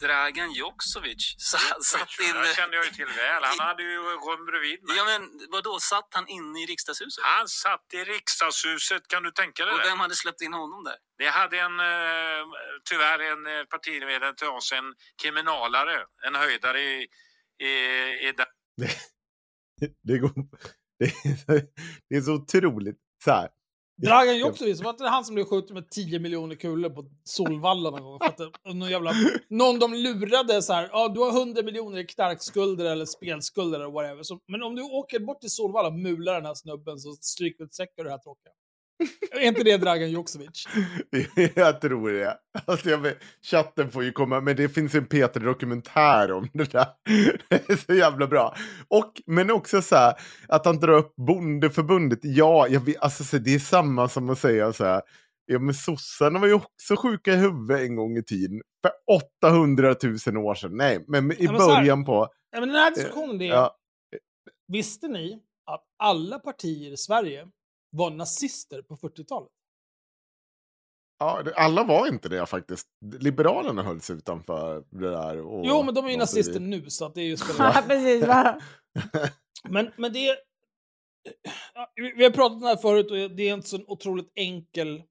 Dragan 0.00 0.52
Joksovic 0.52 1.34
sa- 1.38 1.58
satt 1.82 2.08
Det 2.18 2.24
inne... 2.24 2.54
kände 2.56 2.76
jag 2.76 2.84
ju 2.84 2.90
till 2.90 3.06
väl. 3.06 3.42
Han 3.44 3.58
hade 3.68 3.82
ju 3.82 3.96
rum 3.98 4.46
bredvid 4.46 4.82
mig. 4.84 4.96
Ja 4.96 5.04
men 5.04 5.22
vadå, 5.50 5.78
satt 5.80 6.08
han 6.10 6.28
inne 6.28 6.62
i 6.62 6.66
riksdagshuset? 6.66 7.24
Han 7.24 7.48
satt 7.48 7.86
i 7.92 7.96
riksdagshuset, 8.04 9.08
kan 9.08 9.22
du 9.22 9.30
tänka 9.30 9.64
dig 9.64 9.74
Och 9.74 9.80
det? 9.80 9.86
vem 9.88 10.00
hade 10.00 10.14
släppt 10.14 10.40
in 10.42 10.52
honom 10.52 10.84
där? 10.84 10.96
Det 11.18 11.28
hade 11.28 11.58
en, 11.60 11.80
eh, 11.80 12.42
tyvärr 12.90 13.18
en 13.18 13.46
eh, 13.46 13.64
partiledare 13.64 14.34
till 14.34 14.48
oss, 14.48 14.72
en 14.72 14.94
kriminalare, 15.22 15.96
en 16.26 16.34
höjdare 16.34 16.80
i, 16.80 17.06
i, 17.62 17.70
i 18.28 18.32
den 18.36 18.46
Det, 20.02 20.18
går, 20.18 20.32
det, 21.04 21.54
är, 21.54 21.66
det 22.08 22.16
är 22.16 22.20
så 22.20 22.32
otroligt. 22.32 22.98
Så 23.24 23.30
här. 23.30 23.48
Dragan 23.96 24.38
Joksovic, 24.38 24.82
var 24.82 24.90
inte 24.90 25.04
det 25.04 25.10
han 25.10 25.24
som 25.24 25.34
blev 25.34 25.44
skjuten 25.44 25.74
med 25.74 25.90
10 25.90 26.18
miljoner 26.18 26.54
kulor 26.54 26.90
på 26.90 27.04
Solvalla 27.24 27.90
någon 27.90 28.02
gång? 28.02 28.18
För 28.18 28.46
att 28.46 28.74
någon, 28.74 28.90
jävla, 28.90 29.12
någon 29.48 29.78
de 29.78 29.94
lurade 29.94 30.62
så 30.62 30.72
här, 30.72 30.88
ja 30.92 31.08
du 31.08 31.20
har 31.20 31.40
100 31.40 31.62
miljoner 31.62 31.98
i 31.98 32.06
knarkskulder 32.06 32.84
eller 32.84 33.04
spelskulder 33.04 33.80
eller 33.80 33.90
whatever. 33.90 34.22
Så, 34.22 34.40
men 34.48 34.62
om 34.62 34.74
du 34.74 34.82
åker 34.82 35.20
bort 35.20 35.40
till 35.40 35.50
Solvalla 35.50 35.88
och 35.88 35.94
mular 35.94 36.34
den 36.34 36.46
här 36.46 36.54
snubben 36.54 36.98
så 36.98 37.12
stryker 37.12 37.58
du 37.58 37.64
ett 37.64 37.98
över 37.98 38.04
det 38.04 38.10
här 38.10 38.18
tråkiga. 38.18 38.52
Är 39.30 39.40
inte 39.40 39.62
det 39.62 39.76
Dragan 39.76 40.10
Joksovic? 40.10 40.64
Jag 41.54 41.80
tror 41.80 42.12
det. 42.12 42.38
Alltså 42.64 42.90
jag 42.90 42.98
vet, 42.98 43.18
chatten 43.42 43.90
får 43.90 44.04
ju 44.04 44.12
komma, 44.12 44.40
men 44.40 44.56
det 44.56 44.68
finns 44.68 44.94
en 44.94 45.06
Peter-dokumentär 45.06 46.32
om 46.32 46.48
det 46.52 46.72
där. 46.72 46.86
Det 47.48 47.70
är 47.70 47.76
så 47.76 47.94
jävla 47.94 48.26
bra. 48.26 48.54
Och, 48.88 49.12
men 49.26 49.50
också 49.50 49.82
så 49.82 49.96
här, 49.96 50.14
att 50.48 50.66
han 50.66 50.80
drar 50.80 50.92
upp 50.92 51.14
bondeförbundet. 51.16 52.18
Ja, 52.22 52.68
jag 52.68 52.80
vet, 52.80 52.96
alltså, 53.00 53.24
så 53.24 53.38
det 53.38 53.54
är 53.54 53.58
samma 53.58 54.08
som 54.08 54.30
att 54.30 54.38
säga 54.38 54.72
så 54.72 54.84
här. 54.84 55.02
Ja, 55.46 55.58
men 55.58 55.74
sossarna 55.74 56.38
var 56.38 56.46
ju 56.46 56.54
också 56.54 56.96
sjuka 56.96 57.32
i 57.32 57.36
huvudet 57.36 57.80
en 57.80 57.96
gång 57.96 58.16
i 58.16 58.22
tiden. 58.22 58.60
För 58.82 58.92
800 59.46 59.94
000 60.26 60.36
år 60.36 60.54
sedan. 60.54 60.76
Nej, 60.76 61.04
men 61.08 61.32
i 61.32 61.36
Ja, 61.38 61.52
men 61.52 61.60
så 61.60 61.70
här- 61.70 61.80
början 61.80 62.04
på... 62.04 62.28
Ja, 62.50 62.60
men 62.60 62.68
den 62.68 62.78
här 62.78 62.94
diskussionen 62.94 63.38
det 63.38 63.44
är, 63.44 63.50
Ja, 63.50 63.76
visste 64.72 65.08
ni 65.08 65.42
att 65.70 65.82
alla 65.98 66.38
partier 66.38 66.92
i 66.92 66.96
Sverige 66.96 67.46
var 67.94 68.10
nazister 68.10 68.82
på 68.82 68.96
40-talet? 68.96 69.50
ja, 71.18 71.44
alla 71.56 71.84
var 71.84 72.06
inte 72.06 72.28
det 72.28 72.46
faktiskt. 72.46 72.88
Liberalerna 73.20 73.82
hölls 73.82 74.10
utanför 74.10 74.84
det 74.90 75.10
där. 75.10 75.40
Och, 75.40 75.66
Jo, 75.66 75.82
men 75.82 75.94
de 75.94 76.06
är 76.06 76.10
ju 76.10 76.16
nazister 76.16 76.52
vidare. 76.52 76.68
nu, 76.68 76.90
så 76.90 77.04
att 77.04 77.14
det 77.14 77.20
är 77.20 77.24
ju... 77.24 77.36
Precis. 77.88 78.26
Men, 79.68 79.90
men 79.96 80.12
det 80.12 80.28
är... 80.28 80.36
Ja, 81.74 81.92
vi 81.94 82.12
vi 82.16 82.24
har 82.24 82.30
pratat 82.30 82.52
om 82.52 82.60
det 82.60 82.68
här 82.68 82.76
förut 82.76 83.10
och 83.10 83.36
det 83.36 83.48
är 83.48 83.54
inte 83.54 83.68
så 83.68 83.78
otroligt 83.86 84.32
enkel... 84.34 85.02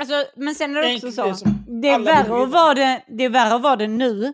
Alltså, 0.00 0.24
men 0.36 0.54
sen 0.54 0.76
är 0.76 0.82
det 0.82 0.94
också 0.94 1.12
så. 1.12 1.48
Det 1.66 1.88
är, 1.88 1.98
värre 1.98 2.42
att 2.42 2.50
vara 2.50 2.74
det, 2.74 3.04
det 3.08 3.24
är 3.24 3.30
värre 3.30 3.54
att 3.54 3.62
vara 3.62 3.76
det 3.76 3.86
nu, 3.86 4.32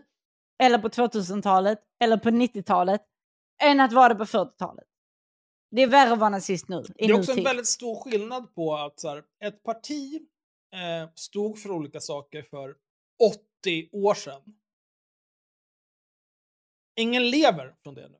eller 0.63 0.77
på 0.77 0.89
2000-talet, 0.89 1.79
eller 2.03 2.17
på 2.17 2.29
90-talet, 2.29 3.01
än 3.63 3.79
att 3.79 3.93
vara 3.93 4.09
det 4.09 4.15
på 4.15 4.25
40-talet. 4.25 4.85
Det 5.75 5.81
är 5.81 5.87
värre 5.87 6.13
att 6.13 6.19
vara 6.19 6.29
nazist 6.29 6.67
nu, 6.67 6.83
i 6.97 7.07
Det 7.07 7.13
är 7.13 7.19
också 7.19 7.31
en 7.31 7.43
väldigt 7.43 7.67
stor 7.67 7.95
skillnad 8.03 8.55
på 8.55 8.75
att 8.75 8.99
så 8.99 9.09
här, 9.09 9.23
ett 9.43 9.63
parti 9.63 10.21
eh, 10.73 11.09
stod 11.15 11.59
för 11.59 11.71
olika 11.71 11.99
saker 11.99 12.43
för 12.43 12.75
80 13.63 13.89
år 13.91 14.13
sedan. 14.13 14.41
Ingen 16.99 17.29
lever 17.29 17.75
från 17.83 17.93
det 17.95 18.09
nu. 18.09 18.17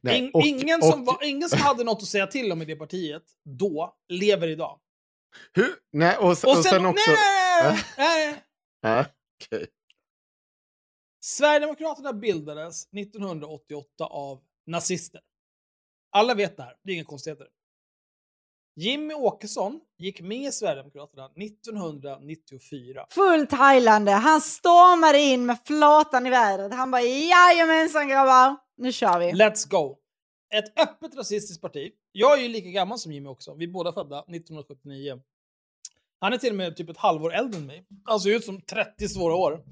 Nej, 0.00 0.18
In, 0.18 0.30
och- 0.34 0.46
ingen, 0.46 0.78
och- 0.82 0.86
som 0.92 1.04
var, 1.04 1.24
ingen 1.24 1.48
som 1.48 1.58
hade 1.58 1.84
något 1.84 1.98
att 2.02 2.08
säga 2.08 2.26
till 2.36 2.52
om 2.52 2.62
i 2.62 2.64
det 2.64 2.76
partiet 2.76 3.22
då 3.44 3.96
lever 4.08 4.48
idag. 4.48 4.80
Hur? 5.52 5.74
Nej, 5.92 6.16
och, 6.16 6.24
Och 6.24 6.30
och 6.30 6.36
sen, 6.36 6.62
sen 6.62 6.86
också... 6.86 7.10
nej, 7.10 7.72
Äh? 7.72 7.78
nej. 7.98 8.44
Ja, 8.80 9.04
okej. 9.44 9.66
Sverigedemokraterna 11.20 12.12
bildades 12.12 12.84
1988 12.92 14.04
av 14.04 14.40
nazister. 14.66 15.20
Alla 16.10 16.34
vet 16.34 16.56
det 16.56 16.62
här, 16.62 16.74
det 16.84 16.92
är 16.92 16.94
inga 16.94 17.04
konstigheter. 17.04 17.46
Jimmy 18.76 19.14
Åkesson 19.14 19.80
gick 19.98 20.20
med 20.20 20.48
i 20.48 20.52
Sverigedemokraterna 20.52 21.26
1994. 21.26 23.06
Fullt 23.10 23.52
heilande. 23.52 24.12
Han 24.12 24.40
stormade 24.40 25.18
in 25.18 25.46
med 25.46 25.58
flatan 25.64 26.26
i 26.26 26.30
vädret. 26.30 26.74
Han 26.74 26.90
bara 26.90 27.02
jajamensan 27.02 28.08
grabbar, 28.08 28.56
nu 28.76 28.92
kör 28.92 29.18
vi. 29.18 29.32
Let's 29.32 29.68
go! 29.68 29.96
Ett 30.54 30.80
öppet 30.80 31.16
rasistiskt 31.16 31.62
parti. 31.62 31.90
Jag 32.12 32.38
är 32.38 32.42
ju 32.42 32.48
lika 32.48 32.68
gammal 32.68 32.98
som 32.98 33.12
Jimmy 33.12 33.28
också. 33.28 33.54
Vi 33.54 33.64
är 33.64 33.68
båda 33.68 33.92
födda 33.92 34.18
1979. 34.18 35.20
Han 36.20 36.32
är 36.32 36.38
till 36.38 36.50
och 36.50 36.56
med 36.56 36.76
typ 36.76 36.90
ett 36.90 36.96
halvår 36.96 37.34
äldre 37.34 37.60
än 37.60 37.66
mig. 37.66 37.86
Han 38.04 38.20
ser 38.20 38.30
ut 38.30 38.44
som 38.44 38.60
30 38.60 39.08
svåra 39.08 39.34
år. 39.34 39.64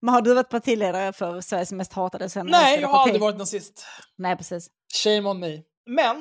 Men 0.00 0.14
har 0.14 0.22
du 0.22 0.34
varit 0.34 0.48
partiledare 0.50 1.12
för 1.12 1.40
Sveriges 1.40 1.72
mest 1.72 1.92
hatade 1.92 2.28
sen 2.28 2.46
Nej, 2.46 2.80
jag 2.80 2.88
har 2.88 3.02
aldrig 3.02 3.20
varit 3.20 3.38
nazist. 3.38 3.86
Nej, 4.16 4.36
precis. 4.36 4.70
Shame 4.94 5.28
on 5.28 5.40
me. 5.40 5.62
Men, 5.86 6.16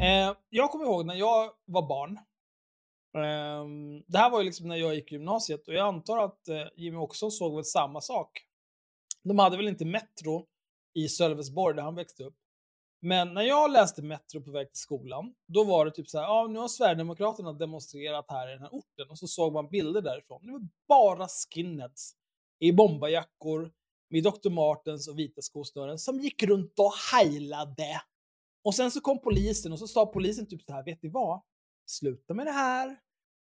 eh, 0.00 0.36
jag 0.48 0.70
kommer 0.70 0.84
ihåg 0.84 1.06
när 1.06 1.14
jag 1.14 1.50
var 1.64 1.88
barn. 1.88 2.18
Eh, 3.14 3.64
det 4.06 4.18
här 4.18 4.30
var 4.30 4.38
ju 4.38 4.44
liksom 4.44 4.68
när 4.68 4.76
jag 4.76 4.94
gick 4.94 5.12
i 5.12 5.14
gymnasiet 5.14 5.68
och 5.68 5.74
jag 5.74 5.88
antar 5.88 6.24
att 6.24 6.48
eh, 6.48 6.66
Jimmy 6.76 6.96
också 6.96 7.30
såg 7.30 7.54
väl 7.54 7.64
samma 7.64 8.00
sak. 8.00 8.44
De 9.22 9.38
hade 9.38 9.56
väl 9.56 9.68
inte 9.68 9.84
Metro 9.84 10.46
i 10.94 11.08
Sölvesborg 11.08 11.76
där 11.76 11.82
han 11.82 11.94
växte 11.94 12.24
upp. 12.24 12.36
Men 13.00 13.34
när 13.34 13.42
jag 13.42 13.70
läste 13.70 14.02
Metro 14.02 14.42
på 14.42 14.50
väg 14.50 14.72
till 14.72 14.80
skolan, 14.80 15.34
då 15.46 15.64
var 15.64 15.84
det 15.84 15.90
typ 15.90 16.08
så 16.08 16.18
här, 16.18 16.24
ja 16.24 16.46
nu 16.46 16.58
har 16.58 16.68
Sverigedemokraterna 16.68 17.52
demonstrerat 17.52 18.26
här 18.28 18.48
i 18.48 18.52
den 18.52 18.62
här 18.62 18.70
orten 18.72 19.10
och 19.10 19.18
så 19.18 19.26
såg 19.26 19.52
man 19.52 19.68
bilder 19.68 20.02
därifrån. 20.02 20.46
Det 20.46 20.52
var 20.52 20.68
bara 20.88 21.28
skinheads 21.28 22.12
i 22.58 22.72
bombarjackor 22.72 23.72
med 24.10 24.24
Dr. 24.24 24.50
Martens 24.50 25.08
och 25.08 25.18
vita 25.18 25.42
skosnören 25.42 25.98
som 25.98 26.20
gick 26.20 26.42
runt 26.42 26.78
och 26.78 26.92
heilade. 27.12 28.02
Och 28.64 28.74
sen 28.74 28.90
så 28.90 29.00
kom 29.00 29.20
polisen 29.20 29.72
och 29.72 29.78
så 29.78 29.86
sa 29.86 30.06
polisen 30.06 30.46
typ 30.46 30.62
så 30.62 30.72
här, 30.72 30.84
vet 30.84 31.02
ni 31.02 31.08
vad? 31.08 31.42
Sluta 31.86 32.34
med 32.34 32.46
det 32.46 32.52
här. 32.52 32.98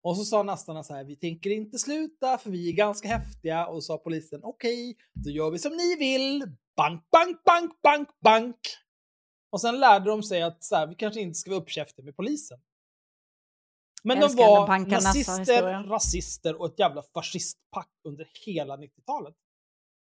Och 0.03 0.17
så 0.17 0.25
sa 0.25 0.43
nästan 0.43 0.83
så 0.83 0.93
här, 0.93 1.03
vi 1.03 1.15
tänker 1.15 1.49
inte 1.49 1.79
sluta 1.79 2.37
för 2.37 2.51
vi 2.51 2.69
är 2.69 2.73
ganska 2.73 3.07
häftiga. 3.07 3.67
Och 3.67 3.83
så 3.83 3.87
sa 3.87 3.97
polisen, 3.97 4.39
okej, 4.43 4.97
då 5.13 5.29
gör 5.29 5.51
vi 5.51 5.59
som 5.59 5.71
ni 5.71 5.95
vill. 5.95 6.43
Bank, 6.75 7.03
bank, 7.11 7.43
bank, 7.43 7.81
bank, 7.81 8.09
bank. 8.23 8.59
Och 9.51 9.61
sen 9.61 9.79
lärde 9.79 10.09
de 10.09 10.23
sig 10.23 10.41
att 10.41 10.63
så 10.63 10.75
här, 10.75 10.87
vi 10.87 10.95
kanske 10.95 11.21
inte 11.21 11.39
ska 11.39 11.51
vara 11.51 11.61
uppkäftiga 11.61 12.05
med 12.05 12.15
polisen. 12.15 12.59
Men 14.03 14.19
de 14.19 14.35
var 14.35 14.79
nazister, 14.85 15.83
rasister 15.83 16.61
och 16.61 16.65
ett 16.65 16.79
jävla 16.79 17.01
fascistpack 17.01 17.91
under 18.03 18.29
hela 18.45 18.77
90-talet. 18.77 19.35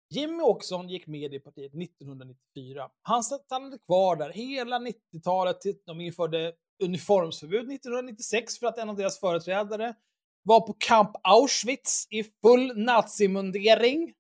Jimmy 0.10 0.44
Åkesson 0.44 0.90
gick 0.90 1.08
med 1.08 1.34
i 1.34 1.40
partiet 1.40 1.74
1994. 1.74 2.90
Han 3.02 3.24
stannade 3.24 3.78
kvar 3.86 4.16
där 4.16 4.30
hela 4.30 4.80
90-talet 4.80 5.62
till 5.62 5.76
de 5.86 6.02
införde 6.02 6.54
uniformsförbud 6.84 7.72
1996 7.72 8.60
för 8.60 8.68
att 8.68 8.78
en 8.78 8.90
av 8.90 8.96
deras 8.96 9.20
företrädare 9.20 9.96
var 10.44 10.68
på 10.68 10.74
Camp 10.80 11.12
Auschwitz 11.24 12.08
i 12.10 12.24
full 12.24 12.78
nazimundering. 12.78 14.14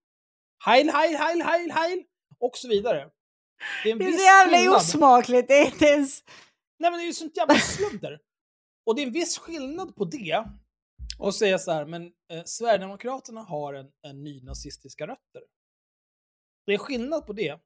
Heil, 0.65 0.89
heil, 0.89 1.18
heil, 1.18 1.41
heil, 1.41 1.72
heil! 1.72 2.03
Och 2.39 2.57
så 2.57 2.68
vidare. 2.68 3.09
Det 3.84 3.91
är, 3.91 3.95
Det 3.95 4.05
är 4.05 4.11
så 4.11 4.23
jävla 4.23 4.57
skillnad. 4.57 4.76
osmakligt. 4.76 5.47
Det 5.47 5.53
är 5.53 5.65
inte 5.65 5.85
ens... 5.85 6.23
Nej 6.80 6.91
men 6.91 6.99
det 6.99 7.03
är 7.03 7.07
ju 7.07 7.14
sånt 7.14 7.38
jävla 7.38 7.55
sludder. 7.55 8.19
Och 8.85 8.95
det 8.95 9.01
är 9.01 9.05
en 9.07 9.14
viss 9.14 9.38
skillnad 9.38 9.95
på 9.95 10.05
det 10.05 10.45
och 11.19 11.35
säga 11.35 11.59
så 11.59 11.72
här, 11.72 11.85
men 11.85 12.03
eh, 12.05 12.43
Sverigedemokraterna 12.45 13.41
har 13.41 13.73
en, 13.73 13.88
en 14.07 14.23
ny 14.23 14.43
nazistiska 14.43 15.07
rötter. 15.07 15.41
Det 16.68 16.73
är 16.73 16.77
skillnad 16.77 17.26
på 17.26 17.34
det 17.34 17.60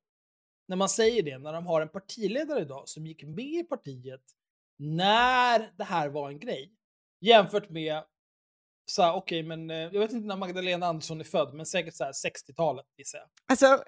när 0.67 0.75
man 0.75 0.89
säger 0.89 1.23
det, 1.23 1.37
när 1.37 1.53
de 1.53 1.65
har 1.67 1.81
en 1.81 1.89
partiledare 1.89 2.61
idag 2.61 2.89
som 2.89 3.05
gick 3.05 3.23
med 3.23 3.45
i 3.45 3.63
partiet 3.63 4.21
när 4.77 5.73
det 5.77 5.83
här 5.83 6.09
var 6.09 6.29
en 6.29 6.39
grej. 6.39 6.73
Jämfört 7.21 7.69
med, 7.69 8.03
så 8.85 9.01
här, 9.01 9.13
okej, 9.13 9.43
men 9.43 9.69
eh, 9.69 9.77
jag 9.77 9.99
vet 9.99 10.11
inte 10.11 10.27
när 10.27 10.35
Magdalena 10.37 10.85
Andersson 10.85 11.19
är 11.19 11.23
född, 11.23 11.53
men 11.53 11.65
säkert 11.65 11.93
så 11.95 12.03
här 12.03 12.11
60-talet 12.11 12.85
gissar 12.97 13.17
jag. 13.19 13.29
Alltså, 13.47 13.83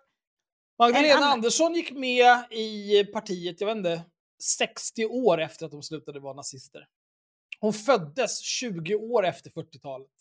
Magdalena 0.80 1.08
En 1.14 1.18
annan- 1.18 1.32
Andersson 1.34 1.74
gick 1.74 1.92
med 1.92 2.46
i 2.52 3.04
partiet, 3.06 3.62
jag 3.62 3.68
vet 3.68 3.78
inte, 3.78 4.04
60 4.44 5.06
år 5.06 5.42
efter 5.42 5.66
att 5.66 5.72
de 5.72 5.84
slutade 5.84 6.20
vara 6.20 6.34
nazister. 6.34 6.88
Hon 7.60 7.74
föddes 7.74 8.40
20 8.40 8.96
år 8.96 9.26
efter 9.26 9.50
40-talet. 9.50 10.12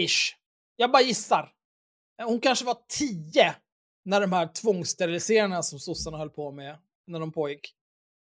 Ish. 0.00 0.36
Jag 0.76 0.90
bara 0.92 1.02
gissar. 1.02 1.52
Hon 2.22 2.40
kanske 2.40 2.64
var 2.64 2.78
10 2.88 3.54
när 4.04 4.20
de 4.20 4.32
här 4.32 4.46
tvångssteriliseringarna 4.62 5.62
som 5.62 5.78
sossarna 5.78 6.18
höll 6.18 6.30
på 6.30 6.52
med, 6.52 6.78
när 7.06 7.20
de 7.20 7.32
pågick. 7.32 7.74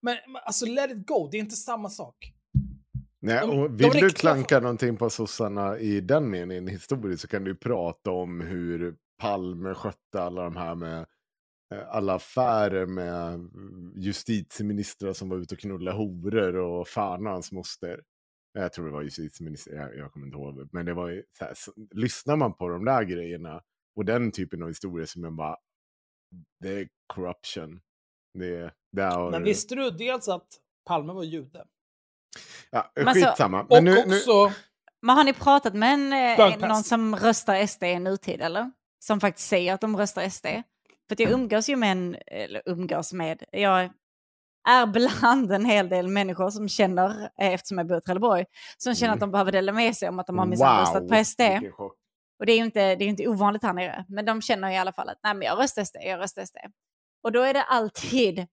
Men 0.03 0.17
alltså 0.45 0.67
let 0.67 0.91
it 0.91 1.07
go, 1.07 1.29
det 1.31 1.37
är 1.37 1.41
inte 1.41 1.57
samma 1.57 1.91
sak. 1.91 2.33
Nej, 3.21 3.41
De- 3.41 3.51
och 3.51 3.81
vill 3.81 3.91
du 3.91 4.11
klanka 4.11 4.61
någonting 4.61 4.97
på 4.97 5.11
sossarna 5.11 5.79
i 5.79 6.01
den 6.01 6.31
meningen 6.31 6.69
historiskt 6.69 7.23
så 7.23 7.29
kan 7.29 7.45
du 7.45 7.55
prata 7.55 8.11
om 8.11 8.41
hur 8.41 8.97
Palme 9.19 9.75
skötte 9.75 10.23
alla 10.23 10.43
de 10.43 10.57
här 10.57 10.75
med 10.75 11.07
eh, 11.75 11.89
alla 11.89 12.15
affärer 12.15 12.87
med 12.87 13.35
mm, 13.35 13.93
justitieministrar 13.97 15.13
som 15.13 15.29
var 15.29 15.37
ute 15.37 15.55
och 15.55 15.61
knullade 15.61 15.97
horor 15.97 16.57
och 16.57 16.89
fan 16.89 17.27
och 17.27 17.33
hans 17.33 17.53
moster. 17.53 18.01
Jag 18.53 18.73
tror 18.73 18.87
det 18.87 18.93
var 18.93 19.03
justitieminister, 19.03 19.73
jag, 19.73 19.97
jag 19.97 20.13
kommer 20.13 20.27
inte 20.27 20.39
ihåg. 20.39 20.69
Men 20.73 20.87
det 20.87 20.95
var 20.95 21.09
ju 21.09 21.23
så 21.39 21.45
här, 21.45 21.55
så, 21.57 21.73
lyssnar 21.95 22.37
man 22.37 22.55
på 22.55 22.69
de 22.69 22.85
där 22.85 23.03
grejerna 23.03 23.63
och 23.97 24.05
den 24.05 24.31
typen 24.31 24.63
av 24.63 24.69
historier 24.69 25.07
som 25.07 25.25
jag 25.25 25.33
bara, 25.33 25.57
det 26.61 26.69
är 26.69 26.89
corruption. 27.15 27.81
Det, 28.35 28.73
det 28.93 29.03
är, 29.03 29.31
Men 29.31 29.45
visste 29.45 29.75
du 29.75 29.91
dels 29.91 30.29
att 30.29 30.47
Palme 30.85 31.13
var 31.13 31.25
jude? 31.25 31.65
ja, 32.71 32.93
Men 32.97 33.15
skitsamma. 33.15 33.63
Och 33.63 33.69
Men 33.71 33.85
nu, 33.85 34.05
nu, 34.07 34.17
också... 34.17 34.53
men 35.03 35.17
har 35.17 35.25
ni 35.25 35.33
pratat 35.33 35.75
med 35.75 35.95
en, 35.95 36.13
eh, 36.13 36.69
någon 36.69 36.85
som 36.85 37.17
röstar 37.17 37.67
SD 37.67 37.83
i 37.83 37.99
nutid 37.99 38.41
eller? 38.41 38.71
Som 38.99 39.21
faktiskt 39.21 39.49
säger 39.49 39.75
att 39.75 39.81
de 39.81 39.97
röstar 39.97 40.29
SD? 40.29 40.47
För 41.09 41.15
att 41.15 41.21
jag 41.21 41.31
umgås 41.31 41.69
ju 41.69 41.77
med 41.77 41.93
en, 41.93 42.17
eller 42.27 42.63
umgås 42.67 43.13
med, 43.13 43.45
jag 43.53 43.91
är 44.69 44.87
bland 44.87 45.53
en 45.53 45.65
hel 45.65 45.89
del 45.89 46.09
människor 46.09 46.51
som 46.51 46.69
känner, 46.69 47.23
eh, 47.41 47.55
eftersom 47.55 47.79
jag 47.79 47.87
bor 47.87 47.99
i 47.99 48.01
Trelleborg, 48.01 48.45
som 48.77 48.95
känner 48.95 49.15
att 49.15 49.21
de 49.21 49.31
behöver 49.31 49.53
dela 49.53 49.73
med 49.73 49.97
sig 49.97 50.09
om 50.09 50.19
att 50.19 50.27
de 50.27 50.39
har 50.39 50.47
minsann 50.47 50.81
röstat 50.81 51.09
på 51.09 51.25
SD. 51.25 51.41
Och 52.39 52.47
det 52.47 52.53
är 52.53 52.57
ju 52.57 52.65
inte, 52.65 52.95
det 52.95 53.05
är 53.05 53.09
inte 53.09 53.29
ovanligt 53.29 53.63
här 53.63 53.73
nere. 53.73 54.05
Men 54.09 54.25
de 54.25 54.43
känner 54.43 54.71
i 54.71 54.77
alla 54.77 54.93
fall 54.93 55.09
att 55.09 55.19
nej, 55.23 55.35
men 55.35 55.47
jag 55.47 55.59
röstar 55.59 55.85
SD, 55.85 55.97
jag 56.01 56.21
röstar 56.21 56.45
SD. 56.45 56.57
Och 57.23 57.33
då 57.33 57.43
är 57.43 57.55
det 57.55 57.63
alltid, 57.63 58.39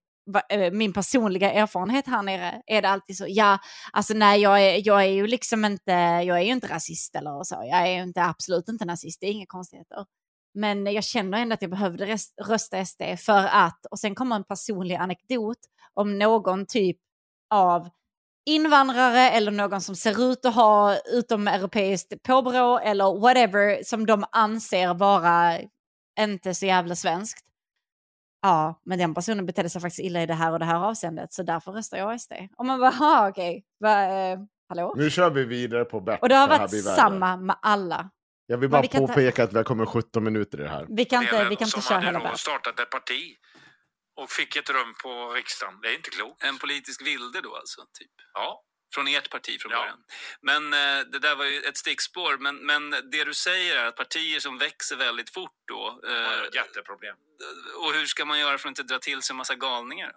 eh, 0.48 0.72
min 0.72 0.92
personliga 0.92 1.52
erfarenhet 1.52 2.06
här 2.06 2.22
nere, 2.22 2.62
är 2.66 2.82
det 2.82 2.88
alltid 2.88 3.16
så, 3.16 3.24
ja, 3.28 3.58
alltså 3.92 4.14
nej, 4.14 4.40
jag 4.40 4.62
är, 4.62 4.86
jag 4.86 5.02
är 5.04 5.10
ju 5.10 5.26
liksom 5.26 5.64
inte, 5.64 5.92
jag 5.92 6.38
är 6.38 6.42
ju 6.42 6.52
inte 6.52 6.68
rasist 6.68 7.16
eller 7.16 7.44
så. 7.44 7.54
Jag 7.54 7.88
är 7.88 7.96
ju 7.96 8.02
inte, 8.02 8.24
absolut 8.24 8.68
inte 8.68 8.84
nazist, 8.84 9.20
det 9.20 9.26
är 9.26 9.32
inga 9.32 9.46
konstigheter. 9.46 10.06
Men 10.54 10.86
jag 10.86 11.04
känner 11.04 11.38
ändå 11.38 11.54
att 11.54 11.62
jag 11.62 11.70
behövde 11.70 12.18
rösta 12.46 12.84
SD 12.84 13.02
för 13.18 13.48
att, 13.52 13.86
och 13.90 13.98
sen 13.98 14.14
kommer 14.14 14.36
en 14.36 14.44
personlig 14.44 14.94
anekdot 14.94 15.58
om 15.94 16.18
någon 16.18 16.66
typ 16.66 16.96
av 17.50 17.88
invandrare 18.46 19.30
eller 19.30 19.52
någon 19.52 19.80
som 19.80 19.96
ser 19.96 20.32
ut 20.32 20.44
att 20.44 20.54
ha 20.54 20.96
utomeuropeiskt 21.12 22.22
påbrå 22.22 22.78
eller 22.78 23.20
whatever 23.20 23.82
som 23.84 24.06
de 24.06 24.24
anser 24.32 24.94
vara 24.94 25.58
inte 26.20 26.54
så 26.54 26.66
jävla 26.66 26.96
svenskt. 26.96 27.42
Ja, 28.42 28.80
men 28.84 28.98
den 28.98 29.14
personen 29.14 29.46
betedde 29.46 29.70
sig 29.70 29.80
faktiskt 29.80 30.00
illa 30.00 30.22
i 30.22 30.26
det 30.26 30.34
här 30.34 30.52
och 30.52 30.58
det 30.58 30.64
här 30.64 30.76
avseendet 30.88 31.32
så 31.32 31.42
därför 31.42 31.72
röstar 31.72 31.98
jag 31.98 32.20
SD. 32.20 32.32
Och 32.56 32.66
man 32.66 32.80
bara, 32.80 32.90
ha 32.90 33.28
okej, 33.28 33.64
Va, 33.80 34.02
eh, 34.04 34.38
hallå? 34.68 34.94
Nu 34.96 35.10
kör 35.10 35.30
vi 35.30 35.44
vidare 35.44 35.84
på 35.84 36.00
Bert. 36.00 36.22
Och 36.22 36.28
det 36.28 36.34
har 36.34 36.48
varit 36.48 36.84
samma 36.84 37.36
med 37.36 37.56
alla. 37.62 38.10
Jag 38.46 38.58
vill 38.58 38.70
bara 38.70 38.82
vi 38.82 38.88
kan 38.88 39.00
ta- 39.00 39.06
påpeka 39.06 39.44
att 39.44 39.52
vi 39.52 39.56
har 39.56 39.64
kommit 39.64 39.88
17 39.88 40.24
minuter 40.24 40.60
i 40.60 40.62
det 40.62 40.68
här. 40.68 40.86
Vi 40.88 41.04
kan 41.04 41.22
inte, 41.22 41.44
vi 41.48 41.56
kan 41.56 41.68
inte 41.68 41.80
köra 41.80 42.00
hela 42.00 42.18
världen. 42.18 42.38
startat 42.38 42.80
ett 42.80 42.90
parti 42.90 43.36
och 44.16 44.30
fick 44.30 44.56
ett 44.56 44.70
rum 44.70 44.94
på 45.02 45.32
riksdagen. 45.32 45.80
Det 45.82 45.88
är 45.88 45.94
inte 45.94 46.10
klokt. 46.10 46.42
En 46.44 46.58
politisk 46.58 47.02
vilde 47.06 47.40
då 47.40 47.56
alltså, 47.56 47.80
typ. 47.98 48.10
Ja. 48.34 48.62
Från 48.94 49.08
ert 49.08 49.30
parti 49.30 49.60
från 49.62 49.72
Ja. 49.72 49.78
början. 49.78 49.98
Men 50.40 50.72
eh, 50.72 51.04
det 51.12 51.18
där 51.18 51.36
var 51.36 51.44
ju 51.44 51.60
ett 51.60 51.76
stickspår. 51.76 52.38
Men, 52.38 52.56
men 52.56 52.90
det 52.90 53.24
du 53.24 53.34
säger 53.34 53.76
är 53.76 53.86
att 53.86 53.96
partier 53.96 54.40
som 54.40 54.58
växer 54.58 54.96
väldigt 54.96 55.30
fort 55.34 55.52
då. 55.68 56.00
Eh, 56.08 56.42
ett 56.42 56.54
jätteproblem. 56.54 57.16
och 57.84 57.92
hur 57.92 58.06
ska 58.06 58.24
man 58.24 58.38
göra 58.38 58.58
för 58.58 58.68
att 58.68 58.78
inte 58.78 58.82
dra 58.94 58.98
till 58.98 59.22
sig 59.22 59.32
en 59.32 59.36
massa 59.36 59.54
galningar? 59.54 60.12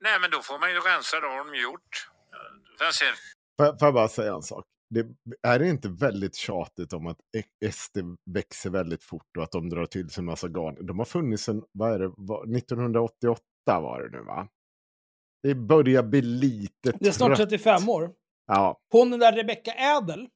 Nej, 0.00 0.20
men 0.20 0.30
då 0.30 0.42
får 0.42 0.58
man 0.58 0.70
ju 0.70 0.80
rensa, 0.80 1.20
det 1.20 1.26
har 1.26 1.38
de 1.38 1.54
gjort. 1.54 2.08
Sen 2.78 2.92
ser 2.92 3.14
får 3.58 3.76
jag 3.86 3.94
bara 3.94 4.08
säga 4.08 4.32
en 4.34 4.42
sak? 4.42 4.64
Det, 4.90 5.06
är 5.42 5.58
det 5.58 5.68
inte 5.68 5.88
väldigt 5.88 6.34
tjatigt 6.36 6.92
om 6.92 7.06
att 7.06 7.18
E- 7.36 7.72
SD 7.72 7.98
växer 8.30 8.70
väldigt 8.70 9.02
fort 9.02 9.36
och 9.36 9.42
att 9.42 9.52
de 9.52 9.68
drar 9.68 9.86
till 9.86 10.10
sig 10.10 10.20
en 10.20 10.24
massa 10.24 10.48
garn? 10.48 10.86
De 10.86 10.98
har 10.98 11.06
funnits 11.06 11.42
sedan, 11.42 11.64
vad 11.72 11.92
är 11.92 11.98
det, 11.98 12.12
vad- 12.16 12.56
1988 12.56 13.40
var 13.66 14.02
det 14.02 14.18
nu 14.18 14.24
va? 14.24 14.48
Det 15.42 15.54
börjar 15.54 16.02
bli 16.02 16.22
lite 16.22 16.92
Det 17.00 17.08
är 17.08 17.12
snart 17.12 17.36
trött. 17.36 17.50
35 17.50 17.88
år. 17.88 18.10
Ja. 18.46 18.80
Hon 18.92 19.10
den 19.10 19.20
där 19.20 19.32
Rebecca 19.32 19.72
Ädel, 19.72 20.28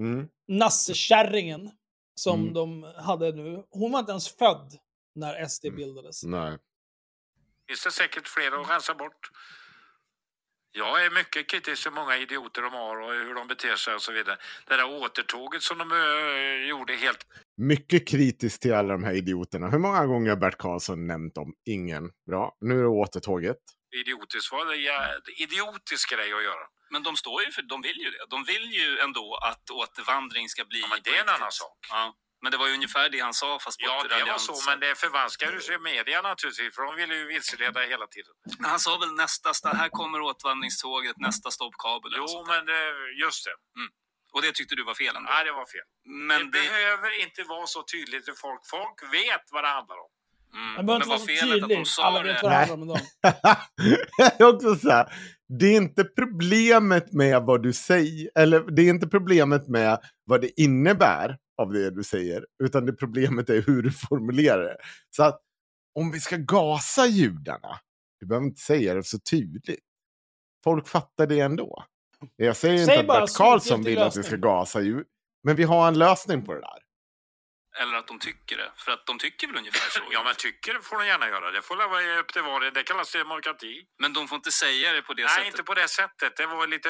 Mm. 0.00 0.28
nassekärringen 0.48 1.70
som 2.14 2.40
Mm. 2.40 2.54
de 2.54 2.82
hade 2.96 3.32
nu, 3.32 3.64
hon 3.70 3.92
var 3.92 3.98
inte 3.98 4.10
ens 4.12 4.28
född 4.28 4.78
när 5.14 5.34
SD 5.48 5.64
Mm. 5.68 5.76
bildades. 5.76 6.24
Nej. 6.24 6.58
finns 7.68 7.84
det 7.84 7.90
säkert 7.90 8.28
fler 8.28 8.60
att 8.60 8.70
rensa 8.70 8.94
bort. 8.94 9.30
Jag 10.74 11.04
är 11.04 11.10
mycket 11.10 11.50
kritisk 11.50 11.82
till 11.82 11.92
många 11.92 12.16
idioter 12.16 12.62
de 12.62 12.72
har 12.72 13.00
och 13.00 13.12
hur 13.12 13.34
de 13.34 13.48
beter 13.48 13.76
sig 13.76 13.94
och 13.94 14.02
så 14.02 14.12
vidare. 14.12 14.36
Det 14.66 14.76
där 14.76 15.02
återtåget 15.02 15.62
som 15.62 15.78
de 15.78 15.92
eh, 15.92 16.68
gjorde 16.68 16.92
helt 16.96 17.26
Mycket 17.56 18.08
kritiskt 18.08 18.62
till 18.62 18.74
alla 18.74 18.92
de 18.92 19.04
här 19.04 19.14
idioterna. 19.14 19.70
Hur 19.70 19.78
många 19.78 20.06
gånger 20.06 20.30
har 20.30 20.36
Bert 20.36 20.58
Karlsson 20.58 21.06
nämnt 21.06 21.34
dem? 21.34 21.54
Ingen. 21.66 22.10
Bra, 22.26 22.56
nu 22.60 22.78
är 22.78 22.82
det 22.82 22.88
återtåget. 22.88 23.56
idiotiskt 24.00 24.52
var 24.52 24.66
det 24.66 24.76
ja, 24.76 25.08
idiotisk 25.38 26.10
grej 26.10 26.32
att 26.32 26.42
göra. 26.42 26.66
Men 26.90 27.02
de 27.02 27.16
står 27.16 27.42
ju 27.42 27.50
för, 27.50 27.62
de 27.62 27.82
vill 27.82 27.98
ju 28.04 28.10
det. 28.10 28.24
De 28.30 28.44
vill 28.44 28.66
ju 28.80 28.98
ändå 28.98 29.38
att 29.50 29.70
återvandring 29.70 30.48
ska 30.48 30.64
bli... 30.64 30.80
Ja, 30.80 30.86
men 30.90 31.00
det 31.04 31.10
är 31.10 31.20
en 31.20 31.28
annan 31.28 31.52
sak. 31.52 31.78
Ja. 31.90 32.14
Men 32.42 32.52
det 32.52 32.58
var 32.58 32.68
ju 32.68 32.74
ungefär 32.74 33.08
det 33.14 33.20
han 33.28 33.34
sa 33.34 33.58
fast 33.64 33.78
på 33.80 33.84
Ja, 33.86 34.02
det 34.18 34.24
var 34.32 34.38
så, 34.38 34.54
men 34.70 34.80
det 34.80 34.94
förvanskar 35.04 35.46
ju 35.70 35.78
media 35.78 36.22
naturligtvis, 36.22 36.74
för 36.74 36.82
de 36.86 36.96
vill 37.00 37.10
ju 37.18 37.26
vilseleda 37.26 37.80
hela 37.80 38.06
tiden. 38.06 38.32
Men 38.60 38.70
Han 38.70 38.80
sa 38.80 38.92
väl 38.98 39.12
nästa, 39.24 39.48
sta- 39.52 39.76
här 39.82 39.88
kommer 39.88 40.20
återvandringståget, 40.20 41.16
nästa 41.28 41.50
stopp 41.50 41.74
kabel. 41.84 42.08
eller 42.14 42.24
Jo, 42.32 42.44
men 42.52 42.60
det, 42.70 42.80
just 43.24 43.44
det. 43.46 43.54
Och 44.34 44.42
det 44.42 44.52
tyckte 44.54 44.74
du 44.74 44.84
var 44.84 44.94
fel 44.94 45.16
ändå? 45.16 45.28
Nej, 45.34 45.44
det 45.44 45.52
var 45.52 45.66
fel. 45.74 45.86
Men 46.28 46.38
det, 46.38 46.44
det... 46.44 46.50
behöver 46.68 47.10
inte 47.24 47.42
vara 47.42 47.66
så 47.66 47.82
tydligt 47.94 48.24
för 48.24 48.32
folk. 48.44 48.60
Folk 48.76 48.96
vet 49.18 49.44
vad 49.54 49.64
det 49.64 49.68
handlar 49.78 49.96
om. 50.06 50.10
Mm. 50.54 50.76
Det 50.76 50.82
behöver 50.82 50.96
inte 50.96 51.08
Men 51.08 51.08
vara 51.08 51.18
så 51.18 51.26
var 51.26 51.34
felet 51.36 51.62
att 51.62 51.68
de 51.68 51.74
tydligt. 51.74 51.88
sa 51.88 52.02
Alla 52.04 52.22
det? 52.22 52.32
vet 52.32 52.42
vad 52.42 52.52
det 52.52 52.56
Nej. 52.58 52.68
handlar 52.68 52.76
om 52.76 52.82
idag. 52.90 53.00
det 54.38 54.40
är 54.44 54.54
också 54.54 54.76
så 54.76 54.90
här, 54.90 55.06
det 55.58 55.66
är 55.66 55.76
inte 55.76 56.04
problemet 56.04 57.12
med 57.12 57.42
vad 57.42 57.62
du 57.62 57.72
säger, 57.72 58.30
eller 58.34 58.60
det 58.60 58.82
är 58.82 58.90
inte 58.90 59.06
problemet 59.06 59.68
med 59.68 59.98
vad 60.24 60.40
det 60.40 60.60
innebär 60.60 61.36
av 61.62 61.72
det 61.72 61.90
du 61.90 62.04
säger, 62.04 62.46
utan 62.64 62.86
det 62.86 62.92
problemet 62.92 63.50
är 63.50 63.62
hur 63.62 63.82
du 63.82 63.90
formulerar 63.92 64.64
det. 64.64 64.76
Så 65.10 65.22
att 65.22 65.40
om 65.94 66.10
vi 66.10 66.20
ska 66.20 66.36
gasa 66.36 67.06
judarna, 67.06 67.78
du 68.20 68.26
behöver 68.26 68.46
inte 68.46 68.60
säga 68.60 68.94
det 68.94 69.04
så 69.04 69.18
tydligt. 69.18 69.80
Folk 70.64 70.88
fattar 70.88 71.26
det 71.26 71.40
ändå. 71.40 71.84
Jag 72.36 72.56
säger 72.56 72.86
Säg 72.86 73.00
inte 73.00 73.12
att 73.12 73.20
Bert 73.20 73.36
Karlsson 73.36 73.84
vill 73.84 73.98
att 73.98 74.16
vi 74.16 74.22
ska 74.22 74.36
gasa 74.36 74.80
judar, 74.80 75.04
men 75.42 75.56
vi 75.56 75.62
har 75.62 75.88
en 75.88 75.98
lösning 75.98 76.44
på 76.44 76.54
det 76.54 76.60
där. 76.60 76.78
Eller 77.80 77.94
att 77.96 78.06
de 78.06 78.18
tycker 78.18 78.56
det. 78.56 78.72
För 78.76 78.92
att 78.92 79.06
de 79.06 79.18
tycker 79.18 79.46
väl 79.46 79.56
ungefär 79.56 79.90
så? 79.90 80.00
Ja, 80.10 80.22
men 80.24 80.34
tycker 80.34 80.78
får 80.82 80.98
de 80.98 81.06
gärna 81.06 81.28
göra. 81.28 81.50
Det 81.50 81.62
får 81.62 81.76
vara 81.76 82.18
upp 82.20 82.32
till 82.32 82.42
var 82.42 82.60
det. 82.60 82.70
Det 82.70 82.82
kallas 82.82 83.12
demokrati. 83.12 83.86
Men 83.98 84.12
de 84.12 84.28
får 84.28 84.36
inte 84.36 84.50
säga 84.50 84.92
det 84.92 85.02
på 85.02 85.14
det 85.14 85.22
Nej, 85.22 85.30
sättet? 85.30 85.46
inte 85.46 85.62
på 85.62 85.74
det 85.74 85.88
sättet. 85.88 86.36
Det 86.36 86.46
var 86.46 86.66
lite 86.66 86.88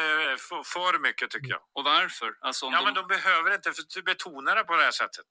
för, 0.48 0.62
för 0.62 0.98
mycket 0.98 1.30
tycker 1.30 1.48
jag. 1.48 1.60
Och 1.72 1.84
varför? 1.84 2.30
Alltså 2.40 2.66
om 2.66 2.72
Ja, 2.72 2.78
de... 2.78 2.84
men 2.84 2.94
de 2.94 3.06
behöver 3.06 3.54
inte 3.54 3.72
för- 3.72 4.02
betona 4.02 4.54
det 4.54 4.64
på 4.64 4.76
det 4.76 4.82
här 4.82 4.90
sättet. 4.90 5.26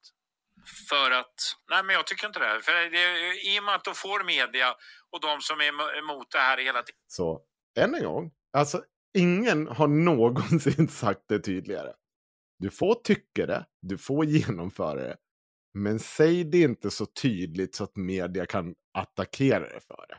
För 0.90 1.11
att... 1.11 1.34
Nej, 1.69 1.84
men 1.84 1.95
jag 1.95 2.07
tycker 2.07 2.28
inte 2.28 2.40
det. 2.40 2.61
För 2.61 2.72
det, 2.73 3.34
I 3.41 3.60
och 3.60 3.64
med 3.64 3.76
att 3.76 3.84
de 3.84 3.95
får 3.95 4.23
media 4.23 4.76
och 5.11 5.22
de 5.22 5.41
som 5.41 5.60
är 5.61 5.72
emo- 5.72 5.98
emot 5.99 6.32
det 6.32 6.40
här 6.40 6.57
hela 6.57 6.84
tiden. 6.84 6.99
Så 7.07 7.41
än 7.80 7.95
en 7.95 8.03
gång, 8.03 8.32
alltså 8.57 8.84
ingen 9.18 9.68
har 9.68 9.88
någonsin 9.88 10.88
sagt 11.02 11.22
det 11.30 11.40
tydligare. 11.40 11.94
Du 12.60 12.69
får 12.72 12.95
tycka 12.95 13.45
det, 13.45 13.65
du 13.82 13.98
får 13.98 14.26
genomföra 14.26 14.95
det. 14.95 15.18
Men 15.73 15.99
säg 15.99 16.43
det 16.43 16.61
inte 16.61 16.91
så 16.91 17.06
tydligt 17.06 17.76
så 17.76 17.84
att 17.84 17.95
media 17.95 18.45
kan 18.45 18.76
attackera 18.93 19.60
det 19.60 19.80
för 19.88 20.06
det. 20.10 20.18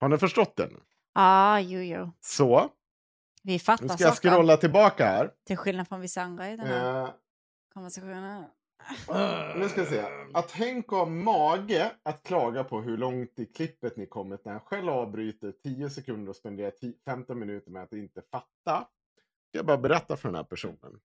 Har 0.00 0.08
ni 0.08 0.18
förstått 0.18 0.56
det 0.56 0.66
nu? 0.66 0.80
Ja, 1.14 1.60
jo, 1.60 1.80
jo. 1.80 2.10
Så, 2.20 2.70
Vi 3.42 3.58
fattar 3.58 3.84
nu 3.84 3.88
ska 3.88 4.04
jag 4.04 4.14
saker. 4.16 4.30
scrolla 4.30 4.56
tillbaka 4.56 5.04
här. 5.06 5.30
Till 5.46 5.56
skillnad 5.56 5.88
från 5.88 6.00
vissa 6.00 6.22
andra 6.22 6.50
i 6.50 6.56
den 6.56 6.66
här 6.66 7.02
Eh, 7.04 7.10
konversationen. 7.74 8.44
nu 9.56 9.68
ska 9.68 9.80
vi 9.82 9.86
se. 9.86 10.04
Att 10.34 10.50
Henk 10.50 10.88
har 10.88 11.06
mage 11.06 11.92
att 12.02 12.22
klaga 12.22 12.64
på 12.64 12.80
hur 12.80 12.96
långt 12.96 13.38
i 13.38 13.46
klippet 13.46 13.96
ni 13.96 14.06
kommit 14.06 14.44
när 14.44 14.52
han 14.52 14.60
själv 14.60 14.88
avbryter 14.88 15.52
10 15.52 15.90
sekunder 15.90 16.30
och 16.30 16.36
spenderar 16.36 16.70
10 16.70 16.92
15 17.04 17.38
minuter 17.38 17.70
med 17.70 17.82
att 17.82 17.92
inte 17.92 18.22
fatta. 18.30 18.88
Ska 19.48 19.58
jag 19.58 19.66
bara 19.66 19.78
berätta 19.78 20.16
för 20.16 20.28
den 20.28 20.36
här 20.36 20.44
personen. 20.44 20.78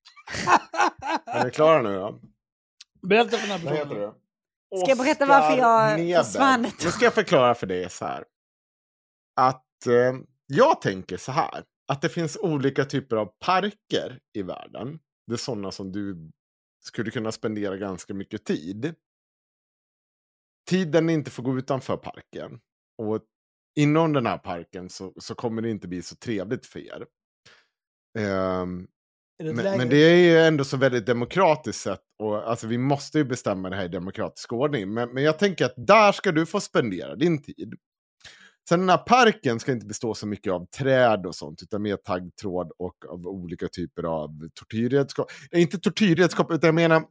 Är 1.26 1.46
ni 1.46 1.52
klara 1.52 1.82
nu 1.82 1.96
då? 1.96 2.20
Berätta 3.08 3.38
för 3.38 3.48
den 3.48 3.60
här 3.60 3.66
Vad 3.66 3.74
heter 3.74 3.90
personen. 3.90 4.14
du? 4.72 4.80
Ska 4.80 4.90
jag 4.90 4.98
berätta 4.98 5.26
varför 5.26 5.58
jag 5.58 6.26
försvann 6.26 6.62
Nu 6.62 6.92
ska 6.92 7.06
jag 7.06 7.14
förklara 7.14 7.56
för 7.56 7.68
dig 7.68 7.90
så 7.90 8.06
här. 8.06 8.26
Att 9.36 9.88
eh, 9.88 10.14
jag 10.48 10.82
tänker 10.82 11.18
så 11.18 11.32
här. 11.32 11.64
Att 11.88 12.02
det 12.02 12.10
finns 12.10 12.38
olika 12.38 12.86
typer 12.86 13.16
av 13.16 13.26
parker 13.26 14.20
i 14.34 14.42
världen. 14.42 15.00
Det 15.28 15.34
är 15.34 15.38
sådana 15.38 15.72
som 15.72 15.92
du 15.92 16.32
skulle 16.84 17.12
kunna 17.12 17.32
spendera 17.32 17.78
ganska 17.78 18.14
mycket 18.14 18.46
tid. 18.46 18.96
Tiden 20.70 21.10
inte 21.10 21.32
får 21.32 21.44
gå 21.44 21.58
utanför 21.58 21.98
parken. 21.98 22.60
Och 22.98 23.22
inom 23.76 24.14
den 24.14 24.26
här 24.26 24.38
parken 24.38 24.90
så, 24.90 25.14
så 25.18 25.36
kommer 25.36 25.62
det 25.62 25.70
inte 25.70 25.88
bli 25.88 26.02
så 26.02 26.16
trevligt 26.16 26.66
för 26.66 26.80
er. 26.80 27.08
Är 28.18 28.68
det 29.38 29.54
men, 29.54 29.78
men 29.78 29.90
det 29.90 29.98
är 29.98 30.16
ju 30.16 30.38
ändå 30.40 30.64
så 30.64 30.78
väldigt 30.78 31.06
demokratiskt 31.06 31.82
sett. 31.82 32.02
Och, 32.20 32.50
alltså, 32.50 32.68
vi 32.68 32.78
måste 32.78 33.18
ju 33.18 33.24
bestämma 33.24 33.70
det 33.70 33.76
här 33.76 33.86
i 33.86 33.88
demokratisk 33.88 34.54
ordning. 34.54 34.94
Men, 34.94 35.10
men 35.14 35.24
jag 35.24 35.40
tänker 35.40 35.66
att 35.66 35.74
där 35.78 36.12
ska 36.12 36.32
du 36.32 36.46
få 36.46 36.60
spendera 36.60 37.16
din 37.16 37.42
tid. 37.42 37.74
Sen 38.70 38.80
den 38.80 38.90
här 38.90 38.98
parken 38.98 39.60
ska 39.60 39.72
inte 39.72 39.86
bestå 39.86 40.14
så 40.14 40.28
mycket 40.28 40.54
av 40.54 40.66
träd 40.66 41.26
och 41.26 41.36
sånt, 41.36 41.64
utan 41.64 41.82
mer 41.82 41.98
taggtråd 41.98 42.72
och 42.78 43.06
av 43.10 43.28
olika 43.28 43.68
typer 43.68 44.04
av 44.04 44.50
tortyrredskap. 44.54 45.28
Eh, 45.52 45.62
Inte 45.62 45.80
tortyrredskap, 45.80 46.52
utan 46.52 46.68
jag 46.68 46.76
menar 46.76 47.04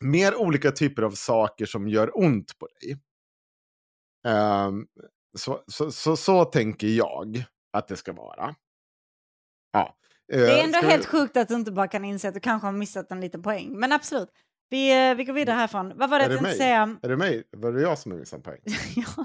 mer 0.00 0.36
olika 0.36 0.70
typer 0.70 1.02
av 1.02 1.10
saker 1.10 1.66
som 1.66 1.88
gör 1.88 2.18
ont 2.18 2.58
på 2.58 2.68
dig. 2.80 2.98
Ehm, 4.26 4.86
så, 5.38 5.64
så, 5.66 5.90
så, 5.90 6.16
så 6.16 6.44
tänker 6.44 6.86
jag 6.86 7.44
att 7.72 7.88
det 7.88 7.96
ska 7.96 8.12
vara. 8.12 8.54
Ja. 9.72 9.96
Det 10.28 10.34
är 10.34 10.58
Eh, 10.58 10.64
ändå 10.64 10.78
ska 10.78 10.86
vi- 10.86 10.92
helt 10.92 11.06
sjukt 11.06 11.36
att 11.36 11.48
du 11.48 11.54
inte 11.54 11.72
bara 11.72 11.88
kan 11.88 12.04
inse 12.04 12.28
att 12.28 12.34
du 12.34 12.40
kanske 12.40 12.66
har 12.66 12.72
missat 12.72 13.10
en 13.10 13.20
liten 13.20 13.42
poäng. 13.42 13.78
Men 13.78 13.92
absolut. 13.92 14.28
Vi, 14.70 15.08
eh, 15.10 15.14
vi 15.14 15.24
går 15.24 15.32
vidare 15.34 15.56
härifrån. 15.56 15.92
Vad 15.96 16.10
var 16.10 16.18
det 16.18 16.24
Är 16.24 16.28
jag 16.30 16.38
det 16.38 16.44
tänkte 16.44 16.58
säga? 16.58 16.96
Är 17.02 17.08
det 17.08 17.16
mig? 17.16 17.42
Var 17.56 17.72
det 17.72 17.82
jag 17.82 17.98
som 17.98 18.18
missade 18.18 18.42
poäng? 18.42 18.60
ja, 18.96 19.24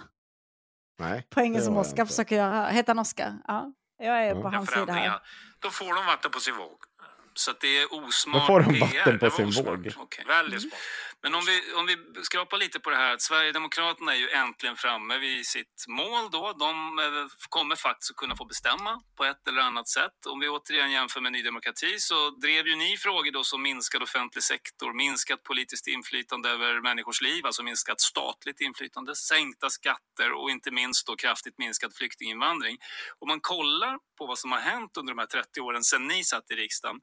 Nej. 0.99 1.27
poängen 1.29 1.61
som 1.61 1.77
Oskar 1.77 2.05
försöker 2.05 2.35
göra. 2.35 2.67
Heter 2.67 2.89
han 2.89 2.99
Oskar? 2.99 3.37
Ja, 3.47 3.73
jag 3.97 4.25
är 4.27 4.33
på 4.33 4.41
Ja, 4.43 4.49
hans 4.49 4.69
sida 4.71 4.93
här. 4.93 5.19
Då 5.59 5.69
får 5.69 5.95
de 5.95 6.05
vatten 6.05 6.31
på 6.31 6.39
sin 6.39 6.55
våg. 6.55 6.77
Så 7.33 7.51
att 7.51 7.61
det 7.61 7.67
är 7.81 7.85
osmart 7.93 8.41
Då 8.41 8.47
får 8.47 8.59
de 8.59 8.79
vatten 8.79 9.19
på 9.19 9.29
sin 9.29 9.51
våg. 9.65 9.93
Okej. 9.97 10.25
Väldigt 10.27 10.61
smart. 10.61 10.73
Men 11.21 11.35
om 11.35 11.41
vi, 11.45 11.73
om 11.73 11.85
vi 11.85 12.23
skrapar 12.23 12.57
lite 12.57 12.79
på 12.79 12.89
det 12.89 12.95
här 12.95 13.13
att 13.13 13.21
Sverigedemokraterna 13.21 14.13
är 14.15 14.17
ju 14.17 14.29
äntligen 14.29 14.75
framme 14.75 15.17
vid 15.17 15.45
sitt 15.45 15.85
mål 15.87 16.29
då. 16.31 16.53
De 16.53 16.99
eh, 16.99 17.25
kommer 17.49 17.75
faktiskt 17.75 18.11
att 18.11 18.17
kunna 18.17 18.35
få 18.35 18.45
bestämma 18.45 19.01
på 19.17 19.25
ett 19.25 19.47
eller 19.47 19.61
annat 19.61 19.87
sätt. 19.87 20.25
Om 20.25 20.39
vi 20.39 20.49
återigen 20.49 20.91
jämför 20.91 21.21
med 21.21 21.31
Ny 21.31 21.41
Demokrati 21.41 21.99
så 21.99 22.29
drev 22.29 22.67
ju 22.67 22.75
ni 22.75 22.97
frågor 22.97 23.31
då 23.31 23.43
som 23.43 23.61
minskad 23.61 24.03
offentlig 24.03 24.43
sektor, 24.43 24.93
minskat 24.93 25.43
politiskt 25.43 25.87
inflytande 25.87 26.49
över 26.49 26.81
människors 26.81 27.21
liv, 27.21 27.45
alltså 27.45 27.63
minskat 27.63 28.01
statligt 28.01 28.61
inflytande, 28.61 29.15
sänkta 29.15 29.69
skatter 29.69 30.31
och 30.31 30.51
inte 30.51 30.71
minst 30.71 31.07
då 31.07 31.15
kraftigt 31.15 31.57
minskad 31.57 31.95
flyktinginvandring. 31.95 32.77
Om 33.19 33.27
man 33.27 33.39
kollar 33.41 33.97
på 34.17 34.25
vad 34.25 34.39
som 34.39 34.51
har 34.51 34.59
hänt 34.59 34.97
under 34.97 35.13
de 35.13 35.19
här 35.19 35.25
30 35.25 35.61
åren 35.61 35.83
sedan 35.83 36.07
ni 36.07 36.23
satt 36.23 36.51
i 36.51 36.55
riksdagen, 36.55 36.99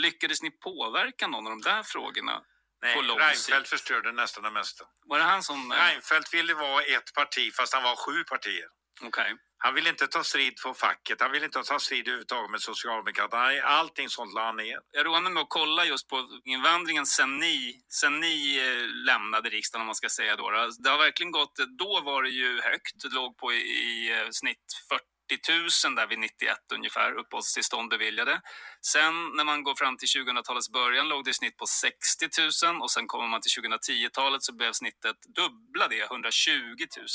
lyckades 0.00 0.42
ni 0.42 0.50
påverka 0.50 1.26
någon 1.26 1.46
av 1.46 1.50
de 1.50 1.60
där 1.60 1.82
frågorna 1.82 2.42
Nej, 2.84 2.94
på 2.96 3.02
lång 3.02 3.18
Reinfeldt 3.18 3.68
sikt? 3.68 3.68
förstörde 3.68 4.12
nästan 4.12 4.42
det 4.44 4.50
mesta. 4.50 4.84
Var 5.06 5.18
det 5.18 5.24
han 5.24 5.42
som... 5.42 5.72
Reinfeldt 5.72 6.34
ville 6.34 6.54
vara 6.54 6.82
ett 6.82 7.14
parti 7.14 7.54
fast 7.54 7.74
han 7.74 7.82
var 7.82 7.96
sju 7.96 8.24
partier. 8.24 8.68
Okej. 9.02 9.34
Han 9.58 9.74
ville 9.74 9.90
inte 9.90 10.06
ta 10.06 10.24
strid 10.24 10.60
för 10.60 10.74
facket, 10.74 11.20
han 11.20 11.32
ville 11.32 11.44
inte 11.44 11.62
ta 11.62 11.78
strid 11.78 12.08
överhuvudtaget 12.08 12.50
med 12.50 12.60
Socialdemokraterna. 12.60 13.62
Allting 13.62 14.08
sånt 14.08 14.34
la 14.34 14.46
han 14.46 14.56
ner. 14.56 14.78
Jag 14.90 15.06
roade 15.06 15.22
mig 15.22 15.32
med 15.32 15.42
att 15.42 15.48
kolla 15.48 15.84
just 15.84 16.08
på 16.08 16.16
invandringen 16.44 17.06
sen 17.06 17.36
ni, 17.38 17.82
sen 17.88 18.20
ni 18.20 18.58
eh, 18.58 18.86
lämnade 18.88 19.48
riksdagen 19.48 19.80
om 19.80 19.86
man 19.86 19.94
ska 19.94 20.08
säga 20.08 20.36
då. 20.36 20.50
då. 20.50 20.70
Det 20.78 20.90
har 20.90 20.98
verkligen 20.98 21.32
gått, 21.32 21.56
då 21.78 22.00
var 22.00 22.22
det 22.22 22.30
ju 22.30 22.60
högt, 22.60 23.02
det 23.02 23.14
låg 23.14 23.36
på 23.36 23.52
i, 23.52 23.56
i 23.56 24.20
eh, 24.20 24.28
snitt 24.30 24.66
40 24.88 25.13
000 25.84 25.94
där 25.94 26.06
vid 26.06 26.18
91 26.18 26.58
ungefär, 26.74 27.12
uppehållstillstånd 27.12 27.90
beviljade. 27.90 28.40
Sen 28.86 29.14
när 29.36 29.44
man 29.44 29.62
går 29.62 29.74
fram 29.74 29.96
till 29.96 30.08
2000-talets 30.08 30.70
början 30.70 31.08
låg 31.08 31.24
det 31.24 31.30
i 31.30 31.34
snitt 31.34 31.56
på 31.56 31.66
60 31.66 32.28
000 32.66 32.82
och 32.82 32.90
sen 32.90 33.06
kommer 33.06 33.26
man 33.26 33.40
till 33.40 33.62
2010-talet 33.62 34.42
så 34.42 34.54
blev 34.54 34.72
snittet 34.72 35.16
dubbla 35.36 35.88
det, 35.88 36.02
120 36.02 36.50
000. 36.96 37.06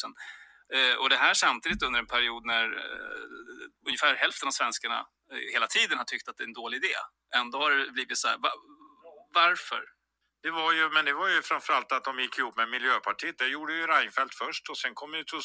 Eh, 0.73 0.95
och 1.02 1.10
det 1.10 1.18
här 1.18 1.34
samtidigt 1.34 1.84
under 1.84 1.99
en 1.99 2.07
period 2.07 2.45
när 2.45 2.65
eh, 2.65 3.88
ungefär 3.88 4.15
hälften 4.15 4.48
av 4.48 4.52
svenskarna 4.52 4.99
eh, 5.31 5.53
hela 5.53 5.68
tiden 5.68 5.98
har 5.98 6.06
tyckt 6.06 6.27
att 6.30 6.38
det 6.38 6.44
är 6.44 6.48
en 6.48 6.53
dålig 6.53 6.77
idé. 6.77 6.95
Ändå 7.36 7.57
har 7.57 7.72
det 7.72 7.91
blivit 7.91 8.18
så 8.18 8.27
här. 8.27 8.38
Varför? 9.34 9.98
Det 10.41 10.52
var 10.52 10.74
ju, 10.74 10.90
men 10.90 11.06
det 11.06 11.14
var 11.14 11.30
ju 11.30 11.41
framförallt 11.41 11.91
att 11.91 12.03
de 12.03 12.20
gick 12.20 12.38
ihop 12.38 12.57
med 12.57 12.70
Miljöpartiet. 12.70 13.38
Det 13.38 13.48
gjorde 13.48 13.74
ju 13.74 13.88
Reinfeldt 13.88 14.36
först 14.36 14.70
och 14.70 14.78
sen 14.78 14.94
kom 14.95 15.14
ju, 15.14 15.24
tog, 15.24 15.41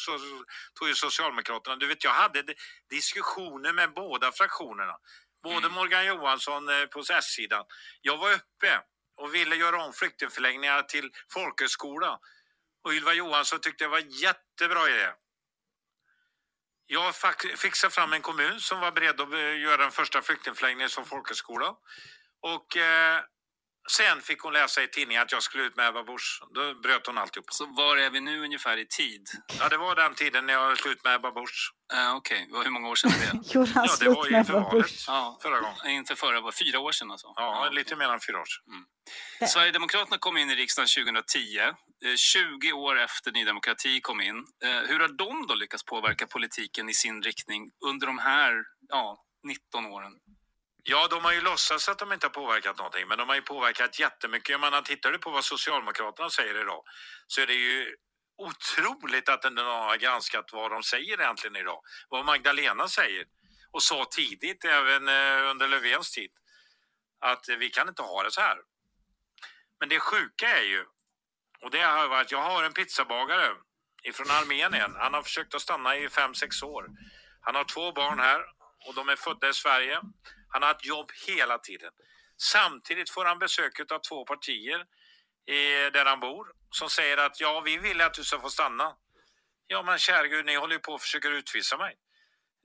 tog 0.78 0.88
ju 0.88 0.94
Socialdemokraterna. 0.94 1.76
Du 1.76 1.86
vet, 1.86 2.04
jag 2.04 2.10
hade 2.10 2.44
diskussioner 2.90 3.72
med 3.72 3.94
båda 3.94 4.32
fraktionerna. 4.32 4.96
Både 5.42 5.68
Morgan 5.68 6.06
Johansson 6.06 6.68
eh, 6.68 6.86
på 6.86 7.00
S-sidan. 7.00 7.64
Jag 8.00 8.16
var 8.16 8.32
uppe 8.32 8.80
och 9.16 9.34
ville 9.34 9.56
göra 9.56 9.84
om 9.84 9.92
flyktingförläggningar 9.92 10.82
till 10.82 11.10
folkhögskola. 11.32 12.18
Och 12.84 12.92
Ylva 12.92 13.12
Johansson 13.12 13.60
tyckte 13.60 13.84
det 13.84 13.88
var 13.88 14.22
jättebra 14.22 14.88
idé. 14.88 15.12
Jag 16.86 17.14
fixade 17.56 17.94
fram 17.94 18.12
en 18.12 18.22
kommun 18.22 18.60
som 18.60 18.80
var 18.80 18.92
beredd 18.92 19.20
att 19.20 19.32
eh, 19.32 19.60
göra 19.60 19.76
den 19.76 19.90
första 19.90 20.22
flyktingförläggningen 20.22 20.88
som 20.88 21.04
folkhögskola. 21.04 21.74
Och 22.42 22.76
eh, 22.76 23.20
sen 23.90 24.20
fick 24.20 24.40
hon 24.40 24.52
läsa 24.52 24.82
i 24.82 24.88
tidningen 24.88 25.22
att 25.22 25.32
jag 25.32 25.42
skulle 25.42 25.64
ut 25.64 25.76
med 25.76 25.88
Ebba 25.88 26.02
Busch. 26.02 26.42
Då 26.54 26.74
bröt 26.74 27.06
hon 27.06 27.18
alltihop. 27.18 27.46
Så 27.52 27.66
var 27.66 27.96
är 27.96 28.10
vi 28.10 28.20
nu 28.20 28.44
ungefär 28.44 28.76
i 28.76 28.86
tid? 28.86 29.28
Ja, 29.58 29.68
det 29.68 29.76
var 29.76 29.94
den 29.94 30.14
tiden 30.14 30.46
när 30.46 30.52
jag 30.52 30.86
ut 30.86 31.04
med 31.04 31.14
Ebba 31.14 31.30
Busch. 31.32 31.72
Uh, 31.94 32.16
Okej, 32.16 32.46
okay. 32.50 32.64
hur 32.64 32.70
många 32.70 32.88
år 32.88 32.94
sedan 32.94 33.10
är 33.10 33.32
det? 33.32 33.40
Ja, 33.74 33.96
det 34.00 34.08
var 34.08 34.26
ju 34.26 34.36
inför 34.36 34.60
valet? 34.60 34.92
Ja, 35.06 35.38
förra 35.42 35.60
gången. 35.60 35.86
inte 35.86 36.16
förra, 36.16 36.40
var 36.40 36.52
fyra 36.52 36.78
år 36.80 36.92
sedan 36.92 37.10
alltså? 37.10 37.32
Ja, 37.36 37.68
lite 37.72 37.96
mer 37.96 38.08
än 38.08 38.20
fyra 38.20 38.40
år 38.40 38.44
sedan. 38.44 38.84
Det- 39.40 39.46
Sverigedemokraterna 39.46 40.18
kom 40.18 40.36
in 40.36 40.50
i 40.50 40.54
riksdagen 40.54 40.88
2010, 40.88 41.58
eh, 41.58 41.72
20 42.16 42.72
år 42.72 42.98
efter 43.00 43.32
Ny 43.32 43.44
Demokrati 43.44 44.00
kom 44.00 44.20
in. 44.20 44.36
Eh, 44.64 44.70
Hur 44.88 45.00
har 45.00 45.08
de 45.08 45.46
då 45.46 45.54
lyckats 45.54 45.84
påverka 45.84 46.26
politiken 46.26 46.88
i 46.88 46.94
sin 46.94 47.22
riktning 47.22 47.70
under 47.86 48.06
de 48.06 48.18
här 48.18 48.52
ja, 48.88 49.18
19 49.46 49.86
åren? 49.86 50.12
Ja, 50.86 51.08
de 51.10 51.24
har 51.24 51.32
ju 51.32 51.40
låtsats 51.40 51.88
att 51.88 51.98
de 51.98 52.12
inte 52.12 52.26
har 52.26 52.30
påverkat 52.30 52.78
någonting, 52.78 53.08
men 53.08 53.18
de 53.18 53.28
har 53.28 53.36
ju 53.36 53.42
påverkat 53.42 53.98
jättemycket. 53.98 54.60
Jag 54.60 54.84
tittar 54.84 55.12
du 55.12 55.18
på 55.18 55.30
vad 55.30 55.44
Socialdemokraterna 55.44 56.30
säger 56.30 56.60
idag 56.60 56.84
så 57.26 57.40
är 57.40 57.46
det 57.46 57.54
ju 57.54 57.96
otroligt 58.36 59.28
att 59.28 59.44
någon 59.44 59.58
har 59.58 59.96
granskat 59.96 60.52
vad 60.52 60.70
de 60.70 60.82
säger 60.82 61.20
egentligen 61.20 61.56
idag. 61.56 61.80
Vad 62.08 62.24
Magdalena 62.24 62.88
säger 62.88 63.24
och 63.70 63.82
sa 63.82 64.04
tidigt, 64.10 64.64
även 64.64 65.08
eh, 65.08 65.50
under 65.50 65.68
Löfvens 65.68 66.10
tid, 66.10 66.30
att 67.20 67.48
vi 67.48 67.70
kan 67.70 67.88
inte 67.88 68.02
ha 68.02 68.22
det 68.22 68.30
så 68.30 68.40
här. 68.40 68.58
Men 69.80 69.88
det 69.88 70.00
sjuka 70.00 70.58
är 70.58 70.62
ju, 70.62 70.84
och 71.60 71.70
det 71.70 71.80
har 71.80 72.08
varit, 72.08 72.30
jag 72.30 72.42
har 72.42 72.64
en 72.64 72.72
pizzabagare 72.72 73.50
ifrån 74.02 74.30
Armenien. 74.30 74.96
Han 74.96 75.14
har 75.14 75.22
försökt 75.22 75.54
att 75.54 75.62
stanna 75.62 75.96
i 75.96 76.08
fem 76.08 76.34
sex 76.34 76.62
år. 76.62 76.86
Han 77.40 77.54
har 77.54 77.64
två 77.64 77.92
barn 77.92 78.18
här 78.18 78.44
och 78.86 78.94
de 78.94 79.08
är 79.08 79.16
födda 79.16 79.48
i 79.48 79.54
Sverige. 79.54 80.00
Han 80.54 80.62
har 80.62 80.70
ett 80.70 80.86
jobb 80.86 81.10
hela 81.26 81.58
tiden. 81.58 81.92
Samtidigt 82.42 83.10
får 83.10 83.24
han 83.24 83.38
besök 83.38 83.92
av 83.92 83.98
två 83.98 84.24
partier 84.24 84.84
i, 85.46 85.90
där 85.90 86.04
han 86.04 86.20
bor 86.20 86.46
som 86.70 86.90
säger 86.90 87.16
att 87.16 87.40
ja, 87.40 87.60
vi 87.60 87.78
vill 87.78 88.00
att 88.00 88.14
du 88.14 88.24
ska 88.24 88.40
få 88.40 88.50
stanna. 88.50 88.96
Ja, 89.66 89.82
men 89.82 89.98
kära 89.98 90.26
Gud, 90.26 90.46
ni 90.46 90.54
håller 90.54 90.74
ju 90.74 90.78
på 90.78 90.92
och 90.92 91.00
försöker 91.00 91.30
utvisa 91.30 91.76
mig. 91.76 91.94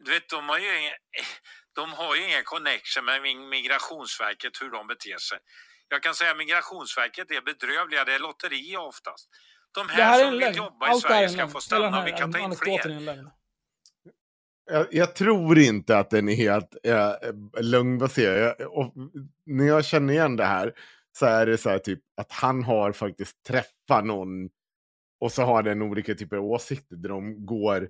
Du 0.04 0.12
vet, 0.12 0.30
de 0.30 0.50
har 0.50 0.60
ju 0.60 0.80
ingen, 0.80 0.94
de 1.76 1.94
har 1.94 2.16
ju 2.16 2.26
ingen 2.26 2.44
connection 2.44 3.06
med 3.06 3.22
Migrationsverket, 3.50 4.62
hur 4.62 4.70
de 4.70 4.88
beter 4.88 5.18
sig. 5.18 5.40
Jag 5.88 6.04
kan 6.04 6.16
säga 6.16 6.32
att 6.32 6.38
Migrationsverket 6.38 7.32
är 7.32 7.42
bedrövliga, 7.42 8.06
det 8.06 8.14
är 8.14 8.20
lotteri 8.20 8.78
oftast. 8.78 9.30
De 9.72 9.90
här, 9.90 10.04
här 10.04 10.20
är 10.20 10.24
som 10.24 10.40
vill 10.40 10.56
jobba 10.56 10.88
i 10.88 10.90
Allt 10.90 11.02
Sverige 11.02 11.30
ska 11.30 11.48
få 11.48 11.62
stanna 11.62 12.06
vi 12.06 12.12
kan 12.12 12.34
ta 12.34 12.40
in 12.40 12.56
fler. 12.56 13.39
Jag, 14.70 14.88
jag 14.92 15.16
tror 15.16 15.60
inte 15.60 15.98
att 15.98 16.10
den 16.10 16.30
är 16.30 16.36
helt 16.36 16.78
äh, 16.84 17.14
lögnbaserad. 17.62 18.56
Jag, 18.60 18.78
och, 18.78 18.94
när 19.46 19.66
jag 19.66 19.86
känner 19.86 20.14
igen 20.14 20.36
det 20.36 20.46
här 20.46 20.74
så 21.12 21.26
är 21.26 21.46
det 21.46 21.58
så 21.58 21.70
här 21.70 21.80
typ 21.80 22.00
att 22.18 22.32
han 22.32 22.64
har 22.64 22.92
faktiskt 22.92 23.44
träffat 23.44 24.06
någon 24.06 24.50
och 25.20 25.32
så 25.32 25.44
har 25.44 25.64
den 25.64 25.82
olika 25.82 26.16
typer 26.16 26.38
av 26.38 26.46
åsikter 26.46 26.96
där 26.96 27.10
de 27.10 27.46
går, 27.46 27.90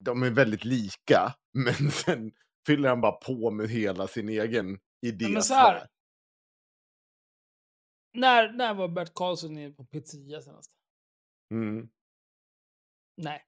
de 0.00 0.22
är 0.22 0.30
väldigt 0.30 0.64
lika, 0.64 1.34
men 1.52 1.90
sen 1.90 2.32
fyller 2.66 2.88
han 2.88 3.00
bara 3.00 3.12
på 3.12 3.50
med 3.50 3.68
hela 3.68 4.06
sin 4.06 4.28
egen 4.28 4.78
idé. 5.06 5.28
men 5.28 5.42
så 5.42 5.54
här. 5.54 5.88
När, 8.14 8.52
när 8.52 8.74
var 8.74 8.88
Bert 8.88 9.14
Karlsson 9.14 9.54
nere 9.54 9.70
på 9.70 9.84
pizzeria 9.84 10.40
senast? 10.40 10.70
Mm. 11.50 11.88
Nej, 13.16 13.44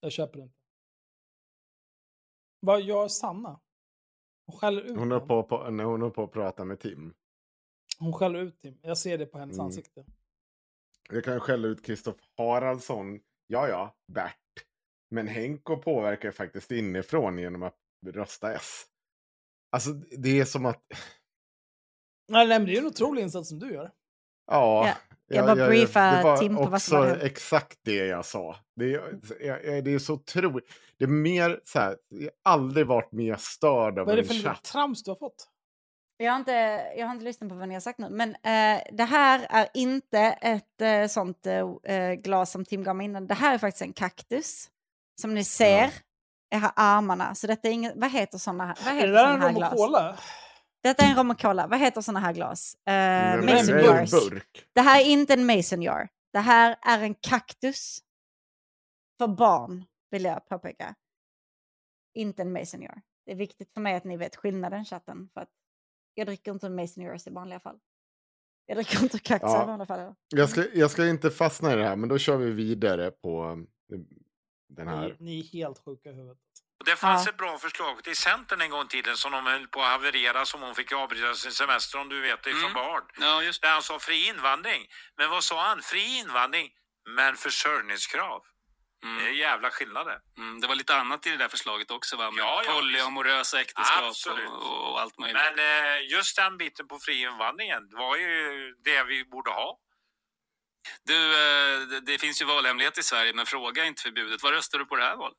jag 0.00 0.12
köper 0.12 0.40
inte. 0.40 0.65
Vad 2.60 2.82
gör 2.82 3.08
Sanna? 3.08 3.60
Hon 4.46 4.58
skäller 4.58 4.82
ut 4.82 4.96
Hon 4.96 5.12
är 5.12 5.20
på, 5.20 5.42
på, 5.42 5.70
när 5.70 5.84
hon 5.84 6.02
är 6.02 6.10
på 6.10 6.22
att 6.24 6.32
prata 6.32 6.64
med 6.64 6.80
Tim. 6.80 7.14
Hon 7.98 8.12
skäller 8.12 8.38
ut 8.38 8.60
Tim. 8.60 8.78
Jag 8.82 8.98
ser 8.98 9.18
det 9.18 9.26
på 9.26 9.38
hennes 9.38 9.54
Mm. 9.56 9.66
ansikte. 9.66 10.04
Jag 11.10 11.24
kan 11.24 11.40
skälla 11.40 11.68
ut 11.68 11.84
Kristoff 11.84 12.16
Haraldsson. 12.36 13.20
Ja, 13.46 13.68
ja, 13.68 13.96
Bert. 14.12 14.40
Men 15.10 15.28
Henko 15.28 15.76
påverkar 15.76 16.30
faktiskt 16.30 16.70
inifrån 16.70 17.38
genom 17.38 17.62
att 17.62 17.76
rösta 18.06 18.52
S. 18.54 18.84
Alltså, 19.70 19.92
det 19.92 20.40
är 20.40 20.44
som 20.44 20.66
att... 20.66 20.82
Nej, 22.28 22.48
nej, 22.48 22.58
men 22.58 22.66
det 22.66 22.76
är 22.76 22.80
en 22.80 22.86
otrolig 22.86 23.22
insats 23.22 23.48
som 23.48 23.58
du 23.58 23.72
gör. 23.74 23.92
Ja. 24.46 24.96
Ja, 25.28 25.36
jag 25.36 25.46
bara 25.46 25.54
det 25.54 26.22
var 26.22 26.36
Tim 26.36 26.56
på 26.56 26.62
vad 26.66 26.82
som 26.82 26.96
också 26.96 26.96
hade 26.96 27.08
hänt. 27.08 27.22
exakt 27.22 27.78
det 27.84 27.94
jag 28.06 28.24
sa. 28.24 28.56
Det 28.76 28.84
är, 28.94 29.00
jag- 29.40 29.64
jag- 29.64 29.84
det 29.84 29.94
är 29.94 29.98
så 29.98 30.14
otroligt. 30.14 30.64
Det 30.98 31.04
är 31.04 31.08
mer 31.08 31.60
så 31.64 31.78
här, 31.78 31.96
jag 32.08 32.30
har 32.44 32.52
aldrig 32.52 32.86
varit 32.86 33.12
mer 33.12 33.36
störd 33.38 33.98
av 33.98 34.06
Vad 34.06 34.12
är 34.12 34.16
det 34.16 34.22
en 34.22 34.26
för 34.26 34.34
lite 34.34 34.48
chatt. 34.48 34.64
trams 34.64 35.02
du 35.02 35.10
har 35.10 35.16
fått? 35.18 35.48
Jag 36.18 36.32
har, 36.32 36.38
inte, 36.38 36.52
jag 36.96 37.06
har 37.06 37.12
inte 37.12 37.24
lyssnat 37.24 37.50
på 37.50 37.54
vad 37.56 37.68
ni 37.68 37.74
har 37.74 37.80
sagt 37.80 37.98
nu, 37.98 38.08
men 38.10 38.30
eh, 38.30 38.82
det 38.92 39.04
här 39.04 39.46
är 39.50 39.68
inte 39.74 40.18
ett 40.40 40.80
eh, 40.80 41.06
sånt 41.06 41.46
eh, 41.46 42.12
glas 42.12 42.50
som 42.50 42.64
Tim 42.64 42.82
gav 42.82 42.96
mig 42.96 43.04
innan. 43.04 43.26
Det 43.26 43.34
här 43.34 43.54
är 43.54 43.58
faktiskt 43.58 43.82
en 43.82 43.92
kaktus. 43.92 44.68
Som 45.20 45.34
ni 45.34 45.44
ser, 45.44 45.90
jag 46.48 46.58
har 46.58 46.72
armarna. 46.76 47.34
Så 47.34 47.46
detta 47.46 47.68
är 47.68 47.72
inget, 47.72 47.92
vad 47.96 48.10
heter 48.10 48.38
såna 48.38 48.66
här, 48.66 48.76
vad 48.84 48.92
Är 48.92 48.96
heter 48.96 49.08
det 49.08 49.14
där 49.14 49.26
en 49.34 49.42
rom 49.54 49.62
och 49.62 49.70
cola? 49.70 50.16
Detta 50.86 51.02
är 51.02 51.10
en 51.10 51.16
rom 51.16 51.30
och 51.30 51.40
cola. 51.40 51.66
Vad 51.66 51.78
heter 51.78 52.00
såna 52.00 52.20
här 52.20 52.32
glas? 52.32 52.74
Eh, 52.74 53.44
mason 53.44 53.78
jars. 53.78 54.10
Det 54.72 54.80
här 54.80 55.00
är 55.00 55.04
inte 55.04 55.32
en 55.34 55.46
mason 55.46 55.82
jar. 55.82 56.08
Det 56.32 56.38
här 56.38 56.76
är 56.82 57.00
en 57.02 57.14
kaktus. 57.14 57.98
För 59.18 59.28
barn, 59.28 59.84
vill 60.10 60.24
jag 60.24 60.48
påpeka. 60.48 60.94
Inte 62.14 62.42
en 62.42 62.52
mason 62.52 62.82
jar. 62.82 63.02
Det 63.24 63.32
är 63.32 63.36
viktigt 63.36 63.72
för 63.72 63.80
mig 63.80 63.94
att 63.94 64.04
ni 64.04 64.16
vet 64.16 64.36
skillnaden, 64.36 64.84
chatten. 64.84 65.28
För 65.34 65.40
att 65.40 65.48
jag 66.14 66.26
dricker 66.26 66.52
inte 66.52 66.68
mason 66.68 67.04
jars 67.04 67.26
i 67.26 67.30
vanliga 67.30 67.60
fall. 67.60 67.78
Jag 68.66 68.76
dricker 68.76 69.02
inte 69.02 69.18
kaktusar 69.18 69.56
Ja. 69.56 69.62
i 69.62 69.66
vanliga 69.66 69.86
fall. 69.86 70.14
Jag 70.28 70.48
ska, 70.48 70.64
jag 70.74 70.90
ska 70.90 71.08
inte 71.08 71.30
fastna 71.30 71.72
i 71.72 71.76
det 71.76 71.84
här, 71.84 71.96
men 71.96 72.08
då 72.08 72.18
kör 72.18 72.36
vi 72.36 72.50
vidare 72.50 73.10
på 73.10 73.64
eh, 73.92 73.98
den 74.68 74.88
här. 74.88 75.08
Ni, 75.08 75.16
ni 75.18 75.40
är 75.40 75.44
helt 75.44 75.78
sjuka 75.84 76.10
i 76.10 76.14
huvudet. 76.14 76.38
Och 76.78 76.84
Det 76.84 76.96
fanns 76.96 77.26
Ja. 77.26 77.30
ett 77.30 77.36
bra 77.38 77.58
förslag 77.58 78.04
till 78.04 78.16
Centern 78.16 78.60
en 78.60 78.70
gång 78.70 78.84
i 78.84 78.88
tiden 78.88 79.16
som 79.16 79.32
de 79.32 79.46
höll 79.46 79.68
på 79.68 79.82
att 79.82 79.90
haverera 79.90 80.46
som 80.46 80.62
hon 80.62 80.74
fick 80.74 80.92
avbryta 80.92 81.34
sin 81.34 81.52
semester 81.52 81.98
om 81.98 82.08
du 82.08 82.20
vet 82.20 82.42
det 82.42 82.50
från 82.50 82.60
Mm. 82.60 82.72
Bard. 82.74 83.12
Ja, 83.18 83.42
just 83.42 83.62
Där 83.62 83.68
han 83.72 83.82
sa 83.82 83.98
fri 83.98 84.28
invandring. 84.28 84.86
Men 85.16 85.30
vad 85.30 85.44
sa 85.44 85.62
han? 85.62 85.82
Fri 85.82 86.18
invandring 86.18 86.70
men 87.08 87.36
försörjningskrav. 87.36 88.42
Mm. 89.04 89.18
Det 89.18 89.28
är 89.30 89.32
jävla 89.32 89.70
skillnader. 89.70 90.18
Mm, 90.38 90.60
det 90.60 90.66
var 90.66 90.74
lite 90.74 90.96
annat 90.96 91.26
i 91.26 91.30
det 91.30 91.36
där 91.36 91.48
förslaget 91.48 91.90
också, 91.90 92.16
va? 92.16 92.30
Med 92.30 92.42
Ja, 92.42 92.62
ja, 92.66 92.72
polyamorösa 92.72 93.60
äktenskap 93.60 94.04
Absolut. 94.04 94.48
och, 94.48 94.90
och 94.92 95.00
allt 95.00 95.18
möjligt. 95.18 95.42
Men 95.56 95.58
eh, 95.58 96.08
just 96.10 96.36
den 96.36 96.56
biten 96.58 96.88
på 96.88 96.98
fri 96.98 97.20
invandringen 97.22 97.82
var 97.90 98.16
ju 98.16 98.74
det 98.84 99.04
vi 99.04 99.24
borde 99.24 99.50
ha. 99.50 99.78
Du, 101.04 101.32
eh, 101.32 101.80
det, 101.80 102.00
det 102.00 102.18
finns 102.18 102.40
ju 102.42 102.44
valhemlighet 102.44 102.98
i 102.98 103.02
Sverige, 103.02 103.32
men 103.32 103.46
fråga 103.46 103.82
är 103.82 103.86
inte 103.86 104.02
förbjudet. 104.02 104.42
Vad 104.42 104.52
röstar 104.52 104.78
du 104.78 104.84
på 104.86 104.96
det 104.96 105.04
här 105.04 105.16
valet? 105.16 105.38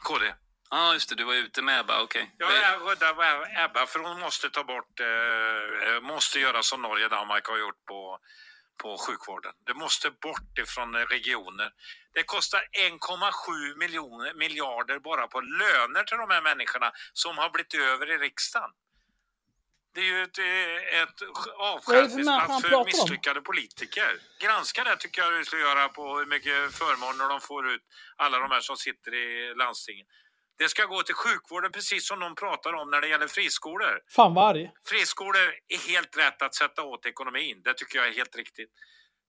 KD. 0.00 0.24
Ja, 0.72 0.78
ah, 0.78 0.92
just 0.92 1.08
det. 1.08 1.14
Du 1.14 1.24
var 1.24 1.34
ute 1.34 1.62
med 1.62 1.80
Ebba, 1.80 2.02
okej. 2.02 2.34
Ja, 2.38 2.52
jag 2.52 2.90
räddar 2.90 3.64
Ebba 3.64 3.86
för 3.86 3.98
hon 3.98 4.20
måste 4.20 4.50
ta 4.50 4.64
bort, 4.64 5.00
eh, 5.00 6.00
måste 6.02 6.40
göra 6.40 6.62
som 6.62 6.82
Norge 6.82 7.04
och 7.04 7.10
Danmark 7.10 7.46
har 7.46 7.58
gjort 7.58 7.84
på, 7.84 8.18
på 8.82 8.96
sjukvården. 8.98 9.52
Det 9.66 9.74
måste 9.74 10.10
bort 10.10 10.58
ifrån 10.58 10.94
eh, 10.94 11.00
regioner. 11.00 11.70
Det 12.14 12.22
kostar 12.22 12.60
1,7 12.60 13.78
miljoner 13.78 14.34
miljarder 14.34 14.98
bara 14.98 15.26
på 15.26 15.40
löner 15.40 16.02
till 16.04 16.18
de 16.18 16.30
här 16.30 16.42
människorna 16.42 16.92
som 17.12 17.38
har 17.38 17.50
blivit 17.50 17.74
över 17.74 18.10
i 18.10 18.18
riksdagen. 18.18 18.70
Det 19.94 20.00
är 20.00 20.04
ju 20.04 20.22
ett, 20.22 20.38
eh, 20.38 21.00
ett 21.02 21.18
det 21.18 22.68
för 22.68 22.84
misslyckade 22.84 23.40
politiker. 23.40 24.10
Granska 24.40 24.84
det 24.84 24.96
tycker 24.96 25.22
jag 25.22 25.32
du 25.32 25.44
ska 25.44 25.58
göra 25.58 25.88
på 25.88 26.18
hur 26.18 26.26
mycket 26.26 26.74
förmåner 26.74 27.28
de 27.28 27.40
får 27.40 27.70
ut, 27.70 27.82
alla 28.16 28.38
de 28.38 28.50
här 28.50 28.60
som 28.60 28.76
sitter 28.76 29.14
i 29.14 29.54
landstingen. 29.54 30.06
Det 30.58 30.68
ska 30.68 30.84
gå 30.84 31.02
till 31.02 31.14
sjukvården 31.14 31.72
precis 31.72 32.08
som 32.08 32.20
de 32.20 32.34
pratar 32.34 32.72
om 32.72 32.90
när 32.90 33.00
det 33.00 33.08
gäller 33.08 33.26
friskolor. 33.26 34.00
Fan 34.16 34.34
vad 34.34 34.50
arg. 34.50 34.70
Friskolor 34.86 35.54
är 35.68 35.88
helt 35.92 36.16
rätt 36.16 36.42
att 36.42 36.54
sätta 36.54 36.82
åt 36.82 37.06
ekonomin. 37.06 37.62
Det 37.64 37.74
tycker 37.74 37.98
jag 37.98 38.08
är 38.08 38.12
helt 38.12 38.36
riktigt. 38.36 38.70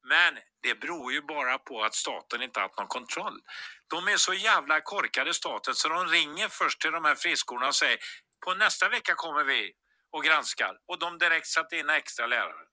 Men 0.09 0.37
det 0.63 0.79
beror 0.79 1.13
ju 1.13 1.21
bara 1.21 1.57
på 1.57 1.83
att 1.83 1.95
staten 1.95 2.41
inte 2.41 2.59
har 2.59 2.67
haft 2.67 2.77
någon 2.77 2.87
kontroll. 2.87 3.39
De 3.87 4.07
är 4.07 4.17
så 4.17 4.33
jävla 4.33 4.81
korkade 4.81 5.33
staten 5.33 5.75
så 5.75 5.89
de 5.89 6.07
ringer 6.07 6.47
först 6.47 6.81
till 6.81 6.91
de 6.91 7.05
här 7.05 7.15
friskolorna 7.15 7.67
och 7.67 7.75
säger 7.75 7.97
på 8.45 8.53
nästa 8.53 8.89
vecka 8.89 9.13
kommer 9.15 9.43
vi 9.43 9.71
och 10.11 10.23
granskar. 10.23 10.77
Och 10.87 10.99
de 10.99 11.17
direkt 11.17 11.47
satte 11.47 11.77
in 11.77 11.89
extra 11.89 12.27
lärare. 12.27 12.65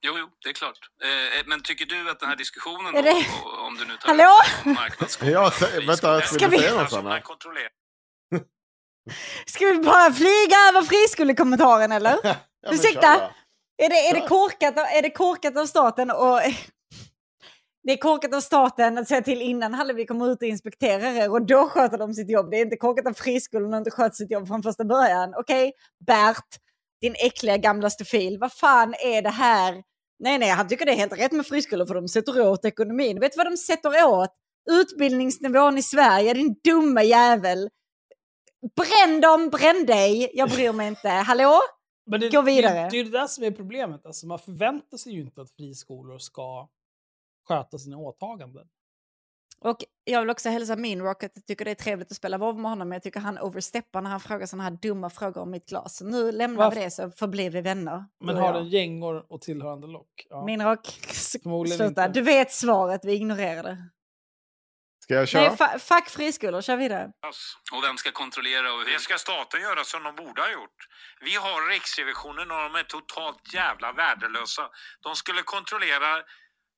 Jo, 0.00 0.14
jo, 0.18 0.28
det 0.42 0.48
är 0.48 0.52
klart. 0.52 0.78
Eh, 1.02 1.42
men 1.46 1.62
tycker 1.62 1.86
du 1.86 2.10
att 2.10 2.20
den 2.20 2.28
här 2.28 2.36
diskussionen, 2.36 2.94
det- 2.94 3.02
då, 3.02 3.50
om 3.50 3.76
du 3.76 3.84
nu 3.84 3.96
tar 3.96 4.08
Hallå? 4.08 4.38
marknadsskolan 4.74 5.32
Ja, 5.32 5.52
vänta, 5.86 6.20
Ska 6.20 6.48
vi- 6.48 6.56
du 6.56 6.62
säga 6.62 6.82
något 6.82 6.90
Sanna? 6.90 7.22
Ska 9.46 9.66
vi 9.66 9.78
bara 9.78 10.12
flyga 10.12 10.56
över 10.68 10.82
friskolekommentaren 10.82 11.92
eller? 11.92 12.18
Ja, 12.62 12.72
Ursäkta? 12.72 13.30
Är 13.82 13.88
det, 13.88 14.08
är, 14.08 14.14
det 14.20 14.28
korkat, 14.28 14.76
är 14.76 15.02
det 15.02 15.10
korkat 15.10 15.56
av 15.56 15.66
staten 15.66 16.10
och... 16.10 16.40
Det 17.88 17.92
är 17.92 17.96
korkat 17.96 18.34
av 18.34 18.40
staten 18.40 18.98
att 18.98 19.08
säga 19.08 19.22
till 19.22 19.42
innan 19.42 19.74
Hallevi 19.74 20.06
kommer 20.06 20.32
ut 20.32 20.42
och 20.42 20.48
inspekterar 20.48 21.14
er 21.14 21.30
och 21.30 21.46
då 21.46 21.68
sköter 21.68 21.98
de 21.98 22.14
sitt 22.14 22.30
jobb. 22.30 22.50
Det 22.50 22.56
är 22.56 22.64
inte 22.64 22.76
korkat 22.76 23.06
av 23.06 23.12
friskolorna 23.12 23.76
och 23.76 23.80
inte 23.80 23.90
sköter 23.90 24.16
sitt 24.16 24.30
jobb 24.30 24.48
från 24.48 24.62
första 24.62 24.84
början. 24.84 25.34
Okej, 25.36 25.72
Bert, 26.06 26.46
din 27.00 27.14
äckliga 27.14 27.56
gamla 27.56 27.90
stofil, 27.90 28.38
vad 28.38 28.52
fan 28.52 28.94
är 28.94 29.22
det 29.22 29.30
här? 29.30 29.82
Nej, 30.18 30.38
nej, 30.38 30.48
han 30.48 30.68
tycker 30.68 30.86
det 30.86 30.92
är 30.92 30.96
helt 30.96 31.18
rätt 31.18 31.32
med 31.32 31.46
friskolor 31.46 31.86
för 31.86 31.94
de 31.94 32.08
sätter 32.08 32.48
åt 32.48 32.64
ekonomin. 32.64 33.20
Vet 33.20 33.32
du 33.32 33.36
vad 33.36 33.46
de 33.46 33.56
sätter 33.56 34.04
åt? 34.04 34.30
Utbildningsnivån 34.70 35.78
i 35.78 35.82
Sverige, 35.82 36.34
din 36.34 36.56
dumma 36.64 37.02
jävel. 37.02 37.68
Bränn 38.76 39.20
dem, 39.20 39.48
bränn 39.48 39.86
dig, 39.86 40.30
jag 40.34 40.50
bryr 40.50 40.72
mig 40.72 40.88
inte. 40.88 41.08
Hallå? 41.08 41.60
Men 42.10 42.20
det, 42.20 42.28
Gå 42.28 42.42
vidare. 42.42 42.82
Det, 42.82 42.88
det 42.90 43.00
är 43.00 43.04
det 43.04 43.10
där 43.10 43.26
som 43.26 43.44
är 43.44 43.50
problemet. 43.50 44.06
Alltså, 44.06 44.26
man 44.26 44.38
förväntar 44.38 44.96
sig 44.96 45.12
ju 45.12 45.20
inte 45.20 45.40
att 45.40 45.50
friskolor 45.50 46.18
ska 46.18 46.68
sköta 47.48 47.78
sina 47.78 47.96
åtaganden. 47.96 48.66
Och 49.60 49.84
jag 50.04 50.20
vill 50.20 50.30
också 50.30 50.48
hälsa 50.48 50.76
min 50.76 51.02
Rock 51.02 51.22
att 51.24 51.32
jag 51.34 51.46
tycker 51.46 51.64
det 51.64 51.70
är 51.70 51.74
trevligt 51.74 52.10
att 52.10 52.16
spela 52.16 52.38
WoW 52.38 52.58
med 52.58 52.70
honom, 52.70 52.88
men 52.88 52.96
jag 52.96 53.02
tycker 53.02 53.20
han 53.20 53.38
oversteppar 53.38 54.02
när 54.02 54.10
han 54.10 54.20
frågar 54.20 54.46
sådana 54.46 54.64
här 54.64 54.70
dumma 54.70 55.10
frågor 55.10 55.40
om 55.42 55.50
mitt 55.50 55.68
glas. 55.68 55.96
Så 55.96 56.04
nu 56.04 56.32
lämnar 56.32 56.64
Varför? 56.64 56.76
vi 56.78 56.84
det 56.84 56.90
så 56.90 57.10
förblir 57.10 57.50
vi 57.50 57.60
vänner. 57.60 58.04
Men 58.20 58.36
har 58.36 58.52
den 58.52 58.68
gängor 58.68 59.32
och 59.32 59.40
tillhörande 59.40 59.86
lock. 59.86 60.26
Ja. 60.30 60.44
Min 60.44 60.62
Rock, 60.62 60.86
sluta. 60.86 61.84
inte. 61.86 62.08
Du 62.08 62.20
vet 62.20 62.52
svaret, 62.52 63.04
vi 63.04 63.12
ignorerar 63.12 63.62
det. 63.62 63.78
Ska 65.02 65.14
jag 65.14 65.28
köra? 65.28 65.42
Nej, 65.42 65.56
fa- 65.56 65.78
fuck 65.78 66.08
friskolor, 66.08 66.60
kör 66.60 66.76
vidare. 66.76 67.12
Och 67.72 67.84
vem 67.84 67.96
ska 67.96 68.10
kontrollera 68.12 68.72
och 68.72 68.78
hur? 68.78 68.92
Det 68.92 68.98
ska 68.98 69.18
staten 69.18 69.60
göra 69.60 69.84
som 69.84 70.02
de 70.02 70.16
borde 70.16 70.40
ha 70.42 70.50
gjort. 70.52 70.78
Vi 71.20 71.34
har 71.34 71.68
Riksrevisionen 71.72 72.50
och 72.50 72.60
de 72.66 72.74
är 72.74 72.82
totalt 72.82 73.54
jävla 73.54 73.92
värdelösa. 73.92 74.62
De 75.02 75.14
skulle 75.16 75.42
kontrollera 75.42 76.10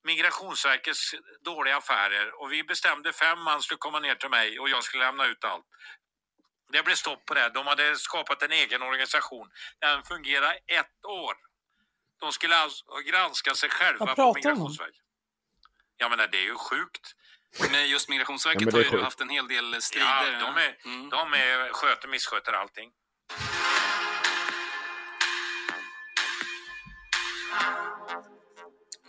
Migrationsverkets 0.05 1.15
dåliga 1.45 1.77
affärer 1.77 2.43
och 2.43 2.53
vi 2.53 2.65
bestämde 2.65 3.13
fem 3.13 3.43
man 3.43 3.63
skulle 3.63 3.79
komma 3.79 4.01
ner 4.01 4.15
till 4.15 4.31
mig 4.31 4.59
och 4.61 4.69
jag 4.69 4.85
skulle 4.85 5.05
lämna 5.05 5.27
ut 5.27 5.45
allt. 5.45 5.67
Det 6.73 6.83
blev 6.83 6.95
stopp 6.95 7.25
på 7.27 7.35
det. 7.35 7.49
De 7.49 7.67
hade 7.67 7.97
skapat 7.97 8.43
en 8.43 8.53
egen 8.53 8.83
organisation. 8.83 9.51
Den 9.81 10.03
fungerar 10.03 10.53
ett 10.53 11.05
år. 11.05 11.35
De 12.21 12.33
skulle 12.33 12.57
alltså 12.57 12.85
granska 13.07 13.55
sig 13.55 13.71
själva 13.71 14.15
på? 14.15 14.35
Migrationsverket. 14.35 15.01
Jag 15.97 16.11
menar, 16.11 16.27
det 16.27 16.39
är 16.39 16.43
ju 16.43 16.55
sjukt. 16.55 17.13
Men 17.73 17.89
just 17.89 18.09
Migrationsverket 18.09 18.63
Ja, 18.63 18.67
men 18.67 18.85
har 18.85 18.97
ju 18.99 19.03
haft 19.03 19.21
en 19.21 19.29
hel 19.29 19.49
del 19.49 19.83
strider. 19.83 20.33
Ja, 20.33 20.39
de, 20.41 20.57
är, 20.63 20.77
Mm. 20.85 21.09
de 21.11 21.33
är, 21.35 21.73
sköter, 21.73 22.09
missköter 22.09 22.53
allting. 22.53 22.91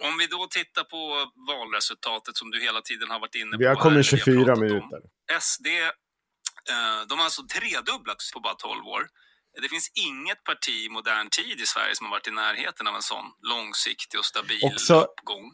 Om 0.08 0.18
vi 0.20 0.28
då 0.28 0.48
tittar 0.48 0.84
på 0.84 1.02
valresultatet 1.52 2.38
som 2.38 2.52
du 2.52 2.62
hela 2.62 2.82
tiden 2.82 3.10
har 3.10 3.20
varit 3.20 3.36
inne 3.36 3.52
på. 3.52 3.58
Vi 3.58 3.66
har 3.66 3.76
kommit 3.76 4.00
vi 4.00 4.04
24 4.18 4.36
pratat 4.46 4.58
om. 4.58 4.60
minuter. 4.60 5.02
SD 5.42 5.68
Eh, 6.70 7.08
De 7.10 7.18
har 7.18 7.26
alltså 7.26 7.42
tredubblats 7.56 8.32
på 8.34 8.40
bara 8.40 8.54
12 8.54 8.86
år. 8.86 9.08
Det 9.62 9.70
finns 9.70 9.92
inget 10.08 10.44
parti 10.44 10.70
i 10.86 10.90
modern 10.90 11.30
tid 11.30 11.60
i 11.62 11.66
Sverige 11.66 11.96
som 11.96 12.06
har 12.06 12.12
varit 12.12 12.28
i 12.28 12.32
närheten 12.32 12.88
av 12.88 12.96
en 12.96 13.02
sån 13.02 13.26
långsiktig 13.54 14.20
och 14.20 14.26
stabil 14.26 14.60
Också- 14.64 15.02
uppgång. 15.02 15.52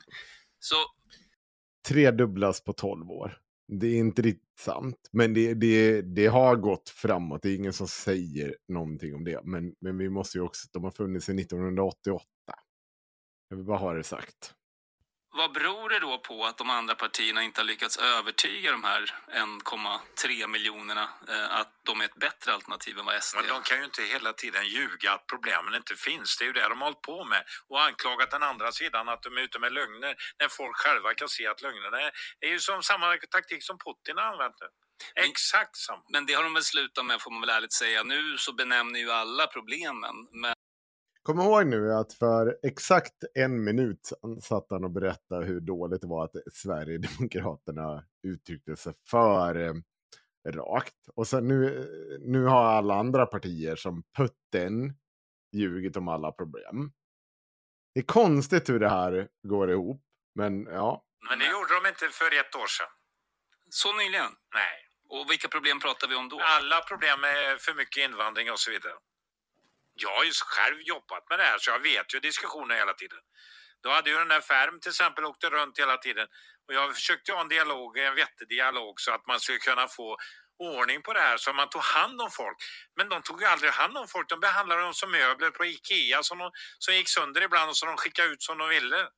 Så 0.60 0.76
Tredubblas 1.88 2.64
på 2.64 2.74
12 2.74 3.12
år. 3.12 3.38
Det 3.82 3.88
är 3.88 3.96
inte 3.98 4.22
riktigt 4.22 4.60
sant. 4.60 5.10
Men 5.12 5.34
det, 5.34 5.54
det, 5.54 6.02
det 6.02 6.28
har 6.28 6.56
gått 6.56 6.90
framåt. 6.90 7.42
Det 7.42 7.50
är 7.50 7.56
ingen 7.56 7.74
som 7.74 7.88
säger 7.88 8.56
någonting 8.68 9.16
om 9.16 9.24
det. 9.24 9.42
Men, 9.44 9.74
men 9.82 9.98
vi 9.98 10.10
måste 10.10 10.38
ju 10.38 10.42
också, 10.44 10.68
de 10.74 10.84
har 10.84 10.92
funnits 10.92 11.26
sedan 11.26 11.40
1988. 11.40 12.26
Jag 13.50 13.58
vill 13.58 13.66
bara 13.66 13.78
ha 13.78 13.94
det 13.94 14.04
sagt. 14.04 14.54
vad 15.32 15.52
beror 15.54 15.90
det 15.90 16.00
då 16.00 16.18
på 16.18 16.46
att 16.46 16.58
de 16.58 16.70
andra 16.70 16.96
partierna 16.96 17.44
inte 17.44 17.62
har 17.62 17.66
lyckats 17.66 17.98
övertyga 17.98 18.72
de 18.72 18.84
här 18.84 19.16
1,3 19.34 20.48
miljonerna 20.48 21.10
eh, 21.30 21.60
att 21.60 21.72
de 21.84 22.02
är 22.02 22.06
ett 22.06 22.16
bättre 22.16 22.54
alternativ 22.54 23.00
än 23.00 23.06
vad 23.06 23.24
SD 23.24 23.36
Men 23.36 23.46
är? 23.46 23.50
de 23.50 23.62
kan 23.64 23.78
ju 23.78 23.86
inte 23.86 24.02
hela 24.04 24.34
tiden 24.34 24.66
ljuga 24.68 25.12
att 25.14 25.28
problemen 25.28 25.76
inte 25.76 25.96
finns. 25.96 26.38
Det 26.38 26.44
är 26.44 26.48
ju 26.48 26.54
det 26.54 26.70
de 26.70 26.78
har 26.82 26.86
hållit 26.88 27.02
på 27.02 27.26
med. 27.26 27.44
Och 27.70 27.82
anklagat 27.84 28.32
den 28.32 28.44
andra 28.44 28.72
sidan 28.72 29.10
att 29.10 29.24
de 29.24 29.38
är 29.38 29.42
ute 29.42 29.60
med 29.60 29.74
lögner 29.74 30.16
när 30.40 30.48
folk 30.48 30.78
själva 30.78 31.14
kan 31.14 31.30
se 31.30 31.48
att 31.48 31.62
lögnerna 31.62 32.02
är, 32.02 32.12
är 32.40 32.50
ju 32.50 32.60
som 32.60 32.84
samma 32.84 33.18
taktik 33.32 33.64
som 33.64 33.78
Putin 33.78 34.18
har 34.18 34.24
använt 34.24 34.56
nu. 34.62 34.68
Exakt 35.24 35.76
samma. 35.78 36.04
Men 36.10 36.26
det 36.26 36.34
har 36.34 36.44
de 36.44 36.54
väl 36.54 36.64
slutat 36.64 37.06
med 37.06 37.22
får 37.22 37.32
man 37.32 37.42
väl 37.42 37.50
ärligt 37.50 37.74
säga. 37.74 38.04
Nu 38.04 38.38
så 38.38 38.54
benämner 38.54 39.00
ju 39.00 39.12
alla 39.12 39.48
problemen. 39.48 40.16
Men 40.32 40.54
Kom 41.28 41.40
ihåg 41.40 41.68
nu 41.68 41.94
att 41.94 42.14
för 42.14 42.58
exakt 42.64 43.24
en 43.36 43.64
minut 43.64 44.12
satt 44.42 44.68
han 44.70 44.84
och 44.84 44.92
berättade 44.92 45.46
hur 45.46 45.60
dåligt 45.60 46.02
det 46.02 46.08
var 46.08 46.26
att 46.26 46.36
Sverigedemokraterna 46.54 48.04
uttryckte 48.24 48.76
sig 48.76 48.94
för 49.10 49.56
eh, 49.56 49.74
rakt. 50.52 51.10
Och 51.16 51.28
sen 51.28 51.48
nu, 51.48 51.88
nu 52.26 52.44
har 52.44 52.64
alla 52.64 52.96
andra 52.96 53.26
partier 53.26 53.76
som 53.76 54.04
Putten 54.18 54.94
ljugit 55.52 55.98
om 55.98 56.08
alla 56.08 56.32
problem. 56.32 56.92
Det 57.94 58.00
är 58.00 58.06
konstigt 58.06 58.70
hur 58.70 58.80
det 58.80 58.90
här 58.90 59.28
går 59.48 59.72
ihop. 59.72 60.02
Men 60.36 60.66
ja, 60.66 61.06
Men 61.30 61.40
det 61.40 61.46
gjorde 61.46 61.74
de 61.84 61.88
inte 61.90 62.10
för 62.10 62.40
ett 62.40 62.56
år 62.56 62.68
sedan. 62.68 62.92
så 63.70 63.94
nyligen. 63.94 64.32
Nej. 64.54 64.76
Och 65.10 65.32
vilka 65.32 65.48
problem 65.48 65.80
pratar 65.80 66.08
vi 66.08 66.16
om 66.16 66.30
då? 66.30 66.40
Alla 66.42 66.82
problem 66.82 67.22
med 67.22 67.60
för 67.60 67.74
mycket 67.74 68.04
invandring 68.10 68.52
och 68.52 68.60
så 68.60 68.72
vidare. 68.72 68.94
Jag 69.98 70.16
har 70.16 70.24
ju 70.24 70.32
själv 70.46 70.82
jobbat 70.82 71.30
med 71.30 71.40
det 71.40 71.44
här 71.44 71.58
så 71.58 71.70
jag 71.70 71.80
vet 71.80 72.14
ju 72.14 72.20
diskussioner 72.20 72.76
hela 72.76 72.94
tiden. 72.94 73.20
Då 73.84 73.90
hade 73.90 74.10
ju 74.10 74.16
den 74.18 74.28
där 74.28 74.42
Färm 74.42 74.80
till 74.80 74.90
exempel 74.90 75.26
åkte 75.26 75.50
runt 75.50 75.80
hela 75.80 75.98
tiden 75.98 76.28
och 76.68 76.74
jag 76.74 76.96
försökte 76.96 77.34
ha 77.34 77.42
en 77.42 77.48
dialog, 77.48 77.98
en 77.98 78.16
vettig 78.16 78.48
dialog 78.50 79.02
så 79.02 79.12
att 79.12 79.28
man 79.28 79.40
skulle 79.40 79.58
kunna 79.58 79.88
få 79.88 80.18
ordning 80.60 81.02
på 81.02 81.14
det 81.14 81.20
här 81.20 81.38
så 81.38 81.54
man 81.54 81.70
tog 81.70 81.82
hand 81.84 82.22
om 82.22 82.32
folk. 82.32 82.58
Men 82.96 83.10
de 83.10 83.22
tog 83.22 83.42
ju 83.42 83.48
aldrig 83.48 83.72
hand 83.72 83.98
om 83.98 84.08
folk. 84.08 84.30
De 84.30 84.40
behandlade 84.40 84.82
dem 84.82 84.94
som 84.94 85.12
möbler 85.12 85.50
på 85.52 85.66
Ikea 85.66 86.24
som, 86.24 86.38
de, 86.38 86.52
som 86.80 86.94
gick 86.96 87.10
sönder 87.10 87.42
ibland 87.42 87.70
och 87.70 87.78
som 87.78 87.88
de 87.88 87.98
skickade 87.98 88.28
ut 88.28 88.44
som 88.44 88.58
de 88.58 88.70
ville. 88.70 89.10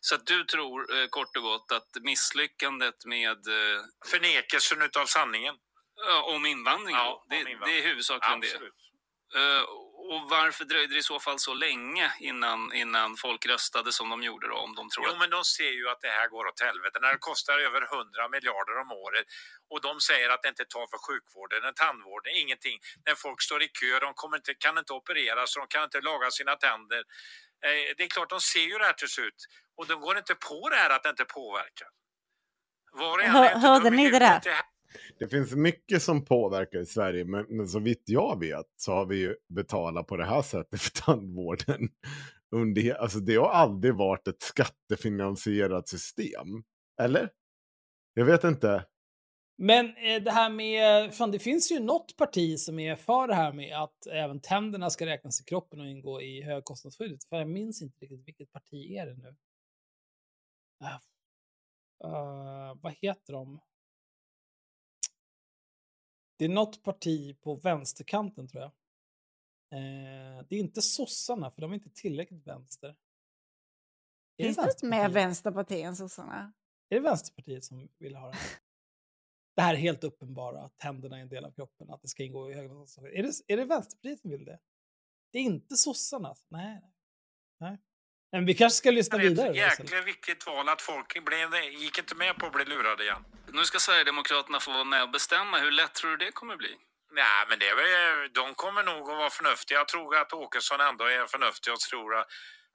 Så 0.00 0.14
att 0.14 0.26
du 0.26 0.44
tror 0.44 0.96
eh, 0.96 1.06
kort 1.08 1.36
och 1.36 1.42
gott 1.42 1.72
att 1.72 1.88
misslyckandet 2.02 3.04
med 3.04 3.46
eh, 3.48 3.80
Förnekelsen 4.06 4.82
utav 4.82 5.06
sanningen. 5.06 5.54
om 6.24 6.46
invandring, 6.46 6.96
Ja, 6.96 7.14
om 7.14 7.26
det, 7.28 7.36
invandring. 7.36 7.74
det 7.74 7.78
är 7.78 7.82
huvudsakligen 7.82 8.38
Absolut. 8.38 8.74
det. 8.74 8.87
Eh, 9.36 9.62
och 10.12 10.30
varför 10.30 10.64
dröjde 10.64 10.94
det 10.94 10.98
i 10.98 11.02
så 11.02 11.20
fall 11.20 11.38
så 11.38 11.54
länge 11.54 12.12
innan, 12.20 12.72
innan 12.74 13.16
folk 13.16 13.46
röstade 13.46 13.92
som 13.92 14.08
de 14.08 14.22
gjorde 14.22 14.48
då? 14.48 14.54
Om 14.56 14.74
de 14.74 14.88
tror 14.90 15.06
Jo, 15.06 15.12
att... 15.12 15.18
men 15.18 15.30
de 15.30 15.44
ser 15.44 15.70
ju 15.70 15.88
att 15.88 16.00
det 16.00 16.08
här 16.08 16.28
går 16.28 16.46
åt 16.46 16.60
helvete 16.60 16.98
när 17.02 17.12
det 17.12 17.18
kostar 17.18 17.58
över 17.58 17.82
100 17.82 18.28
miljarder 18.28 18.78
om 18.82 18.92
året 18.92 19.26
och 19.70 19.80
de 19.80 20.00
säger 20.00 20.28
att 20.30 20.42
det 20.42 20.48
inte 20.48 20.64
tar 20.64 20.86
för 20.92 20.98
sjukvården, 21.06 21.64
en 21.64 21.74
tandvården, 21.74 22.32
ingenting. 22.42 22.78
När 23.06 23.14
folk 23.14 23.42
står 23.42 23.62
i 23.62 23.68
kö, 23.68 23.98
de 24.00 24.14
kommer 24.14 24.36
inte, 24.36 24.54
kan 24.54 24.78
inte 24.78 24.92
opereras, 24.92 25.54
de 25.54 25.66
kan 25.66 25.84
inte 25.84 26.00
laga 26.00 26.30
sina 26.30 26.56
tänder. 26.56 27.02
Eh, 27.66 27.94
det 27.96 28.02
är 28.02 28.08
klart, 28.08 28.30
de 28.30 28.40
ser 28.40 28.66
ju 28.70 28.78
det 28.78 28.84
här 28.84 28.92
till 28.92 29.08
slut 29.08 29.38
och 29.76 29.86
de 29.86 30.00
går 30.00 30.18
inte 30.18 30.34
på 30.34 30.68
det 30.68 30.76
här 30.76 30.90
att 30.90 31.02
det 31.02 31.08
inte 31.10 31.24
påverkar. 31.24 31.88
Var 32.92 33.22
Hör- 33.22 33.58
hörde 33.58 33.90
ni 33.90 34.10
det 34.10 34.18
där? 34.18 34.40
Det 35.18 35.28
finns 35.28 35.54
mycket 35.54 36.02
som 36.02 36.24
påverkar 36.24 36.78
i 36.78 36.86
Sverige. 36.86 37.24
Men, 37.24 37.46
men 37.48 37.68
så 37.68 37.78
vitt 37.78 38.02
jag 38.06 38.40
vet 38.40 38.66
så 38.76 38.92
har 38.92 39.06
vi 39.06 39.16
ju 39.16 39.36
betalat 39.48 40.06
på 40.06 40.16
det 40.16 40.24
här 40.24 40.42
sättet 40.42 40.80
för 40.80 40.90
tandvården. 40.90 41.88
Under, 42.50 42.94
alltså 42.94 43.18
det 43.18 43.36
har 43.36 43.48
aldrig 43.48 43.94
varit 43.94 44.28
ett 44.28 44.42
skattefinansierat 44.42 45.88
system. 45.88 46.64
Eller? 47.00 47.30
Jag 48.14 48.24
vet 48.24 48.44
inte. 48.44 48.84
Men 49.58 49.86
eh, 49.86 50.22
det 50.22 50.30
här 50.30 50.50
med, 50.50 51.14
fan 51.14 51.30
det 51.30 51.38
finns 51.38 51.72
ju 51.72 51.80
något 51.80 52.16
parti 52.16 52.58
som 52.58 52.78
är 52.78 52.96
för 52.96 53.28
det 53.28 53.34
här 53.34 53.52
med 53.52 53.82
att 53.82 54.06
även 54.06 54.40
tänderna 54.40 54.90
ska 54.90 55.06
räknas 55.06 55.40
i 55.40 55.44
kroppen 55.44 55.80
och 55.80 55.86
ingå 55.86 56.22
i 56.22 56.42
högkostnadsskyddet. 56.42 57.24
För 57.24 57.36
jag 57.36 57.48
minns 57.48 57.82
inte 57.82 57.98
riktigt 58.00 58.28
vilket 58.28 58.52
parti 58.52 58.96
är 58.96 59.06
det 59.06 59.14
nu. 59.14 59.36
Uh, 62.04 62.74
vad 62.82 62.92
heter 62.92 63.32
de? 63.32 63.60
Det 66.38 66.44
är 66.44 66.48
något 66.48 66.82
parti 66.82 67.40
på 67.40 67.54
vänsterkanten 67.54 68.48
tror 68.48 68.62
jag. 68.62 68.72
Eh, 69.72 70.44
det 70.48 70.56
är 70.56 70.60
inte 70.60 70.82
sossarna 70.82 71.50
för 71.50 71.60
de 71.60 71.70
är 71.70 71.74
inte 71.74 71.90
tillräckligt 71.90 72.46
vänster. 72.46 72.96
Är 74.36 74.44
Finns 74.44 74.56
det 74.56 74.62
inte 74.62 74.86
mer 74.86 75.08
Vänsterpartiet? 75.08 75.16
vänsterparti 75.16 75.82
än 75.82 75.96
sossarna? 75.96 76.52
Är 76.88 76.96
det 76.96 77.02
Vänsterpartiet 77.02 77.64
som 77.64 77.88
vill 77.98 78.14
ha 78.14 78.26
det 78.26 78.36
här? 78.36 78.58
Det 79.56 79.62
här 79.62 79.74
är 79.74 79.78
helt 79.78 80.04
uppenbara, 80.04 80.62
att 80.62 80.78
tänderna 80.78 81.18
är 81.18 81.22
en 81.22 81.28
del 81.28 81.44
av 81.44 81.50
kroppen, 81.50 81.90
att 81.90 82.02
det 82.02 82.08
ska 82.08 82.22
ingå 82.22 82.50
i 82.50 82.54
högkostnadsskyddet. 82.54 83.18
Är 83.18 83.22
det, 83.22 83.52
är 83.52 83.56
det 83.56 83.64
Vänsterpartiet 83.64 84.20
som 84.20 84.30
vill 84.30 84.44
det? 84.44 84.58
Det 85.32 85.38
är 85.38 85.42
inte 85.42 85.76
sossarna. 85.76 86.34
Nej. 86.48 86.82
nej. 87.58 87.78
Men 88.32 88.46
vi 88.46 88.54
kanske 88.54 88.76
ska 88.76 88.90
lyssna 88.90 89.18
Det 89.18 89.24
är 89.24 89.28
vidare. 89.28 89.48
ett 89.50 89.56
jäkla 89.56 90.00
viktigt 90.00 90.46
val 90.46 90.68
att 90.68 90.82
folk 90.82 91.24
blev, 91.24 91.54
gick 91.54 91.98
inte 91.98 92.14
med 92.14 92.36
på 92.38 92.46
att 92.46 92.52
bli 92.52 92.64
lurade 92.64 93.04
igen. 93.04 93.24
Nu 93.52 93.64
ska 93.64 93.78
Sverigedemokraterna 93.78 94.60
få 94.60 94.70
vara 94.72 94.84
med 94.84 95.02
och 95.02 95.10
bestämma. 95.10 95.58
Hur 95.58 95.70
lätt 95.70 95.94
tror 95.94 96.10
du 96.10 96.16
det 96.16 96.32
kommer 96.32 96.56
bli? 96.56 96.76
Nej, 97.12 97.44
men 97.48 97.58
det 97.58 97.68
är 97.68 97.76
väl, 97.76 98.32
de 98.32 98.54
kommer 98.54 98.82
nog 98.82 99.10
att 99.10 99.16
vara 99.18 99.30
förnuftiga. 99.30 99.78
Jag 99.78 99.88
tror 99.88 100.16
att 100.16 100.32
Åkesson 100.32 100.80
ändå 100.80 101.04
är 101.04 101.26
förnuftig 101.26 101.72
och 101.72 101.80
tror 101.80 102.16
att- 102.16 102.26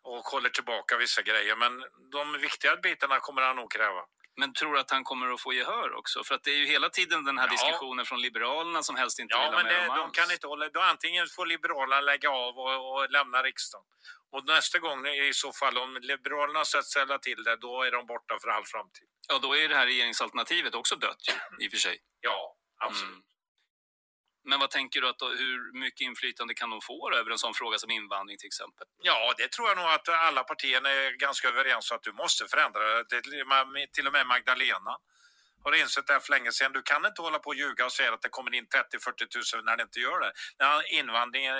och 0.03 0.23
håller 0.25 0.49
tillbaka 0.49 0.97
vissa 0.97 1.21
grejer. 1.21 1.55
Men 1.55 1.83
de 2.11 2.41
viktiga 2.41 2.75
bitarna 2.75 3.19
kommer 3.19 3.41
han 3.41 3.55
nog 3.55 3.71
kräva. 3.71 4.01
Men 4.37 4.53
tror 4.53 4.77
att 4.77 4.91
han 4.91 5.03
kommer 5.03 5.33
att 5.33 5.41
få 5.41 5.53
gehör 5.53 5.93
också? 5.93 6.23
För 6.23 6.35
att 6.35 6.43
det 6.43 6.51
är 6.51 6.55
ju 6.57 6.65
hela 6.65 6.89
tiden 6.89 7.25
den 7.25 7.37
här 7.37 7.47
Ja. 7.47 7.51
diskussionen 7.51 8.05
från 8.05 8.21
Liberalerna 8.21 8.83
som 8.83 8.95
helst 8.95 9.19
inte 9.19 9.35
Ja, 9.35 9.39
vill 9.41 9.49
ha 9.49 9.55
men 9.63 9.65
med 9.65 9.89
det, 9.89 9.95
de 9.95 10.11
kan 10.11 10.31
inte 10.31 10.47
hålla... 10.47 10.69
Då 10.69 10.79
antingen 10.79 11.27
får 11.35 11.45
Liberalerna 11.45 12.01
lägga 12.01 12.29
av 12.29 12.57
och, 12.59 12.93
och 12.93 13.09
lämna 13.11 13.43
riksdagen. 13.43 13.85
Och 14.31 14.45
nästa 14.45 14.79
gång 14.79 15.07
i 15.07 15.31
så 15.33 15.53
fall, 15.53 15.77
om 15.77 15.97
Liberalerna 16.01 16.65
ska 16.65 16.81
ställa 16.81 17.17
till 17.19 17.43
det, 17.43 17.55
då 17.55 17.83
är 17.83 17.91
de 17.91 18.05
borta 18.05 18.37
för 18.41 18.49
all 18.49 18.65
framtid. 18.65 19.07
Ja, 19.27 19.39
då 19.39 19.57
är 19.57 19.69
det 19.69 19.75
här 19.75 19.85
regeringsalternativet 19.85 20.75
också 20.75 20.95
dött 20.95 21.21
ju, 21.29 21.65
i 21.65 21.67
och 21.67 21.71
för 21.71 21.77
sig. 21.77 21.97
Ja, 22.21 22.55
absolut. 22.77 23.11
Mm. 23.13 23.23
Men 24.45 24.59
vad 24.59 24.69
tänker 24.69 25.01
du 25.01 25.09
att 25.09 25.19
då, 25.19 25.27
hur 25.27 25.79
mycket 25.79 26.01
inflytande 26.01 26.53
kan 26.53 26.69
de 26.69 26.81
få 26.81 27.11
över 27.13 27.31
en 27.31 27.37
sån 27.37 27.53
fråga 27.53 27.77
som 27.77 27.91
invandring 27.91 28.37
till 28.37 28.47
exempel? 28.47 28.87
Ja, 29.01 29.33
det 29.37 29.51
tror 29.51 29.67
jag 29.69 29.77
nog 29.77 29.85
att 29.85 30.09
alla 30.09 30.43
partierna 30.43 30.89
är 30.89 31.11
ganska 31.11 31.47
överens 31.47 31.91
om 31.91 31.97
att 31.97 32.03
du 32.03 32.11
måste 32.13 32.47
förändra 32.47 33.03
det. 33.03 33.21
Till 33.93 34.07
och 34.07 34.13
med 34.13 34.27
Magdalena 34.27 34.97
har 35.63 35.75
insett 35.81 36.07
det 36.07 36.13
här 36.13 36.19
för 36.19 36.31
länge 36.31 36.51
sedan. 36.51 36.71
Du 36.71 36.81
kan 36.81 37.05
inte 37.05 37.21
hålla 37.21 37.39
på 37.39 37.49
och 37.49 37.55
ljuga 37.55 37.85
och 37.85 37.91
säga 37.91 38.13
att 38.13 38.21
det 38.21 38.29
kommer 38.29 38.53
in 38.55 38.67
30-40 38.67 39.55
000 39.55 39.65
när 39.65 39.77
det 39.77 39.83
inte 39.83 39.99
gör 39.99 40.19
det. 40.19 40.31
När 40.59 40.93
invandringen, 40.93 41.55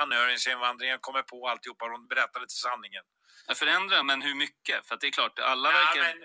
anhöriginvandringen 0.00 0.98
kommer 1.00 1.22
på 1.22 1.48
alltihopa 1.48 1.84
och 1.84 1.90
de 1.90 2.06
berättar 2.06 2.40
det 2.40 2.46
till 2.46 2.64
sanningen. 2.68 3.04
Ja, 3.46 3.54
Förändra, 3.54 4.02
men 4.02 4.22
hur 4.22 4.34
mycket? 4.34 4.86
För 4.88 4.96
det 5.00 5.06
är 5.06 5.10
klart, 5.10 5.38
alla 5.38 5.72
Ja, 5.72 5.78
verkar... 5.78 6.02
men 6.02 6.16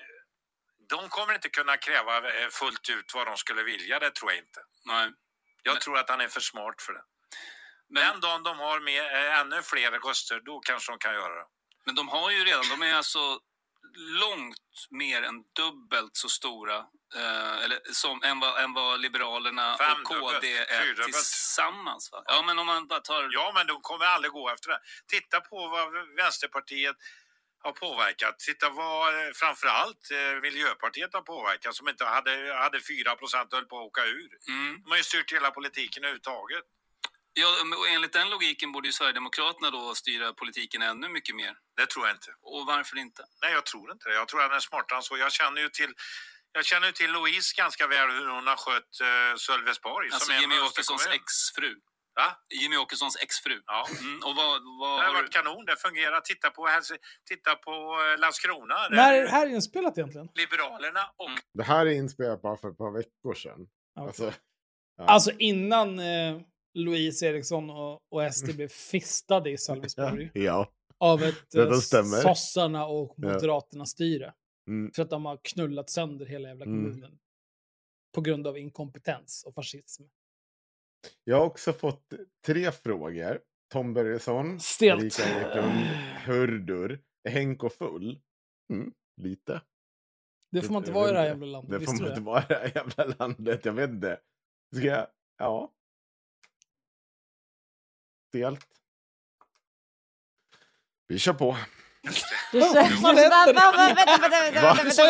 de 0.89 1.09
kommer 1.09 1.33
inte 1.33 1.49
kunna 1.49 1.77
kräva 1.77 2.17
eh, 2.17 2.47
fullt 2.49 2.89
ut 2.89 3.13
vad 3.13 3.27
de 3.27 3.37
skulle 3.37 3.63
vilja, 3.63 3.99
det 3.99 4.11
tror 4.11 4.31
jag 4.31 4.39
inte. 4.39 4.61
Nej. 4.85 5.11
Jag 5.63 5.81
tror 5.81 5.97
att 5.97 6.09
han 6.09 6.21
är 6.21 6.27
för 6.27 6.41
smart 6.41 6.81
för 6.81 6.93
det. 6.93 7.03
Men, 7.89 8.03
Den 8.03 8.19
dagen 8.19 8.43
de 8.43 8.59
har 8.59 8.79
med, 8.79 9.03
eh, 9.03 9.39
ännu 9.39 9.61
fler 9.61 9.91
röster, 9.91 10.39
då 10.45 10.59
kanske 10.59 10.91
de 10.91 10.99
kan 10.99 11.13
göra 11.13 11.35
det. 11.35 11.45
men 11.85 11.95
de 11.95 12.07
har 12.09 12.31
ju 12.31 12.43
redan, 12.43 12.63
de 12.69 12.81
är 12.81 12.93
alltså 12.93 13.39
långt 13.95 14.87
mer 14.89 15.21
än 15.21 15.43
dubbelt 15.55 16.17
så 16.17 16.29
stora 16.29 16.77
eh, 17.15 17.63
eller 17.63 17.79
som, 17.91 18.23
än, 18.23 18.39
vad, 18.39 18.63
än 18.63 18.73
vad 18.73 19.01
Liberalerna 19.01 19.73
och 19.73 19.79
Femdubbelt, 19.79 20.33
KD 20.33 20.57
är 20.57 20.81
fyrdubbelt. 20.81 21.13
tillsammans. 21.13 22.11
Va? 22.11 22.23
Ja, 22.25 22.43
men 22.45 22.59
om 22.59 22.67
man 22.67 22.87
bara 22.87 22.99
tar... 22.99 23.29
Ja, 23.31 23.51
men 23.55 23.67
de 23.67 23.81
kommer 23.81 24.05
aldrig 24.05 24.31
gå 24.31 24.49
efter 24.49 24.69
det. 24.69 24.79
Titta 25.07 25.41
på 25.41 25.67
vad 25.67 26.15
Vänsterpartiet 26.15 26.95
har 27.63 27.71
påverkat. 27.71 28.39
Titta 28.39 28.69
vad 28.69 29.07
eh, 29.13 29.31
framförallt 29.35 30.11
eh, 30.11 30.41
Miljöpartiet 30.41 31.13
har 31.13 31.21
påverkat 31.21 31.75
som 31.75 31.89
inte 31.89 32.05
hade, 32.05 32.53
hade 32.53 32.79
4 32.81 33.15
procent 33.15 33.53
och 33.53 33.57
höll 33.59 33.65
på 33.65 33.77
att 33.79 33.85
åka 33.85 34.05
ur. 34.05 34.29
Mm. 34.47 34.81
De 34.83 34.89
har 34.89 34.97
ju 34.97 35.03
styrt 35.03 35.33
hela 35.33 35.51
politiken 35.51 36.03
överhuvudtaget. 36.03 36.65
Ja, 37.33 37.47
och 37.77 37.87
enligt 37.87 38.13
den 38.13 38.29
logiken 38.29 38.71
borde 38.71 38.87
ju 38.87 38.91
Sverigedemokraterna 38.91 39.71
då 39.71 39.95
styra 39.95 40.33
politiken 40.33 40.81
ännu 40.81 41.09
mycket 41.09 41.35
mer. 41.35 41.53
Det 41.77 41.85
tror 41.85 42.07
jag 42.07 42.15
inte. 42.15 42.31
Och 42.41 42.65
varför 42.65 42.97
inte? 42.97 43.23
Nej, 43.41 43.51
jag 43.53 43.65
tror 43.65 43.91
inte 43.91 44.09
det. 44.09 44.15
Jag 44.15 44.27
tror 44.27 44.41
att 44.41 44.47
han 44.49 44.55
är 44.55 44.59
smartare 44.59 44.97
än 44.97 45.03
så. 45.03 45.17
Jag 45.17 45.31
känner 45.31 45.61
ju 45.61 45.69
till 45.69 45.93
Jag 46.51 46.65
känner 46.65 46.91
till 46.91 47.11
Louise 47.11 47.53
ganska 47.57 47.87
väl, 47.87 48.09
hur 48.09 48.27
hon 48.27 48.47
har 48.47 48.55
skött 48.55 48.93
uh, 49.01 49.37
Sölvesborg. 49.37 50.09
Alltså 50.13 50.31
mönsterkommun. 50.31 50.67
Åkessons 50.67 51.07
exfru. 51.07 51.75
Va? 52.15 52.27
Jimmy 52.61 52.77
Åkessons 52.77 53.15
exfru. 53.23 53.61
Ja. 53.65 53.85
Mm, 54.01 54.15
och 54.27 54.35
vad, 54.35 54.61
vad 54.79 54.99
Det 54.99 55.03
har 55.03 55.07
har 55.07 55.13
du... 55.15 55.21
varit 55.21 55.31
kanon, 55.33 55.65
det 55.65 55.75
fungerar. 55.75 56.21
Titta 56.21 56.49
på, 56.49 56.67
titta 57.29 57.55
på 57.55 57.71
eh, 57.71 58.19
Landskrona. 58.19 58.75
där 58.75 58.95
När 58.95 59.13
är 59.13 59.21
det 59.21 59.29
här 59.29 59.47
inspelat 59.47 59.97
egentligen? 59.97 60.29
Liberalerna 60.35 61.03
och 61.17 61.29
Mm. 61.29 61.39
Det 61.53 61.63
här 61.63 61.85
är 61.85 61.91
inspelat 61.91 62.41
bara 62.41 62.57
för 62.57 62.69
ett 62.71 62.77
par 62.77 62.91
veckor 62.91 63.33
sedan. 63.33 63.67
Ja. 63.95 64.01
Alltså, 64.07 64.33
Alltså 65.01 65.31
innan 65.31 65.99
eh, 65.99 66.41
Louise 66.73 67.25
Eriksson 67.25 67.69
och, 67.69 67.99
och 68.11 68.33
SD 68.33 68.55
blev 68.55 68.67
fistade 68.67 69.49
i 69.51 69.57
Sölvesborg 69.57 70.31
ja. 70.33 70.71
av 70.99 71.23
ett 71.23 71.55
eh, 71.55 71.71
sossarna 72.21 72.85
och 72.85 73.13
Ja. 73.17 73.27
moderaterna 73.33 73.85
styre. 73.85 74.33
Mm. 74.67 74.91
För 74.95 75.01
att 75.03 75.09
de 75.09 75.25
har 75.25 75.39
knullat 75.43 75.89
sönder 75.89 76.25
hela 76.25 76.47
jävla 76.47 76.65
Mm. 76.65 76.83
kommunen. 76.83 77.17
På 78.15 78.21
grund 78.21 78.47
av 78.47 78.57
inkompetens 78.57 79.43
och 79.47 79.53
fascism. 79.55 80.03
Jag 81.23 81.37
har 81.37 81.45
också 81.45 81.73
fått 81.73 82.13
tre 82.45 82.71
frågor. 82.71 83.39
Tom 83.71 83.93
Börjesson, 83.93 84.59
Stelt. 84.59 85.03
Erika 85.19 85.39
Eklund, 85.39 85.85
Hurdur. 86.25 86.99
Henko 87.29 87.69
full? 87.69 88.19
Mm, 88.73 88.93
lite. 89.21 89.61
Det 90.51 90.61
får 90.61 90.73
man 90.73 90.81
inte 90.81 90.91
vara 90.91 91.09
i 91.09 91.13
det 91.13 91.19
här 91.19 91.25
inte. 91.33 91.45
jävla 91.45 91.59
landet. 91.59 91.79
Det 91.79 91.85
får 91.85 91.93
man 91.93 92.01
inte 92.01 92.15
det? 92.15 92.21
vara 92.21 92.41
i 92.41 92.45
det 92.47 92.55
här 92.55 92.71
jävla 92.75 93.15
landet. 93.19 93.65
Jag 93.65 93.73
vet 93.73 93.89
inte. 93.89 94.19
Ska 94.75 94.85
jag? 94.85 95.07
Ja. 95.37 95.71
Stelt. 98.29 98.67
Vi 101.07 101.19
kör 101.19 101.33
på. 101.33 101.57
Du 102.51 102.61
sa, 102.61 102.81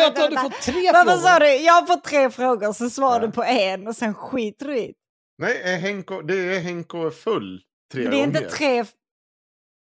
att 0.06 0.16
du 0.16 0.22
hade 0.22 0.40
fått 0.40 0.60
tre 0.62 0.92
Vad 0.92 1.06
vad 1.06 1.20
sa 1.20 1.28
frågor. 1.28 1.40
du? 1.40 1.56
Jag 1.56 1.72
har 1.72 1.86
fått 1.86 2.04
tre 2.04 2.30
frågor, 2.30 2.72
så 2.72 2.90
svarar 2.90 3.20
du 3.26 3.32
på 3.32 3.44
en 3.44 3.86
och 3.88 3.96
sen 3.96 4.14
skiter 4.14 4.66
du 4.66 4.78
i. 4.78 4.94
Nej, 5.38 5.62
är 5.62 5.78
Henko, 5.78 6.22
det 6.22 6.56
är 6.56 6.60
Henko 6.60 7.10
full 7.10 7.62
tre 7.92 8.02
Men 8.02 8.10
det 8.10 8.16
är 8.16 8.26
gånger. 8.26 8.38
inte 8.42 8.50
tre... 8.56 8.84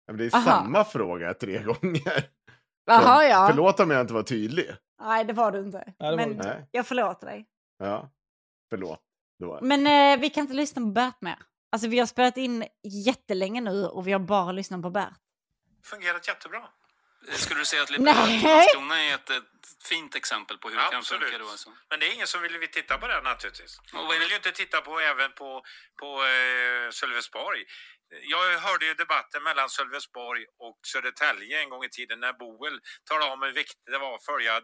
Men 0.07 0.17
det 0.17 0.25
är 0.25 0.35
Aha. 0.35 0.45
samma 0.45 0.83
fråga 0.85 1.33
tre 1.33 1.63
gånger. 1.63 2.29
Jaha, 2.85 3.23
ja. 3.25 3.47
Förlåt 3.49 3.79
om 3.79 3.91
jag 3.91 4.01
inte 4.01 4.13
var 4.13 4.23
tydlig. 4.23 4.71
Nej, 5.01 5.25
det 5.25 5.33
var 5.33 5.51
du 5.51 5.59
inte. 5.59 5.93
Nej, 5.99 6.15
Men 6.15 6.31
inte. 6.31 6.47
Nej. 6.47 6.67
jag 6.71 6.87
förlåter 6.87 7.27
dig. 7.27 7.45
Ja, 7.77 8.09
förlåt. 8.69 9.01
Då. 9.39 9.59
Men 9.61 9.87
eh, 9.87 10.21
vi 10.21 10.29
kan 10.29 10.41
inte 10.41 10.53
lyssna 10.53 10.81
på 10.81 10.87
Bert 10.87 11.21
mer. 11.21 11.39
Alltså 11.71 11.87
vi 11.87 11.99
har 11.99 12.05
spelat 12.05 12.37
in 12.37 12.65
jättelänge 12.83 13.61
nu 13.61 13.85
och 13.87 14.07
vi 14.07 14.11
har 14.11 14.19
bara 14.19 14.51
lyssnat 14.51 14.81
på 14.81 14.89
Bert. 14.89 15.13
fungerat 15.83 16.27
jättebra. 16.27 16.61
Skulle 17.31 17.59
du 17.61 17.65
säga 17.65 17.83
att 17.83 17.89
Landskrona 17.89 19.01
är 19.03 19.15
ett, 19.15 19.29
ett 19.29 19.43
fint 19.89 20.15
exempel 20.15 20.57
på 20.57 20.69
hur 20.69 20.75
det 20.77 20.83
kan 20.83 20.95
Absolut. 20.95 21.23
funka 21.23 21.37
då 21.37 21.49
alltså? 21.49 21.73
Men 21.89 21.99
det 21.99 22.07
är 22.07 22.13
ingen 22.13 22.27
som 22.27 22.41
vill 22.41 22.57
vi 22.57 22.67
titta 22.67 22.97
på 22.97 23.07
det 23.07 23.21
naturligtvis. 23.21 23.77
Och 23.93 24.13
Vi 24.13 24.17
vill 24.19 24.29
ju 24.29 24.35
inte 24.35 24.51
titta 24.51 24.81
på 24.81 24.99
även 24.99 25.31
på, 25.31 25.63
på 25.99 26.23
eh, 26.25 26.89
Sölvesborg. 26.91 27.65
Jag 28.21 28.59
hörde 28.59 28.85
ju 28.85 28.93
debatten 28.93 29.43
mellan 29.43 29.69
Sölvesborg 29.69 30.45
och 30.59 30.79
Södertälje 30.87 31.61
en 31.61 31.69
gång 31.69 31.83
i 31.83 31.89
tiden 31.89 32.19
när 32.19 32.33
Boel 32.33 32.79
talade 33.09 33.31
om 33.31 33.41
hur 33.41 33.51
viktigt 33.51 33.85
det 33.85 33.97
var 33.97 34.15
att 34.15 34.25
följa 34.25 34.61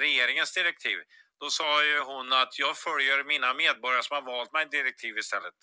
regeringens 0.00 0.52
direktiv. 0.54 0.98
Då 1.40 1.50
sa 1.50 1.84
ju 1.84 2.00
hon 2.00 2.32
att 2.32 2.58
jag 2.58 2.76
följer 2.78 3.24
mina 3.24 3.54
medborgare 3.54 4.02
som 4.02 4.14
har 4.14 4.22
valt 4.22 4.52
mig 4.52 4.66
direktiv 4.66 5.18
istället. 5.18 5.54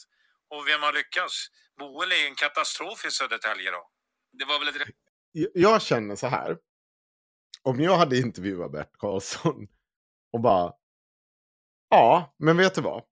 Och 0.50 0.68
vem 0.68 0.82
har 0.82 0.94
lyckats? 0.94 1.48
Boel 1.80 2.12
är 2.12 2.16
ju 2.16 2.26
en 2.26 2.36
katastrof 2.36 3.06
i 3.06 3.12
Södertälje 3.12 3.72
då. 3.72 3.90
Det 4.40 4.46
var 4.46 4.60
väl 4.60 4.68
ett 4.68 4.88
jag- 5.54 5.82
känner 5.82 6.16
så 6.16 6.28
här. 6.28 6.58
Om 7.64 7.80
jag 7.80 7.98
hade 7.98 8.18
intervjuat 8.18 8.72
Bert 8.72 8.92
Karlsson 8.98 9.68
och 10.34 10.42
bara. 10.42 10.74
Ja, 11.90 12.36
men 12.40 12.58
vet 12.58 12.76
du 12.76 12.82
vad? 12.82 13.04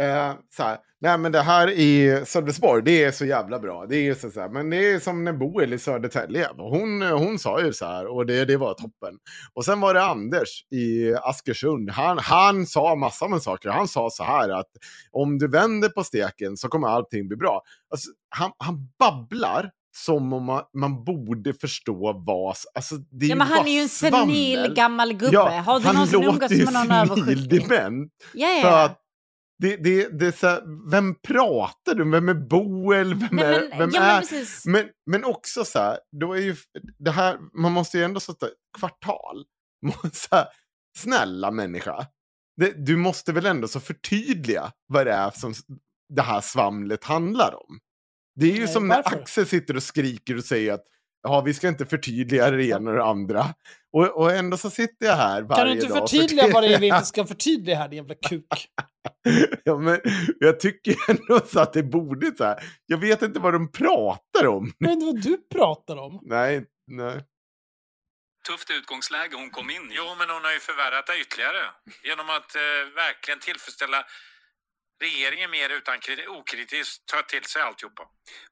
Eh, 0.00 0.34
så 0.56 0.62
här, 0.62 0.78
nej 1.00 1.18
men 1.18 1.32
det 1.32 1.40
här 1.40 1.70
i 1.70 2.22
Sölvesborg, 2.26 2.82
det 2.84 3.04
är 3.04 3.10
så 3.10 3.24
jävla 3.24 3.58
bra. 3.58 3.86
Det 3.86 3.96
är 3.96 4.14
så, 4.14 4.30
så 4.30 4.40
här, 4.40 4.48
men 4.48 4.70
det 4.70 4.92
är 4.92 4.98
som 5.00 5.24
när 5.24 5.32
Boel 5.32 5.72
i 5.72 5.78
Södertälje. 5.78 6.48
Hon, 6.56 7.02
hon 7.02 7.38
sa 7.38 7.60
ju 7.62 7.72
så 7.72 7.86
här 7.86 8.06
och 8.06 8.26
det, 8.26 8.44
det 8.44 8.56
var 8.56 8.74
toppen. 8.74 9.18
Och 9.54 9.64
sen 9.64 9.80
var 9.80 9.94
det 9.94 10.02
Anders 10.04 10.64
i 10.70 11.14
Askersund. 11.14 11.90
Han, 11.90 12.18
han 12.18 12.66
sa 12.66 12.94
massor 12.96 13.28
med 13.28 13.42
saker. 13.42 13.68
Han 13.68 13.88
sa 13.88 14.10
så 14.10 14.24
här 14.24 14.48
att 14.48 14.70
om 15.10 15.38
du 15.38 15.48
vänder 15.48 15.88
på 15.88 16.04
steken 16.04 16.56
så 16.56 16.68
kommer 16.68 16.88
allting 16.88 17.28
bli 17.28 17.36
bra. 17.36 17.62
Alltså, 17.90 18.10
han, 18.28 18.52
han 18.58 18.88
babblar 18.98 19.70
som 19.96 20.32
om 20.32 20.44
man, 20.44 20.62
man 20.78 21.04
borde 21.04 21.54
förstå 21.54 22.22
vad... 22.26 22.56
Alltså, 22.74 22.96
det 22.96 23.26
är 23.26 23.30
Ja, 23.30 23.36
men 23.36 23.46
han 23.46 23.66
är 23.66 23.72
ju 23.72 23.80
en 23.80 23.88
senil 23.88 24.74
gammal 24.74 25.12
gubbe. 25.12 25.32
Ja, 25.32 25.60
har 25.60 25.80
du 25.80 25.86
han 25.86 26.10
låter 26.10 26.54
ju 26.54 26.64
med 26.64 26.74
någon 26.74 26.90
över 26.90 27.16
70? 27.16 27.24
senildement. 27.24 28.12
Ja, 28.34 28.48
ja, 28.48 28.62
För 28.62 28.84
att 28.84 29.00
det, 29.58 29.76
det, 29.76 30.18
det 30.18 30.26
är 30.26 30.32
så 30.32 30.46
här, 30.46 30.90
vem 30.90 31.14
pratar 31.14 31.94
du 31.94 32.04
med? 32.04 32.22
Vem 32.22 32.28
är 32.28 32.48
Boel? 32.48 33.14
Vem 33.14 33.28
Nej, 33.32 33.44
är... 33.44 33.68
men, 33.68 33.78
vem 33.78 33.90
ja, 33.94 34.02
är 34.02 34.68
men, 34.68 34.88
men 35.06 35.24
också 35.24 35.64
så 35.64 35.78
här, 35.78 35.98
då 36.20 36.32
är 36.32 36.40
ju 36.40 36.56
det 36.98 37.10
här, 37.10 37.38
man 37.52 37.72
måste 37.72 37.98
ju 37.98 38.04
ändå 38.04 38.20
sätta 38.20 38.46
kvartal. 38.78 39.44
Så 40.12 40.36
här, 40.36 40.46
snälla 40.98 41.50
människa, 41.50 42.06
det, 42.56 42.86
du 42.86 42.96
måste 42.96 43.32
väl 43.32 43.46
ändå 43.46 43.68
så 43.68 43.80
förtydliga 43.80 44.72
vad 44.86 45.06
det 45.06 45.12
är 45.12 45.30
som 45.30 45.54
det 46.14 46.22
här 46.22 46.40
svamlet 46.40 47.04
handlar 47.04 47.54
om. 47.54 47.78
Det 48.34 48.46
är 48.46 48.52
ju 48.52 48.58
Nej, 48.58 48.68
som 48.68 48.88
när 48.88 48.96
varför? 48.96 49.16
Axel 49.16 49.46
sitter 49.46 49.76
och 49.76 49.82
skriker 49.82 50.36
och 50.36 50.44
säger 50.44 50.72
att 50.72 50.84
ja, 51.22 51.40
vi 51.40 51.54
ska 51.54 51.68
inte 51.68 51.86
förtydliga 51.86 52.50
det 52.50 52.64
ena 52.64 52.90
och 52.90 52.96
det 52.96 53.04
andra. 53.04 53.54
Och, 53.92 54.06
och 54.06 54.32
ändå 54.32 54.56
så 54.56 54.70
sitter 54.70 55.06
jag 55.06 55.16
här 55.16 55.42
varje 55.42 55.64
Kan 55.64 55.66
du 55.66 55.72
inte 55.72 55.88
dag 55.88 55.98
förtydliga 55.98 56.48
vad 56.52 56.62
det 56.62 56.74
är 56.74 56.80
vi 56.80 56.86
inte 56.86 57.04
ska 57.04 57.26
förtydliga 57.26 57.76
här, 57.76 57.88
din 57.88 57.96
jävla 57.96 58.14
kuk? 58.14 58.68
ja, 59.64 59.78
men 59.78 60.00
jag 60.38 60.60
tycker 60.60 60.96
ändå 61.08 61.40
så 61.46 61.60
att 61.60 61.72
det 61.72 61.82
borde 61.82 62.36
så 62.36 62.44
här. 62.44 62.64
Jag 62.86 62.98
vet 62.98 63.22
inte 63.22 63.40
vad 63.40 63.52
de 63.52 63.72
pratar 63.72 64.46
om. 64.46 64.72
Jag 64.78 64.88
vet 64.88 64.94
inte 64.94 65.06
vad 65.06 65.22
du 65.22 65.36
pratar 65.54 65.96
om. 65.96 66.20
Nej, 66.22 66.64
nej. 66.86 67.24
tufft 68.48 68.70
utgångsläge 68.70 69.36
hon 69.36 69.50
kom 69.50 69.70
in 69.70 69.90
i. 69.90 69.94
Jo, 69.96 70.04
men 70.18 70.30
hon 70.30 70.44
har 70.44 70.52
ju 70.52 70.58
förvärrat 70.58 71.06
det 71.06 71.20
ytterligare 71.20 71.62
genom 72.02 72.30
att 72.30 72.56
eh, 72.56 72.94
verkligen 72.94 73.40
tillfredsställa 73.40 74.04
regeringen 75.04 75.50
mer 75.50 75.68
utan 75.78 76.00
kriti- 76.00 76.26
okritiskt 76.26 77.06
ta 77.06 77.22
till 77.22 77.44
sig 77.44 77.62
alltihopa. 77.62 78.02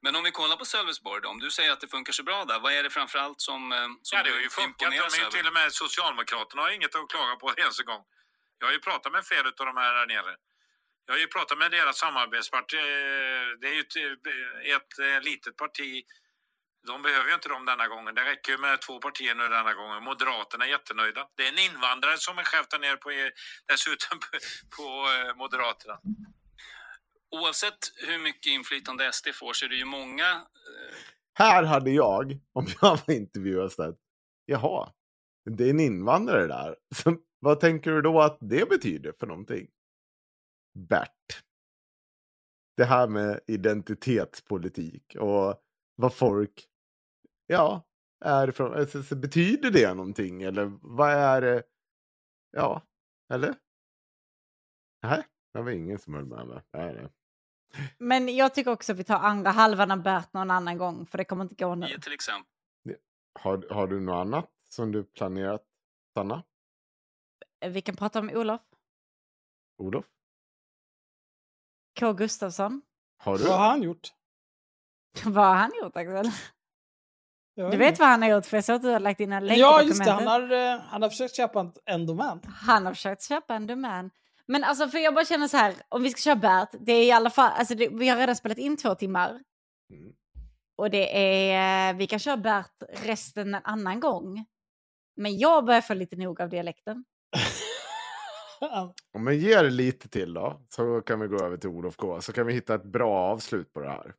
Men 0.00 0.16
om 0.16 0.22
vi 0.24 0.30
kollar 0.30 0.56
på 0.56 0.64
Sölvesborg 0.64 1.20
då, 1.22 1.28
om 1.28 1.40
du 1.40 1.50
säger 1.50 1.70
att 1.72 1.80
det 1.80 1.88
funkar 1.88 2.12
så 2.12 2.22
bra 2.22 2.44
där, 2.44 2.58
vad 2.60 2.72
är 2.72 2.82
det 2.82 2.90
framförallt 2.90 3.40
som, 3.40 3.72
eh, 3.72 3.78
som 4.02 4.16
Ja, 4.18 4.22
det 4.24 4.30
har 4.30 4.40
ju 4.40 4.48
funkat. 4.50 4.90
De 4.90 4.96
är 4.96 5.24
ju 5.24 5.30
till 5.30 5.46
och 5.46 5.52
med 5.52 5.72
Socialdemokraterna 5.72 6.62
har 6.62 6.70
inget 6.70 6.94
att 6.94 7.08
klaga 7.10 7.36
på 7.36 7.54
ens 7.56 7.80
en 7.80 7.86
gång. 7.86 8.02
Jag 8.58 8.66
har 8.66 8.72
ju 8.72 8.80
pratat 8.80 9.12
med 9.12 9.24
flera 9.26 9.48
av 9.48 9.66
de 9.66 9.76
här 9.76 9.94
där 9.94 10.06
nere. 10.06 10.36
Jag 11.06 11.14
har 11.14 11.18
ju 11.18 11.26
pratat 11.26 11.58
med 11.58 11.70
deras 11.70 11.98
samarbetsparti. 11.98 12.76
eh, 12.76 12.82
Det 13.60 13.68
är 13.68 13.74
ju 13.74 13.80
ett, 13.80 13.96
ett 14.76 14.98
eh, 14.98 15.20
litet 15.20 15.56
parti. 15.56 16.04
De 16.86 17.02
behöver 17.02 17.28
ju 17.28 17.34
inte 17.34 17.48
dem 17.48 17.64
denna 17.64 17.88
gången. 17.88 18.14
Det 18.14 18.24
räcker 18.24 18.52
ju 18.52 18.58
med 18.58 18.80
två 18.80 18.98
partier 18.98 19.34
nu 19.34 19.48
denna 19.48 19.74
gången. 19.74 20.02
Moderaterna 20.04 20.64
är 20.64 20.68
jättenöjda. 20.68 21.28
Det 21.36 21.44
är 21.44 21.48
en 21.48 21.58
invandrare 21.58 22.18
som 22.18 22.38
är 22.38 22.44
chef 22.44 22.66
där 22.70 22.78
nere 22.78 22.96
på, 22.96 23.10
dessutom 23.68 24.18
på, 24.76 25.08
Moderaterna. 25.36 25.98
Oavsett 27.32 27.78
hur 28.06 28.18
mycket 28.22 28.46
inflytande 28.46 29.12
SD 29.12 29.28
får 29.34 29.52
så 29.52 29.64
är 29.64 29.68
det 29.68 29.76
ju 29.76 29.84
många 29.84 30.30
eh, 30.32 30.96
Här 31.34 31.62
hade 31.64 31.90
jag, 31.90 32.38
om 32.52 32.66
jag 32.80 32.98
var 33.06 33.14
intervjuad, 33.14 33.72
sagt 33.72 33.98
jaha, 34.44 34.92
det 35.50 35.64
är 35.64 35.70
en 35.70 35.80
invandrare 35.80 36.46
där. 36.46 36.76
Så, 36.94 37.16
vad 37.38 37.60
tänker 37.60 37.90
du 37.90 38.02
då 38.02 38.20
att 38.20 38.38
det 38.40 38.68
betyder 38.68 39.12
för 39.20 39.26
någonting? 39.26 39.70
Bert. 40.88 41.42
Det 42.76 42.84
här 42.84 43.08
med 43.08 43.40
identitetspolitik 43.46 45.16
och 45.18 45.62
vad 45.94 46.14
folk, 46.14 46.66
ja, 47.46 47.88
är 48.24 48.50
från, 48.50 48.74
alltså, 48.74 49.02
så 49.02 49.16
betyder 49.16 49.70
det 49.70 49.94
någonting 49.94 50.42
eller 50.42 50.78
vad 50.82 51.10
är 51.10 51.40
det? 51.40 51.62
Ja, 52.50 52.82
eller? 53.32 53.54
Nej, 55.02 55.24
det 55.52 55.62
var 55.62 55.70
ingen 55.70 55.98
som 55.98 56.14
höll 56.14 56.26
med 56.26 56.46
mig. 56.46 56.62
Nej, 56.72 56.94
nej. 56.94 57.08
Men 57.98 58.36
jag 58.36 58.54
tycker 58.54 58.70
också 58.70 58.92
att 58.92 58.98
vi 58.98 59.04
tar 59.04 59.18
andra 59.18 59.50
halvan 59.50 59.90
av 59.90 60.02
Bert 60.02 60.32
någon 60.32 60.50
annan 60.50 60.78
gång, 60.78 61.06
för 61.06 61.18
det 61.18 61.24
kommer 61.24 61.44
inte 61.44 61.64
gå 61.64 61.74
nu. 61.74 61.98
till 61.98 62.12
exempel. 62.12 62.48
Har, 63.40 63.66
har 63.74 63.86
du 63.86 64.00
något 64.00 64.20
annat 64.20 64.50
som 64.68 64.92
du 64.92 65.04
planerat, 65.04 65.62
Sanna? 66.14 66.42
Vi 67.66 67.80
kan 67.80 67.96
prata 67.96 68.18
om 68.18 68.30
Olof 68.30 68.60
Olof? 69.78 70.04
K. 72.00 72.12
Gustafsson. 72.12 72.82
Har 73.18 73.38
du? 73.38 73.44
Vad 73.44 73.58
har 73.58 73.68
han 73.68 73.82
gjort? 73.82 74.08
Vad 75.24 75.46
har 75.46 75.54
han 75.54 75.70
gjort, 75.82 75.96
Axel? 75.96 76.30
Du 77.54 77.64
inte. 77.64 77.76
vet 77.76 77.98
vad 77.98 78.08
han 78.08 78.22
har 78.22 78.28
gjort, 78.28 78.46
för 78.46 78.56
jag 78.56 78.64
såg 78.64 78.76
att 78.76 78.82
du 78.82 78.88
har 78.88 79.00
lagt 79.00 79.20
in 79.20 79.32
en 79.32 79.46
länk 79.46 79.60
Ja, 79.60 79.82
just 79.82 80.04
det. 80.04 80.10
Han 80.10 80.26
har, 80.26 80.52
eh, 80.52 80.80
han 80.80 81.02
har 81.02 81.08
försökt 81.08 81.36
köpa 81.36 81.72
en 81.84 82.06
domän. 82.06 82.40
Han 82.46 82.86
har 82.86 82.94
försökt 82.94 83.22
köpa 83.22 83.54
en 83.54 83.66
domän. 83.66 84.10
Men 84.52 84.64
alltså, 84.64 84.88
för 84.88 84.98
jag 84.98 85.14
bara 85.14 85.24
känner 85.24 85.48
så 85.48 85.56
här, 85.56 85.74
om 85.88 86.02
vi 86.02 86.10
ska 86.10 86.20
köra 86.20 86.36
Bert, 86.36 86.68
det 86.80 86.92
är 86.92 87.04
i 87.04 87.12
alla 87.12 87.30
fall, 87.30 87.52
alltså 87.54 87.74
det, 87.74 87.88
vi 87.88 88.08
har 88.08 88.16
redan 88.16 88.36
spelat 88.36 88.58
in 88.58 88.76
två 88.76 88.94
timmar. 88.94 89.30
Mm. 89.30 90.12
Och 90.76 90.90
det 90.90 91.18
är, 91.18 91.90
eh, 91.90 91.96
vi 91.96 92.06
kan 92.06 92.18
köra 92.18 92.36
Bert 92.36 92.82
resten 92.88 93.54
en 93.54 93.60
annan 93.64 94.00
gång. 94.00 94.46
Men 95.16 95.38
jag 95.38 95.64
börjar 95.64 95.80
få 95.80 95.94
lite 95.94 96.16
nog 96.16 96.40
av 96.40 96.48
dialekten. 96.48 97.04
Men 99.18 99.38
ge 99.38 99.62
det 99.62 99.70
lite 99.70 100.08
till 100.08 100.34
då, 100.34 100.60
så 100.68 101.00
kan 101.00 101.20
vi 101.20 101.26
gå 101.26 101.44
över 101.44 101.56
till 101.56 101.70
Olof 101.70 101.96
K. 101.96 102.20
Så 102.20 102.32
kan 102.32 102.46
vi 102.46 102.52
hitta 102.52 102.74
ett 102.74 102.84
bra 102.84 103.18
avslut 103.18 103.72
på 103.72 103.80
det 103.80 103.88
här. 103.88 104.14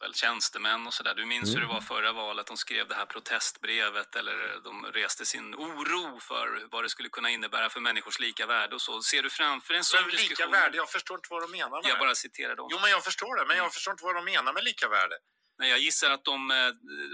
Väl 0.00 0.14
tjänstemän 0.14 0.86
och 0.86 0.94
sådär. 0.94 1.14
Du 1.14 1.24
minns 1.26 1.50
hur 1.50 1.60
det 1.60 1.64
Mm. 1.64 1.74
var 1.74 1.80
förra 1.80 2.12
valet. 2.12 2.46
De 2.46 2.56
skrev 2.56 2.88
det 2.88 2.94
här 2.94 3.06
protestbrevet 3.06 4.16
eller 4.16 4.60
de 4.64 4.86
reste 4.86 5.26
sin 5.26 5.54
oro 5.54 6.20
för 6.20 6.68
vad 6.70 6.84
det 6.84 6.88
skulle 6.88 7.08
kunna 7.08 7.30
innebära 7.30 7.68
för 7.70 7.80
människors 7.80 8.18
lika 8.18 8.46
värde 8.46 8.74
och 8.74 8.82
så. 8.82 9.02
Ser 9.02 9.22
du 9.22 9.30
framför 9.30 9.74
en 9.74 9.84
sån 9.84 10.00
Men 10.02 10.10
lika 10.10 10.22
diskussion? 10.22 10.52
värde, 10.52 10.76
jag 10.76 10.90
förstår 10.90 11.16
inte 11.18 11.28
vad 11.30 11.42
de 11.42 11.50
menar 11.50 11.82
med 11.82 11.90
Jag 11.90 11.96
det. 11.96 12.00
bara 12.00 12.14
citerar 12.14 12.56
dem. 12.56 12.68
Jo, 12.70 12.78
men 12.82 12.90
jag 12.90 13.04
förstår 13.04 13.36
det, 13.36 13.44
men 13.46 13.56
jag 13.56 13.74
förstår 13.74 13.92
inte 13.92 14.04
vad 14.04 14.14
de 14.14 14.24
menar 14.24 14.52
med 14.52 14.64
lika 14.64 14.88
värde. 14.88 15.16
Nej, 15.58 15.70
jag 15.70 15.78
gissar 15.78 16.10
att 16.10 16.24
de, 16.24 16.50
eh, 16.50 16.56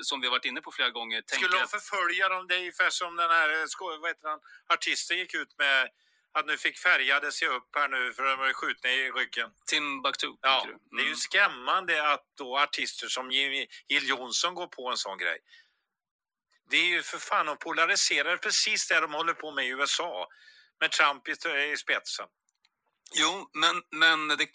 som 0.03 0.21
vi 0.21 0.27
har 0.27 0.31
varit 0.31 0.45
inne 0.45 0.61
på 0.61 0.73
flera 0.73 0.91
gånger, 0.91 1.23
tänker 1.23 1.47
Skulle 1.47 1.61
de 1.61 1.69
förfölja 1.69 2.29
dem? 2.29 2.47
Det 2.49 2.55
är 2.55 2.59
ungefär 2.59 2.91
som 2.91 3.17
den 3.17 3.31
här 3.31 3.49
eh, 3.51 3.67
vad 4.01 4.11
heter 4.11 4.29
han, 4.29 4.41
artisten 4.75 5.19
gick 5.19 5.35
ut 5.35 5.59
med 5.59 5.89
att 6.35 6.47
nu 6.47 6.57
fick 6.57 6.79
färgade 6.79 7.33
se 7.33 7.47
upp 7.47 7.69
här 7.77 7.89
nu 7.89 8.13
för 8.13 8.23
de 8.23 8.39
var 8.39 8.53
skjutna 8.53 8.91
i 8.91 9.11
ryggen. 9.11 9.51
Timbuktu, 9.67 10.27
Ja, 10.43 10.65
du? 10.67 10.79
det 10.97 11.03
är 11.03 11.07
ju 11.07 11.07
Mm. 11.07 11.17
skrämmande 11.17 12.13
att 12.13 12.25
då 12.39 12.59
artister 12.59 13.09
som 13.09 13.31
Jill 13.31 13.69
Johnson 14.09 14.55
går 14.55 14.67
på 14.67 14.91
en 14.91 14.97
sån 14.97 15.19
grej. 15.19 15.39
Det 16.71 16.77
är 16.77 16.87
ju 16.87 17.03
för 17.03 17.19
fan 17.19 17.49
att 17.49 17.59
polarisera 17.61 18.37
precis 18.39 18.89
det 18.89 19.01
de 19.01 19.13
håller 19.15 19.35
på 19.35 19.53
med 19.53 19.67
i 19.67 19.69
USA. 19.69 20.29
Med 20.81 20.91
Trump 20.93 21.29
i, 21.29 21.33
i 21.73 21.77
spetsen. 21.77 22.27
Jo, 23.13 23.51
men, 23.53 23.83
men 23.91 24.29
det, 24.29 24.49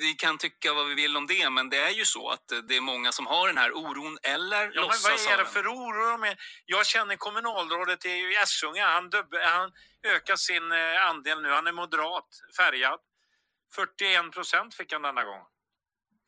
vi 0.00 0.14
kan 0.14 0.38
tycka 0.38 0.74
vad 0.74 0.88
vi 0.88 0.94
vill 0.94 1.16
om 1.16 1.26
det, 1.26 1.50
men 1.50 1.70
det 1.70 1.76
är 1.76 1.90
ju 1.90 2.04
så 2.04 2.30
att 2.30 2.52
det 2.68 2.76
är 2.76 2.80
många 2.80 3.12
som 3.12 3.26
har 3.26 3.48
den 3.48 3.58
här 3.58 3.72
oron 3.72 4.18
eller 4.22 4.62
Ja, 4.62 4.68
men 4.74 4.82
låtsas 4.82 5.26
vad 5.26 5.34
är 5.34 5.38
det 5.38 5.50
för 5.50 5.66
oro 5.66 6.10
de 6.10 6.24
är? 6.24 6.36
Jag 6.66 6.86
känner 6.86 7.16
kommunalrådet 7.16 8.06
i 8.06 8.34
Essunga. 8.42 8.86
Han, 8.86 9.10
dubb, 9.10 9.34
han 9.34 9.72
ökar 10.02 10.36
sin 10.36 10.72
eh, 10.72 11.06
andel 11.06 11.42
nu. 11.42 11.50
Han 11.50 11.66
är 11.66 11.72
moderat, 11.72 12.28
färgad. 12.56 13.00
41 13.74 14.32
procent 14.32 14.74
fick 14.74 14.92
han 14.92 15.02
denna 15.02 15.24
gång. 15.24 15.42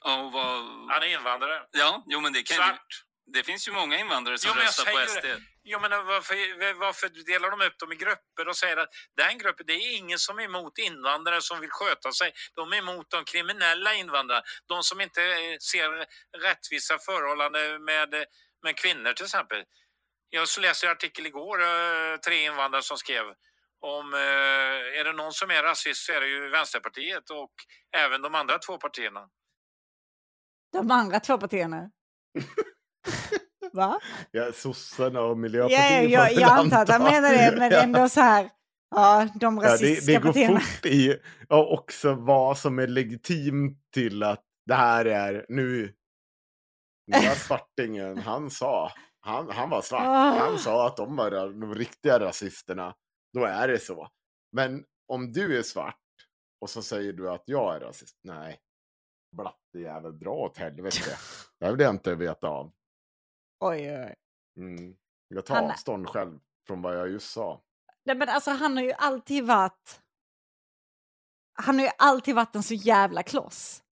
Ja, 0.05 0.17
och 0.23 0.33
vad... 0.33 0.65
Han 0.91 1.03
är 1.03 1.07
invandrare. 1.07 1.63
ja, 1.71 2.05
jo, 2.07 2.21
men 2.21 2.33
det 2.33 2.43
kan. 2.43 2.57
Svart. 2.57 3.05
Det 3.27 3.43
finns 3.43 3.69
ju 3.69 3.73
många 3.73 3.99
invandrare 3.99 4.39
som 4.39 4.53
Jo, 4.57 4.63
röstar 4.63 4.85
på 4.85 5.09
SD. 5.09 5.23
det. 5.23 5.41
Jo, 5.65 5.81
men 5.81 5.91
varför, 5.91 6.75
varför 6.75 7.09
delar 7.09 7.51
de 7.51 7.61
upp 7.67 7.79
dem 7.79 7.93
i 7.93 7.97
grupper 7.97 8.49
och 8.49 8.57
säger 8.57 8.77
att 8.77 8.89
den 9.17 9.39
gruppen, 9.39 9.67
det 9.67 9.73
är 9.73 9.97
ingen 9.97 10.19
som 10.19 10.39
är 10.39 10.43
emot 10.43 10.79
invandrare 10.79 11.43
som 11.43 11.61
vill 11.61 11.71
sköta 11.71 12.13
sig. 12.13 12.33
De 12.55 12.73
är 12.73 12.77
emot 12.77 13.11
de 13.11 13.25
kriminella 13.25 13.95
invandrare. 13.95 14.43
De 14.67 14.83
som 14.83 15.01
inte 15.01 15.23
eh, 15.23 15.59
ser 15.59 16.07
rättvisa 16.39 16.99
förhållanden 16.99 17.85
med, 17.85 18.15
med 18.63 18.77
kvinnor 18.77 19.13
till 19.13 19.25
exempel. 19.25 19.65
Jag 20.31 20.49
så 20.49 20.61
läste 20.61 20.87
en 20.87 20.93
artikel 20.93 21.27
igår, 21.27 21.63
eh, 21.63 22.17
tre 22.17 22.45
invandrare 22.45 22.83
som 22.83 22.97
skrev 22.99 23.25
om, 23.81 24.15
eh, 24.15 24.21
är 25.01 25.05
det 25.05 25.13
någon 25.13 25.33
som 25.33 25.51
är 25.51 25.63
rasist 25.63 26.07
så 26.07 26.13
är 26.13 26.21
det 26.21 26.27
ju 26.27 26.49
Vänsterpartiet 26.49 27.31
och 27.31 27.53
även 27.97 28.23
de 28.23 28.35
andra 28.35 28.59
två 28.59 28.79
partierna. 28.79 29.29
De 30.73 30.91
andra 30.91 31.21
två 31.21 31.39
partierna. 31.39 31.91
Va? 33.73 34.01
Ja, 34.31 34.53
sossarna 34.53 35.21
och 35.21 35.31
Ja, 35.31 35.35
Miljöpartiet. 35.35 36.11
ja, 36.11 36.25
får 36.27 36.33
jag, 36.33 36.43
jag 36.43 36.51
antar 36.59 36.83
att 36.83 36.89
han 36.89 37.03
menar 37.03 37.33
det, 37.33 37.55
men 37.59 37.71
Ja. 37.73 37.83
ändå 37.83 38.09
så 38.09 38.21
här. 38.21 38.51
Ja, 38.95 39.29
de 39.35 39.57
Ja, 39.57 39.63
det, 39.63 39.69
rasistiska 39.69 40.13
det 40.13 40.19
går 40.19 40.29
partierna. 40.29 40.61
fort 40.61 40.87
i 40.87 41.19
ja, 41.49 41.67
också 41.67 42.15
vad 42.15 42.59
som 42.59 42.79
är 42.79 42.87
legitimt 42.87 43.79
till 43.95 44.23
att 44.23 44.45
det 44.67 44.75
här 44.75 45.05
är 45.05 45.47
nu. 45.49 45.95
Den 47.13 47.23
där 47.23 47.35
svartingen, 47.35 48.19
han 48.19 48.51
sa, 48.51 48.93
han, 49.21 49.51
han 49.51 49.71
var 49.71 49.83
svart. 49.83 50.03
Ah. 50.07 50.39
Han 50.39 50.59
sa 50.59 50.87
att 50.87 50.97
de 50.97 51.17
var 51.17 51.31
de 51.31 51.75
riktiga 51.75 52.21
rasisterna. 52.21 52.95
Då 53.33 53.45
är 53.45 53.69
det 53.69 53.79
så. 53.79 54.09
Men 54.53 54.85
om 55.09 55.33
du 55.33 55.59
är 55.59 55.63
svart 55.63 55.99
och 56.61 56.71
så 56.71 56.83
säger 56.83 57.13
du 57.13 57.31
att 57.31 57.43
jag 57.47 57.77
är 57.77 57.81
rasist. 57.81 58.17
Nej, 58.25 58.59
blatte 59.37 59.79
jävel, 59.79 60.19
dra 60.19 60.31
åt 60.31 60.57
helvete. 60.59 61.17
Det 61.61 61.71
vill 61.71 61.81
jag 61.81 61.95
inte 61.95 62.15
veta 62.15 62.49
av. 62.49 62.73
Oj, 63.65 63.91
oj, 63.91 64.07
oj. 64.07 64.15
Mm. 64.65 64.95
Jag 65.29 65.47
tar 65.47 65.55
Han- 65.55 65.71
avstånd 65.71 66.09
själv 66.09 66.39
från 66.67 66.83
vad 66.83 66.97
jag 66.99 67.11
just 67.11 67.31
sa. 67.33 67.63
Nej, 68.05 68.17
men 68.17 68.29
alltså 68.29 68.51
han 68.51 68.77
har 68.77 68.85
ju 68.85 68.93
alltid 68.93 69.45
varit... 69.47 70.01
Han 71.55 71.79
har 71.79 71.85
ju 71.85 71.91
alltid 71.99 72.35
varit 72.35 72.55
en 72.55 72.63
så 72.63 72.75
jävla 72.75 73.23
kloss. 73.23 73.83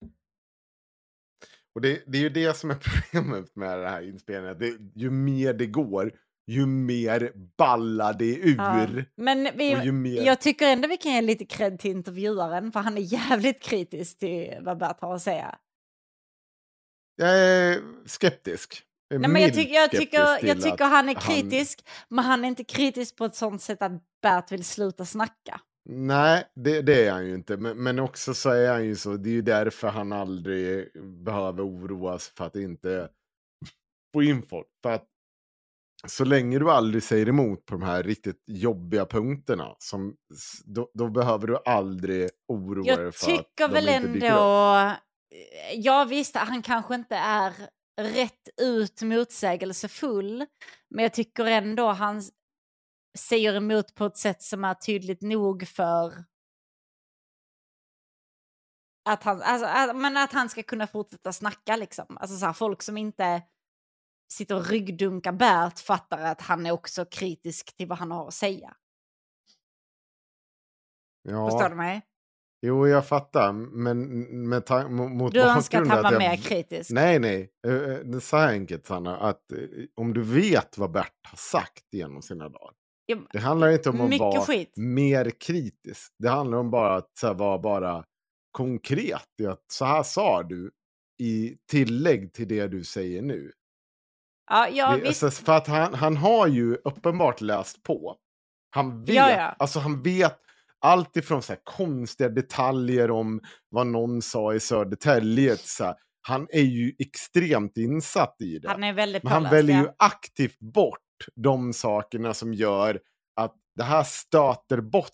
Och 1.75 1.81
det, 1.81 2.03
det 2.07 2.17
är 2.17 2.21
ju 2.21 2.29
det 2.29 2.57
som 2.57 2.71
är 2.71 2.75
problemet 3.11 3.55
med 3.55 3.79
det 3.79 3.89
här 3.89 4.01
inspelningen. 4.01 4.57
Det, 4.59 4.77
ju 5.01 5.09
mer 5.09 5.53
det 5.53 5.65
går, 5.65 6.19
ju 6.47 6.65
mer 6.65 7.31
ballar 7.57 8.13
det 8.13 8.35
ur. 8.35 8.55
Ja. 8.57 8.87
Men 9.15 9.57
vi, 9.57 9.91
mer- 9.91 10.25
jag 10.25 10.41
tycker 10.41 10.67
ändå 10.67 10.87
vi 10.87 10.97
kan 10.97 11.11
ge 11.11 11.21
lite 11.21 11.45
cred 11.45 11.79
till 11.79 11.91
intervjuaren, 11.91 12.71
för 12.71 12.79
han 12.79 12.97
är 12.97 13.01
jävligt 13.01 13.61
kritisk 13.61 14.19
till 14.19 14.57
vad 14.61 14.77
Bert 14.77 15.01
har 15.01 15.15
att 15.15 15.21
säga. 15.21 15.59
Jag 17.15 17.39
är 17.39 17.81
skeptisk. 18.05 18.83
Jag 19.11 19.21
Nej, 19.21 19.29
men 19.29 19.41
jag, 19.41 19.53
tycker, 19.53 19.73
jag, 19.73 19.91
tycker, 19.91 20.45
jag 20.47 20.61
tycker 20.61 20.85
han 20.85 21.09
är 21.09 21.13
kritisk, 21.13 21.85
men 22.09 22.25
han 22.25 22.43
är 22.43 22.47
inte 22.47 22.63
kritisk 22.63 23.15
på 23.15 23.25
ett 23.25 23.35
sånt 23.35 23.61
sätt 23.61 23.81
att 23.81 23.91
Bert 24.21 24.51
vill 24.51 24.65
sluta 24.65 25.05
snacka. 25.05 25.61
Nej, 25.89 26.43
det, 26.55 26.81
det 26.81 27.05
är 27.07 27.11
han 27.11 27.25
ju 27.25 27.33
inte. 27.35 27.57
Men, 27.57 27.77
men 27.83 27.99
också 27.99 28.33
så 28.33 28.49
är 28.49 28.71
han 28.71 28.85
ju 28.85 28.95
så. 28.95 29.13
Det 29.17 29.29
är 29.29 29.33
ju 29.33 29.41
därför 29.41 29.87
han 29.87 30.11
aldrig 30.11 30.89
behöver 31.03 31.65
oroas 31.65 32.27
för 32.37 32.45
att 32.45 32.55
inte 32.55 33.09
få 34.13 34.23
in 34.23 34.43
folk. 34.43 34.67
För 34.83 34.91
att 34.91 35.07
så 36.07 36.25
länge 36.25 36.59
du 36.59 36.71
aldrig 36.71 37.03
säger 37.03 37.29
emot 37.29 37.65
på 37.65 37.73
de 37.73 37.83
här 37.83 38.03
riktigt 38.03 38.43
jobbiga 38.47 39.05
punkterna, 39.05 39.75
som, 39.79 40.15
då, 40.65 40.91
då 40.93 41.09
behöver 41.09 41.47
du 41.47 41.57
aldrig 41.65 42.29
oroa 42.47 42.83
dig 42.83 43.05
Jag 43.05 43.15
för 43.15 43.31
att 43.31 43.37
tycker 43.37 43.67
de 43.67 43.73
väl 43.73 43.89
inte 43.89 44.07
dyker 44.07 44.27
upp. 44.27 44.31
ändå... 44.31 44.91
Ja 45.75 46.05
visst, 46.09 46.35
han 46.35 46.61
kanske 46.61 46.95
inte 46.95 47.15
är 47.15 47.53
rätt 47.97 48.49
ut 48.61 49.01
motsägelsefull, 49.01 50.45
men 50.89 51.03
jag 51.03 51.13
tycker 51.13 51.45
ändå 51.45 51.87
han 51.87 52.21
säger 53.17 53.53
emot 53.55 53.95
på 53.95 54.05
ett 54.05 54.17
sätt 54.17 54.41
som 54.41 54.63
är 54.63 54.73
tydligt 54.73 55.21
nog 55.21 55.67
för 55.67 56.23
att 59.09 59.23
han, 59.23 59.41
alltså, 59.41 59.67
att, 59.67 59.95
men 59.95 60.17
att 60.17 60.33
han 60.33 60.49
ska 60.49 60.63
kunna 60.63 60.87
fortsätta 60.87 61.33
snacka 61.33 61.75
liksom. 61.75 62.17
Alltså 62.17 62.37
så 62.37 62.45
här, 62.45 62.53
folk 62.53 62.81
som 62.81 62.97
inte 62.97 63.41
sitter 64.33 64.55
och 64.55 64.67
ryggdunkar 64.67 65.31
Bert 65.31 65.79
fattar 65.79 66.17
att 66.17 66.41
han 66.41 66.65
är 66.65 66.71
också 66.71 67.05
kritisk 67.05 67.77
till 67.77 67.87
vad 67.87 67.97
han 67.97 68.11
har 68.11 68.27
att 68.27 68.33
säga. 68.33 68.75
Ja. 71.21 71.49
Förstår 71.49 71.69
du 71.69 71.75
mig? 71.75 72.01
Jo, 72.61 72.87
jag 72.87 73.07
fattar. 73.07 73.51
Men 73.53 73.99
med 74.49 74.65
ta- 74.65 74.83
mo- 74.87 75.09
mot 75.09 75.33
Du 75.33 75.41
önskar 75.41 75.81
att 75.81 75.87
han 75.87 76.03
var 76.03 76.11
jag- 76.11 76.19
mer 76.19 76.35
kritisk. 76.37 76.91
Nej, 76.91 77.19
nej. 77.19 77.51
Eh, 77.67 77.73
eh, 77.73 77.79
Det 77.79 78.17
är 78.17 78.19
så 78.19 78.37
här 78.37 78.47
enkelt, 78.51 78.85
Sanna. 78.85 79.17
Att 79.17 79.51
eh, 79.51 79.57
om 79.95 80.13
du 80.13 80.21
vet 80.21 80.77
vad 80.77 80.91
Bert 80.91 81.13
har 81.27 81.37
sagt 81.37 81.83
genom 81.91 82.21
sina 82.21 82.49
dagar. 82.49 82.71
Det 83.33 83.39
handlar 83.39 83.69
inte 83.71 83.89
om 83.89 84.01
att 84.01 84.19
vara 84.19 84.41
skit. 84.41 84.73
mer 84.75 85.29
kritisk. 85.29 86.13
Det 86.19 86.29
handlar 86.29 86.57
om 86.57 86.71
bara 86.71 86.95
att 86.95 87.11
här, 87.23 87.33
vara 87.33 87.59
bara 87.59 88.03
konkret. 88.51 89.27
att 89.49 89.63
Så 89.71 89.85
här 89.85 90.03
sa 90.03 90.43
du 90.43 90.71
i 91.23 91.57
tillägg 91.71 92.33
till 92.33 92.47
det 92.47 92.67
du 92.67 92.83
säger 92.83 93.21
nu. 93.21 93.51
Ja, 94.51 94.67
ja 94.69 94.97
det, 94.97 95.07
alltså, 95.07 95.31
för 95.31 95.53
att 95.53 95.67
han, 95.67 95.93
han 95.93 96.17
har 96.17 96.47
ju 96.47 96.75
uppenbart 96.75 97.41
läst 97.41 97.83
på. 97.83 98.15
Han 98.75 99.03
vet, 99.05 99.15
Ja, 99.15 99.31
ja. 99.31 99.55
Alltså, 99.59 99.79
han 99.79 100.01
vet 100.03 100.39
allt 100.81 101.17
ifrån 101.17 101.41
så 101.41 101.53
här 101.53 101.59
konstiga 101.63 102.29
detaljer 102.29 103.11
om 103.11 103.41
vad 103.69 103.87
någon 103.87 104.21
sa 104.21 104.53
i 104.53 104.59
Södertälje. 104.59 105.57
Så 105.57 105.83
här, 105.83 105.95
han 106.21 106.47
är 106.51 106.61
ju 106.61 106.93
extremt 106.99 107.77
insatt 107.77 108.35
i 108.41 108.59
det. 108.59 108.69
Han 108.69 108.83
är 108.83 108.93
väldigt 108.93 109.23
Men 109.23 109.31
han 109.31 109.41
påläst, 109.43 109.53
väljer 109.53 109.75
ja. 109.77 109.81
ju 109.83 109.89
aktivt 109.97 110.59
bort 110.59 110.99
de 111.35 111.73
sakerna 111.73 112.33
som 112.33 112.53
gör 112.53 112.99
att 113.35 113.55
det 113.75 113.83
här 113.83 114.03
stöter 114.03 114.81
bort 114.81 115.09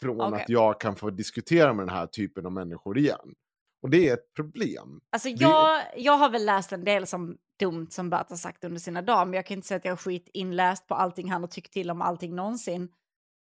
från 0.00 0.20
Okej. 0.20 0.42
att 0.42 0.48
jag 0.48 0.80
kan 0.80 0.96
få 0.96 1.10
diskutera 1.10 1.72
med 1.72 1.86
den 1.86 1.94
här 1.94 2.06
typen 2.06 2.46
av 2.46 2.52
människor 2.52 2.98
igen. 2.98 3.34
Och 3.82 3.90
det 3.90 4.08
är 4.08 4.14
ett 4.14 4.34
problem. 4.36 5.00
Alltså 5.12 5.28
Det- 5.28 5.34
jag, 5.34 5.82
jag 5.96 6.12
har 6.16 6.30
väl 6.30 6.46
läst 6.46 6.72
en 6.72 6.84
del 6.84 7.06
som 7.06 7.36
dumt 7.58 7.86
som 7.90 8.10
Bert 8.10 8.30
har 8.30 8.36
sagt 8.36 8.64
under 8.64 8.80
sina 8.80 9.02
dagar, 9.02 9.24
men 9.24 9.34
jag 9.34 9.46
kan 9.46 9.54
inte 9.54 9.68
säga 9.68 9.78
att 9.78 9.84
jag 9.84 9.92
har 9.92 9.96
skit 9.96 10.28
inläst 10.34 10.86
på 10.86 10.94
allting 10.94 11.30
han 11.30 11.40
har 11.42 11.48
tyckt 11.48 11.72
till 11.72 11.90
om 11.90 12.02
allting 12.02 12.34
någonsin. 12.34 12.88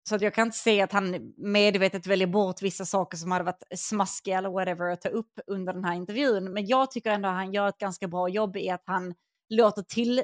Så 0.09 0.15
att 0.15 0.23
jag 0.23 0.35
kan 0.35 0.47
inte 0.47 0.59
se 0.59 0.81
att 0.83 0.93
han 0.93 1.33
medvetet 1.37 2.07
väljer 2.07 2.27
bort 2.27 2.63
vissa 2.63 2.85
saker 2.85 3.17
som 3.19 3.31
hade 3.33 3.45
varit 3.45 3.63
smaskiga 3.77 4.39
eller 4.39 4.51
whatever 4.51 4.91
att 4.93 5.01
ta 5.01 5.09
upp 5.09 5.33
under 5.47 5.73
den 5.73 5.85
här 5.85 5.95
intervjun. 5.95 6.53
Men 6.53 6.67
jag 6.67 6.91
tycker 6.91 7.11
ändå 7.11 7.29
att 7.29 7.35
han 7.35 7.53
gör 7.53 7.69
ett 7.69 7.79
ganska 7.79 8.09
bra 8.09 8.29
jobb 8.29 8.57
i 8.57 8.71
att 8.71 8.83
han 8.87 9.15
låter 9.49 9.83
till, 9.83 10.23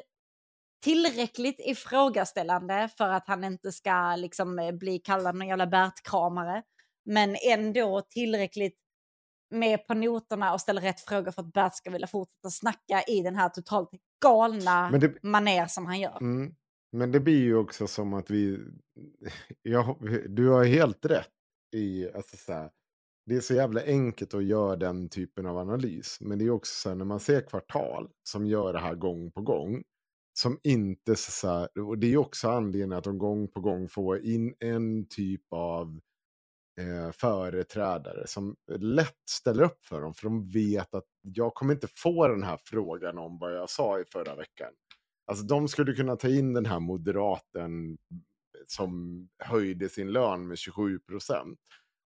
tillräckligt 0.84 1.56
ifrågaställande 1.58 2.88
för 2.98 3.08
att 3.08 3.28
han 3.28 3.44
inte 3.44 3.72
ska 3.72 4.16
liksom 4.16 4.58
eh, 4.58 4.72
bli 4.72 4.98
kallad 4.98 5.34
någon 5.36 5.48
jävla 5.48 5.66
Bert-kramare. 5.66 6.62
Men 7.04 7.36
ändå 7.50 8.00
tillräckligt 8.10 8.76
med 9.50 9.86
på 9.86 9.94
noterna 9.94 10.52
och 10.52 10.60
ställer 10.60 10.82
rätt 10.82 11.00
frågor 11.00 11.30
för 11.30 11.42
att 11.42 11.52
Bert 11.52 11.74
ska 11.74 11.90
vilja 11.90 12.06
fortsätta 12.06 12.50
snacka 12.50 13.02
i 13.08 13.22
den 13.22 13.36
här 13.36 13.48
totalt 13.48 13.90
galna 14.22 14.90
det- 14.90 15.22
maner 15.22 15.66
som 15.66 15.86
han 15.86 16.00
gör. 16.00 16.16
Mm. 16.20 16.54
Men 16.92 17.12
det 17.12 17.20
blir 17.20 17.42
ju 17.42 17.56
också 17.56 17.86
som 17.86 18.14
att 18.14 18.30
vi... 18.30 18.58
Ja, 19.62 19.98
du 20.28 20.48
har 20.48 20.64
helt 20.64 21.04
rätt 21.04 21.32
i... 21.76 22.10
Alltså 22.10 22.36
så 22.36 22.52
här, 22.52 22.70
det 23.26 23.36
är 23.36 23.40
så 23.40 23.54
jävla 23.54 23.82
enkelt 23.84 24.34
att 24.34 24.44
göra 24.44 24.76
den 24.76 25.08
typen 25.08 25.46
av 25.46 25.58
analys. 25.58 26.18
Men 26.20 26.38
det 26.38 26.44
är 26.44 26.50
också 26.50 26.74
så 26.74 26.88
här, 26.88 26.96
när 26.96 27.04
man 27.04 27.20
ser 27.20 27.40
kvartal 27.40 28.10
som 28.22 28.46
gör 28.46 28.72
det 28.72 28.78
här 28.78 28.94
gång 28.94 29.30
på 29.30 29.42
gång. 29.42 29.82
Som 30.38 30.58
inte 30.62 31.16
så 31.16 31.48
här, 31.48 31.78
och 31.78 31.98
det 31.98 32.12
är 32.12 32.16
också 32.16 32.48
anledningen 32.48 32.98
att 32.98 33.04
de 33.04 33.18
gång 33.18 33.48
på 33.48 33.60
gång 33.60 33.88
får 33.88 34.18
in 34.24 34.54
en 34.60 35.08
typ 35.08 35.42
av 35.50 36.00
eh, 36.80 37.12
företrädare 37.12 38.26
som 38.26 38.56
lätt 38.78 39.22
ställer 39.30 39.62
upp 39.62 39.84
för 39.84 40.00
dem. 40.00 40.14
För 40.14 40.24
de 40.24 40.48
vet 40.48 40.94
att 40.94 41.06
jag 41.22 41.54
kommer 41.54 41.74
inte 41.74 41.88
få 41.96 42.28
den 42.28 42.42
här 42.42 42.58
frågan 42.64 43.18
om 43.18 43.38
vad 43.38 43.56
jag 43.56 43.70
sa 43.70 44.00
i 44.00 44.04
förra 44.04 44.36
veckan. 44.36 44.72
Alltså 45.26 45.44
de 45.44 45.68
skulle 45.68 45.92
kunna 45.92 46.16
ta 46.16 46.28
in 46.28 46.54
den 46.54 46.66
här 46.66 46.80
moderaten 46.80 47.98
som 48.66 49.20
höjde 49.44 49.88
sin 49.88 50.12
lön 50.12 50.48
med 50.48 50.58
27 50.58 50.98
procent. 50.98 51.58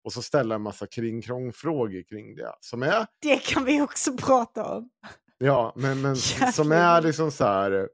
Och 0.05 0.13
så 0.13 0.23
ställa 0.23 0.55
en 0.55 0.63
massa 0.63 0.87
kringkrongfrågor 0.87 2.03
kring 2.03 2.35
det. 2.37 2.53
Som 2.61 2.83
är, 2.83 3.07
Det 3.23 3.37
kan 3.47 3.65
vi 3.65 3.81
också 3.83 4.17
prata 4.17 4.65
om. 4.77 4.91
ja, 5.39 5.73
men, 5.77 6.03
men 6.03 6.17
som 6.53 6.73
är 6.73 7.03
liksom 7.03 7.31
så 7.31 7.45
här. 7.45 7.89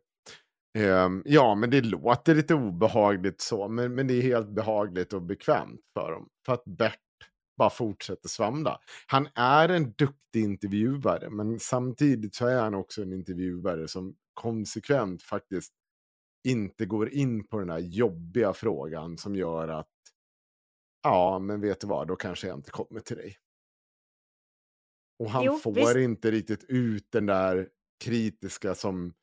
ehm, 0.78 1.22
ja, 1.26 1.54
men 1.54 1.70
det 1.70 1.80
låter 1.80 2.34
lite 2.34 2.54
obehagligt 2.54 3.40
så, 3.40 3.68
men, 3.68 3.94
men 3.94 4.06
det 4.06 4.14
är 4.14 4.22
helt 4.22 4.48
behagligt 4.54 5.12
och 5.12 5.22
bekvämt 5.22 5.80
för 5.94 6.12
dem. 6.12 6.28
För 6.46 6.52
att 6.52 6.64
Bert 6.64 6.98
bara 7.58 7.70
fortsätter 7.70 8.28
svamla. 8.28 8.78
Han 9.06 9.28
är 9.34 9.68
en 9.68 9.92
duktig 9.92 10.44
intervjuare, 10.44 11.30
men 11.30 11.60
samtidigt 11.60 12.34
så 12.34 12.46
är 12.46 12.60
han 12.60 12.74
också 12.74 13.02
en 13.02 13.12
intervjuare 13.12 13.88
som 13.88 14.14
konsekvent 14.34 15.22
faktiskt 15.22 15.72
inte 16.48 16.86
går 16.86 17.08
in 17.08 17.46
på 17.48 17.58
den 17.58 17.70
här 17.70 17.78
jobbiga 17.78 18.52
frågan 18.52 19.18
som 19.18 19.36
gör 19.36 19.68
att 19.68 19.88
ja, 21.02 21.38
men 21.38 21.60
vet 21.60 21.80
du 21.80 21.86
vad, 21.86 22.08
då 22.08 22.16
kanske 22.16 22.46
jag 22.46 22.58
inte 22.58 22.70
kommer 22.70 23.00
till 23.00 23.16
dig. 23.16 23.38
Och 25.18 25.30
han 25.30 25.44
Jo, 25.44 25.58
får 25.58 25.72
visst. 25.74 25.96
inte 25.96 26.30
riktigt 26.30 26.64
ut 26.68 27.12
den 27.12 27.26
där 27.26 27.68
kritiska 28.04 28.74
som 28.74 29.14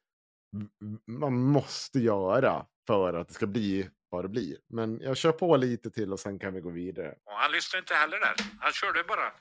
man 1.06 1.34
måste 1.42 2.00
göra 2.00 2.66
för 2.88 3.14
att 3.14 3.28
det 3.28 3.34
ska 3.34 3.48
bli 3.48 3.90
vad 4.10 4.24
det 4.24 4.30
blir. 4.30 4.58
Men 4.68 5.00
jag 5.02 5.18
kör 5.18 5.32
på 5.32 5.58
lite 5.58 5.92
till 5.92 6.14
och 6.14 6.20
sen 6.20 6.40
kan 6.40 6.54
vi 6.54 6.62
gå 6.62 6.70
vidare. 6.70 7.16
Och 7.24 7.32
han 7.34 7.52
lyssnade 7.52 7.80
inte 7.82 7.94
heller 7.94 8.20
där. 8.20 8.36
Han 8.60 8.72
körde 8.72 9.04
bara. 9.04 9.32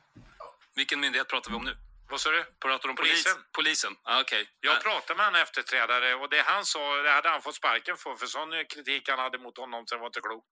Vilken 0.76 1.00
myndighet 1.00 1.28
pratar 1.28 1.50
vi 1.50 1.56
om 1.56 1.64
nu? 1.64 1.87
Vad 2.10 2.20
sa 2.20 2.30
du? 2.30 2.44
Pratar 2.62 2.82
du 2.88 2.90
om 2.90 2.96
Polisen. 2.96 3.32
Polis? 3.34 3.46
Polisen? 3.52 3.96
Ah, 4.04 4.20
Okej. 4.20 4.48
Jag 4.60 4.76
Ah, 4.76 4.80
pratade 4.80 5.16
med 5.16 5.26
en 5.26 5.34
efterträdare 5.34 6.14
och 6.14 6.28
det 6.30 6.40
han 6.40 6.64
sa, 6.64 6.96
det 7.02 7.10
hade 7.10 7.28
han 7.28 7.42
fått 7.42 7.54
sparken 7.54 7.96
för. 7.96 8.16
För 8.16 8.26
sån 8.26 8.50
kritik 8.74 9.08
han 9.08 9.18
hade 9.18 9.38
mot 9.38 9.56
honom 9.58 9.86
så 9.86 9.94
det 9.94 9.98
var 10.00 10.06
inte 10.06 10.20
klokt. 10.20 10.46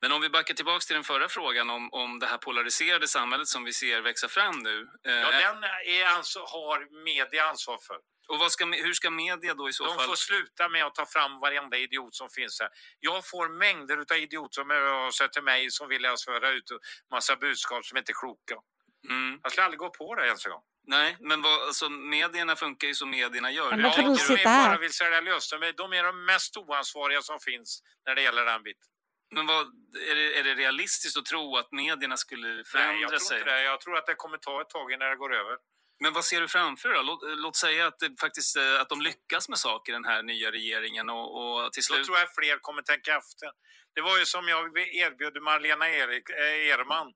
Men 0.00 0.12
om 0.12 0.20
vi 0.20 0.28
backar 0.30 0.54
tillbaka 0.54 0.80
till 0.80 0.94
den 0.94 1.04
förra 1.04 1.28
frågan 1.28 1.70
om, 1.70 1.92
om 1.92 2.18
det 2.18 2.26
här 2.26 2.38
polariserade 2.38 3.08
samhället 3.08 3.48
som 3.48 3.64
vi 3.64 3.72
ser 3.72 4.00
växa 4.00 4.28
fram 4.28 4.58
nu. 4.58 4.88
eh, 5.06 5.12
Ja, 5.12 5.30
den 5.30 5.64
är 5.86 6.04
alltså, 6.04 6.38
har 6.38 7.04
media 7.04 7.44
ansvar 7.44 7.78
för. 7.86 7.96
Och 8.28 8.52
ska, 8.52 8.64
hur 8.64 8.92
ska 8.92 9.10
media 9.10 9.54
då 9.54 9.68
i 9.68 9.72
så 9.72 9.84
De 9.86 9.94
fall... 9.94 10.06
får 10.06 10.14
sluta 10.16 10.68
med 10.68 10.84
att 10.84 10.94
ta 10.94 11.06
fram 11.06 11.40
varenda 11.40 11.76
idiot 11.76 12.14
som 12.14 12.30
finns 12.30 12.60
här. 12.60 12.68
Jag 13.00 13.28
får 13.28 13.48
mängder 13.58 13.96
av 13.96 14.16
idioter 14.16 14.54
som 14.54 14.70
hör 14.70 15.06
av 15.06 15.10
sig 15.10 15.30
till 15.30 15.42
mig 15.42 15.70
som 15.70 15.88
vill 15.88 16.02
jag 16.02 16.20
föra 16.20 16.50
ut 16.50 16.64
massa 17.10 17.36
budskap 17.36 17.84
som 17.84 17.98
inte 17.98 18.12
är 18.12 18.20
kloka. 18.20 18.54
Mm. 19.08 19.40
Jag 19.42 19.52
skulle 19.52 19.64
aldrig 19.64 19.78
gå 19.78 19.90
på 19.90 20.14
det 20.14 20.26
ens 20.26 20.46
en 20.46 20.52
gång. 20.52 20.62
Nej, 20.86 21.16
men 21.20 21.42
vad, 21.42 21.62
alltså, 21.62 21.88
medierna 21.88 22.56
funkar 22.56 22.88
ju 22.88 22.94
som 22.94 23.10
medierna 23.10 23.50
gör. 23.50 23.70
Men 23.70 23.82
då 23.82 23.90
får 23.90 24.02
du 24.02 24.16
sitta 24.16 24.40
är 24.40 24.46
här. 24.46 24.68
bara 24.68 24.78
vill 24.78 24.92
sälja 24.92 25.20
lösningar. 25.20 25.72
De 25.76 25.92
är 25.92 26.04
de 26.04 26.24
mest 26.24 26.56
oansvariga 26.56 27.22
som 27.22 27.40
finns 27.40 27.82
när 28.06 28.14
det 28.14 28.22
gäller 28.22 28.44
den 28.44 28.62
biten. 28.62 28.88
Men 29.34 29.46
vad, 29.46 29.66
är, 30.10 30.14
det, 30.14 30.38
är 30.38 30.44
det 30.44 30.54
realistiskt 30.54 31.16
att 31.16 31.24
tro 31.24 31.56
att 31.56 31.72
medierna 31.72 32.16
skulle 32.16 32.64
förändra 32.64 32.92
Nej, 32.92 33.02
jag 33.02 33.10
tror 33.10 33.18
sig? 33.18 33.38
inte 33.38 33.50
det. 33.50 33.62
Jag 33.62 33.80
tror 33.80 33.96
att 33.96 34.06
det 34.06 34.14
kommer 34.14 34.38
ta 34.38 34.60
ett 34.60 34.70
tag 34.70 34.92
innan 34.92 35.10
det 35.10 35.16
går 35.16 35.34
över. 35.34 35.56
Men 36.00 36.12
vad 36.12 36.24
ser 36.24 36.40
du 36.40 36.48
framför 36.48 36.88
dig 36.88 36.98
då? 36.98 37.02
Låt, 37.02 37.20
låt 37.22 37.56
säga 37.56 37.86
att, 37.86 37.98
det 37.98 38.20
faktiskt, 38.20 38.56
eh, 38.56 38.80
att 38.80 38.88
de 38.88 39.00
lyckas 39.00 39.48
med 39.48 39.58
saker, 39.58 39.92
den 39.92 40.04
här 40.04 40.22
nya 40.22 40.50
regeringen 40.52 41.10
och, 41.10 41.26
och 41.36 41.72
till 41.72 41.82
Då 41.88 41.94
slut... 41.94 42.06
tror 42.06 42.18
jag 42.18 42.34
fler 42.34 42.58
kommer 42.60 42.82
tänka 42.82 43.16
efter. 43.16 43.48
Det 43.94 44.00
var 44.00 44.18
ju 44.18 44.24
som 44.24 44.48
jag 44.48 44.78
erbjöd 44.78 45.42
Marlena 45.42 45.88
Erik, 45.90 46.30
eh, 46.30 46.72
Erman 46.72 47.12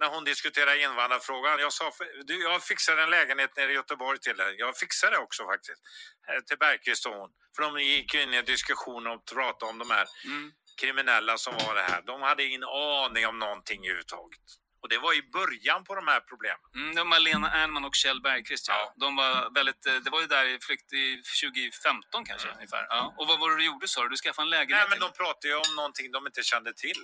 när 0.00 0.08
hon 0.08 0.24
diskuterade 0.24 0.82
invandrarfrågan. 0.82 1.58
Jag 1.60 1.72
sa, 1.72 1.92
du, 2.26 2.42
jag 2.42 2.62
fixar 2.64 2.96
en 2.96 3.10
lägenhet 3.10 3.56
nere 3.56 3.72
i 3.72 3.74
Göteborg 3.74 4.18
till 4.18 4.36
dig. 4.36 4.54
Jag 4.58 4.76
fixar 4.76 5.10
det 5.10 5.18
också 5.18 5.44
faktiskt. 5.44 5.82
Eh, 6.28 6.40
Till 6.40 6.58
Bergqvist 6.58 7.06
och 7.06 7.14
hon. 7.14 7.30
För 7.56 7.62
de 7.62 7.80
gick 7.82 8.14
ju 8.14 8.22
in 8.22 8.34
i 8.34 8.42
diskussion 8.42 9.06
och 9.06 9.24
pratade 9.34 9.70
om 9.72 9.78
de 9.78 9.90
här 9.90 10.06
Mm. 10.26 10.52
kriminella 10.80 11.38
som 11.38 11.54
var 11.54 11.74
det 11.74 11.82
här. 11.82 12.02
De 12.02 12.22
hade 12.22 12.44
ingen 12.44 12.64
aning 12.64 13.26
om 13.26 13.38
någonting 13.38 13.80
överhuvudtaget. 13.84 14.40
Och 14.86 14.90
det 14.94 14.98
var 15.08 15.14
i 15.22 15.22
början 15.38 15.80
på 15.84 15.92
de 16.00 16.04
här 16.12 16.20
problemen. 16.30 16.66
Mm, 16.74 16.88
det 16.94 17.00
var 17.02 17.10
Malena 17.14 17.48
Ernman 17.60 17.84
och 17.88 17.94
Kjell 18.02 18.20
Bergqvist, 18.26 18.68
ja. 18.68 18.74
Ja. 18.80 18.92
De 19.04 19.16
var 19.20 19.34
väldigt, 19.58 19.82
eh, 19.86 19.94
det 20.04 20.10
var 20.14 20.20
ju 20.24 20.26
där 20.36 20.44
i 20.54 20.58
flykt 20.66 20.92
i 20.92 21.04
2015 21.40 22.24
kanske 22.30 22.48
ungefär. 22.56 22.84
Ja. 22.88 23.14
Och 23.18 23.26
vad 23.30 23.36
var 23.40 23.50
det 23.50 23.56
du 23.56 23.64
gjorde 23.70 23.88
sa 23.88 24.02
du? 24.02 24.08
Du 24.08 24.16
skaffade 24.16 24.46
en 24.46 24.50
lägenhet? 24.50 24.78
Nej, 24.80 24.88
men 24.92 24.98
de 25.04 25.08
pratade 25.22 25.48
ju 25.52 25.56
om 25.64 25.70
någonting 25.80 26.06
de 26.16 26.20
inte 26.30 26.42
kände 26.52 26.70
till. 26.84 27.00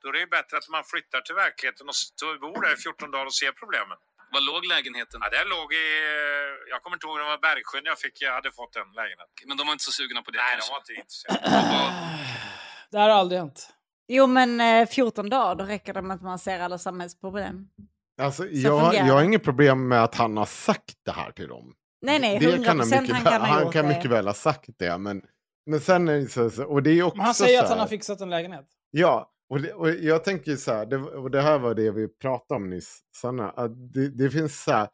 Då 0.00 0.04
är 0.08 0.12
det 0.12 0.22
ju 0.26 0.30
bättre 0.38 0.54
att 0.60 0.68
man 0.76 0.84
flyttar 0.92 1.20
till 1.26 1.34
verkligheten 1.44 1.84
och 1.88 1.96
bor 2.44 2.58
där 2.64 2.72
i 2.76 2.76
14 2.76 3.10
dagar 3.14 3.26
och 3.30 3.38
ser 3.42 3.52
problemen. 3.62 3.98
Var 4.34 4.42
låg 4.50 4.62
lägenheten? 4.74 5.18
Ja, 5.24 5.28
det 5.36 5.44
låg 5.54 5.68
i... 5.84 5.86
Jag 6.72 6.78
kommer 6.82 6.96
inte 6.96 7.06
ihåg, 7.06 7.18
det 7.18 7.24
var 7.34 7.38
Bergsjön 7.38 7.84
jag, 7.92 7.98
fick, 8.04 8.16
jag 8.26 8.32
hade 8.38 8.50
fått 8.58 8.72
den 8.78 8.88
lägenheten. 9.00 9.34
Men 9.48 9.56
de 9.56 9.62
var 9.66 9.72
inte 9.76 9.84
så 9.90 9.94
sugna 10.00 10.22
på 10.22 10.30
det 10.30 10.38
Nej, 10.38 10.52
kanske? 10.52 10.68
de 10.68 10.72
var 10.74 10.82
inte 10.84 10.94
intresserade. 11.02 11.40
Det 12.90 12.98
här 12.98 13.08
har 13.08 13.18
aldrig 13.22 13.38
hänt. 13.40 13.75
Jo, 14.08 14.26
men 14.26 14.60
eh, 14.60 14.86
14 14.88 15.28
dagar, 15.28 15.54
då 15.54 15.64
räcker 15.64 15.94
det 15.94 16.02
med 16.02 16.14
att 16.14 16.22
man 16.22 16.38
ser 16.38 16.60
alla 16.60 16.78
samhällsproblem. 16.78 17.68
Alltså, 18.22 18.46
jag, 18.46 18.94
jag 18.94 19.04
har 19.04 19.20
det. 19.20 19.24
inget 19.24 19.42
problem 19.44 19.88
med 19.88 20.04
att 20.04 20.14
han 20.14 20.36
har 20.36 20.46
sagt 20.46 20.94
det 21.04 21.10
här 21.12 21.30
till 21.32 21.48
dem. 21.48 21.72
Nej, 22.06 22.18
nej, 22.20 22.38
det 22.38 22.46
100 22.46 22.64
kan 22.64 22.78
han 22.80 22.88
mycket, 22.88 23.16
han 23.16 23.24
kan 23.24 23.40
ha 23.40 23.48
han 23.48 23.72
kan 23.72 23.86
det. 23.88 23.94
mycket 23.94 24.10
väl 24.10 24.26
ha 24.26 24.34
sagt 24.34 24.68
det. 24.78 24.98
Men, 24.98 25.22
men 25.66 25.80
sen 25.80 26.08
är 26.08 26.18
det 26.18 26.50
så, 26.50 26.64
och 26.64 26.82
det 26.82 26.90
är 26.90 27.02
också 27.02 27.16
Men 27.16 27.24
han 27.26 27.34
säger 27.34 27.58
så 27.58 27.64
att 27.64 27.68
han 27.68 27.78
här- 27.78 27.84
har 27.84 27.88
fixat 27.88 28.20
en 28.20 28.30
lägenhet. 28.30 28.66
Ja, 28.90 29.30
och, 29.50 29.60
det, 29.60 29.72
och 29.72 29.90
jag 29.90 30.24
tänker 30.24 30.56
så 30.56 30.72
här, 30.72 30.86
det, 30.86 30.96
och 30.96 31.30
det 31.30 31.40
här 31.42 31.58
var 31.58 31.74
det 31.74 31.90
vi 31.90 32.08
pratade 32.08 32.56
om 32.56 32.70
nyss, 32.70 33.00
Sanna, 33.16 33.50
att 33.50 33.92
det, 33.92 34.08
det 34.08 34.30
finns 34.30 34.62
så 34.64 34.72
här, 34.72 34.88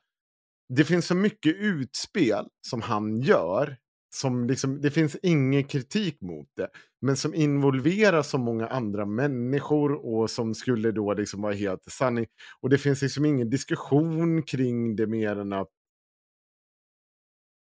det 0.68 0.84
finns 0.84 1.06
så 1.06 1.14
mycket 1.14 1.56
utspel 1.56 2.46
som 2.66 2.82
han 2.82 3.20
gör, 3.20 3.76
som 4.14 4.46
liksom, 4.46 4.80
det 4.80 4.90
finns 4.90 5.16
ingen 5.22 5.64
kritik 5.64 6.20
mot 6.20 6.48
det, 6.56 6.68
men 7.00 7.16
som 7.16 7.34
involverar 7.34 8.22
så 8.22 8.38
många 8.38 8.66
andra 8.68 9.06
människor 9.06 9.92
och 10.06 10.30
som 10.30 10.54
skulle 10.54 10.92
då 10.92 11.14
liksom 11.14 11.42
vara 11.42 11.54
helt 11.54 11.84
sanning. 11.84 12.26
Och 12.60 12.70
det 12.70 12.78
finns 12.78 13.02
liksom 13.02 13.24
ingen 13.24 13.50
diskussion 13.50 14.42
kring 14.42 14.96
det 14.96 15.06
mer 15.06 15.36
än 15.36 15.52
att 15.52 15.68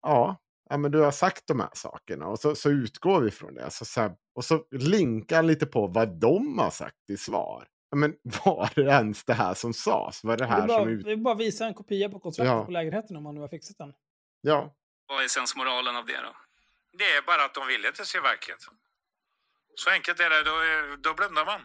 ja, 0.02 0.38
ja 0.70 0.78
men 0.78 0.92
du 0.92 1.00
har 1.00 1.12
sagt 1.12 1.48
de 1.48 1.60
här 1.60 1.70
sakerna 1.74 2.28
och 2.28 2.40
så, 2.40 2.56
så 2.56 2.70
utgår 2.70 3.22
vi 3.22 3.32
från 3.32 3.54
det. 3.54 3.72
Så, 3.72 3.86
så 3.86 4.02
här, 4.02 4.16
och 4.36 4.46
så 4.46 4.64
linkar 4.72 5.36
han 5.36 5.48
lite 5.48 5.66
på 5.66 5.88
vad 5.88 6.20
de 6.20 6.60
har 6.60 6.70
sagt 6.70 7.10
i 7.10 7.18
svar. 7.18 7.68
Ja, 7.90 7.98
Men 7.98 8.16
var 8.46 8.72
det 8.76 8.82
ens 8.82 9.26
det 9.26 9.34
här 9.34 9.54
som 9.54 9.74
sades? 9.74 10.24
Var 10.24 10.38
det 10.38 10.44
Det 10.44 10.48
här 10.50 10.64
är 10.64 10.68
bara, 10.68 10.80
som 10.80 10.90
ut... 10.90 11.06
det 11.06 11.12
är 11.12 11.18
bara 11.18 11.36
visa 11.36 11.66
en 11.68 11.74
kopia 11.74 12.10
på 12.10 12.20
kontraktet 12.20 12.46
Ja. 12.56 12.66
på 12.66 12.72
lägenheten 12.72 13.16
om 13.16 13.24
man 13.24 13.36
nu 13.36 13.42
har 13.42 13.48
fixat 13.48 13.78
den. 13.78 13.94
Ja, 14.42 14.76
Vad 15.10 15.24
är 15.24 15.28
sensmoralen 15.28 15.96
av 15.96 16.06
det 16.06 16.22
då? 16.22 16.36
Det 16.98 17.12
är 17.18 17.22
bara 17.22 17.46
att 17.46 17.54
de 17.54 17.68
ville 17.68 17.88
inte 17.88 18.06
se 18.06 18.20
verkligheten. 18.20 18.74
Så 19.76 19.90
enkelt 19.90 20.20
är 20.20 20.30
det, 20.30 20.44
då, 20.44 20.56
då 20.96 21.14
blundar 21.14 21.46
man. 21.46 21.62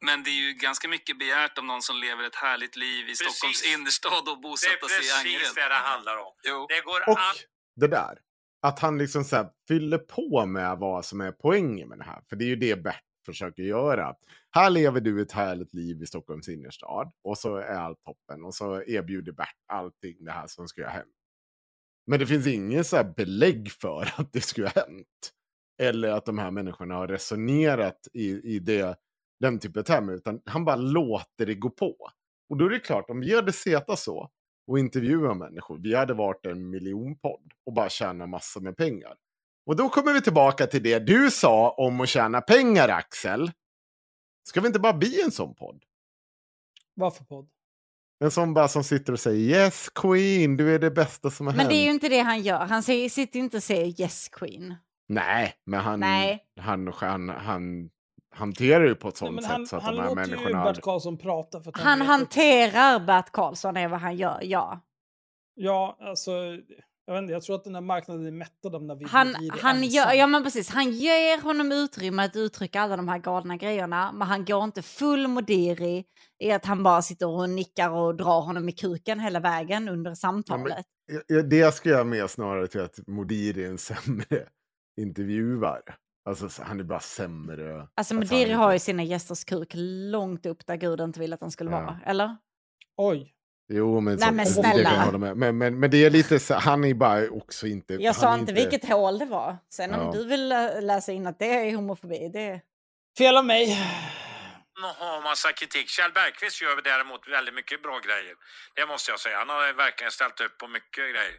Men 0.00 0.22
det 0.22 0.30
är 0.30 0.40
ju 0.46 0.52
ganska 0.52 0.88
mycket 0.88 1.18
begärt 1.18 1.58
om 1.58 1.66
någon 1.66 1.82
som 1.82 1.96
lever 1.96 2.24
ett 2.24 2.34
härligt 2.34 2.76
liv 2.76 3.08
i 3.08 3.14
Stockholms 3.14 3.74
innerstad 3.74 4.12
och 4.18 4.24
Det 4.24 4.30
är 4.30 4.42
bosätta 4.42 4.88
sig 4.88 4.98
i 4.98 5.02
precis 5.02 5.24
Angered. 5.24 5.54
det 5.54 5.68
det 5.68 5.74
handlar 5.74 6.16
om. 6.16 6.32
Jo. 6.42 6.66
Det 6.68 6.80
går 6.80 7.08
och 7.08 7.18
an... 7.18 7.34
det 7.76 7.88
där. 7.88 8.18
Att 8.62 8.78
han 8.78 8.98
liksom 8.98 9.24
så 9.24 9.36
här 9.36 9.48
fyller 9.68 9.98
på 9.98 10.46
med 10.46 10.78
vad 10.78 11.04
som 11.04 11.20
är 11.20 11.32
poängen 11.32 11.88
med 11.88 11.98
det 11.98 12.04
här. 12.04 12.22
För 12.28 12.36
det 12.36 12.44
är 12.44 12.48
ju 12.48 12.56
det 12.56 12.82
Bert 12.82 13.04
försöker 13.26 13.62
göra. 13.62 14.14
Här 14.50 14.70
lever 14.70 15.00
du 15.00 15.22
ett 15.22 15.32
härligt 15.32 15.74
liv 15.74 16.02
i 16.02 16.06
Stockholms 16.06 16.48
innerstad. 16.48 17.12
Och 17.24 17.38
så 17.38 17.56
är 17.56 17.74
allt 17.74 18.02
toppen. 18.04 18.44
Och 18.44 18.54
så 18.54 18.82
erbjuder 18.82 19.32
Bert 19.32 19.56
allting 19.72 20.24
det 20.24 20.32
här 20.32 20.46
som 20.46 20.68
ska 20.68 20.88
hänt. 20.88 21.17
Men 22.08 22.18
det 22.18 22.26
finns 22.26 22.46
ingen 22.46 22.84
så 22.84 22.96
här 22.96 23.14
belägg 23.16 23.70
för 23.72 24.08
att 24.16 24.32
det 24.32 24.40
skulle 24.40 24.66
ha 24.66 24.82
hänt. 24.82 25.32
Eller 25.82 26.08
att 26.08 26.26
de 26.26 26.38
här 26.38 26.50
människorna 26.50 26.94
har 26.94 27.08
resonerat 27.08 28.08
i, 28.12 28.54
i 28.54 28.58
det, 28.58 28.98
den 29.40 29.58
typen 29.58 29.80
av 29.80 29.84
termer. 29.84 30.12
Utan 30.12 30.40
han 30.44 30.64
bara 30.64 30.76
låter 30.76 31.46
det 31.46 31.54
gå 31.54 31.70
på. 31.70 31.96
Och 32.50 32.56
då 32.56 32.64
är 32.64 32.70
det 32.70 32.80
klart, 32.80 33.10
om 33.10 33.20
vi 33.20 33.34
hade 33.34 33.52
setat 33.52 33.98
så 33.98 34.30
och 34.66 34.78
intervjuat 34.78 35.36
människor, 35.36 35.78
vi 35.78 35.94
hade 35.94 36.14
varit 36.14 36.46
en 36.46 36.70
miljonpodd 36.70 37.52
och 37.66 37.72
bara 37.72 37.88
tjänat 37.88 38.28
massor 38.28 38.60
med 38.60 38.76
pengar. 38.76 39.16
Och 39.66 39.76
då 39.76 39.88
kommer 39.88 40.12
vi 40.12 40.20
tillbaka 40.20 40.66
till 40.66 40.82
det 40.82 40.98
du 40.98 41.30
sa 41.30 41.70
om 41.70 42.00
att 42.00 42.08
tjäna 42.08 42.40
pengar, 42.40 42.88
Axel. 42.88 43.50
Ska 44.48 44.60
vi 44.60 44.66
inte 44.66 44.80
bara 44.80 44.92
bli 44.92 45.22
en 45.22 45.30
sån 45.30 45.54
podd? 45.54 45.84
Vad 46.94 47.16
för 47.16 47.24
podd? 47.24 47.48
En 48.20 48.30
sån 48.30 48.54
bara 48.54 48.68
som 48.68 48.84
sitter 48.84 49.12
och 49.12 49.20
säger 49.20 49.60
yes 49.60 49.88
queen, 49.94 50.56
du 50.56 50.74
är 50.74 50.78
det 50.78 50.90
bästa 50.90 51.30
som 51.30 51.46
har 51.46 51.52
Men 51.52 51.60
hänt. 51.60 51.70
det 51.70 51.76
är 51.76 51.84
ju 51.84 51.90
inte 51.90 52.08
det 52.08 52.18
han 52.18 52.42
gör. 52.42 52.58
Han 52.66 52.82
säger, 52.82 53.08
sitter 53.08 53.38
inte 53.38 53.56
och 53.56 53.62
säger 53.62 54.00
yes 54.00 54.28
queen. 54.28 54.74
Nej, 55.08 55.54
men 55.66 55.80
han, 55.80 56.00
Nej. 56.00 56.44
Han, 56.60 56.92
han, 56.92 57.28
han 57.28 57.88
hanterar 58.34 58.84
ju 58.84 58.94
på 58.94 59.08
ett 59.08 59.14
Nej, 59.14 59.18
sånt 59.28 59.34
men 59.34 59.42
sätt 59.44 59.52
han 59.52 59.66
så 59.66 59.76
att 59.76 59.82
han 59.82 59.94
de 59.94 60.00
här 60.00 60.08
låter 60.08 60.22
ju 60.24 60.30
människorna... 60.30 60.64
Bert 60.64 60.80
Karlsson 60.80 61.18
prata. 61.18 61.60
För 61.60 61.70
att 61.70 61.80
Han 61.80 62.00
hanterar 62.02 63.00
Bert 63.00 63.32
Karlsson 63.32 63.76
är 63.76 63.88
vad 63.88 64.00
han 64.00 64.16
gör, 64.16 64.38
ja. 64.42 64.80
Ja, 65.54 65.96
alltså... 66.00 66.30
Jag, 67.08 67.14
vet 67.14 67.22
inte, 67.22 67.32
jag 67.32 67.42
tror 67.42 67.56
att 67.56 67.64
den 67.64 67.74
här 67.74 67.82
marknaden 67.82 68.26
är 68.26 68.30
mättad 68.30 68.74
av 68.74 68.82
Navid 68.84 69.08
Han, 69.08 69.34
han, 69.62 69.82
gör, 69.84 70.12
ja, 70.12 70.26
men 70.26 70.42
precis, 70.44 70.70
han 70.70 70.90
ger 70.90 71.42
honom 71.42 71.72
utrymme 71.72 72.24
att 72.24 72.36
uttrycka 72.36 72.80
alla 72.80 72.96
de 72.96 73.08
här 73.08 73.18
galna 73.18 73.56
grejerna, 73.56 74.12
men 74.12 74.28
han 74.28 74.44
går 74.44 74.64
inte 74.64 74.82
full 74.82 75.28
Modiri 75.28 76.04
i 76.44 76.52
att 76.52 76.64
han 76.64 76.82
bara 76.82 77.02
sitter 77.02 77.28
och 77.28 77.50
nickar 77.50 77.90
och 77.90 78.14
drar 78.16 78.40
honom 78.40 78.68
i 78.68 78.72
kuken 78.72 79.20
hela 79.20 79.40
vägen 79.40 79.88
under 79.88 80.14
samtalet. 80.14 80.86
Ja, 81.12 81.20
ja, 81.26 81.42
Det 81.42 81.74
ska 81.74 81.88
jag 81.90 82.06
med 82.06 82.30
snarare 82.30 82.66
till 82.66 82.80
att 82.80 82.98
Modiri 83.06 83.64
är 83.64 83.68
en 83.70 83.78
sämre 83.78 84.48
intervjuare. 85.00 85.82
Alltså 86.28 86.48
så- 86.48 86.62
han 86.62 86.80
är 86.80 86.84
bara 86.84 87.00
sämre. 87.00 87.88
Alltså 87.94 88.14
Modiri 88.14 88.52
har 88.52 88.72
ju 88.72 88.78
sina 88.78 89.02
gästers 89.02 89.44
kuk 89.44 89.72
långt 90.10 90.46
upp 90.46 90.66
där 90.66 90.76
Gud 90.76 91.00
inte 91.00 91.20
vill 91.20 91.32
att 91.32 91.40
han 91.40 91.50
skulle 91.50 91.70
Ja. 91.70 91.80
vara, 91.80 92.00
eller? 92.06 92.36
Oj. 92.96 93.34
Jo, 93.70 94.00
men, 94.00 94.16
Nej, 94.16 94.28
så, 94.28 94.34
men 94.34 94.44
det 94.46 94.52
kan 94.62 94.62
jag 94.64 94.74
snälla. 94.74 95.04
hålla 95.04 95.18
med. 95.18 95.36
Men, 95.36 95.58
men, 95.58 95.80
men 95.80 95.90
det 95.90 96.04
är 96.04 96.10
lite 96.10 96.38
så, 96.38 96.54
han 96.54 96.84
är 96.84 96.94
bara 96.94 97.30
också 97.30 97.66
inte... 97.66 97.94
Jag 97.94 98.16
sa 98.16 98.34
inte 98.34 98.52
vilket 98.52 98.88
hål 98.88 99.18
det 99.18 99.24
var. 99.24 99.56
Sen 99.72 99.94
om 99.94 100.00
Ja. 100.00 100.12
du 100.12 100.24
vill 100.24 100.48
lä- 100.48 100.80
läsa 100.80 101.12
in 101.12 101.26
att 101.26 101.38
det 101.38 101.46
är 101.68 101.74
homofobi, 101.74 102.28
det... 102.32 102.60
Fel 103.18 103.36
av 103.36 103.44
mig. 103.44 103.64
har 104.98 105.22
massa 105.22 105.52
kritik. 105.52 105.88
Kjell 105.88 106.12
Bergqvist 106.12 106.62
gör 106.62 106.82
däremot 106.82 107.28
väldigt 107.28 107.54
mycket 107.54 107.82
bra 107.82 107.98
grejer. 108.06 108.34
Det 108.76 108.86
måste 108.86 109.10
jag 109.10 109.20
säga. 109.20 109.38
Han 109.38 109.48
har 109.48 109.72
verkligen 109.72 110.10
ställt 110.18 110.40
upp 110.40 110.58
på 110.58 110.68
mycket 110.68 111.04
grejer. 111.12 111.36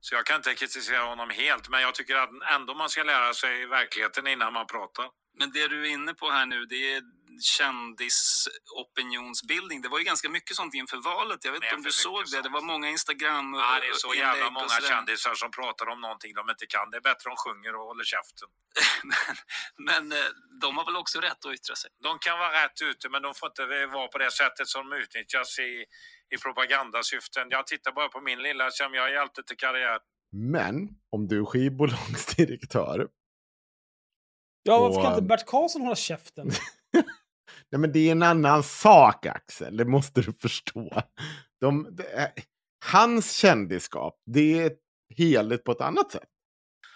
Så 0.00 0.14
jag 0.14 0.24
kan 0.26 0.36
inte 0.36 0.54
kritisera 0.54 1.02
honom 1.12 1.30
helt, 1.30 1.68
men 1.68 1.80
jag 1.86 1.94
tycker 1.94 2.16
att 2.16 2.30
ändå 2.56 2.74
man 2.74 2.88
ska 2.88 3.02
lära 3.02 3.32
sig 3.34 3.66
verkligheten 3.66 4.26
innan 4.26 4.52
man 4.52 4.66
pratar. 4.66 5.06
Men 5.38 5.50
det 5.50 5.68
du 5.68 5.86
är 5.86 5.90
inne 5.90 6.14
på 6.14 6.30
här 6.30 6.46
nu, 6.46 6.64
det 6.64 6.94
är 6.94 7.02
kändisopinionsbildning. 7.40 9.82
Det 9.82 9.88
var 9.88 9.98
ju 9.98 10.04
ganska 10.04 10.28
mycket 10.28 10.56
sånt 10.56 10.74
inför 10.74 10.96
valet. 10.96 11.44
Jag 11.44 11.52
vet 11.52 11.62
inte 11.62 11.74
om 11.74 11.82
du 11.82 11.92
såg 11.92 12.24
det. 12.32 12.42
Det 12.42 12.48
var 12.48 12.60
många 12.60 12.88
Instagram 12.88 13.54
Ja, 13.54 13.78
det 13.80 13.86
är 13.86 13.92
så 13.92 14.14
jävla 14.14 14.50
många 14.50 14.68
kändisar 14.68 15.34
som 15.34 15.50
pratar 15.50 15.88
om 15.88 16.00
någonting 16.00 16.34
de 16.34 16.50
inte 16.50 16.66
kan. 16.66 16.90
Det 16.90 16.96
är 16.96 17.00
bättre 17.00 17.30
om 17.30 17.36
de 17.36 17.42
sjunger 17.44 17.74
och 17.76 17.84
håller 17.90 18.04
käften. 18.04 18.48
men, 19.10 19.18
men 19.88 20.12
eh, 20.18 20.24
de 20.60 20.76
har 20.78 20.84
väl 20.84 20.96
också 20.96 21.20
rätt 21.20 21.44
att 21.46 21.54
yttra 21.54 21.76
sig? 21.76 21.90
De 22.02 22.18
kan 22.18 22.38
vara 22.38 22.64
rätt 22.64 22.82
ute, 22.90 23.08
men 23.08 23.22
de 23.22 23.34
får 23.34 23.46
inte 23.52 23.86
vara 23.86 24.08
på 24.08 24.18
det 24.18 24.30
sättet 24.30 24.68
som 24.68 24.90
de 24.90 24.96
utnyttjas 24.96 25.58
i, 25.58 25.84
i 26.34 26.36
propagandasyften. 26.44 27.46
Jag 27.50 27.66
tittar 27.66 27.92
bara 27.92 28.08
på 28.08 28.20
min 28.20 28.42
lilla 28.42 28.70
som 28.70 28.94
jag 28.94 29.12
hjälpte 29.12 29.42
till 29.42 29.56
karriär. 29.56 29.98
Men 30.32 30.88
om 31.10 31.28
du 31.28 31.40
är 31.40 31.44
skivbolagsdirektör. 31.44 33.08
Ja, 34.66 34.80
varför 34.80 35.02
kan 35.02 35.12
inte 35.12 35.22
Bert 35.22 35.46
Karlsson 35.46 35.82
hålla 35.82 35.96
käften? 35.96 36.50
Nej, 37.72 37.80
men 37.80 37.92
det 37.92 38.08
är 38.08 38.12
en 38.12 38.22
annan 38.22 38.62
sak, 38.62 39.26
Axel. 39.26 39.76
Det 39.76 39.84
måste 39.84 40.20
du 40.22 40.32
förstå. 40.32 41.02
De, 41.60 41.88
det 41.90 42.06
är, 42.06 42.32
hans 42.84 43.32
kändisskap, 43.32 44.22
det 44.26 44.62
är 44.62 44.72
heligt 45.16 45.64
på 45.64 45.72
ett 45.72 45.80
annat 45.80 46.10
sätt. 46.10 46.28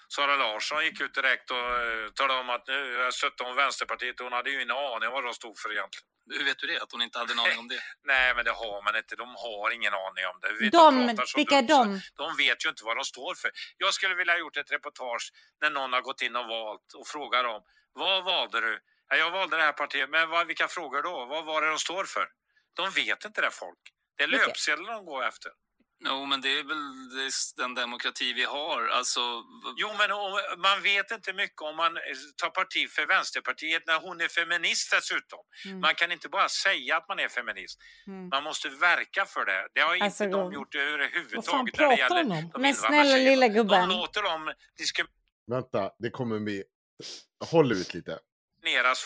Sara 0.09 0.37
Larsson 0.37 0.85
gick 0.85 1.01
ut 1.01 1.15
direkt 1.15 1.51
och 1.51 1.57
eh, 1.59 2.09
talade 2.15 2.41
om 2.41 2.51
att 2.51 2.67
nu 2.67 2.93
jag 2.93 3.15
stöttar 3.15 3.45
hon 3.45 3.57
Vänsterpartiet. 3.57 4.21
Hon 4.21 4.33
hade 4.33 4.51
ju 4.51 4.57
ingen 4.57 4.71
aning 4.71 5.09
om 5.09 5.13
vad 5.15 5.25
de 5.25 5.35
stod 5.35 5.59
för 5.59 5.73
egentligen. 5.73 6.07
Hur 6.31 6.45
vet 6.45 6.59
du 6.59 6.67
det? 6.67 6.83
Att 6.83 6.93
hon 6.93 7.03
inte 7.03 7.19
hade 7.19 7.33
en 7.33 7.39
aning 7.39 7.59
om 7.59 7.69
det? 7.69 7.81
Nej, 8.05 8.35
men 8.35 8.45
det 8.45 8.51
har 8.51 8.83
man 8.83 8.97
inte. 8.97 9.17
De 9.17 9.29
har 9.37 9.71
ingen 9.71 9.95
aning 9.95 10.25
om 10.33 10.39
det. 10.43 10.53
Vi 10.61 10.69
De, 10.71 11.17
så 11.27 11.39
vilka 11.39 11.57
är 11.57 11.63
dumt, 11.63 12.01
de? 12.17 12.25
De 12.25 12.37
vet 12.37 12.65
ju 12.65 12.69
inte 12.69 12.85
vad 12.85 12.97
de 12.97 13.05
står 13.05 13.35
för. 13.35 13.51
Jag 13.77 13.95
skulle 13.95 14.15
vilja 14.15 14.33
ha 14.33 14.39
gjort 14.39 14.57
ett 14.57 14.73
reportage 14.73 15.33
när 15.61 15.71
någon 15.71 15.93
har 15.93 16.01
gått 16.01 16.23
in 16.23 16.37
och 16.37 16.47
valt 16.47 16.93
och 16.95 17.07
frågar 17.07 17.45
dem. 17.45 17.63
Vad 17.93 18.25
valde 18.25 18.61
du? 18.61 18.79
Ja, 19.09 19.17
jag 19.17 19.31
valde 19.31 19.57
det 19.57 19.63
här 19.63 19.73
partiet. 19.73 20.11
Men 20.11 20.29
vad, 20.31 20.47
vilka 20.47 20.69
frågor 20.69 21.03
då? 21.03 21.25
Vad 21.25 21.45
var 21.45 21.63
det 21.63 21.69
de 21.69 21.79
står 21.79 22.05
för? 22.05 22.29
De 22.77 22.91
vet 22.91 23.25
inte 23.25 23.41
det 23.41 23.51
folk. 23.51 23.79
Det 24.17 24.23
är 24.23 24.29
löpsedlar 24.29 24.93
de 24.93 25.05
går 25.05 25.25
efter. 25.25 25.53
Jo, 26.05 26.27
men 26.27 26.41
det 26.41 26.49
är 26.59 26.65
väl 26.65 26.83
den 27.57 27.75
demokrati 27.75 28.33
vi 28.33 28.45
har. 28.45 28.87
Alltså, 28.89 29.21
Jo, 29.77 29.89
men 29.99 30.11
om, 30.13 30.41
man 30.59 30.83
vet 30.83 31.11
inte 31.11 31.33
mycket 31.33 31.63
om 31.63 31.77
man 31.77 31.97
eh, 31.97 32.03
tar 32.37 32.51
parti 32.51 32.91
för 32.91 33.07
Vänsterpartiet 33.07 33.83
när 33.87 34.01
hon 34.01 34.21
är 34.21 34.29
feminist 34.29 34.91
dessutom. 34.91 35.39
Mm. 35.65 35.81
Man 35.81 35.95
kan 35.95 36.13
inte 36.13 36.29
bara 36.29 36.49
säga 36.49 36.97
att 36.97 37.09
man 37.09 37.19
är 37.19 37.29
feminist. 37.29 37.79
Mm. 38.07 38.29
Man 38.29 38.45
måste 38.45 38.69
verka 38.69 39.27
för 39.27 39.45
det. 39.45 39.69
Det 39.75 39.81
har 39.81 39.95
inte 39.95 40.05
Alltså, 40.05 40.25
de 40.25 40.31
då- 40.31 40.53
gjort 40.53 40.75
Vad 40.75 40.83
fan 40.85 40.93
överhuvudtaget 40.95 41.79
när 41.79 41.89
det 41.89 41.97
pratar 41.97 42.17
gäller 42.19 42.35
han 42.35 42.45
om? 42.45 42.51
de 42.55 42.63
Men 42.63 42.75
snälla 42.75 43.17
lilla 43.17 43.49
gubben. 43.49 43.89
De 43.89 43.97
låter 43.97 44.23
dem 44.23 44.55
Vänta, 45.47 45.91
det 45.99 46.11
kommer 46.11 46.39
bli... 46.41 46.65
Håll 47.51 47.73
ut 47.73 47.95
lite. 47.95 48.19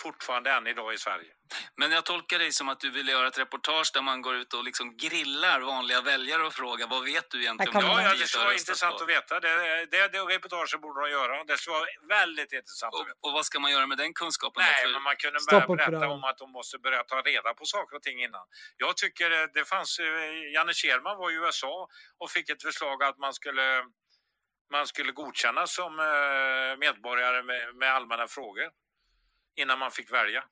fortfarande 0.03 0.51
än 0.53 0.67
idag 0.67 0.95
i 0.95 0.99
Sverige. 0.99 1.33
Men 1.77 1.93
jag 1.93 2.05
tolkar 2.05 2.39
dig 2.39 2.53
som 2.53 2.69
att 2.69 2.81
du 2.81 2.91
vill 2.91 3.09
göra 3.09 3.29
ett 3.29 3.39
reportage 3.39 3.91
där 3.95 4.03
man 4.03 4.23
går 4.23 4.35
ut 4.37 4.55
och 4.55 4.65
liksom 4.65 4.97
grillar 4.97 5.61
vanliga 5.61 6.01
väljare 6.01 6.43
och 6.47 6.53
frågar 6.53 6.87
vad 6.87 7.05
vet 7.05 7.31
du 7.31 7.41
egentligen 7.43 7.81
Ja, 7.81 8.03
ja, 8.03 8.15
det 8.15 8.27
skulle 8.27 8.45
vara 8.45 8.55
intressant 8.55 8.97
på? 8.97 9.03
att 9.05 9.09
veta. 9.09 9.41
Det, 9.41 9.87
det, 9.91 10.09
det 10.09 10.19
reportaget 10.19 10.81
borde 10.81 11.01
de 11.01 11.11
göra. 11.11 11.45
Det 11.45 11.57
skulle 11.59 11.75
vara 11.75 11.87
väldigt 12.09 12.53
intressant 12.53 12.95
att 12.95 13.07
veta. 13.07 13.19
Och, 13.21 13.29
och 13.29 13.33
vad 13.33 13.47
ska 13.47 13.61
man 13.61 13.71
göra 13.73 13.87
med 13.87 13.99
den 13.99 14.13
kunskapen? 14.15 14.63
Nej, 14.67 14.85
För- 14.85 14.93
men 14.93 15.03
man 15.03 15.17
kunde 15.17 15.39
börja 15.51 15.67
berätta 15.67 16.09
om 16.09 16.25
att 16.25 16.39
de 16.39 16.53
måste 16.53 16.79
börja 16.79 17.03
ta 17.05 17.17
reda 17.21 17.55
på 17.55 17.65
saker 17.65 17.97
och 17.97 18.03
ting 18.03 18.23
innan. 18.23 18.47
Jag 18.77 18.97
tycker 18.97 19.31
eh, 19.31 19.47
det 19.55 19.65
fanns, 19.65 19.99
eh, 19.99 20.53
Janne 20.55 20.73
Scherman 20.73 21.17
var 21.19 21.31
i 21.31 21.35
USA 21.35 21.89
och 22.19 22.31
fick 22.31 22.51
ett 22.51 22.63
förslag 22.63 23.03
att 23.03 23.19
man 23.19 23.35
skulle, 23.35 23.85
man 24.71 24.87
skulle 24.87 25.13
godkännas 25.13 25.75
som 25.75 25.99
eh, 25.99 26.79
medborgare 26.79 27.43
med, 27.43 27.77
med 27.77 27.95
allmänna 27.95 28.27
frågor 28.27 28.69
innan 29.57 29.79
man 29.79 29.91
fick 29.91 30.13
välja. 30.13 30.45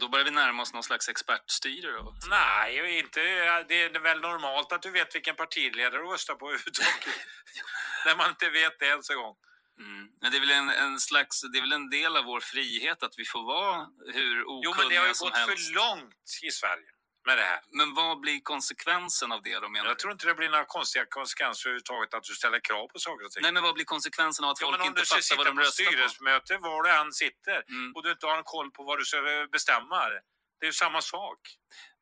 Då 0.00 0.08
börjar 0.08 0.24
vi 0.24 0.30
närma 0.30 0.62
oss 0.62 0.72
någon 0.72 0.82
slags 0.82 1.08
expertstyre 1.08 1.92
då. 1.92 2.14
Nej, 2.30 2.98
inte, 2.98 3.20
det 3.68 3.82
är 3.82 4.00
väl 4.00 4.20
normalt 4.20 4.72
att 4.72 4.82
du 4.82 4.90
vet 4.90 5.14
vilken 5.14 5.36
partiledare 5.36 6.02
du 6.02 6.08
röstar 6.08 6.34
på 6.34 6.48
överhuvudtaget. 6.48 7.26
När 8.06 8.16
man 8.16 8.28
inte 8.30 8.48
vet 8.50 8.78
det 8.78 8.86
ens 8.86 9.10
en 9.10 9.16
gång. 9.16 9.36
Mm. 9.78 10.08
Men 10.20 10.30
det 10.30 10.36
är 10.38 10.40
väl 10.40 10.50
en, 10.50 10.70
en 10.70 11.00
slags, 11.00 11.42
det 11.52 11.58
är 11.58 11.60
väl 11.60 11.72
en 11.72 11.90
del 11.90 12.16
av 12.16 12.24
vår 12.24 12.40
frihet 12.40 13.02
att 13.02 13.14
vi 13.16 13.24
får 13.24 13.42
vara 13.42 13.86
hur 14.14 14.36
Jo, 14.40 14.70
okunniga 14.70 14.76
men 14.78 14.88
det 14.88 14.96
har 14.96 15.06
ju 15.06 15.14
som 15.14 15.28
gått 15.28 15.38
helst. 15.38 15.68
för 15.68 15.74
långt 15.74 16.30
i 16.42 16.50
Sverige 16.50 16.93
med 17.26 17.38
det 17.38 17.42
här. 17.42 17.60
Men 17.70 17.94
vad 17.94 18.20
blir 18.20 18.40
konsekvensen 18.40 19.32
av 19.32 19.42
det 19.42 19.58
då 19.60 19.68
menar 19.68 19.86
Jag 19.86 19.96
du? 19.96 20.00
tror 20.00 20.12
inte 20.12 20.26
det 20.26 20.34
blir 20.34 20.48
några 20.48 20.64
konstiga 20.64 21.04
konsekvenser 21.08 21.68
överhuvudtaget 21.68 22.14
att 22.14 22.22
du 22.24 22.34
ställer 22.34 22.60
krav 22.60 22.86
på 22.88 22.98
saker 22.98 23.24
och 23.26 23.30
ting. 23.32 23.42
Nej, 23.42 23.52
men 23.52 23.62
vad 23.62 23.74
blir 23.74 23.84
konsekvensen 23.84 24.44
av 24.44 24.50
att 24.50 24.60
Ja, 24.60 24.66
folk 24.66 24.80
om 24.80 24.86
inte 24.86 25.00
du 25.00 25.06
fattar 25.06 25.36
vad 25.36 25.46
de 25.46 25.56
på 25.56 25.60
röstar 25.62 25.84
på? 25.84 25.90
styrelsemöte 25.90 26.56
var 26.58 26.82
du 26.82 26.90
än 26.90 27.12
sitter 27.12 27.62
Mm. 27.68 27.92
och 27.94 28.02
du 28.02 28.10
inte 28.10 28.26
har 28.26 28.36
en 28.38 28.44
koll 28.44 28.70
på 28.70 28.82
vad 28.84 28.98
du 28.98 29.04
ska 29.04 29.18
bestämma. 29.52 30.08
Det 30.60 30.66
är 30.66 30.66
ju 30.66 30.72
samma 30.72 31.00
sak. 31.02 31.40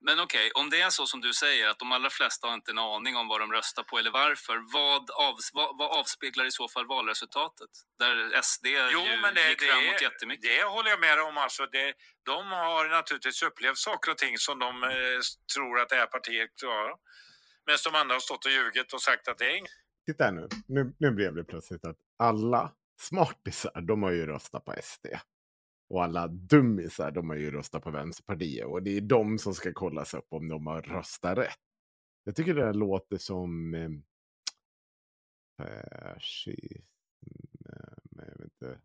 Men 0.05 0.21
okej, 0.21 0.51
om 0.55 0.71
det 0.71 0.81
är 0.81 0.91
så 0.91 1.07
som 1.07 1.21
du 1.21 1.33
säger 1.33 1.69
att 1.69 1.79
de 1.79 1.93
allra 1.93 2.11
flesta 2.11 2.47
har 2.47 2.55
inte 2.55 2.71
en 2.71 2.79
aning 2.79 3.17
om 3.17 3.29
vad 3.29 3.41
de 3.41 3.53
röstar 3.53 3.83
på 3.83 3.99
eller 3.99 4.11
varför, 4.11 4.57
vad, 4.73 5.11
av, 5.11 5.35
vad, 5.53 5.79
vad 5.79 5.99
avspeglar 5.99 6.45
i 6.45 6.51
så 6.51 6.69
fall 6.69 6.87
valresultatet? 6.87 7.71
Där 7.99 8.43
SD 8.43 8.67
Jo, 8.67 9.01
ju 9.01 9.21
men 9.21 9.35
det, 9.35 9.49
gick 9.49 9.61
det, 9.61 9.67
framåt 9.67 10.03
jättemycket. 10.03 10.43
det 10.43 10.65
håller 10.65 10.91
jag 10.91 11.01
med 11.01 11.21
om. 11.21 11.39
Alltså 11.39 11.67
det, 11.67 11.95
de 12.23 12.47
har 12.47 12.89
naturligtvis 12.89 13.43
upplevt 13.43 13.79
saker 13.79 14.11
och 14.11 14.19
ting 14.19 14.39
som 14.39 14.59
de 14.59 14.83
eh, 14.83 15.21
tror 15.55 15.81
att 15.81 15.89
det 15.89 15.97
här 15.97 16.07
partiet 16.07 16.51
klarar. 16.61 16.95
Medan 17.67 17.79
de 17.85 17.95
andra 18.01 18.15
har 18.15 18.21
stått 18.21 18.45
och 18.45 18.53
ljugit 18.53 18.93
och 18.93 19.03
sagt 19.03 19.29
att 19.29 19.39
det 19.39 19.47
är 19.53 19.57
inget. 19.57 19.73
Titta 20.07 20.25
här 20.25 20.33
nu. 20.33 20.49
nu. 20.69 20.95
Nu 20.99 21.11
blev 21.11 21.35
det 21.35 21.45
plötsligt 21.45 21.85
att 21.85 21.97
alla 22.19 22.73
smartisar, 23.01 23.81
de 23.81 24.03
har 24.03 24.11
ju 24.11 24.27
röstat 24.27 24.65
på 24.65 24.75
SD. 24.83 25.07
Och 25.93 26.05
alla 26.05 26.29
dummisar, 26.29 27.11
de 27.11 27.29
har 27.29 27.37
ju 27.37 27.51
röstat 27.51 27.83
på 27.83 27.91
Vänsterpartiet. 27.91 28.67
Och 28.67 28.83
det 28.83 28.97
är 28.97 29.01
de 29.01 29.39
som 29.39 29.55
ska 29.55 29.73
kollas 29.73 30.15
upp 30.15 30.27
om 30.29 30.49
de 30.49 30.67
har 30.67 30.83
röstat 30.83 31.39
rätt. 31.39 31.59
Jag 32.25 32.37
tycker 32.37 32.55
det 32.55 32.65
här 32.65 32.75
låter 32.75 33.19
som... 33.19 33.75
Eh, 33.75 33.91
fascism, 35.57 36.83
eh, 37.69 37.93
men 38.11 38.27
jag 38.29 38.35
vill 38.39 38.45
inte, 38.45 38.79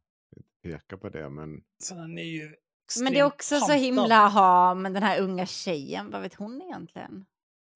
peka 0.64 0.98
på 0.98 1.10
det, 1.10 1.30
men... 1.30 1.64
Han 1.92 2.18
är 2.18 2.24
ju 2.24 2.56
Men 3.02 3.14
det 3.14 3.20
är 3.20 3.24
också 3.24 3.60
så 3.60 3.72
himla, 3.72 4.28
ha, 4.28 4.74
men 4.74 4.94
den 4.94 5.04
här 5.04 5.22
unga 5.22 5.46
tjejen, 5.46 6.12
vad 6.12 6.22
vet 6.22 6.34
hon 6.34 6.62
egentligen? 6.62 7.26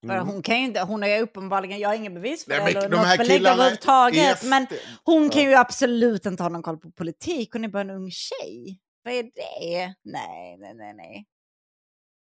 För 0.06 0.14
Mm. 0.14 0.26
hon 0.26 0.42
kan 0.42 0.58
ju 0.58 0.64
inte, 0.64 0.80
hon 0.82 1.02
har 1.02 1.08
ju 1.08 1.20
uppenbarligen, 1.20 1.78
jag 1.78 1.88
har 1.88 1.96
inga 1.96 2.10
bevis 2.10 2.44
för 2.44 2.50
Nej, 2.50 2.58
det 2.58 2.64
men 2.64 2.76
eller 2.76 2.88
de 2.88 2.96
något 2.96 3.18
belägg 3.18 3.46
överhuvudtaget. 3.46 4.44
Men 4.44 4.66
hon 5.04 5.24
Ja. 5.24 5.30
kan 5.30 5.42
ju 5.42 5.54
absolut 5.54 6.26
inte 6.26 6.42
ha 6.42 6.50
någon 6.50 6.62
koll 6.62 6.78
på 6.78 6.90
politik, 6.90 7.52
hon 7.52 7.64
är 7.64 7.68
bara 7.68 7.80
en 7.80 7.90
ung 7.90 8.10
tjej. 8.10 8.80
Vad 9.02 9.14
är 9.14 9.22
det? 9.22 9.94
Nej, 10.02 10.58
nej, 10.58 10.74
nej, 10.74 10.94
nej. 10.94 11.26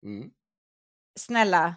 Mm. 0.04 0.32
Snälla, 1.20 1.76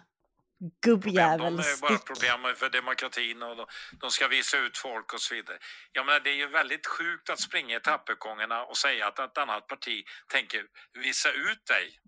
gubbjävel, 0.85 1.57
De 1.57 1.63
är 1.63 1.81
bara 1.81 1.97
problem 1.99 2.55
för 2.55 2.69
demokratin 2.69 3.43
och 3.43 3.55
de, 3.55 3.67
de 4.01 4.11
ska 4.11 4.27
visa 4.27 4.57
ut 4.57 4.77
folk 4.77 5.13
och 5.13 5.21
så 5.21 5.35
vidare. 5.35 5.59
Jag 5.91 6.05
menar, 6.05 6.19
det 6.19 6.29
är 6.29 6.35
ju 6.35 6.47
väldigt 6.47 6.87
sjukt 6.87 7.29
att 7.29 7.39
springa 7.41 7.77
i 7.77 7.79
trappuppgångarna 7.79 8.65
och 8.65 8.77
säga 8.77 9.07
att 9.07 9.19
ett 9.19 9.37
annat 9.37 9.67
parti 9.67 10.05
tänker 10.27 10.67
visa 10.93 11.31
ut 11.31 11.65
dig. 11.65 11.99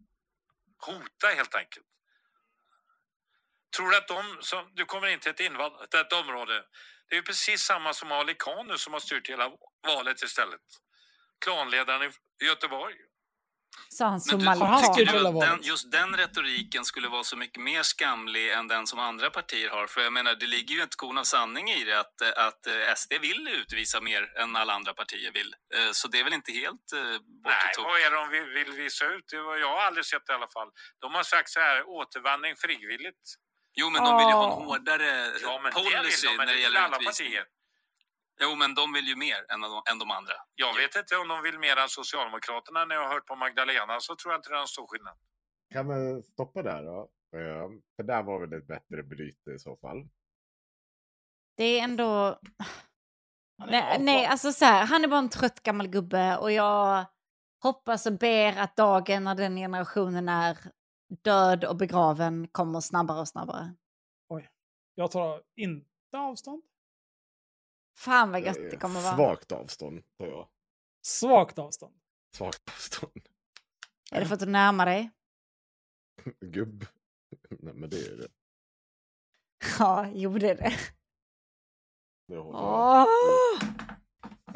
Hota 0.88 1.28
helt 1.28 1.56
enkelt. 1.56 1.86
Tror 3.78 3.92
du 3.92 3.98
att 3.98 4.08
de 4.08 4.38
som, 4.42 4.72
du 4.76 4.86
kommer 4.86 5.08
in 5.08 5.20
till 5.20 5.32
ett 5.32 5.40
invand, 5.40 5.92
till 5.92 6.00
ett 6.00 6.14
område, 6.14 6.66
det 7.10 7.16
är 7.16 7.18
ju 7.18 7.24
precis 7.24 7.62
samma 7.62 7.94
som 7.94 8.12
Ali 8.12 8.36
Khan 8.40 8.68
nu 8.68 8.78
som 8.78 8.94
har 8.94 9.00
styrt 9.00 9.30
hela 9.30 9.52
valet 9.88 10.24
istället. 10.24 10.62
klanledaren 11.45 12.14
Göteborg. 12.42 12.95
Sa 13.90 14.06
han 14.06 14.20
vad? 15.34 15.44
den, 15.44 15.60
just 15.62 15.92
den 15.92 16.16
retoriken 16.18 16.86
skulle 16.86 17.08
vara 17.08 17.24
så 17.24 17.38
mycket 17.38 17.64
mer 17.64 17.84
skamlig 17.84 18.52
än 18.53 18.68
den 18.68 18.88
som 18.88 19.00
andra 19.00 19.30
partier 19.30 19.70
har? 19.70 19.88
För 19.88 20.02
jag 20.02 20.14
menar, 20.14 20.36
det 20.36 20.48
ligger 20.48 20.76
ju 20.76 20.82
ett 20.82 20.95
korn 20.95 21.18
av 21.18 21.24
sanning 21.24 21.70
i 21.70 21.84
det 21.84 22.00
att, 22.00 22.22
eh, 22.22 22.45
att 22.48 22.68
eh, 22.68 22.94
SD 22.95 23.14
vill 23.22 23.48
utvisa 23.48 24.02
mer 24.02 24.38
än 24.40 24.56
alla 24.56 24.74
andra 24.74 24.94
partier 24.94 25.32
vill. 25.32 25.53
Eh, 25.76 25.92
Så 25.92 26.08
det 26.08 26.20
är 26.20 26.24
väl 26.24 26.34
inte 26.34 26.52
helt 26.52 26.92
eh, 26.94 27.00
Nej, 27.45 27.74
vad 27.78 28.00
är 28.02 28.10
det 28.12 28.16
de 28.16 28.30
vill, 28.30 28.45
vill 28.66 28.72
visa 28.84 29.06
ut? 29.06 29.26
Det 29.32 29.42
var, 29.42 29.58
jag 29.58 29.68
har 29.76 29.82
aldrig 29.82 30.06
sett 30.06 30.26
det 30.28 30.34
i 30.34 30.36
alla 30.36 30.48
fall. 30.58 30.70
De 31.02 31.14
har 31.14 31.24
sagt 31.24 31.50
så 31.50 31.60
här, 31.60 31.84
återvandring 31.88 32.56
frivilligt. 32.56 33.26
Jo, 33.76 33.90
men 33.90 34.03
de 34.03 34.18
vill 34.18 34.28
ju 34.28 34.34
ha 34.34 34.45
en 34.45 34.66
hårdare 34.66 35.32
Ja, 35.42 35.62
det 35.64 35.72
policy 35.72 36.28
vill 36.28 36.38
de, 36.38 36.38
när 36.38 36.45
det 36.45 36.53
det 36.53 36.60
gäller 36.60 36.80
alla 36.80 36.98
utvisning. 36.98 37.28
partier. 37.28 37.45
Jo, 38.42 38.56
men 38.56 38.76
de 38.76 38.94
vill 38.94 39.08
ju 39.08 39.16
mer 39.16 39.52
än 39.52 39.62
de, 39.62 39.84
än 39.92 40.00
de 40.00 40.12
andra. 40.12 40.34
Jag 40.56 40.74
vet 40.76 40.95
inte 40.95 41.16
om 41.18 41.28
de 41.28 41.42
vill 41.44 41.60
mer 41.60 41.78
än 41.78 41.90
Socialdemokraterna. 41.90 42.86
När 42.86 42.95
jag 42.95 43.03
har 43.03 43.14
hört 43.14 43.26
på 43.26 43.36
Magdalena 43.36 44.00
så 44.00 44.16
tror 44.16 44.34
jag 44.34 44.40
inte 44.40 44.50
det 44.50 44.56
är 44.56 44.62
en 44.62 44.68
stor 44.68 44.88
skillnad. 44.88 45.18
Kan 45.74 45.88
man 45.88 46.24
stoppa 46.24 46.62
där 46.64 46.84
då? 46.84 47.00
Eh, 47.38 47.70
För 47.95 48.03
där 48.03 48.24
var 48.24 48.40
väl 48.40 48.53
ett 48.53 48.68
bättre 48.68 49.03
bryte 49.03 49.52
i 49.52 49.60
så 49.60 49.78
fall. 49.78 50.08
Det 51.58 51.64
är 51.80 51.84
ändå... 51.84 52.40
Han 53.58 53.70
är 53.70 53.72
Nej, 53.72 54.00
nej, 54.00 54.26
alltså 54.26 54.52
så 54.52 54.66
här, 54.66 54.86
han 54.86 55.03
är 55.03 55.08
bara 55.08 55.20
en 55.20 55.30
trött 55.30 55.64
gammal 55.64 55.88
gubbe 55.88 56.38
och 56.38 56.52
jag 56.52 57.06
hoppas 57.64 58.06
och 58.06 58.14
ber 58.20 58.58
att 58.58 58.76
dagen 58.76 59.24
när 59.24 59.36
den 59.36 59.56
generationen 59.56 60.30
är 60.30 60.58
död 61.24 61.66
och 61.66 61.78
begraven 61.78 62.48
kommer 62.48 62.80
snabbare 62.80 63.20
och 63.20 63.28
snabbare. 63.28 63.76
Jag 64.95 65.12
tar 65.12 65.44
inte 65.56 66.18
avstånd. 66.18 66.64
Fan 67.96 68.32
vad 68.32 68.42
gött 68.42 68.72
det 68.72 68.78
kommer 68.78 69.02
vara. 69.02 69.16
Svagt 69.16 69.52
avstånd, 69.52 70.04
tar 70.20 70.28
jag. 70.28 70.48
Svagt 71.06 71.60
avstånd. 71.60 71.96
Svagt 72.36 72.70
avstånd. 72.70 73.28
Är 74.12 74.20
det 74.20 74.26
för 74.26 74.34
att 74.34 74.40
du 74.40 74.46
närmar 74.46 74.86
dig? 74.86 75.12
Gubb. 76.42 76.86
Nej, 77.50 77.74
men 77.74 77.90
det 77.90 78.08
är 78.08 78.18
det. 78.18 78.28
Ja, 79.80 80.08
jo 80.14 80.38
det 80.38 80.50
är 80.50 80.56
det. 80.56 80.74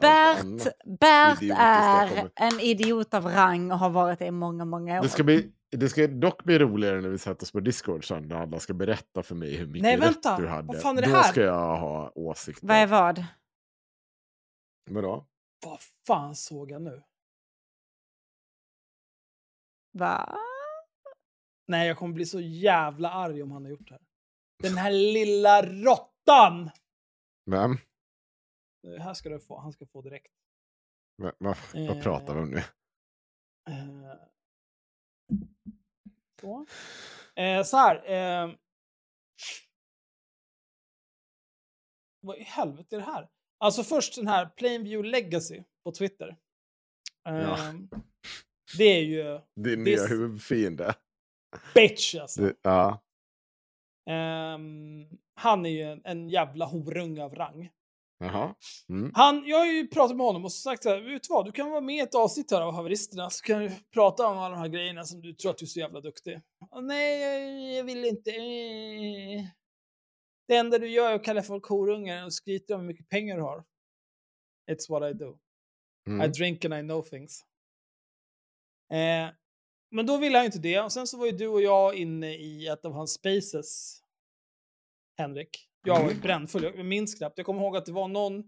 Bert, 0.02 0.68
Bert 1.00 1.40
är 1.58 2.32
en 2.36 2.60
idiot 2.60 3.14
av 3.14 3.26
rang 3.26 3.72
och 3.72 3.80
har 3.80 3.90
varit 3.90 4.20
det 4.20 4.26
i 4.26 4.32
många, 4.32 4.66
många 4.66 5.00
år. 5.00 5.04
Det 5.04 5.10
ska, 5.10 5.24
bli, 5.24 5.52
det 5.70 5.90
ska 5.90 6.08
dock 6.08 6.44
bli 6.44 6.60
roligare 6.60 7.02
när 7.02 7.10
vi 7.10 7.18
sätter 7.18 7.44
oss 7.44 7.52
på 7.52 7.60
Discord 7.60 8.08
sen, 8.08 8.28
när 8.28 8.36
alla 8.36 8.60
ska 8.60 8.74
berätta 8.74 9.24
för 9.24 9.36
mig 9.36 9.56
hur 9.56 9.68
mycket 9.68 9.82
Nej, 9.84 9.98
rätt 9.98 10.06
vänta. 10.06 10.38
du 10.38 10.48
hade. 10.48 10.68
Vad 10.68 10.82
fan 10.82 10.98
är 10.98 11.02
det 11.02 11.08
Då 11.08 11.16
här? 11.16 11.32
ska 11.32 11.42
jag 11.42 11.78
ha 11.78 12.12
åsikter. 12.16 12.68
Vad 12.68 12.78
är 12.78 12.88
vad? 12.88 13.26
Vadå? 14.90 15.26
Vad 15.66 15.80
fan 16.08 16.36
såg 16.36 16.72
jag 16.72 16.82
nu? 16.82 17.04
Va? 19.92 20.38
Nej, 21.68 21.88
jag 21.88 21.98
kommer 21.98 22.14
bli 22.14 22.26
så 22.26 22.40
jävla 22.40 23.12
arg 23.12 23.44
om 23.44 23.52
han 23.52 23.64
har 23.64 23.72
gjort 23.72 23.88
det 23.88 23.94
här. 23.94 24.02
Den 24.64 24.78
här 24.78 24.92
lilla 24.92 25.62
råttan! 25.62 26.70
Vem? 27.46 27.78
Det 28.84 29.02
här 29.02 29.14
ska 29.14 29.30
du 29.30 29.40
få. 29.40 29.60
Han 29.60 29.72
ska 29.72 29.86
få 29.86 30.02
direkt. 30.02 30.34
Va, 31.18 31.32
va, 31.40 31.56
vad 31.74 31.98
Eh. 31.98 32.04
pratar 32.04 32.36
vi 32.36 32.42
om 32.42 32.50
nu? 32.50 32.58
Eh, 33.70 34.14
Så. 36.42 36.66
Eh, 37.36 37.64
så 37.64 37.78
här. 37.78 38.12
Eh, 38.12 38.52
vad 42.22 42.38
i 42.38 42.44
helvete 42.44 42.96
är 42.96 43.00
det 43.00 43.06
här? 43.06 43.28
Alltså 43.58 43.84
först 43.84 44.16
den 44.16 44.28
här 44.28 44.46
Plainview 44.46 45.10
Legacy 45.10 45.64
på 45.84 45.92
Twitter. 45.92 46.38
Eh, 47.28 47.36
Ja. 47.36 47.74
Det 48.78 48.84
är 48.84 49.02
ju 49.02 49.40
Din 49.56 49.84
nya 49.84 50.06
huvudfiende. 50.08 50.96
bitch 51.76 52.16
alltså. 52.16 52.42
Det, 52.42 52.54
ja. 52.62 53.04
Ehm, 54.10 55.08
han 55.34 55.66
är 55.66 55.70
ju 55.70 55.82
en, 55.82 56.02
en 56.06 56.30
jävla 56.30 56.66
horunge 56.66 57.24
av 57.24 57.36
rang. 57.36 57.70
Jaha. 58.20 58.56
Mm. 58.90 59.12
Han, 59.16 59.44
jag 59.48 59.58
har 59.58 59.66
ju 59.66 59.88
pratat 59.88 60.18
med 60.18 60.26
honom 60.26 60.46
och 60.46 60.52
sagt 60.54 60.84
så 60.84 60.90
här, 60.90 61.02
vet 61.02 61.24
du 61.24 61.28
vad, 61.34 61.46
du 61.46 61.52
kan 61.52 61.70
vara 61.70 61.82
med 61.82 61.96
i 61.96 62.00
ett 62.00 62.16
avsnitt 62.16 62.52
här 62.52 62.62
av 62.62 62.74
Haveristerna 62.74 63.30
så 63.30 63.44
kan 63.44 63.60
du 63.60 63.72
prata 63.94 64.28
om 64.28 64.38
alla 64.38 64.56
de 64.56 64.60
här 64.62 64.68
grejerna 64.68 65.04
som 65.04 65.22
du 65.22 65.34
tror 65.34 65.52
att 65.52 65.58
du 65.58 65.66
är 65.66 65.68
så 65.68 65.80
jävla 65.80 66.02
duktig. 66.02 66.42
"Åh, 66.72 66.82
nej, 66.82 67.76
jag, 67.78 67.84
vill 67.84 68.06
inte. 68.06 68.32
eh." 68.32 69.46
Det 70.48 70.56
enda 70.56 70.78
du 70.80 70.88
gör 70.90 71.12
är 71.12 71.16
att 71.16 71.24
kalla 71.24 71.44
folk 71.44 71.66
horungar 71.66 72.26
och 72.26 72.34
skryta 72.34 72.76
om 72.76 72.82
hur 72.82 72.88
mycket 72.88 73.10
pengar 73.10 73.36
du 73.38 73.42
har. 73.44 73.64
It's 74.72 74.90
what 74.90 75.12
I 75.12 75.14
do. 75.18 75.38
I 76.08 76.10
Mm. 76.10 76.32
drink 76.32 76.66
and 76.66 76.74
I 76.74 76.82
know 76.82 77.02
things. 77.02 77.42
Eh, 78.92 79.30
men 79.92 80.06
då 80.06 80.18
ville 80.18 80.38
han 80.38 80.44
ju 80.44 80.46
inte 80.46 80.60
det. 80.60 80.80
Och 80.82 80.92
sen 80.92 81.08
så 81.08 81.18
var 81.18 81.26
ju 81.26 81.32
du 81.32 81.48
och 81.48 81.62
jag 81.62 81.96
inne 81.96 82.36
i 82.36 82.68
ett 82.68 82.86
av 82.86 82.92
hans 82.94 83.14
spaces. 83.14 84.00
Henrik. 85.18 85.67
Jag 85.88 86.04
var 86.04 86.10
ju 86.12 86.16
brännfull. 86.22 86.64
Jag 86.64 86.86
minns 86.86 87.16
knappt. 87.16 87.38
Jag 87.38 87.46
kommer 87.46 87.62
ihåg 87.62 87.78
att 87.78 87.86
det 87.86 87.92
var 87.92 88.08
någon 88.08 88.40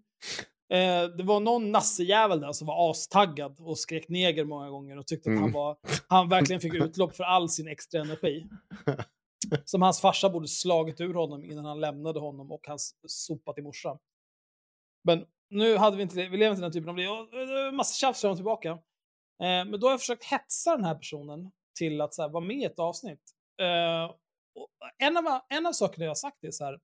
eh, 0.74 1.03
det 1.18 1.24
var 1.24 1.40
någon 1.40 1.72
nassejävel 1.72 2.40
där 2.40 2.51
som 2.51 2.68
var 2.68 2.92
astaggad 2.92 3.59
och 3.59 3.80
skrek 3.80 4.09
neger 4.09 4.45
många 4.45 4.69
gånger 4.69 4.98
och 4.98 5.08
tyckte 5.08 5.30
att 5.30 5.35
han 5.35 5.43
Mm. 5.43 5.53
var 5.53 5.77
han 6.08 6.30
verkligen 6.30 6.59
fick 6.61 6.74
utlopp 6.74 7.16
för 7.16 7.24
all 7.24 7.50
sin 7.50 7.68
extra 7.68 8.01
energi. 8.01 8.48
Som 9.66 9.82
hans 9.82 10.01
farsa 10.01 10.30
borde 10.30 10.48
slagit 10.48 11.01
ur 11.01 11.14
honom 11.14 11.43
innan 11.43 11.66
han 11.66 11.80
lämnade 11.80 12.19
honom 12.19 12.51
och 12.51 12.68
hans 12.68 12.95
sopa 13.08 13.53
till 13.53 13.64
morsan. 13.64 13.98
Men 15.03 15.26
nu 15.50 15.77
hade 15.77 15.98
vi 15.98 16.03
inte 16.03 16.16
det. 16.16 16.30
Vi 16.30 16.38
lever 16.38 16.51
inte 16.51 16.61
den 16.61 16.72
typen 16.72 16.90
av 16.90 16.98
liv. 16.98 17.09
Och, 17.09 17.34
eh, 17.34 17.72
Massa 17.72 17.93
tjafs 17.93 18.22
fram 18.22 18.32
och 18.32 18.38
tillbaka. 18.38 18.69
Eh, 18.69 18.77
men 19.40 19.72
då 19.80 19.88
har 19.88 19.92
jag 19.92 20.00
försökt 20.00 20.24
hetsa 20.24 20.76
den 20.76 20.85
här 20.85 20.95
personen 20.95 21.51
till 21.77 22.01
att 22.01 22.14
så 22.14 22.22
här, 22.22 22.30
vara 22.30 22.43
med 22.43 22.58
i 22.58 22.64
ett 22.64 22.80
avsnitt. 22.80 23.22
Eh, 23.61 24.11
en, 25.08 25.18
av, 25.18 25.42
en 25.50 25.66
av 25.66 25.72
sakerna 25.72 26.06
jag 26.06 26.09
har 26.09 26.16
sagt 26.16 26.43
är 26.43 26.51
så 26.51 26.66
här. 26.66 26.80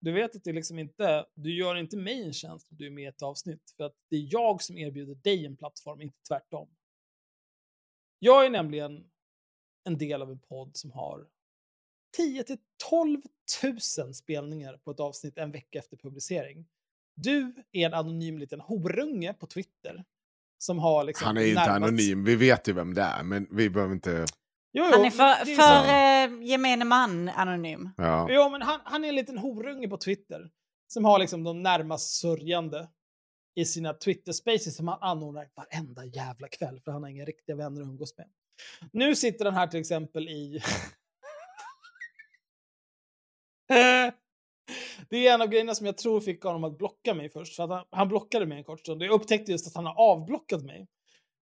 Du 0.00 0.12
vet 0.12 0.36
att 0.36 0.44
det 0.44 0.52
liksom 0.52 0.78
inte, 0.78 1.26
du 1.34 1.56
gör 1.56 1.74
inte 1.74 1.96
mig 1.96 2.22
en 2.22 2.32
tjänst 2.32 2.70
om 2.70 2.76
du 2.76 2.86
är 2.86 2.90
med 2.90 3.04
i 3.04 3.06
ett 3.06 3.22
avsnitt. 3.22 3.74
För 3.76 3.84
att 3.84 3.94
det 4.10 4.16
är 4.16 4.28
jag 4.32 4.62
som 4.62 4.78
erbjuder 4.78 5.14
dig 5.14 5.46
en 5.46 5.56
plattform, 5.56 6.00
inte 6.00 6.18
tvärtom. 6.28 6.68
Jag 8.18 8.46
är 8.46 8.50
nämligen 8.50 9.10
en 9.84 9.98
del 9.98 10.22
av 10.22 10.30
en 10.30 10.38
podd 10.38 10.76
som 10.76 10.90
har 10.90 11.26
10 12.16 12.42
till 12.42 12.58
12 12.90 13.22
000 13.98 14.14
spelningar 14.14 14.76
på 14.76 14.90
ett 14.90 15.00
avsnitt 15.00 15.38
en 15.38 15.52
vecka 15.52 15.78
efter 15.78 15.96
publicering. 15.96 16.66
Du 17.14 17.64
är 17.72 17.86
en 17.86 17.94
anonym 17.94 18.38
liten 18.38 18.60
horunge 18.60 19.34
på 19.34 19.46
Twitter. 19.46 20.04
Som 20.58 20.78
har 20.78 21.04
liksom 21.04 21.26
Han 21.26 21.36
är 21.36 21.46
inte 21.46 21.60
anonym, 21.60 22.24
vi 22.24 22.36
vet 22.36 22.68
ju 22.68 22.72
vem 22.72 22.94
det 22.94 23.02
är, 23.02 23.22
men 23.22 23.46
vi 23.50 23.70
behöver 23.70 23.94
inte... 23.94 24.26
Jo, 24.78 24.84
jo, 24.84 24.92
Han 24.92 25.04
är 25.04 25.10
för, 25.10 25.44
det 25.44 25.52
är 25.52 25.56
för 25.56 25.84
eh, 25.88 26.48
gemene 26.48 26.84
man 26.84 27.28
anonym. 27.28 27.90
Ja. 27.96 28.26
Jo, 28.30 28.48
men 28.50 28.62
han, 28.62 28.80
han 28.84 29.04
är 29.04 29.08
en 29.08 29.14
liten 29.14 29.38
horunge 29.38 29.88
på 29.88 29.96
Twitter. 29.96 30.50
Som 30.86 31.04
har 31.04 31.18
liksom 31.18 31.44
de 31.44 31.62
närmast 31.62 32.20
sörjande 32.20 32.88
i 33.54 33.64
sina 33.64 33.94
Twitter-spaces 33.94 34.76
som 34.76 34.88
han 34.88 34.98
anordnar 35.00 35.48
varenda 35.54 36.04
jävla 36.04 36.48
kväll. 36.48 36.80
För 36.84 36.92
han 36.92 37.02
har 37.02 37.10
inga 37.10 37.24
riktiga 37.24 37.56
vänner 37.56 37.80
att 37.80 37.86
umgås 37.86 38.18
med. 38.18 38.26
Nu 38.92 39.16
sitter 39.16 39.44
den 39.44 39.54
här 39.54 39.66
till 39.66 39.80
exempel 39.80 40.28
i... 40.28 40.60
Det 45.08 45.26
är 45.26 45.34
en 45.34 45.42
av 45.42 45.48
grejerna 45.48 45.74
som 45.74 45.86
jag 45.86 45.98
tror 45.98 46.20
fick 46.20 46.42
honom 46.42 46.64
att 46.64 46.78
blocka 46.78 47.14
mig 47.14 47.30
först. 47.30 47.56
För 47.56 47.64
att 47.64 47.70
han, 47.70 47.84
han 47.90 48.08
blockade 48.08 48.46
mig 48.46 48.58
en 48.58 48.64
kort 48.64 48.80
stund. 48.80 49.02
Och 49.02 49.06
jag 49.06 49.14
upptäckte 49.14 49.52
just 49.52 49.66
att 49.66 49.74
han 49.74 49.86
har 49.86 49.94
avblockat 49.94 50.62
mig. 50.62 50.86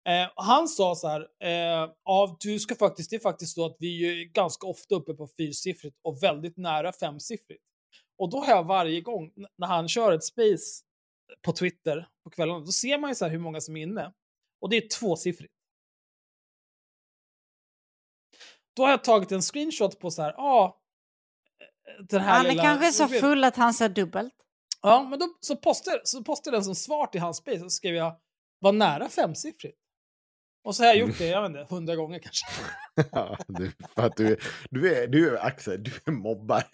Eh, 0.08 0.30
han 0.36 0.68
sa 0.68 0.94
så 0.94 1.08
här, 1.08 1.20
eh, 1.42 1.90
ja, 2.04 2.36
du 2.40 2.58
ska 2.58 2.74
faktiskt, 2.74 3.10
det 3.10 3.16
är 3.16 3.20
faktiskt 3.20 3.54
så 3.54 3.66
att 3.66 3.76
vi 3.78 4.20
är 4.22 4.24
ganska 4.24 4.66
ofta 4.66 4.94
uppe 4.94 5.14
på 5.14 5.28
fyrsiffrigt 5.38 5.96
och 6.02 6.22
väldigt 6.22 6.56
nära 6.56 6.92
femsiffrigt. 6.92 7.62
Och 8.18 8.30
då 8.30 8.38
har 8.40 8.52
jag 8.52 8.64
varje 8.64 9.00
gång 9.00 9.32
när 9.58 9.66
han 9.66 9.88
kör 9.88 10.12
ett 10.12 10.24
space 10.24 10.84
på 11.42 11.52
Twitter 11.52 12.08
på 12.24 12.30
kvällarna, 12.30 12.60
då 12.60 12.72
ser 12.72 12.98
man 12.98 13.10
ju 13.10 13.14
så 13.14 13.24
här 13.24 13.32
hur 13.32 13.38
många 13.38 13.60
som 13.60 13.76
är 13.76 13.82
inne. 13.82 14.12
Och 14.60 14.70
det 14.70 14.76
är 14.76 14.88
tvåsiffrigt. 14.88 15.52
Då 18.76 18.82
har 18.82 18.90
jag 18.90 19.04
tagit 19.04 19.32
en 19.32 19.42
screenshot 19.42 19.98
på 19.98 20.10
så 20.10 20.22
här, 20.22 20.34
ja, 20.36 20.80
eh, 21.60 22.04
den 22.04 22.20
här 22.20 22.36
Han 22.36 22.46
är 22.46 22.50
lilla- 22.50 22.62
kanske 22.62 22.92
så 22.92 23.08
full 23.08 23.44
att 23.44 23.56
han 23.56 23.74
ser 23.74 23.88
dubbelt. 23.88 24.34
Ja, 24.82 25.02
men 25.10 25.18
då, 25.18 25.28
så 25.40 25.56
postade 25.56 26.00
så 26.04 26.24
postade 26.24 26.56
den 26.56 26.64
som 26.64 26.74
svar 26.74 27.06
till 27.06 27.20
hans 27.20 27.36
space 27.36 27.56
och 27.64 27.72
så 27.72 27.76
skrev 27.76 27.94
jag 27.94 28.16
var 28.58 28.72
nära 28.72 29.08
femsiffrigt. 29.08 29.78
Och 30.64 30.76
så 30.76 30.82
har 30.82 30.88
jag 30.88 30.96
gjort 30.96 31.18
det, 31.18 31.26
jag 31.26 31.42
vet 31.42 31.48
inte, 31.60 31.74
hundra 31.74 31.96
gånger 31.96 32.18
kanske. 32.18 32.46
Ja, 33.12 33.36
du, 33.48 33.72
för 33.94 34.02
att 34.02 34.16
du, 34.16 34.36
du, 34.70 34.94
är, 34.96 35.06
du 35.06 35.30
är 35.36 35.46
Axel, 35.46 35.82
du 35.82 35.90
är 36.06 36.10
mobbare. 36.10 36.64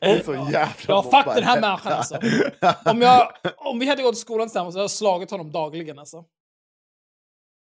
Du 0.00 0.06
är 0.08 0.22
så 0.22 0.34
Ja. 0.34 0.50
jävla 0.50 0.74
Ja, 0.88 1.02
fuck 1.02 1.12
mobbare. 1.12 1.34
den 1.34 1.44
här 1.44 1.60
människan, 1.60 1.92
alltså. 1.92 2.20
Om, 2.90 3.02
jag, 3.02 3.32
om 3.56 3.78
vi 3.78 3.88
hade 3.88 4.02
gått 4.02 4.14
i 4.14 4.18
skolan 4.18 4.48
tillsammans 4.48 4.74
så 4.74 4.78
hade 4.78 4.82
jag 4.84 4.90
slagit 4.90 5.30
honom 5.30 5.52
dagligen 5.52 5.98
alltså. 5.98 6.24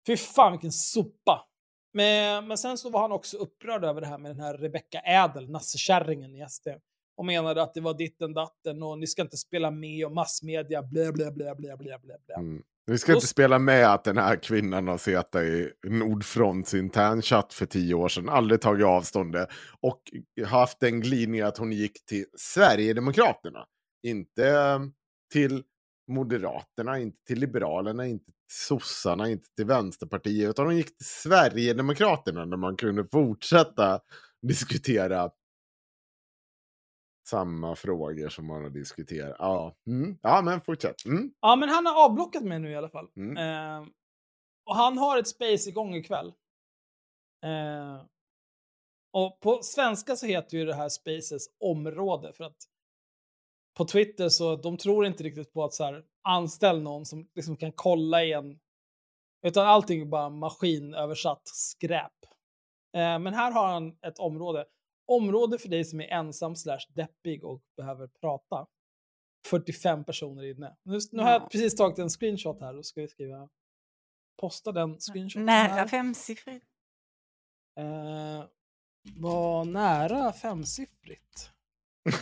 Fy 0.07 0.17
fan 0.17 0.53
vilken 0.53 0.73
sopa. 0.73 1.45
Men, 1.93 2.47
men 2.49 2.59
sen 2.59 2.79
så 2.79 2.91
var 2.91 3.01
han 3.01 3.13
också 3.13 3.37
upprörd 3.37 3.85
över 3.85 4.01
det 4.01 4.07
här 4.07 4.19
med 4.19 4.31
den 4.31 4.41
här 4.41 4.55
Rebecca 4.59 4.99
Ädel, 5.01 5.51
nassekärringen 5.51 6.35
i 6.35 6.47
SD. 6.49 6.69
Och 7.17 7.25
menade 7.25 7.63
att 7.63 7.75
det 7.75 7.81
var 7.81 7.95
ditten 7.95 8.35
datten 8.35 8.83
och 8.83 8.99
ni 8.99 9.07
ska 9.07 9.23
inte 9.23 9.37
spela 9.37 9.71
med 9.71 10.07
och 10.07 10.13
massmedia, 10.13 10.83
blä 10.83 11.13
blä 11.13 11.31
blä 11.31 11.55
blä 11.55 11.77
blä 11.77 11.99
blä 11.99 12.19
blä. 12.27 12.35
Mm. 12.37 12.63
Vi 12.91 12.99
ska 12.99 13.15
inte 13.15 13.27
spela 13.27 13.59
med 13.59 13.95
att 13.95 14.05
den 14.05 14.19
här 14.19 14.37
kvinnan 14.37 14.89
har 14.89 14.99
suttit 14.99 15.35
i 15.35 15.73
Nordfronts 15.89 16.75
internchatt 16.75 17.53
för 17.53 17.67
tio 17.67 17.95
år 17.95 18.09
sedan, 18.09 18.29
aldrig 18.29 18.61
tagit 18.61 18.87
avstånd 18.87 19.33
det, 19.33 19.47
och 19.81 20.03
haft 20.47 20.83
en 20.83 21.01
glidning 21.01 21.41
att 21.41 21.59
hon 21.59 21.73
gick 21.73 22.07
till 22.07 22.25
Sverigedemokraterna. 22.37 23.67
Inte 24.03 24.49
eh, 24.49 24.81
till 25.33 25.63
Moderaterna, 26.09 26.99
inte 26.99 27.19
till 27.27 27.39
Liberalerna, 27.39 28.07
inte 28.07 28.25
till 28.25 28.35
sossarna, 28.51 29.29
inte 29.29 29.49
till 29.57 29.67
Vänsterpartiet, 29.67 30.51
utan 30.51 30.67
hon 30.67 30.77
gick 30.77 30.97
till 30.97 31.07
Sverigedemokraterna 31.07 32.47
där 32.47 32.57
man 32.57 32.77
kunde 32.77 33.07
fortsätta 33.13 34.01
diskutera 34.43 35.31
samma 37.29 37.77
frågor 37.77 38.29
som 38.29 38.47
man 38.47 38.63
har 38.63 38.71
diskuterat. 38.71 39.37
Ja, 39.39 39.77
mm. 39.87 40.19
ja 40.23 40.43
men 40.43 40.61
fortsätt. 40.61 41.05
Mm. 41.05 41.33
Ja, 41.41 41.57
men 41.57 41.69
han 41.69 41.87
har 41.87 42.05
avblockat 42.05 42.43
mig 42.43 42.59
nu 42.59 42.71
i 42.71 42.77
alla 42.77 42.89
fall. 42.89 43.09
Mm. 43.17 43.37
Eh, 43.37 43.89
och 44.67 44.77
han 44.77 44.99
har 44.99 45.19
ett 45.19 45.29
space 45.29 45.69
igång 45.69 45.95
ikväll. 45.95 46.33
Eh, 47.45 48.03
och 49.13 49.41
på 49.41 49.63
svenska 49.63 50.17
så 50.17 50.27
heter 50.27 50.59
ju 50.59 50.65
det 50.65 50.75
här 50.75 50.89
spaces 50.89 51.47
område 51.61 52.33
för 52.33 52.45
att 52.45 52.57
på 53.77 53.85
Twitter 53.85 54.29
så 54.29 54.57
de 54.57 54.77
tror 54.77 55.07
inte 55.07 55.25
riktigt 55.25 55.53
på 55.53 55.65
att 55.65 55.75
så 55.75 55.85
här, 55.85 56.05
anställ 56.23 56.83
någon 56.83 57.07
som 57.07 57.29
liksom 57.35 57.57
kan 57.57 57.73
kolla 57.73 58.25
i 58.25 58.33
en 58.33 58.59
utan 59.47 59.67
allting 59.67 60.01
är 60.01 60.05
bara 60.05 60.29
maskinöversatt 60.31 61.43
skräp. 61.45 62.13
Eh, 62.97 63.19
men 63.19 63.35
här 63.35 63.53
har 63.53 63.67
han 63.67 63.99
ett 64.03 64.19
område. 64.19 64.67
Område 65.09 65.59
för 65.59 65.69
dig 65.69 65.85
som 65.85 66.01
är 66.01 66.05
ensam 66.09 66.57
slash 66.57 66.79
deppig 66.95 67.45
och 67.45 67.63
behöver 67.77 68.07
prata. 68.21 68.67
45 69.47 70.05
personer 70.05 70.45
inne. 70.51 70.77
Nu, 70.83 70.99
nu 71.13 71.23
har 71.23 71.31
Ja. 71.31 71.41
jag 71.41 71.51
precis 71.51 71.75
tagit 71.77 71.99
en 71.99 72.09
screenshot 72.11 72.61
här 72.61 72.77
och 72.77 72.87
ska 72.87 73.01
vi 73.01 73.09
skriva 73.09 73.49
posta 74.41 74.73
den 74.73 74.99
screenshoten 75.01 75.47
Nära 75.47 75.69
här. 75.73 75.87
femsiffrigt. 75.89 76.67
Eh, 77.79 78.45
var 79.17 79.65
nära 79.65 80.33
femsiffrigt. 80.33 81.51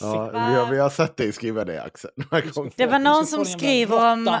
Ja, 0.00 0.30
vi, 0.30 0.38
har, 0.38 0.70
vi 0.70 0.78
har 0.78 0.90
sett 0.90 1.16
dig 1.16 1.32
skriva 1.32 1.64
det 1.64 1.82
Axel. 1.82 2.10
Det 2.76 2.86
var 2.86 2.98
någon 2.98 3.26
som 3.26 3.44
skriver 3.44 4.12
om... 4.12 4.38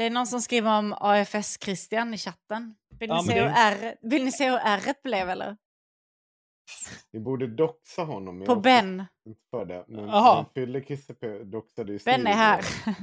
Det 0.00 0.06
är 0.06 0.10
någon 0.10 0.26
som 0.26 0.40
skriver 0.40 0.78
om 0.78 0.94
AFS-Christian 0.94 2.14
i 2.14 2.18
chatten. 2.18 2.74
Vill 2.98 3.10
ni, 3.10 3.16
Ja, 3.16 3.22
se 3.22 3.34
hur 3.40 3.44
det- 3.48 3.54
R, 3.56 3.96
vill 4.02 4.24
ni 4.24 4.32
se 4.32 4.50
hur 4.50 4.58
R 4.58 4.80
blev 5.02 5.28
eller? 5.30 5.56
Vi 7.10 7.20
borde 7.20 7.46
doxa 7.46 8.02
honom. 8.04 8.44
På 8.46 8.56
Ben. 8.56 9.04
inte 9.26 9.40
för 9.50 9.64
det. 9.64 9.84
Men, 9.88 10.44
Fyllekisse 10.54 11.12
pe- 11.12 11.44
doxade 11.44 11.92
ju 11.92 11.98
Ben 12.04 12.26
är 12.26 12.32
här. 12.32 12.64
Ja, 12.86 12.94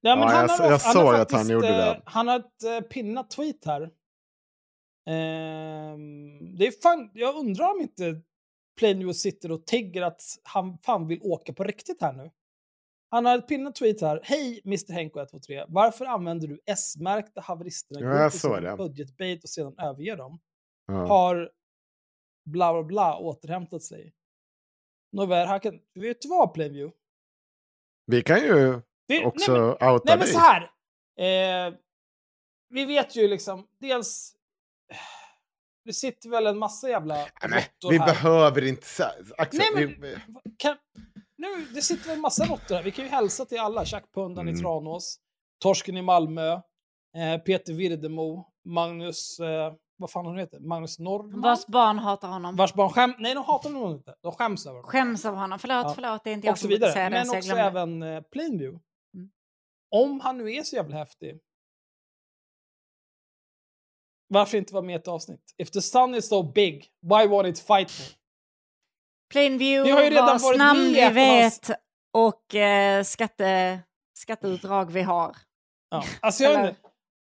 Ja, 0.00 0.16
men 0.16 0.28
han 0.28 0.32
jag- 0.36 0.48
har, 0.48 0.64
jag 0.64 0.70
han 0.70 0.78
såg 0.92 1.08
att 1.14 1.18
faktiskt, 1.18 1.36
han 1.38 1.48
gjorde 1.48 1.68
eh, 1.68 1.76
det. 1.76 2.02
Han 2.06 2.28
har 2.28 2.38
ett 2.38 2.62
eh, 2.64 2.80
pinnat 2.88 3.30
tweet 3.30 3.64
här. 3.66 3.82
Ehm, 5.06 6.56
det 6.56 6.66
är 6.66 6.82
fan, 6.82 7.10
jag 7.14 7.34
undrar 7.34 7.70
om 7.74 7.80
inte 7.80 8.20
Plainview 8.78 9.14
sitter 9.14 9.52
och 9.52 9.66
tigger 9.66 10.02
att 10.02 10.22
han 10.42 10.78
fan 10.78 11.06
vill 11.08 11.20
åka 11.22 11.52
på 11.52 11.64
riktigt 11.64 12.00
här 12.02 12.12
nu. 12.12 12.30
Han 13.10 13.24
har 13.26 13.38
ett 13.38 13.48
pinnat 13.48 13.74
tweet 13.74 14.00
här. 14.00 14.20
Hej 14.22 14.60
Mr 14.64 14.92
Henko 14.92 15.18
123. 15.18 15.64
Varför 15.68 16.04
använder 16.04 16.48
du 16.48 16.60
S-märkta 16.66 17.40
haveristerna 17.40 18.30
som 18.30 18.76
budgetbait 18.76 19.44
och 19.44 19.50
sedan 19.50 19.74
överger 19.78 20.16
dem? 20.16 20.38
Ja. 20.86 21.06
Har 21.06 21.50
bla 22.50 22.72
bla 22.72 22.82
bla 22.82 23.18
återhämtat 23.18 23.82
sig? 23.82 24.14
Nåväl, 25.12 25.46
här 25.48 25.58
kan, 25.58 25.80
vet 25.94 26.20
du 26.22 26.28
vad 26.28 26.54
Plainview? 26.54 26.96
Vi 28.06 28.22
kan 28.22 28.40
ju 28.40 28.80
Vi, 29.06 29.24
också 29.24 29.52
nej, 29.52 29.60
men, 29.60 29.70
outa 29.92 30.02
Nej 30.04 30.16
men 30.16 30.18
dig. 30.18 30.28
så 30.28 30.38
här. 30.38 30.62
Eh, 31.18 31.74
vi 32.68 32.84
vet 32.84 33.16
ju 33.16 33.28
liksom, 33.28 33.66
dels... 33.80 34.32
Det 35.84 35.92
sitter 35.92 36.28
väl 36.30 36.46
en 36.46 36.58
massa 36.58 36.88
jävla 36.88 37.14
Nej, 37.14 37.30
men, 37.48 37.62
vi 37.90 37.98
här. 37.98 38.06
behöver 38.06 38.64
inte... 38.64 38.86
Axel, 39.38 39.60
Nej, 39.74 39.88
men- 39.88 40.00
vi, 40.00 40.16
Kan, 40.56 40.76
nu, 41.36 41.66
det 41.74 41.82
sitter 41.82 42.12
en 42.12 42.20
massa 42.20 42.44
råttor 42.44 42.74
här. 42.74 42.82
Vi 42.82 42.90
kan 42.90 43.04
ju 43.04 43.10
hälsa 43.10 43.44
till 43.44 43.58
alla. 43.58 43.84
Tjackpundan 43.84 44.48
Mm. 44.48 44.54
i 44.54 44.62
Tranås, 44.62 45.20
Torsken 45.58 45.96
i 45.96 46.02
Malmö, 46.02 46.52
eh, 47.16 47.38
Peter 47.46 47.72
Virdemo, 47.72 48.52
Magnus... 48.64 49.40
Eh, 49.40 49.74
vad 49.98 50.10
fan 50.10 50.26
han 50.26 50.38
heter? 50.38 50.60
Magnus 50.60 50.98
Norrman? 50.98 51.40
Vars 51.40 51.66
barn 51.66 51.98
hatar 51.98 52.28
honom. 52.28 52.56
Vars 52.56 52.74
barn 52.74 52.90
skäm... 52.90 53.14
Nej, 53.18 53.34
de 53.34 53.44
hatar 53.44 53.70
honom 53.70 53.92
inte. 53.92 54.14
De 54.22 54.32
skäms 54.32 54.66
över 54.66 54.76
honom. 54.76 54.90
Skäms 54.90 55.24
av 55.24 55.34
honom. 55.34 55.58
Förlåt, 55.58 55.84
Ja. 55.84 55.92
förlåt. 55.94 56.24
Det 56.24 56.30
är 56.30 56.34
inte 56.34 56.46
jag 56.46 56.52
och 56.52 56.58
som 56.58 56.68
vidare. 56.68 56.92
säga 56.92 57.10
det. 57.10 57.24
Men 57.24 57.30
också 57.38 57.52
även 57.52 58.02
eh, 58.02 58.22
Plainview. 58.22 58.80
Mm. 59.14 59.30
Om 59.90 60.20
han 60.20 60.38
nu 60.38 60.52
är 60.54 60.62
så 60.62 60.76
jävla 60.76 60.96
häftig. 60.96 61.40
Varför 64.28 64.58
inte 64.58 64.74
vara 64.74 64.84
med 64.84 64.92
i 64.92 64.96
ett 64.96 65.08
avsnitt? 65.08 65.54
If 65.58 65.70
the 65.70 65.82
sun 65.82 66.14
is 66.14 66.28
so 66.28 66.42
big, 66.52 66.86
why 67.02 67.26
won't 67.26 67.48
it 67.48 67.58
fight 67.58 67.90
me? 68.00 68.04
Plainview, 69.32 69.90
Vi 69.90 69.90
har 69.90 70.04
ju 70.04 70.10
redan 70.10 70.26
vars 70.26 70.42
varit 70.42 70.58
namn 70.58 70.80
med 70.80 70.90
i 70.90 71.08
vi 71.08 71.14
vet 71.14 71.70
och 72.12 72.54
eh, 72.54 73.02
skatte, 73.02 73.80
skatteutdrag 74.18 74.92
vi 74.92 75.02
har. 75.02 75.36
Ja. 75.90 76.04
Alltså 76.20 76.44
jag. 76.44 76.74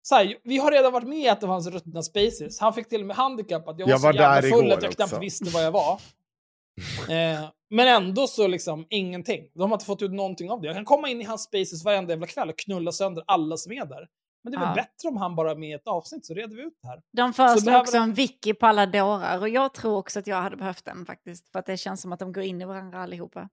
Så 0.03 0.15
här, 0.15 0.37
vi 0.45 0.59
har 0.59 0.73
redan 0.73 0.93
varit 0.93 1.09
med 1.09 1.19
i 1.19 1.27
ett 1.27 1.43
av 1.43 1.49
hans 1.49 1.67
ruttna 1.67 2.03
spaces. 2.03 2.61
Han 2.61 2.75
fick 2.75 2.89
till 2.89 3.01
och 3.01 3.07
med 3.07 3.17
handikapp 3.17 3.69
att 3.69 3.79
jag 3.79 3.87
var, 3.87 3.93
Jag 3.93 4.01
så 4.01 4.07
var 4.07 4.15
jävla 4.15 4.41
där 4.41 4.51
full 4.51 4.73
att 4.73 4.83
jag 4.83 4.93
knappt 4.93 5.13
också. 5.13 5.21
visste 5.21 5.51
vad 5.51 5.65
jag 5.65 5.73
var. 5.73 5.93
eh, 7.09 7.51
men 7.71 7.89
ändå 7.89 8.27
så 8.27 8.47
liksom 8.47 8.87
ingenting. 8.91 9.51
De 9.55 9.71
har 9.71 9.77
inte 9.77 9.85
fått 9.85 10.03
ut 10.03 10.13
någonting 10.13 10.51
av 10.51 10.61
det. 10.61 10.67
Jag 10.67 10.77
kan 10.77 10.85
komma 10.85 11.09
in 11.09 11.21
i 11.21 11.25
hans 11.25 11.43
spaces 11.43 11.85
varenda 11.85 12.13
jävla 12.13 12.27
kväll 12.27 12.49
och 12.49 12.59
knulla 12.59 12.93
sönder 12.93 13.25
alla 13.27 13.57
som 13.57 13.73
är 13.73 13.85
där. 13.85 14.09
Men 14.51 14.61
det 14.61 14.67
är 14.67 14.69
väl 14.69 14.77
Ja. 14.77 14.83
bättre 14.83 15.09
om 15.09 15.17
han 15.17 15.35
bara 15.37 15.51
är 15.51 15.57
med 15.57 15.69
i 15.69 15.73
ett 15.73 15.87
avsnitt 15.89 16.27
så 16.27 16.35
reder 16.35 16.57
vi 16.57 16.63
ut 16.63 16.79
det 16.83 16.89
här. 16.89 17.03
De 17.13 17.33
föreslår 17.33 17.81
också 17.81 17.97
en 17.97 18.13
wiki 18.15 18.55
på 18.55 18.67
alla 18.67 18.87
dårar 18.87 19.41
och 19.41 19.49
jag 19.49 19.75
tror 19.75 19.97
också 19.97 20.19
att 20.19 20.27
jag 20.27 20.43
hade 20.43 20.57
behövt 20.57 20.85
den 20.85 21.07
faktiskt. 21.07 21.49
För 21.53 21.59
att 21.59 21.67
det 21.67 21.77
känns 21.77 22.01
som 22.01 22.13
att 22.13 22.19
de 22.19 22.33
går 22.33 22.45
in 22.45 22.63
i 22.63 22.65
varandra 22.65 23.03
allihopa. 23.03 23.49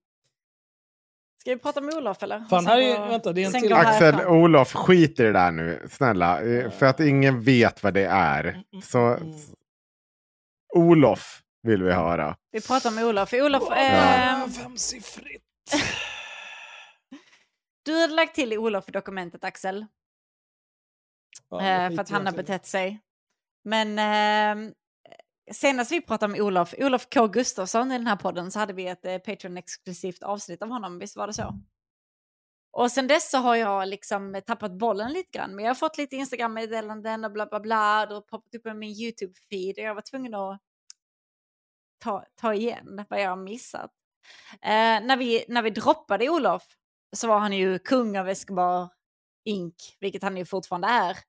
Ska 1.41 1.51
vi 1.53 1.57
prata 1.59 1.82
med 1.82 1.93
Olof 1.95 2.24
eller? 2.24 2.45
Fan, 2.49 2.65
här 2.67 2.77
är, 2.77 3.07
vänta, 3.09 3.33
det 3.33 3.43
är 3.43 3.56
en 3.56 3.61
till. 3.61 3.74
Axel, 3.74 4.14
härifrån. 4.15 4.38
Olof, 4.43 4.74
skit 4.74 5.19
i 5.19 5.24
det 5.24 5.32
där 5.32 5.51
nu. 5.51 5.88
Snälla. 5.90 6.41
eh, 6.41 6.72
För 6.72 6.85
att 6.85 6.99
ingen 6.99 7.41
vet 7.41 7.83
vad 7.83 7.93
det 7.93 8.06
är. 8.06 8.43
mm, 8.43 8.82
Så 8.83 8.99
mm. 8.99 9.33
Olof 10.75 11.41
vill 11.64 11.83
vi 11.83 11.91
höra. 11.91 12.35
Vi 12.51 12.61
pratar 12.61 12.91
med 12.91 13.06
Olof. 13.06 13.33
Olof, 13.33 13.64
Ja. 13.69 13.75
eh, 14.43 14.48
Femsiffrigt. 14.49 15.45
du 17.85 18.01
hade 18.01 18.14
lagt 18.14 18.35
till 18.35 18.57
Olof 18.57 18.90
i 18.90 18.91
dokumentet 18.91 19.43
Axel. 19.43 19.85
Ja, 21.49 21.61
eh, 21.61 21.91
för 21.91 22.01
att 22.01 22.09
han 22.09 22.25
har 22.25 22.33
betett 22.33 22.65
sig. 22.65 23.01
Men 23.64 23.99
eh, 23.99 24.72
senast 25.51 25.91
vi 25.91 26.01
pratade 26.01 26.31
med 26.31 26.41
Olof, 26.41 26.73
Olof 26.77 27.07
K 27.14 27.27
Gustafsson 27.27 27.91
i 27.91 27.97
den 27.97 28.07
här 28.07 28.15
podden 28.15 28.51
så 28.51 28.59
hade 28.59 28.73
vi 28.73 28.88
ett 28.88 29.05
eh, 29.05 29.17
Patreon-exklusivt 29.17 30.23
avsnitt 30.23 30.61
av 30.61 30.69
honom, 30.69 30.99
visst 30.99 31.15
var 31.15 31.27
det 31.27 31.33
så? 31.33 31.59
Och 32.72 32.91
sen 32.91 33.07
dess 33.07 33.31
så 33.31 33.38
har 33.38 33.55
jag 33.55 33.88
liksom 33.88 34.41
tappat 34.45 34.72
bollen 34.72 35.14
lite 35.14 35.38
grann, 35.38 35.55
men 35.55 35.65
jag 35.65 35.69
har 35.69 35.75
fått 35.75 35.97
lite 35.97 36.15
Instagram-meddelanden 36.15 37.25
och 37.25 37.31
bla 37.31 37.45
bla 37.45 37.59
bla, 37.59 38.05
har 38.05 38.22
poppat 38.22 38.55
upp 38.55 38.65
i 38.65 38.73
min 38.73 38.93
YouTube-feed 38.93 39.73
och 39.73 39.83
jag 39.83 39.95
var 39.95 40.01
tvungen 40.01 40.33
att 40.33 40.61
ta, 41.99 42.25
ta 42.35 42.53
igen 42.53 43.05
vad 43.09 43.22
jag 43.22 43.30
har 43.30 43.35
missat. 43.38 43.91
Eh, 44.61 45.05
när, 45.05 45.17
vi, 45.17 45.45
när 45.47 45.61
vi 45.61 45.69
droppade 45.69 46.30
Olof 46.30 46.64
så 47.15 47.27
var 47.27 47.39
han 47.39 47.53
ju 47.53 47.80
kung 47.80 48.17
av 48.17 48.30
Escobar 48.30 48.89
Inc, 49.45 49.98
vilket 49.99 50.24
han 50.24 50.38
ju 50.38 50.45
fortfarande 50.45 50.88
är. 50.88 51.09
Lite 51.09 51.22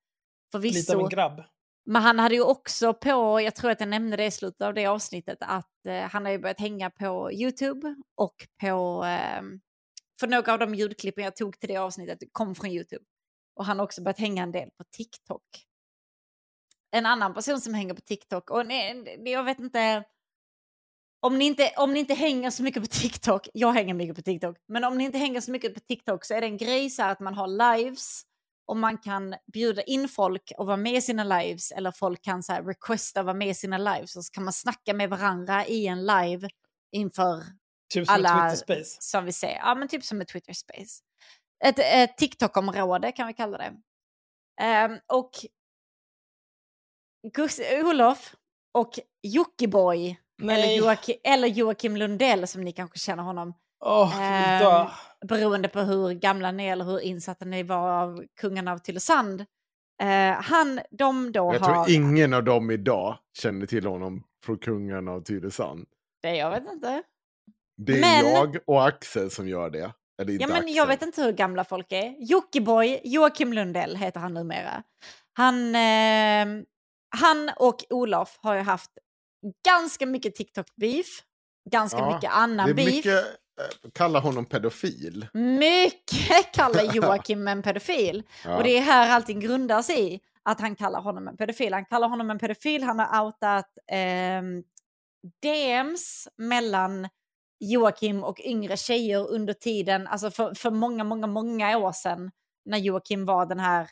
av 0.57 0.61
Förvisso. 0.63 1.01
en 1.01 1.09
grabb. 1.09 1.43
Men 1.85 2.03
han 2.03 2.19
hade 2.19 2.35
ju 2.35 2.43
också 2.43 2.95
på, 2.95 3.41
jag 3.41 3.55
tror 3.55 3.71
att 3.71 3.81
jag 3.81 3.89
nämnde 3.89 4.17
det 4.17 4.25
i 4.27 4.31
slutet 4.31 4.63
av 4.63 4.75
det 4.75 4.87
avsnittet, 4.87 5.39
att 5.41 5.87
eh, 5.87 6.01
han 6.03 6.25
har 6.25 6.33
ju 6.33 6.39
börjat 6.39 6.61
hänga 6.61 6.91
på 6.91 7.33
YouTube 7.33 7.97
och 8.15 8.35
på, 8.61 9.05
eh, 9.05 9.43
för 10.21 10.27
några 10.27 10.53
av 10.53 10.59
de 10.59 10.75
ljudklippen 10.75 11.25
jag 11.25 11.37
tog 11.37 11.61
till 11.61 11.69
det 11.69 11.77
avsnittet 11.77 12.19
kom 12.33 12.55
från 12.55 12.71
YouTube. 12.71 13.05
Och 13.55 13.65
han 13.65 13.79
har 13.79 13.85
också 13.85 14.03
börjat 14.03 14.19
hänga 14.19 14.43
en 14.43 14.53
del 14.53 14.71
på 14.71 14.85
TikTok. 14.85 15.43
En 16.91 17.07
annan 17.07 17.35
person 17.35 17.61
som 17.61 17.75
hänger 17.75 17.95
på 17.95 18.01
TikTok, 18.01 18.51
och 18.51 18.67
nej, 18.67 19.17
jag 19.25 19.45
vet 19.45 19.59
inte, 19.61 20.05
om 21.27 21.39
ni, 21.39 21.45
inte, 21.45 21.73
om 21.77 21.93
ni 21.93 22.01
inte 22.01 22.15
hänger 22.15 22.51
så 22.51 22.63
mycket 22.63 22.83
på 22.83 22.89
TikTok, 22.89 23.49
jag 23.53 23.73
hänger 23.73 23.95
mycket 23.95 24.17
på 24.17 24.23
TikTok, 24.23 24.57
men 24.69 24.85
om 24.85 24.99
ni 24.99 25.05
inte 25.05 25.19
hänger 25.19 25.41
så 25.41 25.51
mycket 25.51 25.75
på 25.75 25.81
TikTok 25.81 26.25
så 26.25 26.35
är 26.35 26.41
det 26.41 26.47
en 26.47 26.57
grej 26.57 26.91
så 26.91 27.03
här 27.03 27.13
att 27.13 27.21
man 27.21 27.35
har 27.35 27.77
lives 27.77 28.23
och 28.67 28.77
man 28.77 28.99
kan 28.99 29.35
bjuda 29.53 29.83
in 29.83 30.09
folk 30.09 30.53
och 30.59 30.67
vara 30.67 30.77
med 30.77 30.95
i 30.95 31.01
sina 31.01 31.25
lives 31.25 31.73
eller 31.73 31.91
folk 31.91 32.23
kan 32.23 32.43
så 32.43 32.53
här 32.53 32.63
requesta 32.63 33.23
vara 33.23 33.35
med 33.35 33.49
i 33.49 33.55
sina 33.55 33.79
lives 33.79 34.17
och 34.17 34.25
så 34.25 34.33
kan 34.33 34.45
man 34.45 34.53
snacka 34.53 34.95
med 34.95 35.11
varandra 35.11 35.67
i 35.67 35.87
en 35.87 36.07
live 36.07 36.49
inför 36.93 37.43
Typ 37.95 38.11
alla 38.11 38.29
ett 38.29 38.59
Twitter 38.59 38.75
Space. 38.75 38.97
som 39.01 39.25
vi 39.25 39.33
ser. 39.33 39.57
Ja, 39.57 39.75
men 39.75 39.89
typ 39.89 40.05
som 40.05 40.21
ett 40.21 40.29
Twitter 40.29 40.53
Space. 40.53 41.03
Ett, 41.65 41.79
ett 41.79 42.17
TikTok-område 42.17 43.13
kan 43.13 43.27
vi 43.27 43.33
kalla 43.33 43.59
det. 43.59 43.73
Ehm, 44.61 44.99
och 45.07 45.31
Gus 47.35 47.61
Olof 47.85 48.35
och 48.73 48.99
Jockiboi 49.23 50.17
eller. 50.43 50.77
Joakim, 50.77 51.17
eller 51.25 51.49
Joakim 51.49 51.97
Lundell 51.97 52.47
som 52.47 52.63
ni 52.65 52.73
kanske 52.73 52.99
känner 52.99 53.23
honom. 53.23 53.55
Ehm, 54.21 54.63
dö. 54.63 54.87
beroende 55.29 55.69
på 55.69 55.81
hur 55.81 56.13
gamla 56.13 56.53
ni 56.53 56.67
är 56.67 56.73
eller 56.73 56.85
hur 56.85 57.01
insatta 57.01 57.45
ni 57.45 57.63
var 57.63 57.89
av 58.03 58.25
kungarna 58.41 58.73
av 58.73 58.79
Tylösand. 58.79 59.41
Eh, 60.03 60.33
han, 60.43 60.81
de 60.91 61.33
då 61.33 61.55
Jag 61.55 61.61
har... 61.61 61.85
tror 61.85 61.97
ingen 61.97 62.35
av 62.35 62.45
dem 62.45 62.71
idag 62.71 63.19
känner 63.39 63.67
till 63.67 63.87
honom 63.87 64.23
från 64.45 64.59
kungarna 64.59 65.11
av 65.13 65.21
Tylösand. 65.21 65.87
Det, 66.23 66.37
jag 66.37 66.51
vet 66.51 66.73
inte. 66.73 67.03
Det 67.77 67.93
är 67.93 68.01
Men- 68.01 68.33
jag 68.33 68.57
och 68.67 68.87
Axel 68.87 69.31
som 69.31 69.49
gör 69.49 69.71
det. 69.71 69.93
Eller 70.23 70.33
inte 70.33 70.43
Ja, 70.43 70.49
men 70.49 70.57
Axel. 70.57 70.75
jag 70.77 70.87
vet 70.87 71.03
inte 71.03 71.23
hur 71.23 71.33
gamla 71.33 71.65
folk 71.65 71.93
är. 71.93 72.15
Jockiboi, 72.19 73.01
Joakim 73.05 73.53
Lundell 73.53 73.97
heter 73.97 74.21
han 74.21 74.35
numera. 74.35 74.83
Han, 75.33 75.75
eh, 75.75 76.65
han 77.17 77.51
och 77.57 77.77
Olof 77.91 78.39
har 78.43 78.55
ju 78.55 78.61
haft 78.61 78.91
ganska 79.65 80.07
mycket 80.07 80.37
TikTok-beef. 80.37 81.07
Ganska 81.71 81.99
Ja, 81.99 82.15
mycket 82.15 82.31
annan 82.33 82.75
beef. 82.75 82.87
mycket, 82.87 83.25
eh, 83.25 83.91
kalla 83.93 84.19
honom 84.21 84.45
pedofil. 84.47 85.27
Mycket 85.35 86.53
kallar 86.53 86.95
Joakim 86.95 87.49
en 87.49 87.63
pedofil. 87.63 88.23
Ja. 88.45 88.57
Och 88.57 88.65
det 88.65 88.79
är 88.79 88.81
här 88.83 89.11
allting 89.11 89.41
grundar 89.41 89.83
sig 89.83 90.15
i. 90.15 90.21
Att 90.43 90.61
han 90.61 90.77
kallar 90.77 91.01
honom 91.01 91.29
en 91.29 91.37
pedofil. 91.37 91.73
Han 91.75 91.85
kallar 91.85 92.09
honom 92.09 92.31
en 92.31 92.39
pedofil. 92.39 92.83
Han 92.83 92.99
har 92.99 93.25
outat 93.25 93.79
ehm, 93.93 94.63
DMs 95.43 96.29
mellan 96.37 97.09
Joakim 97.61 98.25
och 98.25 98.41
yngre 98.45 98.77
tjejer 98.77 99.31
under 99.31 99.53
tiden, 99.53 100.07
alltså 100.07 100.31
för, 100.31 100.55
för 100.55 100.71
många, 100.71 101.05
många, 101.05 101.27
många 101.27 101.79
år 101.79 101.93
sedan. 101.93 102.31
När 102.65 102.79
Joakim 102.79 103.25
var 103.25 103.47
den 103.47 103.61
här 103.61 103.89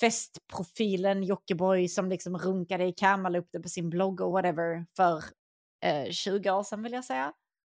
festprofilen 0.00 1.22
Jockiboi 1.22 1.88
som 1.88 2.08
liksom 2.08 2.38
runkade 2.38 2.84
i 2.84 2.92
kam 2.92 3.22
la 3.22 3.38
upp 3.38 3.48
det 3.52 3.60
på 3.60 3.68
sin 3.68 3.90
blogg 3.90 4.20
och 4.20 4.32
whatever 4.32 4.86
för 4.96 5.24
eh, 5.84 6.10
20 6.10 6.50
år 6.50 6.62
sedan 6.62 6.82
vill 6.82 6.92
jag 6.92 7.04
säga. 7.04 7.32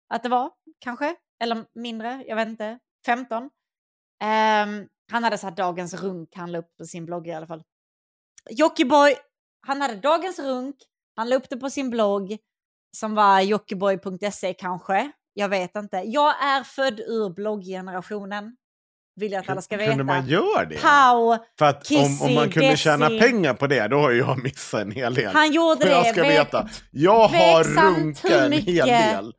Att 0.09 0.23
det 0.23 0.29
var, 0.29 0.51
kanske. 0.79 1.15
Eller 1.39 1.65
mindre, 1.73 2.23
jag 2.27 2.35
vet 2.35 2.47
inte. 2.47 2.79
15. 3.05 3.43
Um, 3.43 3.49
ehm, 4.23 4.87
han 5.11 5.23
hade 5.23 5.37
så 5.37 5.47
här 5.47 5.55
dagens 5.55 5.93
runk, 5.93 6.29
han 6.35 6.51
la 6.51 6.59
upp 6.59 6.77
på 6.77 6.85
sin 6.85 7.05
blogg 7.05 7.27
i 7.27 7.31
alla 7.31 7.47
fall. 7.47 7.63
Jockiboi, 8.49 9.15
han 9.67 9.81
hade 9.81 9.95
dagens 9.95 10.39
runk, 10.39 10.75
han 11.15 11.29
la 11.29 11.35
upp 11.35 11.49
det 11.49 11.57
på 11.57 11.69
sin 11.69 11.89
blogg 11.89 12.37
som 12.97 13.15
var 13.15 13.41
jockiboi.se 13.41 14.53
kanske. 14.53 15.11
Jag 15.33 15.49
vet 15.49 15.75
inte. 15.75 15.97
Jag 15.97 16.43
är 16.43 16.63
född 16.63 16.99
ur 16.99 17.29
blogggenerationen. 17.29 18.57
Vill 19.15 19.31
jag 19.31 19.39
att 19.41 19.49
alla 19.49 19.61
ska 19.61 19.77
veta. 19.77 19.89
Kunde 19.91 20.03
man 20.03 20.27
göra 20.27 20.65
det? 20.65 20.75
Pow! 20.75 21.37
För 21.59 21.65
att 21.65 21.75
om, 21.77 21.83
Kissy, 21.83 22.25
om 22.25 22.33
man 22.33 22.49
kunde 22.51 22.77
tjäna 22.77 23.09
Desi. 23.09 23.19
pengar 23.21 23.53
på 23.53 23.67
det, 23.67 23.87
då 23.87 23.97
har 23.97 24.11
jag 24.11 24.43
missat 24.43 24.81
en 24.81 24.91
hel 24.91 25.13
del. 25.13 25.33
Han 25.35 25.51
gjorde 25.53 25.81
För 25.81 25.91
jag 25.91 26.03
det. 26.03 26.09
ska 26.11 26.21
Vet- 26.21 26.31
veta. 26.31 26.69
Jag 26.91 27.27
har 27.27 27.63
runkat 27.63 28.31
en 28.31 28.51
hel 28.51 28.87
del. 28.87 29.33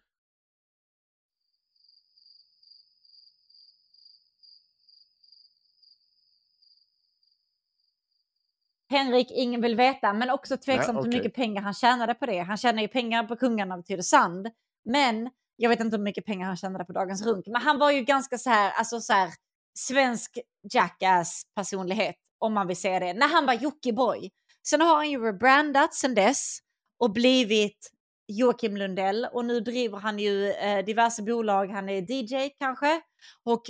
Henrik, 8.91 9.29
ingen 9.31 9.61
vill 9.61 9.77
veta, 9.77 10.13
men 10.13 10.31
också 10.31 10.57
tveksamt 10.57 10.95
Nej, 10.97 11.05
hur 11.05 11.13
mycket 11.19 11.35
pengar 11.35 11.63
han 11.63 11.75
tjänade 11.75 12.15
på 12.15 12.27
det. 12.27 12.39
Han 12.39 12.57
tjänade 12.57 12.83
ju 12.83 12.89
pengar 12.89 13.25
på 13.25 13.37
kungarna 13.37 13.75
av 13.75 13.83
Tylösand, 13.83 14.49
men 14.85 15.31
jag 15.57 15.69
vet 15.71 15.81
inte 15.81 15.97
hur 15.97 16.05
mycket 16.05 16.25
pengar 16.27 16.47
han 16.47 16.57
tjänade 16.57 16.85
på 16.85 16.93
Dagens 16.93 17.27
Runk. 17.27 17.47
Men 17.47 17.63
han 17.63 17.79
var 17.79 17.91
ju 17.91 18.01
ganska 18.03 18.39
så 18.39 18.51
här, 18.51 18.73
alltså 18.73 19.01
så 19.01 19.13
här, 19.13 19.31
svensk 19.79 20.39
jackass-personlighet, 20.73 22.15
om 22.39 22.55
man 22.55 22.67
vill 22.67 22.77
säga 22.77 23.01
det, 23.01 23.13
när 23.15 23.29
han 23.29 23.47
var 23.47 23.55
Jockiboi. 23.55 24.31
Sen 24.69 24.81
har 24.81 24.97
han 24.97 25.11
ju 25.11 25.19
rebrandat 25.25 25.95
sen 25.95 26.15
dess 26.15 26.59
och 27.01 27.11
blivit 27.13 27.91
Joakim 28.33 28.77
Lundell 28.77 29.27
och 29.33 29.45
nu 29.45 29.61
driver 29.61 29.99
han 29.99 30.19
ju 30.19 30.51
eh, 30.53 30.85
diverse 30.85 31.23
bolag. 31.23 31.67
Han 31.71 31.89
är 31.89 32.11
DJ 32.13 32.51
kanske 32.59 33.01
och 33.45 33.63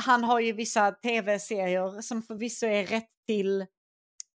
han 0.00 0.24
har 0.24 0.40
ju 0.40 0.52
vissa 0.52 0.90
tv-serier 0.92 2.00
som 2.00 2.22
förvisso 2.22 2.66
är 2.66 2.86
rätt 2.86 3.08
till 3.28 3.66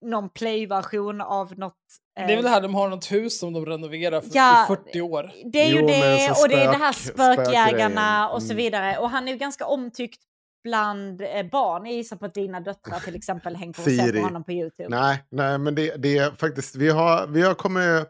någon 0.05 0.29
play-version 0.29 1.21
av 1.21 1.59
något. 1.59 1.73
eh, 2.19 2.27
Det 2.27 2.33
är 2.33 2.35
väl 2.35 2.43
det 2.43 2.49
här 2.49 2.61
de 2.61 2.75
har 2.75 2.89
något 2.89 3.11
hus 3.11 3.39
som 3.39 3.53
de 3.53 3.65
renoverar 3.65 4.21
för 4.21 4.29
Ja, 4.33 4.63
i 4.63 4.67
40 4.67 5.01
år. 5.01 5.31
det 5.51 5.61
är 5.61 5.67
ju 5.69 5.79
Jo, 5.79 5.87
det 5.87 6.31
och 6.31 6.49
det 6.49 6.55
är 6.55 6.71
det 6.71 6.77
här 6.77 6.91
spök- 6.93 7.13
spökjägarna 7.13 7.47
spökgrejen. 7.91 8.31
och 8.35 8.41
så 8.41 8.45
Mm. 8.47 8.57
vidare. 8.57 8.97
Och 8.97 9.09
han 9.09 9.27
är 9.27 9.31
ju 9.31 9.37
ganska 9.37 9.65
omtyckt 9.65 10.19
bland 10.63 11.21
eh, 11.21 11.43
barn. 11.51 11.85
Jag 11.85 11.95
gissar 11.95 12.15
på 12.17 12.25
att 12.25 12.33
dina 12.33 12.59
döttrar 12.59 12.99
till 12.99 13.15
exempel 13.15 13.55
hänger 13.55 13.73
på 13.73 13.81
och 13.81 13.85
ser 13.85 14.13
på 14.13 14.19
honom 14.19 14.43
på 14.43 14.51
YouTube. 14.51 14.89
Nej, 14.89 15.23
nej, 15.29 15.57
men 15.57 15.75
det, 15.75 15.95
det 15.97 16.17
är 16.17 16.31
faktiskt, 16.31 16.75
vi 16.75 16.89
har, 16.89 17.27
vi 17.27 17.41
har 17.41 17.53
kommit, 17.53 18.07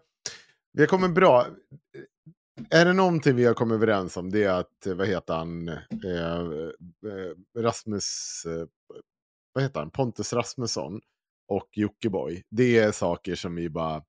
vi 0.74 0.82
har 0.82 0.88
kommit 0.88 1.12
bra. 1.12 1.46
Är 2.70 2.86
det 2.86 2.94
någonting 2.94 3.36
vi 3.36 3.46
har 3.46 3.54
kommit 3.54 3.76
överens 3.76 4.18
om, 4.18 4.30
det 4.32 4.44
är 4.44 4.54
att, 4.60 4.88
vad 4.96 5.08
heter 5.08 5.34
han, 5.34 5.68
eh, 5.68 6.40
eh, 6.40 7.62
Rasmus, 7.62 8.44
eh, 8.46 8.68
vad 9.54 9.64
heter 9.64 9.80
han, 9.80 9.90
Pontus 9.90 10.34
Rasmusson 10.34 11.02
och 11.48 11.70
Jockiboi. 11.72 12.44
Det 12.50 12.78
är 12.80 12.92
saker 12.92 13.36
som 13.36 13.56
vi 13.56 13.70
bara, 13.70 14.04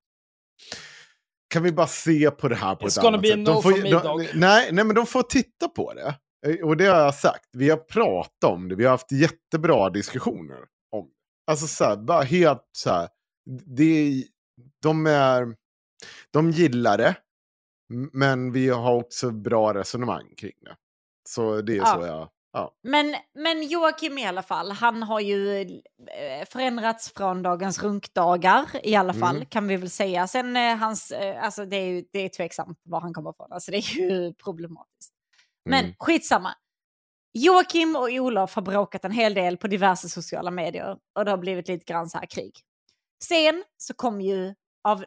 kan 1.48 1.62
vi 1.62 1.72
bara 1.72 1.86
se 1.86 2.30
på 2.30 2.48
det 2.48 2.54
här 2.54 2.74
på 2.74 2.86
It's 2.86 2.88
ett 2.88 3.02
gonna 3.02 3.08
annat 3.08 3.22
be 3.22 3.28
a 3.28 3.30
sätt? 3.30 3.38
no 3.38 3.44
De 3.44 3.62
får, 3.62 3.70
for 3.70 3.82
me, 3.82 3.90
de, 3.90 4.02
dog. 4.02 4.30
nej, 4.34 4.68
nej, 4.72 4.84
men 4.84 4.94
de 4.96 5.06
får 5.06 5.22
titta 5.22 5.68
på 5.68 5.94
det. 5.94 6.14
Eh, 6.46 6.56
Och 6.66 6.76
det 6.76 6.86
har 6.86 7.00
jag 7.00 7.14
sagt. 7.14 7.48
Vi 7.52 7.70
har 7.70 7.76
pratat 7.76 8.44
om 8.44 8.68
det. 8.68 8.74
Vi 8.74 8.84
har 8.84 8.90
haft 8.90 9.12
jättebra 9.12 9.90
diskussioner 9.90 10.58
om. 10.96 11.10
Alltså 11.46 11.66
så 11.66 11.84
här, 11.84 11.96
bara 11.96 12.22
helt 12.22 12.68
så 12.72 12.90
här. 12.90 13.08
Det, 13.76 14.24
de 14.82 15.06
är... 15.06 15.56
De 16.30 16.50
gillar 16.50 16.98
det. 16.98 17.14
Men 18.12 18.52
vi 18.52 18.68
har 18.68 18.94
också 18.94 19.30
bra 19.30 19.74
resonemang 19.74 20.34
kring 20.36 20.52
det. 20.60 20.76
Så 21.28 21.60
det 21.62 21.72
är 21.72 21.76
Ja. 21.76 21.86
så 22.00 22.06
jag... 22.06 22.28
Ja. 22.54 22.74
Men, 22.82 23.14
men 23.34 23.62
Joakim 23.62 24.18
i 24.18 24.26
alla 24.26 24.42
fall, 24.42 24.70
han 24.70 25.02
har 25.02 25.20
ju 25.20 25.60
eh, 25.60 26.46
förändrats 26.48 27.12
från 27.16 27.42
dagens 27.42 27.82
runkdagar 27.82 28.66
i 28.82 28.94
alla 28.94 29.14
fall, 29.14 29.36
Mm. 29.36 29.46
kan 29.48 29.68
vi 29.68 29.76
väl 29.76 29.90
säga. 29.90 30.26
Sen 30.26 30.56
eh, 30.56 30.76
hans, 30.76 31.12
alltså 31.40 31.64
det 31.64 31.76
är 31.76 31.86
ju 31.86 32.04
det 32.12 32.18
är 32.18 32.28
tveksamt 32.28 32.80
var 32.84 33.00
han 33.00 33.14
kommer 33.14 33.30
ifrån, 33.30 33.52
alltså 33.52 33.70
det 33.70 33.76
är 33.76 34.10
ju 34.10 34.34
problematiskt. 34.34 35.11
Men 35.64 35.84
Mm. 35.84 35.94
skitsamma. 35.98 36.54
Joakim 37.34 37.96
och 37.96 38.08
Olof 38.08 38.54
har 38.54 38.62
bråkat 38.62 39.04
en 39.04 39.12
hel 39.12 39.34
del 39.34 39.56
på 39.56 39.66
diverse 39.68 40.08
sociala 40.08 40.50
medier 40.50 40.96
och 41.18 41.24
det 41.24 41.30
har 41.30 41.38
blivit 41.38 41.68
lite 41.68 41.84
grann 41.84 42.08
så 42.10 42.18
här 42.18 42.26
krig. 42.26 42.52
Sen 43.24 43.64
så 43.76 43.94
kom 43.94 44.20
ju 44.20 44.54
av 44.84 45.04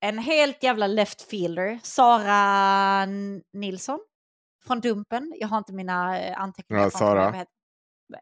en 0.00 0.18
helt 0.18 0.62
jävla 0.62 0.86
left 0.86 1.22
fielder, 1.22 1.80
Sara 1.82 3.06
Nilsson 3.52 3.98
från 4.66 4.80
Dumpen. 4.80 5.32
Jag 5.36 5.48
har 5.48 5.58
inte 5.58 5.72
mina 5.72 6.20
eh, 6.20 6.40
anteckningar. 6.40 6.82
Ja. 6.82 6.90
Sara. 6.90 7.30
Heter, 7.32 7.46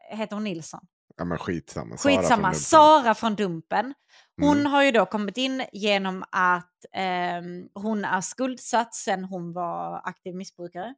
heter 0.09 0.35
hon 0.35 0.43
Nilsson? 0.43 0.87
ja, 1.17 1.25
men 1.25 1.37
skitsamma. 1.37 1.97
Sara 1.97 2.15
Skitsamma. 2.17 2.47
från. 2.51 2.55
Sara 2.59 3.15
från 3.15 3.35
Dumpen. 3.35 3.93
Hon 4.41 4.59
Mm. 4.59 4.71
har 4.71 4.83
ju 4.83 4.91
då 4.91 5.05
kommit 5.05 5.37
in 5.37 5.65
genom 5.73 6.23
att 6.31 6.85
ehm, 6.91 7.67
hon 7.73 8.05
är 8.05 8.21
skuldsatt 8.21 8.93
sen 8.95 9.23
hon 9.23 9.53
var 9.53 10.01
aktiv 10.07 10.35
missbrukare. 10.35 10.95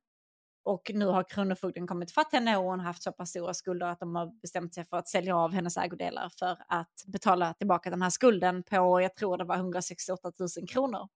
Och 0.65 0.91
nu 0.93 1.05
har 1.05 1.23
Kronofogden 1.23 1.87
kommit 1.87 2.11
fatt 2.11 2.31
henne 2.31 2.57
och 2.57 2.63
hon 2.63 2.79
har 2.79 2.87
haft 2.87 3.03
så 3.03 3.11
pass 3.11 3.29
stora 3.29 3.53
skulder 3.53 3.87
att 3.87 3.99
de 3.99 4.15
har 4.15 4.41
bestämt 4.41 4.73
sig 4.73 4.85
för 4.85 4.97
att 4.97 5.07
sälja 5.07 5.35
av 5.37 5.53
hennes 5.53 5.77
ägodelar 5.77 6.29
för 6.39 6.57
att 6.67 7.03
betala 7.05 7.53
tillbaka 7.53 7.89
den 7.89 8.01
här 8.01 8.09
skulden 8.09 8.63
på, 8.63 9.01
jag 9.01 9.15
tror 9.15 9.37
det 9.37 9.43
var 9.43 9.55
168 9.55 10.31
000 10.57 10.67
kronor. 10.67 11.07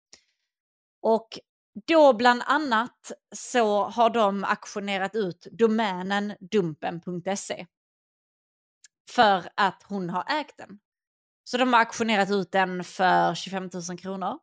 Och 1.01 1.39
då 1.87 2.13
bland 2.13 2.41
annat 2.45 3.11
så 3.35 3.83
har 3.83 4.09
de 4.09 4.43
auktionerat 4.43 5.15
ut 5.15 5.47
domänen 5.51 6.33
dumpen.se 6.39 7.65
för 9.09 9.49
att 9.55 9.83
hon 9.83 10.09
har 10.09 10.23
ägt 10.39 10.57
den. 10.57 10.79
Så 11.43 11.57
de 11.57 11.73
har 11.73 11.79
auktionerat 11.79 12.31
ut 12.31 12.51
den 12.51 12.83
för 12.83 13.35
25 13.35 13.69
000 13.89 13.97
kronor. 13.97 14.39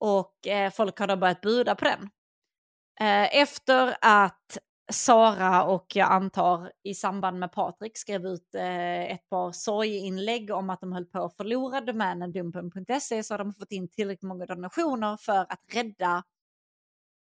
Och 0.00 0.46
eh, 0.46 0.70
folk 0.70 0.98
har 0.98 1.06
då 1.06 1.16
börjat 1.16 1.40
buda 1.40 1.74
på 1.74 1.84
den. 1.84 2.10
Eh, 3.00 3.36
efter 3.40 3.96
att 4.00 4.58
Sara 4.92 5.64
och 5.64 5.86
jag 5.94 6.12
antar 6.12 6.72
i 6.82 6.94
samband 6.94 7.38
med 7.38 7.52
Patrik 7.52 7.98
skrev 7.98 8.26
ut 8.26 8.54
eh, 8.54 9.12
ett 9.12 9.28
par 9.28 9.52
sorginlägg 9.52 10.50
om 10.50 10.70
att 10.70 10.80
de 10.80 10.92
höll 10.92 11.04
på 11.06 11.24
att 11.24 11.36
förlora 11.36 11.80
domänen 11.80 12.32
dumpen.se 12.32 13.22
så 13.22 13.34
har 13.34 13.38
de 13.38 13.54
fått 13.54 13.72
in 13.72 13.88
tillräckligt 13.88 14.28
många 14.28 14.46
donationer 14.46 15.16
för 15.16 15.38
att 15.38 15.60
rädda 15.74 16.22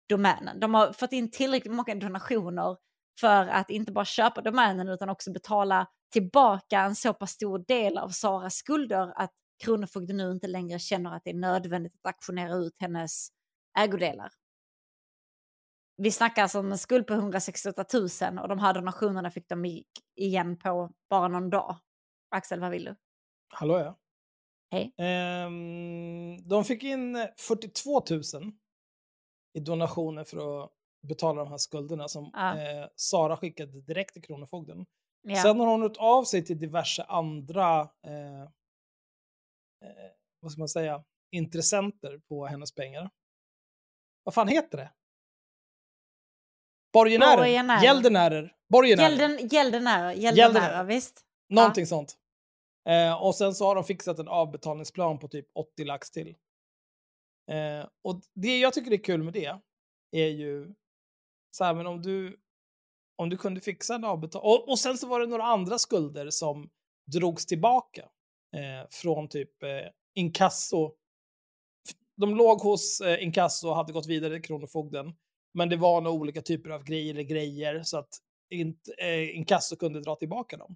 domänen. 0.10 0.60
De 0.60 0.74
har 0.74 0.94
fått 0.94 1.14
in 1.14 1.32
tillräckligt 1.32 1.74
många 1.74 1.96
donationer 1.96 2.78
för 3.20 3.48
att 3.48 3.70
inte 3.70 3.92
bara 3.92 4.06
köpa 4.06 4.42
domänen 4.42 4.90
utan 4.90 5.10
också 5.10 5.32
betala 5.32 5.88
tillbaka 6.14 6.80
en 6.80 6.96
så 6.96 7.14
pass 7.14 7.32
stor 7.32 7.60
del 7.68 7.98
av 7.98 8.10
Saras 8.10 8.56
skulder 8.56 9.14
att 9.16 9.32
Kronofogden 9.64 10.18
nu 10.18 10.32
inte 10.32 10.48
längre 10.48 10.80
känner 10.80 11.16
att 11.16 11.24
det 11.24 11.30
är 11.30 11.36
nödvändigt 11.36 11.94
att 11.96 12.06
auktionera 12.06 12.56
ut 12.56 12.76
hennes 12.80 13.30
ägodelar. 13.80 14.41
Vi 16.04 16.12
snackar 16.12 16.42
alltså 16.42 16.60
om 16.60 16.72
en 16.72 16.78
skuld 16.78 17.08
på 17.08 17.14
168 17.14 17.86
000 17.94 18.04
och 18.40 18.48
de 18.48 18.60
här 18.60 18.74
donationerna 18.74 19.32
fick 19.32 19.50
de 19.50 19.84
igen 20.16 20.58
på 20.58 20.92
bara 21.10 21.28
någon 21.28 21.50
dag. 21.50 21.78
Axel, 22.36 22.60
vad 22.60 22.72
vill 22.72 22.84
du? 22.86 22.96
Hallå 23.54 23.80
ja. 23.80 23.98
Hej. 24.72 24.94
Ehm, 24.98 26.48
de 26.48 26.64
fick 26.66 26.84
in 26.84 27.28
42 27.38 28.04
000 28.10 28.22
i 29.54 29.60
donationer 29.60 30.24
för 30.24 30.64
att 30.64 30.72
betala 31.08 31.44
de 31.44 31.50
här 31.50 31.58
skulderna 31.58 32.08
som 32.08 32.30
Ja. 32.34 32.58
eh, 32.58 32.88
Sara 32.96 33.38
skickade 33.38 33.82
direkt 33.82 34.14
till 34.14 34.24
Kronofogden. 34.24 34.86
Ja. 35.22 35.42
Sen 35.42 35.60
har 35.60 35.68
hon 35.68 35.82
hört 35.82 35.98
av 35.98 36.24
sig 36.24 36.46
till 36.46 36.60
diverse 36.60 37.04
andra 37.04 37.80
eh, 37.82 38.42
eh, 38.42 40.12
vad 40.40 40.52
ska 40.52 40.60
man 40.62 40.70
säga, 40.70 41.04
intressenter 41.32 42.22
på 42.30 42.46
hennes 42.46 42.76
pengar. 42.76 43.10
Vad 44.24 44.34
fan 44.34 44.48
heter 44.48 44.78
det? 44.78 44.92
Borgenärer? 46.94 47.38
Borgenärer. 47.38 47.84
Gäldenärer? 47.84 48.54
Borgenärer? 48.70 49.10
Gälden, 49.10 49.48
gäldenärer, 49.48 50.12
Gäldenärer. 50.12 50.36
gäldenärer, 50.36 50.84
visst. 50.84 51.26
Någonting 51.50 51.86
sånt. 51.86 52.18
Eh, 52.90 53.24
och 53.24 53.36
sen 53.36 53.56
så 53.56 53.66
har 53.66 53.76
de 53.76 53.84
fixat 53.84 54.20
en 54.20 54.28
avbetalningsplan 54.28 55.20
på 55.20 55.28
typ 55.28 55.48
80 55.56 55.86
lax 55.86 56.12
till. 56.12 56.36
Eh, 57.52 57.88
och 58.04 58.22
det 58.36 58.60
jag 58.60 58.74
tycker 58.74 58.92
är 58.92 59.04
kul 59.04 59.24
med 59.24 59.34
det 59.34 59.56
är 60.12 60.28
ju 60.28 60.74
så 61.52 61.64
här, 61.64 61.74
men 61.74 61.88
om 61.88 62.02
du, 62.02 62.40
om 63.16 63.30
du 63.30 63.38
kunde 63.38 63.62
fixa 63.62 63.96
en 63.96 64.06
avbetalning. 64.06 64.52
Och, 64.52 64.70
och 64.70 64.80
sen 64.80 64.98
så 64.98 65.08
var 65.08 65.20
det 65.20 65.28
några 65.28 65.44
andra 65.44 65.78
skulder 65.78 66.30
som 66.30 66.70
drogs 67.12 67.46
tillbaka 67.46 68.02
eh, 68.56 68.90
från 68.92 69.30
typ 69.30 69.64
eh, 69.64 69.70
inkasso. 70.16 70.92
De 72.18 72.36
låg 72.36 72.60
hos 72.62 73.02
eh, 73.02 73.24
inkasso 73.24 73.70
och 73.70 73.76
hade 73.76 73.94
gått 73.94 74.08
vidare 74.08 74.34
till 74.34 74.44
Kronofogden. 74.44 75.14
Men 75.54 75.70
det 75.70 75.78
var 75.78 76.02
nog 76.02 76.14
olika 76.22 76.42
typer 76.42 76.70
av 76.70 76.84
grejer 76.84 77.14
eller 77.14 77.24
grejer 77.24 77.84
så 77.84 77.98
att 77.98 78.10
inte, 78.50 78.92
eh, 78.98 79.36
inkasso 79.36 79.76
kunde 79.76 80.02
dra 80.02 80.16
tillbaka 80.16 80.58
dem. 80.58 80.76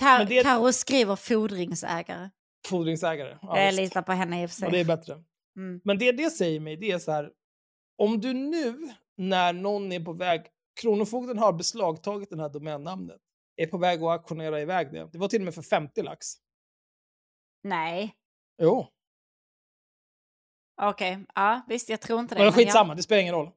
Kar- 0.00 0.24
det- 0.24 0.42
Karo 0.42 0.72
skriver 0.72 1.16
fordringsägare. 1.16 2.30
Fordringsägare. 2.68 3.38
Ja, 3.42 3.60
jag 3.60 3.74
litar 3.74 4.02
på 4.02 4.12
henne 4.12 4.42
i 4.42 4.46
och 4.46 4.50
för 4.50 4.56
sig. 4.56 4.66
Och 4.66 4.72
det 4.72 4.80
är 4.80 4.84
bättre. 4.84 5.22
Mm. 5.56 5.80
Men 5.84 5.98
det 5.98 6.12
det 6.12 6.30
säger 6.30 6.60
mig, 6.60 6.76
det 6.76 6.90
är 6.90 6.98
så 6.98 7.12
här. 7.12 7.30
Om 7.98 8.20
du 8.20 8.32
nu, 8.34 8.90
när 9.16 9.52
någon 9.52 9.92
är 9.92 10.00
på 10.00 10.12
väg, 10.12 10.46
Kronofogden 10.80 11.38
har 11.38 11.52
beslagtagit 11.52 12.30
det 12.30 12.40
här 12.40 12.48
domännamnet, 12.48 13.20
är 13.56 13.66
på 13.66 13.78
väg 13.78 14.02
att 14.02 14.08
auktionera 14.20 14.60
iväg 14.60 14.92
det. 14.92 15.08
Det 15.12 15.18
var 15.18 15.28
till 15.28 15.40
och 15.40 15.44
med 15.44 15.54
för 15.54 15.62
50 15.62 16.02
lax. 16.02 16.26
Nej, 17.62 18.14
Jo, 18.62 18.86
okej. 20.82 21.24
Ja, 21.34 21.62
visst, 21.68 21.88
jag 21.88 22.00
tror 22.00 22.20
inte 22.20 22.34
det. 22.34 22.40
men 22.44 22.52
skitsamma, 22.52 22.94
det 22.94 23.02
spelar 23.02 23.22
ingen 23.22 23.34
roll. 23.34 23.50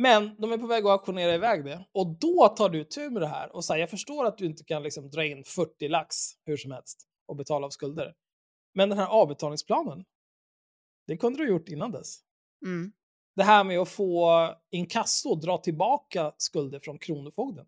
Men 0.00 0.36
de 0.38 0.52
är 0.52 0.58
på 0.58 0.66
väg 0.66 0.84
att 0.86 0.90
auktionera 0.90 1.34
iväg 1.34 1.64
det. 1.64 1.84
Och 1.92 2.06
då 2.06 2.48
tar 2.48 2.68
du 2.68 2.84
tur 2.84 3.10
med 3.10 3.22
det 3.22 3.28
här 3.28 3.56
och 3.56 3.64
säger 3.64 3.80
jag 3.80 3.90
förstår 3.90 4.24
att 4.26 4.38
du 4.38 4.46
inte 4.46 4.64
kan 4.64 4.82
liksom 4.82 5.10
dra 5.10 5.24
in 5.24 5.44
40 5.44 5.88
lax 5.88 6.16
hur 6.44 6.56
som 6.56 6.70
helst 6.70 7.06
och 7.26 7.36
betala 7.36 7.66
av 7.66 7.70
skulder. 7.70 8.14
Men 8.74 8.88
den 8.88 8.98
här 8.98 9.06
avbetalningsplanen, 9.06 10.04
det 11.06 11.16
kunde 11.16 11.38
du 11.38 11.44
ha 11.44 11.50
gjort 11.50 11.68
innan 11.68 11.90
dess. 11.90 12.18
Mm. 12.66 12.92
det 13.36 13.42
här 13.42 13.64
med 13.64 13.78
att 13.78 13.88
få 13.88 14.48
inkasso 14.70 15.34
dra 15.34 15.58
tillbaka 15.58 16.32
skulder 16.36 16.80
från 16.80 16.98
Kronofogden. 16.98 17.66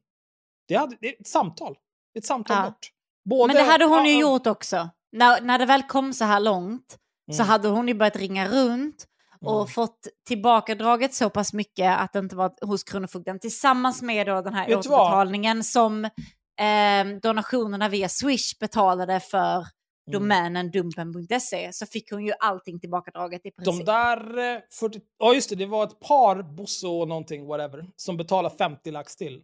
Det, 0.69 0.75
hade, 0.75 0.97
det 1.01 1.09
är 1.17 1.21
ett 1.21 1.27
samtal. 1.27 1.79
Det 2.13 2.19
är 2.19 2.21
ett 2.21 2.27
samtal 2.27 2.57
Ja. 2.57 2.71
bort. 2.71 2.93
Både, 3.25 3.55
Men 3.55 3.65
det 3.65 3.71
hade 3.73 3.85
hon 3.85 4.07
ju 4.07 4.13
ja, 4.13 4.21
gjort 4.21 4.47
också. 4.47 4.91
När, 5.13 5.41
när 5.41 5.59
det 5.59 5.67
väl 5.67 5.83
kom 5.83 6.13
så 6.13 6.25
här 6.25 6.41
långt 6.41 6.99
så 7.33 7.43
Mm. 7.43 7.49
hade 7.49 7.69
hon 7.69 7.89
ju 7.89 7.95
börjat 7.95 8.17
ringa 8.17 8.49
runt 8.49 9.07
och 9.45 9.55
Mm. 9.57 9.67
fått 9.67 10.07
tillbakadraget 10.27 11.15
så 11.15 11.31
pass 11.31 11.53
mycket 11.53 11.99
att 11.99 12.13
det 12.13 12.19
inte 12.19 12.37
var 12.37 12.67
hos 12.67 12.85
Kronofogden 12.85 13.39
tillsammans 13.39 14.03
med 14.03 14.27
då 14.27 14.41
den 14.43 14.55
här 14.55 14.67
Vet 14.69 14.87
vad? 14.87 15.01
återbetalningen 15.01 15.65
som 15.65 16.05
eh, 16.05 17.07
donationerna 17.23 17.89
via 17.89 18.09
Swish 18.09 18.59
betalade 18.61 19.21
för 19.21 19.67
Mm. 20.09 20.13
domänen 20.21 20.71
dumpen.se 20.71 21.73
så 21.73 21.87
fick 21.87 22.11
hon 22.13 22.25
ju 22.27 22.33
allting 22.41 22.81
tillbakadraget 22.81 23.47
i 23.47 23.51
princip. 23.51 23.87
De 23.87 23.93
där 23.93 24.39
eh, 24.55 24.61
40... 24.81 25.01
Ja, 25.19 25.35
just 25.35 25.51
det. 25.51 25.57
Det 25.57 25.67
var 25.67 25.85
ett 25.85 26.01
par, 26.01 26.43
Bosse 26.43 26.87
och 26.87 27.09
någonting, 27.09 27.47
whatever, 27.47 27.91
som 27.97 28.17
betalade 28.17 28.55
50 28.57 28.91
lax 28.91 29.17
till 29.17 29.43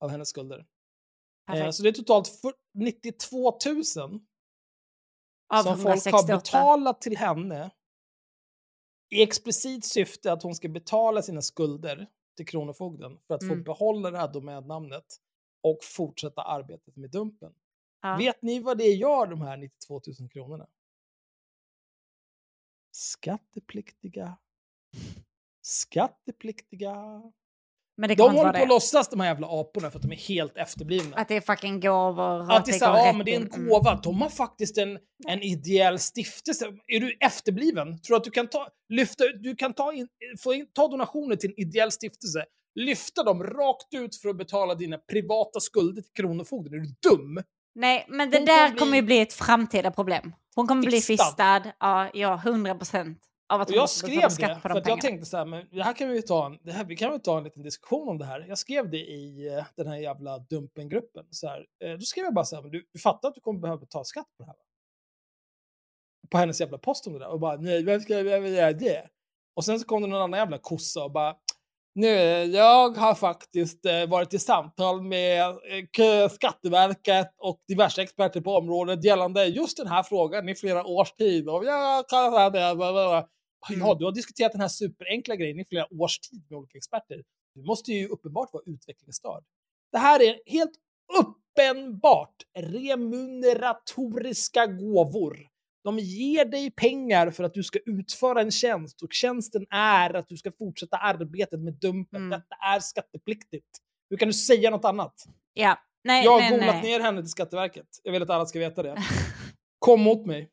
av 0.00 0.10
hennes 0.10 0.28
skulder. 0.28 0.64
Eh, 1.52 1.70
så 1.70 1.82
det 1.82 1.88
är 1.88 1.92
totalt 1.92 2.28
för- 2.28 2.52
92 2.74 3.50
000 3.66 3.76
Av 5.52 5.62
som 5.62 5.76
folk 5.76 5.86
har 5.86 5.90
168. 5.92 6.36
betalat 6.36 7.00
till 7.00 7.16
henne 7.16 7.70
i 9.10 9.22
explicit 9.22 9.84
syfte 9.84 10.32
att 10.32 10.42
hon 10.42 10.54
ska 10.54 10.68
betala 10.68 11.22
sina 11.22 11.42
skulder 11.42 12.06
till 12.36 12.46
Kronofogden 12.46 13.18
för 13.26 13.34
att 13.34 13.42
få 13.46 13.52
Mm. 13.52 13.62
behålla 13.62 14.10
det 14.10 14.18
här 14.18 14.32
domännamnet 14.32 15.16
och 15.62 15.78
fortsätta 15.84 16.42
arbetet 16.42 16.96
med 16.96 17.10
Dumpen. 17.10 17.54
Ja. 18.02 18.16
Vet 18.16 18.42
ni 18.42 18.60
vad 18.60 18.78
det 18.78 18.84
gör, 18.88 19.26
de 19.26 19.40
här 19.40 19.56
92 19.56 20.00
000 20.20 20.28
kronorna? 20.30 20.66
Skattepliktiga. 22.90 24.36
Skattepliktiga. 25.60 27.22
Men 28.00 28.08
det 28.08 28.14
De 28.14 28.36
håller 28.36 28.52
på 28.52 28.62
att 28.62 28.68
låtsas, 28.68 29.08
de 29.08 29.20
här 29.20 29.26
jävla 29.28 29.46
aporna, 29.60 29.90
för 29.90 29.98
att 29.98 30.02
de 30.02 30.12
är 30.12 30.16
helt 30.16 30.56
efterblivna. 30.56 31.16
Att 31.16 31.28
det 31.28 31.36
är 31.36 31.40
fucking 31.40 31.80
gåvor. 31.80 32.40
och 32.40 32.56
Att 32.56 32.64
det 32.64 32.72
är, 32.72 32.78
så 32.78 32.86
går 32.86 32.92
här, 32.92 33.06
ja, 33.06 33.12
men 33.12 33.24
det 33.26 33.32
är 33.34 33.36
en. 33.40 33.46
Mm. 33.52 33.68
gåva. 33.68 34.00
De 34.02 34.22
har 34.22 34.28
faktiskt 34.28 34.78
en, 34.78 34.98
en 35.28 35.42
ideell 35.42 35.98
stiftelse. 35.98 36.66
Är 36.86 37.00
du 37.00 37.16
efterbliven? 37.20 38.00
Tror 38.02 38.14
du 38.14 38.16
att 38.16 38.24
du 38.24 38.30
kan 38.30 38.46
ta, 38.48 38.68
lyfta, 38.88 39.24
du 39.40 39.56
kan 39.56 39.72
ta, 39.74 39.92
in, 39.92 40.08
få 40.38 40.54
in, 40.54 40.66
ta 40.72 40.88
donationer 40.88 41.36
till 41.36 41.50
en 41.50 41.60
ideell 41.60 41.90
stiftelse, 41.92 42.44
lyfta 42.74 43.22
dem 43.22 43.42
rakt 43.44 43.94
ut 43.94 44.16
för 44.16 44.28
att 44.28 44.36
betala 44.38 44.74
dina 44.74 44.98
privata 44.98 45.60
skulder 45.60 46.02
till 46.02 46.12
Kronofogden? 46.12 46.74
Är 46.74 46.78
du 46.78 46.94
dum? 47.10 47.42
Nej, 47.74 48.06
men 48.08 48.30
det 48.30 48.38
Hon 48.38 48.46
där 48.46 48.68
kommer 48.76 48.90
bli- 48.90 48.98
ju 48.98 49.02
bli 49.02 49.20
ett 49.20 49.32
framtida 49.32 49.90
problem. 49.90 50.34
Hon 50.54 50.66
kommer 50.66 50.82
bli 50.82 51.00
Fistad. 51.00 51.24
fistad. 51.24 51.62
Ja, 51.80 52.10
ja, 52.14 52.40
100 52.44 52.74
procent. 52.74 53.18
Av 53.50 53.60
att 53.60 53.70
Och 53.70 53.76
jag 53.76 53.90
skrev 53.90 54.20
det, 54.22 54.30
skatt 54.30 54.54
på 54.54 54.60
för 54.60 54.68
de 54.68 54.78
att 54.78 54.86
jag 54.86 55.00
tänkte 55.00 55.26
så 55.26 55.36
här, 55.36 55.44
men 55.44 55.66
det 55.70 55.82
här 55.82 55.92
kan 55.92 56.08
vi 56.08 56.22
ta 56.22 56.46
en, 56.46 56.58
det 56.62 56.72
här, 56.72 56.84
vi 56.84 56.96
kan 56.96 57.10
väl 57.10 57.20
ta 57.20 57.38
en 57.38 57.44
liten 57.44 57.62
diskussion 57.62 58.08
om 58.08 58.18
det 58.18 58.24
här. 58.24 58.44
Jag 58.48 58.58
skrev 58.58 58.90
det 58.90 58.98
i 58.98 59.48
eh, 59.56 59.64
den 59.76 59.86
här 59.86 59.96
jävla 59.96 60.38
Dumpen-gruppen. 60.38 61.26
Så 61.30 61.46
här, 61.48 61.66
eh, 61.84 61.92
då 61.92 62.00
skrev 62.00 62.24
jag 62.24 62.34
bara 62.34 62.44
så 62.44 62.56
här, 62.56 62.62
men 62.62 62.70
du, 62.70 62.86
du 62.92 62.98
fattar 62.98 63.28
att 63.28 63.34
du 63.34 63.40
kommer 63.40 63.60
behöva 63.60 63.80
betala 63.80 64.04
skatt 64.04 64.26
på 64.36 64.42
det 64.42 64.46
här? 64.46 64.54
va? 64.54 64.64
På 66.30 66.38
hennes 66.38 66.60
jävla 66.60 66.78
post 66.78 67.06
om 67.06 67.12
det 67.12 67.18
där. 67.18 67.28
Och 67.28 67.40
bara, 67.40 67.56
nej, 67.56 67.84
varför 67.84 68.00
ska 68.00 68.20
jag 68.20 68.48
göra 68.48 68.72
det? 68.72 69.08
Och 69.56 69.64
sen 69.64 69.80
så 69.80 69.86
kom 69.86 70.02
det 70.02 70.08
någon 70.08 70.22
annan 70.22 70.38
jävla 70.38 70.58
kossa 70.58 71.04
och 71.04 71.12
bara, 71.12 71.36
nu, 71.94 72.08
jag 72.44 72.96
har 72.96 73.14
faktiskt 73.14 73.86
eh, 73.86 74.06
varit 74.08 74.34
i 74.34 74.38
samtal 74.38 75.02
med 75.02 75.54
Skatteverket 76.30 77.34
och 77.38 77.60
diverse 77.68 78.02
experter 78.02 78.40
på 78.40 78.56
området 78.56 79.04
gällande 79.04 79.44
just 79.44 79.76
den 79.76 79.86
här 79.86 80.02
frågan 80.02 80.48
i 80.48 80.54
flera 80.54 80.84
års 80.84 81.12
tid. 81.12 81.48
Och 81.48 81.64
jag 81.64 82.08
kan 82.08 82.32
säga 82.32 82.50
det. 82.50 83.26
Ja, 83.68 83.96
du 83.98 84.04
har 84.04 84.12
diskuterat 84.12 84.52
den 84.52 84.60
här 84.60 84.68
superenkla 84.68 85.36
grejen 85.36 85.60
i 85.60 85.64
flera 85.64 85.94
års 85.94 86.18
tid 86.18 86.44
med 86.48 86.58
olika 86.58 86.78
experter. 86.78 87.22
Du 87.54 87.62
måste 87.62 87.92
ju 87.92 88.08
uppenbart 88.08 88.52
vara 88.52 88.62
utvecklingsstörd. 88.66 89.44
Det 89.92 89.98
här 89.98 90.22
är 90.22 90.38
helt 90.46 90.72
uppenbart 91.18 92.34
remuneratoriska 92.58 94.66
gåvor. 94.66 95.38
De 95.84 95.98
ger 95.98 96.44
dig 96.44 96.70
pengar 96.70 97.30
för 97.30 97.44
att 97.44 97.54
du 97.54 97.62
ska 97.62 97.78
utföra 97.86 98.40
en 98.40 98.50
tjänst 98.50 99.02
och 99.02 99.12
tjänsten 99.12 99.66
är 99.70 100.14
att 100.14 100.28
du 100.28 100.36
ska 100.36 100.52
fortsätta 100.58 100.96
arbetet 100.96 101.60
med 101.60 101.74
dumpen. 101.74 102.20
Mm. 102.20 102.30
Detta 102.30 102.56
är 102.74 102.80
skattepliktigt. 102.80 103.78
Hur 104.10 104.16
kan 104.16 104.28
du 104.28 104.34
säga 104.34 104.70
något 104.70 104.84
annat? 104.84 105.14
Ja, 105.54 105.78
nej, 106.04 106.24
Jag 106.24 106.32
har 106.32 106.40
nej, 106.40 106.50
googlat 106.50 106.74
nej. 106.74 106.82
ner 106.82 107.00
henne 107.00 107.20
till 107.20 107.30
Skatteverket. 107.30 107.86
Jag 108.02 108.12
vill 108.12 108.22
att 108.22 108.30
alla 108.30 108.46
ska 108.46 108.58
veta 108.58 108.82
det. 108.82 108.96
Kom 109.78 110.00
mot 110.00 110.26
mig. 110.26 110.50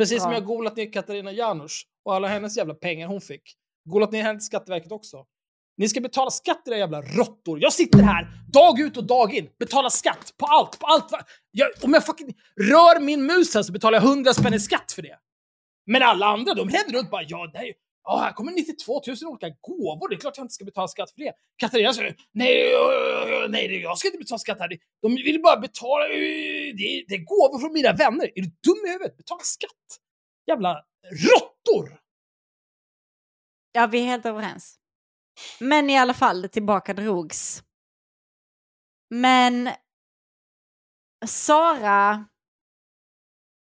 Precis 0.00 0.22
som 0.22 0.30
Bra. 0.30 0.38
jag 0.38 0.46
googlat 0.46 0.76
ner 0.76 0.92
Katarina 0.92 1.32
Janouch 1.32 1.86
och 2.04 2.14
alla 2.14 2.28
hennes 2.28 2.56
jävla 2.56 2.74
pengar 2.74 3.06
hon 3.08 3.20
fick. 3.20 3.42
Googlat 3.84 4.12
ner 4.12 4.22
henne 4.22 4.38
till 4.38 4.46
Skatteverket 4.46 4.92
också. 4.92 5.24
Ni 5.76 5.88
ska 5.88 6.00
betala 6.00 6.30
skatt 6.30 6.68
era 6.68 6.76
jävla 6.78 7.02
råttor. 7.02 7.62
Jag 7.62 7.72
sitter 7.72 7.98
här 8.02 8.28
dag 8.52 8.80
ut 8.80 8.96
och 8.96 9.04
dag 9.06 9.34
in, 9.34 9.48
betalar 9.58 9.88
skatt 9.88 10.34
på 10.38 10.46
allt, 10.46 10.78
på 10.78 10.86
allt. 10.86 11.06
Jag, 11.50 11.68
om 11.82 11.94
jag 11.94 12.06
fucking 12.06 12.34
rör 12.60 13.00
min 13.00 13.26
mus 13.26 13.54
här 13.54 13.62
så 13.62 13.72
betalar 13.72 13.98
jag 13.98 14.04
100 14.04 14.34
spänn 14.34 14.54
i 14.54 14.60
skatt 14.60 14.92
för 14.92 15.02
det. 15.02 15.18
Men 15.86 16.02
alla 16.02 16.26
andra, 16.26 16.54
de 16.54 16.68
händer 16.68 16.92
runt 16.98 17.10
bara, 17.10 17.22
ja, 17.28 17.46
det 17.52 17.58
här, 17.58 17.64
är- 17.66 17.74
ja, 18.04 18.16
här 18.16 18.32
kommer 18.32 18.52
92 18.52 19.02
000 19.06 19.16
olika 19.26 19.48
gåvor. 19.60 20.08
Det 20.08 20.14
är 20.14 20.20
klart 20.20 20.36
jag 20.36 20.44
inte 20.44 20.54
ska 20.54 20.64
betala 20.64 20.88
skatt 20.88 21.10
för 21.10 21.18
det. 21.18 21.32
Katarina 21.56 21.94
säger, 21.94 22.16
nej, 22.32 22.74
nej, 23.48 23.80
jag 23.82 23.98
ska 23.98 24.08
inte 24.08 24.18
betala 24.18 24.38
skatt 24.38 24.58
här. 24.60 24.78
De 25.02 25.14
vill 25.14 25.42
bara 25.42 25.60
betala, 25.60 26.04
det 26.04 26.14
är, 26.14 27.04
det 27.08 27.14
är 27.14 27.24
gåvor 27.24 27.58
från 27.58 27.72
mina 27.72 27.92
vänner. 27.92 28.30
Är 28.34 28.42
du 28.42 28.50
dum 28.62 28.86
i 28.86 28.90
huvudet? 28.90 29.16
Betala 29.16 29.40
skatt. 29.42 30.00
Jävla 30.46 30.84
råttor! 31.10 32.00
Ja, 33.72 33.86
vi 33.86 34.00
är 34.00 34.04
helt 34.04 34.26
överens. 34.26 34.76
Men 35.60 35.90
i 35.90 35.98
alla 35.98 36.14
fall, 36.14 36.42
det 36.42 36.48
tillbaka 36.48 36.94
drogs. 36.94 37.62
Men 39.10 39.70
Sara... 41.26 42.29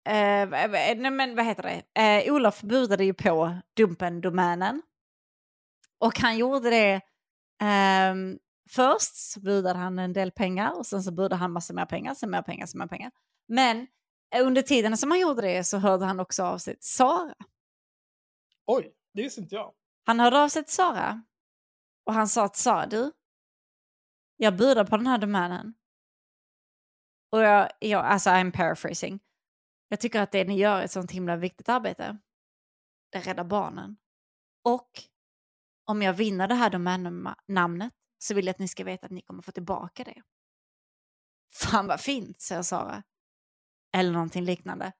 Eh, 0.07 0.45
v- 0.49 0.95
nej, 0.95 1.11
men 1.11 1.35
vad 1.35 1.45
heter 1.45 1.63
det? 1.63 2.01
Eh, 2.01 2.33
Olof 2.33 2.61
budade 2.61 3.03
ju 3.05 3.13
på 3.13 3.57
Dumpen-domänen. 3.77 4.81
Och 5.99 6.19
han 6.19 6.37
gjorde 6.37 6.69
det... 6.69 7.01
ehm, 7.61 8.39
först 8.69 9.15
så 9.15 9.39
budade 9.39 9.79
han 9.79 9.99
en 9.99 10.13
del 10.13 10.31
pengar 10.31 10.77
och 10.77 10.85
sen 10.85 11.03
så 11.03 11.11
budade 11.11 11.35
han 11.35 11.51
massa 11.51 11.73
mer 11.73 11.85
pengar, 11.85 12.13
sen 12.13 12.29
mer 12.31 12.41
pengar, 12.41 12.65
sen 12.65 12.79
mer 12.79 12.87
pengar. 12.87 13.11
Men 13.47 13.87
eh, 14.35 14.45
under 14.47 14.61
tiden 14.61 14.97
som 14.97 15.11
han 15.11 15.19
gjorde 15.19 15.41
det 15.41 15.63
så 15.63 15.77
hörde 15.77 16.05
han 16.05 16.19
också 16.19 16.43
av 16.43 16.57
sig 16.57 16.73
till 16.75 16.89
Sara. 16.89 17.33
Oj, 18.65 18.93
det 19.13 19.21
visste 19.21 19.41
inte 19.41 19.55
jag. 19.55 19.73
Han 20.05 20.19
hörde 20.19 20.39
av 20.43 20.49
sig 20.49 20.63
till 20.63 20.73
Sara 20.75 21.23
Och 22.05 22.13
han 22.13 22.27
sa 22.27 22.45
att 22.45 22.55
sa 22.55 22.85
du, 22.85 23.11
jag 24.37 24.57
budar 24.57 24.85
på 24.85 24.97
den 24.97 25.07
här 25.07 25.17
domänen. 25.17 25.73
Och 27.31 27.41
jag, 27.41 27.69
jag, 27.79 28.05
alltså 28.05 28.29
I'm 28.29 28.51
paraphrasing. 28.51 29.19
Jag 29.91 29.99
tycker 29.99 30.21
att 30.21 30.31
det 30.31 30.43
ni 30.43 30.57
gör 30.57 30.79
är 30.79 30.85
ett 30.85 30.91
sånt 30.91 31.11
himla 31.11 31.35
viktigt 31.35 31.69
arbete. 31.69 32.17
Det 33.11 33.19
räddar 33.19 33.43
barnen. 33.43 33.97
Och 34.63 34.89
om 35.85 36.01
jag 36.01 36.13
vinner 36.13 36.47
det 36.47 36.55
här 36.55 36.69
domännamnet 36.69 37.93
så 38.17 38.33
vill 38.33 38.45
jag 38.45 38.53
att 38.53 38.59
ni 38.59 38.67
ska 38.67 38.83
veta 38.83 39.05
att 39.05 39.11
ni 39.11 39.21
kommer 39.21 39.41
få 39.41 39.51
tillbaka 39.51 40.03
det. 40.03 40.21
Fan 41.51 41.87
vad 41.87 42.01
fint, 42.01 42.41
säger 42.41 42.61
Sara. 42.61 43.03
Eller 43.97 44.11
någonting 44.11 44.43
liknande. 44.43 44.93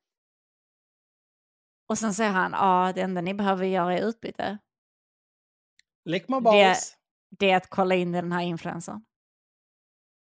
Och 1.88 1.98
sen 1.98 2.14
säger 2.14 2.32
han, 2.32 2.52
ja 2.52 2.92
det 2.96 3.02
enda 3.02 3.22
ni 3.22 3.34
behöver 3.34 3.66
göra 3.66 3.98
i 3.98 4.02
utbyte, 4.02 4.58
Lick 6.06 6.28
my 6.28 6.36
det, 6.36 6.42
balls. 6.42 6.98
det 7.30 7.52
är 7.52 7.58
att 7.58 7.70
kolla 7.70 7.96
in 7.96 8.12
den 8.12 8.32
här 8.32 8.42
influensen. 8.42 9.06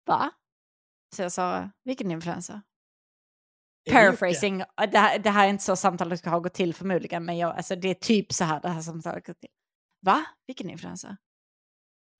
Va? 0.05 0.31
Säger 1.15 1.29
Sara, 1.29 1.71
vilken 1.83 2.11
influencer? 2.11 2.61
Paraphrasing, 3.91 4.63
det 4.91 4.97
här, 4.99 5.19
det 5.19 5.29
här 5.29 5.45
är 5.45 5.49
inte 5.49 5.63
så 5.63 5.75
samtalet 5.75 6.19
ska 6.19 6.29
ha 6.29 6.39
gått 6.39 6.53
till 6.53 6.73
förmodligen, 6.73 7.25
men 7.25 7.37
jag, 7.37 7.55
alltså, 7.57 7.75
det 7.75 7.87
är 7.89 7.93
typ 7.93 8.33
så 8.33 8.43
här 8.43 8.61
det 8.61 8.69
här 8.69 8.81
samtalet 8.81 9.25
gått 9.27 9.39
till. 9.39 9.49
Va? 10.05 10.25
Vilken 10.47 10.69
influencer? 10.69 11.17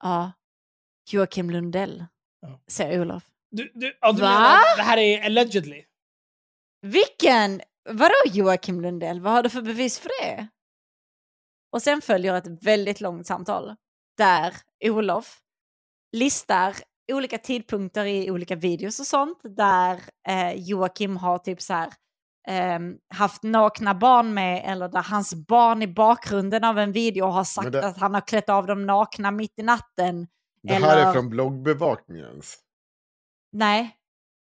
Ja, 0.03 0.31
Joakim 1.11 1.49
Lundell, 1.49 2.06
Ja. 2.41 2.59
säger 2.67 3.01
Olof. 3.01 3.23
Du, 3.51 3.72
du, 3.75 3.98
ja, 4.01 4.11
du 4.11 4.22
Va? 4.22 4.27
menar, 4.30 4.77
det 4.77 4.83
här 4.83 4.98
är 4.98 5.25
allegedly. 5.25 5.85
Vilken? 6.81 7.61
Vadå 7.89 8.14
Joakim 8.25 8.81
Lundell? 8.81 9.22
Vad 9.22 9.33
har 9.33 9.43
du 9.43 9.49
för 9.49 9.61
bevis 9.61 9.99
för 9.99 10.09
det? 10.22 10.48
Och 11.72 11.81
sen 11.81 12.01
följer 12.01 12.33
ett 12.33 12.64
väldigt 12.64 13.01
långt 13.01 13.27
samtal 13.27 13.75
där 14.17 14.53
Olof 14.83 15.41
listar 16.11 16.75
olika 17.14 17.38
tidpunkter 17.38 18.06
i 18.06 18.32
olika 18.32 18.56
videos 18.56 19.00
och 19.00 19.06
sånt 19.06 19.40
där 19.44 20.00
eh, 20.28 20.54
Joakim 20.56 21.18
har 21.18 21.38
typ 21.38 21.62
så 21.62 21.74
här 21.74 21.90
ehm, 22.48 22.96
haft 23.14 23.44
nakna 23.44 23.94
barn 23.96 24.34
med 24.34 24.64
eller 24.66 24.88
där 24.90 25.04
hans 25.04 25.34
barn 25.34 25.82
i 25.82 25.88
bakgrunden 25.88 26.64
av 26.64 26.80
en 26.80 26.92
video 26.92 27.26
har 27.26 27.44
sagt 27.44 27.72
det- 27.72 27.86
att 27.88 27.98
han 27.98 28.14
har 28.14 28.22
klätt 28.22 28.50
av 28.50 28.66
dem 28.68 28.86
nakna 28.86 29.32
mitt 29.32 29.60
i 29.60 29.64
natten. 29.64 30.28
Det 30.64 30.74
här 30.74 30.98
Eller- 30.98 31.08
är 31.10 31.14
från 31.14 31.30
bloggbevakningens. 31.30 32.58
Nej, 33.52 33.96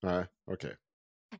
Nej, 0.02 0.26
okej. 0.51 0.76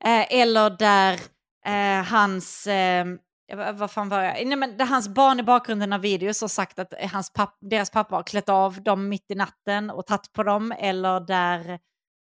Eh, 0.01 0.41
eller 0.41 0.71
där 0.71 1.21
eh, 1.67 2.05
hans, 2.05 2.67
eh, 2.67 3.05
vad 3.53 3.77
vad 3.77 3.91
fan 3.91 4.09
var 4.09 4.23
jag? 4.23 4.47
Nej, 4.47 4.57
men 4.57 4.77
där 4.77 4.87
hans 4.87 5.09
barn 5.09 5.41
i 5.41 5.43
bakgrunden 5.43 5.93
av 5.93 6.01
videos 6.01 6.41
har 6.41 6.49
sagt 6.49 6.79
att 6.79 6.95
hans 7.13 7.33
papp, 7.33 7.59
deras 7.61 7.91
pappa 7.91 8.17
har 8.17 8.23
klätt 8.23 8.49
av 8.49 8.83
dem 8.83 9.09
mitt 9.09 9.31
i 9.31 9.35
natten 9.35 9.91
och 9.91 10.07
tagit 10.07 10.33
på 10.33 10.43
dem. 10.43 10.73
Eller 10.79 11.21
där... 11.21 11.79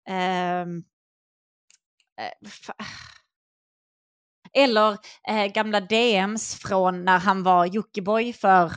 Ehm, 0.09 0.85
eh, 2.21 2.85
eller 4.55 4.99
eh, 5.29 5.47
gamla 5.47 5.81
DMs 5.81 6.55
från 6.55 7.05
när 7.05 7.19
han 7.19 7.43
var 7.43 7.67
Jockiboi 7.67 8.33
för 8.33 8.73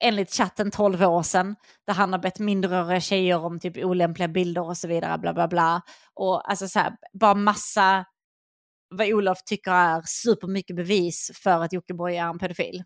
enligt 0.00 0.32
chatten 0.32 0.70
12 0.70 1.02
år 1.02 1.22
sedan. 1.22 1.56
Där 1.86 1.94
han 1.94 2.12
har 2.12 2.20
bett 2.20 2.38
mindreåriga 2.38 3.00
tjejer 3.00 3.44
om 3.44 3.60
typ 3.60 3.76
olämpliga 3.76 4.28
bilder 4.28 4.62
och 4.62 4.76
så 4.76 4.88
vidare. 4.88 5.18
Bla 5.18 5.34
bla 5.34 5.48
bla. 5.48 5.82
Och 6.14 6.50
alltså 6.50 6.68
så 6.68 6.78
här, 6.78 6.96
bara 7.12 7.34
massa 7.34 8.04
vad 8.88 9.12
Olof 9.12 9.42
tycker 9.44 9.70
är 9.72 10.02
supermycket 10.06 10.76
bevis 10.76 11.30
för 11.34 11.50
att 11.64 11.72
Jockiboi 11.72 12.16
är 12.16 12.28
en 12.28 12.38
pedofil. 12.38 12.84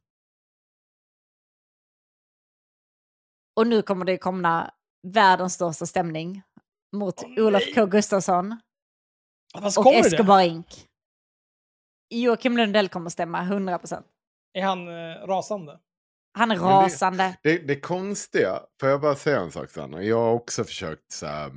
Och 3.56 3.66
nu 3.66 3.82
kommer 3.82 4.04
det 4.04 4.18
komma 4.18 4.70
världens 5.08 5.54
största 5.54 5.86
stämning 5.86 6.42
mot 6.96 7.22
Åh, 7.24 7.46
Olof. 7.46 7.62
K 7.74 7.86
Gustafsson 7.86 8.60
och 9.54 9.74
kommer 9.74 10.02
det? 10.02 10.08
Escobar 10.08 10.40
Inc. 10.40 10.86
Joakim 12.10 12.56
Lundell 12.56 12.88
kommer 12.88 13.10
stämma 13.10 13.42
100%. 13.42 14.02
Är 14.52 14.62
han 14.62 14.88
eh, 14.88 15.26
rasande? 15.26 15.80
Han 16.38 16.50
är 16.50 16.54
det- 16.56 16.60
rasande. 16.62 17.38
Det, 17.42 17.58
det 17.58 17.80
konstiga, 17.80 18.62
får 18.80 18.88
jag 18.88 19.00
bara 19.00 19.14
säga 19.14 19.40
en 19.40 19.52
sak 19.52 19.70
Sanna? 19.70 20.02
Jag 20.02 20.16
har 20.20 20.32
också 20.32 20.64
försökt 20.64 21.12
så 21.12 21.26
här, 21.26 21.52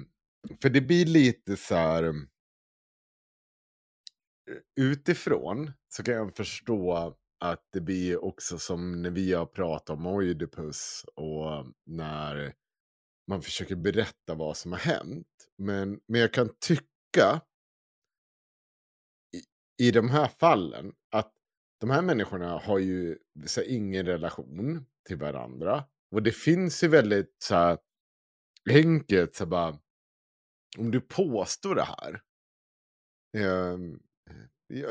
för 0.62 0.70
det 0.70 0.82
blir 0.82 1.06
lite 1.06 1.58
så 1.58 1.76
här 1.76 2.14
Eh, 4.52 4.58
utifrån 4.76 5.72
så 5.88 6.04
kan 6.04 6.14
jag 6.14 6.36
förstå 6.36 7.16
att 7.40 7.68
det 7.74 7.82
blir 7.82 8.24
också 8.24 8.60
som 8.60 9.02
när 9.02 9.10
vi 9.10 9.34
har 9.34 9.46
pratat 9.46 9.90
om 9.90 10.06
Oidipus 10.08 11.06
och 11.16 11.66
när 11.86 12.54
man 13.28 13.42
försöker 13.42 13.76
berätta 13.76 14.36
vad 14.36 14.58
som 14.58 14.72
har 14.72 14.80
hänt. 14.80 15.28
Men, 15.58 16.00
men 16.08 16.22
jag 16.22 16.34
kan 16.34 16.50
tycka 16.60 17.42
i, 19.34 19.88
i 19.88 19.92
de 19.92 20.10
här 20.10 20.28
fallen 20.28 20.94
att 21.12 21.34
de 21.80 21.90
här 21.90 22.02
människorna 22.02 22.58
har 22.58 22.80
ju 22.80 23.18
så 23.46 23.62
här, 23.62 23.68
ingen 23.68 24.06
relation 24.06 24.86
till 25.08 25.18
varandra. 25.18 25.84
Och 26.12 26.24
det 26.24 26.32
finns 26.32 26.84
ju 26.84 26.88
väldigt 26.88 27.36
så 27.40 27.56
här, 27.56 27.78
enkelt 28.70 29.36
så 29.36 29.46
bara, 29.46 29.80
om 30.78 30.92
du 30.92 31.02
påstår 31.02 31.76
det 31.76 31.84
här. 31.84 32.22
ehm, 33.38 34.00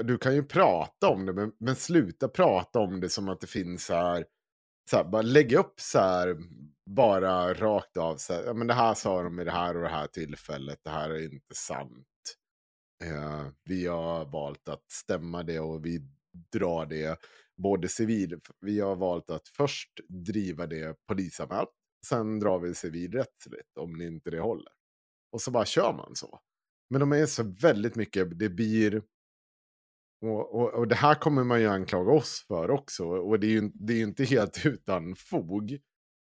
du 0.05 0.19
kan 0.19 0.35
ju 0.35 0.43
prata 0.43 1.09
om 1.09 1.27
det, 1.27 1.33
men, 1.33 1.53
men 1.61 1.77
sluta 1.77 2.29
prata 2.29 2.79
om 2.79 3.01
det 3.01 3.09
som 3.09 3.29
att 3.29 3.41
det 3.41 3.47
finns 3.47 3.85
så 3.87 3.95
här, 3.95 4.27
så 4.91 4.97
här 4.97 5.05
bara 5.05 5.23
lägga 5.23 5.59
upp 5.59 5.81
så 5.81 5.99
här, 5.99 6.37
bara 6.91 7.55
rakt 7.55 7.97
av 7.97 8.17
så 8.17 8.33
här, 8.33 8.43
ja 8.45 8.55
men 8.55 8.67
det 8.67 8.75
här 8.75 8.95
sa 8.95 9.23
de 9.23 9.41
i 9.41 9.45
det 9.45 9.51
här 9.51 9.77
och 9.77 9.83
det 9.83 9.89
här 9.89 10.07
tillfället, 10.07 10.79
det 10.85 10.91
här 10.91 11.11
är 11.11 11.33
inte 11.33 11.55
sant. 11.55 12.07
Eh, 13.05 13.47
vi 13.65 13.87
har 13.87 14.25
valt 14.25 14.69
att 14.69 14.91
stämma 14.91 15.43
det 15.43 15.61
och 15.61 15.87
vi 15.87 16.01
drar 16.53 16.87
det 16.87 17.19
både 17.63 17.89
civil, 17.89 18.41
vi 18.61 18.81
har 18.81 18.97
valt 18.97 19.31
att 19.31 19.49
först 19.49 20.01
driva 20.09 20.67
det 20.67 20.97
polisanmält, 21.09 21.71
sen 22.07 22.41
drar 22.41 22.59
vi 22.59 22.75
civilrättsligt 22.75 23.79
om 23.81 23.99
det 23.99 24.05
inte 24.05 24.31
det 24.31 24.41
håller. 24.41 24.73
Och 25.33 25.41
så 25.41 25.51
bara 25.51 25.65
kör 25.65 25.93
man 25.93 26.17
så. 26.17 26.41
Men 26.91 27.01
de 27.01 27.13
är 27.13 27.27
så 27.27 27.43
väldigt 27.43 27.95
mycket, 27.95 28.39
det 28.39 28.49
blir... 28.49 29.03
Och, 30.25 30.55
och, 30.55 30.75
och 30.75 30.89
det 30.89 30.95
här 30.95 31.15
kommer 31.15 31.45
man 31.45 31.61
ju 31.61 31.69
anklaga 31.69 32.13
oss 32.13 32.45
för 32.49 32.71
också. 32.71 33.05
Och 33.05 33.41
det 33.41 33.47
är 33.47 33.51
ju 33.51 33.71
det 33.75 33.93
är 33.93 33.97
ju 33.97 34.03
inte 34.03 34.25
helt 34.25 34.67
utan 34.67 35.17
fog. 35.17 35.79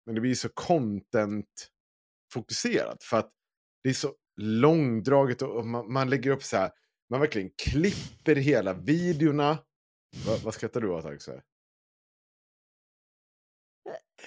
Men 0.07 0.15
det 0.15 0.21
blir 0.21 0.35
så 0.35 0.49
content-fokuserat. 0.49 3.03
För 3.03 3.19
att 3.19 3.31
det 3.83 3.91
är 3.91 3.95
så 3.95 4.13
långdraget 4.37 5.43
och 5.43 5.57
och 5.57 5.67
man, 5.67 5.93
man 5.93 6.11
lägger 6.11 6.31
upp 6.31 6.43
så 6.43 6.57
här. 6.57 6.71
Man 7.11 7.21
verkligen 7.21 7.51
klipper 7.63 8.37
hela 8.37 8.75
videorna. 8.75 9.59
Va, 10.27 10.37
vad 10.45 10.55
skrattar 10.55 10.81
du 10.81 10.91
åt 10.91 11.05
Axel? 11.05 11.41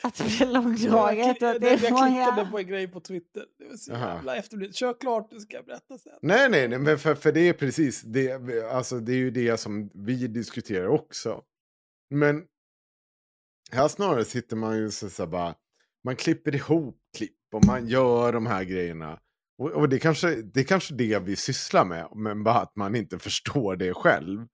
Att 0.04 0.16
det 0.16 0.24
blir 0.24 0.54
långdraget 0.54 1.36
och 1.36 1.48
jag, 1.48 1.56
att 1.56 1.62
det 1.62 1.70
jag, 1.70 1.80
klickade 1.80 2.48
på 2.52 2.60
en 2.60 2.68
grej 2.68 2.88
på 2.88 3.00
Twitter. 3.00 3.46
Det 3.58 3.66
var 3.66 3.76
så 3.76 3.92
jävla 3.92 4.36
efterblivet. 4.36 4.76
Kör 4.76 5.00
klart, 5.00 5.32
du 5.32 5.40
ska 5.40 5.56
jag 5.56 5.66
berätta 5.66 5.98
sen. 5.98 6.14
Nej, 6.22 6.50
nej, 6.50 6.68
nej 6.68 6.80
men 6.80 7.00
för, 7.00 7.16
för 7.16 7.32
det 7.32 7.50
är 7.50 7.54
precis 7.54 8.02
det. 8.02 8.34
Alltså 8.72 9.00
det 9.00 9.12
är 9.12 9.18
ju 9.18 9.32
det 9.32 9.58
som 9.58 9.90
vi 9.94 10.28
diskuterar 10.28 10.88
också. 10.88 11.42
Men 12.10 12.44
här 13.72 13.88
snarare 13.88 14.26
sitter 14.26 14.56
man 14.56 14.78
ju 14.78 14.92
så, 14.92 15.10
så 15.10 15.28
bara, 15.28 15.56
man 16.04 16.16
klipper 16.16 16.56
ihop 16.56 16.98
klipp 17.18 17.32
och 17.54 17.66
man 17.66 17.88
gör 17.88 18.34
de 18.34 18.46
här 18.46 18.64
grejerna. 18.64 19.20
Och, 19.58 19.72
och 19.72 19.90
det, 19.90 20.00
kanske, 20.00 20.36
det 20.42 20.60
är 20.60 20.64
kanske 20.64 20.94
det 20.94 21.20
vi 21.20 21.36
sysslar 21.36 21.86
med, 21.86 22.08
men 22.16 22.44
bara 22.44 22.60
att 22.60 22.76
man 22.76 22.96
inte 22.96 23.20
förstår 23.20 23.76
det 23.76 23.94
själv. 23.94 24.48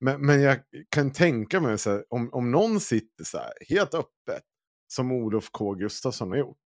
Men, 0.00 0.26
men 0.26 0.40
jag 0.40 0.58
kan 0.88 1.12
tänka 1.12 1.60
mig 1.60 1.78
så 1.78 1.90
här, 1.90 2.04
om, 2.08 2.30
om 2.32 2.50
någon 2.50 2.80
sitter 2.80 3.24
så 3.24 3.38
här 3.38 3.52
helt 3.68 3.94
öppet, 3.94 4.42
som 4.92 5.12
Olof 5.12 5.50
K 5.50 5.74
Gustafsson 5.74 6.30
har 6.30 6.36
gjort, 6.38 6.58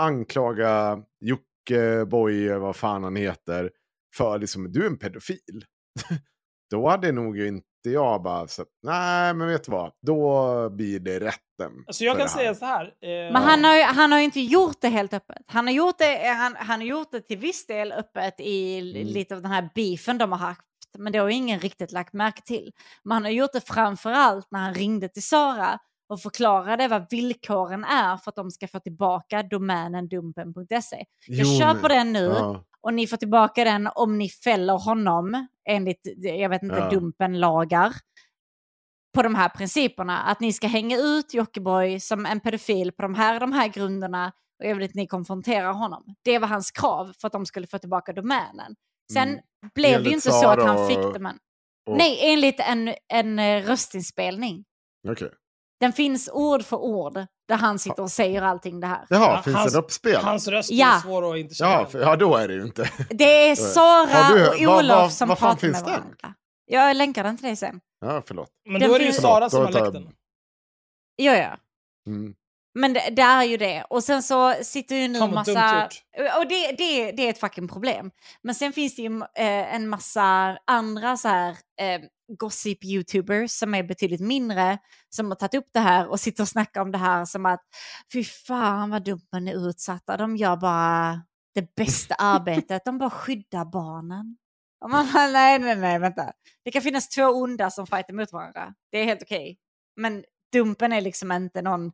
anklaga 0.00 1.02
Jocke, 1.20 2.04
Boye, 2.06 2.58
vad 2.58 2.76
fan 2.76 3.04
han 3.04 3.16
heter, 3.16 3.70
för 4.16 4.38
liksom, 4.38 4.72
du 4.72 4.82
är 4.82 4.86
en 4.86 4.98
pedofil. 4.98 5.64
Då 6.70 6.88
hade 6.88 7.12
nog 7.12 7.38
inte 7.40 7.64
jag 7.82 8.22
bara 8.22 8.46
så 8.48 8.64
nej 8.82 9.34
men 9.34 9.48
vet 9.48 9.64
du 9.64 9.72
vad, 9.72 9.92
då 10.06 10.70
blir 10.70 11.00
det 11.00 11.20
rätten. 11.20 11.84
Alltså 11.86 12.04
jag 12.04 12.18
kan 12.18 12.26
det 12.26 12.32
här." 12.32 12.38
säga 12.38 12.54
så 12.54 12.64
här. 12.64 12.84
Eh, 12.86 13.32
Men 13.32 13.36
han 13.36 13.64
har, 13.64 13.76
ju, 13.76 13.82
han 13.82 14.12
har 14.12 14.18
ju 14.18 14.24
inte 14.24 14.40
gjort 14.40 14.80
det 14.80 14.88
helt 14.88 15.14
öppet. 15.14 15.42
Han 15.46 15.66
har 15.66 15.74
gjort 15.74 15.98
det, 15.98 16.28
han, 16.28 16.56
han 16.58 16.80
har 16.80 16.86
gjort 16.86 17.10
det 17.10 17.20
till 17.20 17.38
viss 17.38 17.66
del 17.66 17.92
öppet 17.92 18.34
i 18.40 18.78
Mm. 18.78 19.06
lite 19.12 19.34
av 19.36 19.42
den 19.42 19.50
här 19.50 19.70
beefen 19.74 20.18
de 20.18 20.32
har 20.32 20.38
haft. 20.38 20.60
Men 20.98 21.12
det 21.12 21.18
har 21.18 21.28
ju 21.28 21.34
ingen 21.34 21.60
riktigt 21.60 21.92
lagt 21.92 22.12
märke 22.12 22.42
till. 22.42 22.72
Men 23.04 23.12
han 23.12 23.24
har 23.24 23.30
gjort 23.30 23.52
det 23.52 23.60
framför 23.68 24.10
allt 24.12 24.46
när 24.50 24.60
han 24.60 24.74
ringde 24.74 25.08
till 25.08 25.22
Sara 25.26 25.78
och 26.08 26.20
förklarade 26.22 26.88
vad 26.88 27.10
villkoren 27.10 27.84
är 27.84 28.16
för 28.16 28.30
att 28.30 28.36
de 28.36 28.50
ska 28.50 28.68
få 28.68 28.80
tillbaka 28.80 29.42
domänen 29.42 30.08
dumpen.se. 30.08 31.04
Jag 31.26 31.74
Jo, 31.76 31.80
på 31.80 31.88
den 31.88 32.12
nu 32.12 32.24
Ja. 32.24 32.64
och 32.80 32.94
ni 32.94 33.06
får 33.06 33.16
tillbaka 33.16 33.64
den 33.64 33.88
om 33.94 34.18
ni 34.18 34.28
fäller 34.28 34.78
honom 34.78 35.46
enligt, 35.68 36.00
jag 36.16 36.48
vet 36.48 36.62
inte, 36.62 36.76
Ja. 36.76 36.90
dumpen-lagar. 36.90 37.92
På 39.14 39.22
de 39.22 39.34
här 39.34 39.48
principerna. 39.48 40.18
Att 40.18 40.40
ni 40.40 40.52
ska 40.52 40.66
hänga 40.66 40.96
ut 40.98 41.34
Jockiboi 41.34 42.00
som 42.00 42.26
en 42.26 42.40
pedofil 42.40 42.92
på 42.92 43.02
de 43.02 43.14
här, 43.14 43.40
de 43.40 43.52
här 43.52 43.68
grunderna 43.68 44.32
och 44.62 44.68
jag 44.70 44.74
vill 44.76 44.84
att 44.84 44.94
ni 44.94 45.06
konfronterar 45.06 45.72
honom. 45.72 46.04
Det 46.24 46.38
var 46.38 46.48
hans 46.48 46.70
krav 46.70 47.12
för 47.20 47.26
att 47.26 47.32
de 47.32 47.46
skulle 47.46 47.66
få 47.66 47.78
tillbaka 47.78 48.12
domänen. 48.12 48.74
Sen 49.12 49.28
Mm. 49.28 49.40
blev 49.74 49.90
det 49.90 49.94
Enligt 49.96 50.10
ju 50.10 50.14
inte 50.14 50.30
så 50.30 50.48
att 50.48 50.62
han 50.62 50.76
och- 50.76 50.88
fick 50.88 50.96
domänen. 50.98 51.38
och- 51.86 51.96
Nej, 51.96 52.18
enligt 52.32 52.60
en, 52.60 52.94
en 53.08 53.38
eh, 53.38 53.62
röstinspelning. 53.66 54.64
Okej. 55.08 55.30
Den 55.80 55.92
finns 55.92 56.28
ord 56.32 56.62
för 56.64 56.76
ord 56.76 57.14
där 57.48 57.56
han 57.56 57.78
sitter 57.78 58.02
och 58.02 58.10
säger 58.10 58.42
allting 58.42 58.80
det 58.80 58.86
här. 58.86 59.06
Jaha, 59.08 59.20
Ja, 59.36 59.42
finns 59.42 59.56
hans- 59.56 59.72
den 59.72 59.82
uppspelad? 59.84 60.24
Hans 60.24 60.48
röst 60.48 60.70
Ja. 60.70 60.96
är 60.96 61.00
svår 61.00 61.32
att 61.34 61.38
inte 61.38 61.54
känna 61.54 61.70
Ja, 61.70 61.86
för, 61.86 62.00
ja, 62.00 62.16
då 62.16 62.36
är 62.36 62.48
det 62.48 62.54
ju 62.54 62.62
inte. 62.62 62.90
Det 63.10 63.48
är 63.50 63.54
Sara 63.74 64.34
du- 64.34 64.66
och 64.68 64.78
Olof 64.78 64.90
vad- 64.98 65.12
som 65.12 65.28
vad 65.28 65.38
fan 65.38 65.56
pratar 65.56 65.68
med 65.68 65.76
finns 65.76 65.84
den? 65.84 65.92
varandra. 66.00 66.34
Jag 66.66 66.96
länkar 66.96 67.24
den 67.24 67.36
till 67.36 67.46
dig 67.46 67.56
sen. 67.56 67.80
Ja, 68.00 68.22
förlåt. 68.26 68.48
Men 68.70 68.80
Den 68.80 68.88
då 68.88 68.94
är 68.94 68.98
det 68.98 69.04
ju 69.04 69.12
Sara 69.12 69.50
som 69.50 69.64
har 69.64 69.72
läckt 69.72 69.92
den. 69.92 70.08
Ja, 71.16 71.36
ja. 71.36 71.56
Mm. 72.06 72.34
Men 72.74 72.92
det, 72.92 73.10
det 73.10 73.22
är 73.22 73.42
ju 73.44 73.56
det. 73.56 73.84
Och 73.90 74.04
sen 74.04 74.22
så 74.22 74.54
sitter 74.62 74.96
ju 74.96 75.08
nu 75.08 75.18
vad 75.20 75.32
massa... 75.32 75.88
Och 76.38 76.48
det, 76.48 76.72
det, 76.78 77.12
det 77.12 77.22
är 77.26 77.30
ett 77.30 77.40
fucking 77.40 77.68
problem. 77.68 78.10
Men 78.42 78.54
sen 78.54 78.72
finns 78.72 78.96
det 78.96 79.02
ju 79.02 79.20
eh, 79.22 79.74
en 79.74 79.88
massa 79.88 80.58
andra 80.66 81.16
så 81.16 81.28
här 81.28 81.50
eh, 81.80 82.00
gossip-youtubers 82.28 83.48
som 83.48 83.74
är 83.74 83.82
betydligt 83.82 84.20
mindre 84.20 84.78
som 85.08 85.26
har 85.26 85.34
tagit 85.34 85.54
upp 85.54 85.68
det 85.72 85.80
här 85.80 86.08
och 86.08 86.20
sitter 86.20 86.42
och 86.42 86.48
snackar 86.48 86.80
om 86.80 86.92
det 86.92 86.98
här 86.98 87.24
som 87.24 87.46
att 87.46 87.62
fy 88.12 88.24
fan 88.24 88.90
vad 88.90 89.04
dumt 89.04 89.26
man 89.32 89.48
är 89.48 89.68
utsatta. 89.68 90.16
De 90.16 90.36
gör 90.36 90.56
bara 90.56 91.22
det 91.54 91.74
bästa 91.74 92.14
arbetet. 92.18 92.84
De 92.84 92.98
bara 92.98 93.10
skyddar 93.10 93.64
barnen. 93.64 94.36
Och 94.80 94.90
man 94.90 95.12
bara, 95.12 95.26
nej, 95.26 95.58
nej, 95.58 95.76
nej, 95.76 95.98
vänta. 95.98 96.32
Det 96.64 96.70
kan 96.70 96.82
finnas 96.82 97.08
två 97.08 97.22
onda 97.22 97.70
som 97.70 97.86
fightar 97.86 98.14
mot 98.14 98.32
varandra. 98.32 98.74
Det 98.90 98.98
är 98.98 99.04
helt 99.04 99.22
okej. 99.22 99.58
Men 99.96 100.24
dumpen 100.52 100.92
är 100.92 101.00
liksom 101.00 101.32
inte 101.32 101.62
någon 101.62 101.92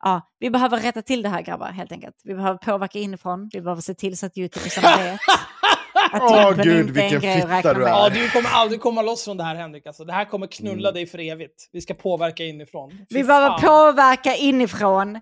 Ja, 0.00 0.32
vi 0.38 0.50
behöver 0.50 0.80
rätta 0.80 1.02
till 1.02 1.22
det 1.22 1.28
här 1.28 1.42
grabbar 1.42 1.70
helt 1.70 1.92
enkelt. 1.92 2.20
Vi 2.24 2.34
behöver 2.34 2.58
påverka 2.58 2.98
inifrån. 2.98 3.50
Vi 3.52 3.60
behöver 3.60 3.82
se 3.82 3.94
till 3.94 4.18
så 4.18 4.26
att 4.26 4.38
Youtube 4.38 4.64
vet 4.64 5.20
Åh, 6.12 6.46
dumpen 6.48 6.64
gud, 6.64 6.90
vilken 6.90 7.20
fitta 7.20 7.74
du 7.74 7.84
är. 7.84 7.88
Ja, 7.88 8.08
du 8.08 8.30
kommer 8.30 8.48
aldrig 8.50 8.80
komma 8.80 9.02
loss 9.02 9.24
från 9.24 9.36
det 9.36 9.44
här 9.44 9.54
Henrik. 9.54 9.86
Alltså, 9.86 10.04
det 10.04 10.12
här 10.12 10.24
kommer 10.24 10.46
knulla 10.46 10.88
Mm. 10.88 10.94
dig 10.94 11.06
för 11.06 11.18
evigt. 11.18 11.68
Vi 11.72 11.80
ska 11.80 11.94
påverka 11.94 12.44
inifrån. 12.44 12.90
Fy 12.90 13.04
Vi 13.10 13.24
behöver 13.24 13.58
påverka 13.58 14.34
inifrån. 14.34 15.20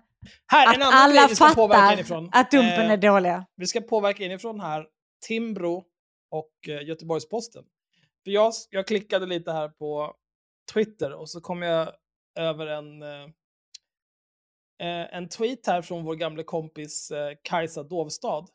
Här, 0.51 0.67
Att 0.67 0.75
en 0.75 0.81
annan 0.81 1.09
grej 1.09 1.19
alla 1.19 1.27
vi 1.27 1.35
ska 1.35 1.49
påverka 1.49 1.81
fattar 1.81 1.93
inifrån. 1.93 2.29
att 2.33 2.51
dumpen 2.51 2.85
Eh, 2.85 2.91
är 2.91 2.97
dåliga. 2.97 3.45
Vi 3.55 3.67
ska 3.67 3.81
påverka 3.81 4.23
inifrån 4.23 4.59
här 4.59 4.85
Timbro 5.27 5.83
och 6.31 6.51
eh, 6.69 6.81
Göteborgs-Posten. 6.87 7.63
För 8.23 8.31
jag, 8.31 8.53
jag 8.69 8.87
klickade 8.87 9.25
lite 9.25 9.51
här 9.51 9.69
på 9.69 10.13
Twitter 10.73 11.13
och 11.13 11.29
så 11.29 11.41
kom 11.41 11.61
jag 11.61 11.89
över 12.39 12.67
en, 12.67 13.01
eh, 13.03 13.23
eh, 14.83 15.15
en 15.17 15.29
tweet 15.29 15.67
här 15.67 15.81
från 15.81 16.03
vår 16.03 16.15
gamla 16.15 16.43
kompis 16.43 17.11
eh, 17.11 17.31
Kajsa 17.43 17.83
Dovstad. 17.83 18.45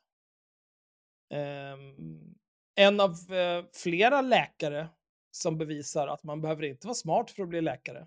Ehm, 1.33 2.35
en 2.75 3.01
av 3.01 3.11
eh, 3.35 3.65
flera 3.73 4.21
läkare 4.21 4.89
som 5.31 5.59
bevisar 5.59 6.09
att 6.09 6.23
man 6.25 6.41
behöver 6.41 6.63
inte 6.63 6.87
vara 6.87 6.95
smart 6.95 7.31
för 7.31 7.43
att 7.43 7.49
bli 7.49 7.61
läkare. 7.61 8.07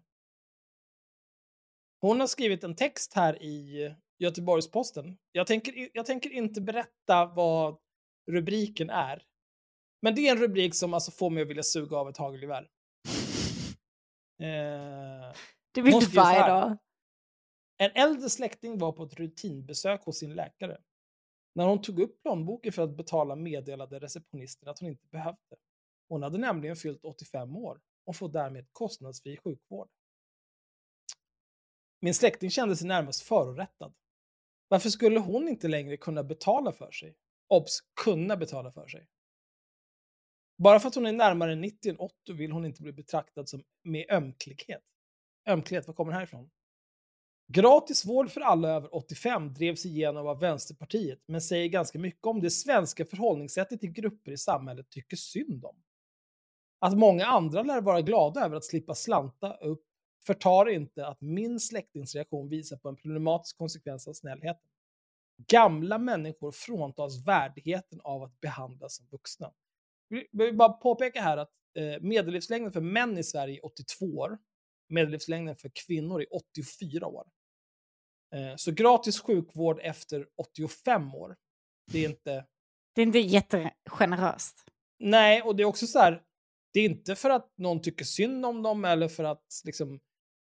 Hon 2.02 2.20
har 2.20 2.28
skrivit 2.28 2.64
en 2.64 2.76
text 2.76 3.14
här 3.14 3.44
i 3.44 3.96
Göteborgs-Posten. 4.20 5.18
Jag 5.32 5.48
tänker, 5.48 5.90
jag 5.94 6.06
tänker 6.06 6.30
inte 6.30 6.62
berätta 6.62 7.26
vad 7.26 7.78
rubriken 8.32 8.90
är. 8.90 9.24
Men 10.02 10.16
det 10.16 10.28
är 10.28 10.32
en 10.32 10.42
rubrik 10.42 10.76
som 10.76 10.94
alltså 10.94 11.12
får 11.12 11.30
mig 11.30 11.44
att 11.44 11.50
vilja 11.50 11.64
suga 11.64 11.98
av 11.98 12.10
ett 12.10 12.18
hagelgevär. 12.18 12.70
Eh, 14.42 15.36
Det 15.72 15.82
vill 15.82 16.00
du 16.00 16.06
varje 16.06 16.40
dag. 16.48 16.78
en 17.78 17.92
äldre 17.92 18.30
släkting 18.30 18.78
var 18.78 18.92
på 18.92 19.04
ett 19.04 19.14
rutinbesök 19.14 20.04
hos 20.06 20.20
sin 20.20 20.34
läkare. 20.36 20.78
När 21.56 21.66
hon 21.66 21.82
tog 21.82 22.00
upp 22.00 22.22
plånboken 22.22 22.72
för 22.74 22.82
att 22.84 22.98
betala 22.98 23.36
meddelade 23.36 24.00
receptionisten 24.00 24.70
att 24.70 24.80
hon 24.80 24.90
inte 24.90 25.08
behövde. 25.08 25.56
Hon 26.08 26.24
hade 26.24 26.38
nämligen 26.38 26.76
fyllt 26.76 27.06
85 27.06 27.56
år 27.56 27.82
och 28.06 28.16
får 28.16 28.30
därmed 28.30 28.68
kostnadsfri 28.72 29.38
sjukvård. 29.38 29.90
Min 32.00 32.14
släkting 32.14 32.50
kände 32.50 32.76
sig 32.76 32.88
närmast 32.88 33.22
förorättad. 33.22 33.94
Varför 34.68 34.90
skulle 34.90 35.20
hon 35.20 35.48
inte 35.48 35.68
längre 35.68 35.98
kunna 35.98 36.24
betala 36.24 36.72
för 36.72 36.92
sig? 36.92 37.16
Obs! 37.48 37.80
Kunna 38.04 38.38
betala 38.38 38.72
för 38.72 38.88
sig. 38.88 39.08
Bara 40.58 40.80
för 40.80 40.88
att 40.88 40.96
hon 40.96 41.06
är 41.06 41.14
närmare 41.14 41.56
90 41.56 41.90
än 41.90 41.98
80 41.98 42.34
vill 42.34 42.52
hon 42.52 42.66
inte 42.66 42.82
bli 42.82 42.92
betraktad 42.92 43.50
som 43.50 43.64
med 43.84 44.06
ömklighet. 44.10 44.84
Ömklighet, 45.48 45.88
vad 45.88 45.96
kommer 45.96 46.12
det 46.12 46.18
här 46.18 46.24
ifrån? 46.24 46.50
Gratis 47.48 48.06
vård 48.06 48.32
för 48.32 48.42
alla 48.42 48.70
över 48.70 48.96
85 48.96 49.54
drevs 49.54 49.86
igenom 49.86 50.28
av 50.28 50.40
Vänsterpartiet, 50.40 51.20
men 51.26 51.42
säger 51.42 51.68
ganska 51.68 52.00
mycket 52.00 52.26
om 52.26 52.42
det 52.42 52.52
svenska 52.52 53.06
förhållningssättet 53.06 53.80
till 53.80 53.92
grupper 53.92 54.32
i 54.32 54.38
samhället 54.38 54.90
tycker 54.90 55.18
synd 55.18 55.66
om. 55.66 55.76
Att 56.80 56.98
många 56.98 57.26
andra 57.26 57.64
lär 57.64 57.82
vara 57.82 58.02
glada 58.02 58.46
över 58.46 58.56
att 58.56 58.66
slippa 58.66 58.96
slanta 58.96 59.54
upp 59.54 59.84
förtar 60.26 60.70
inte 60.70 61.08
att 61.08 61.22
min 61.22 61.60
släktings 61.60 62.16
reaktion 62.16 62.50
visar 62.50 62.78
på 62.78 62.90
en 62.90 62.96
problematisk 62.96 63.58
konsekvens 63.58 64.08
av 64.08 64.14
snällheten. 64.14 64.68
Gamla 65.48 65.98
människor 65.98 66.52
fråntas 66.52 67.28
värdigheten 67.28 68.02
av 68.04 68.24
att 68.24 68.42
behandlas 68.42 68.96
som 68.96 69.08
vuxna. 69.12 69.52
Jag 70.08 70.46
vill 70.46 70.58
bara 70.58 70.70
påpeka 70.70 71.22
här 71.22 71.38
att 71.38 71.52
eh, 71.76 72.02
medellivslängden 72.02 72.72
för 72.72 72.82
män 72.82 73.18
i 73.18 73.24
Sverige 73.24 73.56
är 73.56 73.66
82 73.66 74.06
år. 74.06 74.38
Medellivslängden 74.90 75.56
för 75.56 75.72
kvinnor 75.86 76.22
är 76.22 76.36
84 76.36 77.08
år. 77.08 77.28
Eh, 78.36 78.56
så 78.56 78.72
gratis 78.72 79.20
sjukvård 79.20 79.80
efter 79.84 80.28
85 80.38 81.16
år, 81.16 81.36
det 81.92 82.06
är 82.06 82.10
inte... 82.10 82.46
Det 82.96 83.02
är 83.02 83.06
inte 83.06 83.20
jättegeneröst. 83.20 84.64
Nej, 85.00 85.42
och 85.42 85.56
det 85.56 85.64
är 85.64 85.68
också 85.68 85.88
så 85.88 86.00
här, 86.00 86.24
det 86.74 86.80
är 86.80 86.86
inte 86.86 87.16
för 87.16 87.30
att 87.30 87.52
någon 87.58 87.82
tycker 87.82 88.06
synd 88.06 88.46
om 88.46 88.62
dem 88.64 88.86
eller 88.86 89.08
för 89.08 89.24
att 89.24 89.44
liksom, 89.66 90.00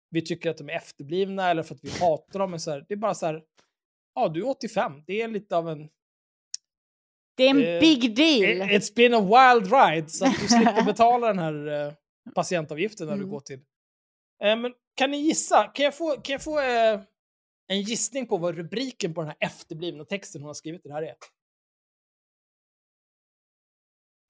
vi 0.09 0.21
tycker 0.21 0.49
att 0.49 0.57
de 0.57 0.69
är 0.69 0.73
efterblivna 0.73 1.49
eller 1.49 1.63
för 1.63 1.75
att 1.75 1.83
vi 1.83 1.89
hatar 1.89 2.39
dem. 2.39 2.51
Men 2.51 2.59
så 2.59 2.71
här, 2.71 2.85
det 2.87 2.93
är 2.93 2.97
bara 2.97 3.13
så 3.15 3.25
här, 3.25 3.43
ja 4.15 4.29
du 4.29 4.39
är 4.41 4.49
85, 4.49 5.03
det 5.07 5.21
är 5.21 5.27
lite 5.27 5.57
av 5.57 5.69
en... 5.69 5.89
Det 7.37 7.43
är 7.43 7.49
en 7.49 7.63
Eh, 7.63 7.79
big 7.79 8.15
deal. 8.15 8.43
It- 8.69 8.71
It's 8.81 8.95
been 8.95 9.13
a 9.13 9.21
wild 9.21 9.73
ride, 9.73 10.09
så 10.09 10.25
att 10.25 10.39
du 10.41 10.47
slipper 10.47 10.85
betala 10.85 11.27
den 11.27 11.39
här 11.39 11.67
eh, 11.87 11.93
patientavgiften 12.35 13.07
när 13.07 13.13
du 13.13 13.19
Mm. 13.19 13.29
går 13.31 13.39
till... 13.39 13.59
Eh, 14.43 14.55
men 14.59 14.73
kan 14.95 15.11
ni 15.11 15.17
gissa? 15.17 15.67
Kan 15.67 15.85
jag 15.85 15.97
få, 15.97 16.21
kan 16.21 16.33
jag 16.33 16.43
få 16.43 16.59
eh, 16.59 17.01
en 17.67 17.81
gissning 17.81 18.27
på 18.27 18.37
vad 18.37 18.55
rubriken 18.55 19.13
på 19.13 19.21
den 19.21 19.27
här 19.27 19.37
efterblivna 19.39 20.05
texten 20.05 20.41
hon 20.41 20.47
har 20.47 20.53
skrivit 20.53 20.83
det 20.83 20.93
här 20.93 21.01
är? 21.01 21.15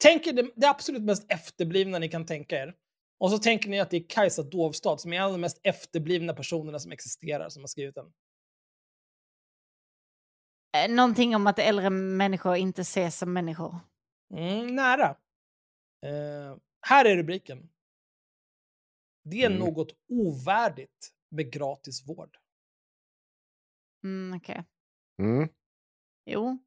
Tänk 0.04 0.28
er 0.28 0.34
det, 0.34 0.52
det 0.56 0.70
absolut 0.70 1.02
mest 1.02 1.32
efterblivna 1.32 2.00
ni 2.00 2.10
kan 2.10 2.26
tänka 2.26 2.56
er. 2.64 2.76
Och 3.20 3.32
så 3.32 3.38
tänker 3.38 3.70
ni 3.70 3.80
att 3.80 3.90
det 3.90 3.98
är 3.98 4.10
Kajsa 4.10 4.44
Dovstad 4.44 4.98
som 4.98 5.14
är 5.14 5.18
en 5.18 5.24
av 5.24 5.32
de 5.32 5.42
mest 5.42 5.60
efterblivna 5.64 6.34
personerna 6.34 6.80
som 6.80 6.92
existerar 6.92 7.50
som 7.50 7.64
har 7.64 7.68
skrivit 7.68 7.96
den. 7.96 8.14
Eh, 10.78 10.96
Någonting 10.96 11.36
om 11.36 11.48
att 11.48 11.60
äldre 11.60 11.90
människor 11.90 12.56
inte 12.56 12.82
ses 12.82 13.18
som 13.18 13.34
människor. 13.34 13.76
Mm, 14.34 14.76
nära. 14.76 15.10
Eh, 16.06 16.58
här 16.88 17.06
är 17.06 17.16
rubriken. 17.18 17.70
Det 19.30 19.42
är 19.44 19.46
Mm. 19.50 19.60
något 19.60 19.88
ovärdigt 20.10 21.12
med 21.32 21.52
gratis 21.54 22.08
vård. 22.10 22.38
Mm, 24.04 24.38
Okej. 24.40 24.64
Mm. 25.22 25.50
Jo. 26.26 26.58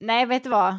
Nej, 0.00 0.26
vet 0.26 0.44
du 0.44 0.50
vad? 0.50 0.78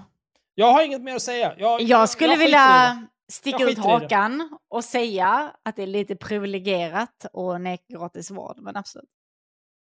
Jag 0.56 0.74
har 0.74 0.84
inget 0.86 1.02
mer 1.02 1.16
att 1.16 1.22
säga. 1.22 1.56
Jag, 1.58 1.82
Jag 1.82 2.10
skulle 2.10 2.34
i 2.34 2.38
vilja 2.38 3.08
sticka 3.32 3.58
Jag 3.60 3.72
ut 3.72 3.78
hakan 3.78 4.60
och 4.68 4.84
säga 4.84 5.56
att 5.64 5.76
det 5.76 5.84
är 5.84 5.88
lite 5.88 6.16
privilegierat 6.16 7.26
och 7.34 7.62
neka 7.62 7.84
gratis 7.88 8.32
vård, 8.32 8.60
men 8.60 8.76
absolut. 8.78 9.10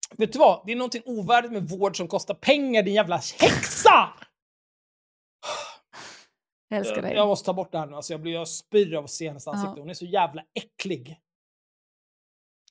det. 0.09 0.15
Vet 0.25 0.33
du 0.33 0.39
vad? 0.39 0.65
Det 0.65 0.71
är 0.71 0.75
någonting 0.75 1.01
ovärdigt 1.05 1.51
med 1.51 1.69
vård 1.69 1.97
som 1.97 2.07
kostar 2.07 2.33
pengar, 2.33 2.83
din 2.83 2.93
jävla 2.93 3.15
häxa! 3.39 4.09
Jag 6.71 6.79
älskar 6.79 7.01
dig. 7.01 7.13
Jag 7.15 7.27
måste 7.27 7.45
ta 7.45 7.53
bort 7.53 7.71
det 7.71 7.77
här 7.79 7.85
nu. 7.85 7.95
Alltså 7.95 8.13
jag, 8.13 8.21
blir, 8.21 8.33
jag 8.33 8.47
spyr 8.47 8.95
av 8.95 9.07
senast 9.07 9.47
ansikte. 9.47 9.73
Ja. 9.75 9.81
Hon 9.81 9.89
är 9.89 9.93
så 9.93 10.05
jävla 10.05 10.43
äcklig. 10.53 11.21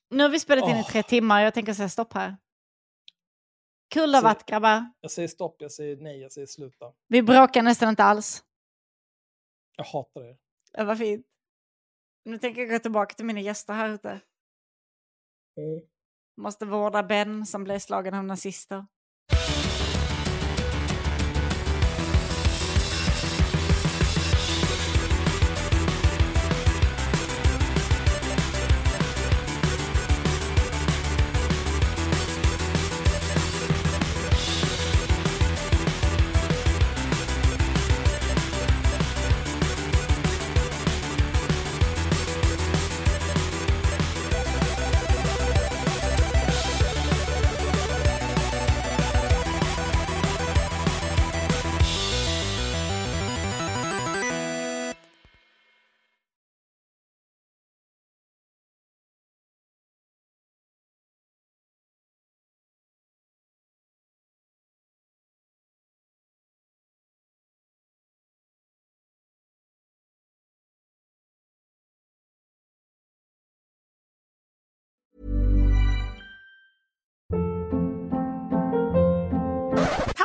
Nu 0.09 0.23
har 0.23 0.29
vi 0.29 0.39
spelat 0.39 0.69
in 0.69 0.75
i 0.75 0.79
Åh. 0.79 0.87
tre 0.89 1.03
timmar, 1.03 1.41
jag 1.41 1.53
tänker 1.53 1.73
säga 1.73 1.89
stopp 1.89 2.13
här. 2.13 2.37
Kul 3.93 4.13
Så- 4.13 4.21
varit 4.21 4.45
grabbar. 4.45 4.91
Jag 5.01 5.11
säger 5.11 5.27
stopp, 5.27 5.55
jag 5.59 5.71
säger 5.71 5.97
nej, 5.97 6.19
jag 6.21 6.31
säger 6.31 6.47
sluta. 6.47 6.93
Vi 7.07 7.21
bråkar 7.21 7.61
nästan 7.61 7.89
inte 7.89 8.03
alls. 8.03 8.43
Jag 9.75 9.83
hatar 9.85 10.21
er. 10.21 10.37
Det 10.71 10.83
var 10.83 10.95
fint. 10.95 11.25
Nu 12.25 12.37
tänker 12.37 12.61
jag 12.61 12.69
gå 12.69 12.79
tillbaka 12.79 13.15
till 13.15 13.25
mina 13.25 13.39
gäster 13.39 13.73
här 13.73 13.89
ute. 13.89 14.09
Mm. 15.57 15.81
Måste 16.41 16.65
vårda 16.65 17.03
Ben 17.03 17.45
som 17.45 17.63
blev 17.63 17.79
slagen 17.79 18.13
av 18.13 18.23
nazister. 18.23 18.85